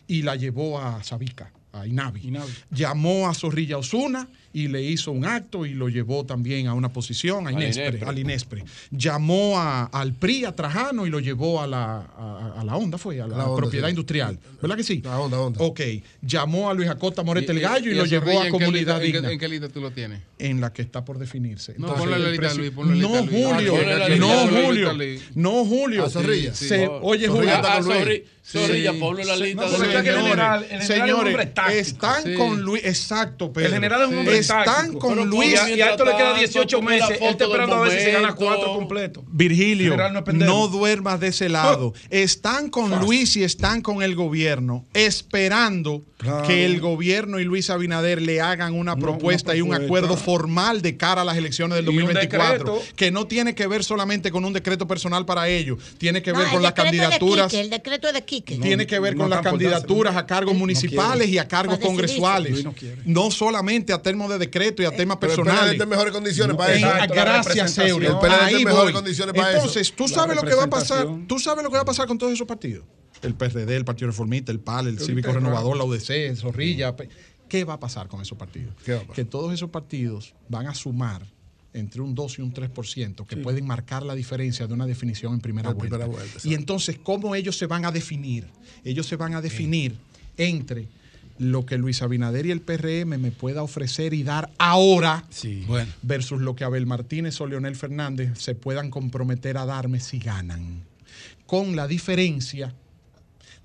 y 0.07 0.23
la 0.23 0.37
llevó 0.37 0.81
a 0.81 1.03
Sabica, 1.03 1.53
a 1.73 1.87
Inavi. 1.87 2.33
Llamó 2.71 3.29
a 3.29 3.35
Zorrilla 3.35 3.79
Osuna 3.79 4.29
y 4.53 4.69
le 4.69 4.83
hizo 4.83 5.13
un 5.13 5.25
acto 5.25 5.65
y 5.65 5.75
lo 5.75 5.89
llevó 5.89 6.25
también 6.27 6.67
a 6.67 6.75
una 6.75 6.93
posición, 6.93 7.47
a 7.47 7.51
Al 7.51 7.55
Inespre, 7.57 7.87
Inespre. 7.89 8.09
al 8.09 8.19
Inespre. 8.19 8.65
Llamó 8.91 9.59
a- 9.59 9.85
al 9.85 10.13
PRI, 10.15 10.45
a 10.45 10.53
Trajano 10.57 11.07
y 11.07 11.11
lo 11.11 11.21
llevó 11.21 11.63
a 11.63 11.67
la, 11.67 12.01
a, 12.17 12.55
a 12.61 12.65
la 12.65 12.77
onda, 12.77 12.99
fue, 12.99 13.21
a 13.21 13.27
la, 13.27 13.37
La 13.37 13.45
Onda, 13.47 13.57
propiedad 13.57 13.87
sí. 13.87 13.91
industrial. 13.91 14.39
¿Verdad 14.61 14.77
que 14.77 14.83
sí? 14.83 15.01
La 15.05 15.19
onda, 15.19 15.39
onda. 15.41 15.63
Ok. 15.63 15.81
Llamó 16.23 16.69
a 16.69 16.75
Luis 16.75 16.89
Acosta 16.89 17.23
Morete 17.23 17.53
el 17.53 17.61
Gallo 17.61 17.91
y, 17.91 17.95
y 17.95 17.97
lo 17.97 18.03
a 18.03 18.07
llevó 18.07 18.31
a 18.31 18.35
¿en 18.35 18.43
qué 18.45 18.51
Comunidad 18.51 18.77
lista- 18.77 18.95
en 18.97 19.01
qué- 19.01 19.13
Digna. 19.19 19.33
en 19.33 19.39
qué 19.39 19.49
lista 19.49 19.69
tú 19.69 19.81
lo 19.81 19.91
tienes? 19.93 20.21
En 20.39 20.61
la 20.61 20.73
que 20.73 20.83
está 20.83 21.05
por 21.05 21.19
definirse. 21.19 21.75
No, 21.79 21.89
Entonces, 21.89 22.01
ponle 22.17 22.31
lista, 22.33 22.55
Luis, 22.55 22.71
ponle 22.71 22.97
no, 23.03 23.09
lista, 23.09 23.21
Luis. 23.21 23.31
Julio. 23.47 23.75
Ah, 23.77 23.99
ponle 24.01 24.19
no, 24.19 24.29
ponle 24.29 24.61
la 24.61 24.67
Julio. 24.67 25.21
No, 25.35 25.65
Julio. 25.65 26.05
A 26.07 26.11
Zorrilla. 26.11 26.55
Se-. 26.55 26.89
Oye, 27.03 27.29
Julio. 27.29 27.51
con 27.51 27.65
Ah. 27.65 27.81
Zorrilla, 28.43 28.93
ponlo 28.99 29.21
en 29.21 29.29
la 29.29 29.37
lista. 29.37 29.69
Señores, 29.69 29.95
el 29.95 30.03
general- 30.03 30.07
el 30.11 30.23
general 30.33 30.65
es 30.65 30.81
un 30.81 30.87
señores, 30.97 31.27
hombre 31.35 31.47
táctico. 31.47 31.79
están 31.79 32.35
con 32.35 32.61
Luis, 32.63 32.85
exacto, 32.85 33.53
Pedro. 33.53 33.69
El 33.69 33.75
general 33.75 34.03
es 34.03 34.09
un 34.09 34.19
hombre 34.19 34.40
Están 34.41 34.65
táctico. 34.65 34.99
con 34.99 35.15
Pero 35.15 35.25
Luis. 35.27 35.53
Y 35.53 35.57
a, 35.57 35.77
y 35.77 35.81
a 35.81 35.91
esto 35.91 36.05
le 36.05 36.17
quedan 36.17 36.39
18 36.39 36.77
ponme 36.79 36.99
la 36.99 37.09
meses. 37.09 37.23
Él 37.23 37.31
está 37.31 37.45
esperando 37.45 37.77
a 37.77 37.81
ver 37.81 37.93
si 37.93 38.05
se 38.05 38.13
gana 38.13 38.35
cuatro 38.35 38.75
completos. 38.75 39.25
Virgilio, 39.29 39.97
no 39.97 40.23
no 40.33 40.69
duermas 40.69 41.21
de 41.21 41.29
ese 41.29 41.49
lado. 41.49 41.95
Están 42.11 42.71
con 42.71 43.01
Luis 43.01 43.37
y 43.37 43.45
están 43.45 43.83
con 43.83 44.03
el 44.03 44.15
gobierno, 44.15 44.85
esperando 44.95 46.03
Claro. 46.21 46.47
que 46.47 46.67
el 46.67 46.81
gobierno 46.81 47.41
y 47.41 47.45
Luis 47.45 47.71
Abinader 47.71 48.21
le 48.21 48.43
hagan 48.43 48.75
una 48.75 48.95
propuesta 48.97 49.53
una 49.53 49.59
y 49.59 49.63
un 49.63 49.73
acuerdo 49.75 50.17
formal 50.19 50.83
de 50.83 50.97
cara 50.99 51.23
a 51.23 51.25
las 51.25 51.39
elecciones 51.39 51.77
del 51.77 51.87
Y 51.87 51.89
un 51.89 51.97
2024, 51.97 52.75
decreto. 52.75 52.95
que 52.95 53.11
no 53.11 53.27
tiene 53.27 53.55
que 53.55 53.67
ver 53.67 53.83
solamente 53.83 54.31
con 54.31 54.45
un 54.45 54.53
decreto 54.53 54.87
personal 54.87 55.25
para 55.25 55.49
ellos, 55.49 55.79
tiene 55.97 56.21
que 56.23 56.33
No, 56.33 56.39
ver 56.39 56.49
el 56.49 56.53
con 56.53 56.63
las 56.63 56.73
candidaturas. 56.75 57.47
Quique, 57.51 57.61
el 57.63 57.71
decreto 57.71 58.07
es 58.09 58.13
de 58.15 58.23
Quique. 58.25 58.57
tiene 58.59 58.87
que 58.87 58.99
ver 58.99 59.17
no 59.17 59.23
con 59.23 59.31
las 59.31 59.41
candidaturas 59.41 60.15
a 60.17 60.27
cargos 60.27 60.55
municipales 60.55 61.29
y 61.29 61.39
a 61.39 61.49
cargos 61.49 61.77
Para 61.79 61.87
congresuales. 61.89 62.65
No 63.07 63.31
solamente 63.31 63.93
a 63.95 64.03
términos 64.03 64.31
de 64.31 64.39
decreto 64.39 64.83
y 64.83 64.85
a 64.85 64.91
temas 64.91 65.17
Pero 65.21 65.33
el 65.33 65.37
personales. 65.39 65.63
PLD 65.65 65.73
está 65.73 65.85
en 65.85 65.91
mejores 65.91 66.13
condiciones 66.13 66.57
para 66.57 66.75
eso. 66.75 66.89
Gracias. 67.15 67.79
Eury. 67.79 68.07
El 68.07 68.13
PLD 68.19 68.25
está 68.33 68.49
en 68.51 68.57
Ahí 68.57 68.65
mejores 68.65 68.85
voy. 68.85 68.93
condiciones 68.93 69.35
para 69.35 69.53
Entonces, 69.55 69.83
eso. 69.83 69.95
¿tú 69.97 70.07
sabes 70.09 70.37
lo 70.37 70.43
que 70.43 70.55
va 70.55 70.65
a 70.65 70.71
pasar? 70.71 71.07
¿Tú 71.27 71.39
sabes 71.39 71.65
lo 71.65 71.71
que 71.71 71.77
va 71.77 71.83
a 71.83 71.87
pasar 71.87 72.07
con 72.07 72.19
todos 72.19 72.33
esos 72.33 72.47
partidos? 72.47 72.85
El 73.23 73.35
PRD, 73.35 73.77
el 73.77 73.85
Partido 73.85 74.09
Reformista, 74.09 74.51
el 74.53 74.61
PAL, 74.61 74.89
el 74.89 74.99
Cívico 74.99 75.33
Renovador, 75.33 75.77
la 75.77 75.85
UDC, 75.85 76.11
el 76.11 76.37
Zorrilla. 76.37 76.95
¿Qué 77.49 77.65
va 77.65 77.75
a 77.75 77.81
pasar 77.81 78.09
con 78.09 78.21
esos 78.21 78.39
partidos? 78.39 78.75
Que 79.15 79.25
todos 79.25 79.53
esos 79.53 79.71
partidos 79.71 80.35
van 80.49 80.67
a 80.67 80.75
sumar 80.75 81.27
entre 81.73 82.01
un 82.01 82.15
2 82.15 82.39
y 82.39 82.43
un 82.43 82.53
3%, 82.53 83.27
que 83.27 83.37
pueden 83.37 83.65
marcar 83.67 84.03
la 84.03 84.15
diferencia 84.15 84.67
de 84.67 84.75
una 84.75 84.87
definición 84.87 85.35
en 85.35 85.41
primera 85.41 85.71
vuelta. 85.71 85.97
primera 85.97 86.07
vuelta, 86.07 86.27
exacto. 86.27 86.49
y 86.49 86.55
entonces, 86.55 86.99
¿cómo 87.01 87.35
ellos 87.37 87.57
se 87.57 87.67
van 87.67 87.85
a 87.85 87.93
definir? 87.93 88.47
Ellos 88.85 89.07
se 89.07 89.15
van 89.17 89.35
a 89.35 89.41
definir 89.41 89.95
entre 90.37 90.89
lo 91.39 91.65
que 91.65 91.79
Luis 91.79 92.03
Abinader 92.03 92.45
y 92.47 92.51
el 92.51 92.61
PRM 92.61 93.19
me 93.19 93.31
pueda 93.31 93.63
ofrecer 93.63 94.15
y 94.15 94.23
dar 94.25 94.51
ahora 94.59 95.25
Sí. 95.31 95.65
Bueno. 95.67 95.91
versus 96.03 96.41
lo 96.41 96.55
que 96.55 96.65
Abel 96.65 96.87
Martínez 96.87 97.41
o 97.41 97.47
Leonel 97.47 97.77
Fernández 97.77 98.39
se 98.39 98.55
puedan 98.55 98.91
comprometer 98.91 99.57
a 99.57 99.65
darme 99.65 100.01
si 100.01 100.19
ganan. 100.19 100.83
Con 101.47 101.77
la 101.77 101.87
diferencia 101.89 102.75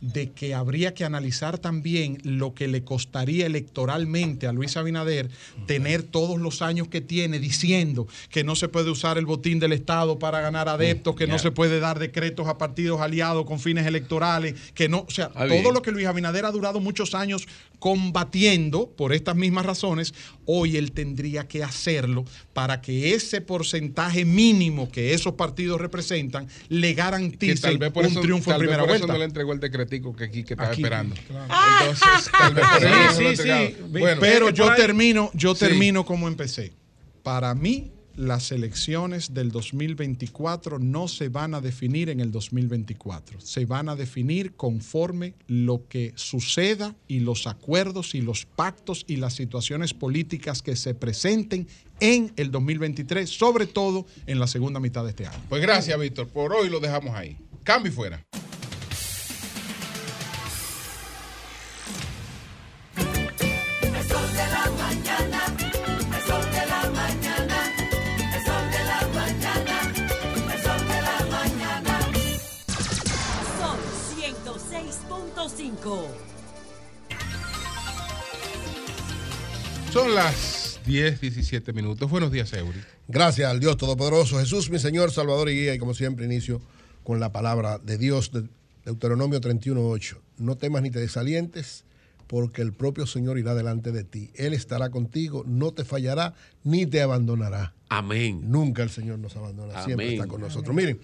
de 0.01 0.31
que 0.31 0.53
habría 0.53 0.93
que 0.93 1.05
analizar 1.05 1.57
también 1.57 2.19
lo 2.23 2.53
que 2.53 2.67
le 2.67 2.83
costaría 2.83 3.45
electoralmente 3.45 4.45
a 4.45 4.51
Luis 4.51 4.77
Abinader 4.77 5.29
tener 5.65 6.03
todos 6.03 6.39
los 6.39 6.61
años 6.61 6.89
que 6.89 7.01
tiene 7.01 7.39
diciendo 7.39 8.07
que 8.29 8.43
no 8.43 8.55
se 8.55 8.67
puede 8.67 8.91
usar 8.91 9.17
el 9.17 9.25
botín 9.25 9.59
del 9.59 9.71
Estado 9.71 10.19
para 10.19 10.41
ganar 10.41 10.69
adeptos, 10.69 11.15
que 11.15 11.27
no 11.27 11.39
se 11.39 11.51
puede 11.51 11.79
dar 11.79 11.97
decretos 11.97 12.47
a 12.47 12.57
partidos 12.57 13.01
aliados 13.01 13.45
con 13.45 13.59
fines 13.59 13.87
electorales, 13.87 14.55
que 14.73 14.89
no, 14.89 15.05
o 15.07 15.11
sea, 15.11 15.29
todo 15.29 15.71
lo 15.71 15.81
que 15.81 15.91
Luis 15.91 16.07
Abinader 16.07 16.45
ha 16.45 16.51
durado 16.51 16.79
muchos 16.79 17.15
años 17.15 17.47
combatiendo 17.79 18.89
por 18.89 19.13
estas 19.13 19.35
mismas 19.35 19.65
razones, 19.65 20.13
hoy 20.45 20.77
él 20.77 20.91
tendría 20.91 21.47
que 21.47 21.63
hacerlo 21.63 22.25
para 22.53 22.81
que 22.81 23.13
ese 23.13 23.41
porcentaje 23.41 24.25
mínimo 24.25 24.89
que 24.91 25.13
esos 25.13 25.33
partidos 25.33 25.79
representan 25.81 26.47
le 26.69 26.93
garantice 26.93 27.61
tal 27.61 27.77
vez 27.77 27.91
por 27.91 28.05
un 28.05 28.11
eso, 28.11 28.21
triunfo 28.21 28.51
en 28.51 28.53
tal 28.53 28.61
vez 28.61 28.69
primera 28.69 28.87
por 28.87 28.95
eso 28.95 29.07
no 29.07 29.17
le 29.17 29.25
entregó 29.25 29.53
el 29.53 29.59
decretico 29.59 30.15
que 30.15 30.25
aquí 30.25 30.43
que 30.43 30.53
estaba 30.53 30.69
Aquí, 30.71 30.81
esperando. 30.83 31.15
claro. 31.27 31.53
Entonces, 31.81 32.31
tal 32.31 32.53
vez 32.53 32.65
por 32.67 32.83
eso 32.83 32.95
no 32.95 33.11
Sí, 33.15 33.23
lo 33.23 33.29
sí, 33.31 33.43
sí. 33.43 33.75
Bueno, 33.89 34.21
Pero 34.21 34.49
yo 34.51 34.73
termino, 34.75 35.31
yo 35.33 35.53
Sí. 35.55 35.59
termino 35.65 36.05
como 36.05 36.27
empecé. 36.27 36.73
Para 37.23 37.53
mí, 37.55 37.91
las 38.15 38.51
elecciones 38.51 39.33
del 39.33 39.51
2024 39.51 40.79
no 40.79 41.07
se 41.07 41.29
van 41.29 41.53
a 41.53 41.61
definir 41.61 42.09
en 42.09 42.19
el 42.19 42.31
2024. 42.31 43.41
Se 43.41 43.65
van 43.65 43.89
a 43.89 43.95
definir 43.95 44.53
conforme 44.53 45.33
lo 45.47 45.87
que 45.87 46.13
suceda 46.15 46.95
y 47.07 47.19
los 47.19 47.47
acuerdos 47.47 48.15
y 48.15 48.21
los 48.21 48.45
pactos 48.45 49.05
y 49.07 49.17
las 49.17 49.33
situaciones 49.33 49.93
políticas 49.93 50.61
que 50.61 50.75
se 50.75 50.93
presenten 50.93 51.67
en 51.99 52.33
el 52.35 52.51
2023, 52.51 53.29
sobre 53.29 53.67
todo 53.67 54.05
en 54.27 54.39
la 54.39 54.47
segunda 54.47 54.79
mitad 54.79 55.03
de 55.03 55.11
este 55.11 55.27
año. 55.27 55.37
Pues 55.49 55.61
gracias, 55.61 55.97
Víctor. 55.99 56.27
Por 56.27 56.53
hoy 56.53 56.69
lo 56.69 56.79
dejamos 56.79 57.15
ahí. 57.15 57.37
Cambio 57.63 57.91
fuera. 57.91 58.25
106.5. 75.45 76.07
Son 79.91 80.15
las 80.15 80.79
10, 80.85 81.21
17 81.21 81.71
minutos. 81.71 82.09
Buenos 82.09 82.31
días, 82.31 82.51
Eury. 82.53 82.81
Gracias 83.07 83.49
al 83.49 83.59
Dios 83.59 83.77
Todopoderoso, 83.77 84.39
Jesús, 84.39 84.71
mi 84.71 84.79
Señor, 84.79 85.11
Salvador 85.11 85.49
y 85.49 85.53
Guía. 85.53 85.75
Y 85.75 85.77
como 85.77 85.93
siempre, 85.93 86.25
inicio 86.25 86.61
con 87.03 87.19
la 87.19 87.31
palabra 87.31 87.77
de 87.77 87.99
Dios, 87.99 88.31
de 88.31 88.47
Deuteronomio 88.85 89.39
31.8. 89.39 90.17
No 90.39 90.57
temas 90.57 90.81
ni 90.81 90.89
te 90.89 90.99
desalientes, 90.99 91.85
porque 92.25 92.63
el 92.63 92.73
propio 92.73 93.05
Señor 93.05 93.37
irá 93.37 93.53
delante 93.53 93.91
de 93.91 94.03
ti. 94.03 94.31
Él 94.33 94.53
estará 94.53 94.89
contigo, 94.89 95.43
no 95.45 95.73
te 95.73 95.85
fallará 95.85 96.33
ni 96.63 96.87
te 96.87 97.03
abandonará. 97.03 97.75
Amén. 97.89 98.49
Nunca 98.49 98.81
el 98.81 98.89
Señor 98.89 99.19
nos 99.19 99.35
abandona, 99.35 99.83
siempre 99.83 100.07
Amén. 100.07 100.19
está 100.21 100.27
con 100.27 100.41
nosotros. 100.41 100.75
Miren, 100.75 100.99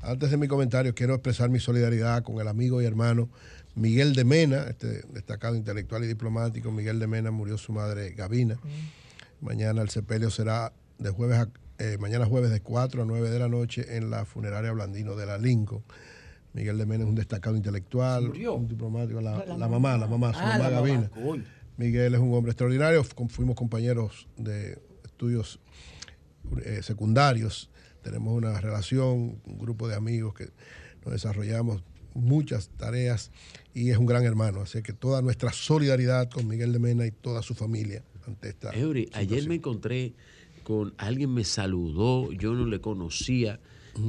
antes 0.00 0.30
de 0.30 0.36
mi 0.38 0.48
comentario, 0.48 0.94
quiero 0.94 1.14
expresar 1.14 1.50
mi 1.50 1.60
solidaridad 1.60 2.22
con 2.22 2.40
el 2.40 2.48
amigo 2.48 2.80
y 2.80 2.86
hermano 2.86 3.28
Miguel 3.74 4.14
de 4.14 4.24
Mena, 4.24 4.64
este 4.68 5.02
destacado 5.12 5.56
intelectual 5.56 6.04
y 6.04 6.06
diplomático. 6.06 6.70
Miguel 6.70 6.98
de 7.00 7.06
Mena 7.06 7.30
murió 7.30 7.58
su 7.58 7.72
madre 7.72 8.10
Gavina. 8.12 8.58
Mañana 9.40 9.82
el 9.82 9.90
sepelio 9.90 10.30
será 10.30 10.72
de 10.98 11.10
jueves 11.10 11.38
a, 11.38 11.48
eh, 11.78 11.98
mañana 11.98 12.24
jueves 12.24 12.50
de 12.50 12.60
4 12.60 13.02
a 13.02 13.04
9 13.04 13.30
de 13.30 13.38
la 13.38 13.48
noche 13.48 13.96
en 13.96 14.10
la 14.10 14.24
funeraria 14.24 14.70
Blandino 14.72 15.16
de 15.16 15.26
la 15.26 15.38
Lincoln. 15.38 15.82
Miguel 16.52 16.78
de 16.78 16.86
Mena 16.86 17.02
es 17.02 17.08
un 17.10 17.16
destacado 17.16 17.56
intelectual, 17.56 18.28
un 18.54 18.68
diplomático, 18.68 19.20
la, 19.20 19.44
La 19.44 19.56
la 19.56 19.68
mamá, 19.68 19.98
la 19.98 20.06
mamá, 20.06 20.32
su 20.32 20.38
Ah, 20.40 20.56
mamá 20.58 20.70
coño. 21.10 21.10
Miguel 21.76 22.14
es 22.14 22.20
un 22.20 22.32
hombre 22.32 22.52
extraordinario, 22.52 23.02
fu- 23.02 23.28
fuimos 23.28 23.56
compañeros 23.56 24.28
de 24.36 24.78
estudios 25.04 25.58
eh, 26.64 26.80
secundarios, 26.84 27.70
tenemos 28.02 28.32
una 28.36 28.60
relación, 28.60 29.40
un 29.44 29.58
grupo 29.58 29.88
de 29.88 29.96
amigos 29.96 30.34
que 30.34 30.50
nos 31.04 31.12
desarrollamos 31.12 31.82
muchas 32.14 32.68
tareas 32.76 33.32
y 33.74 33.90
es 33.90 33.98
un 33.98 34.06
gran 34.06 34.24
hermano, 34.24 34.62
así 34.62 34.82
que 34.82 34.92
toda 34.92 35.20
nuestra 35.20 35.52
solidaridad 35.52 36.30
con 36.30 36.46
Miguel 36.46 36.72
de 36.72 36.78
Mena 36.78 37.06
y 37.06 37.10
toda 37.10 37.42
su 37.42 37.54
familia 37.54 38.02
ante 38.26 38.50
esta 38.50 38.70
Eury, 38.70 39.10
ayer 39.12 39.46
me 39.48 39.56
encontré 39.56 40.14
con 40.62 40.94
alguien 40.96 41.34
me 41.34 41.44
saludó, 41.44 42.32
yo 42.32 42.54
no 42.54 42.66
le 42.66 42.80
conocía 42.80 43.60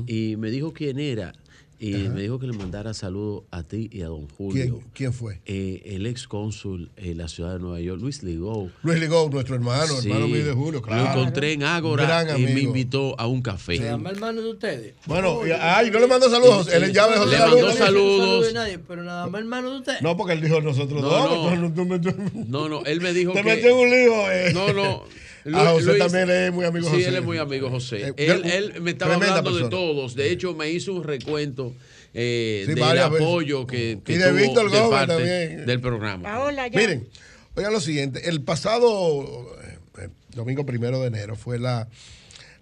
y 0.07 0.35
me 0.37 0.49
dijo 0.51 0.73
quién 0.73 0.99
era 0.99 1.33
y 1.79 1.93
Ajá. 2.05 2.09
me 2.13 2.21
dijo 2.21 2.39
que 2.39 2.47
le 2.47 2.53
mandara 2.53 2.93
saludos 2.93 3.43
a 3.51 3.63
ti 3.63 3.89
y 3.91 4.01
a 4.01 4.07
don 4.07 4.27
Julio. 4.29 4.63
¿Quién, 4.77 4.85
quién 4.93 5.13
fue? 5.13 5.41
Eh, 5.45 5.81
el 5.85 6.05
ex 6.05 6.27
cónsul 6.27 6.89
en 6.97 7.17
la 7.17 7.27
ciudad 7.27 7.53
de 7.53 7.59
Nueva 7.59 7.79
York, 7.81 8.01
Luis 8.01 8.23
Ligó. 8.23 8.69
Luis 8.83 8.99
Ligó, 8.99 9.29
nuestro 9.29 9.55
hermano, 9.55 9.87
Sí, 9.99 10.07
hermano 10.09 10.27
mío 10.27 10.45
de 10.45 10.53
Julio, 10.53 10.81
claro. 10.81 11.03
Lo 11.03 11.09
encontré 11.21 11.53
en 11.53 11.63
Ágora 11.63 12.37
y 12.37 12.43
me 12.43 12.61
invitó 12.61 13.19
a 13.19 13.27
un 13.27 13.41
café. 13.41 13.77
¿Se 13.77 13.83
llama 13.83 14.09
hermano 14.11 14.41
de 14.41 14.49
ustedes? 14.51 14.93
Bueno, 15.05 15.45
y- 15.45 15.51
ay, 15.51 15.91
no 15.91 15.99
le 15.99 16.07
mandó 16.07 16.29
saludos, 16.29 16.67
él 16.71 16.91
ya 16.93 17.07
me 17.07 17.13
dejó 17.13 17.25
Le 17.25 17.37
saludos. 17.37 17.61
mandó 17.63 17.85
saludos. 17.85 18.47
de 18.47 18.53
nadie, 18.53 18.79
pero 18.79 19.03
nada 19.03 19.27
más 19.27 19.39
hermano 19.41 19.71
de 19.71 19.77
ustedes. 19.79 20.01
No, 20.01 20.15
porque 20.15 20.33
él 20.33 20.41
dijo 20.41 20.61
nosotros 20.61 21.01
No, 21.01 21.09
dos. 21.09 21.57
no. 21.57 21.65
No, 22.47 22.69
no, 22.69 22.83
él 22.85 23.01
me 23.01 23.13
dijo 23.13 23.33
Te 23.33 23.41
que... 23.41 23.47
metió 23.49 23.69
en 23.69 23.75
un 23.77 23.89
lío. 23.89 24.31
eh. 24.31 24.51
No, 24.53 24.71
no. 24.73 25.03
Ah, 25.53 25.71
José 25.73 25.85
Luis- 25.85 25.99
también 25.99 26.29
es 26.29 26.51
muy 26.53 26.65
amigo 26.65 26.87
Sí, 26.87 26.95
José. 26.95 27.07
él 27.09 27.15
es 27.17 27.23
muy 27.23 27.37
amigo 27.37 27.69
José. 27.69 28.13
Eh, 28.17 28.41
él, 28.73 28.81
me 28.81 28.91
estaba 28.91 29.15
hablando 29.15 29.55
de 29.55 29.69
todos. 29.69 30.15
De 30.15 30.31
hecho, 30.31 30.53
me 30.55 30.69
hizo 30.71 30.93
un 30.93 31.03
recuento 31.03 31.73
eh, 32.13 32.63
Sí, 32.65 32.73
del 32.73 32.83
veces. 32.83 33.01
apoyo 33.01 33.67
que, 33.67 33.99
que 34.03 34.13
Y 34.13 34.17
de 34.17 34.29
tuvo 34.29 34.37
Víctor 34.39 34.71
de 34.71 34.79
parte 34.89 35.13
también. 35.13 35.65
del 35.65 35.79
programa. 35.81 36.23
Paola, 36.23 36.67
ya. 36.67 36.79
Miren, 36.79 37.07
oigan 37.55 37.73
lo 37.73 37.79
siguiente. 37.81 38.27
El 38.29 38.41
pasado 38.41 39.21
eh, 39.63 39.77
eh, 39.99 40.09
domingo 40.33 40.65
primero 40.65 40.99
de 41.01 41.07
enero 41.07 41.35
fue 41.35 41.59
la, 41.59 41.87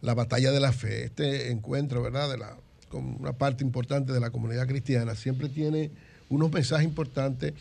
la 0.01 0.13
batalla 0.15 0.51
de 0.51 0.59
la 0.59 0.73
fe. 0.73 1.05
Este 1.05 1.51
encuentro, 1.51 2.01
¿verdad? 2.01 2.29
De 2.31 2.37
la, 2.37 2.57
con 2.89 3.15
una 3.21 3.33
parte 3.33 3.63
importante 3.63 4.11
de 4.11 4.19
la 4.19 4.29
comunidad 4.31 4.67
cristiana 4.67 5.15
siempre 5.15 5.47
tiene 5.49 5.91
unos 6.29 6.51
mensajes 6.51 6.85
importantes. 6.85 7.53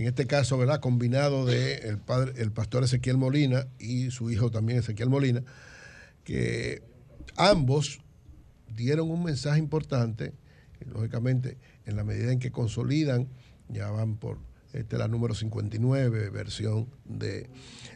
En 0.00 0.06
este 0.06 0.26
caso, 0.26 0.56
¿verdad? 0.56 0.80
Combinado 0.80 1.44
de 1.44 1.74
el 1.74 1.98
padre, 1.98 2.32
el 2.40 2.52
pastor 2.52 2.84
Ezequiel 2.84 3.18
Molina 3.18 3.66
y 3.78 4.10
su 4.10 4.30
hijo 4.30 4.50
también 4.50 4.78
Ezequiel 4.78 5.10
Molina, 5.10 5.42
que 6.24 6.82
ambos 7.36 8.00
dieron 8.74 9.10
un 9.10 9.22
mensaje 9.22 9.58
importante, 9.58 10.32
lógicamente, 10.86 11.58
en 11.84 11.96
la 11.96 12.04
medida 12.04 12.32
en 12.32 12.38
que 12.38 12.50
consolidan, 12.50 13.28
ya 13.68 13.90
van 13.90 14.16
por 14.16 14.38
esta 14.72 14.96
es 14.96 15.00
la 15.00 15.08
número 15.08 15.34
59, 15.34 16.30
versión 16.30 16.86
de 17.04 17.50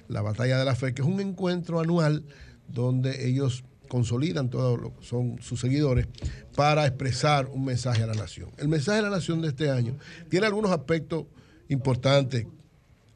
la 0.08 0.20
Batalla 0.20 0.58
de 0.58 0.66
la 0.66 0.74
Fe, 0.74 0.92
que 0.92 1.00
es 1.00 1.08
un 1.08 1.20
encuentro 1.20 1.80
anual 1.80 2.26
donde 2.68 3.26
ellos 3.26 3.64
consolidan 3.88 4.50
todo 4.50 4.76
lo 4.76 4.94
que 4.94 5.06
son 5.06 5.40
sus 5.40 5.58
seguidores 5.58 6.06
para 6.54 6.86
expresar 6.86 7.46
un 7.46 7.64
mensaje 7.64 8.02
a 8.02 8.06
la 8.06 8.14
nación. 8.14 8.50
El 8.58 8.68
mensaje 8.68 8.98
a 8.98 9.02
la 9.02 9.10
nación 9.10 9.40
de 9.40 9.48
este 9.48 9.70
año 9.70 9.96
tiene 10.28 10.44
algunos 10.44 10.70
aspectos 10.70 11.26
importantes, 11.68 12.46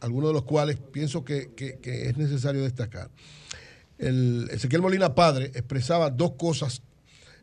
algunos 0.01 0.31
de 0.31 0.35
los 0.35 0.45
cuales 0.45 0.77
pienso 0.77 1.25
que, 1.25 1.51
es 1.83 2.17
necesario 2.17 2.63
destacar. 2.63 3.11
El 3.99 4.49
Ezequiel 4.51 4.83
Molina 4.83 5.15
Padre 5.15 5.47
expresaba 5.47 6.11
dos 6.11 6.33
cosas, 6.33 6.83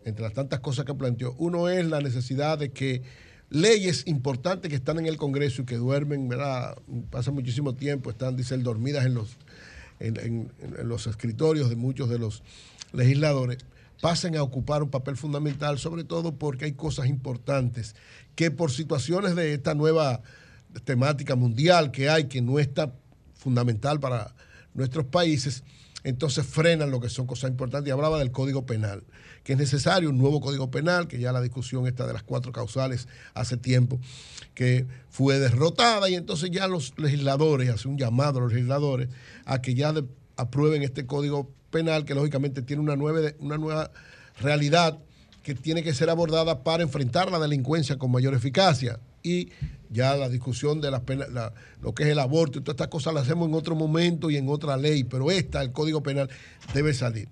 entre 0.05 0.23
las 0.23 0.33
tantas 0.33 0.59
cosas 0.59 0.85
que 0.85 0.93
planteó. 0.93 1.35
Uno 1.37 1.67
es 1.67 1.85
la 1.85 1.99
necesidad 1.99 2.57
de 2.57 2.71
que 2.71 3.01
leyes 3.49 4.03
importantes 4.07 4.69
que 4.69 4.75
están 4.75 4.99
en 4.99 5.05
el 5.05 5.17
Congreso 5.17 5.61
y 5.63 5.65
que 5.65 5.75
duermen, 5.75 6.29
¿verdad? 6.29 6.77
Pasan 7.09 7.33
muchísimo 7.33 7.75
tiempo, 7.75 8.09
están, 8.09 8.35
dice 8.35 8.55
él, 8.55 8.63
dormidas 8.63 9.05
en 9.05 9.13
los, 9.15 9.37
en 9.99 10.49
los 10.83 11.07
escritorios 11.07 11.69
de 11.69 11.75
muchos 11.75 12.09
de 12.09 12.19
los 12.19 12.43
legisladores, 12.93 13.65
pasen 14.01 14.35
a 14.35 14.43
ocupar 14.43 14.83
un 14.83 14.89
papel 14.89 15.17
fundamental, 15.17 15.79
sobre 15.79 16.03
todo 16.03 16.33
porque 16.35 16.65
hay 16.65 16.73
cosas 16.73 17.07
importantes 17.07 17.95
que 18.35 18.51
por 18.51 18.71
situaciones 18.71 19.35
de 19.35 19.53
esta 19.53 19.73
nueva 19.73 20.21
temática 20.83 21.35
mundial 21.35 21.91
que 21.91 22.09
hay, 22.09 22.25
que 22.25 22.41
no 22.41 22.59
está 22.59 22.93
fundamental 23.33 23.99
para 23.99 24.35
nuestros 24.73 25.05
países, 25.05 25.63
entonces 26.03 26.45
frenan 26.45 26.91
lo 26.91 26.99
que 26.99 27.09
son 27.09 27.25
cosas 27.25 27.49
importantes. 27.49 27.89
Y 27.89 27.91
hablaba 27.91 28.19
del 28.19 28.31
Código 28.31 28.65
Penal, 28.65 29.03
que 29.43 29.53
es 29.53 29.59
necesario 29.59 30.09
un 30.09 30.17
nuevo 30.17 30.39
Código 30.39 30.69
Penal, 30.69 31.07
que 31.07 31.19
ya 31.19 31.31
la 31.31 31.41
discusión 31.41 31.87
está 31.87 32.05
de 32.05 32.13
las 32.13 32.23
cuatro 32.23 32.51
causales 32.51 33.07
hace 33.33 33.57
tiempo, 33.57 33.99
que 34.53 34.85
fue 35.09 35.39
derrotada 35.39 36.09
y 36.09 36.15
entonces 36.15 36.51
ya 36.51 36.67
los 36.67 36.93
legisladores, 36.97 37.69
hace 37.69 37.87
un 37.87 37.97
llamado 37.97 38.39
a 38.39 38.41
los 38.43 38.53
legisladores 38.53 39.09
a 39.45 39.61
que 39.61 39.73
ya 39.73 39.93
aprueben 40.37 40.83
este 40.83 41.05
Código 41.05 41.51
Penal, 41.71 42.05
que 42.05 42.13
lógicamente 42.13 42.61
tiene 42.61 42.83
una 42.83 42.95
nueva, 42.95 43.31
una 43.39 43.57
nueva 43.57 43.91
realidad 44.39 44.99
que 45.41 45.55
tiene 45.55 45.83
que 45.83 45.93
ser 45.93 46.09
abordada 46.09 46.63
para 46.63 46.83
enfrentar 46.83 47.31
la 47.31 47.39
delincuencia 47.39 47.97
con 47.97 48.11
mayor 48.11 48.33
eficacia. 48.33 48.99
Y 49.25 49.49
ya 49.89 50.15
la 50.15 50.29
discusión 50.29 50.81
de 50.81 50.91
las 50.91 51.01
penas, 51.01 51.29
lo 51.81 51.95
que 51.95 52.03
es 52.03 52.09
el 52.09 52.19
aborto 52.19 52.59
y 52.59 52.61
todas 52.61 52.75
estas 52.75 52.89
cosas 52.89 53.11
las 53.11 53.23
hacemos 53.23 53.49
en 53.49 53.55
otro 53.55 53.73
momento 53.73 54.29
y 54.29 54.37
en 54.37 54.47
otra 54.47 54.77
ley, 54.77 55.03
pero 55.03 55.31
esta, 55.31 55.63
el 55.63 55.71
Código 55.71 56.03
Penal, 56.03 56.29
debe 56.75 56.93
salir. 56.93 57.27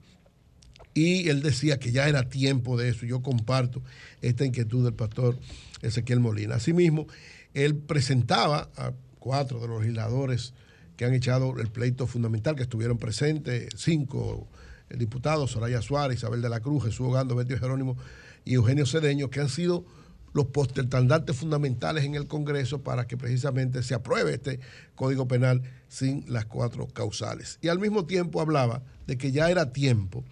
Y 0.95 1.29
él 1.29 1.43
decía 1.43 1.77
que 1.77 1.91
ya 1.91 2.09
era 2.09 2.29
tiempo 2.29 2.77
de 2.77 2.89
eso. 2.89 3.05
Yo 3.05 3.21
comparto 3.21 3.83
esta 4.21 4.43
inquietud 4.43 4.83
del 4.83 4.95
pastor 4.95 5.37
Ezequiel 5.83 6.19
Molina. 6.19 6.55
Asimismo, 6.55 7.05
él 7.53 7.75
presentaba 7.75 8.69
a 8.75 8.93
cuatro 9.19 9.59
de 9.59 9.67
los 9.67 9.81
legisladores 9.81 10.55
que 10.97 11.05
han 11.05 11.13
echado 11.13 11.59
el 11.59 11.67
pleito 11.67 12.07
fundamental, 12.07 12.55
que 12.55 12.63
estuvieron 12.63 12.97
presentes, 12.97 13.69
cinco 13.77 14.47
diputados, 14.89 15.51
Soraya 15.51 15.83
Suárez, 15.83 16.17
Isabel 16.17 16.41
de 16.41 16.49
la 16.49 16.59
Cruz, 16.59 16.85
Jesús 16.85 17.07
Ogando, 17.07 17.35
Betty 17.35 17.55
Jerónimo 17.55 17.97
y 18.45 18.55
Eugenio 18.55 18.87
Cedeño, 18.87 19.29
que 19.29 19.41
han 19.41 19.49
sido 19.49 19.85
los 20.33 20.47
postertandantes 20.47 21.35
fundamentales 21.35 22.03
en 22.03 22.15
el 22.15 22.27
Congreso 22.27 22.81
para 22.81 23.07
que 23.07 23.17
precisamente 23.17 23.83
se 23.83 23.93
apruebe 23.93 24.33
este 24.33 24.59
Código 24.95 25.27
Penal 25.27 25.61
sin 25.87 26.25
las 26.27 26.45
cuatro 26.45 26.87
causales. 26.87 27.59
Y 27.61 27.67
al 27.67 27.79
mismo 27.79 28.05
tiempo 28.05 28.41
hablaba 28.41 28.83
de 29.07 29.17
que 29.17 29.31
ya 29.31 29.49
era 29.49 29.71
tiempo 29.71 30.23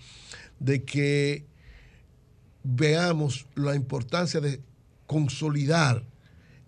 de 0.59 0.83
que 0.83 1.45
veamos 2.63 3.47
la 3.55 3.75
importancia 3.75 4.39
de 4.39 4.61
consolidar 5.07 6.03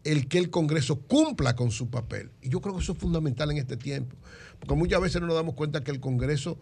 el 0.03 0.27
que 0.27 0.37
el 0.37 0.49
Congreso 0.49 0.99
cumpla 0.99 1.55
con 1.55 1.71
su 1.71 1.89
papel. 1.89 2.31
Y 2.41 2.49
yo 2.49 2.61
creo 2.61 2.75
que 2.75 2.81
eso 2.81 2.93
es 2.93 2.97
fundamental 2.97 3.51
en 3.51 3.57
este 3.57 3.77
tiempo, 3.77 4.15
porque 4.59 4.75
muchas 4.75 5.01
veces 5.01 5.21
no 5.21 5.27
nos 5.27 5.35
damos 5.35 5.55
cuenta 5.55 5.83
que 5.83 5.91
el 5.91 5.99
Congreso 5.99 6.59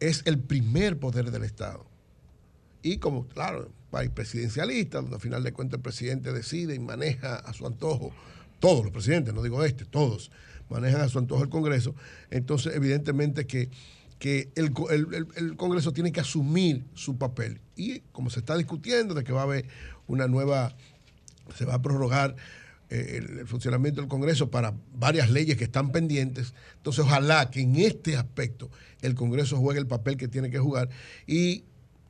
es 0.00 0.22
el 0.26 0.38
primer 0.38 0.98
poder 0.98 1.30
del 1.30 1.44
Estado. 1.44 1.86
Y 2.82 2.98
como, 2.98 3.26
claro, 3.26 3.70
presidencialista, 3.90 5.00
donde 5.00 5.16
al 5.16 5.20
final 5.20 5.42
de 5.42 5.52
cuentas 5.52 5.78
el 5.78 5.82
presidente 5.82 6.32
decide 6.32 6.74
y 6.74 6.78
maneja 6.78 7.36
a 7.36 7.52
su 7.52 7.66
antojo, 7.66 8.12
todos 8.60 8.84
los 8.84 8.92
presidentes, 8.92 9.32
no 9.34 9.42
digo 9.42 9.64
este, 9.64 9.84
todos, 9.84 10.30
manejan 10.68 11.00
a 11.00 11.08
su 11.08 11.18
antojo 11.18 11.42
el 11.42 11.48
Congreso, 11.48 11.94
entonces 12.30 12.74
evidentemente 12.74 13.46
que, 13.46 13.70
que 14.18 14.50
el, 14.56 14.72
co- 14.72 14.90
el- 14.90 15.06
el- 15.14 15.26
el 15.36 15.56
Congreso 15.56 15.92
tiene 15.92 16.12
que 16.12 16.20
asumir 16.20 16.84
su 16.94 17.16
papel. 17.18 17.60
Y 17.76 18.00
como 18.12 18.30
se 18.30 18.40
está 18.40 18.56
discutiendo 18.56 19.14
de 19.14 19.24
que 19.24 19.32
va 19.32 19.40
a 19.40 19.44
haber 19.44 19.66
una 20.06 20.26
nueva, 20.26 20.74
se 21.56 21.64
va 21.64 21.74
a 21.74 21.82
prorrogar 21.82 22.34
eh, 22.90 23.14
el, 23.22 23.38
el 23.38 23.46
funcionamiento 23.46 24.00
del 24.00 24.08
Congreso 24.08 24.50
para 24.50 24.74
varias 24.92 25.30
leyes 25.30 25.56
que 25.56 25.64
están 25.64 25.92
pendientes, 25.92 26.52
entonces 26.78 27.04
ojalá 27.04 27.50
que 27.50 27.60
en 27.60 27.76
este 27.76 28.16
aspecto 28.16 28.70
el 29.02 29.14
Congreso 29.14 29.56
juegue 29.58 29.78
el 29.80 29.86
papel 29.86 30.16
que 30.16 30.26
tiene 30.28 30.50
que 30.50 30.58
jugar 30.58 30.88
y 31.26 31.64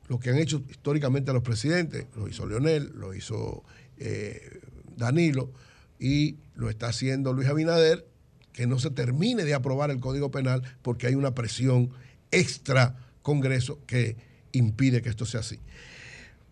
lo 0.09 0.19
que 0.19 0.31
han 0.31 0.37
hecho 0.37 0.61
históricamente 0.69 1.31
los 1.31 1.43
presidentes, 1.43 2.05
lo 2.17 2.27
hizo 2.27 2.45
Leonel, 2.45 2.91
lo 2.95 3.13
hizo 3.13 3.63
eh, 3.97 4.59
Danilo 4.97 5.51
y 5.99 6.35
lo 6.55 6.69
está 6.69 6.87
haciendo 6.87 7.31
Luis 7.31 7.47
Abinader, 7.47 8.05
que 8.51 8.67
no 8.67 8.79
se 8.79 8.89
termine 8.89 9.45
de 9.45 9.53
aprobar 9.53 9.91
el 9.91 10.01
Código 10.01 10.31
Penal 10.31 10.63
porque 10.81 11.07
hay 11.07 11.15
una 11.15 11.33
presión 11.35 11.91
extra 12.31 12.97
Congreso 13.21 13.79
que 13.85 14.17
impide 14.51 15.01
que 15.01 15.09
esto 15.09 15.25
sea 15.25 15.39
así. 15.41 15.59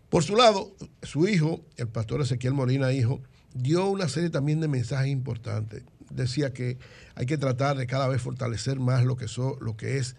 Por 0.09 0.23
su 0.23 0.35
lado, 0.35 0.73
su 1.01 1.27
hijo, 1.27 1.65
el 1.75 1.87
pastor 1.87 2.21
Ezequiel 2.21 2.53
Molina, 2.53 2.93
hijo, 2.93 3.21
dio 3.53 3.87
una 3.87 4.07
serie 4.07 4.29
también 4.29 4.59
de 4.61 4.67
mensajes 4.67 5.07
importantes. 5.11 5.83
Decía 6.11 6.53
que 6.53 6.77
hay 7.15 7.25
que 7.25 7.37
tratar 7.37 7.75
de 7.75 7.87
cada 7.87 8.07
vez 8.07 8.21
fortalecer 8.21 8.79
más 8.79 9.03
lo 9.03 9.17
que, 9.17 9.27
so- 9.27 9.57
lo 9.59 9.75
que 9.75 9.97
es 9.97 10.15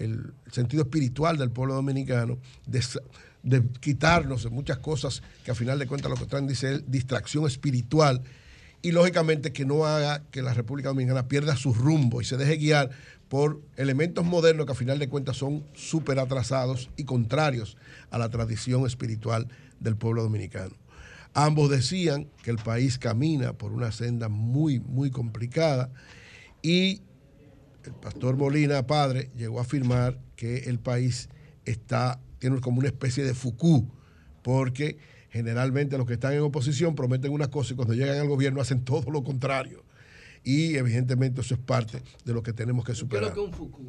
el 0.00 0.32
sentido 0.50 0.82
espiritual 0.82 1.36
del 1.36 1.50
pueblo 1.50 1.74
dominicano, 1.74 2.38
de, 2.66 3.62
quitarnos 3.80 4.44
de 4.44 4.50
muchas 4.50 4.78
cosas 4.78 5.22
que 5.44 5.50
a 5.50 5.54
final 5.54 5.78
de 5.78 5.86
cuentas 5.86 6.10
lo 6.10 6.16
que 6.16 6.26
traen, 6.26 6.46
dice 6.46 6.82
distracción 6.86 7.46
espiritual 7.46 8.22
y 8.82 8.92
lógicamente 8.92 9.52
que 9.52 9.66
no 9.66 9.84
haga 9.84 10.22
que 10.30 10.42
la 10.42 10.54
República 10.54 10.88
Dominicana 10.88 11.28
pierda 11.28 11.54
su 11.56 11.74
rumbo 11.74 12.22
y 12.22 12.24
se 12.24 12.38
deje 12.38 12.56
guiar 12.56 12.90
por 13.28 13.60
elementos 13.76 14.24
modernos 14.24 14.66
que 14.66 14.72
a 14.72 14.74
final 14.74 14.98
de 14.98 15.08
cuentas 15.08 15.36
son 15.36 15.64
súper 15.74 16.18
atrasados 16.18 16.90
y 16.96 17.04
contrarios 17.04 17.76
a 18.10 18.18
la 18.18 18.30
tradición 18.30 18.86
espiritual 18.86 19.48
del 19.78 19.96
pueblo 19.96 20.22
dominicano. 20.22 20.74
Ambos 21.34 21.70
decían 21.70 22.28
que 22.42 22.50
el 22.50 22.56
país 22.56 22.98
camina 22.98 23.52
por 23.52 23.72
una 23.72 23.92
senda 23.92 24.28
muy, 24.28 24.80
muy 24.80 25.10
complicada 25.10 25.90
y 26.62 27.02
el 27.84 27.92
pastor 27.94 28.36
Molina, 28.36 28.86
padre, 28.86 29.30
llegó 29.36 29.58
a 29.58 29.62
afirmar 29.62 30.18
que 30.36 30.58
el 30.70 30.78
país 30.78 31.28
está, 31.64 32.20
tiene 32.38 32.60
como 32.60 32.78
una 32.78 32.88
especie 32.88 33.24
de 33.24 33.34
Foucault, 33.34 33.88
porque 34.42 34.98
generalmente 35.30 35.96
los 35.98 36.06
que 36.06 36.14
están 36.14 36.32
en 36.32 36.40
oposición 36.40 36.94
prometen 36.94 37.32
unas 37.32 37.48
cosas 37.48 37.72
y 37.72 37.74
cuando 37.76 37.94
llegan 37.94 38.18
al 38.18 38.28
gobierno 38.28 38.60
hacen 38.60 38.84
todo 38.84 39.10
lo 39.10 39.22
contrario. 39.22 39.84
Y 40.42 40.76
evidentemente 40.76 41.40
eso 41.42 41.54
es 41.54 41.60
parte 41.60 42.02
de 42.24 42.32
lo 42.32 42.42
que 42.42 42.52
tenemos 42.52 42.84
que 42.84 42.88
¿Qué 42.88 42.92
es 42.92 42.98
superar. 42.98 43.24
lo 43.28 43.34
que 43.34 43.40
es 43.40 43.46
un 43.46 43.52
Foucault? 43.52 43.88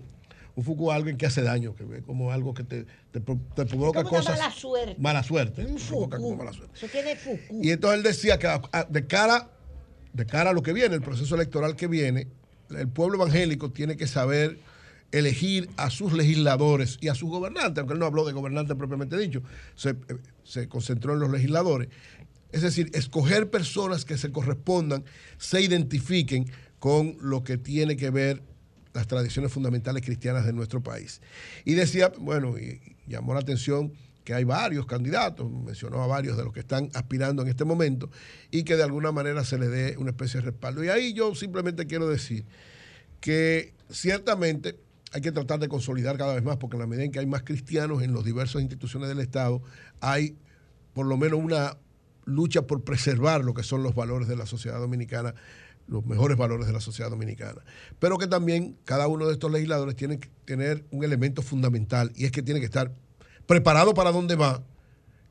Un 0.54 0.64
Foucault 0.66 0.90
es 0.92 0.96
alguien 0.98 1.18
que 1.18 1.26
hace 1.26 1.42
daño, 1.42 1.74
que 1.76 1.86
ve 1.86 2.02
como 2.02 2.32
algo 2.34 2.54
que 2.54 2.66
te, 2.66 2.86
te, 3.12 3.22
pro- 3.22 3.40
te 3.56 3.66
provoca 3.66 4.04
Como 4.04 4.18
una 4.18 4.20
cosas. 4.20 4.38
mala 4.38 4.52
suerte. 4.54 4.96
Mala 5.00 5.24
suerte. 5.24 5.66
Un 5.66 5.78
provoca 5.78 6.18
como 6.18 6.36
mala 6.36 6.52
suerte. 6.52 6.76
Eso 6.76 6.88
tiene 6.92 7.16
Foucault. 7.16 7.64
Y 7.66 7.72
entonces 7.72 7.98
él 8.00 8.04
decía 8.04 8.38
que 8.38 8.50
de 8.90 9.08
cara, 9.08 9.50
de 10.12 10.26
cara 10.26 10.50
a 10.50 10.54
lo 10.54 10.62
que 10.62 10.74
viene, 10.74 10.94
el 10.96 11.02
proceso 11.02 11.36
electoral 11.36 11.78
que 11.78 11.88
viene, 11.88 12.28
el 12.76 12.88
pueblo 12.88 13.18
evangélico 13.18 13.72
tiene 13.72 13.98
que 13.98 14.08
saber 14.08 14.60
elegir 15.12 15.70
a 15.78 15.90
sus 15.90 16.14
legisladores 16.14 16.98
y 17.02 17.10
a 17.10 17.16
sus 17.16 17.30
gobernantes, 17.30 17.80
aunque 17.80 17.94
él 17.94 18.00
no 18.00 18.06
habló 18.06 18.26
de 18.26 18.34
gobernantes 18.34 18.78
propiamente 18.78 19.18
dicho, 19.18 19.42
se, 19.76 19.90
eh, 19.90 19.96
se 20.44 20.68
concentró 20.68 21.14
en 21.14 21.20
los 21.20 21.30
legisladores. 21.30 21.90
Es 22.52 22.62
decir, 22.62 22.90
escoger 22.94 23.50
personas 23.50 24.06
que 24.06 24.18
se 24.18 24.32
correspondan, 24.32 25.04
se 25.38 25.62
identifiquen 25.62 26.50
con 26.80 27.18
lo 27.22 27.44
que 27.44 27.58
tiene 27.58 27.96
que 27.96 28.10
ver 28.10 28.42
las 28.94 29.08
tradiciones 29.08 29.52
fundamentales 29.52 30.04
cristianas 30.04 30.46
de 30.46 30.54
nuestro 30.54 30.82
país. 30.82 31.22
Y 31.64 31.74
decía, 31.74 32.12
bueno, 32.20 32.58
y 32.58 32.82
llamó 33.08 33.34
la 33.34 33.40
atención 33.40 33.94
que 34.24 34.34
hay 34.34 34.44
varios 34.44 34.86
candidatos, 34.86 35.50
mencionó 35.50 36.04
a 36.04 36.08
varios 36.08 36.38
de 36.38 36.44
los 36.44 36.54
que 36.54 36.60
están 36.60 36.90
aspirando 36.94 37.42
en 37.42 37.48
este 37.48 37.66
momento, 37.66 38.10
y 38.52 38.64
que 38.64 38.76
de 38.76 38.84
alguna 38.84 39.12
manera 39.12 39.44
se 39.44 39.58
le 39.58 39.68
dé 39.68 39.98
una 39.98 40.12
especie 40.12 40.40
de 40.40 40.48
respaldo. 40.48 40.84
Y 40.84 40.90
ahí 40.90 41.14
yo 41.14 41.34
simplemente 41.36 41.88
quiero 41.88 42.08
decir 42.08 42.46
que 43.20 43.74
ciertamente 43.90 44.80
hay 45.14 45.22
que 45.22 45.32
tratar 45.32 45.60
de 45.60 45.68
consolidar 45.68 46.18
cada 46.18 46.34
vez 46.34 46.44
más, 46.44 46.58
porque 46.58 46.76
en 46.76 46.82
la 46.82 46.88
medida 46.88 47.04
en 47.04 47.12
que 47.12 47.20
hay 47.20 47.26
más 47.26 47.44
cristianos 47.44 48.02
en 48.02 48.14
las 48.14 48.24
diversas 48.24 48.62
instituciones 48.62 49.10
del 49.10 49.20
Estado, 49.20 49.62
hay 50.00 50.38
por 50.94 51.06
lo 51.06 51.18
menos 51.18 51.40
una 51.40 51.78
lucha 52.26 52.64
por 52.64 52.84
preservar 52.84 53.44
lo 53.44 53.54
que 53.54 53.64
son 53.64 53.84
los 53.84 53.96
valores 53.96 54.28
de 54.28 54.36
la 54.36 54.46
sociedad 54.46 54.80
dominicana, 54.80 55.34
los 55.88 56.06
mejores 56.06 56.38
valores 56.38 56.68
de 56.68 56.74
la 56.74 56.80
sociedad 56.80 57.10
dominicana. 57.10 57.62
Pero 58.00 58.18
que 58.18 58.28
también 58.28 58.78
cada 58.86 59.08
uno 59.08 59.28
de 59.28 59.34
estos 59.34 59.52
legisladores 59.52 59.96
tiene 59.96 60.20
que 60.20 60.30
tener 60.46 60.86
un 60.92 61.04
elemento 61.04 61.42
fundamental 61.42 62.12
y 62.16 62.26
es 62.26 62.32
que 62.32 62.42
tiene 62.42 62.60
que 62.60 62.68
estar 62.68 62.94
preparado 63.52 63.94
para 63.94 64.14
donde 64.14 64.38
va, 64.38 64.64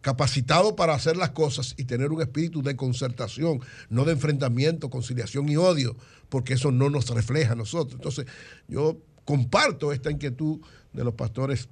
capacitado 0.03 0.77
para 0.77 0.93
hacer 0.93 1.17
las 1.17 1.31
cosas 1.31 1.75
y 1.79 1.85
tener 1.85 2.13
un 2.13 2.21
espíritu 2.21 2.63
de 2.63 2.77
concertación, 2.77 3.61
no 3.89 4.05
de 4.05 4.13
enfrentamiento, 4.13 4.91
conciliación 4.91 5.49
y 5.49 5.57
odio, 5.57 5.97
porque 6.29 6.53
eso 6.53 6.71
no 6.71 6.91
nos 6.91 7.09
refleja 7.09 7.55
a 7.55 7.57
nosotros. 7.57 7.95
Entonces, 7.95 8.27
yo 8.69 8.99
comparto 9.25 9.91
esta 9.91 10.11
inquietud 10.11 10.61
de 10.93 11.03
los 11.03 11.15
pastores 11.15 11.71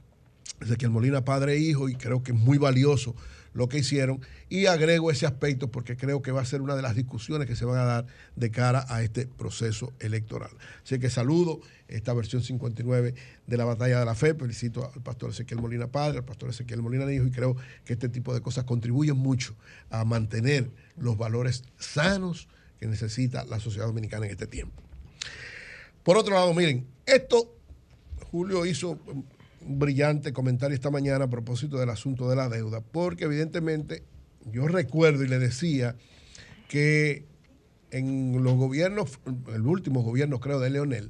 Ezequiel 0.62 0.90
Molina, 0.90 1.22
padre 1.22 1.52
e 1.52 1.58
hijo, 1.58 1.90
y 1.90 1.96
creo 1.96 2.22
que 2.22 2.32
es 2.32 2.38
muy 2.38 2.56
valioso 2.56 3.14
lo 3.52 3.68
que 3.68 3.78
hicieron. 3.78 4.20
Y 4.48 4.66
agrego 4.66 5.10
ese 5.10 5.26
aspecto 5.26 5.70
porque 5.70 5.96
creo 5.96 6.22
que 6.22 6.32
va 6.32 6.40
a 6.40 6.44
ser 6.44 6.60
una 6.60 6.76
de 6.76 6.82
las 6.82 6.94
discusiones 6.94 7.46
que 7.46 7.56
se 7.56 7.64
van 7.64 7.78
a 7.78 7.84
dar 7.84 8.06
de 8.36 8.50
cara 8.50 8.86
a 8.88 9.02
este 9.02 9.26
proceso 9.26 9.92
electoral. 10.00 10.50
Así 10.84 10.98
que 10.98 11.10
saludo 11.10 11.60
esta 11.88 12.12
versión 12.12 12.42
59 12.42 13.14
de 13.46 13.56
la 13.56 13.64
Batalla 13.64 13.98
de 13.98 14.04
la 14.04 14.14
Fe. 14.14 14.34
Felicito 14.34 14.90
al 14.94 15.02
pastor 15.02 15.30
Ezequiel 15.30 15.60
Molina, 15.60 15.88
padre, 15.88 16.18
al 16.18 16.24
pastor 16.24 16.50
Ezequiel 16.50 16.82
Molina, 16.82 17.10
hijo, 17.12 17.26
y 17.26 17.30
creo 17.30 17.56
que 17.84 17.94
este 17.94 18.08
tipo 18.08 18.34
de 18.34 18.40
cosas 18.40 18.64
contribuyen 18.64 19.16
mucho 19.16 19.54
a 19.90 20.04
mantener 20.04 20.70
los 20.96 21.16
valores 21.16 21.64
sanos 21.78 22.48
que 22.78 22.86
necesita 22.86 23.44
la 23.44 23.60
sociedad 23.60 23.86
dominicana 23.86 24.26
en 24.26 24.32
este 24.32 24.46
tiempo. 24.46 24.82
Por 26.02 26.16
otro 26.16 26.34
lado, 26.34 26.54
miren, 26.54 26.86
esto, 27.04 27.54
Julio 28.30 28.64
hizo 28.64 28.98
brillante 29.68 30.32
comentario 30.32 30.74
esta 30.74 30.90
mañana 30.90 31.26
a 31.26 31.30
propósito 31.30 31.78
del 31.78 31.90
asunto 31.90 32.28
de 32.28 32.36
la 32.36 32.48
deuda, 32.48 32.80
porque 32.80 33.24
evidentemente 33.24 34.02
yo 34.46 34.66
recuerdo 34.66 35.24
y 35.24 35.28
le 35.28 35.38
decía 35.38 35.96
que 36.68 37.26
en 37.90 38.42
los 38.42 38.54
gobiernos, 38.54 39.18
el 39.54 39.66
último 39.66 40.02
gobierno 40.02 40.40
creo 40.40 40.58
de 40.60 40.70
Leonel, 40.70 41.08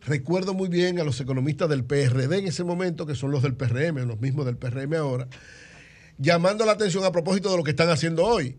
recuerdo 0.00 0.54
muy 0.54 0.68
bien 0.68 1.00
a 1.00 1.04
los 1.04 1.20
economistas 1.20 1.68
del 1.68 1.84
PRD 1.84 2.38
en 2.38 2.46
ese 2.46 2.64
momento, 2.64 3.06
que 3.06 3.14
son 3.14 3.30
los 3.30 3.42
del 3.42 3.54
PRM, 3.54 4.06
los 4.06 4.20
mismos 4.20 4.46
del 4.46 4.56
PRM 4.56 4.94
ahora, 4.94 5.28
llamando 6.18 6.64
la 6.64 6.72
atención 6.72 7.04
a 7.04 7.12
propósito 7.12 7.50
de 7.50 7.56
lo 7.56 7.64
que 7.64 7.70
están 7.70 7.88
haciendo 7.88 8.24
hoy, 8.24 8.58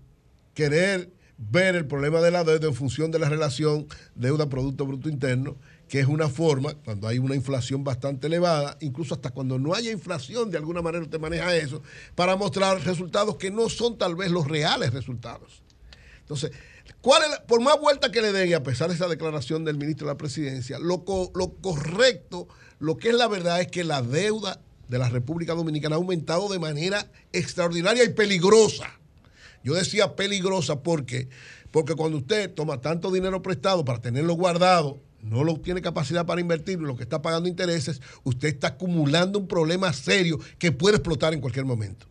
querer 0.54 1.12
ver 1.38 1.76
el 1.76 1.86
problema 1.86 2.22
de 2.22 2.32
la 2.32 2.44
deuda 2.44 2.68
en 2.68 2.74
función 2.74 3.12
de 3.12 3.20
la 3.20 3.30
relación 3.30 3.88
deuda-producto 4.16 4.86
bruto 4.86 5.10
interno, 5.10 5.58
que 5.88 6.00
es 6.00 6.08
una 6.08 6.30
forma, 6.30 6.74
cuando 6.74 7.08
hay 7.08 7.20
una 7.20 7.36
inflación 7.36 7.84
bastante 7.84 8.28
elevada, 8.28 8.78
incluso 8.82 9.14
hasta 9.14 9.30
cuando 9.30 9.60
no 9.60 9.74
haya 9.74 9.92
inflación, 9.92 10.50
de 10.50 10.58
alguna 10.58 10.82
manera 10.82 11.04
usted 11.04 11.20
maneja 11.20 11.56
eso, 11.56 11.82
para 12.16 12.36
mostrar 12.36 12.84
resultados 12.84 13.38
que 13.38 13.52
no 13.52 13.70
son 13.70 13.98
tal 13.98 14.16
vez 14.16 14.32
los 14.32 14.48
reales 14.48 14.94
resultados. 14.94 15.62
Entonces, 16.22 16.52
¿cuál 17.02 17.22
por 17.48 17.62
más 17.62 17.80
vuelta 17.80 18.12
que 18.12 18.22
le 18.22 18.32
den, 18.32 18.50
y 18.50 18.54
a 18.54 18.64
pesar 18.64 18.90
de 18.90 18.96
esa 18.96 19.08
declaración 19.08 19.64
del 19.64 19.78
ministro 19.78 20.08
de 20.08 20.14
la 20.14 20.18
presidencia, 20.18 20.80
lo, 20.80 21.06
co- 21.06 21.32
lo 21.36 21.54
correcto, 21.54 22.48
lo 22.80 22.98
que 22.98 23.10
es 23.10 23.16
la 23.16 23.28
verdad 23.28 23.62
es 23.62 23.68
que 23.68 23.84
la 23.84 24.02
deuda 24.02 24.60
de 24.88 24.98
la 24.98 25.10
República 25.10 25.54
Dominicana 25.54 25.96
ha 25.96 25.98
aumentado 25.98 26.50
de 26.50 26.60
manera 26.60 27.12
extraordinaria 27.32 28.04
y 28.04 28.10
peligrosa. 28.10 28.92
Yo 29.64 29.74
decía 29.74 30.16
peligrosa 30.16 30.82
porque, 30.82 31.30
porque 31.72 31.96
cuando 31.96 32.18
usted 32.18 32.54
toma 32.54 32.82
tanto 32.82 33.12
dinero 33.12 33.42
prestado 33.42 33.86
para 33.86 34.02
tenerlo 34.02 34.34
guardado, 34.34 35.00
no 35.26 35.44
lo 35.44 35.60
tiene 35.60 35.82
capacidad 35.82 36.26
para 36.26 36.42
invertirlo, 36.42 36.88
lo 36.88 36.96
que 36.96 37.04
está 37.04 37.22
pagando 37.22 37.50
intereses, 37.50 38.02
usted 38.24 38.50
está 38.50 38.68
acumulando 38.70 39.40
un 39.40 39.48
problema 39.48 39.92
serio 39.92 40.40
que 40.60 40.72
puede 40.72 40.98
explotar 40.98 41.34
en 41.34 41.42
cualquier 41.42 41.66
momento. 41.66 42.06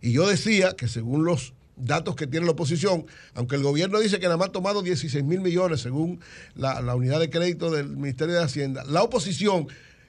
Y 0.00 0.12
yo 0.12 0.26
decía 0.26 0.74
que 0.76 0.88
según 0.88 1.24
los 1.24 1.52
datos 1.76 2.16
que 2.16 2.26
tiene 2.26 2.46
la 2.46 2.52
oposición, 2.52 3.06
aunque 3.34 3.56
el 3.56 3.62
gobierno 3.62 4.00
dice 4.00 4.18
que 4.18 4.26
nada 4.26 4.38
más 4.38 4.48
ha 4.48 4.52
tomado 4.52 4.82
16 4.82 5.22
mil 5.24 5.40
millones 5.40 5.82
según 5.82 6.20
la, 6.54 6.80
la 6.80 6.94
unidad 6.94 7.20
de 7.20 7.28
crédito 7.28 7.70
del 7.70 7.88
Ministerio 7.88 8.34
de 8.34 8.42
Hacienda, 8.42 8.84
la 8.84 9.02
oposición 9.02 9.68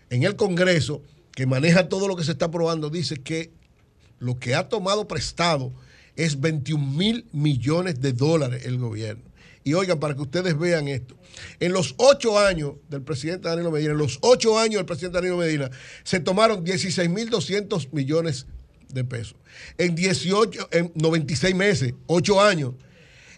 en 0.09 0.23
el 0.23 0.37
Congreso, 0.37 1.01
que 1.33 1.45
maneja 1.45 1.89
todo 1.89 2.07
lo 2.07 2.15
que 2.15 2.23
se 2.23 2.31
está 2.31 2.45
aprobando, 2.45 2.89
dice 2.89 3.17
que 3.17 3.51
lo 4.19 4.39
que 4.39 4.55
ha 4.55 4.69
tomado 4.69 5.07
prestado 5.07 5.73
es 6.15 6.39
21 6.39 6.83
mil 6.83 7.25
millones 7.31 8.01
de 8.01 8.13
dólares 8.13 8.65
el 8.65 8.77
gobierno. 8.77 9.26
Y 9.67 9.73
oigan, 9.73 9.99
para 9.99 10.15
que 10.15 10.21
ustedes 10.21 10.57
vean 10.57 10.87
esto, 10.87 11.17
en 11.59 11.73
los 11.73 11.93
ocho 11.97 12.39
años 12.39 12.75
del 12.87 13.01
presidente 13.01 13.49
Danilo 13.49 13.69
Medina, 13.69 13.91
en 13.91 13.97
los 13.97 14.17
ocho 14.21 14.57
años 14.57 14.75
del 14.75 14.85
presidente 14.85 15.17
Danilo 15.17 15.35
Medina, 15.35 15.69
se 16.05 16.21
tomaron 16.21 16.63
16 16.63 17.09
mil 17.09 17.29
200 17.29 17.91
millones 17.91 18.45
de 18.87 19.03
pesos. 19.03 19.35
En 19.77 19.93
18, 19.93 20.69
en 20.71 20.93
96 20.95 21.53
meses, 21.53 21.93
8 22.05 22.41
años. 22.41 22.75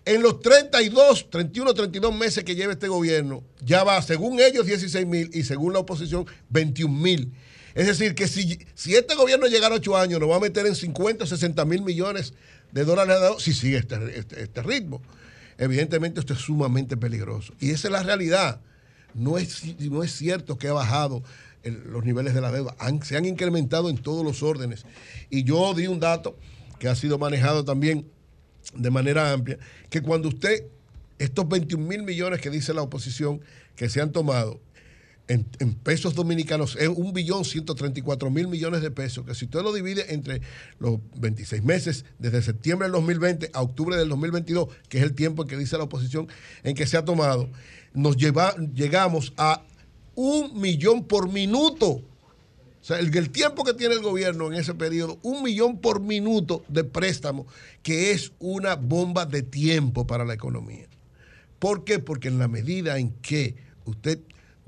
En 0.06 0.22
los 0.22 0.40
32, 0.40 1.32
31, 1.32 1.74
32 1.74 2.16
meses 2.16 2.43
que 2.43 2.53
lleva 2.53 2.74
este 2.74 2.88
gobierno, 2.90 3.43
ya 3.66 3.83
va, 3.83 3.99
según 4.03 4.40
ellos, 4.40 4.67
16 4.67 5.08
mil 5.08 5.32
y 5.33 5.41
según 5.41 5.74
la 5.74 5.80
oposición, 5.80 6.27
21 6.49 6.93
mil. 6.95 7.33
Es 7.74 7.88
decir, 7.88 8.14
que 8.14 8.27
si, 8.27 8.59
si 8.75 8.93
este 8.93 9.16
gobierno 9.16 9.48
llegara 9.48 9.74
a 9.74 9.77
8 9.80 9.98
años, 9.98 10.19
nos 10.19 10.30
va 10.30 10.35
a 10.35 10.40
meter 10.40 10.67
en 10.67 10.75
50, 10.75 11.25
60 11.25 11.66
mil 11.66 11.82
millones 11.82 12.35
de 12.72 12.85
dólares 12.85 13.17
si 13.40 13.51
sigue 13.51 13.77
este, 13.77 13.95
este- 14.19 14.43
este 14.43 14.61
ritmo. 14.61 15.01
Evidentemente 15.60 16.22
esto 16.22 16.34
es 16.34 16.40
sumamente 16.40 16.98
peligroso. 16.98 17.54
Y 17.60 17.72
esa 17.72 17.90
es 17.90 17.92
la 17.92 18.02
realidad. 18.02 18.62
No 19.14 19.38
es, 19.38 19.78
no 19.80 20.04
es 20.04 20.14
cierto 20.14 20.58
que 20.58 20.70
ha 20.70 20.74
bajado 20.74 21.22
los 21.64 22.06
niveles 22.06 22.34
de 22.34 22.42
la 22.42 22.52
deuda. 22.52 22.76
Se 23.04 23.18
han 23.18 23.26
incrementado 23.26 23.90
en 23.90 23.98
todos 23.98 24.24
los 24.24 24.42
órdenes. 24.42 24.86
Y 25.30 25.44
yo 25.44 25.74
di 25.74 25.88
un 25.88 26.00
dato 26.00 26.38
que 26.80 26.88
ha 26.88 26.96
sido 26.96 27.20
manejado 27.20 27.66
también 27.66 28.10
de 28.74 28.90
manera 28.90 29.32
amplia, 29.34 29.58
que 29.90 30.02
cuando 30.02 30.30
usted, 30.30 30.66
estos 31.18 31.48
21 31.48 31.86
mil 31.86 32.04
millones 32.04 32.40
que 32.40 32.50
dice 32.50 32.74
la 32.74 32.82
oposición 32.82 33.42
que 33.76 33.90
se 33.90 34.00
han 34.00 34.12
tomado 34.12 34.62
en, 35.30 35.75
pesos 35.75 36.16
dominicanos, 36.16 36.75
es 36.75 36.88
un 36.88 37.14
billón 37.14 37.45
134 37.45 38.32
mil 38.32 38.48
millones 38.48 38.82
de 38.82 38.90
pesos, 38.90 39.25
que 39.25 39.35
si 39.35 39.45
usted 39.45 39.61
lo 39.61 39.72
divide 39.72 40.11
entre 40.14 40.41
los 40.80 40.99
26 41.17 41.64
meses, 41.64 42.03
desde 42.17 42.41
septiembre 42.41 42.88
del 42.88 42.93
2020 42.93 43.51
a 43.53 43.61
octubre 43.61 43.95
del 43.95 44.09
2022, 44.09 44.69
que 44.90 44.98
es 44.98 45.03
el 45.03 45.14
tiempo 45.14 45.43
en 45.43 45.48
que 45.48 45.56
dice 45.56 45.77
la 45.77 45.83
oposición 45.83 46.27
en 46.64 46.75
que 46.75 46.88
se 46.88 46.98
ha 46.98 47.06
tomado, 47.06 47.48
nos 47.93 48.17
lleva, 48.17 48.56
llegamos 48.74 49.33
a 49.38 49.64
un 50.16 50.59
millón 50.59 51.06
por 51.06 51.32
minuto. 51.32 51.88
O 51.88 52.03
sea, 52.82 52.98
el, 52.98 53.16
el 53.16 53.30
tiempo 53.30 53.64
que 53.64 53.75
tiene 53.75 53.93
el 53.93 54.01
gobierno 54.01 54.48
en 54.48 54.56
ese 54.56 54.74
periodo, 54.74 55.19
un 55.22 55.43
millón 55.43 55.80
por 55.80 56.01
minuto 56.01 56.64
de 56.69 56.83
préstamo, 56.83 57.45
que 57.83 58.11
es 58.11 58.32
una 58.40 58.75
bomba 58.75 59.27
de 59.27 59.43
tiempo 59.43 60.08
para 60.08 60.25
la 60.25 60.33
economía. 60.33 60.88
¿Por 61.59 61.83
qué? 61.83 61.99
Porque 61.99 62.30
en 62.30 62.40
la 62.40 62.48
medida 62.48 62.98
en 62.98 63.11
que 63.11 63.56
usted 63.85 64.19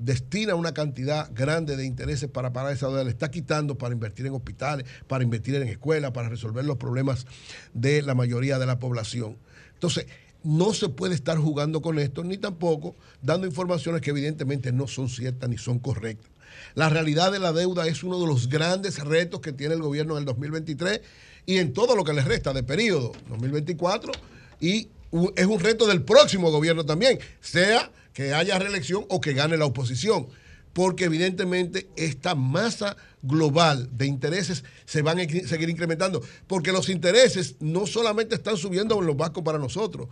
destina 0.04 0.54
una 0.54 0.74
cantidad 0.74 1.30
grande 1.32 1.76
de 1.76 1.84
intereses 1.84 2.28
para 2.28 2.52
pagar 2.52 2.72
esa 2.72 2.88
deuda, 2.88 3.04
le 3.04 3.10
está 3.10 3.30
quitando 3.30 3.78
para 3.78 3.94
invertir 3.94 4.26
en 4.26 4.34
hospitales, 4.34 4.86
para 5.06 5.24
invertir 5.24 5.54
en 5.54 5.68
escuelas, 5.68 6.10
para 6.12 6.28
resolver 6.28 6.64
los 6.64 6.76
problemas 6.76 7.26
de 7.72 8.02
la 8.02 8.14
mayoría 8.14 8.58
de 8.58 8.66
la 8.66 8.78
población. 8.78 9.36
Entonces, 9.74 10.06
no 10.44 10.74
se 10.74 10.88
puede 10.88 11.14
estar 11.14 11.38
jugando 11.38 11.80
con 11.82 11.98
esto, 11.98 12.24
ni 12.24 12.36
tampoco 12.36 12.96
dando 13.22 13.46
informaciones 13.46 14.00
que 14.00 14.10
evidentemente 14.10 14.72
no 14.72 14.88
son 14.88 15.08
ciertas 15.08 15.48
ni 15.48 15.56
son 15.56 15.78
correctas. 15.78 16.30
La 16.74 16.88
realidad 16.88 17.32
de 17.32 17.38
la 17.38 17.52
deuda 17.52 17.86
es 17.86 18.02
uno 18.02 18.20
de 18.20 18.26
los 18.26 18.48
grandes 18.48 18.98
retos 18.98 19.40
que 19.40 19.52
tiene 19.52 19.74
el 19.74 19.82
gobierno 19.82 20.14
en 20.14 20.20
el 20.20 20.24
2023 20.24 21.00
y 21.46 21.58
en 21.58 21.72
todo 21.72 21.96
lo 21.96 22.04
que 22.04 22.12
le 22.12 22.22
resta 22.22 22.52
de 22.52 22.62
periodo 22.62 23.12
2024 23.28 24.12
y 24.60 24.88
es 25.36 25.46
un 25.46 25.60
reto 25.60 25.86
del 25.86 26.02
próximo 26.02 26.50
gobierno 26.50 26.84
también, 26.84 27.18
sea 27.40 27.90
que 28.12 28.34
haya 28.34 28.58
reelección 28.58 29.04
o 29.08 29.20
que 29.20 29.32
gane 29.32 29.56
la 29.56 29.66
oposición, 29.66 30.28
porque 30.72 31.04
evidentemente 31.04 31.88
esta 31.96 32.34
masa 32.34 32.96
global 33.22 33.88
de 33.92 34.06
intereses 34.06 34.64
se 34.84 35.02
van 35.02 35.18
a 35.18 35.22
seguir 35.22 35.68
incrementando, 35.68 36.22
porque 36.46 36.72
los 36.72 36.88
intereses 36.88 37.56
no 37.60 37.86
solamente 37.86 38.34
están 38.34 38.56
subiendo 38.56 38.98
en 38.98 39.06
los 39.06 39.16
bancos 39.16 39.44
para 39.44 39.58
nosotros, 39.58 40.08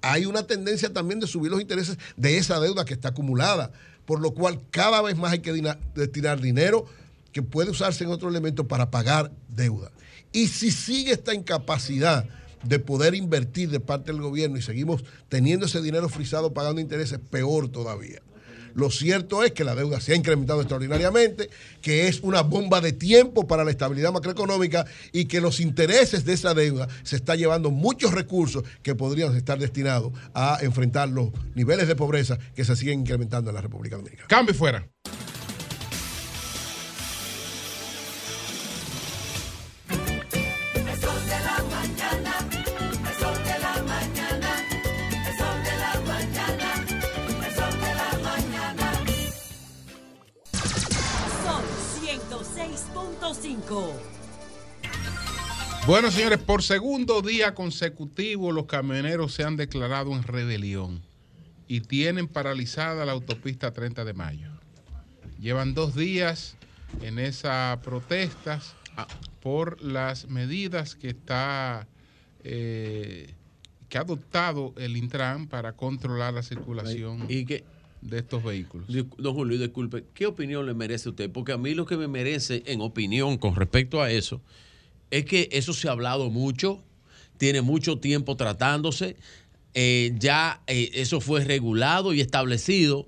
hay 0.00 0.26
una 0.26 0.46
tendencia 0.46 0.92
también 0.92 1.20
de 1.20 1.26
subir 1.26 1.50
los 1.50 1.60
intereses 1.60 1.98
de 2.16 2.38
esa 2.38 2.58
deuda 2.58 2.84
que 2.84 2.94
está 2.94 3.08
acumulada, 3.08 3.70
por 4.04 4.20
lo 4.20 4.32
cual 4.32 4.60
cada 4.70 5.00
vez 5.02 5.16
más 5.16 5.32
hay 5.32 5.38
que 5.40 5.52
destinar 5.94 6.40
dinero 6.40 6.86
que 7.32 7.42
puede 7.42 7.70
usarse 7.70 8.04
en 8.04 8.10
otro 8.10 8.28
elemento 8.28 8.66
para 8.66 8.90
pagar 8.90 9.30
deuda. 9.48 9.92
Y 10.32 10.48
si 10.48 10.70
sigue 10.70 11.12
esta 11.12 11.34
incapacidad 11.34 12.26
de 12.64 12.78
poder 12.78 13.14
invertir 13.14 13.70
de 13.70 13.80
parte 13.80 14.12
del 14.12 14.20
gobierno 14.20 14.56
y 14.56 14.62
seguimos 14.62 15.04
teniendo 15.28 15.66
ese 15.66 15.82
dinero 15.82 16.08
frisado 16.08 16.52
pagando 16.52 16.80
intereses, 16.80 17.18
peor 17.18 17.68
todavía. 17.68 18.20
Lo 18.74 18.90
cierto 18.90 19.42
es 19.42 19.52
que 19.52 19.64
la 19.64 19.74
deuda 19.74 20.00
se 20.00 20.12
ha 20.12 20.16
incrementado 20.16 20.60
extraordinariamente, 20.60 21.50
que 21.80 22.08
es 22.08 22.20
una 22.20 22.42
bomba 22.42 22.80
de 22.80 22.92
tiempo 22.92 23.46
para 23.46 23.64
la 23.64 23.70
estabilidad 23.70 24.12
macroeconómica 24.12 24.86
y 25.12 25.26
que 25.26 25.40
los 25.40 25.60
intereses 25.60 26.24
de 26.24 26.32
esa 26.32 26.54
deuda 26.54 26.88
se 27.02 27.16
está 27.16 27.36
llevando 27.36 27.70
muchos 27.70 28.12
recursos 28.12 28.64
que 28.82 28.94
podrían 28.94 29.36
estar 29.36 29.58
destinados 29.58 30.12
a 30.34 30.58
enfrentar 30.62 31.08
los 31.08 31.30
niveles 31.54 31.88
de 31.88 31.96
pobreza 31.96 32.38
que 32.54 32.64
se 32.64 32.76
siguen 32.76 33.00
incrementando 33.00 33.50
en 33.50 33.56
la 33.56 33.62
República 33.62 33.96
Dominicana. 33.96 34.28
Cambio 34.28 34.54
fuera. 34.54 34.88
106.5. 53.72 53.92
Bueno, 55.86 56.10
señores, 56.10 56.38
por 56.38 56.62
segundo 56.62 57.22
día 57.22 57.54
consecutivo 57.54 58.52
los 58.52 58.66
camioneros 58.66 59.34
se 59.34 59.44
han 59.44 59.56
declarado 59.56 60.12
en 60.12 60.22
rebelión 60.22 61.02
y 61.66 61.80
tienen 61.80 62.28
paralizada 62.28 63.04
la 63.04 63.12
autopista 63.12 63.72
30 63.72 64.04
de 64.04 64.12
mayo. 64.12 64.50
Llevan 65.40 65.74
dos 65.74 65.96
días 65.96 66.56
en 67.00 67.18
esas 67.18 67.78
protestas 67.78 68.74
ah, 68.96 69.08
por 69.40 69.82
las 69.82 70.28
medidas 70.28 70.94
que 70.94 71.08
está 71.08 71.88
eh, 72.44 73.34
que 73.88 73.98
ha 73.98 74.02
adoptado 74.02 74.72
el 74.76 74.96
Intran 74.96 75.48
para 75.48 75.72
controlar 75.72 76.32
la 76.34 76.42
circulación 76.42 77.26
¿Y 77.28 77.44
qué? 77.44 77.64
De 78.02 78.18
estos 78.18 78.42
vehículos. 78.44 78.88
Don 79.16 79.34
Julio, 79.34 79.58
disculpe, 79.58 80.04
¿qué 80.12 80.26
opinión 80.26 80.66
le 80.66 80.74
merece 80.74 81.08
usted? 81.08 81.30
Porque 81.30 81.52
a 81.52 81.56
mí 81.56 81.74
lo 81.74 81.86
que 81.86 81.96
me 81.96 82.08
merece 82.08 82.62
en 82.66 82.80
opinión 82.80 83.38
con 83.38 83.54
respecto 83.54 84.02
a 84.02 84.10
eso 84.10 84.40
es 85.10 85.24
que 85.24 85.48
eso 85.52 85.72
se 85.72 85.88
ha 85.88 85.92
hablado 85.92 86.28
mucho, 86.28 86.82
tiene 87.38 87.62
mucho 87.62 87.98
tiempo 87.98 88.36
tratándose, 88.36 89.16
eh, 89.74 90.12
ya 90.18 90.60
eh, 90.66 90.90
eso 90.94 91.20
fue 91.20 91.44
regulado 91.44 92.12
y 92.12 92.20
establecido 92.20 93.06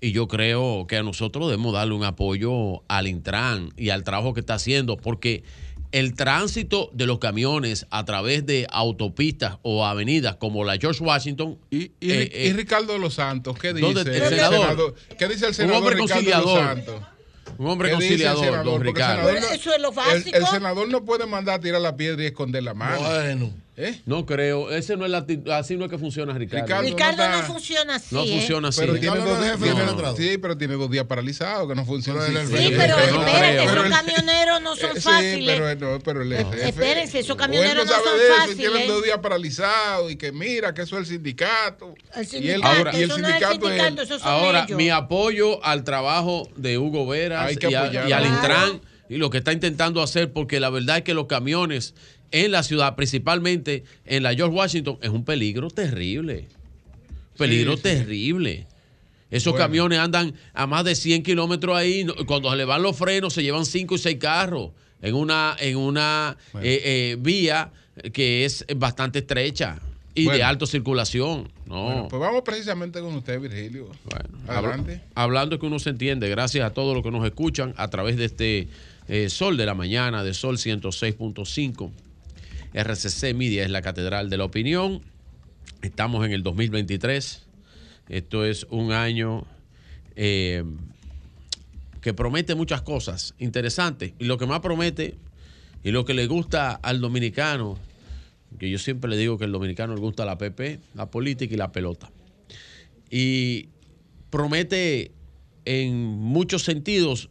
y 0.00 0.12
yo 0.12 0.28
creo 0.28 0.86
que 0.86 0.96
a 0.96 1.02
nosotros 1.02 1.48
debemos 1.48 1.74
darle 1.74 1.94
un 1.94 2.04
apoyo 2.04 2.82
al 2.88 3.06
Intran 3.06 3.70
y 3.76 3.90
al 3.90 4.02
trabajo 4.02 4.32
que 4.32 4.40
está 4.40 4.54
haciendo 4.54 4.96
porque 4.96 5.44
el 5.92 6.14
tránsito 6.14 6.90
de 6.92 7.06
los 7.06 7.18
camiones 7.18 7.86
a 7.90 8.04
través 8.04 8.46
de 8.46 8.66
autopistas 8.70 9.58
o 9.62 9.84
avenidas 9.86 10.36
como 10.36 10.64
la 10.64 10.76
George 10.78 11.02
Washington 11.02 11.58
Y, 11.70 11.84
eh, 11.84 11.90
eh, 12.00 12.46
y 12.48 12.52
Ricardo 12.52 12.96
Los 12.98 13.14
Santos, 13.14 13.58
¿qué 13.58 13.72
dice? 13.74 13.92
¿Dónde- 13.92 14.16
el 14.16 14.28
senador? 14.28 14.94
¿Qué 15.18 15.26
dice 15.28 15.44
el 15.46 15.50
Un 15.50 15.54
senador 15.54 15.76
hombre 15.82 15.94
Ricardo 15.96 16.14
conciliador. 16.14 16.46
Los 16.46 16.64
Santos? 16.86 17.02
Un 17.58 17.66
hombre 17.66 17.88
¿Qué 17.90 17.94
dice 17.96 18.06
el 18.06 18.10
conciliador, 18.22 18.44
senador? 18.44 18.64
don 18.66 18.80
el 18.80 18.86
Ricardo. 18.86 19.16
senador 19.28 19.40
no- 19.40 19.54
Eso 19.56 19.74
es 19.74 19.80
lo 19.82 19.88
el- 19.90 19.94
básico. 19.96 20.36
El, 20.36 20.46
senador 20.46 20.88
no 20.88 21.04
puede 21.04 21.26
mandar 21.26 21.56
a 21.56 21.60
tirar 21.60 21.80
la 21.80 21.96
piedra 21.96 22.22
y 22.22 22.26
esconder 22.26 22.62
la 22.62 22.74
mano. 22.74 23.00
Bueno. 23.00 23.50
¿Eh? 23.76 23.98
No 24.04 24.26
creo, 24.26 24.70
ese 24.70 24.96
no 24.96 25.06
es 25.06 25.10
la, 25.10 25.24
así 25.56 25.76
no 25.76 25.86
es 25.86 25.90
que 25.90 25.96
funciona 25.96 26.34
Ricardo. 26.36 26.66
Ricardo 26.82 26.82
Ricardo 27.14 27.28
no 27.38 27.42
funciona 27.44 27.94
así. 27.94 28.14
No 28.14 28.24
¿eh? 28.24 28.28
funciona 28.28 28.68
así. 28.68 28.80
Pero 28.80 28.94
tiene 28.98 29.16
dos 29.20 29.40
días, 29.42 30.16
sí, 30.18 30.38
pero 30.38 30.58
tiene 30.58 30.74
dos 30.74 30.90
días 30.90 31.06
paralizados 31.06 31.66
que 31.68 31.74
no 31.74 31.86
funciona. 31.86 32.20
Pero 32.26 32.40
en 32.40 32.46
el- 32.46 32.58
Sí, 32.58 32.74
pero 32.76 32.96
no 32.96 33.02
espérate, 33.02 33.30
creo. 33.38 33.62
esos 33.62 33.76
Pero 33.82 33.90
camioneros 33.90 34.60
no 34.60 34.76
son 34.76 34.94
sí, 34.96 35.00
fáciles. 35.00 35.60
pero, 35.60 35.92
no, 35.92 35.98
pero 36.00 36.22
el 36.22 36.32
jefe- 36.32 36.68
espérense, 36.68 37.18
esos 37.20 37.36
camioneros 37.36 37.86
no 37.86 37.90
sabe 37.92 38.04
son 38.04 38.18
de 38.18 38.24
eso 38.26 38.34
fáciles. 38.36 38.56
Tienen 38.58 38.88
dos 38.88 39.02
días 39.04 39.18
paralizados 39.18 40.12
y 40.12 40.16
que 40.16 40.32
mira 40.32 40.74
que 40.74 40.82
eso 40.82 40.96
es 40.98 41.00
el 41.08 41.14
sindicato. 41.14 41.94
El 42.14 42.18
y 42.18 42.20
el, 42.20 42.26
sindicato, 42.26 42.90
y 42.98 43.02
el 43.02 43.10
eso 43.10 43.18
no 43.18 43.28
es 43.28 43.34
el 43.34 43.38
sindicato 43.48 43.68
es 43.70 43.78
sindicato, 43.78 44.14
el- 44.16 44.20
Ahora, 44.24 44.64
ellos. 44.64 44.76
mi 44.76 44.90
apoyo 44.90 45.64
al 45.64 45.84
trabajo 45.84 46.48
de 46.56 46.76
Hugo 46.76 47.06
Veras 47.06 47.46
Hay 47.46 47.56
que 47.56 47.70
y, 47.70 47.74
a- 47.74 48.08
y 48.08 48.12
al. 48.12 48.26
Intran 48.26 48.80
y 49.08 49.16
lo 49.16 49.30
que 49.30 49.38
está 49.38 49.52
intentando 49.52 50.02
hacer, 50.02 50.32
porque 50.32 50.60
la 50.60 50.70
verdad 50.70 50.98
es 50.98 51.02
que 51.02 51.14
los 51.14 51.26
camiones 51.26 51.94
en 52.32 52.50
la 52.52 52.62
ciudad, 52.62 52.94
principalmente 52.96 53.84
en 54.06 54.22
la 54.22 54.34
George 54.34 54.54
Washington, 54.56 54.98
es 55.02 55.08
un 55.10 55.24
peligro 55.24 55.68
terrible. 55.70 56.46
Peligro 57.36 57.72
Sí, 57.72 57.76
sí. 57.78 57.82
terrible. 57.82 58.66
Esos 59.30 59.52
Bueno. 59.52 59.66
camiones 59.66 59.98
andan 60.00 60.34
a 60.54 60.66
más 60.66 60.84
de 60.84 60.94
100 60.94 61.22
kilómetros 61.22 61.76
ahí. 61.76 62.06
Cuando 62.26 62.50
se 62.50 62.56
le 62.56 62.64
van 62.64 62.82
los 62.82 62.96
frenos, 62.96 63.32
se 63.32 63.42
llevan 63.42 63.64
5 63.64 63.94
y 63.94 63.98
6 63.98 64.16
carros 64.18 64.70
en 65.00 65.14
una, 65.14 65.56
en 65.60 65.76
una 65.76 66.36
Bueno. 66.52 66.66
eh, 66.66 66.80
eh, 66.84 67.16
vía 67.18 67.70
que 68.12 68.44
es 68.44 68.64
bastante 68.76 69.20
estrecha 69.20 69.78
y 70.14 70.26
de 70.28 70.42
alta 70.42 70.66
circulación. 70.66 71.48
No. 71.66 71.84
Bueno, 71.84 72.08
pues 72.08 72.20
vamos 72.20 72.42
precisamente 72.44 73.00
con 73.00 73.14
usted, 73.14 73.40
Virgilio. 73.40 73.88
Bueno, 74.04 74.28
Adelante. 74.48 74.94
habla- 74.94 75.22
hablando 75.22 75.58
que 75.60 75.66
uno 75.66 75.78
se 75.78 75.90
entiende, 75.90 76.28
gracias 76.28 76.64
a 76.64 76.72
todos 76.74 76.94
los 76.94 77.04
que 77.04 77.10
nos 77.12 77.24
escuchan 77.24 77.72
a 77.76 77.88
través 77.88 78.16
de 78.16 78.24
este 78.24 78.68
eh, 79.08 79.28
Sol 79.30 79.56
de 79.56 79.66
la 79.66 79.74
Mañana, 79.74 80.24
de 80.24 80.34
Sol 80.34 80.58
106.5. 80.58 81.90
RCC 82.72 83.34
Media 83.34 83.64
es 83.64 83.70
la 83.70 83.82
Catedral 83.82 84.30
de 84.30 84.36
la 84.36 84.44
Opinión. 84.44 85.02
Estamos 85.82 86.24
en 86.24 86.32
el 86.32 86.42
2023. 86.42 87.46
Esto 88.08 88.44
es 88.44 88.66
un 88.70 88.92
año 88.92 89.46
eh, 90.16 90.64
que 92.00 92.14
promete 92.14 92.54
muchas 92.54 92.82
cosas 92.82 93.34
interesantes. 93.38 94.12
Y 94.18 94.24
lo 94.24 94.38
que 94.38 94.46
más 94.46 94.60
promete 94.60 95.16
y 95.82 95.90
lo 95.90 96.04
que 96.04 96.14
le 96.14 96.26
gusta 96.26 96.72
al 96.72 97.00
dominicano, 97.00 97.78
que 98.58 98.70
yo 98.70 98.78
siempre 98.78 99.10
le 99.10 99.16
digo 99.16 99.38
que 99.38 99.44
al 99.44 99.52
dominicano 99.52 99.94
le 99.94 100.00
gusta 100.00 100.24
la 100.24 100.38
PP, 100.38 100.80
la 100.94 101.10
política 101.10 101.54
y 101.54 101.56
la 101.56 101.72
pelota 101.72 102.10
y 103.10 103.68
promete 104.30 105.10
en 105.64 106.06
muchos 106.06 106.62
sentidos. 106.62 107.28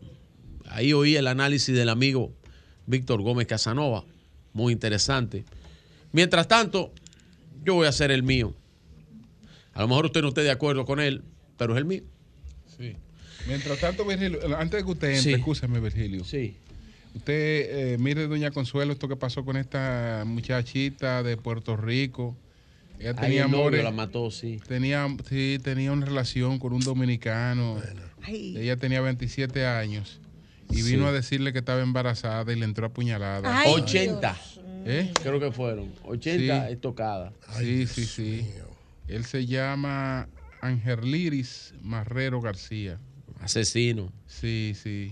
Ahí 0.68 0.94
oí 0.94 1.16
el 1.16 1.28
análisis 1.28 1.76
del 1.76 1.90
amigo 1.90 2.34
Víctor 2.86 3.22
Gómez 3.22 3.48
Casanova, 3.48 4.04
muy 4.54 4.74
interesante. 4.74 5.44
Mientras 6.12 6.48
tanto, 6.48 6.92
yo 7.64 7.76
voy 7.76 7.86
a 7.86 7.90
hacer 7.90 8.12
el 8.12 8.24
mío. 8.24 8.54
A 9.74 9.82
lo 9.82 9.88
mejor 9.88 10.06
usted 10.08 10.22
no 10.22 10.30
esté 10.30 10.42
de 10.42 10.52
acuerdo 10.52 10.86
con 10.86 11.00
él, 11.00 11.24
pero 11.58 11.74
es 11.74 11.78
el 11.78 11.86
mío. 11.86 12.04
Sí. 12.78 12.96
Mientras 13.48 13.80
tanto, 13.80 14.06
Virgilio, 14.06 14.40
antes 14.58 14.80
de 14.80 14.86
que 14.86 14.92
usted 14.92 15.08
entre, 15.10 15.22
Sí. 15.24 15.34
escúcheme, 15.34 15.80
Virgilio. 15.80 16.24
Sí. 16.24 16.56
Usted, 17.16 17.94
eh, 17.94 17.98
mire, 18.00 18.28
doña 18.28 18.52
Consuelo, 18.52 18.94
esto 18.94 19.08
que 19.08 19.16
pasó 19.16 19.44
con 19.46 19.58
esta 19.58 20.24
muchachita 20.26 21.24
de 21.24 21.38
Puerto 21.38 21.76
Rico. 21.78 22.36
Ella 23.00 23.14
tenía 23.16 23.46
el 23.46 23.52
novio 23.52 23.62
amores. 23.68 23.84
la 23.84 23.92
mató, 23.92 24.30
sí. 24.30 24.60
Tenía, 24.68 25.08
sí, 25.30 25.58
tenía 25.64 25.92
una 25.92 26.06
relación 26.06 26.60
con 26.60 26.74
un 26.74 26.82
dominicano. 26.82 27.82
Ay. 28.22 28.58
Ella 28.58 28.76
tenía 28.76 29.00
27 29.02 29.66
años 29.66 30.20
y 30.70 30.82
Sí. 30.82 30.92
vino 30.92 31.08
a 31.08 31.12
decirle 31.12 31.52
que 31.54 31.60
estaba 31.60 31.82
embarazada 31.82 32.52
y 32.54 32.56
le 32.56 32.66
entró 32.66 32.86
a 32.88 32.90
puñalada. 32.90 33.60
Ay, 33.62 33.74
80. 33.74 34.36
¿Eh? 34.86 35.12
Creo 35.22 35.40
que 35.40 35.52
fueron. 35.52 35.92
80 36.04 36.68
Sí. 36.68 36.74
estocadas. 36.74 37.34
Sí, 37.58 37.86
sí, 37.88 38.06
sí. 38.06 38.48
Él 39.08 39.26
se 39.26 39.46
llama 39.46 40.28
Angerliris 40.62 41.74
Marrero 41.82 42.42
García. 42.42 42.98
Asesino, 43.42 44.12
Sí, 44.28 44.76
sí. 44.82 45.12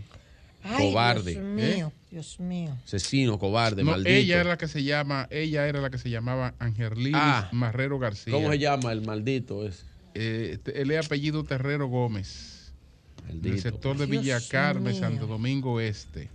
Ay, 0.64 0.90
cobarde, 0.92 1.32
Dios 1.32 1.44
¿eh? 1.44 1.76
mío, 1.76 1.94
Dios 2.12 2.40
mío. 2.42 2.78
asesino, 2.86 3.40
cobarde, 3.40 3.84
No, 3.86 3.92
maldito. 3.92 4.10
ella 4.10 4.36
era 4.42 4.50
la 4.50 4.58
que 4.58 4.68
se 4.68 4.84
llama, 4.84 5.28
ella 5.32 5.66
era 5.68 5.80
la 5.80 5.90
que 5.90 5.98
se 5.98 6.10
llamaba 6.10 6.56
Angerliris 6.60 7.14
Ah. 7.16 7.48
Marrero 7.54 8.00
García. 8.00 8.34
¿Cómo 8.34 8.50
se 8.52 8.60
llama 8.60 8.92
el 8.92 9.02
maldito 9.02 9.66
ese? 9.66 9.84
Eh, 10.14 10.58
él 10.76 10.92
es 10.92 11.06
apellido 11.06 11.44
Terrero 11.46 11.88
Gómez. 11.88 12.57
Maldito. 13.28 13.50
Del 13.50 13.62
sector 13.62 13.98
de 13.98 14.08
Dios 14.08 14.24
Villa 14.24 14.40
Carmen, 14.50 14.94
mío. 14.94 15.02
Santo 15.02 15.28
Domingo 15.28 15.80
Este. 15.80 16.30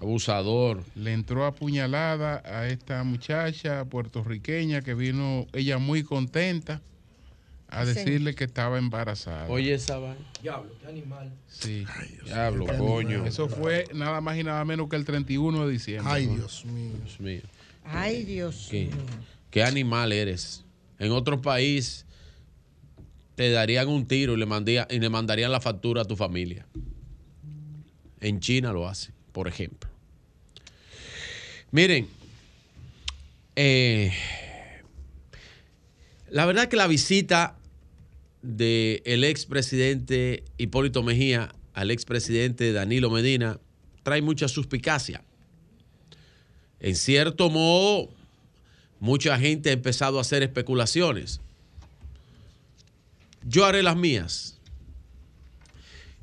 Abusador. 0.00 0.82
Le 0.94 1.12
entró 1.12 1.44
a 1.44 1.54
puñalada 1.54 2.42
a 2.46 2.66
esta 2.68 3.04
muchacha 3.04 3.84
puertorriqueña 3.84 4.80
que 4.80 4.94
vino 4.94 5.46
ella 5.52 5.76
muy 5.78 6.02
contenta 6.02 6.80
a 7.68 7.84
Sí. 7.84 7.92
decirle 7.94 8.34
que 8.34 8.44
estaba 8.44 8.78
embarazada. 8.78 9.46
Oye, 9.48 9.74
esa 9.74 9.98
vaina. 9.98 10.16
Diablo, 10.42 10.70
qué 10.80 10.86
animal. 10.88 11.30
Sí. 11.48 11.84
Diablo, 12.24 12.66
coño. 12.78 13.26
Eso 13.26 13.48
fue 13.48 13.84
nada 13.94 14.20
más 14.22 14.38
y 14.38 14.42
nada 14.42 14.64
menos 14.64 14.88
que 14.88 14.96
el 14.96 15.04
31 15.04 15.66
de 15.66 15.72
diciembre. 15.72 16.10
Ay, 16.12 16.26
¿no? 16.26 16.36
Dios 16.36 16.64
mío. 16.64 16.92
Dios 17.04 17.20
mío. 17.20 17.42
Ay, 17.84 18.24
Dios 18.24 18.68
¿Qué, 18.70 18.86
mío. 18.86 18.96
qué 19.50 19.62
animal 19.62 20.12
eres? 20.12 20.64
En 20.98 21.12
otro 21.12 21.40
país 21.42 22.06
te 23.40 23.50
darían 23.50 23.88
un 23.88 24.04
tiro 24.06 24.34
y 24.34 24.36
le, 24.36 24.44
mandía- 24.44 24.86
y 24.90 24.98
le 24.98 25.08
mandarían 25.08 25.50
la 25.50 25.62
factura 25.62 26.02
a 26.02 26.04
tu 26.04 26.14
familia. 26.14 26.66
En 28.20 28.38
China 28.38 28.70
lo 28.74 28.86
hace, 28.86 29.12
por 29.32 29.48
ejemplo. 29.48 29.88
Miren, 31.70 32.06
eh, 33.56 34.12
la 36.28 36.44
verdad 36.44 36.68
que 36.68 36.76
la 36.76 36.86
visita 36.86 37.56
del 38.42 39.24
expresidente 39.24 40.44
Hipólito 40.58 41.02
Mejía 41.02 41.50
al 41.72 41.90
expresidente 41.90 42.74
Danilo 42.74 43.08
Medina 43.08 43.58
trae 44.02 44.20
mucha 44.20 44.48
suspicacia. 44.48 45.24
En 46.78 46.94
cierto 46.94 47.48
modo, 47.48 48.10
mucha 48.98 49.38
gente 49.38 49.70
ha 49.70 49.72
empezado 49.72 50.18
a 50.18 50.20
hacer 50.20 50.42
especulaciones. 50.42 51.40
Yo 53.44 53.64
haré 53.64 53.82
las 53.82 53.96
mías. 53.96 54.58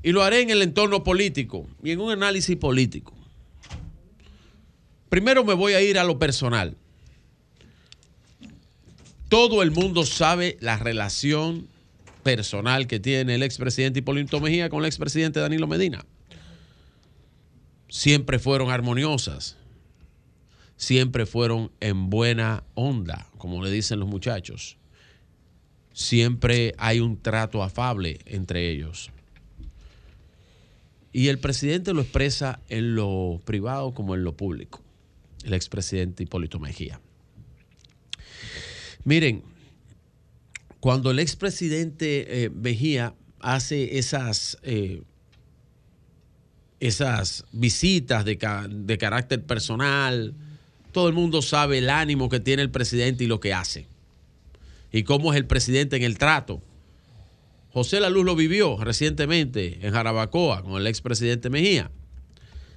Y 0.03 0.11
lo 0.11 0.23
haré 0.23 0.41
en 0.41 0.49
el 0.49 0.61
entorno 0.61 1.03
político 1.03 1.67
y 1.83 1.91
en 1.91 1.99
un 1.99 2.11
análisis 2.11 2.55
político. 2.55 3.13
Primero 5.09 5.43
me 5.43 5.53
voy 5.53 5.73
a 5.73 5.81
ir 5.81 5.97
a 5.97 6.03
lo 6.03 6.19
personal. 6.19 6.75
Todo 9.29 9.63
el 9.63 9.71
mundo 9.71 10.05
sabe 10.05 10.57
la 10.61 10.77
relación 10.77 11.67
personal 12.23 12.87
que 12.87 12.99
tiene 12.99 13.35
el 13.35 13.43
expresidente 13.43 13.99
Hipólito 13.99 14.39
Mejía 14.39 14.69
con 14.69 14.79
el 14.79 14.85
expresidente 14.85 15.39
Danilo 15.39 15.67
Medina. 15.67 16.05
Siempre 17.89 18.39
fueron 18.39 18.69
armoniosas 18.69 19.57
siempre 20.77 21.25
fueron 21.25 21.71
en 21.79 22.09
buena 22.09 22.63
onda, 22.75 23.27
como 23.37 23.63
le 23.63 23.71
dicen 23.71 23.99
los 23.99 24.07
muchachos. 24.07 24.77
Siempre 25.97 26.75
hay 26.77 26.99
un 26.99 27.19
trato 27.19 27.63
afable 27.63 28.19
entre 28.25 28.69
ellos. 28.69 29.09
Y 31.11 31.29
el 31.29 31.39
presidente 31.39 31.91
lo 31.91 32.01
expresa 32.01 32.59
en 32.69 32.93
lo 32.93 33.41
privado 33.45 33.95
como 33.95 34.13
en 34.13 34.23
lo 34.23 34.37
público, 34.37 34.79
el 35.43 35.55
expresidente 35.55 36.21
Hipólito 36.21 36.59
Mejía. 36.59 37.01
Miren, 39.05 39.41
cuando 40.79 41.09
el 41.09 41.17
expresidente 41.17 42.43
eh, 42.43 42.49
Mejía 42.51 43.15
hace 43.39 43.97
esas, 43.97 44.59
eh, 44.61 45.01
esas 46.79 47.43
visitas 47.51 48.23
de, 48.23 48.37
ca- 48.37 48.67
de 48.69 48.99
carácter 48.99 49.43
personal, 49.43 50.35
todo 50.91 51.07
el 51.07 51.15
mundo 51.15 51.41
sabe 51.41 51.79
el 51.79 51.89
ánimo 51.89 52.29
que 52.29 52.39
tiene 52.39 52.61
el 52.61 52.69
presidente 52.69 53.23
y 53.23 53.27
lo 53.27 53.39
que 53.39 53.55
hace. 53.55 53.87
Y 54.91 55.03
cómo 55.03 55.33
es 55.33 55.37
el 55.37 55.45
presidente 55.45 55.95
en 55.95 56.03
el 56.03 56.17
trato. 56.17 56.61
José 57.71 57.99
La 57.99 58.09
Luz 58.09 58.25
lo 58.25 58.35
vivió 58.35 58.77
recientemente 58.77 59.85
en 59.85 59.93
Jarabacoa 59.93 60.63
con 60.63 60.81
el 60.81 60.87
expresidente 60.87 61.49
Mejía. 61.49 61.91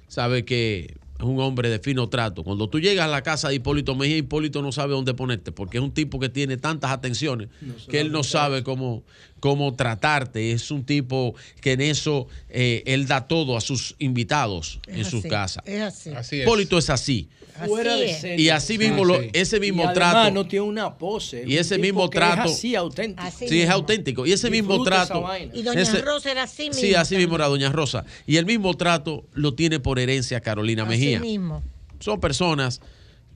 Sabe 0.07 0.45
que 0.45 0.95
es 1.17 1.25
un 1.25 1.39
hombre 1.39 1.69
de 1.69 1.79
fino 1.79 2.09
trato. 2.09 2.43
Cuando 2.43 2.67
tú 2.69 2.79
llegas 2.79 3.05
a 3.05 3.07
la 3.07 3.21
casa 3.21 3.49
de 3.49 3.55
Hipólito 3.55 3.95
Mejía, 3.95 4.17
Hipólito 4.17 4.61
no 4.61 4.71
sabe 4.71 4.93
dónde 4.93 5.13
ponerte, 5.13 5.51
porque 5.51 5.77
es 5.77 5.83
un 5.83 5.91
tipo 5.91 6.19
que 6.19 6.29
tiene 6.29 6.57
tantas 6.57 6.91
atenciones 6.91 7.49
que 7.87 7.99
él 7.99 8.11
no 8.11 8.23
sabe 8.23 8.63
cómo, 8.63 9.03
cómo 9.41 9.73
tratarte. 9.75 10.53
Es 10.53 10.71
un 10.71 10.85
tipo 10.85 11.35
que 11.59 11.73
en 11.73 11.81
eso 11.81 12.27
eh, 12.47 12.83
él 12.85 13.07
da 13.07 13.27
todo 13.27 13.57
a 13.57 13.61
sus 13.61 13.95
invitados 13.99 14.79
en 14.87 15.01
Es 15.01 15.07
sus 15.07 15.19
así, 15.19 15.29
casas. 15.29 15.63
Es 15.67 15.81
así. 15.81 16.09
Así 16.11 16.35
es. 16.37 16.43
Hipólito 16.43 16.77
es 16.77 16.89
así. 16.89 17.27
Fuera 17.67 17.95
de 17.95 18.13
serie. 18.17 18.43
Y 18.43 18.49
así 18.49 18.77
mismo, 18.77 19.03
Ah, 19.03 19.07
lo- 19.07 19.19
sí. 19.21 19.29
ese 19.33 19.59
mismo 19.59 19.83
y 19.83 19.85
además 19.87 20.11
trato. 20.13 20.31
no 20.31 20.47
tiene 20.47 20.65
una 20.65 20.97
pose. 20.97 21.43
Y 21.45 21.57
ese 21.57 21.77
mismo 21.77 22.09
trato- 22.09 22.45
Es 22.49 22.53
así, 22.55 22.75
auténtico. 22.75 23.21
Así 23.27 23.47
Sí, 23.49 23.61
es 23.61 23.69
auténtico. 23.69 24.25
Y 24.25 24.31
ese 24.31 24.49
mismo 24.49 24.73
Disfruta 24.75 25.05
trato. 25.07 25.25
Y 25.53 25.61
doña 25.61 25.81
ese- 25.81 26.01
Rosa 26.01 26.31
era 26.31 26.43
así 26.43 26.69
mismo. 26.69 26.81
Sí, 26.81 26.95
así 26.95 27.17
mismo 27.17 27.35
era 27.35 27.47
Doña 27.47 27.69
Rosa. 27.71 28.05
Y 28.25 28.37
el 28.37 28.45
mismo 28.45 28.75
trato 28.77 29.25
lo 29.33 29.53
tiene 29.53 29.79
por 29.79 29.99
herencia 29.99 30.39
Carolina 30.39 30.85
Mejía. 30.85 31.17
Así 31.19 31.27
mismo. 31.27 31.61
Son 31.99 32.19
personas 32.19 32.79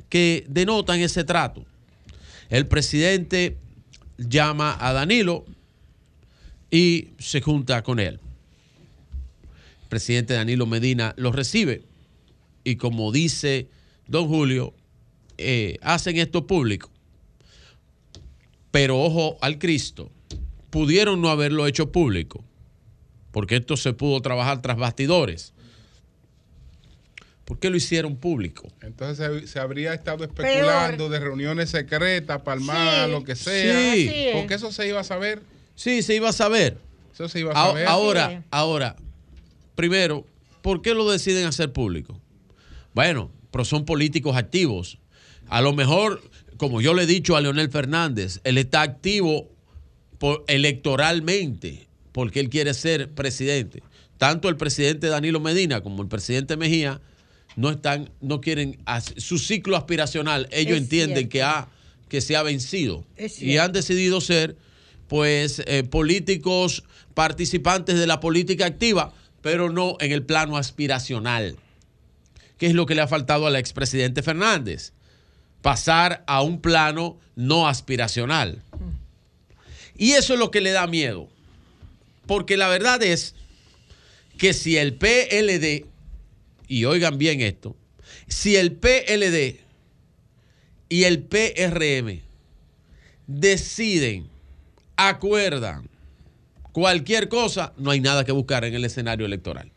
que 0.09 0.45
denotan 0.48 1.01
ese 1.01 1.24
trato. 1.24 1.66
El 2.50 2.67
presidente 2.67 3.58
llama 4.17 4.77
a 4.80 4.93
Danilo 4.93 5.45
y 6.76 7.14
se 7.20 7.40
junta 7.40 7.84
con 7.84 8.02
él. 8.02 8.20
El 9.84 9.88
presidente 9.88 10.34
Danilo 10.34 10.66
Medina 10.66 11.14
lo 11.16 11.32
recibe 11.32 11.84
y 12.66 12.76
como 12.76 13.14
dice 13.14 13.70
don 14.08 14.28
Julio, 14.28 14.74
eh, 15.38 15.78
hacen 15.82 16.18
esto 16.18 16.45
público. 16.45 16.92
Pero 18.72 19.00
ojo 19.00 19.38
al 19.40 19.58
Cristo, 19.58 20.12
pudieron 20.70 21.22
no 21.22 21.30
haberlo 21.30 21.66
hecho 21.66 21.94
público, 21.94 22.44
porque 23.32 23.56
esto 23.56 23.78
se 23.78 23.94
pudo 23.94 24.20
trabajar 24.20 24.62
tras 24.62 24.76
bastidores. 24.76 25.54
¿Por 27.45 27.58
qué 27.58 27.70
lo 27.70 27.78
hicieron 27.78 28.18
público? 28.18 28.68
Entonces 28.82 29.50
se, 29.50 29.60
habría 29.60 29.94
estado 29.94 30.26
especulando 30.26 31.08
de 31.08 31.22
reuniones 31.22 31.70
secretas, 31.70 32.42
palmadas, 32.42 33.06
Sí. 33.06 33.12
lo 33.14 33.24
que 33.24 33.36
sea. 33.38 33.94
Sí. 33.94 34.28
Porque 34.34 34.56
eso 34.56 34.74
se 34.74 34.90
iba 34.90 35.00
a 35.00 35.06
saber. 35.06 35.55
Sí, 35.76 36.02
se 36.02 36.16
iba 36.16 36.30
a 36.30 36.34
saber. 36.34 36.78
Eso 37.14 37.28
se 37.30 37.40
iba 37.40 37.52
a 37.52 37.56
saber. 37.68 37.88
Ahora, 37.88 38.30
Sí. 38.30 38.48
ahora, 38.52 38.95
primero, 39.76 40.26
¿por 40.62 40.82
qué 40.82 40.94
lo 40.94 41.10
deciden 41.10 41.45
hacer 41.45 41.72
público? 41.72 42.20
Bueno, 42.94 43.32
pero 43.52 43.66
son 43.66 43.86
políticos 43.86 44.36
activos. 44.36 44.98
A 45.48 45.62
lo 45.62 45.74
mejor, 45.74 46.22
como 46.58 46.82
yo 46.82 46.94
le 46.94 47.04
he 47.04 47.06
dicho 47.08 47.36
a 47.36 47.42
Leonel 47.42 47.70
Fernández, 47.70 48.40
él 48.44 48.58
está 48.58 48.82
activo 48.82 49.50
por- 50.18 50.44
electoralmente 50.48 51.88
porque 52.12 52.40
él 52.40 52.50
quiere 52.50 52.74
ser 52.74 53.10
presidente. 53.12 53.84
Tanto 54.18 54.48
el 54.48 54.56
presidente 54.56 55.08
Danilo 55.08 55.40
Medina 55.42 55.82
como 55.82 56.02
el 56.02 56.08
presidente 56.08 56.56
Mejía 56.56 57.02
no 57.58 57.70
están, 57.70 58.10
no 58.22 58.40
quieren 58.40 58.78
su 59.18 59.38
ciclo 59.38 59.76
aspiracional. 59.76 60.48
Ellos 60.52 60.78
Es 60.78 60.84
entienden 60.84 61.18
cierto. 61.18 61.30
que 61.32 61.44
ha, 61.44 61.68
que 62.08 62.22
se 62.22 62.36
ha 62.38 62.44
vencido 62.44 63.04
y 63.42 63.58
han 63.58 63.74
decidido 63.74 64.22
ser, 64.22 64.56
pues, 65.08 65.61
eh, 65.66 65.84
políticos 65.84 66.84
participantes 67.14 67.98
de 67.98 68.08
la 68.08 68.19
política 68.19 68.66
activa, 68.66 69.14
pero 69.42 69.69
no 69.69 69.98
en 70.00 70.11
el 70.11 70.24
plano 70.24 70.58
aspiracional. 70.58 71.58
¿Qué 72.58 72.67
es 72.67 72.74
lo 72.74 72.85
que 72.85 72.95
le 72.95 73.01
ha 73.01 73.08
faltado 73.08 73.48
al 73.48 73.56
expresidente 73.56 74.24
Fernández? 74.24 74.93
Pasar 75.61 76.24
a 76.27 76.42
un 76.42 76.61
plano 76.61 77.19
no 77.35 77.67
aspiracional. 77.67 78.61
Y 79.98 80.11
eso 80.11 80.34
es 80.34 80.40
lo 80.40 80.51
que 80.51 80.61
le 80.61 80.72
da 80.72 80.88
miedo. 80.88 81.30
Porque 82.25 82.58
la 82.58 82.67
verdad 82.67 83.01
es 83.03 83.35
que 84.38 84.53
si 84.53 84.77
el 84.77 84.95
PLD, 84.95 85.85
y 86.67 86.85
oigan 86.85 87.17
bien 87.17 87.42
esto, 87.42 87.75
si 88.27 88.56
el 88.56 88.74
PLD 88.74 89.59
y 90.90 91.03
el 91.03 91.24
PRM 91.24 92.22
deciden, 93.27 94.27
acuerdan 94.98 95.90
cualquier 96.72 97.30
cosa, 97.30 97.74
no 97.77 97.91
hay 97.91 97.99
nada 98.01 98.24
que 98.25 98.32
buscar 98.32 98.65
en 98.65 98.74
el 98.74 98.85
escenario 98.85 99.25
electoral. 99.25 99.72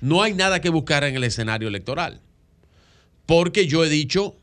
No 0.00 0.22
hay 0.22 0.32
nada 0.34 0.60
que 0.60 0.68
buscar 0.68 1.04
en 1.04 1.16
el 1.16 1.24
escenario 1.24 1.68
electoral. 1.68 2.20
Porque 3.26 3.66
yo 3.66 3.84
he 3.84 3.88
dicho 3.88 4.36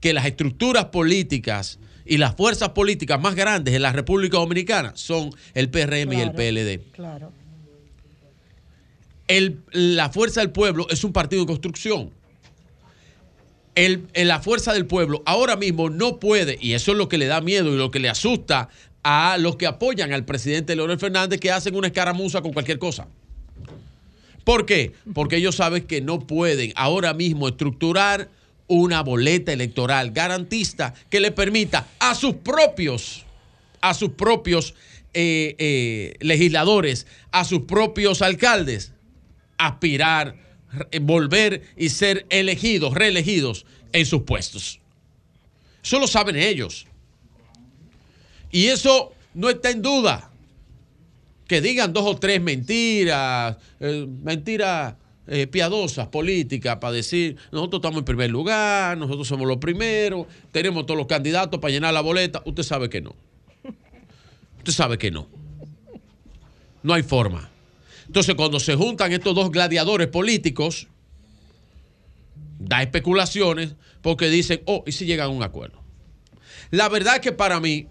que 0.00 0.12
las 0.12 0.26
estructuras 0.26 0.86
políticas 0.86 1.78
y 2.04 2.16
las 2.16 2.34
fuerzas 2.34 2.70
políticas 2.70 3.20
más 3.20 3.34
grandes 3.36 3.74
en 3.74 3.82
la 3.82 3.92
República 3.92 4.38
Dominicana 4.38 4.92
son 4.96 5.30
el 5.54 5.68
PRM 5.70 6.12
y 6.14 6.20
el. 6.20 6.32
PLD. 6.32 6.80
Claro. 6.92 7.32
El- 9.28 9.62
la 9.70 10.10
fuerza 10.10 10.40
del 10.40 10.50
pueblo 10.50 10.86
es 10.90 11.04
un 11.04 11.12
partido 11.12 11.42
de 11.42 11.46
construcción. 11.46 12.10
El- 13.74 14.06
la 14.14 14.40
fuerza 14.40 14.72
del 14.74 14.86
pueblo 14.86 15.22
ahora 15.24 15.56
mismo 15.56 15.88
no 15.88 16.18
puede, 16.20 16.58
y 16.60 16.74
eso 16.74 16.92
es 16.92 16.98
lo 16.98 17.08
que 17.08 17.18
le 17.18 17.26
da 17.26 17.40
miedo 17.40 17.72
y 17.72 17.78
lo 17.78 17.90
que 17.90 18.00
le 18.00 18.08
asusta 18.10 18.68
a 19.02 19.36
los 19.38 19.56
que 19.56 19.66
apoyan 19.66 20.12
al 20.12 20.24
presidente 20.24 20.76
Leonel 20.76 20.98
Fernández, 20.98 21.40
que 21.40 21.50
hacen 21.50 21.74
una 21.74 21.86
escaramuza 21.88 22.42
con 22.42 22.52
cualquier 22.52 22.78
cosa. 22.78 23.08
¿Por 24.44 24.66
qué? 24.66 24.92
Porque 25.14 25.36
ellos 25.36 25.56
saben 25.56 25.84
que 25.84 26.00
no 26.00 26.26
pueden 26.26 26.72
ahora 26.76 27.14
mismo 27.14 27.48
estructurar 27.48 28.28
una 28.66 29.02
boleta 29.02 29.52
electoral 29.52 30.10
garantista 30.12 30.94
que 31.10 31.20
le 31.20 31.30
permita 31.30 31.86
a 31.98 32.14
sus 32.14 32.34
propios, 32.34 33.24
a 33.80 33.94
sus 33.94 34.10
propios 34.10 34.74
eh, 35.14 35.54
eh, 35.58 36.14
legisladores, 36.20 37.06
a 37.32 37.44
sus 37.44 37.62
propios 37.62 38.22
alcaldes, 38.22 38.92
aspirar 39.58 40.36
volver 41.00 41.62
y 41.76 41.88
ser 41.90 42.26
elegidos, 42.30 42.94
reelegidos 42.94 43.66
en 43.92 44.06
sus 44.06 44.22
puestos. 44.22 44.80
Eso 45.82 45.98
lo 45.98 46.06
saben 46.06 46.36
ellos. 46.36 46.86
Y 48.50 48.66
eso 48.66 49.12
no 49.34 49.50
está 49.50 49.70
en 49.70 49.82
duda. 49.82 50.30
Que 51.48 51.60
digan 51.60 51.92
dos 51.92 52.04
o 52.06 52.16
tres 52.16 52.40
mentiras, 52.40 53.56
eh, 53.80 54.06
mentiras 54.22 54.94
eh, 55.26 55.46
piadosas, 55.46 56.08
políticas, 56.08 56.76
para 56.76 56.94
decir, 56.94 57.36
nosotros 57.50 57.80
estamos 57.80 57.98
en 57.98 58.04
primer 58.04 58.30
lugar, 58.30 58.96
nosotros 58.96 59.28
somos 59.28 59.46
los 59.46 59.58
primeros, 59.58 60.26
tenemos 60.50 60.86
todos 60.86 60.98
los 60.98 61.06
candidatos 61.06 61.60
para 61.60 61.72
llenar 61.72 61.92
la 61.94 62.00
boleta. 62.00 62.42
Usted 62.44 62.62
sabe 62.62 62.88
que 62.88 63.00
no. 63.00 63.14
Usted 64.58 64.72
sabe 64.72 64.98
que 64.98 65.10
no. 65.10 65.28
No 66.82 66.94
hay 66.94 67.02
forma. 67.02 67.51
Entonces, 68.12 68.34
cuando 68.34 68.60
se 68.60 68.76
juntan 68.76 69.10
estos 69.10 69.34
dos 69.34 69.50
gladiadores 69.50 70.06
políticos, 70.06 70.86
da 72.58 72.82
especulaciones 72.82 73.74
porque 74.02 74.28
dicen, 74.28 74.60
oh, 74.66 74.84
¿y 74.86 74.92
si 74.92 75.06
llegan 75.06 75.28
a 75.28 75.30
un 75.30 75.42
acuerdo? 75.42 75.82
La 76.70 76.90
verdad 76.90 77.14
es 77.14 77.20
que 77.22 77.32
para 77.32 77.58
mí, 77.58 77.86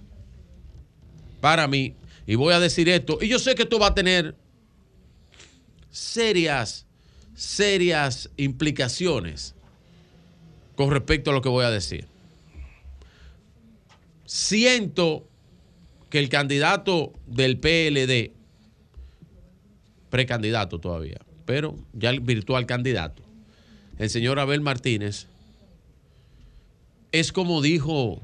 para 1.39 1.67
mí, 1.67 1.95
y 2.27 2.35
voy 2.35 2.53
a 2.53 2.59
decir 2.59 2.87
esto, 2.87 3.17
y 3.19 3.29
yo 3.29 3.39
sé 3.39 3.55
que 3.55 3.63
esto 3.63 3.79
va 3.79 3.87
a 3.87 3.95
tener 3.95 4.35
serias, 5.89 6.85
serias 7.33 8.29
implicaciones 8.37 9.55
con 10.75 10.91
respecto 10.91 11.31
a 11.31 11.33
lo 11.33 11.41
que 11.41 11.49
voy 11.49 11.65
a 11.65 11.71
decir. 11.71 12.05
Siento 14.27 15.27
que 16.11 16.19
el 16.19 16.29
candidato 16.29 17.11
del 17.25 17.57
PLD, 17.57 18.39
precandidato 20.11 20.79
todavía, 20.79 21.17
pero 21.45 21.75
ya 21.93 22.11
el 22.11 22.19
virtual 22.19 22.67
candidato, 22.67 23.23
el 23.97 24.11
señor 24.11 24.37
Abel 24.39 24.61
Martínez, 24.61 25.25
es 27.11 27.31
como 27.31 27.61
dijo 27.61 28.21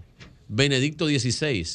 Benedicto 0.48 1.08
XVI, 1.08 1.66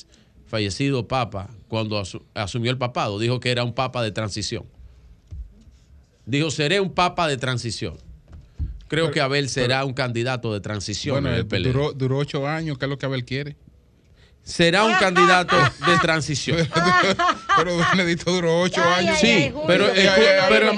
fallecido 0.46 1.08
papa, 1.08 1.50
cuando 1.68 1.98
asu- 2.00 2.22
asumió 2.34 2.70
el 2.70 2.78
papado, 2.78 3.18
dijo 3.18 3.40
que 3.40 3.50
era 3.50 3.64
un 3.64 3.72
papa 3.74 4.02
de 4.02 4.12
transición. 4.12 4.64
Dijo, 6.26 6.50
seré 6.50 6.78
un 6.80 6.92
papa 6.92 7.26
de 7.26 7.36
transición. 7.36 7.96
Creo 8.88 9.06
Pero- 9.06 9.10
que 9.14 9.20
Abel 9.20 9.48
será 9.48 9.78
pero- 9.78 9.86
un 9.88 9.94
candidato 9.94 10.52
de 10.52 10.60
transición 10.60 11.14
Bueno, 11.16 11.28
en 11.30 11.34
el 11.34 11.40
él 11.40 11.46
PLD. 11.46 11.72
duró, 11.72 11.92
duró 11.92 12.18
ocho 12.18 12.46
años, 12.46 12.78
que 12.78 12.84
es 12.84 12.88
lo 12.90 12.98
que 12.98 13.06
Abel 13.06 13.24
quiere. 13.24 13.56
Será 14.44 14.84
un 14.84 14.94
candidato 14.94 15.56
de 15.56 15.98
transición. 16.02 16.58
Pero 17.56 17.76
Benedito 17.92 18.32
duró 18.32 18.60
ocho 18.62 18.82
años. 18.82 19.16
Sí, 19.20 19.52
pero, 19.66 19.86
pero 20.48 20.72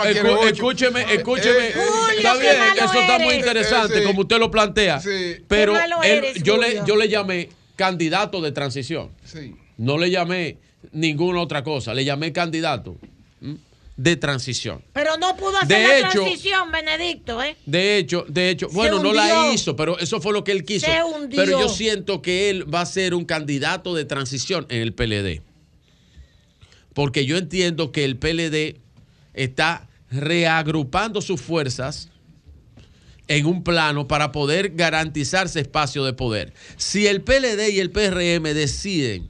escúcheme, 0.47 1.03
escúcheme. 1.15 1.69
Eh, 1.69 1.75
Está 2.19 2.33
qué 2.35 2.39
bien, 2.41 2.59
malo 2.59 2.75
eso 2.85 3.01
está 3.01 3.19
muy 3.19 3.29
eres. 3.35 3.39
interesante, 3.39 3.95
Eh, 3.95 4.01
sí. 4.01 4.07
como 4.07 4.21
usted 4.23 4.39
lo 4.39 4.51
plantea. 4.51 5.01
Pero 5.49 5.75
él- 5.77 5.93
eres, 6.05 6.43
yo, 6.43 6.57
le, 6.59 6.83
yo 6.87 6.97
le 6.97 7.09
llamé 7.09 7.49
candidato 7.77 8.41
de 8.43 8.53
transición. 8.53 9.11
Sí. 9.25 9.55
No 9.79 9.97
le 9.99 10.11
llamé 10.11 10.59
ninguna 10.93 11.41
otra 11.41 11.65
cosa, 11.65 11.95
le 11.95 12.05
llamé 12.05 12.33
candidato 12.33 12.97
¿m? 13.41 13.57
De 13.97 14.17
transición. 14.17 14.83
Pero 14.93 15.17
no 15.19 15.37
pudo 15.37 15.57
hacer 15.57 15.69
De 15.69 15.83
la 15.89 15.99
hecho- 16.09 16.23
transición, 16.23 16.73
Benedicto, 16.73 17.43
¿eh? 17.43 17.57
De 17.65 17.97
hecho, 17.99 18.25
de 18.29 18.51
hecho, 18.51 18.69
Se 18.69 18.75
bueno, 18.75 19.01
no 19.03 19.13
la 19.13 19.53
hizo, 19.53 19.77
pero 19.77 19.99
eso 19.99 20.21
fue 20.21 20.33
lo 20.33 20.43
que 20.43 20.53
él 20.53 20.65
quiso. 20.65 20.87
Se 20.87 21.03
hundió. 21.05 21.41
Pero 21.45 21.61
yo 21.61 21.69
siento 21.69 22.21
que 22.21 22.51
él 22.51 22.73
va 22.73 22.81
a 22.81 22.87
ser 22.87 23.15
un 23.15 23.25
candidato 23.25 23.95
de 23.95 24.05
transición 24.05 24.67
en 24.69 24.81
el 24.83 24.93
PLD. 24.95 25.43
Porque 26.93 27.25
yo 27.27 27.37
entiendo 27.37 27.93
que 27.93 28.05
el 28.05 28.17
PLD 28.17 28.81
está 29.33 29.89
reagrupando 30.11 31.21
sus 31.23 31.41
fuerzas 31.41 32.09
en 33.27 33.47
un 33.47 33.65
plano 33.65 34.07
para 34.07 34.33
poder 34.33 34.71
garantizarse 34.75 35.61
espacio 35.61 36.05
de 36.05 36.13
poder. 36.13 36.53
Si 36.77 37.07
el 37.07 37.23
PLD 37.23 37.71
y 37.73 37.81
el 37.81 37.91
PRM 37.91 38.53
deciden 38.55 39.29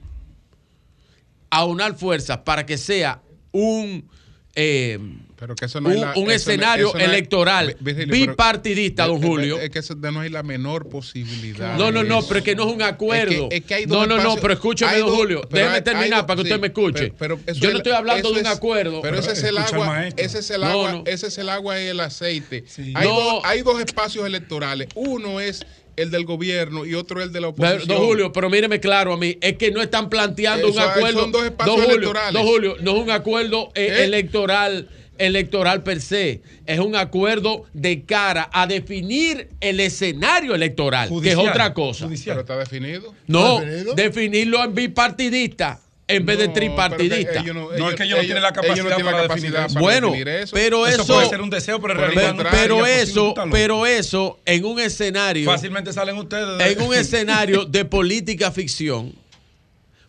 aunar 1.51 1.97
fuerzas 1.97 2.39
para 2.39 2.67
que 2.67 2.77
sea 2.77 3.23
un, 3.53 4.09
eh, 4.57 4.99
Pero 5.37 5.57
que 5.57 5.65
eso 5.65 5.81
no 5.81 5.89
hay 5.91 5.97
un, 5.97 6.01
la- 6.03 6.11
un 6.11 6.15
eso 6.17 6.25
no- 6.25 6.31
escenario 6.33 6.91
no 6.95 6.99
hay- 6.99 7.05
electoral 7.07 7.77
pero- 7.85 8.07
bipartidista, 8.13 9.07
don 9.07 9.21
Julio. 9.21 9.59
Es 9.61 9.69
que 9.71 9.81
eso 9.81 9.95
no 9.97 10.21
hay 10.21 10.31
la 10.31 10.43
menor 10.43 10.89
posibilidad. 10.89 11.77
No, 11.77 11.91
no, 11.91 12.03
no, 12.05 12.23
pero 12.23 12.39
es 12.39 12.45
que 12.45 12.55
no 12.55 12.69
es 12.69 12.75
un 12.75 12.83
acuerdo. 12.83 13.33
Es 13.45 13.49
que- 13.51 13.57
es 13.57 13.65
que 13.65 13.75
hay 13.75 13.87
no, 13.87 13.97
dos 13.97 14.09
no, 14.09 14.15
no, 14.17 14.21
espacios- 14.23 14.41
pero 14.41 14.55
escúcheme, 14.55 14.91
hay 14.93 15.01
don 15.01 15.11
Julio. 15.15 15.41
pero 15.43 15.51
Déjeme 15.57 15.77
hay- 15.77 15.83
terminar 15.83 16.21
hay- 16.21 16.27
para 16.27 16.37
que 16.37 16.43
usted 16.43 16.55
sí, 16.55 16.61
me 16.61 16.67
escuche. 16.69 17.13
pero- 17.19 17.39
Yo 17.55 17.71
no 17.73 17.77
estoy 17.79 17.93
hablando 17.93 18.29
de 18.33 18.41
un 18.41 18.47
es- 18.47 18.53
acuerdo. 18.53 19.03
Pero 19.03 19.19
ese 19.19 19.33
es 19.33 19.43
el 19.43 19.59
agua, 19.59 20.07
ese 20.17 20.39
es 20.39 20.51
el 20.51 20.61
No, 20.61 20.67
agua, 20.69 20.93
no. 20.93 21.03
ese 21.07 21.27
es 21.27 21.39
el 21.39 21.49
agua 21.49 21.81
y 21.83 21.87
el 21.87 22.01
aceite. 22.01 22.65
Hay, 22.95 23.07
No. 23.09 23.15
dos, 23.21 23.43
hay 23.45 23.63
dos 23.63 23.81
espacios 23.81 24.25
electorales. 24.27 24.89
Uno 24.95 25.41
es 25.41 25.67
el 25.97 26.11
del 26.11 26.25
gobierno 26.25 26.85
y 26.85 26.95
otro 26.95 27.23
el 27.23 27.33
de 27.33 27.41
la 27.41 27.53
Pero, 27.53 27.69
oposición. 27.69 27.99
Don 27.99 28.07
Julio, 28.07 28.33
pero 28.33 28.51
míreme 28.51 28.81
claro 28.81 29.13
a 29.13 29.17
mí, 29.17 29.37
es 29.41 29.57
que 29.57 29.71
no 29.71 29.81
están 29.83 30.09
planteando 30.11 30.69
Eso 30.69 30.79
un 30.79 30.83
acuerdo. 30.85 31.21
son 31.21 31.33
dos 31.33 31.45
espacios 31.45 31.77
Don 31.77 31.85
Julio, 31.85 31.99
electorales. 31.99 32.33
Don 32.33 32.47
Julio, 32.47 32.77
no 32.81 32.97
es 32.97 33.03
un 33.03 33.11
acuerdo 33.11 33.73
eh, 33.75 33.89
¿Eh? 33.91 34.05
electoral 34.05 34.89
electoral 35.17 35.85
per 35.85 36.01
se, 36.01 36.43
es 36.67 36.81
un 36.81 36.97
acuerdo 36.97 37.67
de 37.73 38.03
cara 38.03 38.51
a 38.53 38.67
definir 38.67 39.49
el 39.61 39.79
escenario 39.79 40.57
electoral, 40.57 41.09
que 41.23 41.31
es 41.31 41.37
otra 41.37 41.73
cosa. 41.73 42.09
Pero 42.25 42.41
está 42.41 42.57
definido. 42.59 43.15
No, 43.29 43.61
¿Está 43.61 43.71
definido? 43.71 43.95
definirlo 43.95 44.65
en 44.65 44.75
bipartidista 44.75 45.81
en 46.07 46.27
vez 46.27 46.39
de 46.39 46.49
tripartidista. 46.49 47.41
ellos 47.41 47.55
no- 47.55 47.71
No, 47.79 47.89
es 47.91 47.97
que 47.97 48.05
ellos 48.05 48.19
no 48.19 48.25
tienen 48.25 48.43
la 48.43 48.51
no 48.51 48.55
capacidad 48.55 48.85
la 48.99 49.05
para 49.05 49.23
capacidad 49.23 49.63
definir 49.63 49.75
para 49.75 49.81
Bueno, 49.81 50.07
definir 50.09 50.29
eso. 50.29 50.55
pero 50.55 50.87
eso, 50.87 51.03
Eso 51.03 51.15
puede 51.15 51.29
ser 51.31 51.41
un 51.41 51.51
deseo, 51.51 51.81
pero 51.81 51.95
en 51.95 52.01
pero, 52.01 52.11
realidad 52.13 52.35
no 52.35 52.51
pero 52.51 52.79
posible, 52.79 53.03
eso, 53.03 53.35
pero 53.51 53.87
eso 53.87 54.41
en 54.45 54.65
un 54.67 54.81
escenario, 54.81 55.47
Fácilmente 55.51 55.93
salen 55.93 56.17
ustedes. 56.19 56.59
de- 56.59 56.73
en 56.73 56.83
un 56.83 56.95
escenario 56.95 57.65
de 57.67 57.85
política 57.87 58.51
ficción 58.53 59.15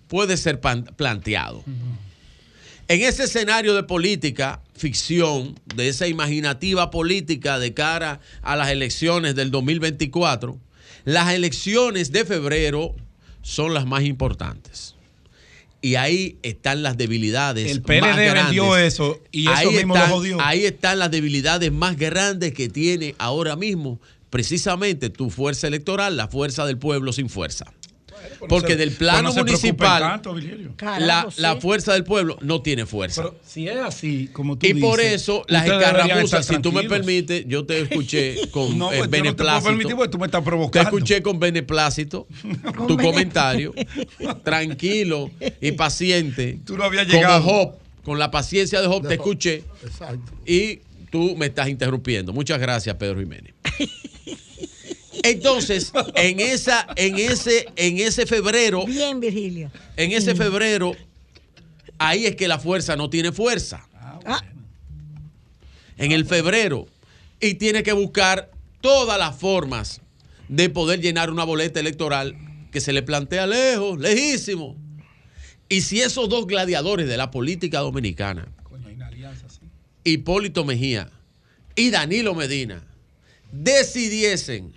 puede 0.08 0.36
ser 0.38 0.60
pan- 0.60 0.84
planteado. 0.98 1.64
En 2.88 3.02
ese 3.02 3.24
escenario 3.24 3.74
de 3.74 3.82
política 3.84 4.62
ficción, 4.76 5.60
de 5.76 5.88
esa 5.90 6.08
imaginativa 6.08 6.92
política 6.92 7.58
de 7.58 7.74
cara 7.74 8.20
a 8.44 8.56
las 8.56 8.70
elecciones 8.70 9.34
del 9.34 9.50
2024, 9.50 10.60
las 11.06 11.34
elecciones 11.34 12.12
de 12.12 12.26
febrero 12.26 12.96
son 13.42 13.74
las 13.74 13.86
más 13.86 14.04
importantes. 14.04 14.95
Y 15.86 15.98
ahí 15.98 16.40
están 16.42 16.82
las 16.82 16.98
debilidades. 16.98 17.70
El 17.70 17.84
PLD 17.84 18.02
más 18.02 18.16
grandes. 18.18 18.46
vendió 18.46 18.76
eso 18.76 19.22
y 19.32 19.44
eso 19.44 19.54
ahí 19.54 19.68
mismo 19.68 19.94
lo 19.94 20.00
están, 20.00 20.16
jodió. 20.16 20.42
Ahí 20.42 20.66
están 20.66 20.98
las 20.98 21.12
debilidades 21.12 21.72
más 21.72 21.96
grandes 21.96 22.56
que 22.56 22.70
tiene 22.70 23.14
ahora 23.20 23.56
mismo 23.56 24.00
precisamente 24.32 25.12
tu 25.12 25.30
fuerza 25.30 25.68
electoral, 25.68 26.18
la 26.18 26.28
fuerza 26.28 26.66
del 26.66 26.80
pueblo 26.80 27.14
sin 27.14 27.30
fuerza. 27.30 27.72
Porque 28.48 28.74
se- 28.74 28.76
del 28.78 28.90
pues 28.90 28.98
plano 29.00 29.30
no 29.30 29.36
municipal, 29.36 30.02
tanto, 30.02 30.36
la, 31.00 31.28
sí. 31.30 31.42
la 31.42 31.56
fuerza 31.58 31.94
del 31.94 32.04
pueblo 32.04 32.38
no 32.42 32.62
tiene 32.62 32.86
fuerza. 32.86 33.24
Pero 33.24 33.36
si 33.46 33.68
es 33.68 33.78
así, 33.78 34.30
como 34.34 34.58
tú 34.58 34.66
y 34.68 34.74
por 34.76 35.00
eso 35.00 35.44
las 35.48 35.66
estar 35.66 36.44
si 36.44 36.60
tú 36.60 36.72
me 36.72 36.84
permites, 36.84 37.46
yo 37.48 37.66
te 37.66 37.80
escuché 37.82 38.48
con 38.52 38.78
No, 38.78 38.92
eh, 38.92 38.98
pues 38.98 39.00
no 39.00 39.10
te 39.10 39.10
puedo 39.10 39.24
beneplácito. 39.24 40.10
tú 40.10 40.18
me 40.20 40.26
estás 40.26 40.42
Te 40.42 40.46
provocando. 40.46 40.90
escuché 40.90 41.22
con 41.22 41.40
beneplácito 41.40 42.28
tu 42.88 42.98
comentario, 42.98 43.74
tranquilo 44.44 45.32
y 45.62 45.72
paciente. 45.74 46.60
Tú 46.66 46.78
no 46.78 46.84
habías 46.84 47.08
llegado. 47.08 47.44
Como 47.44 47.58
Job, 47.64 47.76
con 48.04 48.20
la 48.20 48.32
paciencia 48.32 48.82
de 48.82 48.88
Job, 48.88 49.02
De 49.04 49.10
te 49.10 49.18
Job. 49.18 49.26
escuché. 49.26 49.64
Exacto. 49.84 50.32
Y 50.46 50.80
tú 51.12 51.36
me 51.38 51.48
estás 51.48 51.70
interrumpiendo. 51.70 52.34
Muchas 52.34 52.60
gracias, 52.60 52.96
Pedro 52.98 53.20
Jiménez. 53.20 53.54
Entonces, 55.24 55.92
en 56.16 56.40
esa, 56.40 56.88
en 56.96 57.16
ese, 57.18 57.68
en 57.76 58.00
ese 58.00 58.26
febrero, 58.26 58.86
Bien, 58.86 59.20
Virgilio. 59.20 59.72
en 59.98 60.12
ese 60.12 60.36
febrero, 60.36 60.96
ahí 61.98 62.26
es 62.26 62.36
que 62.36 62.48
la 62.48 62.60
fuerza 62.60 62.96
no 62.96 63.10
tiene 63.10 63.32
fuerza. 63.32 63.88
Ah, 64.26 64.42
En 65.98 66.12
el 66.12 66.26
febrero. 66.26 66.88
Y 67.40 67.56
tiene 67.56 67.84
que 67.84 67.94
buscar 67.94 68.50
todas 68.82 69.18
las 69.20 69.36
formas 69.38 70.02
de 70.48 70.70
poder 70.70 71.00
llenar 71.02 71.30
una 71.32 71.44
boleta 71.44 71.80
electoral 71.80 72.36
que 72.72 72.82
se 72.82 72.92
le 72.94 73.02
plantea 73.04 73.46
lejos, 73.48 74.00
lejísimo. 74.00 74.76
Y 75.70 75.82
si 75.82 76.02
esos 76.02 76.30
dos 76.30 76.46
gladiadores 76.48 77.08
de 77.08 77.18
la 77.18 77.32
política 77.32 77.80
dominicana, 77.80 78.48
Hipólito 80.04 80.64
Mejía 80.66 81.10
y 81.76 81.90
Danilo 81.90 82.36
Medina, 82.36 82.84
decidiesen 83.52 84.74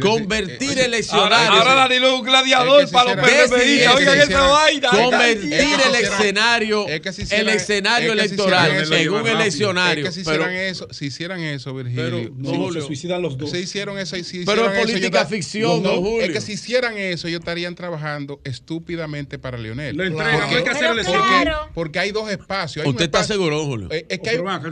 convertir 0.00 0.78
eleccionarios. 0.78 1.50
ahora 1.50 1.74
Danilo 1.74 2.08
es 2.08 2.12
un 2.14 2.22
gladiador 2.24 2.90
para 2.90 3.14
los 3.14 3.24
PRMistas. 3.24 3.94
Oigan 3.96 4.18
esa 4.20 4.40
vaina. 4.46 4.88
Convertir 4.90 5.52
Es 5.54 5.86
el 5.86 5.94
escenario, 6.04 6.88
Es 6.88 7.00
que 7.00 7.12
si 7.12 7.22
el 7.34 7.48
escenario 7.48 8.12
es 8.12 8.22
que 8.22 8.28
si 8.28 8.34
electoral 8.34 8.70
eso, 8.72 8.94
en 8.94 9.08
un 9.12 9.26
eleccionario. 9.26 10.04
Es 10.08 10.14
que 10.14 10.20
si 10.20 10.24
pero- 10.24 10.42
hicieran 10.44 10.56
eso, 10.56 10.88
si 10.90 11.06
hicieran 11.06 11.40
eso, 11.40 11.74
Virgilio. 11.74 12.04
Pero, 12.04 12.18
si- 12.18 12.30
don 12.36 12.56
Julio, 12.56 12.80
se 12.80 12.86
suicidan 12.86 13.22
los 13.22 13.38
dos. 13.38 13.50
Si 13.50 13.58
hicieron 13.58 13.98
eso, 13.98 14.16
si 14.16 14.44
Pero 14.44 14.70
es 14.72 14.80
política 14.80 15.26
ficción, 15.26 15.82
no, 15.82 15.96
Julio. 15.96 16.22
Es 16.22 16.30
que 16.32 16.40
si 16.40 16.52
hicieran 16.52 16.96
eso, 16.98 17.28
ellos 17.28 17.40
estarían 17.40 17.74
trabajando 17.74 18.40
estúpidamente 18.44 19.38
para 19.38 19.58
Leonel. 19.58 19.96
Lo 19.96 20.04
entregan, 20.04 20.40
Porque- 20.40 20.56
hay 20.56 20.64
que 20.64 20.70
hacer 20.70 20.86
porque- 20.88 21.00
elecciones. 21.00 21.54
Porque 21.74 21.98
hay 21.98 22.10
dos 22.10 22.30
espacios. 22.30 22.84
Hay 22.84 22.88
un 22.88 22.94
¿Usted 22.94 23.04
está 23.06 23.20
espacio- 23.20 23.34
seguro, 23.36 23.64
Julio? 23.64 23.88
Eh, 23.90 24.06
Es 24.08 24.18
que 24.18 24.24
Pero 24.30 24.38
hay, 24.38 24.44
van, 24.44 24.62
que 24.62 24.70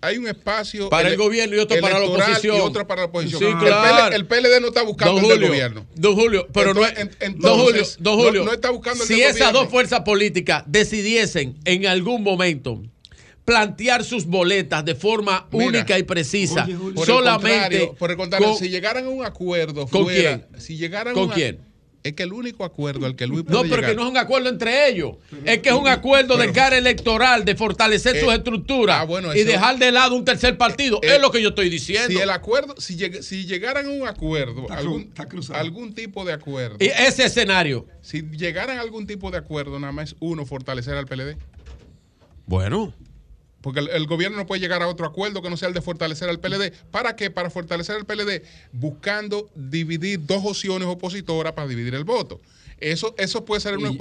hay 0.00 0.18
un 0.18 0.26
espacio 0.28 0.88
para 0.88 1.08
el, 1.08 1.14
el 1.14 1.18
gobierno 1.18 1.56
y 1.56 1.58
otro 1.58 1.80
para 1.80 1.98
la 1.98 2.06
oposición. 2.06 2.56
Y 2.56 2.60
otro 2.60 2.86
para 2.86 3.02
la 3.02 3.06
oposición. 3.08 3.40
Sí, 3.40 3.58
claro. 3.58 4.14
el, 4.14 4.26
PLD, 4.26 4.36
el, 4.36 4.42
PLD, 4.42 4.60
no 4.60 4.68
está 4.68 4.82
buscando 4.82 5.14
Julio, 5.20 5.34
el 5.34 5.40
del 5.40 5.48
gobierno. 5.48 5.86
Don 5.94 6.14
Julio, 6.14 6.48
pero 6.52 6.70
entonces, 6.70 6.94
no, 6.96 7.26
entonces, 7.26 7.40
don 7.40 7.58
Julio, 7.58 7.86
don 7.98 8.18
Julio, 8.18 8.40
no, 8.40 8.46
no 8.46 8.52
está 8.54 8.70
buscando 8.70 9.02
el 9.02 9.08
Si 9.08 9.20
del 9.20 9.30
esas 9.30 9.52
dos 9.52 9.68
fuerzas 9.68 10.00
políticas 10.00 10.64
decidiesen 10.66 11.58
en 11.64 11.86
algún 11.86 12.22
momento 12.22 12.82
plantear 13.44 14.04
sus 14.04 14.26
boletas 14.26 14.84
de 14.84 14.94
forma 14.94 15.48
Mira, 15.50 15.66
única 15.66 15.98
y 15.98 16.02
precisa, 16.04 16.64
Julio, 16.64 17.04
solamente 17.04 17.48
por 17.48 17.50
el 17.50 17.56
contrario, 17.58 17.94
por 17.94 18.10
el 18.10 18.16
contrario 18.16 18.48
con, 18.48 18.58
si 18.58 18.68
llegaran 18.68 19.04
a 19.04 19.08
un 19.08 19.24
acuerdo 19.24 19.86
fuera, 19.86 20.06
¿con 20.06 20.14
quién? 20.14 20.60
si 20.60 20.76
llegaran 20.76 21.14
¿Con 21.14 21.30
a, 21.30 21.34
quién? 21.34 21.69
es 22.02 22.14
que 22.14 22.22
el 22.22 22.32
único 22.32 22.64
acuerdo 22.64 23.04
al 23.04 23.14
que 23.14 23.26
Luis 23.26 23.44
puede 23.44 23.62
No, 23.62 23.68
pero 23.68 23.86
que 23.86 23.94
no 23.94 24.04
es 24.04 24.10
un 24.10 24.16
acuerdo 24.16 24.48
entre 24.48 24.88
ellos. 24.88 25.16
Es 25.44 25.58
que 25.58 25.68
es 25.68 25.74
un 25.74 25.86
acuerdo 25.86 26.36
de 26.36 26.50
cara 26.52 26.78
electoral, 26.78 27.44
de 27.44 27.54
fortalecer 27.54 28.18
sus 28.18 28.32
eh, 28.32 28.36
estructuras 28.36 29.00
ah, 29.00 29.04
bueno, 29.04 29.34
y 29.34 29.44
dejar 29.44 29.78
de 29.78 29.92
lado 29.92 30.14
un 30.14 30.24
tercer 30.24 30.56
partido. 30.56 30.98
Eh, 31.02 31.08
eh, 31.08 31.16
es 31.16 31.20
lo 31.20 31.30
que 31.30 31.42
yo 31.42 31.50
estoy 31.50 31.68
diciendo. 31.68 32.08
Si 32.08 32.18
el 32.18 32.30
acuerdo, 32.30 32.74
si, 32.78 32.96
lleg, 32.96 33.22
si 33.22 33.44
llegaran 33.44 33.86
a 33.86 33.90
un 33.90 34.08
acuerdo, 34.08 34.62
está, 34.62 34.78
algún, 34.78 35.12
algún, 35.52 35.94
tipo 35.94 36.24
de 36.24 36.32
acuerdo. 36.32 36.76
Y 36.80 36.86
ese 36.86 37.24
escenario. 37.24 37.86
Si 38.00 38.22
llegaran 38.22 38.78
a 38.78 38.80
algún 38.80 39.06
tipo 39.06 39.30
de 39.30 39.38
acuerdo, 39.38 39.78
nada 39.78 39.92
más 39.92 40.16
uno 40.20 40.46
fortalecer 40.46 40.94
al 40.94 41.06
PLD. 41.06 41.36
Bueno. 42.46 42.94
Porque 43.60 43.80
el, 43.80 44.06
gobierno 44.06 44.38
no 44.38 44.46
puede 44.46 44.60
llegar 44.60 44.82
a 44.82 44.88
otro 44.88 45.06
acuerdo 45.06 45.42
que 45.42 45.50
no 45.50 45.56
sea 45.56 45.68
el 45.68 45.74
de 45.74 45.82
fortalecer 45.82 46.28
al 46.30 46.40
PLD. 46.40 46.72
¿Para 46.90 47.14
qué? 47.14 47.30
Para 47.30 47.50
fortalecer 47.50 47.96
al 47.96 48.06
PLD, 48.06 48.42
buscando 48.72 49.50
dividir 49.54 50.24
dos 50.24 50.42
opciones 50.44 50.88
opositoras 50.88 51.52
para 51.52 51.68
dividir 51.68 51.94
el 51.94 52.04
voto. 52.04 52.40
Eso, 52.80 53.14
eso 53.18 53.44
puede 53.44 53.60
ser 53.60 53.76
una, 53.76 53.90
y, 53.90 53.98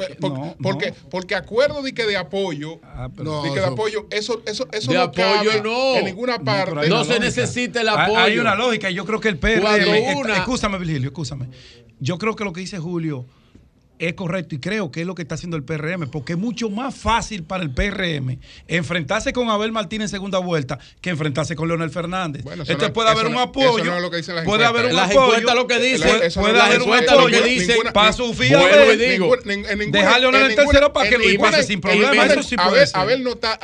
porque, 0.61 0.93
porque, 1.09 1.35
acuerdo 1.35 1.81
de 1.81 1.93
que 1.93 2.05
de 2.05 2.15
apoyo, 2.15 2.79
ah, 2.83 3.09
de 3.09 3.53
que 3.53 3.59
de 3.59 3.65
apoyo, 3.65 4.07
eso, 4.09 4.41
eso, 4.45 4.69
eso 4.71 4.91
de 4.91 4.97
no 4.97 5.03
apoyo 5.03 5.61
no. 5.61 5.95
en 5.95 6.05
ninguna 6.05 6.39
parte. 6.39 6.87
No, 6.87 7.03
se 7.03 7.19
necesita 7.19 7.81
el 7.81 7.89
apoyo. 7.89 8.17
Hay, 8.17 8.39
una 8.39 8.55
lógica, 8.55 8.89
yo 8.89 9.05
creo 9.05 9.19
que 9.19 9.27
el 9.27 9.37
PRD, 9.37 9.59
Cuando 9.59 10.19
una... 10.19 10.37
excúsame 10.37 10.77
Virgilio, 10.77 11.09
excúsame. 11.09 11.49
Yo 11.99 12.17
creo 12.17 12.37
que 12.37 12.45
lo 12.45 12.53
que 12.53 12.61
dice 12.61 12.79
Julio 12.79 13.25
es 13.99 14.13
correcto 14.13 14.55
y 14.55 14.59
creo 14.59 14.91
que 14.91 15.01
es 15.01 15.07
lo 15.07 15.13
que 15.13 15.21
está 15.21 15.35
haciendo 15.35 15.57
el 15.57 15.63
PRM, 15.63 16.09
porque 16.09 16.33
es 16.33 16.39
mucho 16.39 16.69
más 16.69 16.95
fácil 16.95 17.43
para 17.43 17.63
el 17.63 17.71
PRM 17.71 18.39
enfrentarse 18.67 19.33
con 19.33 19.49
Abel 19.49 19.71
Martínez 19.71 20.05
en 20.05 20.09
segunda 20.09 20.39
vuelta 20.39 20.79
que 21.01 21.09
enfrentarse 21.09 21.55
con 21.55 21.67
Leonel 21.67 21.89
Fernández. 21.89 22.43
Bueno, 22.43 22.63
Entonces 22.63 22.75
este 22.75 22.87
no, 22.87 22.93
puede 22.93 23.09
haber 23.09 23.27
un 23.27 23.37
apoyo. 23.37 23.99
Lo 23.99 24.09
que 24.09 24.23
puede 24.45 24.65
haber 24.65 24.85
un 24.87 24.95
las 24.95 25.13
lo 25.13 25.67
que 25.67 25.79
dice. 25.79 26.31
Puede, 26.39 26.59
haber 26.59 26.81
un 26.81 26.93
apoyo. 26.93 27.21
Lo 27.21 27.27
que 27.27 27.41
dice, 27.41 27.75
para 27.93 28.13
su 28.13 28.33
fía 28.33 28.59
Dejar 29.91 30.21
Leonel 30.21 30.51
en, 30.51 30.55
tercero 30.55 30.93
para 30.93 31.09
que 31.09 31.17
lo 31.17 31.29
iguale 31.29 31.63
sin 31.63 31.81
problema. 31.81 32.25
Eso 32.25 32.43
sí 32.43 32.55
puede 32.55 32.85
Abel 32.93 33.23
no 33.23 33.31
está 33.31 33.59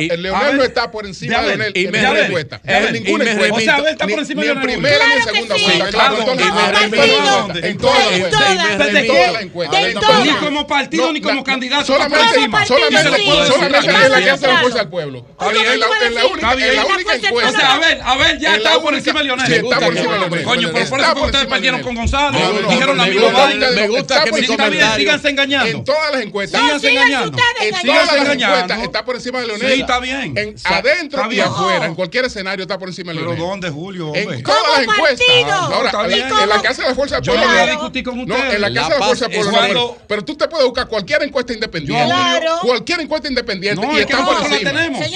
y, 0.00 0.10
el 0.10 0.22
Leonel 0.22 0.56
no 0.56 0.64
está 0.64 0.90
por 0.90 1.06
encima 1.06 1.42
de 1.42 1.48
Leonel 1.48 1.72
en 1.76 1.92
ninguna 1.92 2.26
encuesta. 2.26 2.60
En 2.64 2.92
ninguna 2.92 3.30
encuesta. 3.30 3.54
O 3.54 3.60
sea, 3.60 3.76
Abel 3.76 3.92
está 3.92 4.06
por 4.06 4.18
encima 4.18 4.42
de 4.42 4.48
Leonel. 4.48 4.68
En 4.68 4.80
primera 4.80 5.06
ni 5.06 5.12
en 5.14 5.22
segunda 5.22 5.54
vuelta. 5.54 5.90
Claro, 5.90 6.16
en 6.18 6.36
todas 6.36 6.74
las 6.74 6.82
encuestas. 6.82 7.64
En 7.64 7.78
todas 7.78 9.32
las 9.32 9.42
encuestas. 9.42 10.24
Ni 10.24 10.32
como 10.32 10.66
partido 10.66 11.12
ni 11.12 11.20
como 11.20 11.44
candidato. 11.44 11.84
Solamente 11.84 12.26
solamente 12.66 13.90
es 13.90 14.10
la 14.10 14.22
que 14.22 14.30
hace 14.30 14.46
la 14.48 14.58
fuerza 14.58 14.80
al 14.80 14.88
pueblo. 14.90 15.24
En 15.40 15.80
la 15.80 16.86
única 16.86 17.14
encuesta. 17.14 17.50
O 17.50 17.52
sea, 17.52 17.74
Abel, 17.74 18.00
Abel 18.02 18.40
ya 18.40 18.56
está 18.56 18.80
por 18.80 18.94
encima 18.94 19.20
de 19.20 19.24
Leonel. 19.26 19.52
está 19.52 19.78
por 19.78 19.96
encima 19.96 20.12
de 20.14 20.18
Leonel. 20.20 20.44
Coño, 20.44 20.70
pero 20.72 20.88
por 20.88 21.00
eso 21.00 21.24
ustedes 21.24 21.46
perdieron 21.46 21.82
con 21.82 21.94
González. 21.94 22.42
Dijeron 22.68 22.98
la 22.98 23.06
misma 23.06 23.28
vaina. 23.30 23.70
Me 23.70 23.88
gusta 23.88 24.24
que 24.24 24.32
mi 24.32 24.46
comentario. 24.46 24.96
Síganse 24.96 25.28
engañando. 25.28 25.68
En 25.68 25.84
todas 25.84 26.12
las 26.12 26.22
encuestas. 26.22 26.60
Síganse 26.60 26.90
engañando. 26.90 27.38
En 27.60 27.86
todas 27.86 28.06
las 28.16 28.34
encuestas 28.34 28.82
está 28.82 29.04
por 29.04 29.14
encima 29.14 29.40
de 29.40 29.46
Leonel 29.46 29.75
ahí 29.76 29.80
está 29.82 30.00
bien. 30.00 30.56
Adentro 30.64 31.32
y 31.32 31.40
afuera, 31.40 31.86
en 31.86 31.94
cualquier 31.94 32.24
escenario 32.26 32.62
está 32.62 32.78
por 32.78 32.88
encima 32.88 33.12
del 33.12 33.24
Pero 33.24 33.36
¿dónde, 33.36 33.70
Julio? 33.70 34.08
Hombre? 34.08 34.36
En 34.36 34.42
todas 34.42 34.86
las 34.86 34.96
encuestas. 34.96 35.26
Ahora, 35.50 35.92
en 36.08 36.48
la 36.48 36.62
Casa 36.62 36.82
de 36.82 36.88
la 36.88 36.94
Fuerza 36.94 37.20
Yo 37.20 37.34
no 37.34 37.46
voy 37.46 37.58
a 37.58 37.66
discutir 37.66 38.04
con 38.04 38.18
ustedes. 38.20 38.44
No, 38.44 38.52
en 38.52 38.60
la 38.60 38.72
Casa 38.72 38.94
de 38.94 38.98
la 38.98 39.06
Fuerza 39.06 39.28
Polonia. 39.28 39.50
Cuando... 39.50 39.98
Pero 40.06 40.24
tú 40.24 40.36
te 40.36 40.48
puedes 40.48 40.66
buscar 40.66 40.88
cualquier 40.88 41.22
encuesta 41.22 41.52
independiente. 41.52 42.04
Claro. 42.04 42.58
Cualquier 42.62 43.00
encuesta 43.00 43.28
independiente. 43.28 43.84
No, 43.84 43.96
y 43.96 44.00
es 44.00 44.06
que 44.06 44.14
nosotros 44.14 44.50
la 44.50 44.58
tenemos. 44.58 45.06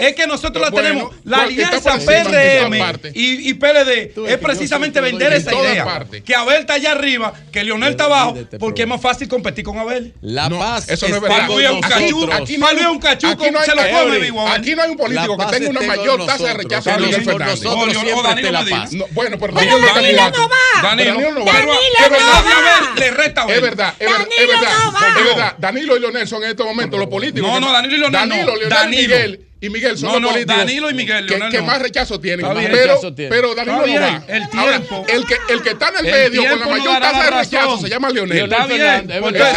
Es 0.00 0.14
que 0.14 0.26
nosotros 0.26 0.64
la 0.64 0.70
tenemos. 0.70 1.14
La 1.24 1.42
alianza 1.42 1.98
PRM 1.98 2.74
y, 3.14 3.50
y 3.50 3.54
PLD 3.54 4.12
es 4.28 4.38
precisamente 4.38 5.00
vender 5.00 5.32
esa 5.32 5.54
idea. 5.54 6.06
Que 6.24 6.34
Abel 6.34 6.60
está 6.60 6.74
allá 6.74 6.92
arriba, 6.92 7.32
que 7.52 7.64
Leonel 7.64 7.90
está 7.90 8.04
abajo, 8.04 8.34
porque 8.58 8.82
es 8.82 8.88
más 8.88 9.00
fácil 9.00 9.28
competir 9.28 9.64
con 9.64 9.78
Abel. 9.78 10.14
La 10.20 10.48
paz. 10.48 10.88
Eso 10.88 11.08
no 11.08 11.16
es 11.16 11.22
verdad. 11.22 11.40
Aquí 11.42 12.58
no 12.58 12.68
es 12.68 12.86
un 12.86 12.98
cachuco. 12.98 13.44
Se 13.44 13.74
lo 13.74 13.82
puedo 13.82 14.05
Llámame, 14.12 14.50
aquí 14.50 14.74
no 14.74 14.82
hay 14.82 14.90
un 14.90 14.96
político 14.96 15.36
que 15.36 15.46
tenga 15.46 15.70
una 15.70 15.80
mayor 15.82 16.26
tasa 16.26 16.44
de 16.44 16.54
rechazo 16.54 16.90
que 16.90 17.00
Leonel 17.00 17.24
Fernández. 17.24 17.62
Nosotros 17.62 17.92
siempre 17.92 18.14
no, 18.14 18.34
te 18.34 18.52
la 18.52 18.64
paz. 18.64 18.92
No, 18.92 19.06
bueno, 19.10 19.36
pero, 19.38 19.54
pero 19.54 19.78
Danilo, 19.78 19.94
Danilo 19.94 20.30
no 20.30 20.48
va. 20.48 20.82
Danilo, 20.82 21.32
no 21.32 21.44
va. 21.44 21.52
Danilo 21.52 21.74
no 22.10 22.16
va. 22.16 22.94
Le 22.96 23.10
resta 23.10 23.42
Es 23.48 23.60
verdad, 23.60 23.94
es 23.98 24.10
verdad, 24.10 24.28
es 24.38 24.48
verdad. 24.48 24.72
Es 25.18 25.24
verdad. 25.24 25.54
Danilo 25.58 25.96
y 25.96 26.00
Leonel 26.00 26.28
son 26.28 26.42
en 26.44 26.50
estos 26.50 26.66
momentos 26.66 26.98
los 26.98 27.08
políticos. 27.08 27.50
No, 27.50 27.60
no, 27.60 27.72
Danilo 27.72 27.96
y 27.96 27.98
Leonel. 28.00 28.28
Danilo, 28.28 28.56
Leonel 28.56 28.88
Miguel 28.88 29.45
y 29.58 29.70
Miguel 29.70 29.96
son 29.96 30.20
los 30.20 30.32
políticos 30.32 30.58
Danilo 30.58 30.90
y 30.90 30.94
Miguel, 30.94 31.26
que, 31.26 31.38
que 31.50 31.62
más 31.62 31.80
rechazo 31.80 32.20
tienen. 32.20 32.46
Pero, 32.70 33.00
pero 33.16 33.54
Danilo 33.54 33.86
no 33.86 34.00
va. 34.00 34.22
El, 34.28 35.26
que, 35.26 35.36
el 35.48 35.62
que 35.62 35.70
está 35.70 35.88
en 35.88 36.06
el, 36.06 36.12
medio 36.12 36.50
con 36.50 36.60
la 36.60 36.66
mayor 36.66 37.00
tasa 37.00 37.24
de 37.24 37.30
rechazo 37.30 37.78
se 37.78 37.88
llama 37.88 38.10
Leonel. 38.10 38.52
Está 38.52 38.66
bien. 38.66 39.08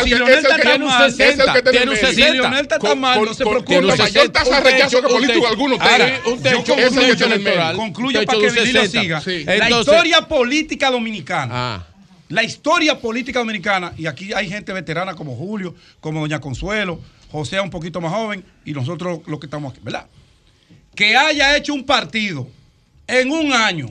Si 0.04 0.10
Leonel 0.10 0.38
está 0.38 0.76
un 0.76 1.12
60. 1.12 2.14
Si 2.14 2.22
Leonel 2.22 2.62
está 2.62 2.96
mal, 2.96 3.26
no 3.26 3.34
se 3.34 3.44
preocupe. 3.44 3.76
Con 3.76 3.88
la 3.88 3.96
mayor 3.98 4.30
tasa 4.30 4.62
de 4.62 4.72
rechazo 4.72 5.02
que 5.02 5.08
político 5.10 5.48
alguno 5.48 5.78
tenga. 5.78 6.22
Un 6.26 6.42
techo 6.42 7.26
electoral. 7.26 7.76
Concluyo 7.76 8.24
para 8.24 8.40
que 8.40 8.52
Danilo 8.52 8.86
siga. 8.86 9.22
La 9.46 9.70
historia 9.70 10.22
política 10.28 10.92
dominicana 10.92 11.50
ah. 11.52 11.88
la 12.30 12.44
historia 12.44 13.00
política 13.00 13.40
dominicana, 13.40 13.94
y 13.98 14.06
aquí 14.06 14.34
hay 14.34 14.48
gente 14.48 14.72
veterana 14.72 15.16
como 15.16 15.36
Julio, 15.36 15.76
como 16.00 16.22
Doña 16.22 16.40
Consuelo, 16.40 17.00
José 17.32 17.58
es 17.58 17.62
un 17.62 17.70
poquito 17.70 18.02
más 18.02 18.12
joven 18.12 18.44
y 18.66 18.74
nosotros 18.74 19.20
los 19.26 19.40
que 19.40 19.46
estamos 19.46 19.72
aquí, 19.72 19.82
¿verdad? 19.84 20.08
Que 20.96 21.16
haya 21.16 21.56
hecho 21.56 21.74
un 21.74 21.86
partido 21.86 22.48
en 23.08 23.32
un 23.32 23.54
año 23.54 23.90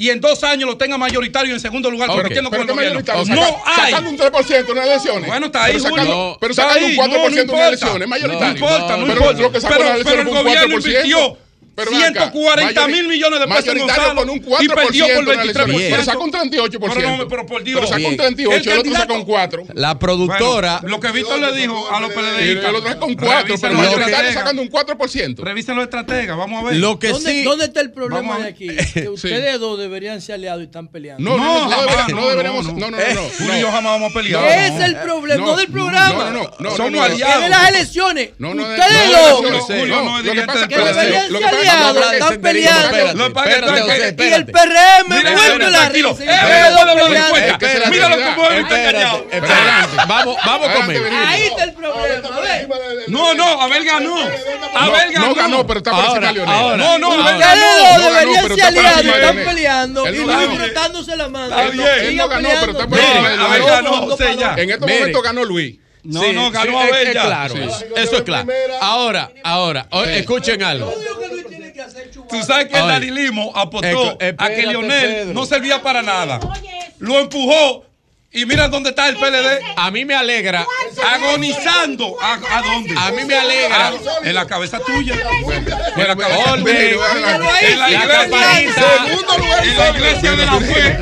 y 0.00 0.08
en 0.08 0.18
dos 0.18 0.42
años 0.44 0.66
lo 0.66 0.78
tenga 0.78 0.96
mayoritario 0.96 1.52
en 1.52 1.60
segundo 1.60 1.90
lugar 1.90 2.08
okay. 2.08 2.22
compitiendo 2.22 2.50
pero 2.50 2.66
con 2.66 2.70
el 2.70 2.94
gobierno. 2.94 3.34
No 3.34 3.62
hay. 3.66 3.92
Sacando 3.92 4.08
un 4.08 4.16
3% 4.16 4.70
en 4.70 4.76
las 4.76 4.86
elecciones. 4.86 5.28
Bueno, 5.28 5.46
está 5.46 5.64
ahí, 5.64 5.72
Pero 5.74 5.90
sacando, 5.90 6.14
no, 6.14 6.38
pero 6.40 6.54
sacando 6.54 6.86
un 6.86 6.92
4% 6.94 6.96
no, 6.96 7.08
no 7.08 7.26
en 7.26 7.46
las 7.48 7.68
elecciones, 7.68 8.08
mayoritario. 8.08 8.60
No 8.60 8.66
importa, 8.66 8.96
no, 8.96 9.06
importa. 9.06 9.68
Pero, 9.68 10.20
el 10.22 10.28
gobierno 10.28 10.76
invirtió 10.76 11.38
pero 11.84 11.96
140 11.96 12.88
mil 12.88 13.08
millones 13.08 13.40
de 13.40 13.46
pesos 13.46 13.68
en 13.68 14.14
con 14.14 14.30
un 14.30 14.42
4% 14.42 14.56
y 14.60 14.68
perdió 14.68 15.06
por 15.14 15.24
23 15.24 15.66
Pero 15.90 16.04
sacó 16.04 16.24
un 16.24 16.32
38%. 16.32 16.94
Pero, 16.94 17.16
no, 17.16 17.28
pero 17.28 17.46
por 17.46 17.62
Dios. 17.64 17.80
Pero 17.80 17.92
sacó 17.92 18.08
un 18.08 18.16
38, 18.16 18.56
el, 18.56 18.68
el 18.68 18.78
otro 18.78 18.92
sacó 18.92 19.14
un 19.14 19.24
cuatro. 19.24 19.64
La 19.74 19.98
productora. 19.98 20.78
Bueno, 20.80 20.96
lo 20.96 21.00
que 21.00 21.12
Víctor 21.12 21.40
le 21.40 21.52
dijo 21.56 21.90
a 21.90 22.00
los 22.00 22.12
PLDistas. 22.12 22.70
El 22.70 22.76
otro 22.76 22.88
sacó 22.90 23.06
un 23.06 23.14
4, 23.14 23.54
pero 23.60 23.74
mayoritario 23.74 24.32
sacando 24.32 24.62
un 24.62 24.70
4%. 24.70 25.42
Revisa 25.42 25.74
los 25.74 25.84
estrategas, 25.84 26.36
vamos 26.36 26.62
a 26.62 26.68
ver. 26.68 26.76
Lo 26.76 26.98
que 26.98 27.08
¿Dónde, 27.08 27.30
sí, 27.30 27.42
¿Dónde 27.42 27.64
está 27.66 27.80
el 27.80 27.92
problema 27.92 28.38
de 28.38 28.48
aquí? 28.48 28.68
Que 28.94 29.08
ustedes 29.08 29.52
sí. 29.54 29.58
dos 29.58 29.78
deberían 29.78 30.20
ser 30.20 30.36
aliados 30.36 30.62
y 30.62 30.64
están 30.64 30.88
peleando. 30.88 31.22
No, 31.22 31.36
no, 31.36 31.64
no, 31.64 31.70
jamás, 31.70 32.08
no, 32.08 32.16
no 32.16 32.28
deberíamos. 32.28 32.66
No, 32.66 32.90
no, 32.90 32.90
no. 32.90 32.96
Julio 33.38 33.56
y 33.56 33.60
yo 33.60 33.70
jamás 33.70 33.92
vamos 33.92 34.10
a 34.10 34.14
pelear. 34.14 34.44
Es 34.44 34.84
el 34.84 34.96
problema? 34.96 35.46
No, 35.46 35.56
del 35.56 35.68
programa. 35.68 36.30
No, 36.30 36.42
no, 36.42 36.50
no. 36.58 36.76
Somos 36.76 37.00
aliados. 37.00 37.44
En 37.44 37.50
las 37.50 37.68
elecciones. 37.70 38.30
No, 38.38 38.54
no, 38.54 38.62
ustedes 38.62 39.10
dos. 39.10 39.64
Julio 39.64 40.02
no 40.02 40.18
es 40.18 40.24
directamente 40.24 40.76
peleados, 41.70 42.12
están 42.12 42.40
peleando. 42.40 44.24
Y 44.24 44.32
el 44.32 44.46
PRM 44.46 45.08
vuelve 45.08 45.70
la 45.70 45.88
risa. 45.88 46.14
Míralo 47.90 48.16
como 48.34 48.50
él 48.50 48.58
está 48.60 48.82
callado. 48.82 49.26
Vamos, 50.06 50.36
vamos 50.44 50.68
conmigo. 50.68 51.04
Ahí 51.26 51.42
está 51.44 51.64
el 51.64 51.72
problema. 51.72 52.28
No, 53.08 53.34
no, 53.34 53.62
Abel 53.62 53.84
ganó. 53.84 54.16
Abel 54.74 55.12
ganó. 55.12 55.26
No 55.26 55.34
ganó, 55.34 55.66
pero 55.66 55.78
está 55.78 55.90
por 55.90 56.22
Leonel. 56.22 56.78
No, 56.78 56.98
no, 56.98 57.12
Abel 57.12 57.38
ganó. 57.38 58.10
deberían 58.10 58.48
ser 58.48 58.62
aliados, 58.64 59.04
están 59.04 59.36
peleando 59.36 60.08
y 60.08 60.16
Luis 60.16 60.48
frotándose 60.56 61.16
la 61.16 61.28
mano. 61.28 61.56
Ganó, 61.56 62.48
pero 62.60 62.72
está 62.72 62.86
por 62.86 63.00
Abel 63.00 63.62
ganó, 63.64 64.16
En 64.56 64.70
estos 64.70 64.88
momentos 64.88 65.22
ganó 65.22 65.44
Luis. 65.44 65.78
No, 66.02 66.32
no, 66.32 66.50
ganó 66.50 66.80
sí, 66.80 66.88
a 66.88 66.92
Bella. 66.92 67.46
Es, 67.46 67.84
eso 67.96 68.16
es 68.16 68.22
claro. 68.22 68.48
Ahora, 68.80 69.30
ahora, 69.42 69.86
escuchen 70.08 70.62
algo. 70.62 70.94
Tú 72.28 72.42
sabes 72.42 72.66
que 72.68 72.78
el. 72.78 72.86
Danilimo 72.88 73.52
apostó 73.54 74.16
Eco- 74.18 74.18
a 74.38 74.48
que 74.48 74.66
Lionel 74.66 74.90
Pedro. 75.14 75.34
no 75.34 75.46
servía 75.46 75.82
para 75.82 76.02
nada. 76.02 76.40
Lo 76.98 77.18
empujó 77.18 77.84
Y 78.32 78.46
mira 78.46 78.68
dónde 78.68 78.90
está 78.90 79.08
el 79.08 79.16
PLD. 79.16 79.60
A 79.74 79.90
mí 79.90 80.04
me 80.04 80.14
alegra. 80.14 80.64
Agonizando. 81.14 82.16
¿A, 82.22 82.34
a 82.34 82.62
dónde? 82.62 82.94
A 82.96 83.10
mí 83.10 83.24
me 83.24 83.34
alegra. 83.34 83.88
Ah, 83.88 83.92
en 84.22 84.34
la 84.36 84.46
cabeza 84.46 84.78
tuya. 84.78 85.14
En 85.96 86.06
la 86.06 86.16
cabeza 86.16 86.52
Orden. 86.52 86.64
tuya. 86.64 86.88
En 87.60 87.78
la 87.80 87.88
La 87.88 87.90
iglesia. 87.90 88.46
En 89.62 89.76
la 89.76 89.90
iglesia 89.90 90.30
de 90.36 90.46
la 90.46 90.60
fe. 90.60 90.98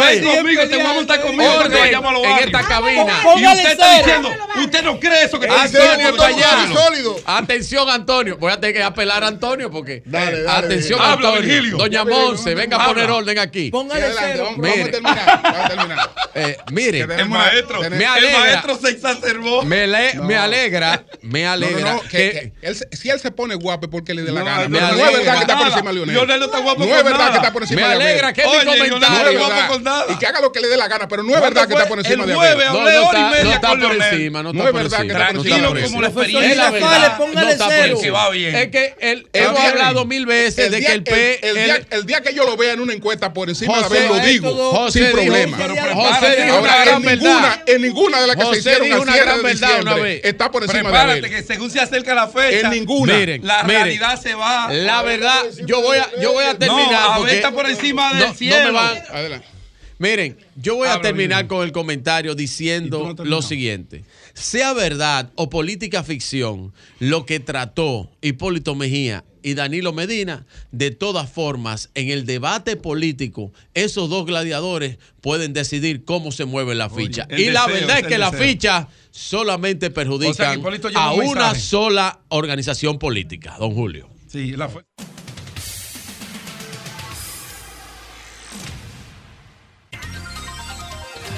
Ven 0.00 0.24
conmigo, 0.36 0.62
te 0.66 0.76
voy 0.76 0.86
a 0.86 0.92
montar 0.94 1.20
conmigo. 1.20 1.52
Orden 1.52 1.84
en 1.84 2.38
esta 2.44 2.62
cabina. 2.62 3.20
Y 3.36 3.46
usted 3.46 3.72
está 3.72 3.98
diciendo, 3.98 4.30
usted 4.56 4.82
no 4.82 4.98
cree 4.98 5.24
eso 5.24 5.38
que 5.38 5.46
está 5.46 5.62
diciendo. 5.64 7.20
Atención, 7.26 7.90
Antonio. 7.90 8.38
Voy 8.38 8.50
a 8.50 8.58
tener 8.58 8.76
que 8.76 8.82
apelar 8.82 9.22
a 9.24 9.26
Antonio 9.26 9.70
porque. 9.70 10.02
Dale, 10.06 10.40
dale, 10.42 10.66
Atención. 10.66 11.00
Antonio. 11.02 11.28
Habla, 11.28 11.40
Virgilio. 11.40 11.76
Doña 11.76 12.04
Monse, 12.04 12.54
venga 12.54 12.82
a 12.82 12.86
poner 12.86 13.10
orden 13.10 13.38
aquí. 13.38 13.70
Póngale 13.70 14.08
vamos, 14.08 14.68
a 14.70 14.90
terminar. 14.90 15.40
Vamos 15.42 15.60
a 15.60 15.68
terminar. 15.68 16.10
Eh, 16.48 16.58
miren, 16.72 17.10
El 17.10 17.28
maestro, 17.28 17.80
me 17.80 17.86
el 17.96 18.04
alegra. 18.04 18.38
maestro 18.40 18.78
se 18.78 18.90
exacerbó. 18.90 19.62
Me, 19.62 19.86
le- 19.86 20.14
No. 20.14 20.24
me 20.24 20.36
alegra, 20.36 21.04
me 21.22 21.46
alegra 21.46 21.80
no, 21.80 21.94
no, 21.96 22.00
que, 22.02 22.08
que, 22.08 22.52
que 22.60 22.66
él 22.66 22.76
si 22.92 23.10
él 23.10 23.18
se 23.20 23.30
pone 23.30 23.54
guapo 23.54 23.86
es 23.86 23.90
porque 23.90 24.14
le 24.14 24.22
dé 24.22 24.32
la 24.32 24.40
No, 24.40 24.46
gana. 24.46 24.68
me 24.68 24.80
no 24.80 24.86
es 24.88 25.12
verdad 25.18 25.34
que 25.34 25.40
está 25.40 25.58
por 25.58 25.66
encima 25.68 25.90
de 25.90 25.94
Leonel. 25.96 26.14
Leonel 26.14 26.38
no 26.40 26.44
está 26.46 26.58
guapo 26.58 26.80
No 26.80 26.88
con 26.88 26.96
es 26.98 27.04
verdad 27.04 27.18
nada. 27.18 27.30
que 27.32 27.36
está 27.38 27.52
por 27.52 27.62
encima 27.62 27.80
me 27.82 27.86
de 27.88 27.94
Leonel. 27.94 28.08
alegra 28.08 28.32
que 28.32 28.44
Oye, 28.44 28.58
mi 28.58 28.64
comentario. 28.88 28.96
está 28.96 29.30
es 29.30 29.38
guapo 29.38 29.54
verdad. 29.54 29.68
con 29.68 29.82
nada. 29.84 30.04
Y 30.10 30.16
que 30.16 30.26
haga 30.26 30.40
lo 30.40 30.52
que 30.52 30.60
le 30.60 30.68
dé 30.68 30.76
la 30.76 30.88
gana, 30.88 31.08
pero 31.08 31.22
no 31.22 31.32
es 31.34 31.38
¿Cuándo 31.38 31.54
verdad 31.60 31.68
que 31.68 31.74
está 31.74 31.88
por 31.88 31.98
encima 31.98 32.24
El 32.24 32.30
de 32.30 32.34
Abel. 32.36 32.66
No, 32.66 32.72
no 32.82 32.88
está, 32.88 33.42
no 33.44 33.52
está 33.52 33.68
por 33.68 33.78
Leonel. 33.78 34.02
encima, 34.02 34.42
no 34.42 34.52
No 34.52 34.58
está 34.58 34.66
es 34.68 34.72
por 34.72 34.82
verdad 34.82 34.96
que 34.98 35.02
encima. 35.04 35.18
está 35.18 35.26
por 35.26 35.34
no 35.36 35.40
encima 35.40 35.56
está 35.56 35.56
de 35.56 35.66
por 35.66 35.76
Abel. 35.76 35.84
encima. 35.84 36.10
Profesor 36.10 36.44
Es 36.44 36.56
la 36.56 36.70
verdad. 36.70 37.16
póngale 37.18 37.46
No 37.46 37.52
está 37.52 37.64
por 37.64 37.74
cero. 37.74 37.84
encima. 37.96 38.02
Que 38.02 38.10
va 38.10 38.30
bien. 38.30 38.54
Es 38.56 38.68
que 38.70 38.94
él, 39.00 39.28
El 39.32 39.42
hemos 39.44 39.60
día- 39.60 39.68
hablado 39.70 40.04
mil 40.04 40.26
veces 40.26 40.66
El 40.66 40.70
de 40.72 40.80
que 40.80 40.92
el 40.92 41.02
P. 41.04 41.48
el, 41.48 41.56
el 41.56 41.84
el- 41.90 42.06
día, 42.06 42.16
el 42.18 42.22
que 42.22 42.34
yo 42.34 42.44
lo 42.44 42.56
vea 42.56 42.72
en 42.72 42.80
una 42.80 42.92
encuesta 42.92 43.32
por 43.32 43.48
encima 43.48 43.78
de 43.78 43.84
Abel, 43.84 44.08
lo 44.08 44.18
digo, 44.20 44.90
sin 44.90 45.04
dijo- 45.04 45.12
problema. 45.16 45.58
José 45.94 46.35
dijo 46.44 46.58
una 46.60 46.70
Ahora, 46.72 46.84
gran 46.84 46.96
en 46.96 47.02
verdad. 47.02 47.22
ninguna, 47.24 47.62
en 47.66 47.82
ninguna 47.82 48.20
de 48.20 48.26
las 48.26 48.36
que 48.36 48.42
José 48.44 48.62
se 48.62 48.70
hicieron 48.72 49.00
una 49.00 49.16
gran 49.16 49.36
de 49.38 49.42
verdad 49.42 49.80
una 49.82 49.94
vez. 49.94 50.20
está 50.24 50.50
por 50.50 50.62
encima 50.62 50.78
de 50.78 50.84
Prepárate 50.84 51.18
Abel. 51.18 51.30
que 51.30 51.42
según 51.42 51.70
se 51.70 51.80
acerca 51.80 52.14
la 52.14 52.28
fecha, 52.28 52.66
En 52.66 52.70
ninguna. 52.70 53.14
Miren, 53.16 53.46
la 53.46 53.62
miren. 53.64 53.82
realidad 53.82 54.20
se 54.20 54.34
va. 54.34 54.72
La 54.72 55.02
verdad, 55.02 55.42
yo 55.66 55.80
voy 55.82 55.98
a, 55.98 56.08
yo 56.20 56.32
voy 56.32 56.44
a 56.44 56.58
terminar. 56.58 56.90
No, 56.90 56.98
Abel 56.98 57.18
porque 57.20 57.34
está 57.36 57.50
por 57.52 57.68
encima 57.68 58.08
del 58.10 58.18
no- 58.20 58.24
no 58.26 58.32
me 58.32 58.36
cielo. 58.38 58.72
van- 58.72 59.02
Adelante. 59.10 59.46
Miren, 59.98 60.36
yo 60.56 60.74
voy 60.76 60.88
a 60.88 60.92
Habla, 60.92 61.02
terminar 61.04 61.38
Virgilio. 61.44 61.48
con 61.56 61.64
el 61.66 61.72
comentario 61.72 62.34
diciendo 62.34 63.14
no 63.16 63.24
lo 63.24 63.40
siguiente. 63.40 64.04
Sea 64.34 64.74
verdad 64.74 65.30
o 65.36 65.48
política 65.48 66.02
ficción 66.04 66.74
lo 66.98 67.24
que 67.24 67.40
trató 67.40 68.10
Hipólito 68.20 68.74
Mejía 68.74 69.24
y 69.46 69.54
Danilo 69.54 69.92
Medina, 69.92 70.44
de 70.72 70.90
todas 70.90 71.30
formas, 71.30 71.90
en 71.94 72.10
el 72.10 72.26
debate 72.26 72.74
político, 72.74 73.52
esos 73.74 74.10
dos 74.10 74.26
gladiadores 74.26 74.98
pueden 75.20 75.52
decidir 75.52 76.04
cómo 76.04 76.32
se 76.32 76.46
mueve 76.46 76.74
la 76.74 76.90
ficha. 76.90 77.28
y 77.30 77.52
la 77.52 77.68
verdad 77.68 78.00
es 78.00 78.08
que 78.08 78.18
las 78.18 78.32
deseo. 78.32 78.48
fichas 78.48 78.86
solamente 79.12 79.88
lleva 79.88 80.54
a 80.94 81.12
un 81.12 81.26
una 81.28 81.54
sola 81.54 82.18
organización 82.26 82.98
política, 82.98 83.54
don 83.60 83.72
Julio. 83.72 84.08
Sí, 84.26 84.50
la 84.56 84.68
fue. 84.68 84.82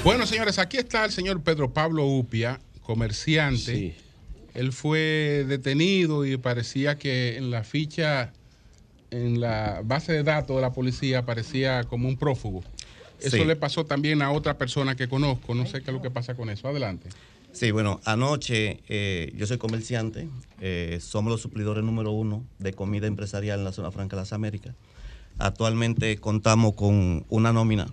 Bueno, 0.03 0.25
señores, 0.25 0.57
aquí 0.57 0.77
está 0.77 1.05
el 1.05 1.11
señor 1.11 1.43
Pedro 1.43 1.73
Pablo 1.75 2.07
Upia, 2.07 2.59
comerciante. 2.81 3.75
Sí. 3.75 3.95
Él 4.53 4.71
fue 4.73 5.45
detenido 5.47 6.25
y 6.25 6.37
parecía 6.37 6.97
que 6.97 7.37
en 7.37 7.51
la 7.51 7.63
ficha, 7.63 8.33
en 9.11 9.39
la 9.39 9.81
base 9.83 10.11
de 10.13 10.23
datos 10.23 10.55
de 10.55 10.61
la 10.61 10.73
policía, 10.73 11.19
aparecía 11.19 11.83
como 11.83 12.07
un 12.07 12.17
prófugo. 12.17 12.63
Eso 13.21 13.37
Sí. 13.37 13.45
le 13.45 13.55
pasó 13.55 13.85
también 13.85 14.21
a 14.21 14.31
otra 14.31 14.57
persona 14.57 14.95
que 14.95 15.07
conozco. 15.09 15.53
No 15.53 15.65
sé 15.65 15.81
qué 15.81 15.91
es 15.91 15.93
lo 15.93 16.01
que 16.01 16.09
pasa 16.09 16.35
con 16.35 16.49
eso. 16.49 16.67
Adelante. 16.67 17.09
Sí, 17.51 17.71
bueno, 17.71 17.99
anoche 18.05 18.79
eh, 18.89 19.33
yo 19.35 19.47
soy 19.47 19.57
comerciante, 19.57 20.27
eh, 20.61 20.99
somos 21.01 21.31
los 21.31 21.41
suplidores 21.41 21.83
número 21.83 22.11
uno 22.11 22.45
de 22.59 22.73
comida 22.73 23.07
empresarial 23.07 23.59
en 23.59 23.65
la 23.65 23.71
zona 23.71 23.91
franca 23.91 24.15
de 24.15 24.21
las 24.21 24.33
Américas. 24.33 24.75
Actualmente 25.39 26.17
contamos 26.17 26.73
con 26.75 27.25
una 27.29 27.51
nómina 27.51 27.87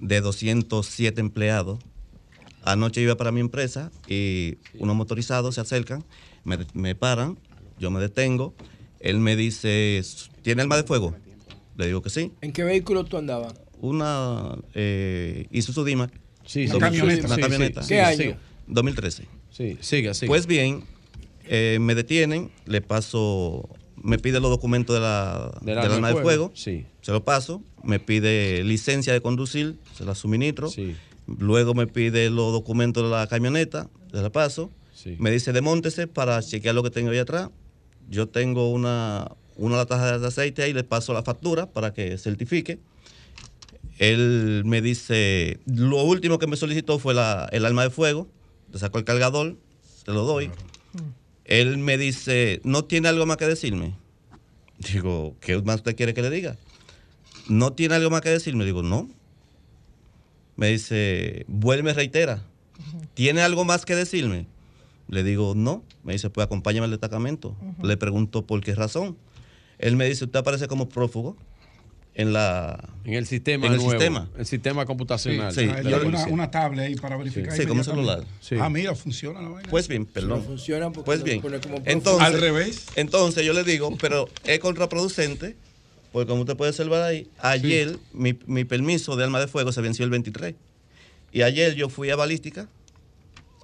de 0.00 0.20
207 0.20 1.20
empleados. 1.20 1.78
Anoche 2.62 3.00
iba 3.00 3.16
para 3.16 3.32
mi 3.32 3.40
empresa 3.40 3.90
y 4.08 4.58
unos 4.78 4.94
motorizados 4.96 5.54
se 5.54 5.60
acercan, 5.60 6.04
me, 6.44 6.58
me 6.74 6.94
paran, 6.94 7.38
yo 7.78 7.90
me 7.90 8.00
detengo, 8.00 8.54
él 9.00 9.18
me 9.18 9.34
dice, 9.36 10.02
¿tiene 10.42 10.62
arma 10.62 10.76
de 10.76 10.82
fuego? 10.84 11.14
Le 11.76 11.86
digo 11.86 12.02
que 12.02 12.10
sí. 12.10 12.32
¿En 12.42 12.52
qué 12.52 12.62
vehículo 12.64 13.04
tú 13.04 13.16
andabas? 13.16 13.54
Una 13.80 14.56
eh, 14.74 15.46
Isuzu 15.50 15.84
D-Max. 15.84 16.12
Sí, 16.44 16.64
Una 16.66 16.72
sí, 16.74 16.78
camioneta. 16.98 17.26
Una 17.26 17.36
camioneta. 17.38 17.82
sí, 17.82 17.88
¿Qué 17.88 17.94
sí, 17.94 18.00
año? 18.00 18.16
siga. 18.18 18.38
2013. 18.66 19.26
Sí, 19.50 19.78
siga, 19.80 20.12
siga. 20.14 20.28
Pues 20.28 20.46
bien, 20.46 20.84
eh, 21.44 21.78
me 21.80 21.94
detienen, 21.94 22.50
le 22.66 22.82
paso, 22.82 23.68
me 23.96 24.18
pide 24.18 24.40
los 24.40 24.50
documentos 24.50 24.94
de 24.94 25.00
la, 25.00 25.58
Del 25.62 25.76
del 25.80 25.92
arma 25.92 26.08
de 26.12 26.20
fuego, 26.20 26.50
Sí. 26.54 26.84
se 27.00 27.12
lo 27.12 27.24
paso, 27.24 27.62
me 27.82 27.98
pide 28.00 28.62
licencia 28.64 29.12
de 29.14 29.20
conducir, 29.22 29.76
se 29.96 30.04
la 30.04 30.14
suministro, 30.14 30.68
Sí. 30.68 30.94
Luego 31.38 31.74
me 31.74 31.86
pide 31.86 32.30
los 32.30 32.52
documentos 32.52 33.02
de 33.04 33.10
la 33.10 33.26
camioneta, 33.26 33.88
se 34.10 34.20
la 34.22 34.30
paso, 34.30 34.70
Sí. 34.94 35.16
me 35.18 35.30
dice 35.30 35.52
demóntese 35.52 36.06
para 36.06 36.42
chequear 36.42 36.74
lo 36.74 36.82
que 36.82 36.90
tengo 36.90 37.10
ahí 37.10 37.18
atrás, 37.18 37.48
yo 38.08 38.28
tengo 38.28 38.70
una, 38.70 39.30
una 39.56 39.76
lata 39.76 40.18
de 40.18 40.26
aceite 40.26 40.62
ahí, 40.62 40.72
le 40.72 40.84
paso 40.84 41.12
la 41.14 41.22
factura 41.22 41.66
para 41.70 41.92
que 41.94 42.18
certifique. 42.18 42.78
Él 43.98 44.62
me 44.64 44.80
dice, 44.80 45.60
lo 45.66 46.02
último 46.02 46.38
que 46.38 46.46
me 46.46 46.56
solicitó 46.56 46.98
fue 46.98 47.14
la- 47.14 47.48
el 47.52 47.64
arma 47.66 47.82
de 47.82 47.90
fuego, 47.90 48.28
le 48.72 48.78
saco 48.78 48.98
el 48.98 49.04
cargador, 49.04 49.56
se 50.04 50.12
lo 50.12 50.24
doy. 50.24 50.50
Él 51.44 51.78
me 51.78 51.98
dice, 51.98 52.60
¿no 52.64 52.84
tiene 52.84 53.08
algo 53.08 53.26
más 53.26 53.36
que 53.36 53.46
decirme? 53.46 53.94
Digo, 54.78 55.36
¿qué 55.40 55.60
más 55.62 55.76
usted 55.76 55.96
quiere 55.96 56.14
que 56.14 56.22
le 56.22 56.30
diga? 56.30 56.56
¿No 57.48 57.72
tiene 57.72 57.94
algo 57.96 58.08
más 58.10 58.20
que 58.22 58.30
decirme? 58.30 58.64
Digo, 58.64 58.82
no. 58.82 59.10
Me 60.56 60.68
dice, 60.68 61.44
vuelve, 61.48 61.92
reitera. 61.94 62.42
¿Tiene 63.14 63.42
algo 63.42 63.64
más 63.64 63.84
que 63.84 63.94
decirme? 63.94 64.46
Le 65.08 65.22
digo, 65.22 65.54
no. 65.56 65.82
Me 66.04 66.12
dice, 66.14 66.30
pues 66.30 66.44
acompáñame 66.46 66.84
al 66.84 66.90
destacamento. 66.90 67.56
Le 67.82 67.96
pregunto 67.96 68.46
por 68.46 68.60
qué 68.62 68.74
razón. 68.74 69.16
Él 69.78 69.96
me 69.96 70.06
dice, 70.06 70.24
usted 70.24 70.38
aparece 70.38 70.68
como 70.68 70.88
prófugo 70.88 71.36
en 72.14 72.32
la... 72.32 72.88
En 73.04 73.14
el 73.14 73.26
sistema 73.26 73.66
En 73.66 73.72
el 73.72 73.78
nuevo, 73.78 73.92
sistema. 73.92 74.28
el 74.36 74.44
sistema 74.46 74.84
computacional. 74.84 75.52
Sí, 75.54 75.68
Ah, 75.70 75.76
sí. 75.78 75.82
tiene 75.88 76.04
una, 76.04 76.24
sí. 76.24 76.30
una 76.30 76.50
tablet 76.50 76.86
ahí 76.86 76.94
para 76.96 77.16
verificar. 77.16 77.52
Sí, 77.52 77.62
como 77.66 77.80
un 77.80 77.86
inmediatamente. 77.86 78.12
celular. 78.12 78.38
Sí. 78.40 78.56
Ah, 78.60 78.68
mira, 78.68 78.94
funciona 78.94 79.40
la 79.40 79.48
vaina. 79.48 79.70
Pues 79.70 79.88
bien, 79.88 80.04
perdón. 80.06 80.30
no 80.40 80.44
funciona 80.44 80.90
porque 80.90 81.06
pues 81.06 81.22
bien. 81.22 81.40
pone 81.40 81.60
como 81.60 81.76
prófugo. 81.76 81.90
Entonces, 81.92 82.26
Al 82.26 82.40
revés. 82.40 82.86
Entonces 82.96 83.44
yo 83.44 83.52
le 83.54 83.64
digo, 83.64 83.96
pero 83.98 84.28
es 84.44 84.58
contraproducente, 84.58 85.56
porque 86.12 86.28
como 86.28 86.40
usted 86.42 86.56
puede 86.56 86.70
observar 86.70 87.02
ahí, 87.02 87.28
ayer 87.38 87.96
mi, 88.12 88.36
mi 88.46 88.64
permiso 88.64 89.16
de 89.16 89.24
arma 89.24 89.40
de 89.40 89.46
fuego 89.48 89.72
se 89.72 89.80
venció 89.80 90.04
el 90.04 90.10
23. 90.10 90.54
Y 91.32 91.42
ayer 91.42 91.74
yo 91.74 91.88
fui 91.88 92.10
a 92.10 92.16
balística 92.16 92.68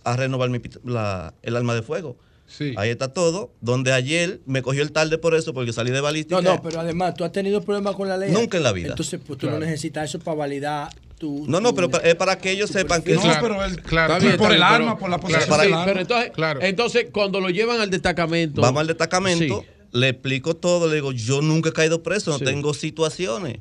a 0.05 0.16
renovar 0.16 0.50
mi 0.50 0.60
la- 0.84 1.34
el 1.42 1.57
arma 1.57 1.75
de 1.75 1.83
fuego. 1.83 2.16
Sí. 2.47 2.75
Ahí 2.76 2.91
está 2.91 3.08
todo, 3.12 3.50
donde 3.60 3.92
ayer 3.92 4.39
me 4.47 4.62
cogió 4.62 4.83
el 4.83 4.92
tarde 4.92 5.18
por 5.18 5.34
eso, 5.34 5.52
porque 5.52 5.73
salí 5.73 5.91
de 5.91 6.00
balística. 6.00 6.41
No, 6.41 6.55
no, 6.55 6.62
pero 6.62 6.78
además, 6.78 7.15
¿tú 7.15 7.25
has 7.25 7.33
tenido 7.33 7.60
problemas 7.62 7.97
con 7.97 8.08
la 8.08 8.16
ley? 8.16 8.31
Nunca 8.31 8.57
en 8.57 8.62
la 8.62 8.70
vida. 8.70 8.91
Entonces, 8.91 9.18
pues 9.26 9.36
tú 9.36 9.47
Claro. 9.49 9.58
no 9.58 9.66
necesitas 9.66 10.08
eso 10.08 10.20
para 10.20 10.36
validar 10.36 10.89
tu... 11.18 11.44
No, 11.49 11.58
no, 11.60 11.70
tu- 11.75 11.89
pero 11.91 12.02
es 12.05 12.15
para 12.15 12.39
que 12.39 12.52
ellos 12.52 12.70
sepan 12.70 13.02
que 13.02 13.15
No, 13.15 13.20
eso- 13.20 13.39
pero 13.42 13.65
él, 13.65 13.83
Claro. 13.83 14.15
por 14.15 14.18
Está 14.18 14.18
bien, 14.18 14.28
el 14.28 14.34
está 14.34 14.49
bien, 14.50 14.62
arma, 14.62 14.86
pero- 14.94 14.99
por 15.00 15.10
la 15.10 15.18
Claro, 15.18 15.23
posesión 15.34 15.49
para- 15.50 15.62
del 15.65 15.73
Pero 15.73 15.81
arma. 15.91 16.00
entonces, 16.02 16.31
Claro. 16.31 16.60
entonces, 16.62 17.07
cuando 17.12 17.41
lo 17.41 17.50
llevan 17.50 17.81
al 17.81 17.91
destacamento. 17.91 18.60
Vamos 18.60 18.81
al 18.81 18.86
destacamento, 18.86 19.60
Sí. 19.62 19.66
Le 19.92 20.08
explico 20.10 20.55
todo, 20.56 20.89
le 20.89 20.97
digo, 20.97 21.12
yo 21.12 21.42
nunca 21.42 21.70
he 21.70 21.73
caído 21.73 22.02
preso, 22.02 22.31
no 22.32 22.39
Sí. 22.39 22.44
tengo 22.44 22.74
situaciones. 22.74 23.58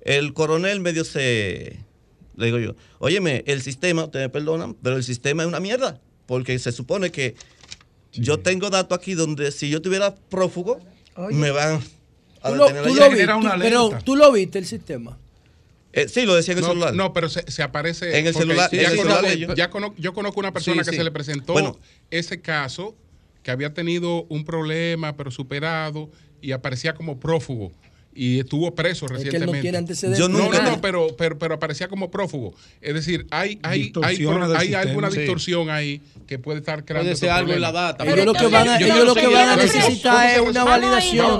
El 0.00 0.32
coronel 0.34 0.80
medio 0.80 1.04
se... 1.04 1.78
Le 2.36 2.46
digo 2.46 2.58
yo, 2.58 2.74
óyeme, 2.98 3.44
el 3.46 3.62
sistema, 3.62 4.04
ustedes 4.04 4.24
me 4.26 4.28
perdonan, 4.30 4.74
pero 4.82 4.96
el 4.96 5.04
sistema 5.04 5.42
es 5.44 5.48
una 5.48 5.60
mierda, 5.60 6.00
porque 6.26 6.58
se 6.58 6.72
supone 6.72 7.10
que 7.12 7.36
yo 8.12 8.38
tengo 8.40 8.70
datos 8.70 8.98
aquí 8.98 9.14
donde 9.14 9.52
si 9.52 9.70
yo 9.70 9.80
tuviera 9.80 10.14
prófugo, 10.14 10.80
me 11.30 11.50
van 11.52 11.80
a 12.42 12.48
Tú 12.50 12.56
lo, 12.56 12.64
detener 12.66 12.84
tú 12.84 12.94
lo 12.94 13.40
tú- 13.40 13.48
pero 13.60 13.98
tú 14.04 14.16
lo 14.16 14.32
viste 14.32 14.58
el 14.58 14.66
sistema. 14.66 15.16
Eh, 15.92 16.08
sí, 16.08 16.26
lo 16.26 16.34
decía 16.34 16.52
en 16.52 16.58
el 16.58 16.62
No, 16.64 16.68
celular. 16.70 16.92
no, 16.94 17.12
pero 17.12 17.28
se, 17.28 17.48
se 17.48 17.62
aparece 17.62 18.18
En 18.18 18.26
el 18.26 18.34
celular- 18.34 18.68
ya 18.72 18.78
en 18.82 18.84
el 18.90 18.96
conozco- 18.96 19.02
celular 19.02 19.22
de 19.22 19.32
ellos. 19.32 19.54
ya 19.54 19.70
conozco- 19.70 19.94
yo 19.96 20.12
conozco 20.12 20.40
una 20.40 20.52
persona 20.52 20.82
Sí, 20.82 20.90
que 20.90 20.96
sí. 20.96 20.96
se 20.98 21.04
le 21.04 21.12
presentó 21.12 21.52
Bueno. 21.52 21.78
ese 22.10 22.40
caso 22.40 22.96
que 23.44 23.52
había 23.52 23.72
tenido 23.72 24.24
un 24.24 24.44
problema, 24.44 25.16
pero 25.16 25.30
superado, 25.30 26.10
y 26.40 26.50
aparecía 26.50 26.94
como 26.94 27.20
prófugo 27.20 27.70
y 28.14 28.40
estuvo 28.40 28.74
preso 28.74 29.06
recientemente. 29.06 29.46
Que 29.46 29.50
él 29.50 29.56
no 29.56 29.62
tiene 29.62 29.78
antecedentes. 29.78 30.28
No, 30.28 30.50
no, 30.50 30.62
no, 30.62 30.80
pero, 30.80 31.08
pero, 31.16 31.38
pero 31.38 31.54
aparecía 31.54 31.88
como 31.88 32.10
prófugo. 32.10 32.54
Es 32.80 32.94
decir, 32.94 33.26
hay, 33.30 33.58
hay, 33.62 33.92
hay, 34.02 34.74
alguna 34.74 35.10
distorsión 35.10 35.68
ahí 35.70 36.00
que 36.26 36.38
puede 36.38 36.58
estar 36.58 36.84
creando. 36.84 37.08
Puede 37.08 37.16
ser 37.16 37.30
algo 37.30 37.52
en 37.52 37.60
la 37.60 37.72
data. 37.72 38.04
Ellos 38.04 38.24
lo 38.24 38.32
que 38.32 38.46
van 38.46 38.68
a, 38.68 38.78
ellos 38.78 39.14
que 39.14 39.26
van 39.26 39.48
a 39.50 39.56
necesitar 39.56 40.30
es 40.30 40.40
una 40.40 40.64
validación 40.64 41.38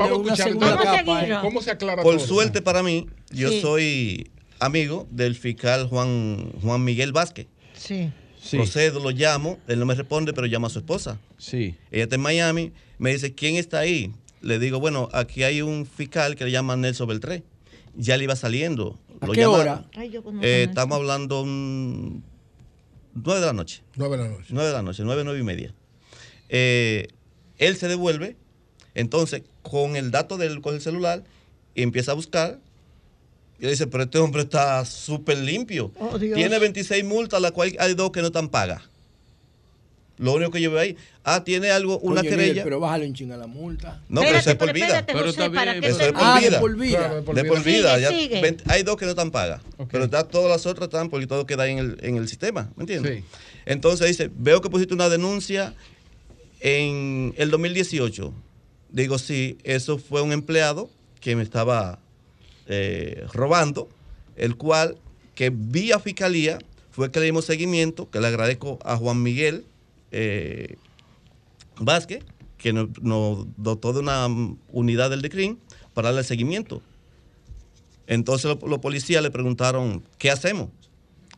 ¿Cómo 1.41 1.63
se 1.63 1.71
aclara 1.71 2.03
Por 2.03 2.21
suerte 2.21 2.61
para 2.61 2.83
mí, 2.83 3.07
yo 3.31 3.51
soy 3.61 4.31
amigo 4.59 5.07
del 5.11 5.37
fiscal 5.37 5.87
Juan, 5.89 6.53
Juan 6.61 6.83
Miguel 6.83 7.13
Vázquez. 7.13 7.47
Sí. 7.77 8.11
Sí. 8.45 8.59
Procedo, 8.59 9.01
lo 9.01 9.11
llamo, 9.11 9.59
él 9.67 9.79
no 9.79 9.87
me 9.87 9.95
responde, 9.95 10.35
pero 10.35 10.47
llama 10.47 10.67
a 10.67 10.71
su 10.71 10.79
esposa. 10.79 11.19
Sí. 11.39 11.75
Ella 11.91 12.05
está 12.05 12.17
en 12.17 12.21
Miami, 12.21 12.73
me 12.99 13.11
dice, 13.11 13.35
¿quién 13.35 13.57
está 13.57 13.79
ahí? 13.79 14.13
Le 14.43 14.59
digo, 14.59 14.79
bueno, 14.79 15.09
aquí 15.13 15.45
hay 15.45 15.63
un 15.63 15.87
fiscal 15.87 16.37
que 16.37 16.45
le 16.45 16.51
llama 16.51 16.77
Nelson 16.77 17.09
Beltré. 17.09 17.43
Ya 17.97 18.19
le 18.19 18.25
iba 18.25 18.37
saliendo. 18.37 18.99
¿A 19.21 19.27
lo 19.27 19.33
qué 19.33 19.47
hora? 19.47 19.87
Eh, 20.43 20.67
estamos 20.69 20.99
hablando 20.99 21.41
um, 21.41 22.21
9 23.15 23.41
de 23.41 23.47
la 23.47 23.53
noche. 23.55 23.83
9 23.97 24.17
de 24.17 24.23
la 24.23 24.29
noche. 24.29 24.47
9 24.51 24.69
de 24.69 24.75
la 24.75 24.83
noche, 24.83 25.03
9, 25.05 25.23
9 25.25 25.41
y 25.41 25.43
media. 25.43 25.75
Eh, 26.51 27.09
él 27.57 27.77
se 27.77 27.89
devuelve, 27.89 28.37
entonces 28.95 29.43
con 29.63 29.97
el 29.97 30.11
dato 30.11 30.37
del 30.37 30.61
con 30.61 30.75
el 30.75 30.83
celular 30.83 31.25
empieza 31.75 32.13
a 32.13 32.15
buscar 32.15 32.61
y 33.59 33.67
dice, 33.67 33.87
pero 33.87 34.05
este 34.05 34.19
hombre 34.19 34.43
está 34.43 34.85
súper 34.85 35.39
limpio. 35.39 35.93
Oh, 35.99 36.19
tiene 36.19 36.59
26 36.59 37.05
multas, 37.05 37.41
la 37.41 37.51
cual 37.53 37.75
hay 37.79 37.95
dos 37.95 38.11
que 38.11 38.21
no 38.21 38.27
están 38.27 38.49
pagas. 38.49 38.83
Lo 40.17 40.33
único 40.33 40.53
que 40.53 40.61
yo 40.61 40.71
veo 40.71 40.81
ahí. 40.81 40.97
Ah, 41.25 41.43
tiene 41.43 41.71
algo, 41.71 41.99
una 41.99 42.23
querella. 42.23 42.63
Pero 42.63 42.79
bájale 42.79 43.07
un 43.07 43.15
chinga 43.15 43.37
la 43.37 43.49
multa. 43.49 44.01
No, 44.09 44.21
pero 44.21 44.41
se 44.43 44.55
por 44.55 44.73
vida. 44.73 45.05
Pero 45.05 45.27
está 45.27 45.49
bien, 45.49 45.83
se 45.95 46.13
ah, 46.15 46.41
de 46.41 46.59
por 46.59 46.77
vida. 46.77 47.21
De 47.21 47.45
por 47.45 47.65
vida. 47.65 47.99
Ya 47.99 48.11
sigue. 48.11 48.57
hay 48.67 48.83
dos 48.85 48.97
que 48.97 49.07
no 49.07 49.13
están 49.13 49.33
pagas. 49.33 49.61
Pero 49.91 50.05
está, 50.05 50.29
todas 50.29 50.51
las 50.51 50.67
otras 50.67 50.87
están 50.87 51.11
porque 51.11 51.27
todo 51.27 51.47
queda 51.47 51.67
en 51.67 51.79
el, 51.79 51.99
en 52.03 52.17
el 52.17 52.29
sistema. 52.29 52.71
¿Me 52.77 52.83
entiendes? 52.83 53.25
Entonces 53.67 54.07
dice, 54.07 54.31
veo 54.37 54.61
que 54.61 54.71
pusiste 54.71 54.95
una 54.95 55.09
denuncia 55.09 55.75
en 56.61 57.35
el 57.37 57.51
2018. 57.51 58.33
Digo, 58.91 59.19
sí, 59.19 59.59
eso 59.65 59.99
fue 59.99 60.23
un 60.23 60.33
empleado 60.33 60.91
que 61.21 61.35
me 61.35 61.43
estaba 61.43 61.99
eh, 62.67 63.27
robando, 63.33 63.91
el 64.37 64.57
cual 64.57 64.97
que 65.35 65.51
vía 65.51 65.99
fiscalía 65.99 66.59
fue 66.91 67.11
que 67.11 67.21
le 67.21 67.27
dimos 67.27 67.45
seguimiento, 67.45 68.09
que 68.11 68.21
le 68.21 68.29
agradezco 68.29 68.79
a 68.85 68.97
Juan 68.97 69.23
Miguel 69.23 69.67
eh, 70.13 70.77
Vázquez, 71.79 72.25
que 72.57 72.73
nos, 72.73 72.89
dotó 73.57 73.93
de 73.93 73.99
una 73.99 74.29
unidad 74.73 75.11
del 75.11 75.21
DECRIM 75.21 75.59
para 75.93 76.09
darle 76.09 76.25
seguimiento. 76.25 76.81
Entonces 78.07 78.57
los, 78.65 78.79
policías 78.79 79.23
le 79.23 79.31
preguntaron, 79.31 80.03
¿qué 80.19 80.31
hacemos? 80.31 80.71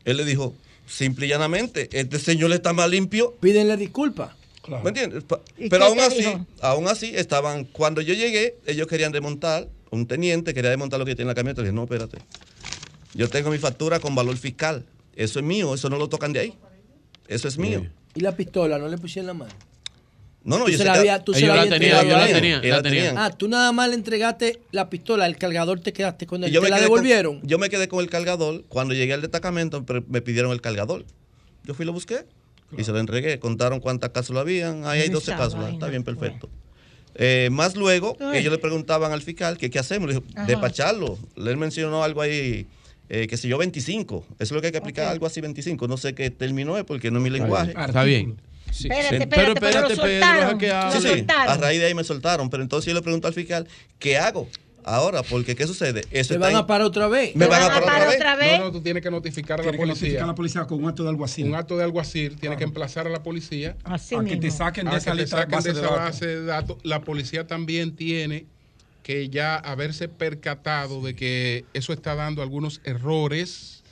Él 0.05 0.19
le 0.19 0.25
dijo, 0.25 0.55
simple 0.87 1.27
y 1.27 1.31
llanamente, 1.31 1.89
este 1.93 2.21
señor 2.21 2.53
está 2.53 2.73
más 2.73 2.89
limpio. 2.89 3.35
Pídenle 3.41 3.77
disculpas. 3.77 4.33
Claro. 4.63 4.87
Entiendes? 4.87 5.25
Pero 5.71 5.85
aún 5.85 6.01
así, 6.01 6.25
aún 6.61 6.87
así 6.87 7.13
estaban, 7.17 7.65
cuando 7.65 8.01
yo 8.01 8.15
llegué, 8.15 8.59
ellos 8.67 8.87
querían 8.87 9.11
desmontar 9.11 9.69
un 9.91 10.07
teniente 10.07 10.55
quería 10.55 10.71
desmontar 10.71 10.99
lo 10.99 11.07
que 11.07 11.15
tiene 11.15 11.29
la 11.29 11.35
camioneta. 11.35 11.63
Le 11.63 11.69
dije, 11.69 11.75
no, 11.75 11.85
espérate. 11.85 12.19
Yo 13.15 13.29
tengo 13.29 13.51
mi 13.51 13.59
factura 13.59 14.01
con 14.01 14.15
valor 14.15 14.37
fiscal. 14.37 14.85
Eso 15.15 15.39
es 15.39 15.45
mío, 15.45 15.75
eso 15.75 15.89
no 15.89 15.97
lo 15.97 16.09
tocan 16.09 16.33
de 16.33 16.41
ahí. 16.41 16.55
Eso 17.29 17.49
es 17.49 17.59
mío. 17.59 17.87
¿Y 18.15 18.21
la 18.21 18.37
pistola 18.37 18.79
no 18.79 18.89
le 18.89 18.99
pusieron 18.99 19.27
la 19.27 19.35
mano? 19.35 19.53
No, 20.45 20.59
no, 20.59 20.69
yo 20.69 20.79
se 20.79 20.85
la 20.85 20.95
había, 20.95 21.25
tú 21.25 21.33
la, 21.33 21.39
tenía, 21.69 22.05
yo 22.05 22.17
la 22.17 22.27
tenía, 22.29 22.63
yo 22.63 22.71
la 22.71 22.81
tenía. 22.81 23.15
Ah, 23.17 23.31
tú 23.33 23.49
nada 23.49 23.73
más 23.73 23.89
le 23.89 23.97
entregaste 23.97 24.61
la 24.71 24.89
pistola, 24.89 25.27
el 25.27 25.37
cargador 25.39 25.81
te 25.81 25.93
quedaste 25.93 26.25
con 26.25 26.45
él. 26.45 26.53
Yo 26.53 26.61
la 26.63 26.79
devolvieron? 26.79 27.41
Yo 27.43 27.59
me 27.59 27.69
quedé 27.69 27.89
con 27.89 27.99
el 27.99 28.09
cargador. 28.09 28.63
Cuando 28.69 28.95
llegué 28.95 29.13
al 29.13 29.23
destacamento 29.23 29.85
me 30.07 30.23
pidieron 30.23 30.53
el 30.53 30.61
cargador. 30.61 31.05
Yo 31.65 31.75
fui 31.75 31.83
y 31.83 31.87
lo 31.87 31.93
busqué 31.93 32.27
y 32.79 32.85
se 32.85 32.93
lo 32.93 33.01
entregué. 33.01 33.41
Contaron 33.41 33.81
cuántas 33.81 34.11
cápsulas 34.11 34.43
habían. 34.43 34.87
Ahí 34.87 35.01
hay 35.01 35.09
12 35.09 35.33
cápsulas. 35.33 35.73
Está 35.73 35.89
bien, 35.89 36.05
perfecto. 36.05 36.49
Eh, 37.19 37.49
más 37.51 37.77
luego, 37.77 38.17
Ay. 38.21 38.39
ellos 38.41 38.53
le 38.53 38.59
preguntaban 38.59 39.13
al 39.13 39.23
fiscal 39.23 39.57
que 39.57 39.71
qué 39.71 39.79
hacemos. 39.79 40.09
Le 40.09 40.17
dijo, 40.17 40.27
despacharlo. 40.47 41.19
Él 41.37 41.57
mencionó 41.57 42.05
algo 42.05 42.21
ahí, 42.21 42.67
eh, 43.09 43.27
que 43.27 43.37
sé 43.37 43.49
yo, 43.49 43.59
25. 43.59 44.25
Eso 44.29 44.37
es 44.39 44.53
lo 44.53 44.61
que 44.61 44.67
hay 44.67 44.73
que 44.73 44.79
aplicar, 44.79 45.09
algo 45.09 45.27
así, 45.27 45.41
25. 45.41 45.89
No 45.89 45.97
sé 45.97 46.15
qué 46.15 46.31
terminó, 46.31 46.77
eh, 46.77 46.85
porque 46.85 47.11
no 47.11 47.19
es 47.19 47.25
mi 47.25 47.31
lenguaje. 47.31 47.75
Está 47.79 48.05
bien. 48.05 48.37
Espérate, 48.69 49.17
espérate, 49.17 49.27
pero 49.29 49.53
espérate, 49.55 49.63
pero 49.63 49.89
lo 49.89 50.03
Pedro, 50.03 50.51
soltaron. 50.51 51.03
Sí, 51.03 51.09
sí, 51.09 51.27
a 51.29 51.57
raíz 51.57 51.81
de 51.81 51.87
ahí 51.87 51.95
me 51.95 52.05
soltaron. 52.05 52.51
Pero 52.51 52.63
entonces 52.63 52.87
yo 52.87 52.95
le 52.95 53.03
pregunto 53.03 53.27
al 53.29 53.35
fiscal, 53.35 53.67
¿qué 53.99 54.19
hago? 54.19 54.49
Ahora, 54.87 55.25
porque 55.25 55.57
¿qué 55.57 55.67
sucede? 55.67 56.05
Eso 56.13 56.35
¿Te 56.35 56.39
van 56.39 56.55
a 56.55 56.65
parar 56.65 56.87
otra 56.87 57.09
vez? 57.09 57.35
¿Me 57.35 57.47
van, 57.47 57.61
a 57.61 57.81
parar, 57.81 58.09
otra, 58.09 58.37
vez? 58.37 58.61
No, 58.61 58.67
no, 58.67 58.73
tú 58.73 58.81
tienes 58.81 59.03
que 59.03 59.11
notificar 59.11 59.61
a 59.61 59.65
la 59.65 59.73
policía. 59.73 59.85
Tienes 59.85 59.99
que 59.99 60.07
notificar 60.07 60.25
a 60.25 60.27
la 60.29 60.35
policía 60.37 60.65
con 60.67 60.83
un 60.85 60.89
acto 60.89 61.03
de 61.03 61.09
alguacil. 61.09 61.49
Un 61.49 61.55
acto 61.57 61.77
de 61.77 61.83
alguacil, 61.83 62.29
claro. 62.29 62.41
tienes 62.41 62.59
que 62.59 62.65
emplazar 62.65 63.09
a 63.09 63.11
la 63.11 63.25
policía. 63.25 63.77
Así 63.83 64.15
a 64.15 64.21
mismo. 64.21 64.41
que 64.41 64.47
te 64.47 64.53
saquen 64.53 64.85
de 64.85 64.93
a 64.93 64.99
esa, 64.99 65.11
que 65.11 65.19
te 65.19 65.27
saquen 65.27 65.61
de 65.61 65.71
esa 65.71 65.91
base 65.91 66.27
de 66.27 66.45
datos. 66.45 66.79
La 66.85 67.01
policía 67.01 67.49
también 67.49 67.97
tiene 67.97 68.47
que 69.03 69.29
ya 69.29 69.57
haberse 69.57 70.09
percatado 70.09 71.03
de 71.03 71.17
que 71.17 71.65
eso 71.75 71.93
está 71.93 72.15
dando 72.15 72.41
algunos 72.41 72.81
errores 72.85 73.83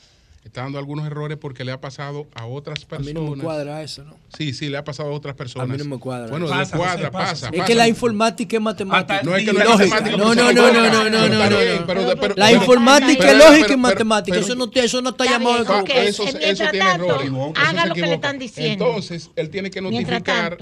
está 0.44 0.62
dando 0.62 0.78
algunos 0.78 1.06
errores 1.06 1.39
porque 1.39 1.64
le 1.64 1.73
ha 1.73 1.81
pasado 1.81 2.26
a 2.34 2.47
otras 2.47 2.84
personas. 2.84 3.16
A 3.16 3.20
mí 3.20 3.28
no 3.28 3.36
me 3.36 3.42
cuadra 3.42 3.82
eso, 3.82 4.05
¿no? 4.05 4.14
Sí, 4.36 4.52
sí, 4.52 4.68
le 4.68 4.76
ha 4.76 4.84
pasado 4.84 5.10
a 5.10 5.12
otras 5.12 5.34
personas. 5.34 5.68
A 5.68 5.73
mí 5.73 5.78
no 5.78 5.84
me 5.86 5.98
cuadra. 5.98 6.28
Bueno, 6.28 6.47
pasa, 6.47 6.76
cuadra, 6.76 7.10
pasa, 7.10 7.31
pasa, 7.31 7.50
pasa. 7.50 7.62
Es 7.62 7.64
que 7.64 7.74
la 7.74 7.89
informática 7.89 8.56
es 8.56 8.62
matemática. 8.62 9.23
No 9.23 9.34
es 9.34 9.44
que 9.44 9.52
no 9.52 9.60
es 9.60 9.90
matemática. 9.90 10.16
No, 10.16 10.34
no, 10.34 10.52
no, 10.52 10.73
no, 10.73 10.90
no, 10.90 11.10
no, 11.10 11.28
no. 11.28 11.50
no. 11.50 12.34
La 12.36 12.52
informática 12.52 13.31
es 13.31 13.39
lógica 13.39 13.73
y 13.73 13.76
matemática. 13.76 14.39
Eso 14.39 14.55
no 14.55 14.70
eso 14.74 15.00
no 15.00 15.10
está 15.10 15.24
llamado 15.24 15.64
de 15.64 16.08
Eso 16.08 16.24
tiene 16.70 16.90
errores. 16.90 17.31
Haga 17.56 17.86
lo 17.86 17.94
que 17.94 18.02
le 18.02 18.14
están 18.14 18.39
diciendo. 18.39 18.84
Entonces, 18.86 19.31
él 19.36 19.48
tiene 19.50 19.70
que 19.70 19.81
notificar 19.81 20.58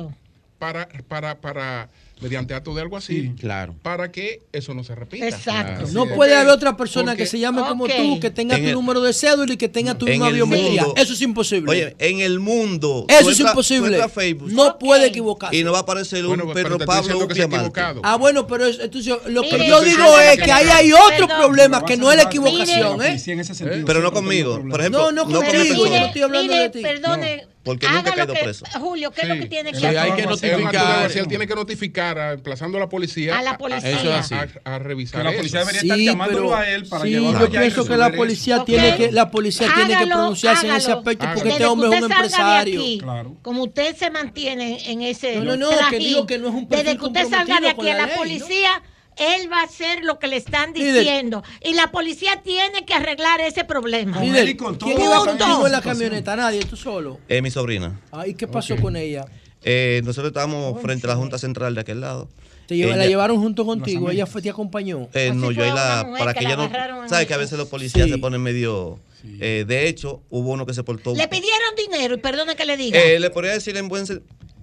para 0.59 0.89
para 1.09 1.41
para 1.41 1.91
mediante 2.23 2.55
acto 2.55 2.75
de 2.75 2.83
algo 2.83 2.97
así, 2.97 3.35
claro. 3.39 3.75
para 3.83 4.13
que 4.13 4.43
eso 4.53 4.75
no 4.75 4.85
se 4.85 4.95
repita. 4.95 5.29
Exacto. 5.29 5.89
No 5.93 6.07
puede 6.07 6.37
haber 6.37 6.49
otra 6.49 6.77
persona 6.77 7.17
que 7.17 7.27
se 7.27 7.39
llame 7.39 7.63
como 7.63 7.87
tú, 7.87 8.21
que 8.21 8.31
tenga 8.31 8.57
tu 8.57 8.73
número 8.73 9.01
de 9.01 9.13
cédula 9.13 9.53
y 9.53 9.57
que 9.57 9.69
tenga 9.69 9.97
tu 9.99 10.07
misma 10.07 10.31
biometría. 10.31 10.87
Eso 10.97 11.13
es 11.13 11.21
imposible. 11.21 11.71
Oye, 11.71 11.97
en 11.99 12.21
el 12.21 12.41
mundo. 12.41 13.07
Eso 13.09 13.31
es 13.31 13.41
imposible. 13.41 14.01
Facebook, 14.09 14.53
no 14.53 14.79
puede 14.79 15.07
equivocarse. 15.07 15.57
Y 15.57 15.65
no 15.65 15.73
va 15.73 15.79
a 15.79 15.83
aparecer 15.83 16.25
bueno, 16.25 16.45
un 16.45 16.53
Pedro 16.53 16.79
Pablo 16.79 17.27
que 17.29 17.43
equivocado. 17.43 18.01
Ah, 18.05 18.17
bueno, 18.17 18.47
pero 18.47 18.67
es, 18.67 18.79
lo 19.27 19.43
que 19.43 19.67
yo 19.67 19.81
digo 19.81 20.21
es 20.21 20.41
que 20.41 20.53
ahí 20.53 20.69
hay 20.69 20.93
otro 20.93 21.27
perdón, 21.27 21.41
problema 21.41 21.85
que 21.85 21.97
no 21.97 22.11
es 22.11 22.17
la 22.17 22.25
equivocación. 22.25 23.03
¿eh? 23.03 23.85
Pero 23.87 24.01
no 24.01 24.13
conmigo. 24.13 24.63
Por 24.69 24.81
ejemplo, 24.81 25.13
no, 25.13 25.25
no 25.25 25.41
contigo. 25.43 25.87
No 25.87 25.97
estoy 25.97 26.23
hablando 26.23 26.55
de 26.55 26.71
ti. 26.71 26.83
Perdone, 26.83 27.47
porque 27.63 27.87
Haga 27.87 27.99
nunca 27.99 28.11
ha 28.11 28.15
caído 28.15 28.35
preso. 28.35 28.65
Julio, 28.81 29.13
¿qué 29.13 29.21
sí. 29.21 29.27
es 29.27 29.37
lo 29.37 29.43
que 29.43 29.49
tiene 29.49 29.71
que 29.73 29.79
sí, 29.79 29.87
hacer? 29.87 29.99
Hay 29.99 30.13
que 30.13 30.27
notificar. 30.27 31.11
Si 31.11 31.19
él 31.19 31.29
tiene 31.29 31.47
que 31.47 31.55
notificar, 31.55 32.19
emplazando 32.35 32.77
a 32.77 32.81
la 32.81 32.89
policía. 32.89 33.39
A 33.39 33.43
la 33.43 33.57
policía. 33.57 34.17
A, 34.17 34.21
eso 34.21 34.35
a, 34.35 34.75
a 34.75 34.79
revisar. 34.81 35.23
Que 35.23 35.31
la 35.31 35.37
policía 35.37 35.61
eso. 35.61 35.69
debería 35.69 35.83
estar 35.83 35.97
sí, 35.97 36.05
llamándolo 36.05 36.49
pero, 36.49 36.57
a 36.57 36.69
él 36.69 36.89
para 36.89 37.05
sí, 37.05 37.13
Yo 37.13 37.51
pienso 37.51 37.85
que 37.87 37.97
la 37.97 38.13
policía 38.13 38.57
eso. 38.57 38.65
tiene 38.65 38.93
okay. 38.95 39.07
que 39.07 39.13
la 39.13 39.31
policía 39.31 39.67
hágalo, 39.69 39.87
tiene 39.87 40.01
que 40.03 40.07
pronunciarse 40.09 40.67
hágalo. 40.67 40.75
en 40.75 40.81
ese 40.81 40.93
aspecto 40.93 41.25
hágalo. 41.25 41.39
porque 41.39 41.49
Desde 41.51 41.63
este 41.63 41.73
hombre 41.73 41.89
es 41.89 42.03
un 42.03 42.13
empresario. 42.13 42.81
Aquí, 42.81 42.99
claro. 43.01 43.37
Como 43.43 43.63
usted 43.63 43.97
se 43.97 44.11
mantiene 44.11 44.91
en 44.91 45.03
ese. 45.03 45.37
No, 45.37 45.45
no, 45.45 45.57
no, 45.57 45.71
trajín, 45.71 45.91
que 45.91 46.05
digo 46.05 46.27
que 46.27 46.39
no 46.39 46.49
es 46.49 46.55
un 46.55 46.69
Desde 46.69 46.97
que 46.97 47.05
usted 47.05 47.29
salga 47.29 47.61
de 47.61 47.69
aquí, 47.69 47.89
a 47.89 47.95
la, 47.95 48.09
policía. 48.09 48.83
¿no? 48.85 48.92
él 49.17 49.51
va 49.51 49.61
a 49.61 49.65
hacer 49.65 50.05
lo 50.05 50.19
que 50.19 50.27
le 50.27 50.37
están 50.37 50.73
diciendo. 50.73 51.43
Y 51.65 51.75
la 51.75 51.91
policía 51.91 52.43
tiene 52.43 52.85
que 52.85 52.95
arreglar 52.95 53.41
ese 53.41 53.65
problema. 53.65 54.21
Líder, 54.21 54.57
¿Quién 54.57 55.01
iba 55.01 55.19
contigo 55.19 55.67
en 55.67 55.73
la 55.73 55.81
camioneta? 55.81 56.37
Nadie, 56.37 56.65
tú 56.65 56.77
solo. 56.77 57.19
Eh, 57.29 57.43
mi 57.43 57.51
sobrina. 57.51 58.01
Ah, 58.11 58.27
¿Y 58.27 58.35
qué 58.35 58.47
pasó 58.47 58.77
con 58.77 58.97
ella? 58.97 59.25
Eh, 59.65 60.01
nosotros 60.05 60.31
estábamos 60.31 60.81
frente 60.83 61.07
a 61.07 61.11
la 61.11 61.17
Junta 61.17 61.39
Central 61.39 61.75
de 61.75 61.81
aquel 61.81 62.01
lado. 62.01 62.29
Te 62.67 62.97
la 62.97 63.07
llevaron 63.07 63.41
junto 63.41 63.65
contigo, 63.65 64.11
ella 64.11 64.27
fue, 64.27 64.41
te 64.41 64.51
acompañó. 64.51 65.09
Eh, 65.15 65.33
no, 65.35 65.51
yo 65.51 65.63
ahí 65.63 65.71
la. 65.71 66.09
Para 66.19 66.33
que, 66.33 66.41
que 66.41 66.47
ella 66.47 66.57
no. 66.57 67.09
Sabes 67.09 67.27
que 67.27 67.35
a 67.35 67.39
veces 67.39 67.59
los 67.59 67.69
policías 67.69 68.09
se 68.09 68.19
ponen 68.19 68.43
medio. 68.43 68.99
Eh, 69.41 69.65
de 69.67 69.89
hecho, 69.89 70.23
hubo 70.31 70.53
uno 70.53 70.67
que 70.67 70.75
se 70.75 70.83
portó. 70.83 71.15
Le 71.15 71.29
pidieron 71.29 71.77
dinero, 71.77 72.15
y 72.15 72.19
perdone 72.19 72.57
que 72.57 72.65
le 72.65 72.77
diga. 72.77 73.01
Eh, 73.01 73.21
le 73.21 73.31
podría 73.31 73.53
decir 73.53 73.77
en 73.77 73.89
buen. 73.89 74.05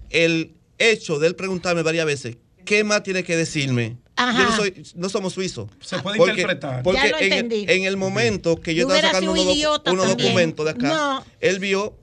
El 0.10 0.54
hecho 0.78 1.20
de 1.20 1.28
él 1.28 1.36
preguntarme 1.36 1.84
varias 1.84 2.06
veces, 2.06 2.38
¿qué 2.66 2.84
más 2.84 3.04
tiene 3.04 3.24
que 3.24 3.38
decirme? 3.38 3.98
Yo 4.20 4.44
no, 4.44 4.56
soy, 4.56 4.84
no 4.96 5.10
somos 5.10 5.34
suizos. 5.34 5.70
Se 5.80 6.00
puede 6.00 6.18
interpretar. 6.18 6.84
Porque 6.84 7.10
lo 7.10 7.20
en, 7.20 7.52
en, 7.52 7.84
el 7.86 7.96
momento 7.98 8.60
que 8.60 8.76
yo, 8.76 8.84
estaba 8.84 9.14
sacando 9.14 9.32
unos, 9.32 10.18
documentos 10.18 10.66
de 10.66 10.72
acá, 10.72 11.24
él 11.40 11.60
vio 11.60 11.96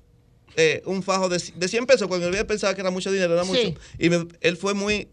eh, 0.56 0.82
un 0.86 1.02
fajo 1.02 1.28
de, 1.28 1.42
de, 1.54 1.68
100 1.68 1.86
pesos, 1.86 2.08
cuando 2.08 2.28
él 2.28 2.46
pensaba 2.46 2.74
que 2.74 2.80
era 2.80 2.90
mucho 2.90 3.12
dinero, 3.12 3.34
era 3.34 3.44
mucho. 3.44 3.74
Y 3.98 4.08
me, 4.08 4.26
él 4.40 4.56
fue 4.56 4.72
muy 4.74 5.08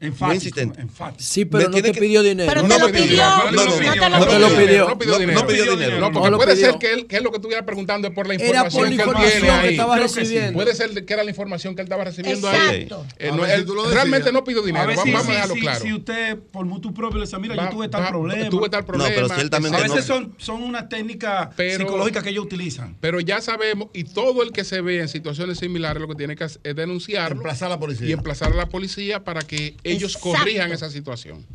Enfático, 0.00 0.34
insistente. 0.34 0.80
Enfático. 0.80 1.22
Sí, 1.22 1.44
pero 1.44 1.68
me 1.68 1.82
no 1.82 1.92
pidió 1.92 2.22
dinero. 2.22 2.62
No, 2.62 2.68
te 2.74 2.80
lo 2.80 2.90
pidió, 2.90 3.22
no, 3.50 4.26
te 4.26 4.38
lo 4.38 4.48
pidió. 4.48 4.88
No 4.88 4.98
pidió 4.98 5.18
dinero. 5.18 5.40
No 5.40 5.46
pidió 5.46 5.76
dinero. 5.76 6.10
Porque 6.12 6.36
puede 6.36 6.56
ser 6.56 6.78
que 6.78 6.92
él, 6.92 7.06
que 7.06 7.16
él 7.16 7.24
lo 7.24 7.30
que 7.30 7.36
estuviera 7.36 7.66
preguntando 7.66 8.08
es 8.08 8.14
por 8.14 8.26
la 8.26 8.34
información, 8.34 8.72
por 8.72 8.88
la 8.88 8.94
información 8.94 9.30
que 9.30 9.36
él 9.36 9.60
tiene 9.60 9.70
estaba. 9.70 9.98
Recibiendo. 9.98 10.52
Puede 10.54 10.74
ser 10.74 11.04
que 11.04 11.12
era 11.12 11.22
la 11.22 11.30
información 11.30 11.74
que 11.74 11.82
él 11.82 11.86
estaba 11.86 12.04
recibiendo 12.04 12.48
Exacto. 12.48 13.04
ahí. 13.18 13.28
Eh, 13.28 13.54
él, 13.54 13.66
realmente 13.92 14.32
no 14.32 14.42
pidió 14.42 14.62
dinero. 14.62 14.86
Vamos, 14.86 15.28
a 15.28 15.32
dejarlo 15.32 15.54
claro. 15.56 15.80
Si 15.80 15.92
usted 15.92 16.38
por 16.50 16.64
mutuo 16.64 16.94
propio 16.94 17.18
le 17.18 17.26
dice, 17.26 17.38
mira, 17.38 17.54
yo 17.56 17.68
tuve 17.68 17.88
tal 17.88 18.02
va, 18.02 18.08
problema. 18.08 18.48
Tuve 18.48 18.70
tal 18.70 18.86
problema. 18.86 19.10
No, 19.10 19.14
pero 19.14 19.28
ciertamente 19.28 19.76
a 19.76 19.82
veces 19.82 20.06
son, 20.06 20.34
son 20.38 20.62
unas 20.62 20.88
técnicas 20.88 21.50
psicológicas 21.56 22.22
que 22.22 22.30
ellos 22.30 22.44
utilizan. 22.44 22.96
Pero 23.00 23.20
ya 23.20 23.42
sabemos, 23.42 23.88
y 23.92 24.04
todo 24.04 24.42
el 24.42 24.52
que 24.52 24.64
se 24.64 24.80
ve 24.80 25.00
en 25.00 25.08
situaciones 25.08 25.58
similares 25.58 26.00
lo 26.00 26.08
que 26.08 26.14
tiene 26.14 26.36
que 26.36 26.44
hacer 26.44 26.60
es 26.64 26.74
denunciarlo. 26.74 27.36
Emplazar 27.36 27.66
a 27.66 27.70
la 27.70 27.78
policía. 27.78 28.08
Y 28.08 28.12
emplazar 28.12 28.52
a 28.52 28.56
la 28.56 28.66
policía 28.66 29.24
para 29.24 29.42
que 29.42 29.76
ellos 29.92 30.14
Exacto. 30.16 30.38
corrijan 30.38 30.72
esa 30.72 30.90
situación. 30.90 31.46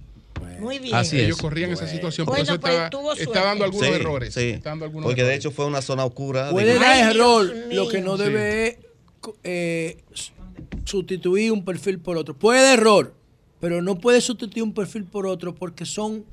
Muy 0.60 0.80
bien. 0.80 0.96
Así 0.96 1.20
Ellos 1.20 1.36
es. 1.38 1.42
corrían 1.42 1.72
esa 1.72 1.88
situación, 1.88 2.26
por 2.26 2.36
Bueno, 2.38 2.44
eso 2.54 2.60
pues, 2.62 2.74
está, 3.20 3.44
dando 3.44 3.66
algunos 3.66 3.88
Sí, 3.90 3.94
errores. 3.94 4.34
sí. 4.34 4.50
Está 4.52 4.70
dando 4.70 4.86
algunos 4.86 5.06
Porque 5.08 5.24
de 5.24 5.36
hecho 5.36 5.52
fue 5.52 5.66
una 5.66 5.82
zona 5.82 6.06
oscura. 6.06 6.50
Puede 6.50 6.74
de- 6.74 6.80
dar 6.80 7.12
error. 7.12 7.54
Lo 7.72 7.90
que 7.90 8.00
no 8.02 8.16
debe 8.16 8.68
es 8.70 8.78
eh, 9.44 9.98
sustituir 10.86 11.52
un 11.52 11.66
perfil 11.66 12.00
por 12.00 12.18
otro. 12.18 12.36
Puede 12.38 12.62
dar 12.62 12.80
error, 12.80 13.14
pero 13.60 13.82
no 13.82 14.00
puede 14.00 14.22
sustituir 14.22 14.64
un 14.64 14.74
perfil 14.74 15.04
por 15.06 15.26
otro 15.28 15.54
porque 15.56 15.86
son 15.86 16.24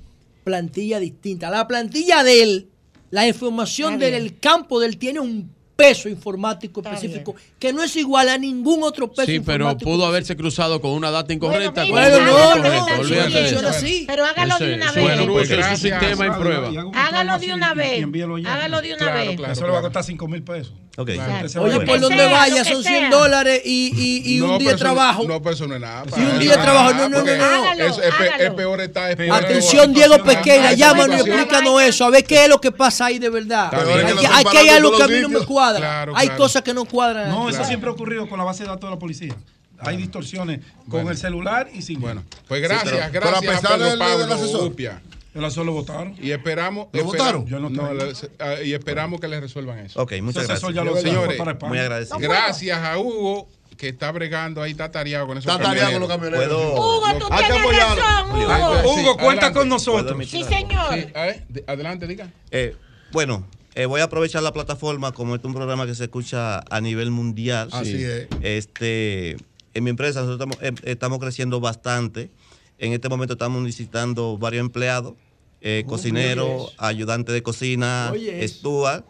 plantillas 0.44 1.00
distintas. 1.00 1.50
La 1.50 1.66
plantilla 1.66 2.22
de 2.22 2.42
él, 2.42 2.68
la 3.10 3.26
información 3.26 3.98
del 3.98 4.38
campo 4.38 4.78
de 4.80 4.86
él 4.88 4.98
tiene 4.98 5.20
un 5.20 5.50
peso 5.82 6.08
informático 6.08 6.80
Está 6.80 6.94
específico 6.94 7.34
que 7.58 7.72
no 7.72 7.82
es 7.82 7.96
igual 7.96 8.28
a 8.28 8.38
ningún 8.38 8.82
otro 8.82 9.10
peso 9.10 9.26
Sí, 9.26 9.40
pero 9.40 9.64
informático. 9.64 9.90
pudo 9.90 10.06
haberse 10.06 10.36
cruzado 10.36 10.80
con 10.80 10.92
una 10.92 11.10
data 11.10 11.32
incorrecta. 11.32 11.84
Bueno, 11.86 12.18
no, 12.20 12.56
no, 12.56 13.68
así. 13.68 14.04
Pero 14.06 14.24
hágalo 14.24 14.58
de 14.58 14.74
una 14.74 14.92
vez. 14.92 15.10
es 15.12 15.20
un- 15.20 15.32
Pues 15.32 15.50
es 15.50 15.78
sistema 15.80 16.26
y 16.26 16.30
prueba. 16.30 16.68
Hágalo 16.94 17.38
de 17.38 17.52
una 17.54 17.74
vez. 17.74 18.04
Hágalo 18.46 18.80
de 18.80 18.94
una 18.94 19.12
vez. 19.12 19.36
claro. 19.36 19.52
Eso 19.52 19.66
le 19.66 19.72
va 19.72 19.78
a 19.78 19.82
costar 19.82 20.04
5 20.04 20.28
mil 20.28 20.42
pesos. 20.42 20.72
Ok. 20.96 21.08
Exacto. 21.08 21.46
Ese 21.46 21.58
va 21.58 21.64
Oye, 21.66 21.80
por 21.86 22.00
donde 22.00 22.26
vaya 22.26 22.64
son 22.64 22.82
100 22.82 23.00
sea. 23.00 23.10
dólares 23.10 23.62
y, 23.64 23.92
y, 23.96 24.36
y 24.36 24.40
No, 24.40 24.52
un 24.52 24.58
día 24.58 24.72
de 24.72 24.76
trabajo. 24.76 25.24
No, 25.26 25.40
pero 25.40 25.54
eso 25.54 25.66
no 25.66 25.74
es 25.74 25.80
nada. 25.80 26.04
Y 26.16 26.20
un 26.20 26.38
día 26.38 26.56
de 26.56 26.62
trabajo. 26.62 26.92
No, 26.92 27.08
no, 27.08 27.22
no, 27.22 27.36
no. 27.36 27.44
Hágalo, 27.44 27.84
Es, 27.84 27.98
es 28.38 28.50
peor 28.52 28.80
está. 28.80 29.10
Es 29.10 29.16
peor 29.16 29.42
Atención, 29.42 29.92
Diego. 29.94 30.22
Pequeira, 30.22 30.72
llámanos 30.74 31.16
y 31.16 31.20
explícanos 31.30 31.82
eso, 31.82 32.04
a 32.04 32.10
ver 32.10 32.24
qué 32.24 32.44
es 32.44 32.48
lo 32.48 32.60
que 32.60 32.70
pasa 32.72 33.06
ahí 33.06 33.18
de 33.18 33.30
verdad. 33.30 33.70
Hay 34.32 34.44
que 34.44 34.58
hay 34.58 34.68
algo 34.68 34.96
que 34.96 35.02
a 35.02 35.08
mí 35.08 35.14
los 35.14 35.22
no 35.22 35.28
me 35.28 35.34
sitios. 35.34 35.46
Cuadra. 35.72 35.88
Claro, 35.88 36.12
hay 36.16 36.26
claro. 36.28 36.42
cosas 36.42 36.62
que 36.62 36.74
no 36.74 36.84
cuadran. 36.84 37.28
No, 37.28 37.42
eso 37.48 37.50
Claro. 37.56 37.64
siempre 37.66 37.90
ha 37.90 37.92
ocurrido 37.92 38.28
con 38.28 38.38
la 38.38 38.44
base 38.44 38.62
de 38.62 38.68
datos 38.68 38.88
de 38.88 38.94
la 38.94 38.98
policía. 38.98 39.34
Hay 39.80 39.96
distorsiones 39.96 40.60
con 40.88 41.08
el 41.08 41.16
celular 41.16 41.68
y 41.72 41.82
sin. 41.82 42.00
Bueno, 42.00 42.22
pues 42.46 42.62
gracias, 42.62 42.92
pero- 42.92 43.08
pero 43.12 43.26
a 43.28 43.40
gracias 43.40 43.54
pesar 43.60 43.72
a 43.72 43.74
Pedro 43.76 43.90
del- 43.90 43.98
del 43.98 44.08
Pablo 44.28 44.34
asesor. 44.34 44.62
Upia. 44.70 45.02
El 45.34 45.44
asesor 45.44 45.66
lo 45.66 45.72
votaron. 45.72 46.14
Y 46.20 46.30
esperamos. 46.30 46.86
¿Lo 46.92 47.04
votaron? 47.04 47.46
Yo 47.46 47.58
no 47.58 47.68
no, 47.70 47.92
le- 47.94 48.12
ah, 48.38 48.56
y 48.62 48.74
esperamos 48.74 49.18
que 49.20 49.26
les 49.28 49.40
resuelvan 49.40 49.78
eso. 49.78 50.00
Ok, 50.00 50.12
muchas 50.22 50.44
asesor 50.44 50.72
gracias. 50.72 50.74
ya 50.74 50.84
lo 50.84 50.96
Señores, 50.96 51.02
señores, 51.14 51.38
para 51.38 51.52
España. 51.52 51.68
Muy 51.70 51.78
agradecido. 51.78 52.18
Gracias 52.18 52.78
a 52.78 52.98
Hugo 52.98 53.48
que 53.78 53.88
está 53.88 54.12
bregando 54.12 54.62
ahí, 54.62 54.70
está 54.72 54.90
tareado 54.92 55.26
con 55.26 55.38
esos 55.38 55.50
Está 55.50 55.64
tareado 55.64 55.90
con 55.92 56.00
los 56.00 56.08
camioneros. 56.10 56.46
Puedo- 56.46 56.72
Hugo, 56.74 57.06
tú 57.18 57.26
Hay 57.30 57.44
que 57.46 57.52
tienes 57.52 57.76
razón, 57.98 58.30
Hugo. 58.30 58.94
sí, 58.94 59.00
Hugo, 59.00 59.16
cuenta 59.16 59.46
adelante. 59.46 59.46
con 59.46 59.52
¿Puedo 59.52 59.64
nosotros. 59.64 60.28
Sí, 60.28 60.44
señor. 60.44 60.94
Sí, 60.94 61.06
a 61.14 61.22
ver, 61.22 61.46
de- 61.48 61.64
adelante, 61.66 62.06
diga. 62.06 62.28
Eh, 62.52 62.76
bueno, 63.10 63.44
eh, 63.74 63.86
voy 63.86 64.00
a 64.00 64.04
aprovechar 64.04 64.42
la 64.42 64.52
plataforma 64.52 65.12
como 65.12 65.34
este 65.34 65.46
es 65.46 65.48
un 65.48 65.54
programa 65.54 65.86
que 65.86 65.94
se 65.94 66.04
escucha 66.04 66.60
a 66.70 66.80
nivel 66.80 67.10
mundial. 67.10 67.68
Así 67.72 68.02
es. 68.02 68.26
Este, 68.42 69.36
en 69.74 69.84
mi 69.84 69.90
empresa 69.90 70.22
nosotros 70.22 70.48
estamos, 70.52 70.80
eh, 70.84 70.90
estamos 70.90 71.18
creciendo 71.18 71.60
bastante. 71.60 72.30
En 72.78 72.92
este 72.92 73.08
momento 73.08 73.34
estamos 73.34 73.62
necesitando 73.62 74.36
varios 74.38 74.60
empleados, 74.62 75.14
eh, 75.60 75.84
cocineros, 75.86 76.74
ayudantes 76.78 77.32
de 77.32 77.42
cocina, 77.42 78.10
Oye, 78.12 78.44
eso. 78.44 78.58
steward. 78.58 79.04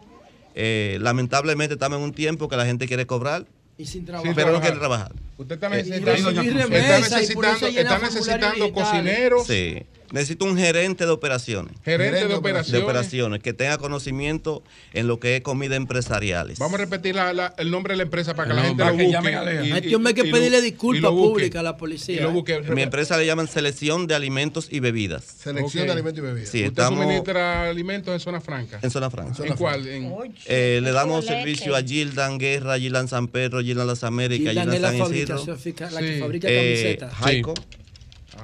Eh, 0.55 0.97
lamentablemente 1.01 1.73
estamos 1.73 1.97
en 1.97 2.03
un 2.03 2.13
tiempo 2.13 2.47
que 2.47 2.55
la 2.55 2.65
gente 2.65 2.87
quiere 2.87 3.07
cobrar, 3.07 3.47
Y 3.75 3.85
sin 3.85 4.01
Sí, 4.01 4.05
trabajo. 4.05 4.31
pero 4.35 4.51
no 4.51 4.61
quiere 4.61 4.77
trabajar. 4.77 5.11
Usted 5.39 5.55
está 5.55 5.69
necesitando, 5.69 6.29
está 6.29 6.43
necesitando, 6.43 7.67
está 7.67 7.99
necesitando 7.99 8.71
cocineros, 8.71 9.47
Sí. 9.47 9.81
Necesito 10.13 10.45
un 10.45 10.55
gerente 10.57 11.05
de 11.05 11.11
operaciones. 11.11 11.73
gerentes 11.83 12.13
de 12.21 12.21
de 12.21 12.27
De 12.29 12.35
operaciones. 12.35 12.83
operaciones, 12.83 13.41
que 13.41 13.51
tenga 13.53 13.77
conocimiento 13.79 14.63
en 14.93 15.07
lo 15.07 15.19
que 15.19 15.35
es 15.37 15.41
comida 15.41 15.75
empresariales. 15.75 16.59
Vamos 16.59 16.75
a 16.75 16.77
repetir 16.77 17.15
la- 17.15 17.33
la- 17.33 17.53
el 17.57 17.71
nombre 17.71 17.93
de 17.93 17.97
la 17.97 18.03
empresa 18.03 18.35
para 18.35 18.47
que 18.49 18.53
la 18.53 18.61
gente 18.61 18.83
lo 18.85 18.91
que 18.95 19.03
busque. 19.05 19.11
llamen 19.11 19.35
a 19.35 19.43
Lea. 19.43 19.63
y- 19.65 19.69
y- 19.69 19.71
este 19.71 19.95
hombre 19.95 20.09
hay 20.15 20.23
que 20.23 20.31
pedirle 20.31 20.61
disculpas 20.61 21.11
públicas 21.11 21.59
a 21.59 21.63
la 21.63 21.71
Y 21.71 21.73
policía. 21.73 22.21
lo 22.21 22.31
busque. 22.31 22.59
Mi 22.61 22.83
empresa 22.83 23.17
le 23.17 23.25
llaman 23.25 23.47
selección 23.47 24.05
de 24.07 24.13
alimentos 24.15 24.67
y 24.69 24.79
bebidas. 24.79 25.23
Selección 25.25 25.87
de 25.87 25.93
alimentos 25.93 26.19
y 26.19 26.21
bebidas. 26.21 26.49
Sí, 26.49 26.57
Usted 26.59 26.67
estamos 26.69 26.99
suministra 26.99 27.69
alimentos 27.69 28.13
en 28.13 28.19
zona 28.19 28.39
franca. 28.39 28.79
en 28.83 28.91
zona 28.91 29.09
franca. 29.09 29.43
¿En 29.43 29.53
cuál? 29.55 29.87
En- 29.87 30.13
Eh, 30.45 30.79
le 30.83 30.91
damos 30.91 31.25
Leche. 31.25 31.37
servicio 31.39 31.75
a 31.75 31.81
Gildan 31.81 32.37
Guerra, 32.37 32.77
Gildan 32.77 33.07
San 33.07 33.27
Pedro, 33.29 33.61
Gildan 33.61 33.87
Las 33.87 34.03
Américas, 34.03 34.53
Gildan 34.53 34.79
San 34.79 34.95
Isidro, 35.11 35.43
la 35.45 35.57
Sí. 35.57 35.73
que 35.73 36.19
fabrica 36.19 36.47
eh, 36.49 36.55
camisetas. 36.55 37.13
Jaico, 37.15 37.53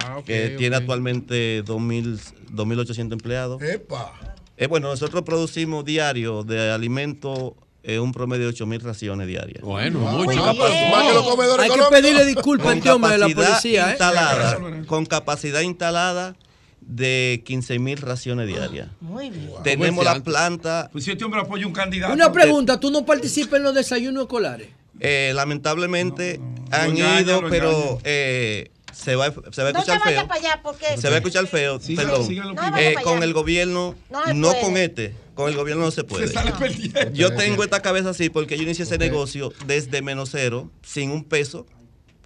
Ah, 0.06 0.18
ok, 0.20 0.26
que 0.26 0.50
tiene 0.58 0.76
ok. 0.76 0.82
actualmente 0.82 1.64
2.000 1.66 2.20
2.800 2.54 3.14
empleados. 3.14 3.62
Epa. 3.62 4.14
Eh, 4.58 4.68
bueno, 4.68 4.90
nosotros 4.90 5.24
producimos 5.24 5.86
diario 5.86 6.44
de 6.44 6.72
alimentos 6.72 7.54
eh, 7.84 7.98
un 8.00 8.12
promedio 8.12 8.48
de 8.48 8.54
8.000 8.54 8.82
raciones 8.82 9.28
diarias. 9.28 9.62
Bueno, 9.64 10.06
Ah, 10.08 10.12
mucho. 10.12 10.44
ah, 10.44 10.54
pero 10.54 10.96
más 10.98 11.08
que 11.08 11.14
los 11.14 11.30
comedores 11.30 11.66
Hay 11.66 11.72
que 11.80 11.86
pedirle 11.90 12.26
disculpas 12.26 12.66
a 12.66 12.70
Con 12.72 12.78
este 12.80 12.92
hombre 12.92 13.12
de 13.12 13.18
la 13.20 13.28
capacidad 13.28 13.50
policía, 13.52 13.88
¿eh? 13.88 13.90
instalada, 13.92 14.60
con 14.86 15.06
capacidad 15.06 15.62
instalada 15.62 16.36
de 16.82 17.42
15.000 17.46 18.00
raciones 18.00 18.48
diarias. 18.48 18.90
Muy 19.00 19.30
bien. 19.30 19.50
Tenemos 19.64 20.04
la 20.04 20.12
Comerciante. 20.20 20.30
planta, 20.32 20.90
Pues 20.92 21.06
si 21.06 21.12
este 21.12 21.24
hombre 21.24 21.40
apoya 21.42 21.66
un 21.68 21.74
candidato. 21.74 22.14
Una 22.14 22.32
pregunta, 22.32 22.80
¿tú 22.80 22.92
no 22.92 23.06
participas 23.06 23.58
en 23.60 23.64
los 23.64 23.74
desayunos 23.76 24.24
escolares? 24.24 24.70
eh, 25.02 25.32
lamentablemente 25.34 26.42
han 26.72 26.98
ido, 26.98 27.44
pero 27.50 28.00
eh, 28.04 28.72
se 29.02 29.16
va, 29.16 29.32
se 29.52 29.64
va 29.64 29.70
a 29.70 29.72
No 29.72 29.84
te 29.84 29.92
escuchar 29.92 30.02
feo. 30.02 30.28
para 30.28 30.40
allá 30.40 30.60
porque... 30.62 30.86
Se 30.98 31.08
va 31.10 31.16
a 31.16 31.18
escuchar 31.20 31.48
feo, 31.48 31.80
Sí, 31.80 31.96
perdón. 31.96 32.26
sígalo, 32.28 32.54
Eh, 32.78 32.96
con 33.04 33.24
el 33.24 33.34
gobierno, 33.34 33.96
No 34.36 34.54
con 34.62 34.78
este, 34.78 35.16
con 35.36 35.50
el 35.50 35.56
gobierno 35.56 35.86
no 35.86 35.92
se 35.92 36.04
puede. 36.04 36.28
Se 36.28 36.34
sale 36.34 36.52
perdiendo. 36.52 37.12
Yo 37.14 37.34
tengo 37.36 37.64
esta 37.64 37.82
cabeza 37.82 38.10
así 38.10 38.30
porque 38.30 38.58
yo 38.58 38.64
inicié 38.64 38.84
ese 38.86 38.98
negocio 38.98 39.54
desde 39.66 40.02
menos 40.02 40.30
cero, 40.32 40.70
sin 40.84 41.12
un 41.12 41.24
peso, 41.24 41.66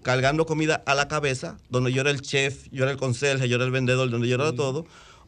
cargando 0.01 0.45
comida 0.45 0.81
a 0.85 0.95
la 0.95 1.07
cabeza, 1.07 1.57
donde 1.69 1.93
yo 1.93 2.01
era 2.01 2.09
el 2.11 2.21
chef, 2.21 2.67
yo 2.71 2.83
era 2.83 2.91
el 2.91 2.97
conserje, 2.97 3.47
yo 3.47 3.55
era 3.55 3.65
el 3.65 3.71
vendedor, 3.71 4.09
donde 4.09 4.27
yo 4.27 4.35
era 4.35 4.51
todo. 4.53 4.85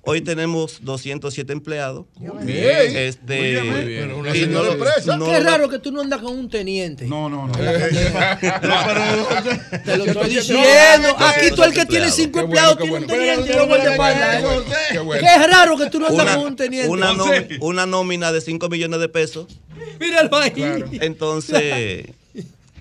Hoy 0.08 0.22
tenemos 0.22 0.80
207 0.84 1.52
empleados. 1.52 2.06
Bien. 2.44 2.96
Este, 2.96 3.60
Muy 3.64 3.86
bien. 3.86 4.02
Pero 4.04 4.18
una 4.20 4.36
y 4.36 4.40
señora 4.42 4.70
no- 4.72 4.78
presa. 4.78 5.18
no 5.18 5.26
Qué 5.26 5.40
raro 5.40 5.68
que 5.68 5.80
tú 5.80 5.92
no 5.92 6.02
andas 6.02 6.22
con 6.22 6.38
un 6.38 6.48
teniente. 6.50 7.06
No, 7.08 7.28
no, 7.28 7.48
no. 7.48 7.54
Te 9.84 9.98
lo 9.98 10.06
estoy 10.06 10.30
diciendo. 10.30 11.16
Aquí 11.18 11.50
tú 11.56 11.64
el 11.64 11.74
que 11.74 11.86
tiene 11.88 12.06
empleados. 12.08 12.16
cinco 12.16 12.40
empleados 12.40 12.78
tiene 12.78 12.98
un 12.98 13.08
teniente. 13.08 13.52
Qué 15.20 15.48
raro 15.48 15.78
que 15.78 15.90
tú 15.90 16.00
no 16.00 16.08
andas 16.08 16.24
una, 16.24 16.36
con 16.36 16.46
un 16.46 16.56
teniente. 16.56 16.90
una, 16.90 17.14
una 17.62 17.86
nómina 17.86 18.32
de 18.32 18.42
5 18.42 18.70
millones 18.70 19.00
de 19.00 19.10
pesos. 19.10 19.48
Míralo 20.00 20.36
ahí. 20.38 20.54
Entonces, 21.02 22.06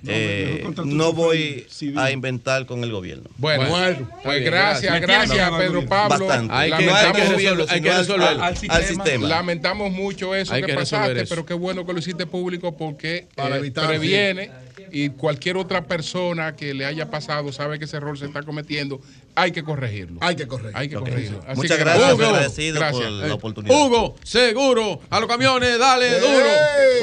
eh, 0.06 0.64
no 0.84 1.04
chofer 1.10 1.14
voy 1.14 1.66
civil. 1.68 1.98
a 1.98 2.10
inventar 2.10 2.66
con 2.66 2.82
el 2.84 2.90
gobierno. 2.92 3.24
Bueno, 3.38 3.68
Bueno. 3.68 4.10
pues 4.22 4.40
bien, 4.40 4.50
gracias, 4.52 5.00
gracias. 5.00 5.28
gracias, 5.30 5.52
Me 5.52 5.58
Pedro 5.58 5.86
Pablo. 5.86 6.26
Bastante. 6.26 6.54
Hay 6.54 6.70
que, 6.70 6.74
hay 6.76 6.80
que 6.80 6.86
Lamentamos, 6.86 7.28
resolver, 7.42 7.66
hay 7.70 7.80
que 7.80 7.90
al- 7.90 7.98
resolver. 7.98 8.28
al- 8.28 8.42
al 8.42 8.56
sistema. 8.56 8.82
sistema. 8.86 9.28
lamentamos 9.28 9.92
mucho 9.92 10.34
eso 10.34 10.52
Hay 10.54 10.60
que, 10.62 10.66
que 10.68 10.76
resolver 10.76 11.02
pasaste, 11.08 11.22
eso. 11.22 11.34
pero 11.34 11.46
qué 11.46 11.54
bueno 11.54 11.86
que 11.86 11.92
lo 11.92 11.98
hiciste 11.98 12.26
público 12.26 12.76
porque 12.76 13.26
Para 13.34 13.56
eh, 13.56 13.58
evitar, 13.58 13.86
previene 13.88 14.50
y 14.90 15.10
cualquier 15.10 15.56
otra 15.56 15.84
persona 15.84 16.56
que 16.56 16.74
le 16.74 16.84
haya 16.84 17.10
pasado 17.10 17.52
sabe 17.52 17.78
que 17.78 17.84
ese 17.84 17.96
error 17.96 18.18
se 18.18 18.26
está 18.26 18.42
cometiendo, 18.42 19.00
hay 19.34 19.52
que 19.52 19.62
corregirlo. 19.64 20.18
Hay 20.22 20.36
que 20.36 20.46
correr. 20.46 20.72
Hay 20.74 20.88
que 20.88 20.96
Ok. 20.96 21.08
corregirlo. 21.08 21.40
Así 21.46 21.56
Muchas 21.56 21.76
que 21.78 21.84
gracias, 21.84 22.12
Hugo, 22.14 22.24
agradecido 22.26 22.78
gracias. 22.80 23.02
por 23.04 23.12
la 23.12 23.26
Eh, 23.26 23.30
oportunidad. 23.32 23.76
Hugo, 23.76 24.16
seguro, 24.22 25.00
a 25.10 25.20
los 25.20 25.28
camiones, 25.28 25.78
dale, 25.78 26.08
¡Ey! 26.08 26.20
duro. 26.20 26.46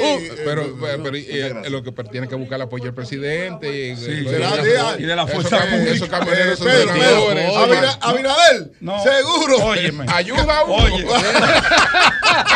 Uh, 0.02 0.20
pero, 0.44 0.76
pero, 0.80 1.02
pero, 1.02 1.16
eh, 1.16 1.70
lo 1.70 1.82
que 1.82 1.92
tiene 2.10 2.28
que 2.28 2.34
buscar 2.34 2.56
el 2.56 2.62
apoyo 2.62 2.84
del 2.84 2.94
presidente 2.94 3.68
y, 3.88 3.96
Sí, 3.96 4.04
sí, 4.04 4.10
de- 4.24 4.42
eso- 4.74 4.98
y 4.98 5.02
de 5.04 5.16
la 5.16 5.26
fuerza 5.26 5.60
pública. 5.60 5.92
Esos 5.92 6.08
camioneros 6.08 6.54
Eh, 6.54 6.56
son 6.56 6.66
Pedro, 6.66 6.92
Pedro, 6.94 8.70
No. 8.80 9.02
seguro. 9.02 9.56
Óyeme. 9.64 10.04
Ayuda 10.08 10.58
a 10.58 10.64
uno. 10.64 10.74
Oye. 10.84 11.06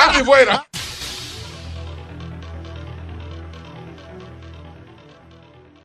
Aquí 0.08 0.24
fuera. 0.24 0.66